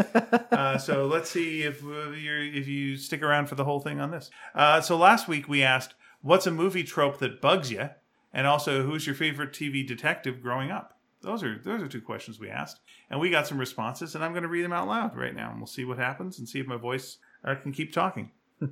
uh, 0.53 0.77
so 0.77 1.07
let's 1.07 1.31
see 1.31 1.62
if 1.62 1.83
you're 1.83 2.45
if 2.45 2.69
you 2.69 2.99
stick 2.99 3.23
around 3.23 3.47
for 3.47 3.55
the 3.55 3.65
whole 3.65 3.81
thing 3.81 3.99
on 3.99 4.11
this. 4.11 4.31
Uh, 4.55 4.83
so 4.83 4.99
last 4.99 5.27
week 5.27 5.49
we 5.49 5.62
asked, 5.62 5.95
"What's 6.20 6.47
a 6.47 6.51
movie 6.51 6.85
trope 6.85 7.19
that 7.20 7.41
bugs 7.41 7.73
you?" 7.73 7.89
and 8.31 8.47
also, 8.47 8.83
"Who's 8.83 9.07
your 9.07 9.15
favorite 9.15 9.55
TV 9.55 9.87
detective 9.87 10.43
growing 10.43 10.70
up?" 10.70 11.00
Those 11.23 11.42
are 11.42 11.58
those 11.58 11.82
are 11.82 11.89
two 11.89 12.00
questions 12.00 12.40
we 12.40 12.49
asked, 12.49 12.81
and 13.10 13.20
we 13.20 13.31
got 13.31 13.47
some 13.47 13.58
responses, 13.58 14.15
and 14.15 14.24
I'm 14.24 14.32
going 14.32 14.42
to 14.42 14.49
read 14.49 14.65
them 14.65 14.73
out 14.73 14.89
loud 14.89 15.16
right 15.16 15.34
now, 15.34 15.50
and 15.50 15.58
we'll 15.58 15.66
see 15.66 15.84
what 15.84 15.99
happens 15.99 16.39
and 16.39 16.49
see 16.49 16.60
if 16.60 16.66
my 16.66 16.76
voice 16.76 17.18
uh, 17.44 17.55
can 17.57 17.73
keep 17.73 17.92
talking. 17.92 18.31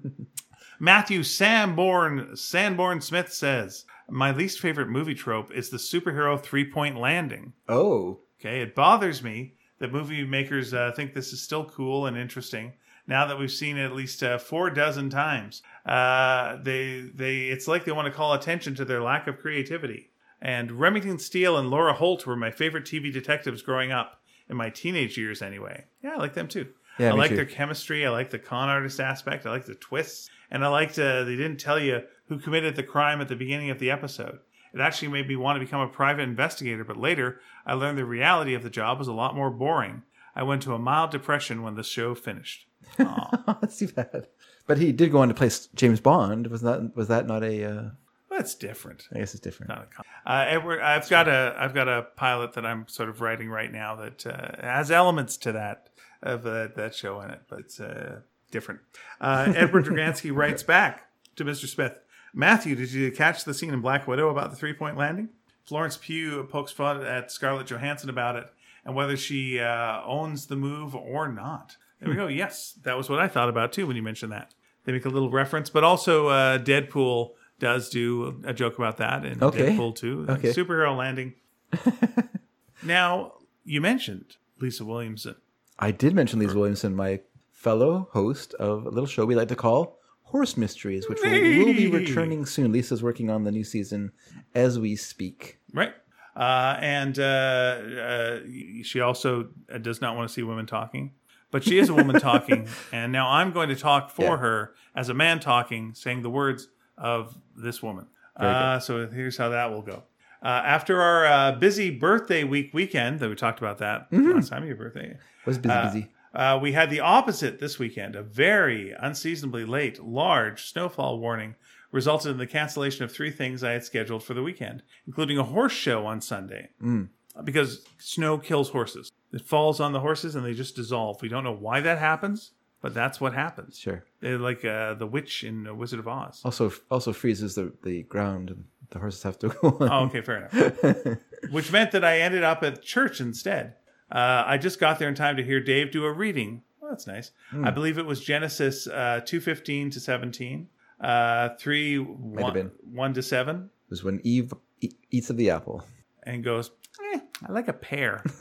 Matthew 0.81 1.23
Sanborn 1.23 2.36
Sanborn 2.36 3.01
Smith 3.01 3.33
says, 3.33 3.85
"My 4.09 4.31
least 4.31 4.60
favorite 4.60 4.89
movie 4.89 5.15
trope 5.15 5.52
is 5.52 5.70
the 5.70 5.77
superhero 5.77 6.41
three-point 6.41 6.97
landing." 6.97 7.52
Oh, 7.68 8.20
Okay, 8.41 8.60
it 8.60 8.75
bothers 8.75 9.23
me 9.23 9.55
that 9.81 9.93
movie 9.93 10.25
makers 10.25 10.73
uh, 10.73 10.93
think 10.94 11.12
this 11.12 11.33
is 11.33 11.43
still 11.43 11.65
cool 11.65 12.07
and 12.07 12.17
interesting. 12.17 12.73
Now 13.07 13.27
that 13.27 13.39
we've 13.39 13.51
seen 13.51 13.77
it 13.77 13.86
at 13.86 13.94
least 13.94 14.23
uh, 14.23 14.39
four 14.39 14.70
dozen 14.70 15.10
times, 15.10 15.62
uh, 15.86 16.59
they 16.62 17.10
they 17.15 17.47
it's 17.47 17.67
like 17.67 17.85
they 17.85 17.93
want 17.93 18.07
to 18.07 18.12
call 18.12 18.35
attention 18.35 18.75
to 18.77 18.85
their 18.85 19.02
lack 19.02 19.27
of 19.27 19.39
creativity. 19.39 20.08
And 20.41 20.73
Remington 20.73 21.18
Steele 21.18 21.57
and 21.57 21.70
Laura 21.70 21.94
Holt 21.94 22.26
were 22.26 22.36
my 22.36 22.50
favorite 22.50 22.84
TV 22.84 23.12
detectives 23.12 23.62
growing 23.62 23.91
up 23.91 24.20
in 24.49 24.57
my 24.57 24.70
teenage 24.70 25.18
years, 25.18 25.42
anyway. 25.42 25.84
Yeah, 26.02 26.15
I 26.15 26.17
like 26.17 26.34
them 26.34 26.49
too. 26.49 26.68
Yeah, 26.99 27.10
I 27.10 27.15
like 27.15 27.31
too. 27.31 27.36
their 27.36 27.44
chemistry. 27.44 28.07
I 28.07 28.10
like 28.10 28.31
the 28.31 28.39
con 28.39 28.68
artist 28.68 29.00
aspect. 29.00 29.47
I 29.47 29.50
like 29.50 29.67
the 29.67 29.75
twists, 29.75 30.31
and 30.50 30.65
I 30.65 30.68
liked 30.68 30.99
uh, 30.99 31.25
they 31.25 31.36
didn't 31.36 31.60
tell 31.60 31.78
you 31.78 32.02
who 32.28 32.39
committed 32.39 32.76
the 32.76 32.83
crime 32.83 33.20
at 33.20 33.28
the 33.28 33.36
beginning 33.36 33.70
of 33.70 33.78
the 33.78 33.91
episode. 33.91 34.41
It 34.75 34.81
actually 34.81 35.08
made 35.08 35.28
me 35.28 35.36
want 35.36 35.57
to 35.57 35.65
become 35.65 35.81
a 35.81 35.89
private 35.89 36.23
investigator, 36.23 36.84
but 36.84 36.97
later 36.97 37.41
I 37.67 37.75
learned 37.75 37.99
the 37.99 38.05
reality 38.05 38.55
of 38.55 38.62
the 38.62 38.70
job 38.70 38.99
was 38.99 39.08
a 39.08 39.12
lot 39.12 39.34
more 39.34 39.50
boring. 39.50 40.02
I 40.36 40.42
went 40.42 40.62
to 40.62 40.75
a 40.75 40.78
mild 40.78 41.10
depression 41.10 41.62
when 41.62 41.75
the 41.75 41.83
show 41.83 42.15
finished. 42.15 42.67
that's 42.97 43.78
too 43.78 43.89
bad. 43.89 44.28
But 44.67 44.78
he 44.78 44.92
did 44.92 45.10
go 45.10 45.20
on 45.20 45.28
to 45.28 45.34
play 45.34 45.50
James 45.75 46.00
Bond. 46.00 46.49
Was 46.49 46.60
that 46.62 46.94
was 46.94 47.08
that 47.08 47.26
not 47.26 47.42
a? 47.42 47.65
Uh, 47.65 47.91
That's 48.39 48.55
different. 48.55 49.08
I 49.12 49.18
guess 49.18 49.34
it's 49.34 49.41
different. 49.41 49.70
Not 49.70 49.89
a 50.25 50.31
uh, 50.31 50.44
Edward, 50.47 50.81
I've 50.81 51.08
got 51.08 51.26
a 51.26 51.57
I've 51.58 51.75
got 51.75 51.89
a 51.89 52.07
pilot 52.15 52.52
that 52.52 52.65
I'm 52.65 52.86
sort 52.86 53.08
of 53.08 53.20
writing 53.20 53.50
right 53.50 53.73
now 53.73 53.97
that 53.97 54.25
uh, 54.25 54.62
has 54.62 54.92
elements 54.92 55.36
to 55.39 55.52
that 55.52 55.89
of 56.23 56.47
uh, 56.47 56.68
that 56.76 56.94
show 56.94 57.20
in 57.20 57.31
it, 57.31 57.41
but 57.49 57.58
it's 57.58 57.81
uh, 57.81 58.20
different. 58.52 58.81
Uh, 59.20 59.52
Edward 59.57 59.84
Dragansky 59.86 60.33
writes 60.33 60.62
back 60.62 61.10
to 61.34 61.44
Mr. 61.44 61.67
Smith. 61.67 61.99
Matthew, 62.33 62.76
did 62.76 62.92
you 62.92 63.10
catch 63.10 63.42
the 63.42 63.52
scene 63.52 63.75
in 63.75 63.81
Black 63.81 64.07
Widow 64.07 64.28
about 64.28 64.50
the 64.50 64.57
three 64.57 64.73
point 64.73 64.97
landing? 64.97 65.31
Florence 65.65 65.97
Pugh 65.97 66.44
pokes 66.44 66.70
fun 66.70 67.05
at 67.05 67.33
Scarlett 67.33 67.67
Johansson 67.67 68.08
about 68.08 68.36
it 68.36 68.47
and 68.84 68.94
whether 68.94 69.17
she 69.17 69.58
uh, 69.58 70.00
owns 70.05 70.47
the 70.47 70.57
move 70.57 70.94
or 70.94 71.26
not. 71.26 71.76
There 71.99 72.08
we 72.08 72.15
go. 72.15 72.28
Yes, 72.28 72.78
that 72.84 72.97
was 72.97 73.10
what 73.10 73.18
I 73.18 73.26
thought 73.26 73.49
about 73.49 73.73
too 73.73 73.89
when 73.89 73.97
you 73.97 74.02
mentioned 74.02 74.31
that. 74.31 74.55
They 74.84 74.92
make 74.92 75.05
a 75.05 75.10
little 75.10 75.28
reference, 75.28 75.70
but 75.70 75.83
also 75.83 76.28
uh, 76.28 76.58
Deadpool 76.58 77.33
does 77.59 77.89
do 77.91 78.41
a 78.45 78.53
joke 78.55 78.78
about 78.78 78.99
that 78.99 79.25
in 79.25 79.43
Okay. 79.43 79.70
Deadpool 79.70 79.95
2. 79.97 80.27
the 80.27 80.33
Okay. 80.35 80.53
Superhero 80.53 80.97
landing. 80.97 81.35
now, 82.83 83.33
you 83.65 83.81
mentioned 83.81 84.37
Lisa 84.61 84.85
Williamson. 84.85 85.37
I 85.78 85.91
did 85.91 86.15
mention 86.15 86.39
Lisa 86.39 86.55
Williamson, 86.57 86.95
my 86.95 87.20
fellow 87.53 88.09
host 88.12 88.55
of 88.55 88.87
a 88.87 88.91
little 88.91 89.07
show 89.07 89.25
we 89.25 89.35
like 89.35 89.49
to 89.49 89.57
call 89.57 89.99
Horse 90.23 90.57
Mysteries, 90.57 91.09
which 91.09 91.19
will, 91.23 91.31
will 91.31 91.73
be 91.75 91.89
returning 91.91 92.45
soon. 92.47 92.73
Lisa's 92.73 93.03
working 93.03 93.31
on 93.31 93.45
the 93.45 93.51
new 93.53 93.65
season 93.65 94.12
as 94.55 94.78
we 94.78 94.95
speak. 94.97 95.59
Right. 95.73 95.93
Uh, 96.37 96.77
and 96.81 97.19
uh, 97.19 97.23
uh, 97.23 98.39
she 98.83 99.01
also 99.01 99.49
uh, 99.73 99.78
does 99.78 100.01
not 100.01 100.15
want 100.17 100.28
to 100.28 100.33
see 100.33 100.43
women 100.43 100.67
talking, 100.67 101.12
but 101.51 101.65
she 101.65 101.78
is 101.78 101.89
a 101.89 101.95
woman 101.95 102.20
talking. 102.20 102.69
And 102.93 103.11
now 103.11 103.28
I'm 103.28 103.51
going 103.53 103.70
to 103.70 103.77
talk 103.77 104.11
for 104.11 104.23
Yeah. 104.23 104.37
her 104.37 104.75
as 104.95 105.09
a 105.09 105.15
man 105.15 105.41
talking, 105.41 105.95
saying 105.95 106.23
the 106.23 106.31
words 106.31 106.69
of 107.01 107.36
this 107.57 107.83
woman. 107.83 108.07
Uh, 108.36 108.78
so 108.78 109.07
here's 109.09 109.36
how 109.36 109.49
that 109.49 109.70
will 109.70 109.83
go. 109.83 110.05
Uh, 110.43 110.49
after 110.49 111.01
our 111.02 111.27
uh, 111.27 111.52
busy 111.52 111.91
birthday 111.91 112.44
week 112.44 112.73
weekend, 112.73 113.18
that 113.20 113.28
we 113.28 113.35
talked 113.35 113.59
about 113.59 113.78
that 113.78 114.10
Mm-hmm. 114.12 114.33
last 114.33 114.51
time 114.51 114.62
of 114.62 114.68
your 114.68 114.77
birthday, 114.77 115.17
Was 115.44 115.59
busy, 115.59 115.75
busy. 115.83 116.09
uh, 116.35 116.59
we 116.62 116.73
had 116.73 116.91
the 116.91 117.01
opposite 117.01 117.59
this 117.59 117.78
weekend. 117.81 118.15
A 118.15 118.23
very 118.23 118.93
unseasonably 118.99 119.65
late, 119.65 120.01
large 120.01 120.67
snowfall 120.70 121.18
warning 121.18 121.57
resulted 121.91 122.31
in 122.31 122.39
the 122.39 122.47
cancellation 122.47 123.05
of 123.05 123.10
three 123.10 123.31
things 123.33 123.65
I 123.65 123.73
had 123.73 123.85
scheduled 123.85 124.23
for 124.23 124.35
the 124.35 124.43
weekend, 124.43 124.83
including 125.09 125.39
a 125.39 125.43
horse 125.44 125.73
show 125.73 126.07
on 126.07 126.20
Sunday. 126.20 126.68
Mm. 126.81 127.09
Because 127.43 127.85
snow 127.99 128.39
kills 128.39 128.68
horses. 128.70 129.10
It 129.33 129.43
falls 129.43 129.81
on 129.81 129.93
the 129.93 130.01
horses 130.01 130.35
and 130.36 130.44
they 130.44 130.55
just 130.55 130.77
dissolve. 130.77 131.20
We 131.23 131.28
don't 131.28 131.44
know 131.44 131.52
why 131.55 131.81
that 131.81 131.99
happens, 131.99 132.52
but 132.81 132.95
that's 132.95 133.21
what 133.21 133.33
happens. 133.35 133.79
Sure. 133.79 134.05
They're 134.21 134.39
like 134.39 134.65
uh, 134.65 134.95
the 134.95 135.07
witch 135.07 135.45
in 135.45 135.67
uh, 135.67 135.75
Wizard 135.75 135.99
of 136.01 136.09
Oz. 136.09 136.41
Also, 136.45 136.73
also 136.91 137.13
freezes 137.13 137.55
the, 137.55 137.73
the 137.83 138.03
ground, 138.05 138.51
and 138.51 138.65
the 138.91 138.99
horses 138.99 139.23
have 139.25 139.39
to 139.41 139.49
go 139.49 139.77
on. 139.81 139.89
Oh, 139.91 140.05
okay, 140.07 140.21
fair 140.21 140.49
enough. 140.53 141.19
Which 141.51 141.71
meant 141.73 141.93
that 141.93 142.05
I 142.05 142.21
ended 142.21 142.43
up 142.45 142.63
at 142.63 142.83
church 142.83 143.21
instead. 143.21 143.75
Uh, 144.11 144.43
I 144.47 144.59
just 144.59 144.81
got 144.81 144.99
there 144.99 145.09
in 145.09 145.15
time 145.15 145.37
to 145.37 145.43
hear 145.45 145.61
Dave 145.61 145.91
do 145.93 146.05
a 146.05 146.13
reading. 146.13 146.63
Well, 146.81 146.91
that's 146.91 147.07
nice. 147.07 147.31
Hmm. 147.51 147.65
I 147.67 147.71
believe 147.71 147.99
it 147.99 148.07
was 148.07 148.21
Genesis 148.25 148.87
uh, 148.87 149.21
two 149.25 149.41
fifteen 149.41 149.91
to 149.91 150.01
seventeen, 150.01 150.69
uh, 151.01 151.51
three 151.59 151.99
have 151.99 152.07
one, 152.09 152.53
been. 152.55 152.71
one 152.91 153.13
to 153.15 153.23
seven, 153.23 153.71
It 153.87 153.91
was 153.91 154.03
when 154.05 154.21
Eve 154.25 154.55
e- 154.81 154.93
eats 155.11 155.29
of 155.31 155.37
the 155.37 155.51
apple. 155.51 155.85
and 156.23 156.43
goes. 156.43 156.71
Eh, 157.15 157.21
I 157.47 157.53
like 157.53 157.69
a 157.69 157.73
pear. 157.73 158.23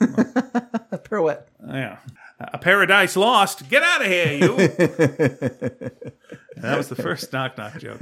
A 0.90 0.96
pirouette. 0.98 1.48
yeah, 1.66 1.98
a 2.38 2.58
paradise 2.58 3.16
lost. 3.16 3.68
Get 3.68 3.82
out 3.82 4.02
of 4.02 4.06
here, 4.06 4.32
you. 4.32 5.90
That 6.60 6.76
was 6.76 6.88
the 6.88 6.96
first 6.96 7.32
knock 7.32 7.56
knock 7.56 7.78
joke, 7.78 8.00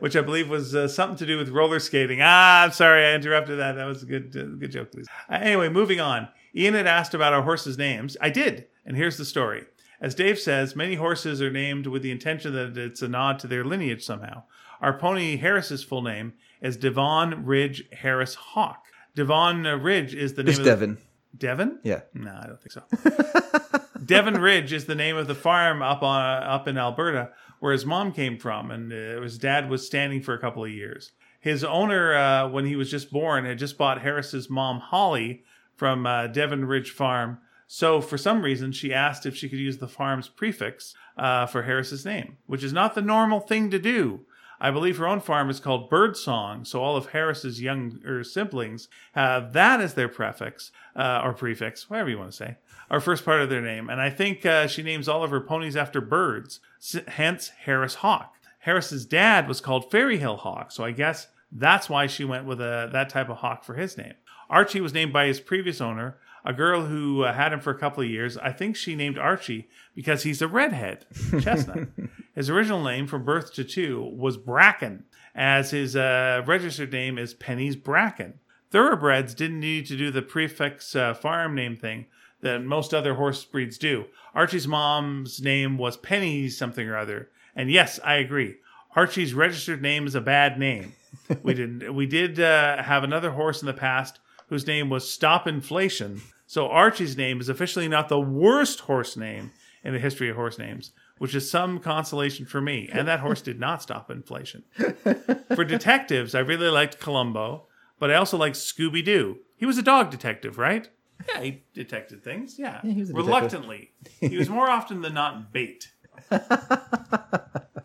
which 0.00 0.16
I 0.16 0.22
believe 0.22 0.48
was 0.48 0.74
uh, 0.74 0.88
something 0.88 1.16
to 1.18 1.26
do 1.26 1.38
with 1.38 1.50
roller 1.50 1.78
skating. 1.78 2.18
Ah, 2.20 2.64
I'm 2.64 2.72
sorry, 2.72 3.04
I 3.04 3.14
interrupted 3.14 3.58
that. 3.58 3.76
That 3.76 3.84
was 3.84 4.02
a 4.02 4.06
good, 4.06 4.36
uh, 4.36 4.56
good 4.58 4.72
joke, 4.72 4.90
please. 4.92 5.06
Uh, 5.30 5.34
anyway, 5.34 5.68
moving 5.68 6.00
on. 6.00 6.28
Ian 6.54 6.74
had 6.74 6.86
asked 6.86 7.14
about 7.14 7.32
our 7.32 7.42
horses' 7.42 7.78
names. 7.78 8.16
I 8.20 8.30
did, 8.30 8.66
and 8.84 8.96
here's 8.96 9.18
the 9.18 9.24
story. 9.24 9.66
As 10.00 10.16
Dave 10.16 10.38
says, 10.38 10.74
many 10.74 10.96
horses 10.96 11.40
are 11.40 11.50
named 11.50 11.86
with 11.86 12.02
the 12.02 12.10
intention 12.10 12.52
that 12.54 12.76
it's 12.76 13.02
a 13.02 13.08
nod 13.08 13.38
to 13.38 13.46
their 13.46 13.64
lineage 13.64 14.04
somehow. 14.04 14.42
Our 14.80 14.98
pony 14.98 15.36
Harris's 15.36 15.84
full 15.84 16.02
name 16.02 16.32
is 16.60 16.76
Devon 16.76 17.44
Ridge 17.44 17.84
Harris 17.92 18.34
Hawk. 18.34 18.84
Devon 19.14 19.64
uh, 19.64 19.76
Ridge 19.76 20.12
is 20.14 20.34
the 20.34 20.42
name 20.42 20.54
It's 20.54 20.58
Devon. 20.58 20.98
Devon? 21.36 21.78
Yeah. 21.84 22.00
No, 22.14 22.36
I 22.42 22.46
don't 22.46 22.60
think 22.60 22.72
so. 22.72 23.60
Devon 24.04 24.40
Ridge 24.40 24.72
is 24.72 24.86
the 24.86 24.94
name 24.94 25.16
of 25.16 25.26
the 25.26 25.34
farm 25.34 25.82
up 25.82 26.02
on 26.02 26.42
up 26.42 26.66
in 26.66 26.78
Alberta 26.78 27.30
where 27.62 27.72
his 27.72 27.86
mom 27.86 28.12
came 28.12 28.36
from, 28.38 28.72
and 28.72 28.92
uh, 28.92 29.22
his 29.22 29.38
dad 29.38 29.70
was 29.70 29.86
standing 29.86 30.20
for 30.20 30.34
a 30.34 30.38
couple 30.40 30.64
of 30.64 30.70
years. 30.70 31.12
His 31.38 31.62
owner, 31.62 32.12
uh, 32.12 32.48
when 32.48 32.66
he 32.66 32.74
was 32.74 32.90
just 32.90 33.12
born, 33.12 33.44
had 33.44 33.58
just 33.58 33.78
bought 33.78 34.02
Harris's 34.02 34.50
mom 34.50 34.80
Holly 34.80 35.44
from 35.76 36.04
uh, 36.04 36.26
Devon 36.26 36.64
Ridge 36.64 36.90
Farm. 36.90 37.38
So 37.68 38.00
for 38.00 38.18
some 38.18 38.42
reason, 38.42 38.72
she 38.72 38.92
asked 38.92 39.26
if 39.26 39.36
she 39.36 39.48
could 39.48 39.60
use 39.60 39.78
the 39.78 39.86
farm's 39.86 40.28
prefix 40.28 40.94
uh, 41.16 41.46
for 41.46 41.62
Harris's 41.62 42.04
name, 42.04 42.38
which 42.46 42.64
is 42.64 42.72
not 42.72 42.96
the 42.96 43.00
normal 43.00 43.38
thing 43.38 43.70
to 43.70 43.78
do. 43.78 44.26
I 44.62 44.70
believe 44.70 44.96
her 44.98 45.08
own 45.08 45.18
farm 45.18 45.50
is 45.50 45.58
called 45.58 45.90
Birdsong, 45.90 46.64
so 46.64 46.80
all 46.80 46.96
of 46.96 47.06
Harris's 47.06 47.60
younger 47.60 48.22
siblings 48.22 48.86
have 49.10 49.52
that 49.54 49.80
as 49.80 49.94
their 49.94 50.08
prefix 50.08 50.70
uh, 50.94 51.20
or 51.24 51.32
prefix, 51.32 51.90
whatever 51.90 52.08
you 52.08 52.18
want 52.18 52.30
to 52.30 52.36
say, 52.36 52.56
or 52.88 53.00
first 53.00 53.24
part 53.24 53.40
of 53.40 53.50
their 53.50 53.60
name. 53.60 53.90
And 53.90 54.00
I 54.00 54.08
think 54.08 54.46
uh, 54.46 54.68
she 54.68 54.84
names 54.84 55.08
all 55.08 55.24
of 55.24 55.32
her 55.32 55.40
ponies 55.40 55.74
after 55.74 56.00
birds, 56.00 56.60
hence 57.08 57.48
Harris 57.64 57.96
Hawk. 57.96 58.36
Harris's 58.60 59.04
dad 59.04 59.48
was 59.48 59.60
called 59.60 59.90
Fairy 59.90 60.18
Hill 60.18 60.36
Hawk, 60.36 60.70
so 60.70 60.84
I 60.84 60.92
guess 60.92 61.26
that's 61.50 61.90
why 61.90 62.06
she 62.06 62.24
went 62.24 62.46
with 62.46 62.60
a, 62.60 62.88
that 62.92 63.08
type 63.08 63.30
of 63.30 63.38
hawk 63.38 63.64
for 63.64 63.74
his 63.74 63.98
name. 63.98 64.14
Archie 64.48 64.80
was 64.80 64.94
named 64.94 65.12
by 65.12 65.26
his 65.26 65.40
previous 65.40 65.80
owner, 65.80 66.18
a 66.44 66.52
girl 66.52 66.86
who 66.86 67.24
uh, 67.24 67.32
had 67.32 67.52
him 67.52 67.58
for 67.58 67.70
a 67.70 67.78
couple 67.78 68.04
of 68.04 68.08
years. 68.08 68.38
I 68.38 68.52
think 68.52 68.76
she 68.76 68.94
named 68.94 69.18
Archie 69.18 69.68
because 69.96 70.22
he's 70.22 70.40
a 70.40 70.46
redhead, 70.46 71.04
chestnut. 71.40 71.88
His 72.34 72.50
original 72.50 72.82
name 72.82 73.06
from 73.06 73.24
birth 73.24 73.52
to 73.54 73.64
two 73.64 74.02
was 74.16 74.36
Bracken, 74.36 75.04
as 75.34 75.70
his 75.70 75.96
uh, 75.96 76.42
registered 76.46 76.92
name 76.92 77.18
is 77.18 77.34
Penny's 77.34 77.76
Bracken. 77.76 78.34
Thoroughbreds 78.70 79.34
didn't 79.34 79.60
need 79.60 79.86
to 79.86 79.96
do 79.96 80.10
the 80.10 80.22
prefix 80.22 80.96
uh, 80.96 81.14
farm 81.14 81.54
name 81.54 81.76
thing 81.76 82.06
that 82.40 82.64
most 82.64 82.92
other 82.92 83.14
horse 83.14 83.44
breeds 83.44 83.78
do. 83.78 84.06
Archie's 84.34 84.66
mom's 84.66 85.40
name 85.42 85.78
was 85.78 85.96
Penny 85.96 86.48
something 86.48 86.88
or 86.88 86.96
other. 86.96 87.30
And 87.54 87.70
yes, 87.70 88.00
I 88.02 88.14
agree. 88.14 88.56
Archie's 88.96 89.34
registered 89.34 89.80
name 89.80 90.06
is 90.06 90.14
a 90.14 90.20
bad 90.20 90.58
name. 90.58 90.94
we 91.42 91.54
did 91.54 91.90
we 91.90 92.06
did 92.06 92.40
uh, 92.40 92.82
have 92.82 93.04
another 93.04 93.30
horse 93.32 93.60
in 93.62 93.66
the 93.66 93.72
past 93.72 94.18
whose 94.48 94.66
name 94.66 94.90
was 94.90 95.08
Stop 95.08 95.46
Inflation. 95.46 96.20
So 96.46 96.68
Archie's 96.68 97.16
name 97.16 97.40
is 97.40 97.48
officially 97.48 97.88
not 97.88 98.08
the 98.08 98.20
worst 98.20 98.80
horse 98.80 99.16
name 99.16 99.52
in 99.84 99.92
the 99.92 99.98
history 99.98 100.28
of 100.28 100.36
horse 100.36 100.58
names, 100.58 100.92
which 101.18 101.34
is 101.34 101.50
some 101.50 101.78
consolation 101.78 102.46
for 102.46 102.60
me. 102.60 102.88
And 102.92 103.06
that 103.08 103.20
horse 103.20 103.42
did 103.42 103.60
not 103.60 103.82
stop 103.82 104.10
inflation. 104.10 104.64
For 105.54 105.64
detectives, 105.64 106.34
I 106.34 106.40
really 106.40 106.68
liked 106.68 106.98
Columbo, 106.98 107.66
but 107.98 108.10
I 108.10 108.14
also 108.14 108.36
liked 108.36 108.56
Scooby 108.56 109.04
Doo. 109.04 109.38
He 109.56 109.66
was 109.66 109.78
a 109.78 109.82
dog 109.82 110.10
detective, 110.10 110.58
right? 110.58 110.88
Yeah, 111.28 111.40
he 111.40 111.62
detected 111.74 112.24
things. 112.24 112.58
Yeah, 112.58 112.80
he 112.82 113.00
was 113.00 113.12
reluctantly. 113.12 113.92
He 114.20 114.36
was 114.36 114.48
more 114.48 114.68
often 114.68 115.02
than 115.02 115.14
not 115.14 115.52
bait. 115.52 115.92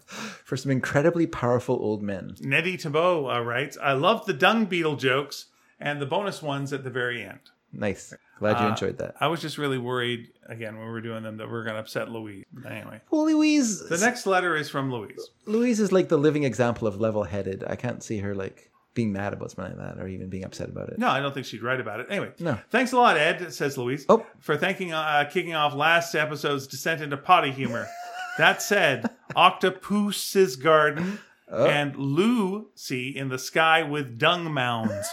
For 0.07 0.55
some 0.55 0.71
incredibly 0.71 1.27
powerful 1.27 1.75
old 1.75 2.01
men. 2.01 2.35
Nettie 2.39 2.77
Thibault 2.77 3.29
uh, 3.29 3.41
writes, 3.41 3.77
I 3.81 3.93
love 3.93 4.25
the 4.25 4.33
dung 4.33 4.65
beetle 4.65 4.95
jokes 4.95 5.47
and 5.79 6.01
the 6.01 6.05
bonus 6.05 6.41
ones 6.41 6.71
at 6.71 6.83
the 6.83 6.89
very 6.89 7.21
end. 7.23 7.51
Nice. 7.73 8.13
Glad 8.39 8.59
you 8.59 8.67
Uh, 8.67 8.69
enjoyed 8.69 8.97
that. 8.99 9.15
I 9.19 9.27
was 9.27 9.41
just 9.41 9.57
really 9.57 9.77
worried, 9.77 10.29
again, 10.47 10.75
when 10.77 10.85
we 10.85 10.91
were 10.91 11.01
doing 11.01 11.23
them, 11.23 11.37
that 11.37 11.47
we 11.47 11.53
are 11.55 11.63
going 11.63 11.75
to 11.75 11.79
upset 11.81 12.09
Louise. 12.11 12.45
Anyway, 12.69 13.01
Well, 13.09 13.25
Louise. 13.25 13.87
the 13.87 13.97
next 13.97 14.25
letter 14.27 14.55
is 14.55 14.69
from 14.69 14.91
Louise. 14.91 15.29
Louise 15.45 15.79
is 15.79 15.91
like 15.91 16.09
the 16.09 16.17
living 16.17 16.43
example 16.43 16.87
of 16.87 16.99
level-headed. 17.01 17.63
I 17.67 17.75
can't 17.75 18.03
see 18.03 18.19
her 18.19 18.35
like 18.35 18.71
being 18.93 19.11
mad 19.13 19.33
about 19.33 19.51
something 19.51 19.77
like 19.77 19.95
that 19.95 20.01
or 20.01 20.07
even 20.07 20.27
being 20.29 20.43
upset 20.43 20.69
about 20.69 20.89
it. 20.89 20.97
No, 20.97 21.07
I 21.07 21.19
don't 21.19 21.31
think 21.33 21.45
she'd 21.45 21.61
write 21.63 21.79
about 21.79 21.99
it. 21.99 22.07
Anyway, 22.09 22.31
No. 22.39 22.57
thanks 22.71 22.91
a 22.93 22.97
lot, 22.97 23.15
Ed, 23.17 23.53
says 23.53 23.77
Louise, 23.77 24.05
Oh. 24.09 24.25
for 24.39 24.57
thanking, 24.57 24.91
uh, 24.93 25.27
kicking 25.31 25.53
off 25.55 25.73
last 25.75 26.13
episode's 26.15 26.65
descent 26.67 27.01
into 27.01 27.15
potty 27.17 27.51
humor. 27.51 27.87
that 28.39 28.61
said, 28.61 29.07
Octopus's 29.35 30.55
Garden 30.55 31.19
Oh. 31.49 31.65
and 31.67 31.95
Lucy 31.95 33.09
in 33.15 33.29
the 33.29 33.37
sky 33.39 33.81
with 33.83 34.17
dung 34.19 34.51
mounds. 34.51 35.07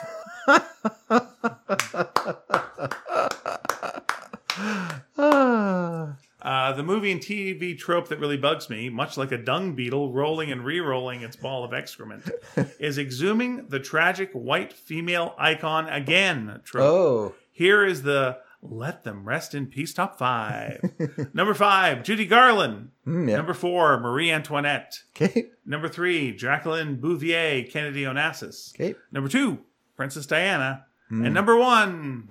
Uh, 6.65 6.73
the 6.73 6.83
movie 6.83 7.13
and 7.13 7.21
TV 7.21 7.77
trope 7.77 8.09
that 8.09 8.19
really 8.19 8.39
bugs 8.39 8.71
me, 8.71 8.89
much 8.89 9.19
like 9.19 9.31
a 9.33 9.37
dung 9.37 9.75
beetle 9.75 10.11
rolling 10.11 10.51
and 10.51 10.65
re-rolling 10.65 11.21
its 11.21 11.37
ball 11.37 11.63
of 11.63 11.75
excrement, 11.75 12.31
is 12.79 12.97
exhuming 12.97 13.69
the 13.69 13.79
tragic 13.79 14.31
white 14.33 14.73
female 14.73 15.35
icon 15.37 15.87
again 15.91 16.63
trope. 16.65 16.85
Oh. 16.87 17.35
Here 17.53 17.85
is 17.85 18.03
the 18.03 18.39
let 18.63 19.05
them 19.05 19.29
rest 19.29 19.55
in 19.55 19.67
peace 19.67 19.93
top 19.93 20.17
five. 20.19 20.81
Number 21.35 21.53
five, 21.53 22.03
Judy 22.03 22.25
Garland. 22.25 22.93
Mm, 23.07 23.29
yeah. 23.29 23.37
Number 23.37 23.53
four, 23.53 24.01
Marie 24.01 24.31
Antoinette. 24.31 25.03
Okay. 25.15 25.51
Number 25.67 25.87
three, 25.87 26.35
Jacqueline 26.35 26.97
Bouvier, 26.97 27.65
Kennedy 27.71 28.05
Onassis. 28.05 28.75
Okay. 28.75 28.95
Number 29.13 29.29
two, 29.29 29.59
Princess 29.97 30.25
Diana. 30.25 30.87
Hmm. 31.11 31.27
And 31.27 31.35
number 31.35 31.59
one, 31.59 32.27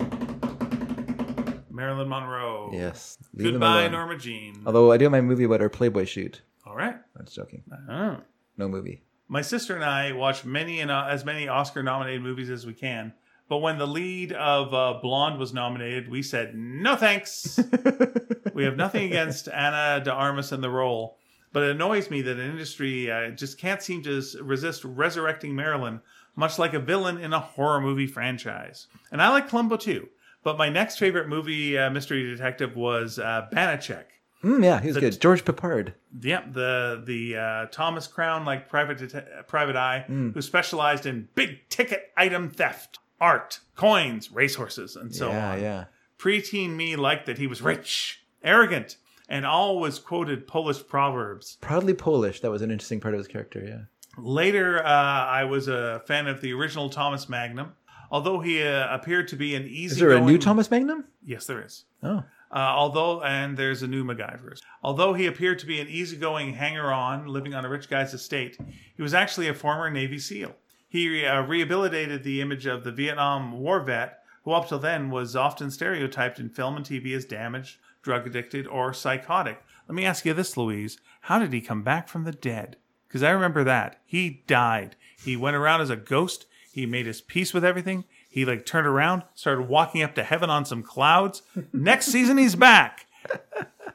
Marilyn 1.73 2.07
Monroe. 2.07 2.69
Yes. 2.71 3.17
Leave 3.33 3.45
them 3.45 3.53
Goodbye, 3.55 3.81
alone. 3.81 3.91
Norma 3.93 4.17
Jean. 4.17 4.61
Although 4.65 4.91
I 4.91 4.97
do 4.97 5.09
my 5.09 5.21
movie 5.21 5.43
about 5.43 5.59
her 5.59 5.69
Playboy 5.69 6.05
shoot. 6.05 6.41
All 6.65 6.75
right. 6.75 6.95
I'm 7.17 7.25
just 7.25 7.35
joking. 7.35 7.63
Oh. 7.89 8.17
No 8.57 8.67
movie. 8.69 9.01
My 9.27 9.41
sister 9.41 9.75
and 9.75 9.83
I 9.83 10.11
watch 10.11 10.45
many 10.45 10.79
and 10.79 10.91
uh, 10.91 11.07
as 11.09 11.25
many 11.25 11.47
Oscar-nominated 11.47 12.21
movies 12.21 12.49
as 12.49 12.65
we 12.65 12.73
can. 12.73 13.13
But 13.49 13.57
when 13.57 13.77
the 13.77 13.87
lead 13.87 14.31
of 14.31 14.73
uh, 14.73 14.99
Blonde 15.01 15.39
was 15.39 15.53
nominated, 15.53 16.09
we 16.09 16.21
said 16.21 16.55
no 16.55 16.95
thanks. 16.95 17.59
we 18.53 18.63
have 18.63 18.77
nothing 18.77 19.05
against 19.05 19.49
Ana 19.49 20.03
de 20.03 20.11
Armas 20.11 20.51
in 20.51 20.61
the 20.61 20.69
role, 20.69 21.17
but 21.51 21.63
it 21.63 21.71
annoys 21.71 22.09
me 22.09 22.21
that 22.21 22.39
an 22.39 22.49
industry 22.51 23.11
uh, 23.11 23.31
just 23.31 23.57
can't 23.57 23.81
seem 23.81 24.01
to 24.03 24.23
resist 24.41 24.83
resurrecting 24.85 25.55
Marilyn, 25.55 25.99
much 26.35 26.57
like 26.57 26.73
a 26.73 26.79
villain 26.79 27.17
in 27.17 27.33
a 27.33 27.39
horror 27.39 27.81
movie 27.81 28.07
franchise. 28.07 28.87
And 29.11 29.21
I 29.21 29.29
like 29.29 29.49
Columbo 29.49 29.77
too. 29.77 30.07
But 30.43 30.57
my 30.57 30.69
next 30.69 30.97
favorite 30.97 31.27
movie 31.29 31.77
uh, 31.77 31.89
mystery 31.89 32.23
detective 32.29 32.75
was 32.75 33.17
uh, 33.19 33.47
Banacek. 33.53 34.03
Mm, 34.43 34.61
yeah, 34.63 34.81
he 34.81 34.87
was 34.89 34.97
good. 34.97 35.21
George 35.21 35.45
Peppard. 35.45 35.93
Yep, 36.21 36.53
the 36.53 37.01
the 37.05 37.37
uh, 37.37 37.65
Thomas 37.71 38.07
Crown 38.07 38.43
like 38.43 38.67
private 38.67 38.97
det- 38.97 39.47
private 39.47 39.77
eye 39.77 40.05
Mm. 40.09 40.33
who 40.33 40.41
specialized 40.41 41.05
in 41.05 41.29
big 41.33 41.59
ticket 41.69 42.11
item 42.17 42.49
theft, 42.49 42.99
art, 43.21 43.61
coins, 43.77 44.31
racehorses, 44.33 44.97
and 44.97 45.15
so 45.15 45.29
yeah, 45.29 45.51
on. 45.53 45.61
yeah. 45.61 45.85
Preteen 46.19 46.71
me 46.75 46.95
liked 46.97 47.25
that 47.27 47.37
he 47.37 47.47
was 47.47 47.61
rich, 47.61 48.21
arrogant, 48.43 48.97
and 49.29 49.45
always 49.45 49.97
quoted 49.97 50.45
Polish 50.45 50.85
proverbs. 50.87 51.57
Proudly 51.61 51.93
Polish. 51.93 52.41
That 52.41 52.51
was 52.51 52.61
an 52.61 52.69
interesting 52.71 52.99
part 52.99 53.13
of 53.13 53.19
his 53.19 53.27
character. 53.29 53.63
Yeah. 53.65 53.81
Later, 54.21 54.85
uh, 54.85 54.89
I 54.89 55.45
was 55.45 55.67
a 55.67 56.01
fan 56.05 56.27
of 56.27 56.39
the 56.41 56.53
original 56.53 56.89
Thomas 56.89 57.27
Magnum, 57.29 57.73
although 58.13 58.39
he 58.39 58.61
uh, 58.61 58.93
appeared 58.93 59.27
to 59.29 59.35
be 59.35 59.55
an 59.55 59.63
easy. 59.63 59.95
Is 59.95 59.97
there 59.97 60.11
a 60.11 60.21
new 60.21 60.37
Thomas 60.37 60.69
Magnum? 60.69 61.05
Yes, 61.25 61.47
there 61.47 61.61
is. 61.61 61.85
Oh. 62.03 62.23
Uh, 62.51 62.57
although, 62.57 63.23
and 63.23 63.57
there's 63.57 63.81
a 63.81 63.87
new 63.87 64.05
MacGyver. 64.05 64.61
Although 64.83 65.15
he 65.15 65.25
appeared 65.25 65.57
to 65.59 65.65
be 65.65 65.79
an 65.81 65.87
easygoing 65.87 66.53
hanger-on 66.53 67.25
living 67.25 67.55
on 67.55 67.65
a 67.65 67.69
rich 67.69 67.89
guy's 67.89 68.13
estate, 68.13 68.59
he 68.95 69.01
was 69.01 69.15
actually 69.15 69.47
a 69.47 69.55
former 69.55 69.89
Navy 69.89 70.19
SEAL. 70.19 70.55
He 70.87 71.25
uh, 71.25 71.41
rehabilitated 71.41 72.23
the 72.23 72.39
image 72.39 72.67
of 72.67 72.83
the 72.83 72.91
Vietnam 72.91 73.59
War 73.59 73.81
vet, 73.81 74.19
who 74.43 74.51
up 74.51 74.69
till 74.69 74.77
then 74.77 75.09
was 75.09 75.35
often 75.35 75.71
stereotyped 75.71 76.37
in 76.37 76.49
film 76.49 76.77
and 76.77 76.85
TV 76.85 77.15
as 77.15 77.25
damaged, 77.25 77.79
drug 78.03 78.27
addicted, 78.27 78.67
or 78.67 78.93
psychotic. 78.93 79.63
Let 79.87 79.95
me 79.95 80.05
ask 80.05 80.23
you 80.23 80.35
this, 80.35 80.55
Louise: 80.55 80.99
How 81.21 81.39
did 81.39 81.51
he 81.51 81.61
come 81.61 81.81
back 81.81 82.07
from 82.07 82.23
the 82.23 82.31
dead? 82.31 82.77
Because 83.07 83.23
I 83.23 83.31
remember 83.31 83.63
that 83.63 83.99
he 84.05 84.43
died. 84.45 84.95
He 85.23 85.35
went 85.35 85.55
around 85.55 85.81
as 85.81 85.89
a 85.89 85.95
ghost. 85.95 86.45
He 86.73 86.87
made 86.87 87.05
his 87.05 87.21
peace 87.21 87.53
with 87.53 87.63
everything. 87.63 88.03
He 88.27 88.45
like 88.45 88.65
turned 88.65 88.87
around, 88.87 89.21
started 89.35 89.69
walking 89.69 90.01
up 90.01 90.15
to 90.15 90.23
heaven 90.23 90.49
on 90.49 90.65
some 90.65 90.81
clouds. 90.81 91.43
Next 91.71 92.07
season, 92.07 92.39
he's 92.39 92.55
back. 92.55 93.05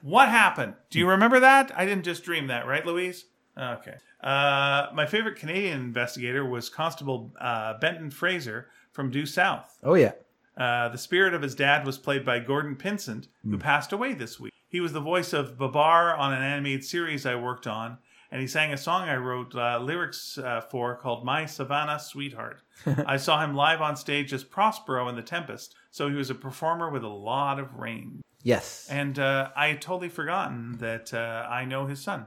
What 0.00 0.28
happened? 0.28 0.74
Do 0.88 1.00
you 1.00 1.08
remember 1.08 1.40
that? 1.40 1.72
I 1.76 1.84
didn't 1.84 2.04
just 2.04 2.22
dream 2.22 2.46
that, 2.46 2.68
right, 2.68 2.86
Louise? 2.86 3.24
Okay. 3.60 3.96
Uh, 4.22 4.86
my 4.94 5.06
favorite 5.06 5.34
Canadian 5.34 5.80
investigator 5.80 6.46
was 6.46 6.68
Constable 6.68 7.32
uh, 7.40 7.74
Benton 7.80 8.12
Fraser 8.12 8.68
from 8.92 9.10
Due 9.10 9.26
South. 9.26 9.76
Oh 9.82 9.94
yeah. 9.94 10.12
Uh, 10.56 10.88
the 10.88 10.98
spirit 10.98 11.34
of 11.34 11.42
his 11.42 11.56
dad 11.56 11.84
was 11.84 11.98
played 11.98 12.24
by 12.24 12.38
Gordon 12.38 12.76
Pinsent, 12.76 13.26
who 13.42 13.58
passed 13.58 13.92
away 13.92 14.14
this 14.14 14.38
week. 14.38 14.52
He 14.68 14.78
was 14.78 14.92
the 14.92 15.00
voice 15.00 15.32
of 15.32 15.58
Babar 15.58 16.14
on 16.14 16.32
an 16.32 16.44
animated 16.44 16.84
series 16.84 17.26
I 17.26 17.34
worked 17.34 17.66
on, 17.66 17.98
and 18.30 18.40
he 18.40 18.46
sang 18.46 18.72
a 18.72 18.76
song 18.76 19.08
I 19.08 19.16
wrote 19.16 19.54
uh, 19.54 19.78
lyrics 19.80 20.38
uh, 20.38 20.60
for 20.60 20.96
called 20.96 21.24
My 21.24 21.46
Savannah 21.46 21.98
Sweetheart. 21.98 22.60
I 23.06 23.16
saw 23.16 23.42
him 23.42 23.54
live 23.54 23.80
on 23.80 23.96
stage 23.96 24.32
as 24.32 24.44
Prospero 24.44 25.08
in 25.08 25.16
The 25.16 25.22
Tempest, 25.22 25.74
so 25.90 26.08
he 26.08 26.14
was 26.14 26.30
a 26.30 26.34
performer 26.34 26.90
with 26.90 27.04
a 27.04 27.08
lot 27.08 27.58
of 27.58 27.74
range. 27.74 28.22
Yes. 28.42 28.86
And 28.90 29.18
uh, 29.18 29.50
I 29.56 29.68
had 29.68 29.82
totally 29.82 30.08
forgotten 30.08 30.76
that 30.78 31.12
uh, 31.12 31.46
I 31.50 31.64
know 31.64 31.86
his 31.86 32.00
son. 32.00 32.26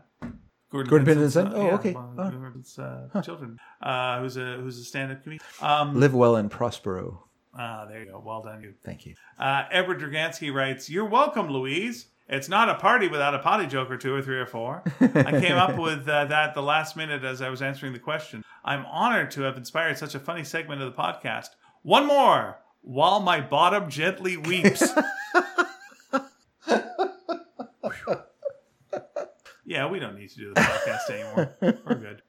Gordon, 0.71 0.89
Gordon 0.89 1.05
Pinsent's 1.05 1.33
son? 1.33 1.51
Oh, 1.53 1.65
yeah, 1.65 1.75
okay. 1.75 1.93
Oh. 1.95 2.13
of 2.17 2.31
Gordon's, 2.39 2.80
uh, 2.80 3.21
children. 3.23 3.57
Uh, 3.81 4.21
who's 4.21 4.38
a 4.38 4.55
who's 4.57 4.77
a 4.80 4.85
stand-up 4.85 5.21
comedian. 5.23 5.45
Um, 5.61 5.99
Live 5.99 6.13
well 6.13 6.38
and 6.38 6.49
prospero. 6.49 7.25
ah, 7.57 7.85
there 7.89 7.99
you 8.03 8.11
go. 8.11 8.21
Well 8.25 8.41
done, 8.41 8.61
you. 8.61 8.73
Thank 8.83 9.05
you. 9.05 9.15
Uh, 9.38 9.63
Edward 9.69 9.99
Dragansky 9.99 10.53
writes, 10.53 10.89
You're 10.89 11.09
welcome, 11.09 11.49
Louise. 11.49 12.07
It's 12.32 12.48
not 12.48 12.69
a 12.69 12.76
party 12.76 13.10
without 13.10 13.35
a 13.35 13.40
potty 13.40 13.68
joke 13.68 13.92
or 13.92 13.98
two 13.98 14.16
or 14.16 14.22
three 14.22 14.40
or 14.40 14.45
four. 14.45 14.84
I 15.01 15.32
came 15.42 15.58
up 15.58 15.77
with 15.80 16.08
uh, 16.08 16.24
that 16.26 16.53
the 16.53 16.64
last 16.64 16.95
minute 16.95 17.26
as 17.26 17.42
I 17.42 17.50
was 17.50 17.61
answering 17.61 17.92
the 17.92 18.00
question. 18.00 18.45
I'm 18.64 18.85
honored 18.85 19.32
to 19.32 19.42
have 19.42 19.58
inspired 19.58 19.98
such 19.98 20.16
a 20.16 20.19
funny 20.19 20.45
segment 20.45 20.82
of 20.82 20.95
the 20.95 20.98
podcast. 20.98 21.48
One 21.84 22.08
more 22.08 22.60
while 22.84 23.19
my 23.19 23.42
bottom 23.42 23.90
gently 23.90 24.38
weeps. 24.38 24.82
yeah, 29.66 29.90
we 29.90 30.00
don't 30.00 30.16
need 30.18 30.30
to 30.30 30.38
do 30.38 30.53
the 30.53 30.61
podcast 30.61 31.10
anymore. 31.10 31.58
We're 31.60 31.95
good. 31.95 32.22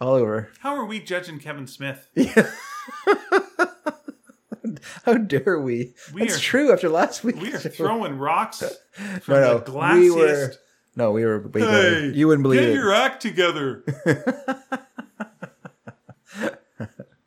Oliver. 0.00 0.50
How 0.60 0.74
are 0.74 0.86
we 0.86 1.00
judging 1.00 1.38
Kevin 1.38 1.66
Smith? 1.66 2.08
Yeah. 2.14 2.50
How 5.04 5.14
dare 5.14 5.58
we? 5.60 5.94
We 6.14 6.20
That's 6.22 6.36
are- 6.36 6.40
true. 6.40 6.72
After 6.72 6.88
last 6.88 7.24
week, 7.24 7.36
We 7.40 7.52
are 7.52 7.58
throwing 7.58 8.18
rocks 8.18 8.62
from 9.22 9.34
no, 9.34 9.40
no, 9.40 9.58
the 9.58 9.72
we 9.98 10.10
were. 10.10 10.52
No, 10.94 11.10
we 11.12 11.24
were 11.24 11.38
better. 11.40 12.10
You 12.10 12.28
wouldn't 12.28 12.42
believe 12.42 12.60
get 12.60 12.68
it. 12.68 12.74
your 12.74 12.92
act 12.92 13.22
together. 13.22 13.82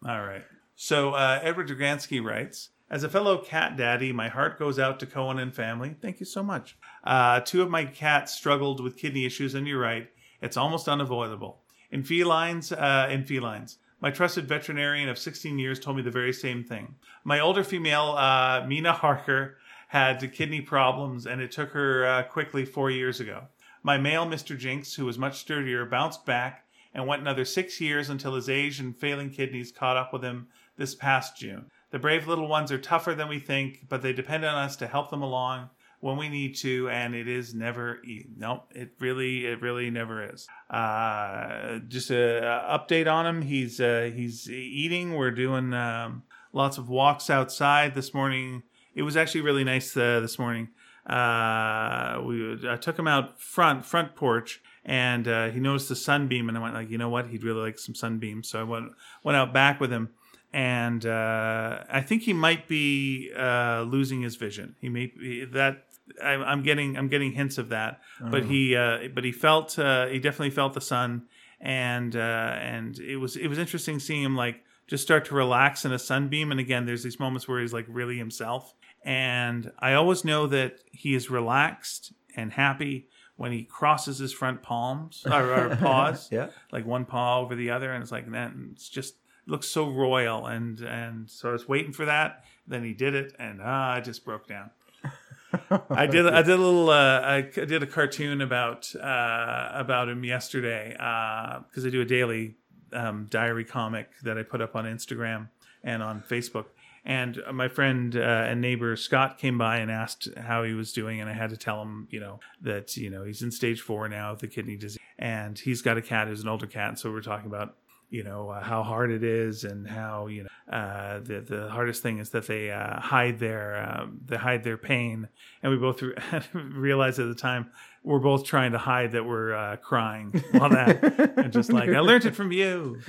All 0.07 0.21
right. 0.21 0.43
So 0.75 1.11
uh, 1.13 1.39
Edward 1.41 1.67
Dragansky 1.69 2.23
writes, 2.23 2.69
as 2.89 3.03
a 3.03 3.09
fellow 3.09 3.39
cat 3.39 3.75
daddy, 3.75 4.11
my 4.11 4.27
heart 4.27 4.59
goes 4.59 4.77
out 4.77 4.99
to 4.99 5.07
Cohen 5.07 5.39
and 5.39 5.53
family. 5.53 5.95
Thank 5.99 6.19
you 6.19 6.25
so 6.27 6.43
much. 6.43 6.77
Uh, 7.03 7.39
two 7.39 7.63
of 7.63 7.69
my 7.71 7.85
cats 7.85 8.33
struggled 8.35 8.81
with 8.83 8.97
kidney 8.97 9.25
issues, 9.25 9.55
and 9.55 9.67
you're 9.67 9.79
right, 9.79 10.07
it's 10.41 10.57
almost 10.57 10.87
unavoidable. 10.87 11.61
In 11.89 12.03
felines, 12.03 12.71
uh, 12.71 13.07
in 13.09 13.23
felines, 13.23 13.77
my 14.05 14.11
trusted 14.11 14.47
veterinarian 14.47 15.09
of 15.09 15.17
16 15.17 15.57
years 15.57 15.79
told 15.79 15.97
me 15.97 16.03
the 16.03 16.11
very 16.11 16.31
same 16.31 16.63
thing. 16.63 16.93
My 17.23 17.39
older 17.39 17.63
female, 17.63 18.13
uh, 18.15 18.63
Mina 18.67 18.93
Harker, 18.93 19.57
had 19.87 20.31
kidney 20.31 20.61
problems, 20.61 21.25
and 21.25 21.41
it 21.41 21.51
took 21.51 21.71
her 21.71 22.05
uh, 22.05 22.21
quickly 22.21 22.65
four 22.65 22.91
years 22.91 23.19
ago. 23.19 23.45
My 23.81 23.97
male, 23.97 24.27
Mr. 24.27 24.55
Jinx, 24.55 24.93
who 24.93 25.05
was 25.05 25.17
much 25.17 25.39
sturdier, 25.39 25.85
bounced 25.85 26.23
back 26.23 26.67
and 26.93 27.07
went 27.07 27.23
another 27.23 27.45
six 27.45 27.81
years 27.81 28.07
until 28.07 28.35
his 28.35 28.47
age 28.47 28.79
and 28.79 28.95
failing 28.95 29.31
kidneys 29.31 29.71
caught 29.71 29.97
up 29.97 30.13
with 30.13 30.23
him 30.23 30.49
this 30.77 30.93
past 30.93 31.39
June. 31.39 31.71
The 31.89 31.97
brave 31.97 32.27
little 32.27 32.47
ones 32.47 32.71
are 32.71 32.77
tougher 32.77 33.15
than 33.15 33.27
we 33.27 33.39
think, 33.39 33.87
but 33.89 34.03
they 34.03 34.13
depend 34.13 34.45
on 34.45 34.53
us 34.53 34.75
to 34.75 34.87
help 34.87 35.09
them 35.09 35.23
along 35.23 35.71
when 36.05 36.17
we 36.17 36.29
need 36.29 36.55
to, 36.55 36.87
and 36.89 37.15
it 37.15 37.27
is 37.27 37.55
never. 37.55 37.99
No, 38.37 38.65
it 38.69 38.91
really, 38.99 39.47
it 39.47 39.59
really 39.59 39.89
never 39.89 40.31
is. 40.31 40.47
Uh, 40.69 41.79
just 41.87 42.11
a, 42.11 42.45
a 42.45 42.77
update 42.77 43.11
on 43.11 43.25
him. 43.25 43.41
He's 43.41 43.81
uh, 43.81 44.11
he's 44.13 44.47
eating. 44.47 45.15
We're 45.15 45.31
doing 45.31 45.73
um, 45.73 46.21
lots 46.53 46.77
of 46.77 46.89
walks 46.89 47.31
outside 47.31 47.95
this 47.95 48.13
morning. 48.13 48.61
It 48.93 49.01
was 49.01 49.17
actually 49.17 49.41
really 49.41 49.63
nice 49.63 49.97
uh, 49.97 50.19
this 50.19 50.37
morning. 50.37 50.69
Uh, 51.07 52.21
we 52.23 52.59
I 52.69 52.77
took 52.79 52.99
him 52.99 53.07
out 53.07 53.41
front 53.41 53.83
front 53.83 54.15
porch, 54.15 54.61
and 54.85 55.27
uh, 55.27 55.49
he 55.49 55.59
noticed 55.59 55.89
the 55.89 55.95
sunbeam, 55.95 56.49
and 56.49 56.57
I 56.57 56.61
went 56.61 56.75
like, 56.75 56.91
you 56.91 56.99
know 56.99 57.09
what, 57.09 57.29
he'd 57.29 57.43
really 57.43 57.61
like 57.61 57.79
some 57.79 57.95
sunbeam. 57.95 58.43
So 58.43 58.59
I 58.59 58.63
went 58.63 58.91
went 59.23 59.37
out 59.37 59.53
back 59.53 59.79
with 59.79 59.91
him, 59.91 60.09
and 60.55 61.05
uh, 61.05 61.83
I 61.89 61.99
think 62.01 62.21
he 62.23 62.31
might 62.33 62.67
be 62.69 63.31
uh, 63.37 63.81
losing 63.81 64.21
his 64.21 64.37
vision. 64.37 64.75
He 64.79 64.87
may 64.89 65.07
be, 65.07 65.45
that. 65.45 65.83
I, 66.23 66.33
I'm 66.33 66.61
getting 66.63 66.97
I'm 66.97 67.07
getting 67.09 67.31
hints 67.33 67.57
of 67.57 67.69
that, 67.69 67.99
but 68.21 68.45
he 68.45 68.75
uh, 68.75 69.09
but 69.13 69.23
he 69.25 69.31
felt 69.31 69.77
uh, 69.77 70.05
he 70.07 70.19
definitely 70.19 70.51
felt 70.51 70.73
the 70.73 70.81
sun, 70.81 71.23
and 71.59 72.15
uh, 72.15 72.19
and 72.19 72.97
it 72.99 73.17
was 73.17 73.35
it 73.35 73.47
was 73.47 73.57
interesting 73.57 73.99
seeing 73.99 74.23
him 74.23 74.35
like 74.35 74.61
just 74.87 75.03
start 75.03 75.25
to 75.25 75.35
relax 75.35 75.83
in 75.83 75.91
a 75.91 75.99
sunbeam. 75.99 76.51
And 76.51 76.59
again, 76.59 76.85
there's 76.85 77.03
these 77.03 77.19
moments 77.19 77.47
where 77.47 77.59
he's 77.59 77.73
like 77.73 77.85
really 77.89 78.17
himself. 78.17 78.73
And 79.03 79.71
I 79.79 79.93
always 79.93 80.23
know 80.23 80.47
that 80.47 80.79
he 80.91 81.15
is 81.15 81.29
relaxed 81.29 82.13
and 82.35 82.53
happy 82.53 83.07
when 83.35 83.51
he 83.51 83.63
crosses 83.63 84.17
his 84.19 84.31
front 84.31 84.61
palms 84.61 85.25
or, 85.29 85.53
or 85.53 85.75
paws, 85.81 86.29
Yeah. 86.31 86.47
like 86.71 86.85
one 86.85 87.05
paw 87.05 87.39
over 87.41 87.55
the 87.55 87.71
other, 87.71 87.91
and 87.91 88.01
it's 88.03 88.11
like 88.11 88.31
that. 88.31 88.51
And 88.53 88.71
it's 88.73 88.87
just 88.89 89.15
looks 89.47 89.67
so 89.67 89.89
royal. 89.89 90.45
And 90.45 90.79
and 90.79 91.29
so 91.29 91.49
I 91.49 91.51
was 91.51 91.67
waiting 91.67 91.91
for 91.91 92.05
that. 92.05 92.43
Then 92.67 92.83
he 92.83 92.93
did 92.93 93.13
it, 93.13 93.35
and 93.37 93.59
ah, 93.63 93.93
I 93.93 94.01
just 94.01 94.25
broke 94.25 94.47
down. 94.47 94.71
I 95.89 96.07
did. 96.07 96.27
I 96.27 96.41
did 96.41 96.59
a 96.59 96.61
little. 96.61 96.89
Uh, 96.89 97.21
I 97.21 97.41
did 97.41 97.83
a 97.83 97.87
cartoon 97.87 98.41
about 98.41 98.93
uh, 98.95 99.69
about 99.73 100.09
him 100.09 100.23
yesterday 100.23 100.91
because 100.91 101.85
I 101.85 101.89
do 101.89 102.01
a 102.01 102.05
daily 102.05 102.55
um, 102.93 103.27
diary 103.29 103.65
comic 103.65 104.09
that 104.23 104.37
I 104.37 104.43
put 104.43 104.61
up 104.61 104.75
on 104.75 104.85
Instagram 104.85 105.49
and 105.83 106.01
on 106.01 106.21
Facebook. 106.21 106.65
And 107.05 107.39
uh, 107.45 107.53
my 107.53 107.67
friend 107.67 108.15
uh, 108.15 108.19
and 108.19 108.61
neighbor 108.61 108.95
Scott 108.95 109.37
came 109.37 109.59
by 109.59 109.77
and 109.77 109.91
asked 109.91 110.27
how 110.35 110.63
he 110.63 110.73
was 110.73 110.91
doing, 110.91 111.21
and 111.21 111.29
I 111.29 111.33
had 111.33 111.51
to 111.51 111.57
tell 111.57 111.79
him, 111.81 112.07
you 112.09 112.19
know, 112.19 112.39
that 112.61 112.97
you 112.97 113.11
know 113.11 113.23
he's 113.23 113.43
in 113.43 113.51
stage 113.51 113.81
four 113.81 114.09
now 114.09 114.31
of 114.31 114.39
the 114.39 114.47
kidney 114.47 114.75
disease, 114.75 114.99
and 115.19 115.57
he's 115.57 115.83
got 115.83 115.97
a 115.97 116.01
cat 116.01 116.27
who's 116.27 116.41
an 116.41 116.49
older 116.49 116.67
cat, 116.67 116.89
and 116.89 116.99
so 116.99 117.11
we're 117.11 117.21
talking 117.21 117.47
about 117.47 117.75
you 118.09 118.23
know 118.23 118.49
uh, 118.49 118.61
how 118.61 118.83
hard 118.83 119.11
it 119.11 119.23
is 119.23 119.63
and 119.63 119.87
how 119.87 120.27
you 120.27 120.43
know 120.43 120.49
uh, 120.75 121.19
the 121.19 121.41
the 121.41 121.69
hardest 121.69 122.01
thing 122.01 122.19
is 122.19 122.29
that 122.31 122.47
they 122.47 122.71
uh, 122.71 122.99
hide 122.99 123.39
their 123.39 123.77
um, 123.77 124.19
they 124.25 124.35
hide 124.35 124.63
their 124.63 124.77
pain. 124.77 125.27
And 125.61 125.71
we 125.71 125.77
both 125.77 126.01
re- 126.01 126.15
realized 126.53 127.19
at 127.19 127.27
the 127.27 127.35
time 127.35 127.71
we're 128.03 128.19
both 128.19 128.45
trying 128.45 128.71
to 128.71 128.77
hide 128.77 129.13
that 129.13 129.25
we're 129.25 129.53
uh, 129.53 129.77
crying 129.77 130.43
all 130.59 130.69
that 130.69 131.03
and 131.37 131.51
just 131.51 131.71
like 131.71 131.89
I 131.89 131.99
learned 131.99 132.25
it 132.25 132.35
from 132.35 132.51
you. 132.51 133.01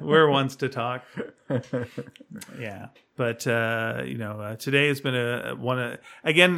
We're 0.00 0.28
ones 0.28 0.56
to 0.56 0.68
talk. 0.68 1.04
Yeah. 2.58 2.88
But 3.16 3.46
uh, 3.46 4.02
you 4.06 4.18
know 4.18 4.40
uh, 4.40 4.56
today 4.56 4.88
has 4.88 5.00
been 5.00 5.14
a 5.14 5.54
one 5.54 5.98
again 6.24 6.56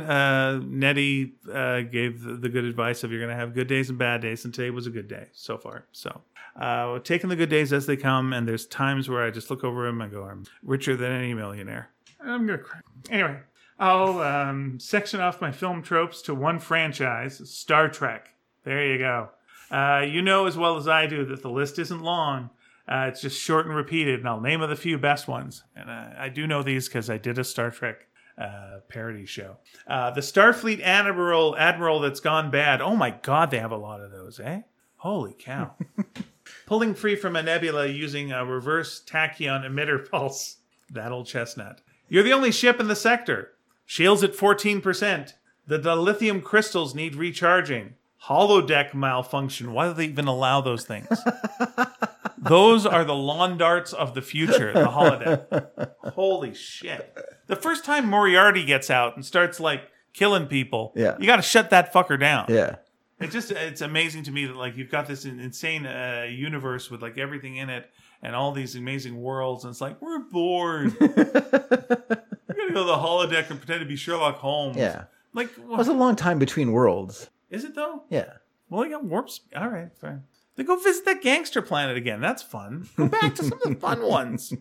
Nettie 0.79 1.35
gave 1.45 2.23
the, 2.23 2.39
the 2.41 2.49
good 2.49 2.65
advice 2.65 3.03
of 3.05 3.11
you're 3.11 3.21
gonna 3.21 3.37
have 3.39 3.55
good 3.55 3.69
days 3.69 3.89
and 3.89 3.99
bad 3.99 4.21
days 4.21 4.45
and 4.45 4.55
today 4.55 4.71
was 4.71 4.87
a 4.87 4.91
good 4.91 5.09
day 5.09 5.29
so 5.33 5.59
far. 5.59 5.87
So 5.93 6.23
uh, 6.57 6.99
taking 7.01 7.29
the 7.29 7.37
good 7.37 7.49
days 7.49 7.73
as 7.73 7.87
they 7.87 7.97
come 7.97 8.33
and 8.33 8.47
there's 8.47 8.67
times 8.67 9.09
where 9.09 9.25
I 9.25 9.31
just 9.31 9.51
look 9.51 9.65
over 9.65 9.87
him 9.87 10.01
and 10.01 10.11
go 10.11 10.25
I'm 10.25 10.45
richer 10.63 10.97
than 10.97 11.13
any 11.13 11.35
millionaire 11.35 11.91
I'm 12.21 12.47
gonna 12.47 12.59
cry 12.59 12.81
anyway 13.11 13.41
I'll 13.79 14.21
um, 14.21 14.79
section 14.79 15.21
off 15.21 15.41
my 15.41 15.51
film 15.51 15.83
tropes 15.83 16.23
to 16.23 16.35
one 16.35 16.59
franchise 16.59 17.43
Star 17.51 17.89
Trek 17.89 18.29
there 18.65 18.87
you 18.87 18.99
go 18.99 19.31
uh, 19.71 20.05
you 20.09 20.23
know 20.23 20.47
as 20.47 20.57
well 20.57 20.77
as 20.77 20.87
I 20.89 21.07
do 21.07 21.25
that 21.27 21.43
the 21.43 21.51
list 21.51 21.79
isn't 21.79 22.03
long 22.03 22.51
uh, 22.87 23.07
it's 23.09 23.23
just 23.23 23.41
short 23.41 23.65
and 23.67 23.75
repeated, 23.75 24.21
and 24.21 24.29
I'll 24.29 24.41
name 24.41 24.61
of 24.61 24.69
the 24.69 24.77
few 24.77 24.99
best 24.99 25.27
ones. 25.27 25.65
And 25.75 25.89
uh, 25.89 26.11
I 26.19 26.29
do 26.29 26.47
know 26.47 26.63
these 26.63 26.87
because 26.87 27.09
I 27.09 27.17
did 27.17 27.39
a 27.39 27.45
Star 27.45 27.71
Trek 27.71 28.07
uh, 28.37 28.81
parody 28.89 29.25
show. 29.25 29.57
Uh, 29.87 30.11
the 30.11 30.21
Starfleet 30.21 30.83
Admiral 30.83 31.57
Admiral 31.57 32.01
that's 32.01 32.21
gone 32.21 32.51
bad. 32.51 32.83
Oh 32.83 32.97
my 32.97 33.11
God, 33.11 33.51
they 33.51 33.59
have 33.59 33.73
a 33.73 33.77
lot 33.77 34.01
of 34.01 34.11
those, 34.11 34.39
eh? 34.39 34.63
Holy 34.97 35.35
cow! 35.39 35.75
Pulling 36.67 36.95
free 36.95 37.17
from 37.17 37.37
a 37.37 37.43
nebula 37.43 37.87
using 37.87 38.33
a 38.33 38.45
reverse 38.45 39.03
tachyon 39.05 39.65
emitter 39.69 40.09
pulse. 40.11 40.59
That 40.91 41.13
old 41.13 41.27
chestnut. 41.27 41.81
You're 42.09 42.23
the 42.23 42.33
only 42.33 42.53
ship 42.53 42.79
in 42.81 42.89
the 42.89 42.97
sector. 42.97 43.53
Shields 43.87 44.23
at 44.23 44.35
14%. 44.35 45.33
The 45.67 45.79
dilithium 45.79 46.43
crystals 46.43 46.95
need 46.95 47.15
recharging. 47.15 47.95
Holodeck 48.25 48.95
malfunction. 48.95 49.73
Why 49.73 49.89
do 49.89 49.95
they 49.95 50.05
even 50.07 50.27
allow 50.27 50.61
those 50.61 50.85
things? 50.85 51.09
Those 52.39 52.85
are 52.85 53.05
the 53.05 53.15
lawn 53.15 53.57
darts 53.57 53.93
of 53.95 54.15
the 54.15 54.21
future, 54.23 54.73
the 54.73 54.87
holodeck. 54.87 55.89
Holy 56.13 56.55
shit. 56.55 57.17
The 57.47 57.57
first 57.57 57.85
time 57.87 58.07
Moriarty 58.07 58.65
gets 58.67 58.91
out 58.91 59.17
and 59.17 59.25
starts 59.25 59.61
like 59.61 59.83
killing 60.13 60.47
people, 60.47 60.93
Yeah. 60.95 61.17
you 61.19 61.27
got 61.27 61.37
to 61.37 61.43
shut 61.43 61.71
that 61.71 61.93
fucker 61.93 62.21
down. 62.21 62.47
Yeah. 62.51 62.77
It 63.21 63.31
just 63.31 63.51
it's 63.53 63.81
amazing 63.81 64.25
to 64.25 64.31
me 64.33 64.47
that 64.47 64.57
like 64.57 64.77
you've 64.77 64.91
got 64.91 65.07
this 65.07 65.25
insane 65.25 65.87
uh, 65.87 66.27
universe 66.29 66.91
with 66.91 67.01
like 67.03 67.17
everything 67.17 67.57
in 67.57 67.71
it 67.71 67.89
and 68.23 68.35
all 68.35 68.51
these 68.53 68.75
amazing 68.77 69.21
worlds 69.21 69.65
and 69.65 69.71
it's 69.71 69.81
like 69.81 70.01
we're 70.03 70.19
bored. 70.19 70.95
we're 71.01 71.09
going 71.09 72.69
to 72.69 72.75
go 72.75 72.81
to 72.81 72.85
the 72.85 72.97
holodeck 72.97 73.51
and 73.51 73.59
pretend 73.59 73.81
to 73.81 73.87
be 73.87 73.97
Sherlock 73.97 74.37
Holmes. 74.39 74.77
Yeah. 74.77 75.05
Like 75.33 75.51
It 75.57 75.65
was 75.67 75.89
a 75.89 75.93
long 75.93 76.17
time 76.17 76.39
between 76.39 76.73
worlds. 76.73 77.31
is 77.51 77.65
it 77.65 77.75
though? 77.75 78.03
Yeah. 78.11 78.33
Well, 78.69 78.83
they 78.83 78.91
got 78.91 79.05
warp 79.05 79.31
speed. 79.31 79.55
All 79.57 79.69
right, 79.69 79.91
fine. 79.97 80.25
Then 80.57 80.67
go 80.67 80.77
visit 80.77 81.05
that 81.05 81.23
gangster 81.23 81.63
planet 81.63 81.97
again. 81.97 82.21
That's 82.21 82.43
fun. 82.43 82.89
Go 82.97 83.09
back 83.09 83.35
to 83.37 83.45
some 83.45 83.61
of 83.65 83.69
the 83.69 83.75
fun 83.77 84.03
ones. 84.03 84.53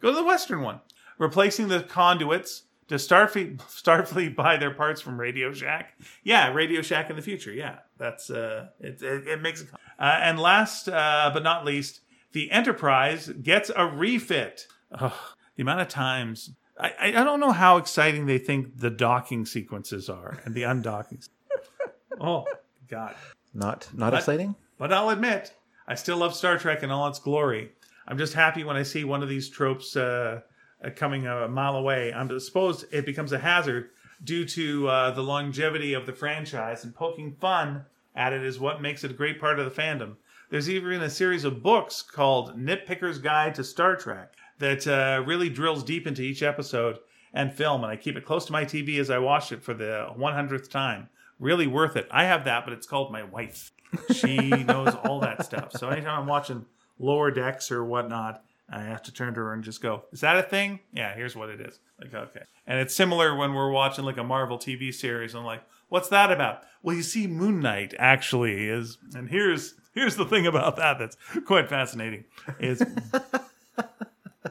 Go 0.00 0.10
to 0.10 0.16
the 0.16 0.24
western 0.24 0.60
one. 0.62 0.80
Replacing 1.18 1.68
the 1.68 1.80
conduits. 1.82 2.64
Does 2.86 3.06
Starfleet 3.08 3.58
Starfleet 3.58 4.36
buy 4.36 4.56
their 4.58 4.70
parts 4.72 5.00
from 5.00 5.18
Radio 5.18 5.52
Shack? 5.52 5.94
Yeah, 6.22 6.52
Radio 6.52 6.82
Shack 6.82 7.08
in 7.08 7.16
the 7.16 7.22
future. 7.22 7.50
Yeah, 7.52 7.78
that's 7.98 8.30
uh, 8.30 8.68
it. 8.80 9.02
It, 9.02 9.26
it 9.28 9.42
makes. 9.42 9.64
Uh, 9.98 10.18
and 10.20 10.38
last 10.38 10.88
uh, 10.88 11.30
but 11.32 11.42
not 11.42 11.64
least, 11.64 12.00
the 12.32 12.50
Enterprise 12.50 13.28
gets 13.28 13.70
a 13.74 13.86
refit. 13.86 14.66
Ugh, 14.92 15.12
the 15.56 15.62
amount 15.62 15.80
of 15.80 15.88
times 15.88 16.50
I, 16.78 16.92
I 16.98 17.06
I 17.08 17.24
don't 17.24 17.40
know 17.40 17.52
how 17.52 17.76
exciting 17.76 18.26
they 18.26 18.38
think 18.38 18.78
the 18.78 18.90
docking 18.90 19.46
sequences 19.46 20.08
are 20.08 20.40
and 20.44 20.54
the 20.54 20.62
undocking. 20.62 21.26
oh 22.20 22.44
God. 22.88 23.14
Not 23.52 23.88
not 23.94 24.14
exciting. 24.14 24.56
But 24.78 24.92
I'll 24.92 25.10
admit, 25.10 25.54
I 25.86 25.94
still 25.94 26.16
love 26.16 26.34
Star 26.34 26.58
Trek 26.58 26.82
in 26.82 26.90
all 26.90 27.06
its 27.06 27.20
glory. 27.20 27.70
I'm 28.06 28.18
just 28.18 28.34
happy 28.34 28.64
when 28.64 28.76
I 28.76 28.82
see 28.82 29.04
one 29.04 29.22
of 29.22 29.28
these 29.28 29.48
tropes 29.48 29.96
uh, 29.96 30.40
uh, 30.84 30.90
coming 30.96 31.26
a 31.26 31.48
mile 31.48 31.76
away. 31.76 32.12
I'm 32.12 32.38
supposed 32.40 32.86
it 32.90 33.06
becomes 33.06 33.32
a 33.32 33.38
hazard 33.38 33.90
due 34.24 34.44
to 34.46 34.88
uh, 34.88 35.10
the 35.10 35.22
longevity 35.22 35.92
of 35.92 36.06
the 36.06 36.12
franchise, 36.12 36.82
and 36.84 36.94
poking 36.94 37.36
fun 37.40 37.84
at 38.16 38.32
it 38.32 38.42
is 38.42 38.58
what 38.58 38.82
makes 38.82 39.04
it 39.04 39.10
a 39.10 39.14
great 39.14 39.38
part 39.40 39.58
of 39.58 39.64
the 39.64 39.82
fandom. 39.82 40.16
There's 40.50 40.70
even 40.70 41.02
a 41.02 41.10
series 41.10 41.44
of 41.44 41.62
books 41.62 42.02
called 42.02 42.56
Nitpicker's 42.58 43.18
Guide 43.18 43.54
to 43.56 43.64
Star 43.64 43.96
Trek 43.96 44.34
that 44.58 44.86
uh, 44.86 45.22
really 45.24 45.48
drills 45.48 45.82
deep 45.82 46.06
into 46.06 46.22
each 46.22 46.42
episode 46.42 46.98
and 47.32 47.52
film, 47.52 47.82
and 47.82 47.90
I 47.92 47.96
keep 47.96 48.16
it 48.16 48.24
close 48.24 48.44
to 48.46 48.52
my 48.52 48.64
TV 48.64 48.98
as 49.00 49.10
I 49.10 49.18
watch 49.18 49.50
it 49.50 49.62
for 49.62 49.74
the 49.74 50.08
100th 50.16 50.70
time. 50.70 51.08
really 51.40 51.66
worth 51.66 51.96
it. 51.96 52.06
I 52.10 52.24
have 52.24 52.44
that, 52.44 52.64
but 52.64 52.72
it's 52.72 52.86
called 52.86 53.10
my 53.10 53.24
wife. 53.24 53.72
She 54.14 54.36
knows 54.64 54.94
all 55.04 55.20
that 55.20 55.44
stuff. 55.44 55.72
So 55.72 55.88
anytime 55.88 56.20
I'm 56.20 56.26
watching 56.26 56.64
lower 56.98 57.32
decks 57.32 57.72
or 57.72 57.84
whatnot, 57.84 58.44
I 58.70 58.80
have 58.82 59.02
to 59.04 59.12
turn 59.12 59.34
to 59.34 59.40
her 59.40 59.52
and 59.52 59.62
just 59.62 59.82
go, 59.82 60.04
"Is 60.12 60.20
that 60.20 60.36
a 60.36 60.42
thing? 60.42 60.80
Yeah, 60.92 61.14
here's 61.14 61.36
what 61.36 61.50
it 61.50 61.60
is." 61.60 61.78
Like, 62.00 62.14
okay. 62.14 62.42
And 62.66 62.78
it's 62.78 62.94
similar 62.94 63.36
when 63.36 63.54
we're 63.54 63.70
watching 63.70 64.04
like 64.04 64.16
a 64.16 64.24
Marvel 64.24 64.58
TV 64.58 64.92
series. 64.92 65.34
I'm 65.34 65.44
like, 65.44 65.62
"What's 65.88 66.08
that 66.08 66.32
about?" 66.32 66.62
Well, 66.82 66.96
you 66.96 67.02
see, 67.02 67.26
Moon 67.26 67.60
Knight 67.60 67.94
actually 67.98 68.68
is, 68.68 68.98
and 69.14 69.28
here's 69.28 69.74
here's 69.94 70.16
the 70.16 70.24
thing 70.24 70.46
about 70.46 70.76
that 70.76 70.98
that's 70.98 71.16
quite 71.44 71.68
fascinating. 71.68 72.24
Is 72.58 72.82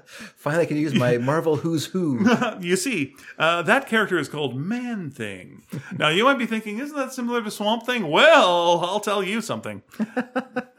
Finally, 0.05 0.63
I 0.63 0.65
can 0.67 0.77
use 0.77 0.93
my 0.93 1.17
Marvel 1.17 1.57
Who's 1.57 1.85
Who. 1.87 2.27
you 2.61 2.75
see, 2.75 3.15
uh, 3.37 3.61
that 3.63 3.87
character 3.87 4.17
is 4.17 4.27
called 4.27 4.55
Man 4.55 5.09
Thing. 5.09 5.63
Now, 5.97 6.09
you 6.09 6.23
might 6.23 6.37
be 6.37 6.45
thinking, 6.45 6.79
isn't 6.79 6.95
that 6.95 7.13
similar 7.13 7.41
to 7.41 7.51
Swamp 7.51 7.85
Thing? 7.85 8.09
Well, 8.09 8.79
I'll 8.83 8.99
tell 8.99 9.23
you 9.23 9.41
something. 9.41 9.81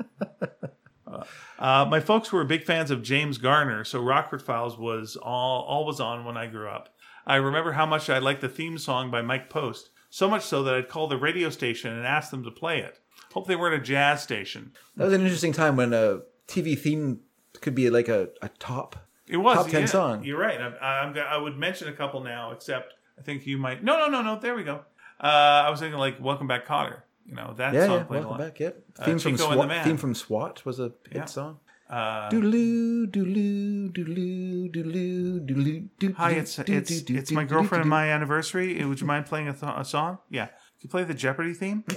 Uh, 1.64 1.86
my 1.86 1.98
folks 1.98 2.30
were 2.30 2.44
big 2.44 2.62
fans 2.62 2.90
of 2.90 3.02
James 3.02 3.38
Garner, 3.38 3.84
so 3.84 3.98
Rockford 3.98 4.42
Files 4.42 4.76
was 4.76 5.16
all 5.16 5.62
always 5.62 5.98
on 5.98 6.26
when 6.26 6.36
I 6.36 6.46
grew 6.46 6.68
up. 6.68 6.94
I 7.26 7.36
remember 7.36 7.72
how 7.72 7.86
much 7.86 8.10
I 8.10 8.18
liked 8.18 8.42
the 8.42 8.50
theme 8.50 8.76
song 8.76 9.10
by 9.10 9.22
Mike 9.22 9.48
Post, 9.48 9.88
so 10.10 10.28
much 10.28 10.44
so 10.44 10.62
that 10.62 10.74
I'd 10.74 10.90
call 10.90 11.06
the 11.06 11.16
radio 11.16 11.48
station 11.48 11.90
and 11.90 12.06
ask 12.06 12.30
them 12.30 12.44
to 12.44 12.50
play 12.50 12.80
it. 12.80 13.00
Hope 13.32 13.46
they 13.46 13.56
weren't 13.56 13.80
a 13.80 13.82
jazz 13.82 14.22
station. 14.22 14.72
That 14.98 15.06
was 15.06 15.14
an 15.14 15.22
interesting 15.22 15.54
time 15.54 15.74
when 15.76 15.94
a 15.94 16.20
TV 16.46 16.78
theme 16.78 17.20
could 17.62 17.74
be 17.74 17.88
like 17.88 18.08
a, 18.08 18.28
a 18.42 18.50
top. 18.58 18.96
It 19.26 19.38
was 19.38 19.56
Top 19.56 19.68
10 19.70 19.80
yeah, 19.80 19.86
song. 19.86 20.22
You're 20.22 20.38
right. 20.38 20.60
I, 20.60 20.98
I'm, 20.98 21.16
I 21.16 21.38
would 21.38 21.56
mention 21.56 21.88
a 21.88 21.94
couple 21.94 22.22
now, 22.22 22.52
except 22.52 22.92
I 23.18 23.22
think 23.22 23.46
you 23.46 23.56
might. 23.56 23.82
No, 23.82 23.96
no, 23.96 24.08
no, 24.08 24.20
no. 24.20 24.38
There 24.38 24.54
we 24.54 24.64
go. 24.64 24.84
Uh, 25.18 25.62
I 25.64 25.70
was 25.70 25.80
thinking 25.80 25.98
like 25.98 26.20
"Welcome 26.20 26.46
Back, 26.46 26.66
Kotter." 26.66 27.04
You 27.26 27.34
know 27.36 27.54
that 27.56 27.72
Yeah, 27.74 27.86
song 27.86 27.98
yeah. 27.98 28.04
played 28.04 28.18
a 28.18 28.26
Welcome 28.28 28.30
lot. 28.30 28.48
back. 28.50 28.60
Yep. 28.60 28.84
Uh, 28.98 29.04
Theme 29.04 29.18
from 29.18 29.32
Chico 29.32 29.48
the 29.48 29.54
SWAT. 29.54 29.68
Man. 29.68 29.84
Theme 29.84 29.96
from 29.96 30.14
SWAT 30.14 30.64
was 30.64 30.78
a 30.80 30.82
hit 31.08 31.14
Yeah. 31.14 31.24
song. 31.24 31.58
Uh, 31.88 32.30
Doodaloo, 32.30 33.06
doodaloo, 33.06 33.92
doodaloo, 33.92 34.70
doodaloo, 34.74 35.46
doodaloo, 35.46 35.88
doodaloo, 36.00 36.14
hi, 36.14 36.30
it's 36.32 36.58
it's 36.58 36.90
it's 37.10 37.30
my 37.30 37.44
girlfriend 37.44 37.82
and 37.82 37.90
my 37.90 38.10
anniversary. 38.10 38.80
Uh, 38.82 38.88
Would 38.88 39.00
you 39.02 39.06
mind 39.06 39.26
playing 39.26 39.48
a, 39.48 39.52
th- 39.52 39.72
a 39.76 39.84
song? 39.84 40.18
Yeah. 40.30 40.46
Can 40.46 40.54
you 40.80 40.88
play 40.88 41.04
the 41.04 41.12
Jeopardy 41.14 41.52
theme? 41.54 41.84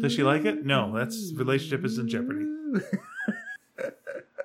Does 0.00 0.12
she 0.12 0.22
like 0.22 0.44
it? 0.44 0.64
No, 0.64 0.92
that's 0.96 1.32
relationship 1.34 1.84
is 1.84 1.98
in 1.98 2.08
jeopardy. 2.08 2.46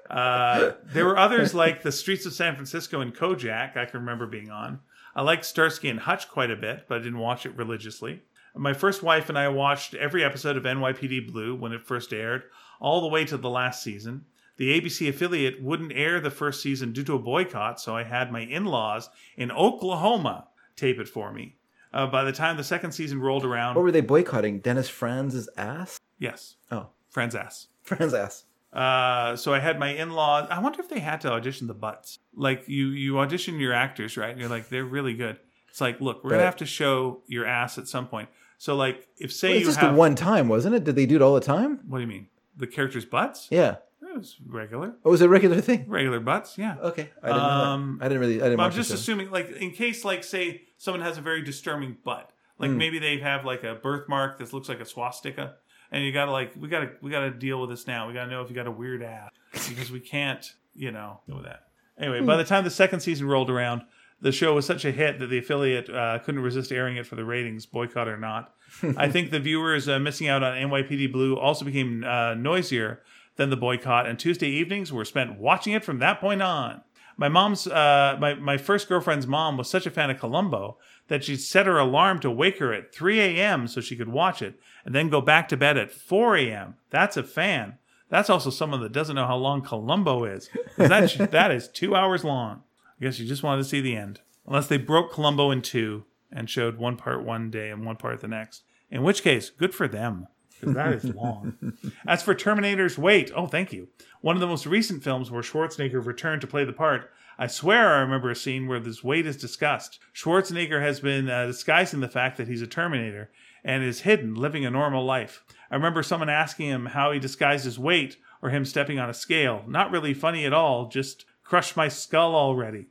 Uh, 0.10 0.74
there 0.86 1.06
were 1.06 1.18
others 1.18 1.54
like 1.56 1.82
the 1.82 1.92
Streets 1.92 2.26
of 2.26 2.34
San 2.34 2.54
Francisco 2.56 3.02
and 3.02 3.16
Kojak. 3.16 3.76
I 3.78 3.86
can 3.86 4.00
remember 4.02 4.28
being 4.28 4.52
on. 4.52 4.80
I 5.16 5.22
liked 5.22 5.46
Starsky 5.46 5.90
and 5.90 6.00
Hutch 6.00 6.28
quite 6.30 6.52
a 6.52 6.56
bit, 6.56 6.86
but 6.88 6.96
I 6.96 6.98
didn't 7.00 7.18
watch 7.20 7.46
it 7.46 7.56
religiously. 7.56 8.22
My 8.56 8.74
first 8.74 9.02
wife 9.02 9.30
and 9.30 9.38
I 9.38 9.48
watched 9.50 9.96
every 9.96 10.24
episode 10.24 10.58
of 10.58 10.64
NYPD 10.64 11.32
Blue 11.32 11.56
when 11.56 11.72
it 11.72 11.86
first 11.86 12.14
aired, 12.14 12.44
all 12.80 13.02
the 13.02 13.08
way 13.08 13.26
to 13.26 13.38
the 13.38 13.50
last 13.50 13.82
season. 13.84 14.26
The 14.58 14.80
ABC 14.80 15.10
affiliate 15.10 15.62
wouldn't 15.64 15.94
air 15.94 16.20
the 16.20 16.30
first 16.30 16.62
season 16.62 16.92
due 16.94 17.04
to 17.06 17.14
a 17.16 17.20
boycott, 17.20 17.80
so 17.82 17.96
I 17.96 18.04
had 18.04 18.32
my 18.32 18.42
in 18.42 18.66
laws 18.66 19.10
in 19.36 19.52
Oklahoma 19.52 20.48
tape 20.76 21.00
it 21.00 21.08
for 21.10 21.34
me. 21.34 21.56
Uh, 21.92 22.06
by 22.08 22.24
the 22.24 22.32
time 22.32 22.58
the 22.58 22.64
second 22.64 22.92
season 22.92 23.20
rolled 23.20 23.46
around, 23.46 23.76
What 23.76 23.84
were 23.84 23.92
they 23.92 24.02
boycotting? 24.02 24.60
Dennis 24.60 24.90
Franz's 24.90 25.50
ass? 25.58 26.00
yes, 26.20 26.56
Oh, 26.72 26.88
Franz's 27.10 27.36
ass. 27.36 27.68
Franz's 27.82 28.14
ass. 28.14 28.46
Uh, 28.72 29.36
so 29.36 29.54
I 29.54 29.60
had 29.60 29.78
my 29.80 29.90
in-laws. 29.90 30.48
I 30.50 30.60
wonder 30.60 30.80
if 30.80 30.90
they 30.90 31.00
had 31.00 31.22
to 31.22 31.32
audition 31.32 31.68
the 31.68 31.76
butts. 31.76 32.20
Like 32.36 32.68
you, 32.68 32.88
you 32.88 33.20
audition 33.20 33.60
your 33.60 33.74
actors, 33.74 34.18
right? 34.18 34.32
And 34.32 34.40
you're 34.40 34.50
like, 34.50 34.70
they're 34.70 34.86
really 34.86 35.14
good. 35.14 35.38
It's 35.70 35.82
like, 35.82 36.02
look, 36.02 36.24
we're 36.24 36.32
gonna 36.32 36.44
have 36.44 36.56
to 36.58 36.66
show 36.66 37.22
your 37.28 37.46
ass 37.46 37.78
at 37.80 37.88
some 37.88 38.08
point. 38.08 38.30
So 38.64 38.78
like, 38.78 39.10
if 39.18 39.34
say 39.34 39.50
Well, 39.50 39.56
it's 39.58 39.60
you 39.60 39.66
just 39.72 39.80
have, 39.80 39.92
the 39.92 39.98
one 40.00 40.16
time, 40.16 40.48
wasn't 40.48 40.74
it? 40.76 40.86
Did 40.86 40.96
they 40.96 41.06
do 41.06 41.18
it 41.18 41.22
all 41.22 41.34
the 41.34 41.42
time? 41.42 41.82
what 41.86 41.98
do 41.98 42.02
you 42.04 42.08
mean? 42.08 42.28
The 42.56 42.66
characters' 42.66 43.04
butts? 43.04 43.50
Yeah. 43.52 43.76
It 44.02 44.16
was 44.18 44.38
regular, 44.48 44.94
Oh, 45.04 45.12
was 45.12 45.22
it 45.22 45.26
a 45.26 45.30
regular 45.30 45.60
thing? 45.60 45.84
regular 45.90 46.22
butts. 46.22 46.58
Yeah. 46.58 46.78
Okay, 46.82 47.10
I 47.22 47.28
didn't 47.28 47.42
know 47.42 47.50
Um. 47.50 48.00
I 48.02 48.06
didn't 48.08 48.22
really. 48.22 48.42
I 48.42 48.46
didn't. 48.46 48.62
I'm 48.62 48.72
just 48.72 48.92
assuming, 48.92 49.32
like, 49.32 49.50
in 49.52 49.72
case, 49.72 50.06
like, 50.06 50.24
say 50.24 50.62
someone 50.78 51.02
has 51.02 51.18
a 51.18 51.22
very 51.22 51.42
disturbing 51.42 51.98
butt, 52.06 52.32
like 52.58 52.72
Hmm. 52.72 52.78
maybe 52.78 53.00
they 53.00 53.18
have 53.18 53.44
like 53.44 53.66
a 53.66 53.76
birthmark 53.76 54.38
that 54.38 54.54
looks 54.54 54.70
like 54.70 54.80
a 54.80 54.86
swastika, 54.86 55.56
and 55.92 56.06
you 56.06 56.14
gotta 56.14 56.32
like, 56.32 56.54
we 56.58 56.70
gotta, 56.70 56.92
we 57.02 57.12
gotta 57.12 57.32
deal 57.32 57.60
with 57.60 57.70
this 57.70 57.86
now. 57.86 58.08
We 58.08 58.14
gotta 58.14 58.32
know 58.32 58.42
if 58.44 58.50
you 58.50 58.56
got 58.56 58.68
a 58.68 58.72
weird 58.72 59.04
ass 59.04 59.30
because 59.52 59.92
we 59.92 60.00
can't, 60.00 60.54
you 60.74 60.92
know, 60.92 61.20
deal 61.28 61.36
with 61.36 61.46
that. 61.46 61.64
Anyway, 61.98 62.22
by 62.22 62.38
the 62.38 62.46
time 62.46 62.64
the 62.64 62.70
second 62.70 63.02
season 63.02 63.28
rolled 63.28 63.50
around, 63.50 63.82
the 64.24 64.32
show 64.32 64.56
was 64.56 64.66
such 64.66 64.86
a 64.86 64.92
hit 64.92 65.20
that 65.20 65.28
the 65.28 65.38
affiliate 65.38 65.90
uh, 65.90 66.18
couldn't 66.20 66.42
resist 66.42 66.72
airing 66.72 66.96
it 66.96 67.06
for 67.06 67.16
the 67.16 67.26
ratings, 67.26 67.66
boycott 67.66 68.08
or 68.08 68.18
not. 68.18 68.56
I 68.98 69.10
think 69.10 69.30
the 69.30 69.40
viewers 69.40 69.90
uh, 69.90 70.00
missing 70.00 70.30
out 70.30 70.42
on 70.42 70.56
NYPD 70.56 71.12
Blue 71.12 71.38
also 71.38 71.66
became 71.66 72.06
uh, 72.06 72.34
noisier 72.34 73.02
than 73.36 73.50
the 73.50 73.58
boycott, 73.58 74.08
and 74.08 74.18
Tuesday 74.18 74.48
evenings 74.48 74.94
were 74.94 75.04
spent 75.04 75.38
watching 75.38 75.74
it 75.74 75.84
from 75.84 76.00
that 76.00 76.22
point 76.22 76.42
on. 76.42 76.82
My 77.18 77.28
mom's, 77.28 77.68
uh, 77.68 78.18
my, 78.20 78.34
my 78.36 78.58
first 78.58 78.88
girlfriend's 78.88 79.28
mom 79.28 79.58
was 79.58 79.70
such 79.70 79.86
a 79.86 79.92
fan 79.92 80.10
of 80.10 80.20
Columbo 80.20 80.78
that 81.10 81.26
she'd 81.26 81.42
set 81.42 81.66
her 81.66 81.78
alarm 81.78 82.20
to 82.22 82.32
wake 82.32 82.60
her 82.60 82.74
at 82.74 82.96
3 82.96 83.20
a.m. 83.20 83.68
so 83.68 83.82
she 83.82 83.98
could 83.98 84.10
watch 84.10 84.42
it 84.42 84.60
and 84.86 84.96
then 84.96 85.10
go 85.10 85.20
back 85.22 85.50
to 85.50 85.58
bed 85.58 85.78
at 85.78 85.92
4 85.92 86.38
a.m. 86.38 86.76
That's 86.90 87.18
a 87.18 87.24
fan. 87.24 87.78
That's 88.10 88.30
also 88.30 88.50
someone 88.50 88.82
that 88.82 88.94
doesn't 88.94 89.16
know 89.16 89.28
how 89.28 89.36
long 89.36 89.62
Columbo 89.62 90.24
is. 90.24 90.50
That, 90.78 91.30
that 91.32 91.52
is 91.52 91.68
two 91.68 91.96
hours 91.96 92.24
long. 92.24 92.64
I 93.04 93.08
guess 93.08 93.20
you 93.20 93.28
just 93.28 93.44
wanted 93.44 93.62
to 93.62 93.68
see 93.68 93.82
the 93.82 93.98
end. 93.98 94.22
Unless 94.48 94.68
they 94.68 94.78
broke 94.78 95.12
Columbo 95.12 95.52
in 95.52 95.62
two 95.62 96.06
and 96.32 96.50
showed 96.50 96.78
one 96.78 96.96
part 96.96 97.26
one 97.26 97.52
day 97.52 97.70
and 97.70 97.86
one 97.86 97.98
part 97.98 98.22
the 98.22 98.30
next. 98.30 98.64
In 98.90 99.04
which 99.04 99.24
case, 99.24 99.50
good 99.50 99.76
for 99.76 99.90
them. 99.90 100.28
Because 100.58 100.74
that 100.76 100.94
is 100.94 101.04
long. 101.14 101.74
As 102.08 102.24
for 102.24 102.34
Terminator's 102.34 102.98
Wait, 102.98 103.30
oh, 103.36 103.46
thank 103.46 103.74
you. 103.74 103.90
One 104.22 104.38
of 104.38 104.40
the 104.40 104.48
most 104.48 104.66
recent 104.66 105.04
films 105.04 105.30
where 105.30 105.42
Schwarzenegger 105.42 106.06
returned 106.06 106.40
to 106.40 106.48
play 106.48 106.64
the 106.64 106.72
part. 106.72 107.12
I 107.38 107.48
swear 107.48 107.94
I 107.94 108.00
remember 108.00 108.32
a 108.32 108.38
scene 108.38 108.68
where 108.70 108.80
this 108.80 109.04
weight 109.04 109.26
is 109.26 109.36
discussed. 109.36 110.00
Schwarzenegger 110.16 110.82
has 110.82 111.02
been 111.02 111.30
uh, 111.30 111.48
disguising 111.48 112.00
the 112.00 112.08
fact 112.08 112.38
that 112.38 112.48
he's 112.48 112.62
a 112.62 112.68
Terminator 112.68 113.32
and 113.66 113.84
is 113.84 114.02
hidden, 114.02 114.34
living 114.34 114.66
a 114.66 114.72
normal 114.72 115.04
life. 115.04 115.44
I 115.70 115.76
remember 115.76 116.04
someone 116.04 116.30
asking 116.30 116.70
him 116.70 116.86
how 116.86 117.12
he 117.12 117.20
disguised 117.20 117.66
his 117.66 117.78
weight 117.78 118.16
or 118.42 118.50
him 118.50 118.64
stepping 118.64 118.98
on 118.98 119.10
a 119.10 119.14
scale. 119.14 119.66
Not 119.68 119.92
really 119.92 120.14
funny 120.14 120.46
at 120.46 120.54
all, 120.54 120.88
just 120.88 121.26
crushed 121.44 121.76
my 121.78 121.88
skull 121.88 122.36
already. 122.36 122.88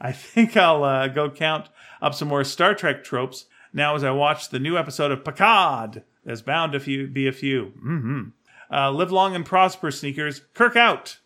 I 0.00 0.12
think 0.12 0.56
I'll 0.56 0.84
uh, 0.84 1.08
go 1.08 1.30
count 1.30 1.68
up 2.00 2.14
some 2.14 2.28
more 2.28 2.44
Star 2.44 2.74
Trek 2.74 3.02
tropes 3.04 3.46
now 3.72 3.94
as 3.96 4.04
I 4.04 4.10
watch 4.12 4.50
the 4.50 4.58
new 4.60 4.76
episode 4.78 5.10
of 5.10 5.24
Picard. 5.24 6.02
There's 6.24 6.42
bound 6.42 6.72
to 6.72 6.80
few, 6.80 7.06
be 7.08 7.26
a 7.26 7.32
few. 7.32 7.72
Mm-hmm. 7.84 8.22
Uh, 8.70 8.90
live 8.92 9.10
long 9.10 9.34
and 9.34 9.44
prosper, 9.46 9.90
sneakers. 9.90 10.42
Kirk 10.54 10.76
out. 10.76 11.18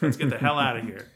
Let's 0.00 0.16
get 0.16 0.30
the 0.30 0.38
hell 0.38 0.58
out 0.58 0.76
of 0.78 0.84
here. 0.86 1.06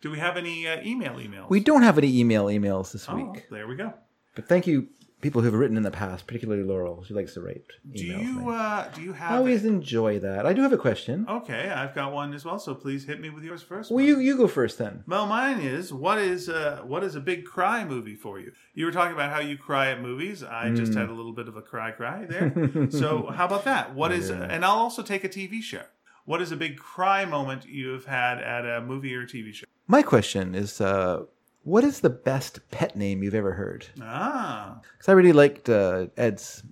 Do 0.00 0.10
we 0.10 0.18
have 0.18 0.36
any 0.36 0.66
uh, 0.66 0.80
email 0.82 1.14
emails? 1.14 1.48
We 1.48 1.60
don't 1.60 1.82
have 1.82 1.98
any 1.98 2.18
email 2.18 2.46
emails 2.46 2.92
this 2.92 3.06
Oh, 3.08 3.16
week, 3.16 3.46
there 3.50 3.66
we 3.66 3.76
go. 3.76 3.94
but 4.34 4.48
thank 4.48 4.66
you, 4.66 4.88
people 5.20 5.42
who've 5.42 5.54
written 5.54 5.76
in 5.76 5.82
the 5.82 5.90
past, 5.90 6.26
particularly 6.26 6.62
Laurel. 6.62 7.04
She 7.04 7.14
likes 7.14 7.34
to 7.34 7.40
write 7.40 7.64
Do 7.92 8.04
you 8.04 8.50
uh, 8.50 8.88
do 8.94 9.02
you 9.02 9.12
have? 9.12 9.32
I 9.32 9.36
always 9.36 9.64
enjoy 9.64 10.18
that. 10.20 10.46
I 10.46 10.52
do 10.52 10.62
have 10.62 10.72
a 10.72 10.78
question. 10.78 11.26
Okay, 11.28 11.70
I've 11.70 11.94
got 11.94 12.12
one 12.12 12.34
as 12.34 12.44
well. 12.44 12.58
So 12.58 12.74
please 12.74 13.04
hit 13.04 13.20
me 13.20 13.30
with 13.30 13.44
yours 13.44 13.62
first. 13.62 13.90
Well, 13.90 14.04
you 14.04 14.18
you 14.18 14.36
go 14.36 14.48
first 14.48 14.78
then. 14.78 15.04
Well, 15.06 15.26
mine 15.26 15.60
is 15.60 15.92
what 15.92 16.18
is 16.18 16.48
uh, 16.48 16.80
what 16.84 17.04
is 17.04 17.14
a 17.14 17.20
big 17.20 17.44
cry 17.44 17.84
movie 17.84 18.16
for 18.16 18.38
you? 18.38 18.52
You 18.74 18.86
were 18.86 18.92
talking 18.92 19.14
about 19.14 19.30
how 19.30 19.40
you 19.40 19.56
cry 19.56 19.90
at 19.90 20.00
movies. 20.00 20.42
I 20.42 20.70
just 20.70 20.94
had 20.94 21.08
a 21.08 21.12
little 21.12 21.32
bit 21.32 21.48
of 21.48 21.56
a 21.56 21.62
cry 21.62 21.90
cry 21.90 22.26
there. 22.26 22.88
so 22.90 23.26
how 23.26 23.46
about 23.46 23.64
that? 23.64 23.94
What 23.94 24.12
is? 24.12 24.30
And 24.30 24.64
I'll 24.64 24.78
also 24.78 25.02
take 25.02 25.24
a 25.24 25.28
TV 25.28 25.62
show. 25.62 25.82
What 26.24 26.40
is 26.40 26.52
a 26.52 26.56
big 26.56 26.78
cry 26.78 27.24
moment 27.24 27.66
you 27.66 27.88
have 27.88 28.04
had 28.04 28.38
at 28.40 28.64
a 28.64 28.80
movie 28.80 29.14
or 29.14 29.26
TV 29.26 29.52
show? 29.52 29.64
My 29.88 30.02
question 30.02 30.54
is, 30.54 30.80
uh, 30.80 31.24
what 31.62 31.84
is 31.84 32.00
the 32.00 32.10
best 32.10 32.60
pet 32.70 32.96
name 32.96 33.22
you've 33.22 33.34
ever 33.34 33.52
heard? 33.52 33.86
Ah, 34.00 34.78
Because 34.92 35.08
I 35.08 35.12
really 35.12 35.32
liked 35.32 35.68
uh, 35.68 36.06
Ed's 36.16 36.62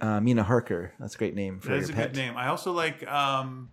uh, 0.00 0.20
Mina 0.20 0.42
Harker. 0.42 0.92
That's 0.98 1.14
a 1.14 1.18
great 1.18 1.34
name 1.34 1.60
for 1.60 1.68
that 1.68 1.78
is 1.78 1.88
your 1.88 1.98
a 1.98 2.00
pet. 2.00 2.12
good 2.12 2.18
name. 2.18 2.36
I 2.36 2.48
also 2.48 2.72
like. 2.72 3.06
Um, 3.08 3.70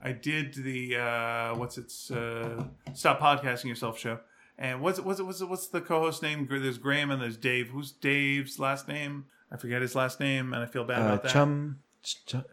I 0.00 0.12
did 0.12 0.54
the 0.54 0.96
uh, 0.96 1.56
what's 1.56 1.76
its 1.78 2.10
uh, 2.10 2.64
stop 2.94 3.18
podcasting 3.20 3.64
yourself 3.66 3.98
show. 3.98 4.20
And 4.56 4.80
what's 4.80 4.98
it, 4.98 5.04
what's 5.04 5.20
it, 5.20 5.24
what's 5.24 5.40
it, 5.40 5.48
what's 5.48 5.66
the 5.68 5.80
co-host 5.80 6.22
name? 6.22 6.46
There's 6.48 6.78
Graham 6.78 7.10
and 7.10 7.20
there's 7.22 7.36
Dave. 7.36 7.68
Who's 7.70 7.92
Dave's 7.92 8.58
last 8.58 8.88
name? 8.88 9.26
I 9.52 9.56
forget 9.56 9.82
his 9.82 9.94
last 9.94 10.18
name, 10.20 10.52
and 10.52 10.62
I 10.62 10.66
feel 10.66 10.84
bad 10.84 11.00
Uh, 11.02 11.04
about 11.06 11.22
that. 11.24 11.32
Chum, 11.32 11.78
ch- 12.02 12.16
Chum- 12.26 12.44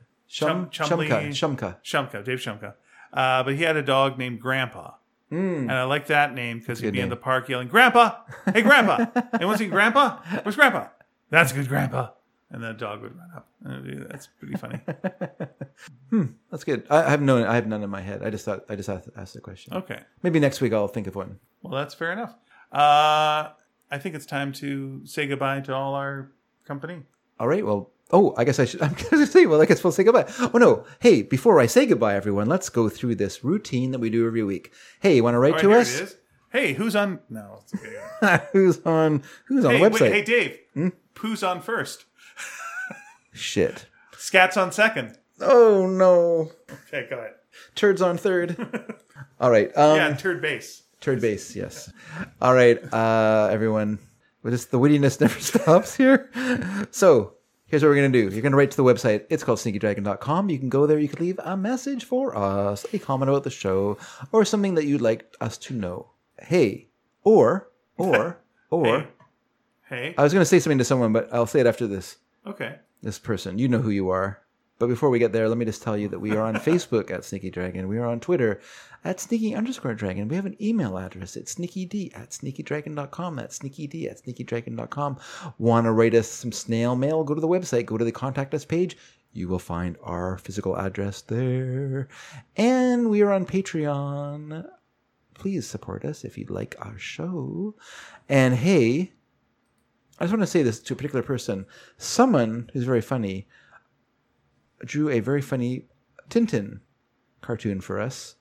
Shumka, 0.67 0.72
Chumley- 0.72 1.09
Shumka. 1.33 1.75
Shumka, 1.83 2.24
Dave 2.24 2.40
Shumka. 2.40 2.74
Uh, 3.14 3.43
but 3.43 3.56
he 3.56 3.64
had 3.64 3.75
a 3.75 3.82
dog 3.83 4.17
named 4.17 4.40
Grandpa. 4.40 4.91
And 5.31 5.71
I 5.71 5.83
like 5.83 6.07
that 6.07 6.33
name 6.33 6.59
because 6.59 6.79
he'd 6.79 6.91
be 6.93 6.99
in 6.99 7.09
the 7.09 7.15
park 7.15 7.49
yelling, 7.49 7.67
Grandpa! 7.67 8.21
Hey, 8.53 8.61
Grandpa! 8.61 9.07
Anyone 9.33 9.57
seen 9.57 9.69
Grandpa? 9.69 10.19
Where's 10.43 10.55
Grandpa? 10.55 10.87
That's 11.29 11.51
a 11.51 11.55
good 11.55 11.67
Grandpa. 11.67 12.09
And 12.51 12.63
then 12.63 12.73
the 12.73 12.77
dog 12.77 13.01
would 13.01 13.17
run 13.17 13.31
up. 13.35 13.47
That's 14.09 14.27
pretty 14.39 14.55
funny. 14.55 14.79
hmm, 16.09 16.25
That's 16.51 16.63
good. 16.63 16.85
I, 16.89 17.03
I 17.03 17.09
have 17.09 17.21
no, 17.21 17.45
I 17.45 17.55
have 17.55 17.67
none 17.67 17.83
in 17.83 17.89
my 17.89 18.01
head. 18.01 18.23
I 18.23 18.29
just 18.29 18.45
thought 18.45 18.63
I 18.69 18.75
just 18.75 18.87
asked, 18.87 19.09
asked 19.17 19.33
the 19.33 19.41
question. 19.41 19.73
Okay. 19.73 19.99
Maybe 20.21 20.39
next 20.39 20.61
week 20.61 20.71
I'll 20.71 20.87
think 20.87 21.07
of 21.07 21.15
one. 21.15 21.39
Well, 21.63 21.73
that's 21.73 21.95
fair 21.95 22.11
enough. 22.13 22.35
Uh, 22.71 23.49
I 23.91 23.97
think 23.99 24.15
it's 24.15 24.25
time 24.27 24.53
to 24.53 25.05
say 25.05 25.27
goodbye 25.27 25.61
to 25.61 25.73
all 25.73 25.95
our 25.95 26.31
company. 26.65 27.01
All 27.39 27.47
right. 27.47 27.65
Well, 27.65 27.91
oh, 28.11 28.34
I 28.38 28.43
guess 28.43 28.59
I 28.59 28.66
should. 28.66 28.82
I'm 28.84 28.93
going 28.93 29.25
to 29.25 29.27
say, 29.27 29.45
well, 29.45 29.61
I 29.61 29.66
guess 29.66 29.84
we'll 29.84 29.92
say 29.92 30.03
goodbye. 30.03 30.32
Oh 30.40 30.58
no. 30.58 30.85
Hey, 31.00 31.22
before 31.22 31.59
I 31.59 31.66
say 31.66 31.85
goodbye, 31.85 32.16
everyone, 32.16 32.48
let's 32.48 32.69
go 32.69 32.90
through 32.90 33.16
this 33.16 33.43
routine 33.43 33.92
that 33.92 34.00
we 34.00 34.09
do 34.09 34.25
every 34.27 34.43
week. 34.43 34.74
Hey, 35.00 35.17
you 35.17 35.24
want 35.24 35.35
to 35.35 35.40
write 35.40 35.53
right, 35.53 35.61
to 35.61 35.74
us? 35.74 36.16
Hey, 36.51 36.74
who's 36.74 36.95
on? 36.95 37.19
No, 37.30 37.59
it's 37.64 37.74
okay. 37.75 38.45
who's 38.53 38.80
on? 38.85 39.24
Who's 39.48 39.66
on 39.66 39.74
the 39.74 39.80
website? 39.80 40.01
wait, 40.01 40.14
hey, 40.14 40.24
Dave. 40.24 40.59
Hmm? 40.74 40.90
Who's 41.19 41.43
on 41.43 41.61
first? 41.61 42.06
Shit. 43.34 43.88
Scats 44.14 44.56
on 44.56 44.72
second. 44.72 45.17
Oh 45.42 45.85
no. 45.85 46.51
Okay, 46.88 47.08
go 47.09 47.17
ahead. 47.17 47.34
Turds 47.75 48.01
on 48.01 48.17
third. 48.17 48.56
All 49.40 49.51
right. 49.51 49.75
Um, 49.77 49.98
yeah, 49.98 50.14
turd 50.16 50.42
base. 50.42 50.84
Turd 51.01 51.22
base, 51.22 51.56
yes. 51.56 51.92
All 52.42 52.53
right, 52.53 52.82
uh, 52.93 53.50
everyone. 53.51 54.00
Just 54.45 54.72
the 54.72 54.80
wittiness 54.80 55.19
never 55.19 55.40
stops 55.40 55.95
here. 55.95 56.30
So 56.92 57.34
here's 57.75 57.83
what 57.83 57.89
we're 57.89 57.95
gonna 57.95 58.09
do. 58.09 58.29
You're 58.33 58.41
gonna 58.41 58.55
write 58.55 58.71
to 58.71 58.77
the 58.77 58.85
website. 58.85 59.25
It's 59.29 59.43
called 59.43 59.59
sneakydragon.com. 59.59 60.49
You 60.49 60.57
can 60.57 60.69
go 60.69 60.87
there. 60.87 60.97
You 60.97 61.09
can 61.09 61.25
leave 61.25 61.37
a 61.43 61.57
message 61.57 62.05
for 62.05 62.33
us, 62.33 62.85
a 62.93 62.99
comment 62.99 63.29
about 63.29 63.43
the 63.43 63.49
show, 63.49 63.97
or 64.31 64.45
something 64.45 64.75
that 64.75 64.85
you'd 64.85 65.01
like 65.01 65.35
us 65.41 65.57
to 65.57 65.73
know. 65.73 66.11
Hey, 66.39 66.87
or 67.25 67.67
or 67.97 68.39
or 68.69 68.85
Hey. 68.85 69.07
Hey. 69.89 70.15
I 70.17 70.23
was 70.23 70.31
gonna 70.31 70.45
say 70.45 70.59
something 70.59 70.77
to 70.77 70.85
someone, 70.85 71.11
but 71.11 71.27
I'll 71.33 71.47
say 71.47 71.59
it 71.59 71.67
after 71.67 71.85
this. 71.85 72.15
Okay. 72.47 72.79
This 73.03 73.19
person, 73.19 73.59
you 73.59 73.67
know 73.67 73.79
who 73.79 73.89
you 73.89 74.09
are. 74.09 74.39
But 74.77 74.87
before 74.87 75.09
we 75.09 75.19
get 75.19 75.31
there, 75.31 75.47
let 75.47 75.57
me 75.57 75.63
just 75.65 75.81
tell 75.81 75.97
you 75.97 76.09
that 76.09 76.19
we 76.19 76.31
are 76.31 76.41
on 76.41 76.55
Facebook 76.55 77.09
at 77.09 77.23
Sneaky 77.23 77.49
Dragon. 77.49 77.87
We 77.87 77.97
are 77.97 78.05
on 78.05 78.19
Twitter 78.19 78.59
at 79.05 79.21
Sneaky 79.21 79.55
underscore 79.55 79.93
Dragon. 79.93 80.27
We 80.27 80.35
have 80.35 80.45
an 80.45 80.61
email 80.61 80.97
address. 80.97 81.37
It's 81.37 81.55
sneakyd 81.55 82.17
at 82.17 82.31
sneakydragon.com. 82.31 83.37
That's 83.37 83.59
sneakyd 83.59 84.11
at 84.11 84.21
sneakydragon.com. 84.21 85.17
Want 85.59 85.85
to 85.85 85.91
write 85.93 86.13
us 86.13 86.27
some 86.27 86.51
snail 86.51 86.97
mail? 86.97 87.23
Go 87.23 87.33
to 87.33 87.41
the 87.41 87.47
website. 87.47 87.85
Go 87.85 87.97
to 87.97 88.03
the 88.03 88.11
contact 88.11 88.53
us 88.53 88.65
page. 88.65 88.97
You 89.31 89.47
will 89.47 89.59
find 89.59 89.95
our 90.03 90.37
physical 90.39 90.77
address 90.77 91.21
there. 91.21 92.09
And 92.57 93.09
we 93.09 93.21
are 93.21 93.31
on 93.31 93.45
Patreon. 93.45 94.67
Please 95.35 95.65
support 95.65 96.03
us 96.03 96.25
if 96.25 96.37
you'd 96.37 96.49
like 96.49 96.75
our 96.79 96.97
show. 96.97 97.75
And 98.27 98.55
hey, 98.55 99.13
I 100.19 100.23
just 100.25 100.33
want 100.33 100.41
to 100.41 100.47
say 100.47 100.63
this 100.63 100.79
to 100.81 100.93
a 100.93 100.95
particular 100.97 101.23
person. 101.23 101.65
Someone 101.97 102.69
who's 102.73 102.83
very 102.83 103.01
funny 103.01 103.47
drew 104.85 105.09
a 105.09 105.19
very 105.19 105.41
funny 105.41 105.85
Tintin 106.30 106.80
cartoon 107.41 107.81
for 107.81 107.99
us, 107.99 108.35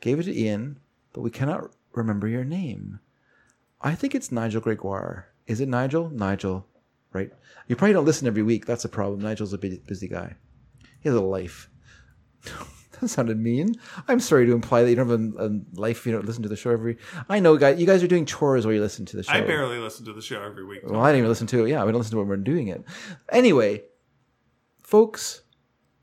gave 0.00 0.20
it 0.20 0.24
to 0.24 0.38
Ian, 0.38 0.78
but 1.12 1.22
we 1.22 1.30
cannot 1.30 1.70
remember 1.92 2.28
your 2.28 2.44
name. 2.44 3.00
I 3.80 3.94
think 3.94 4.14
it's 4.14 4.32
Nigel 4.32 4.60
Gregoire. 4.60 5.28
Is 5.46 5.60
it 5.60 5.68
Nigel? 5.68 6.10
Nigel, 6.10 6.66
right? 7.12 7.30
You 7.68 7.76
probably 7.76 7.92
don't 7.92 8.04
listen 8.04 8.26
every 8.26 8.42
week. 8.42 8.66
That's 8.66 8.84
a 8.84 8.88
problem. 8.88 9.20
Nigel's 9.20 9.52
a 9.52 9.58
busy, 9.58 10.08
guy. 10.08 10.34
He 11.00 11.08
has 11.08 11.16
a 11.16 11.20
life. 11.20 11.68
that 13.00 13.08
sounded 13.08 13.38
mean. 13.38 13.74
I'm 14.08 14.20
sorry 14.20 14.46
to 14.46 14.52
imply 14.52 14.82
that 14.82 14.90
you 14.90 14.96
don't 14.96 15.08
have 15.08 15.20
a, 15.20 15.46
a 15.46 15.50
life 15.78 15.98
if 15.98 16.06
you 16.06 16.12
don't 16.12 16.24
listen 16.24 16.42
to 16.44 16.48
the 16.48 16.56
show 16.56 16.70
every. 16.70 16.96
I 17.28 17.40
know, 17.40 17.56
guys. 17.56 17.78
You 17.78 17.86
guys 17.86 18.02
are 18.02 18.08
doing 18.08 18.24
chores 18.24 18.64
while 18.64 18.74
you 18.74 18.80
listen 18.80 19.04
to 19.06 19.16
the 19.16 19.22
show. 19.22 19.32
I 19.32 19.42
barely 19.42 19.78
listen 19.78 20.06
to 20.06 20.12
the 20.12 20.22
show 20.22 20.42
every 20.42 20.64
week. 20.64 20.80
Well, 20.84 21.00
I 21.00 21.08
didn't 21.08 21.18
even 21.18 21.28
listen 21.28 21.46
to 21.48 21.64
it. 21.64 21.70
Yeah, 21.70 21.84
we 21.84 21.92
don't 21.92 22.00
listen 22.00 22.12
to 22.12 22.18
it 22.18 22.20
when 22.20 22.28
we're 22.28 22.36
doing 22.36 22.68
it. 22.68 22.84
Anyway, 23.30 23.82
folks, 24.82 25.42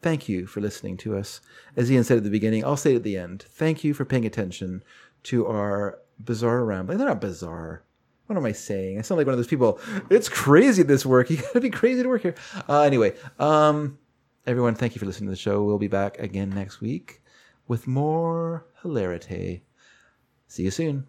thank 0.02 0.28
you 0.28 0.48
for 0.48 0.62
listening 0.62 0.98
to 0.98 1.18
us. 1.18 1.42
As 1.76 1.92
Ian 1.92 2.04
said 2.04 2.18
at 2.18 2.24
the 2.24 2.30
beginning, 2.30 2.66
I'll 2.66 2.78
say 2.78 2.94
it 2.94 2.98
at 2.98 3.04
the 3.04 3.18
end. 3.18 3.44
Thank 3.50 3.84
you 3.84 3.94
for 3.94 4.06
paying 4.06 4.26
attention 4.26 4.84
to 5.24 5.48
our 5.48 6.00
bizarre 6.20 6.66
rambling. 6.66 6.98
They're 6.98 7.08
not 7.08 7.22
bizarre. 7.22 7.84
What 8.28 8.38
am 8.38 8.46
I 8.46 8.54
saying? 8.54 8.98
I 8.98 9.02
sound 9.02 9.18
like 9.18 9.28
one 9.28 9.34
of 9.34 9.40
those 9.40 9.48
people. 9.48 9.80
It's 10.10 10.30
crazy 10.30 10.84
this 10.84 11.06
work. 11.06 11.30
You 11.32 11.38
gotta 11.38 11.60
be 11.60 11.70
crazy 11.70 12.04
to 12.04 12.10
work 12.10 12.22
here. 12.22 12.36
Uh, 12.70 12.82
anyway, 12.82 13.14
um, 13.40 13.98
everyone, 14.48 14.76
thank 14.76 14.96
you 14.96 15.00
for 15.00 15.06
listening 15.06 15.28
to 15.28 15.32
the 15.32 15.38
show. 15.38 15.64
We'll 15.64 15.78
be 15.78 15.88
back 15.88 16.18
again 16.20 16.50
next 16.50 16.80
week 16.80 17.22
with 17.68 17.88
more 17.88 18.66
hilarity. 18.82 19.64
See 20.48 20.64
you 20.64 20.72
soon. 20.72 21.08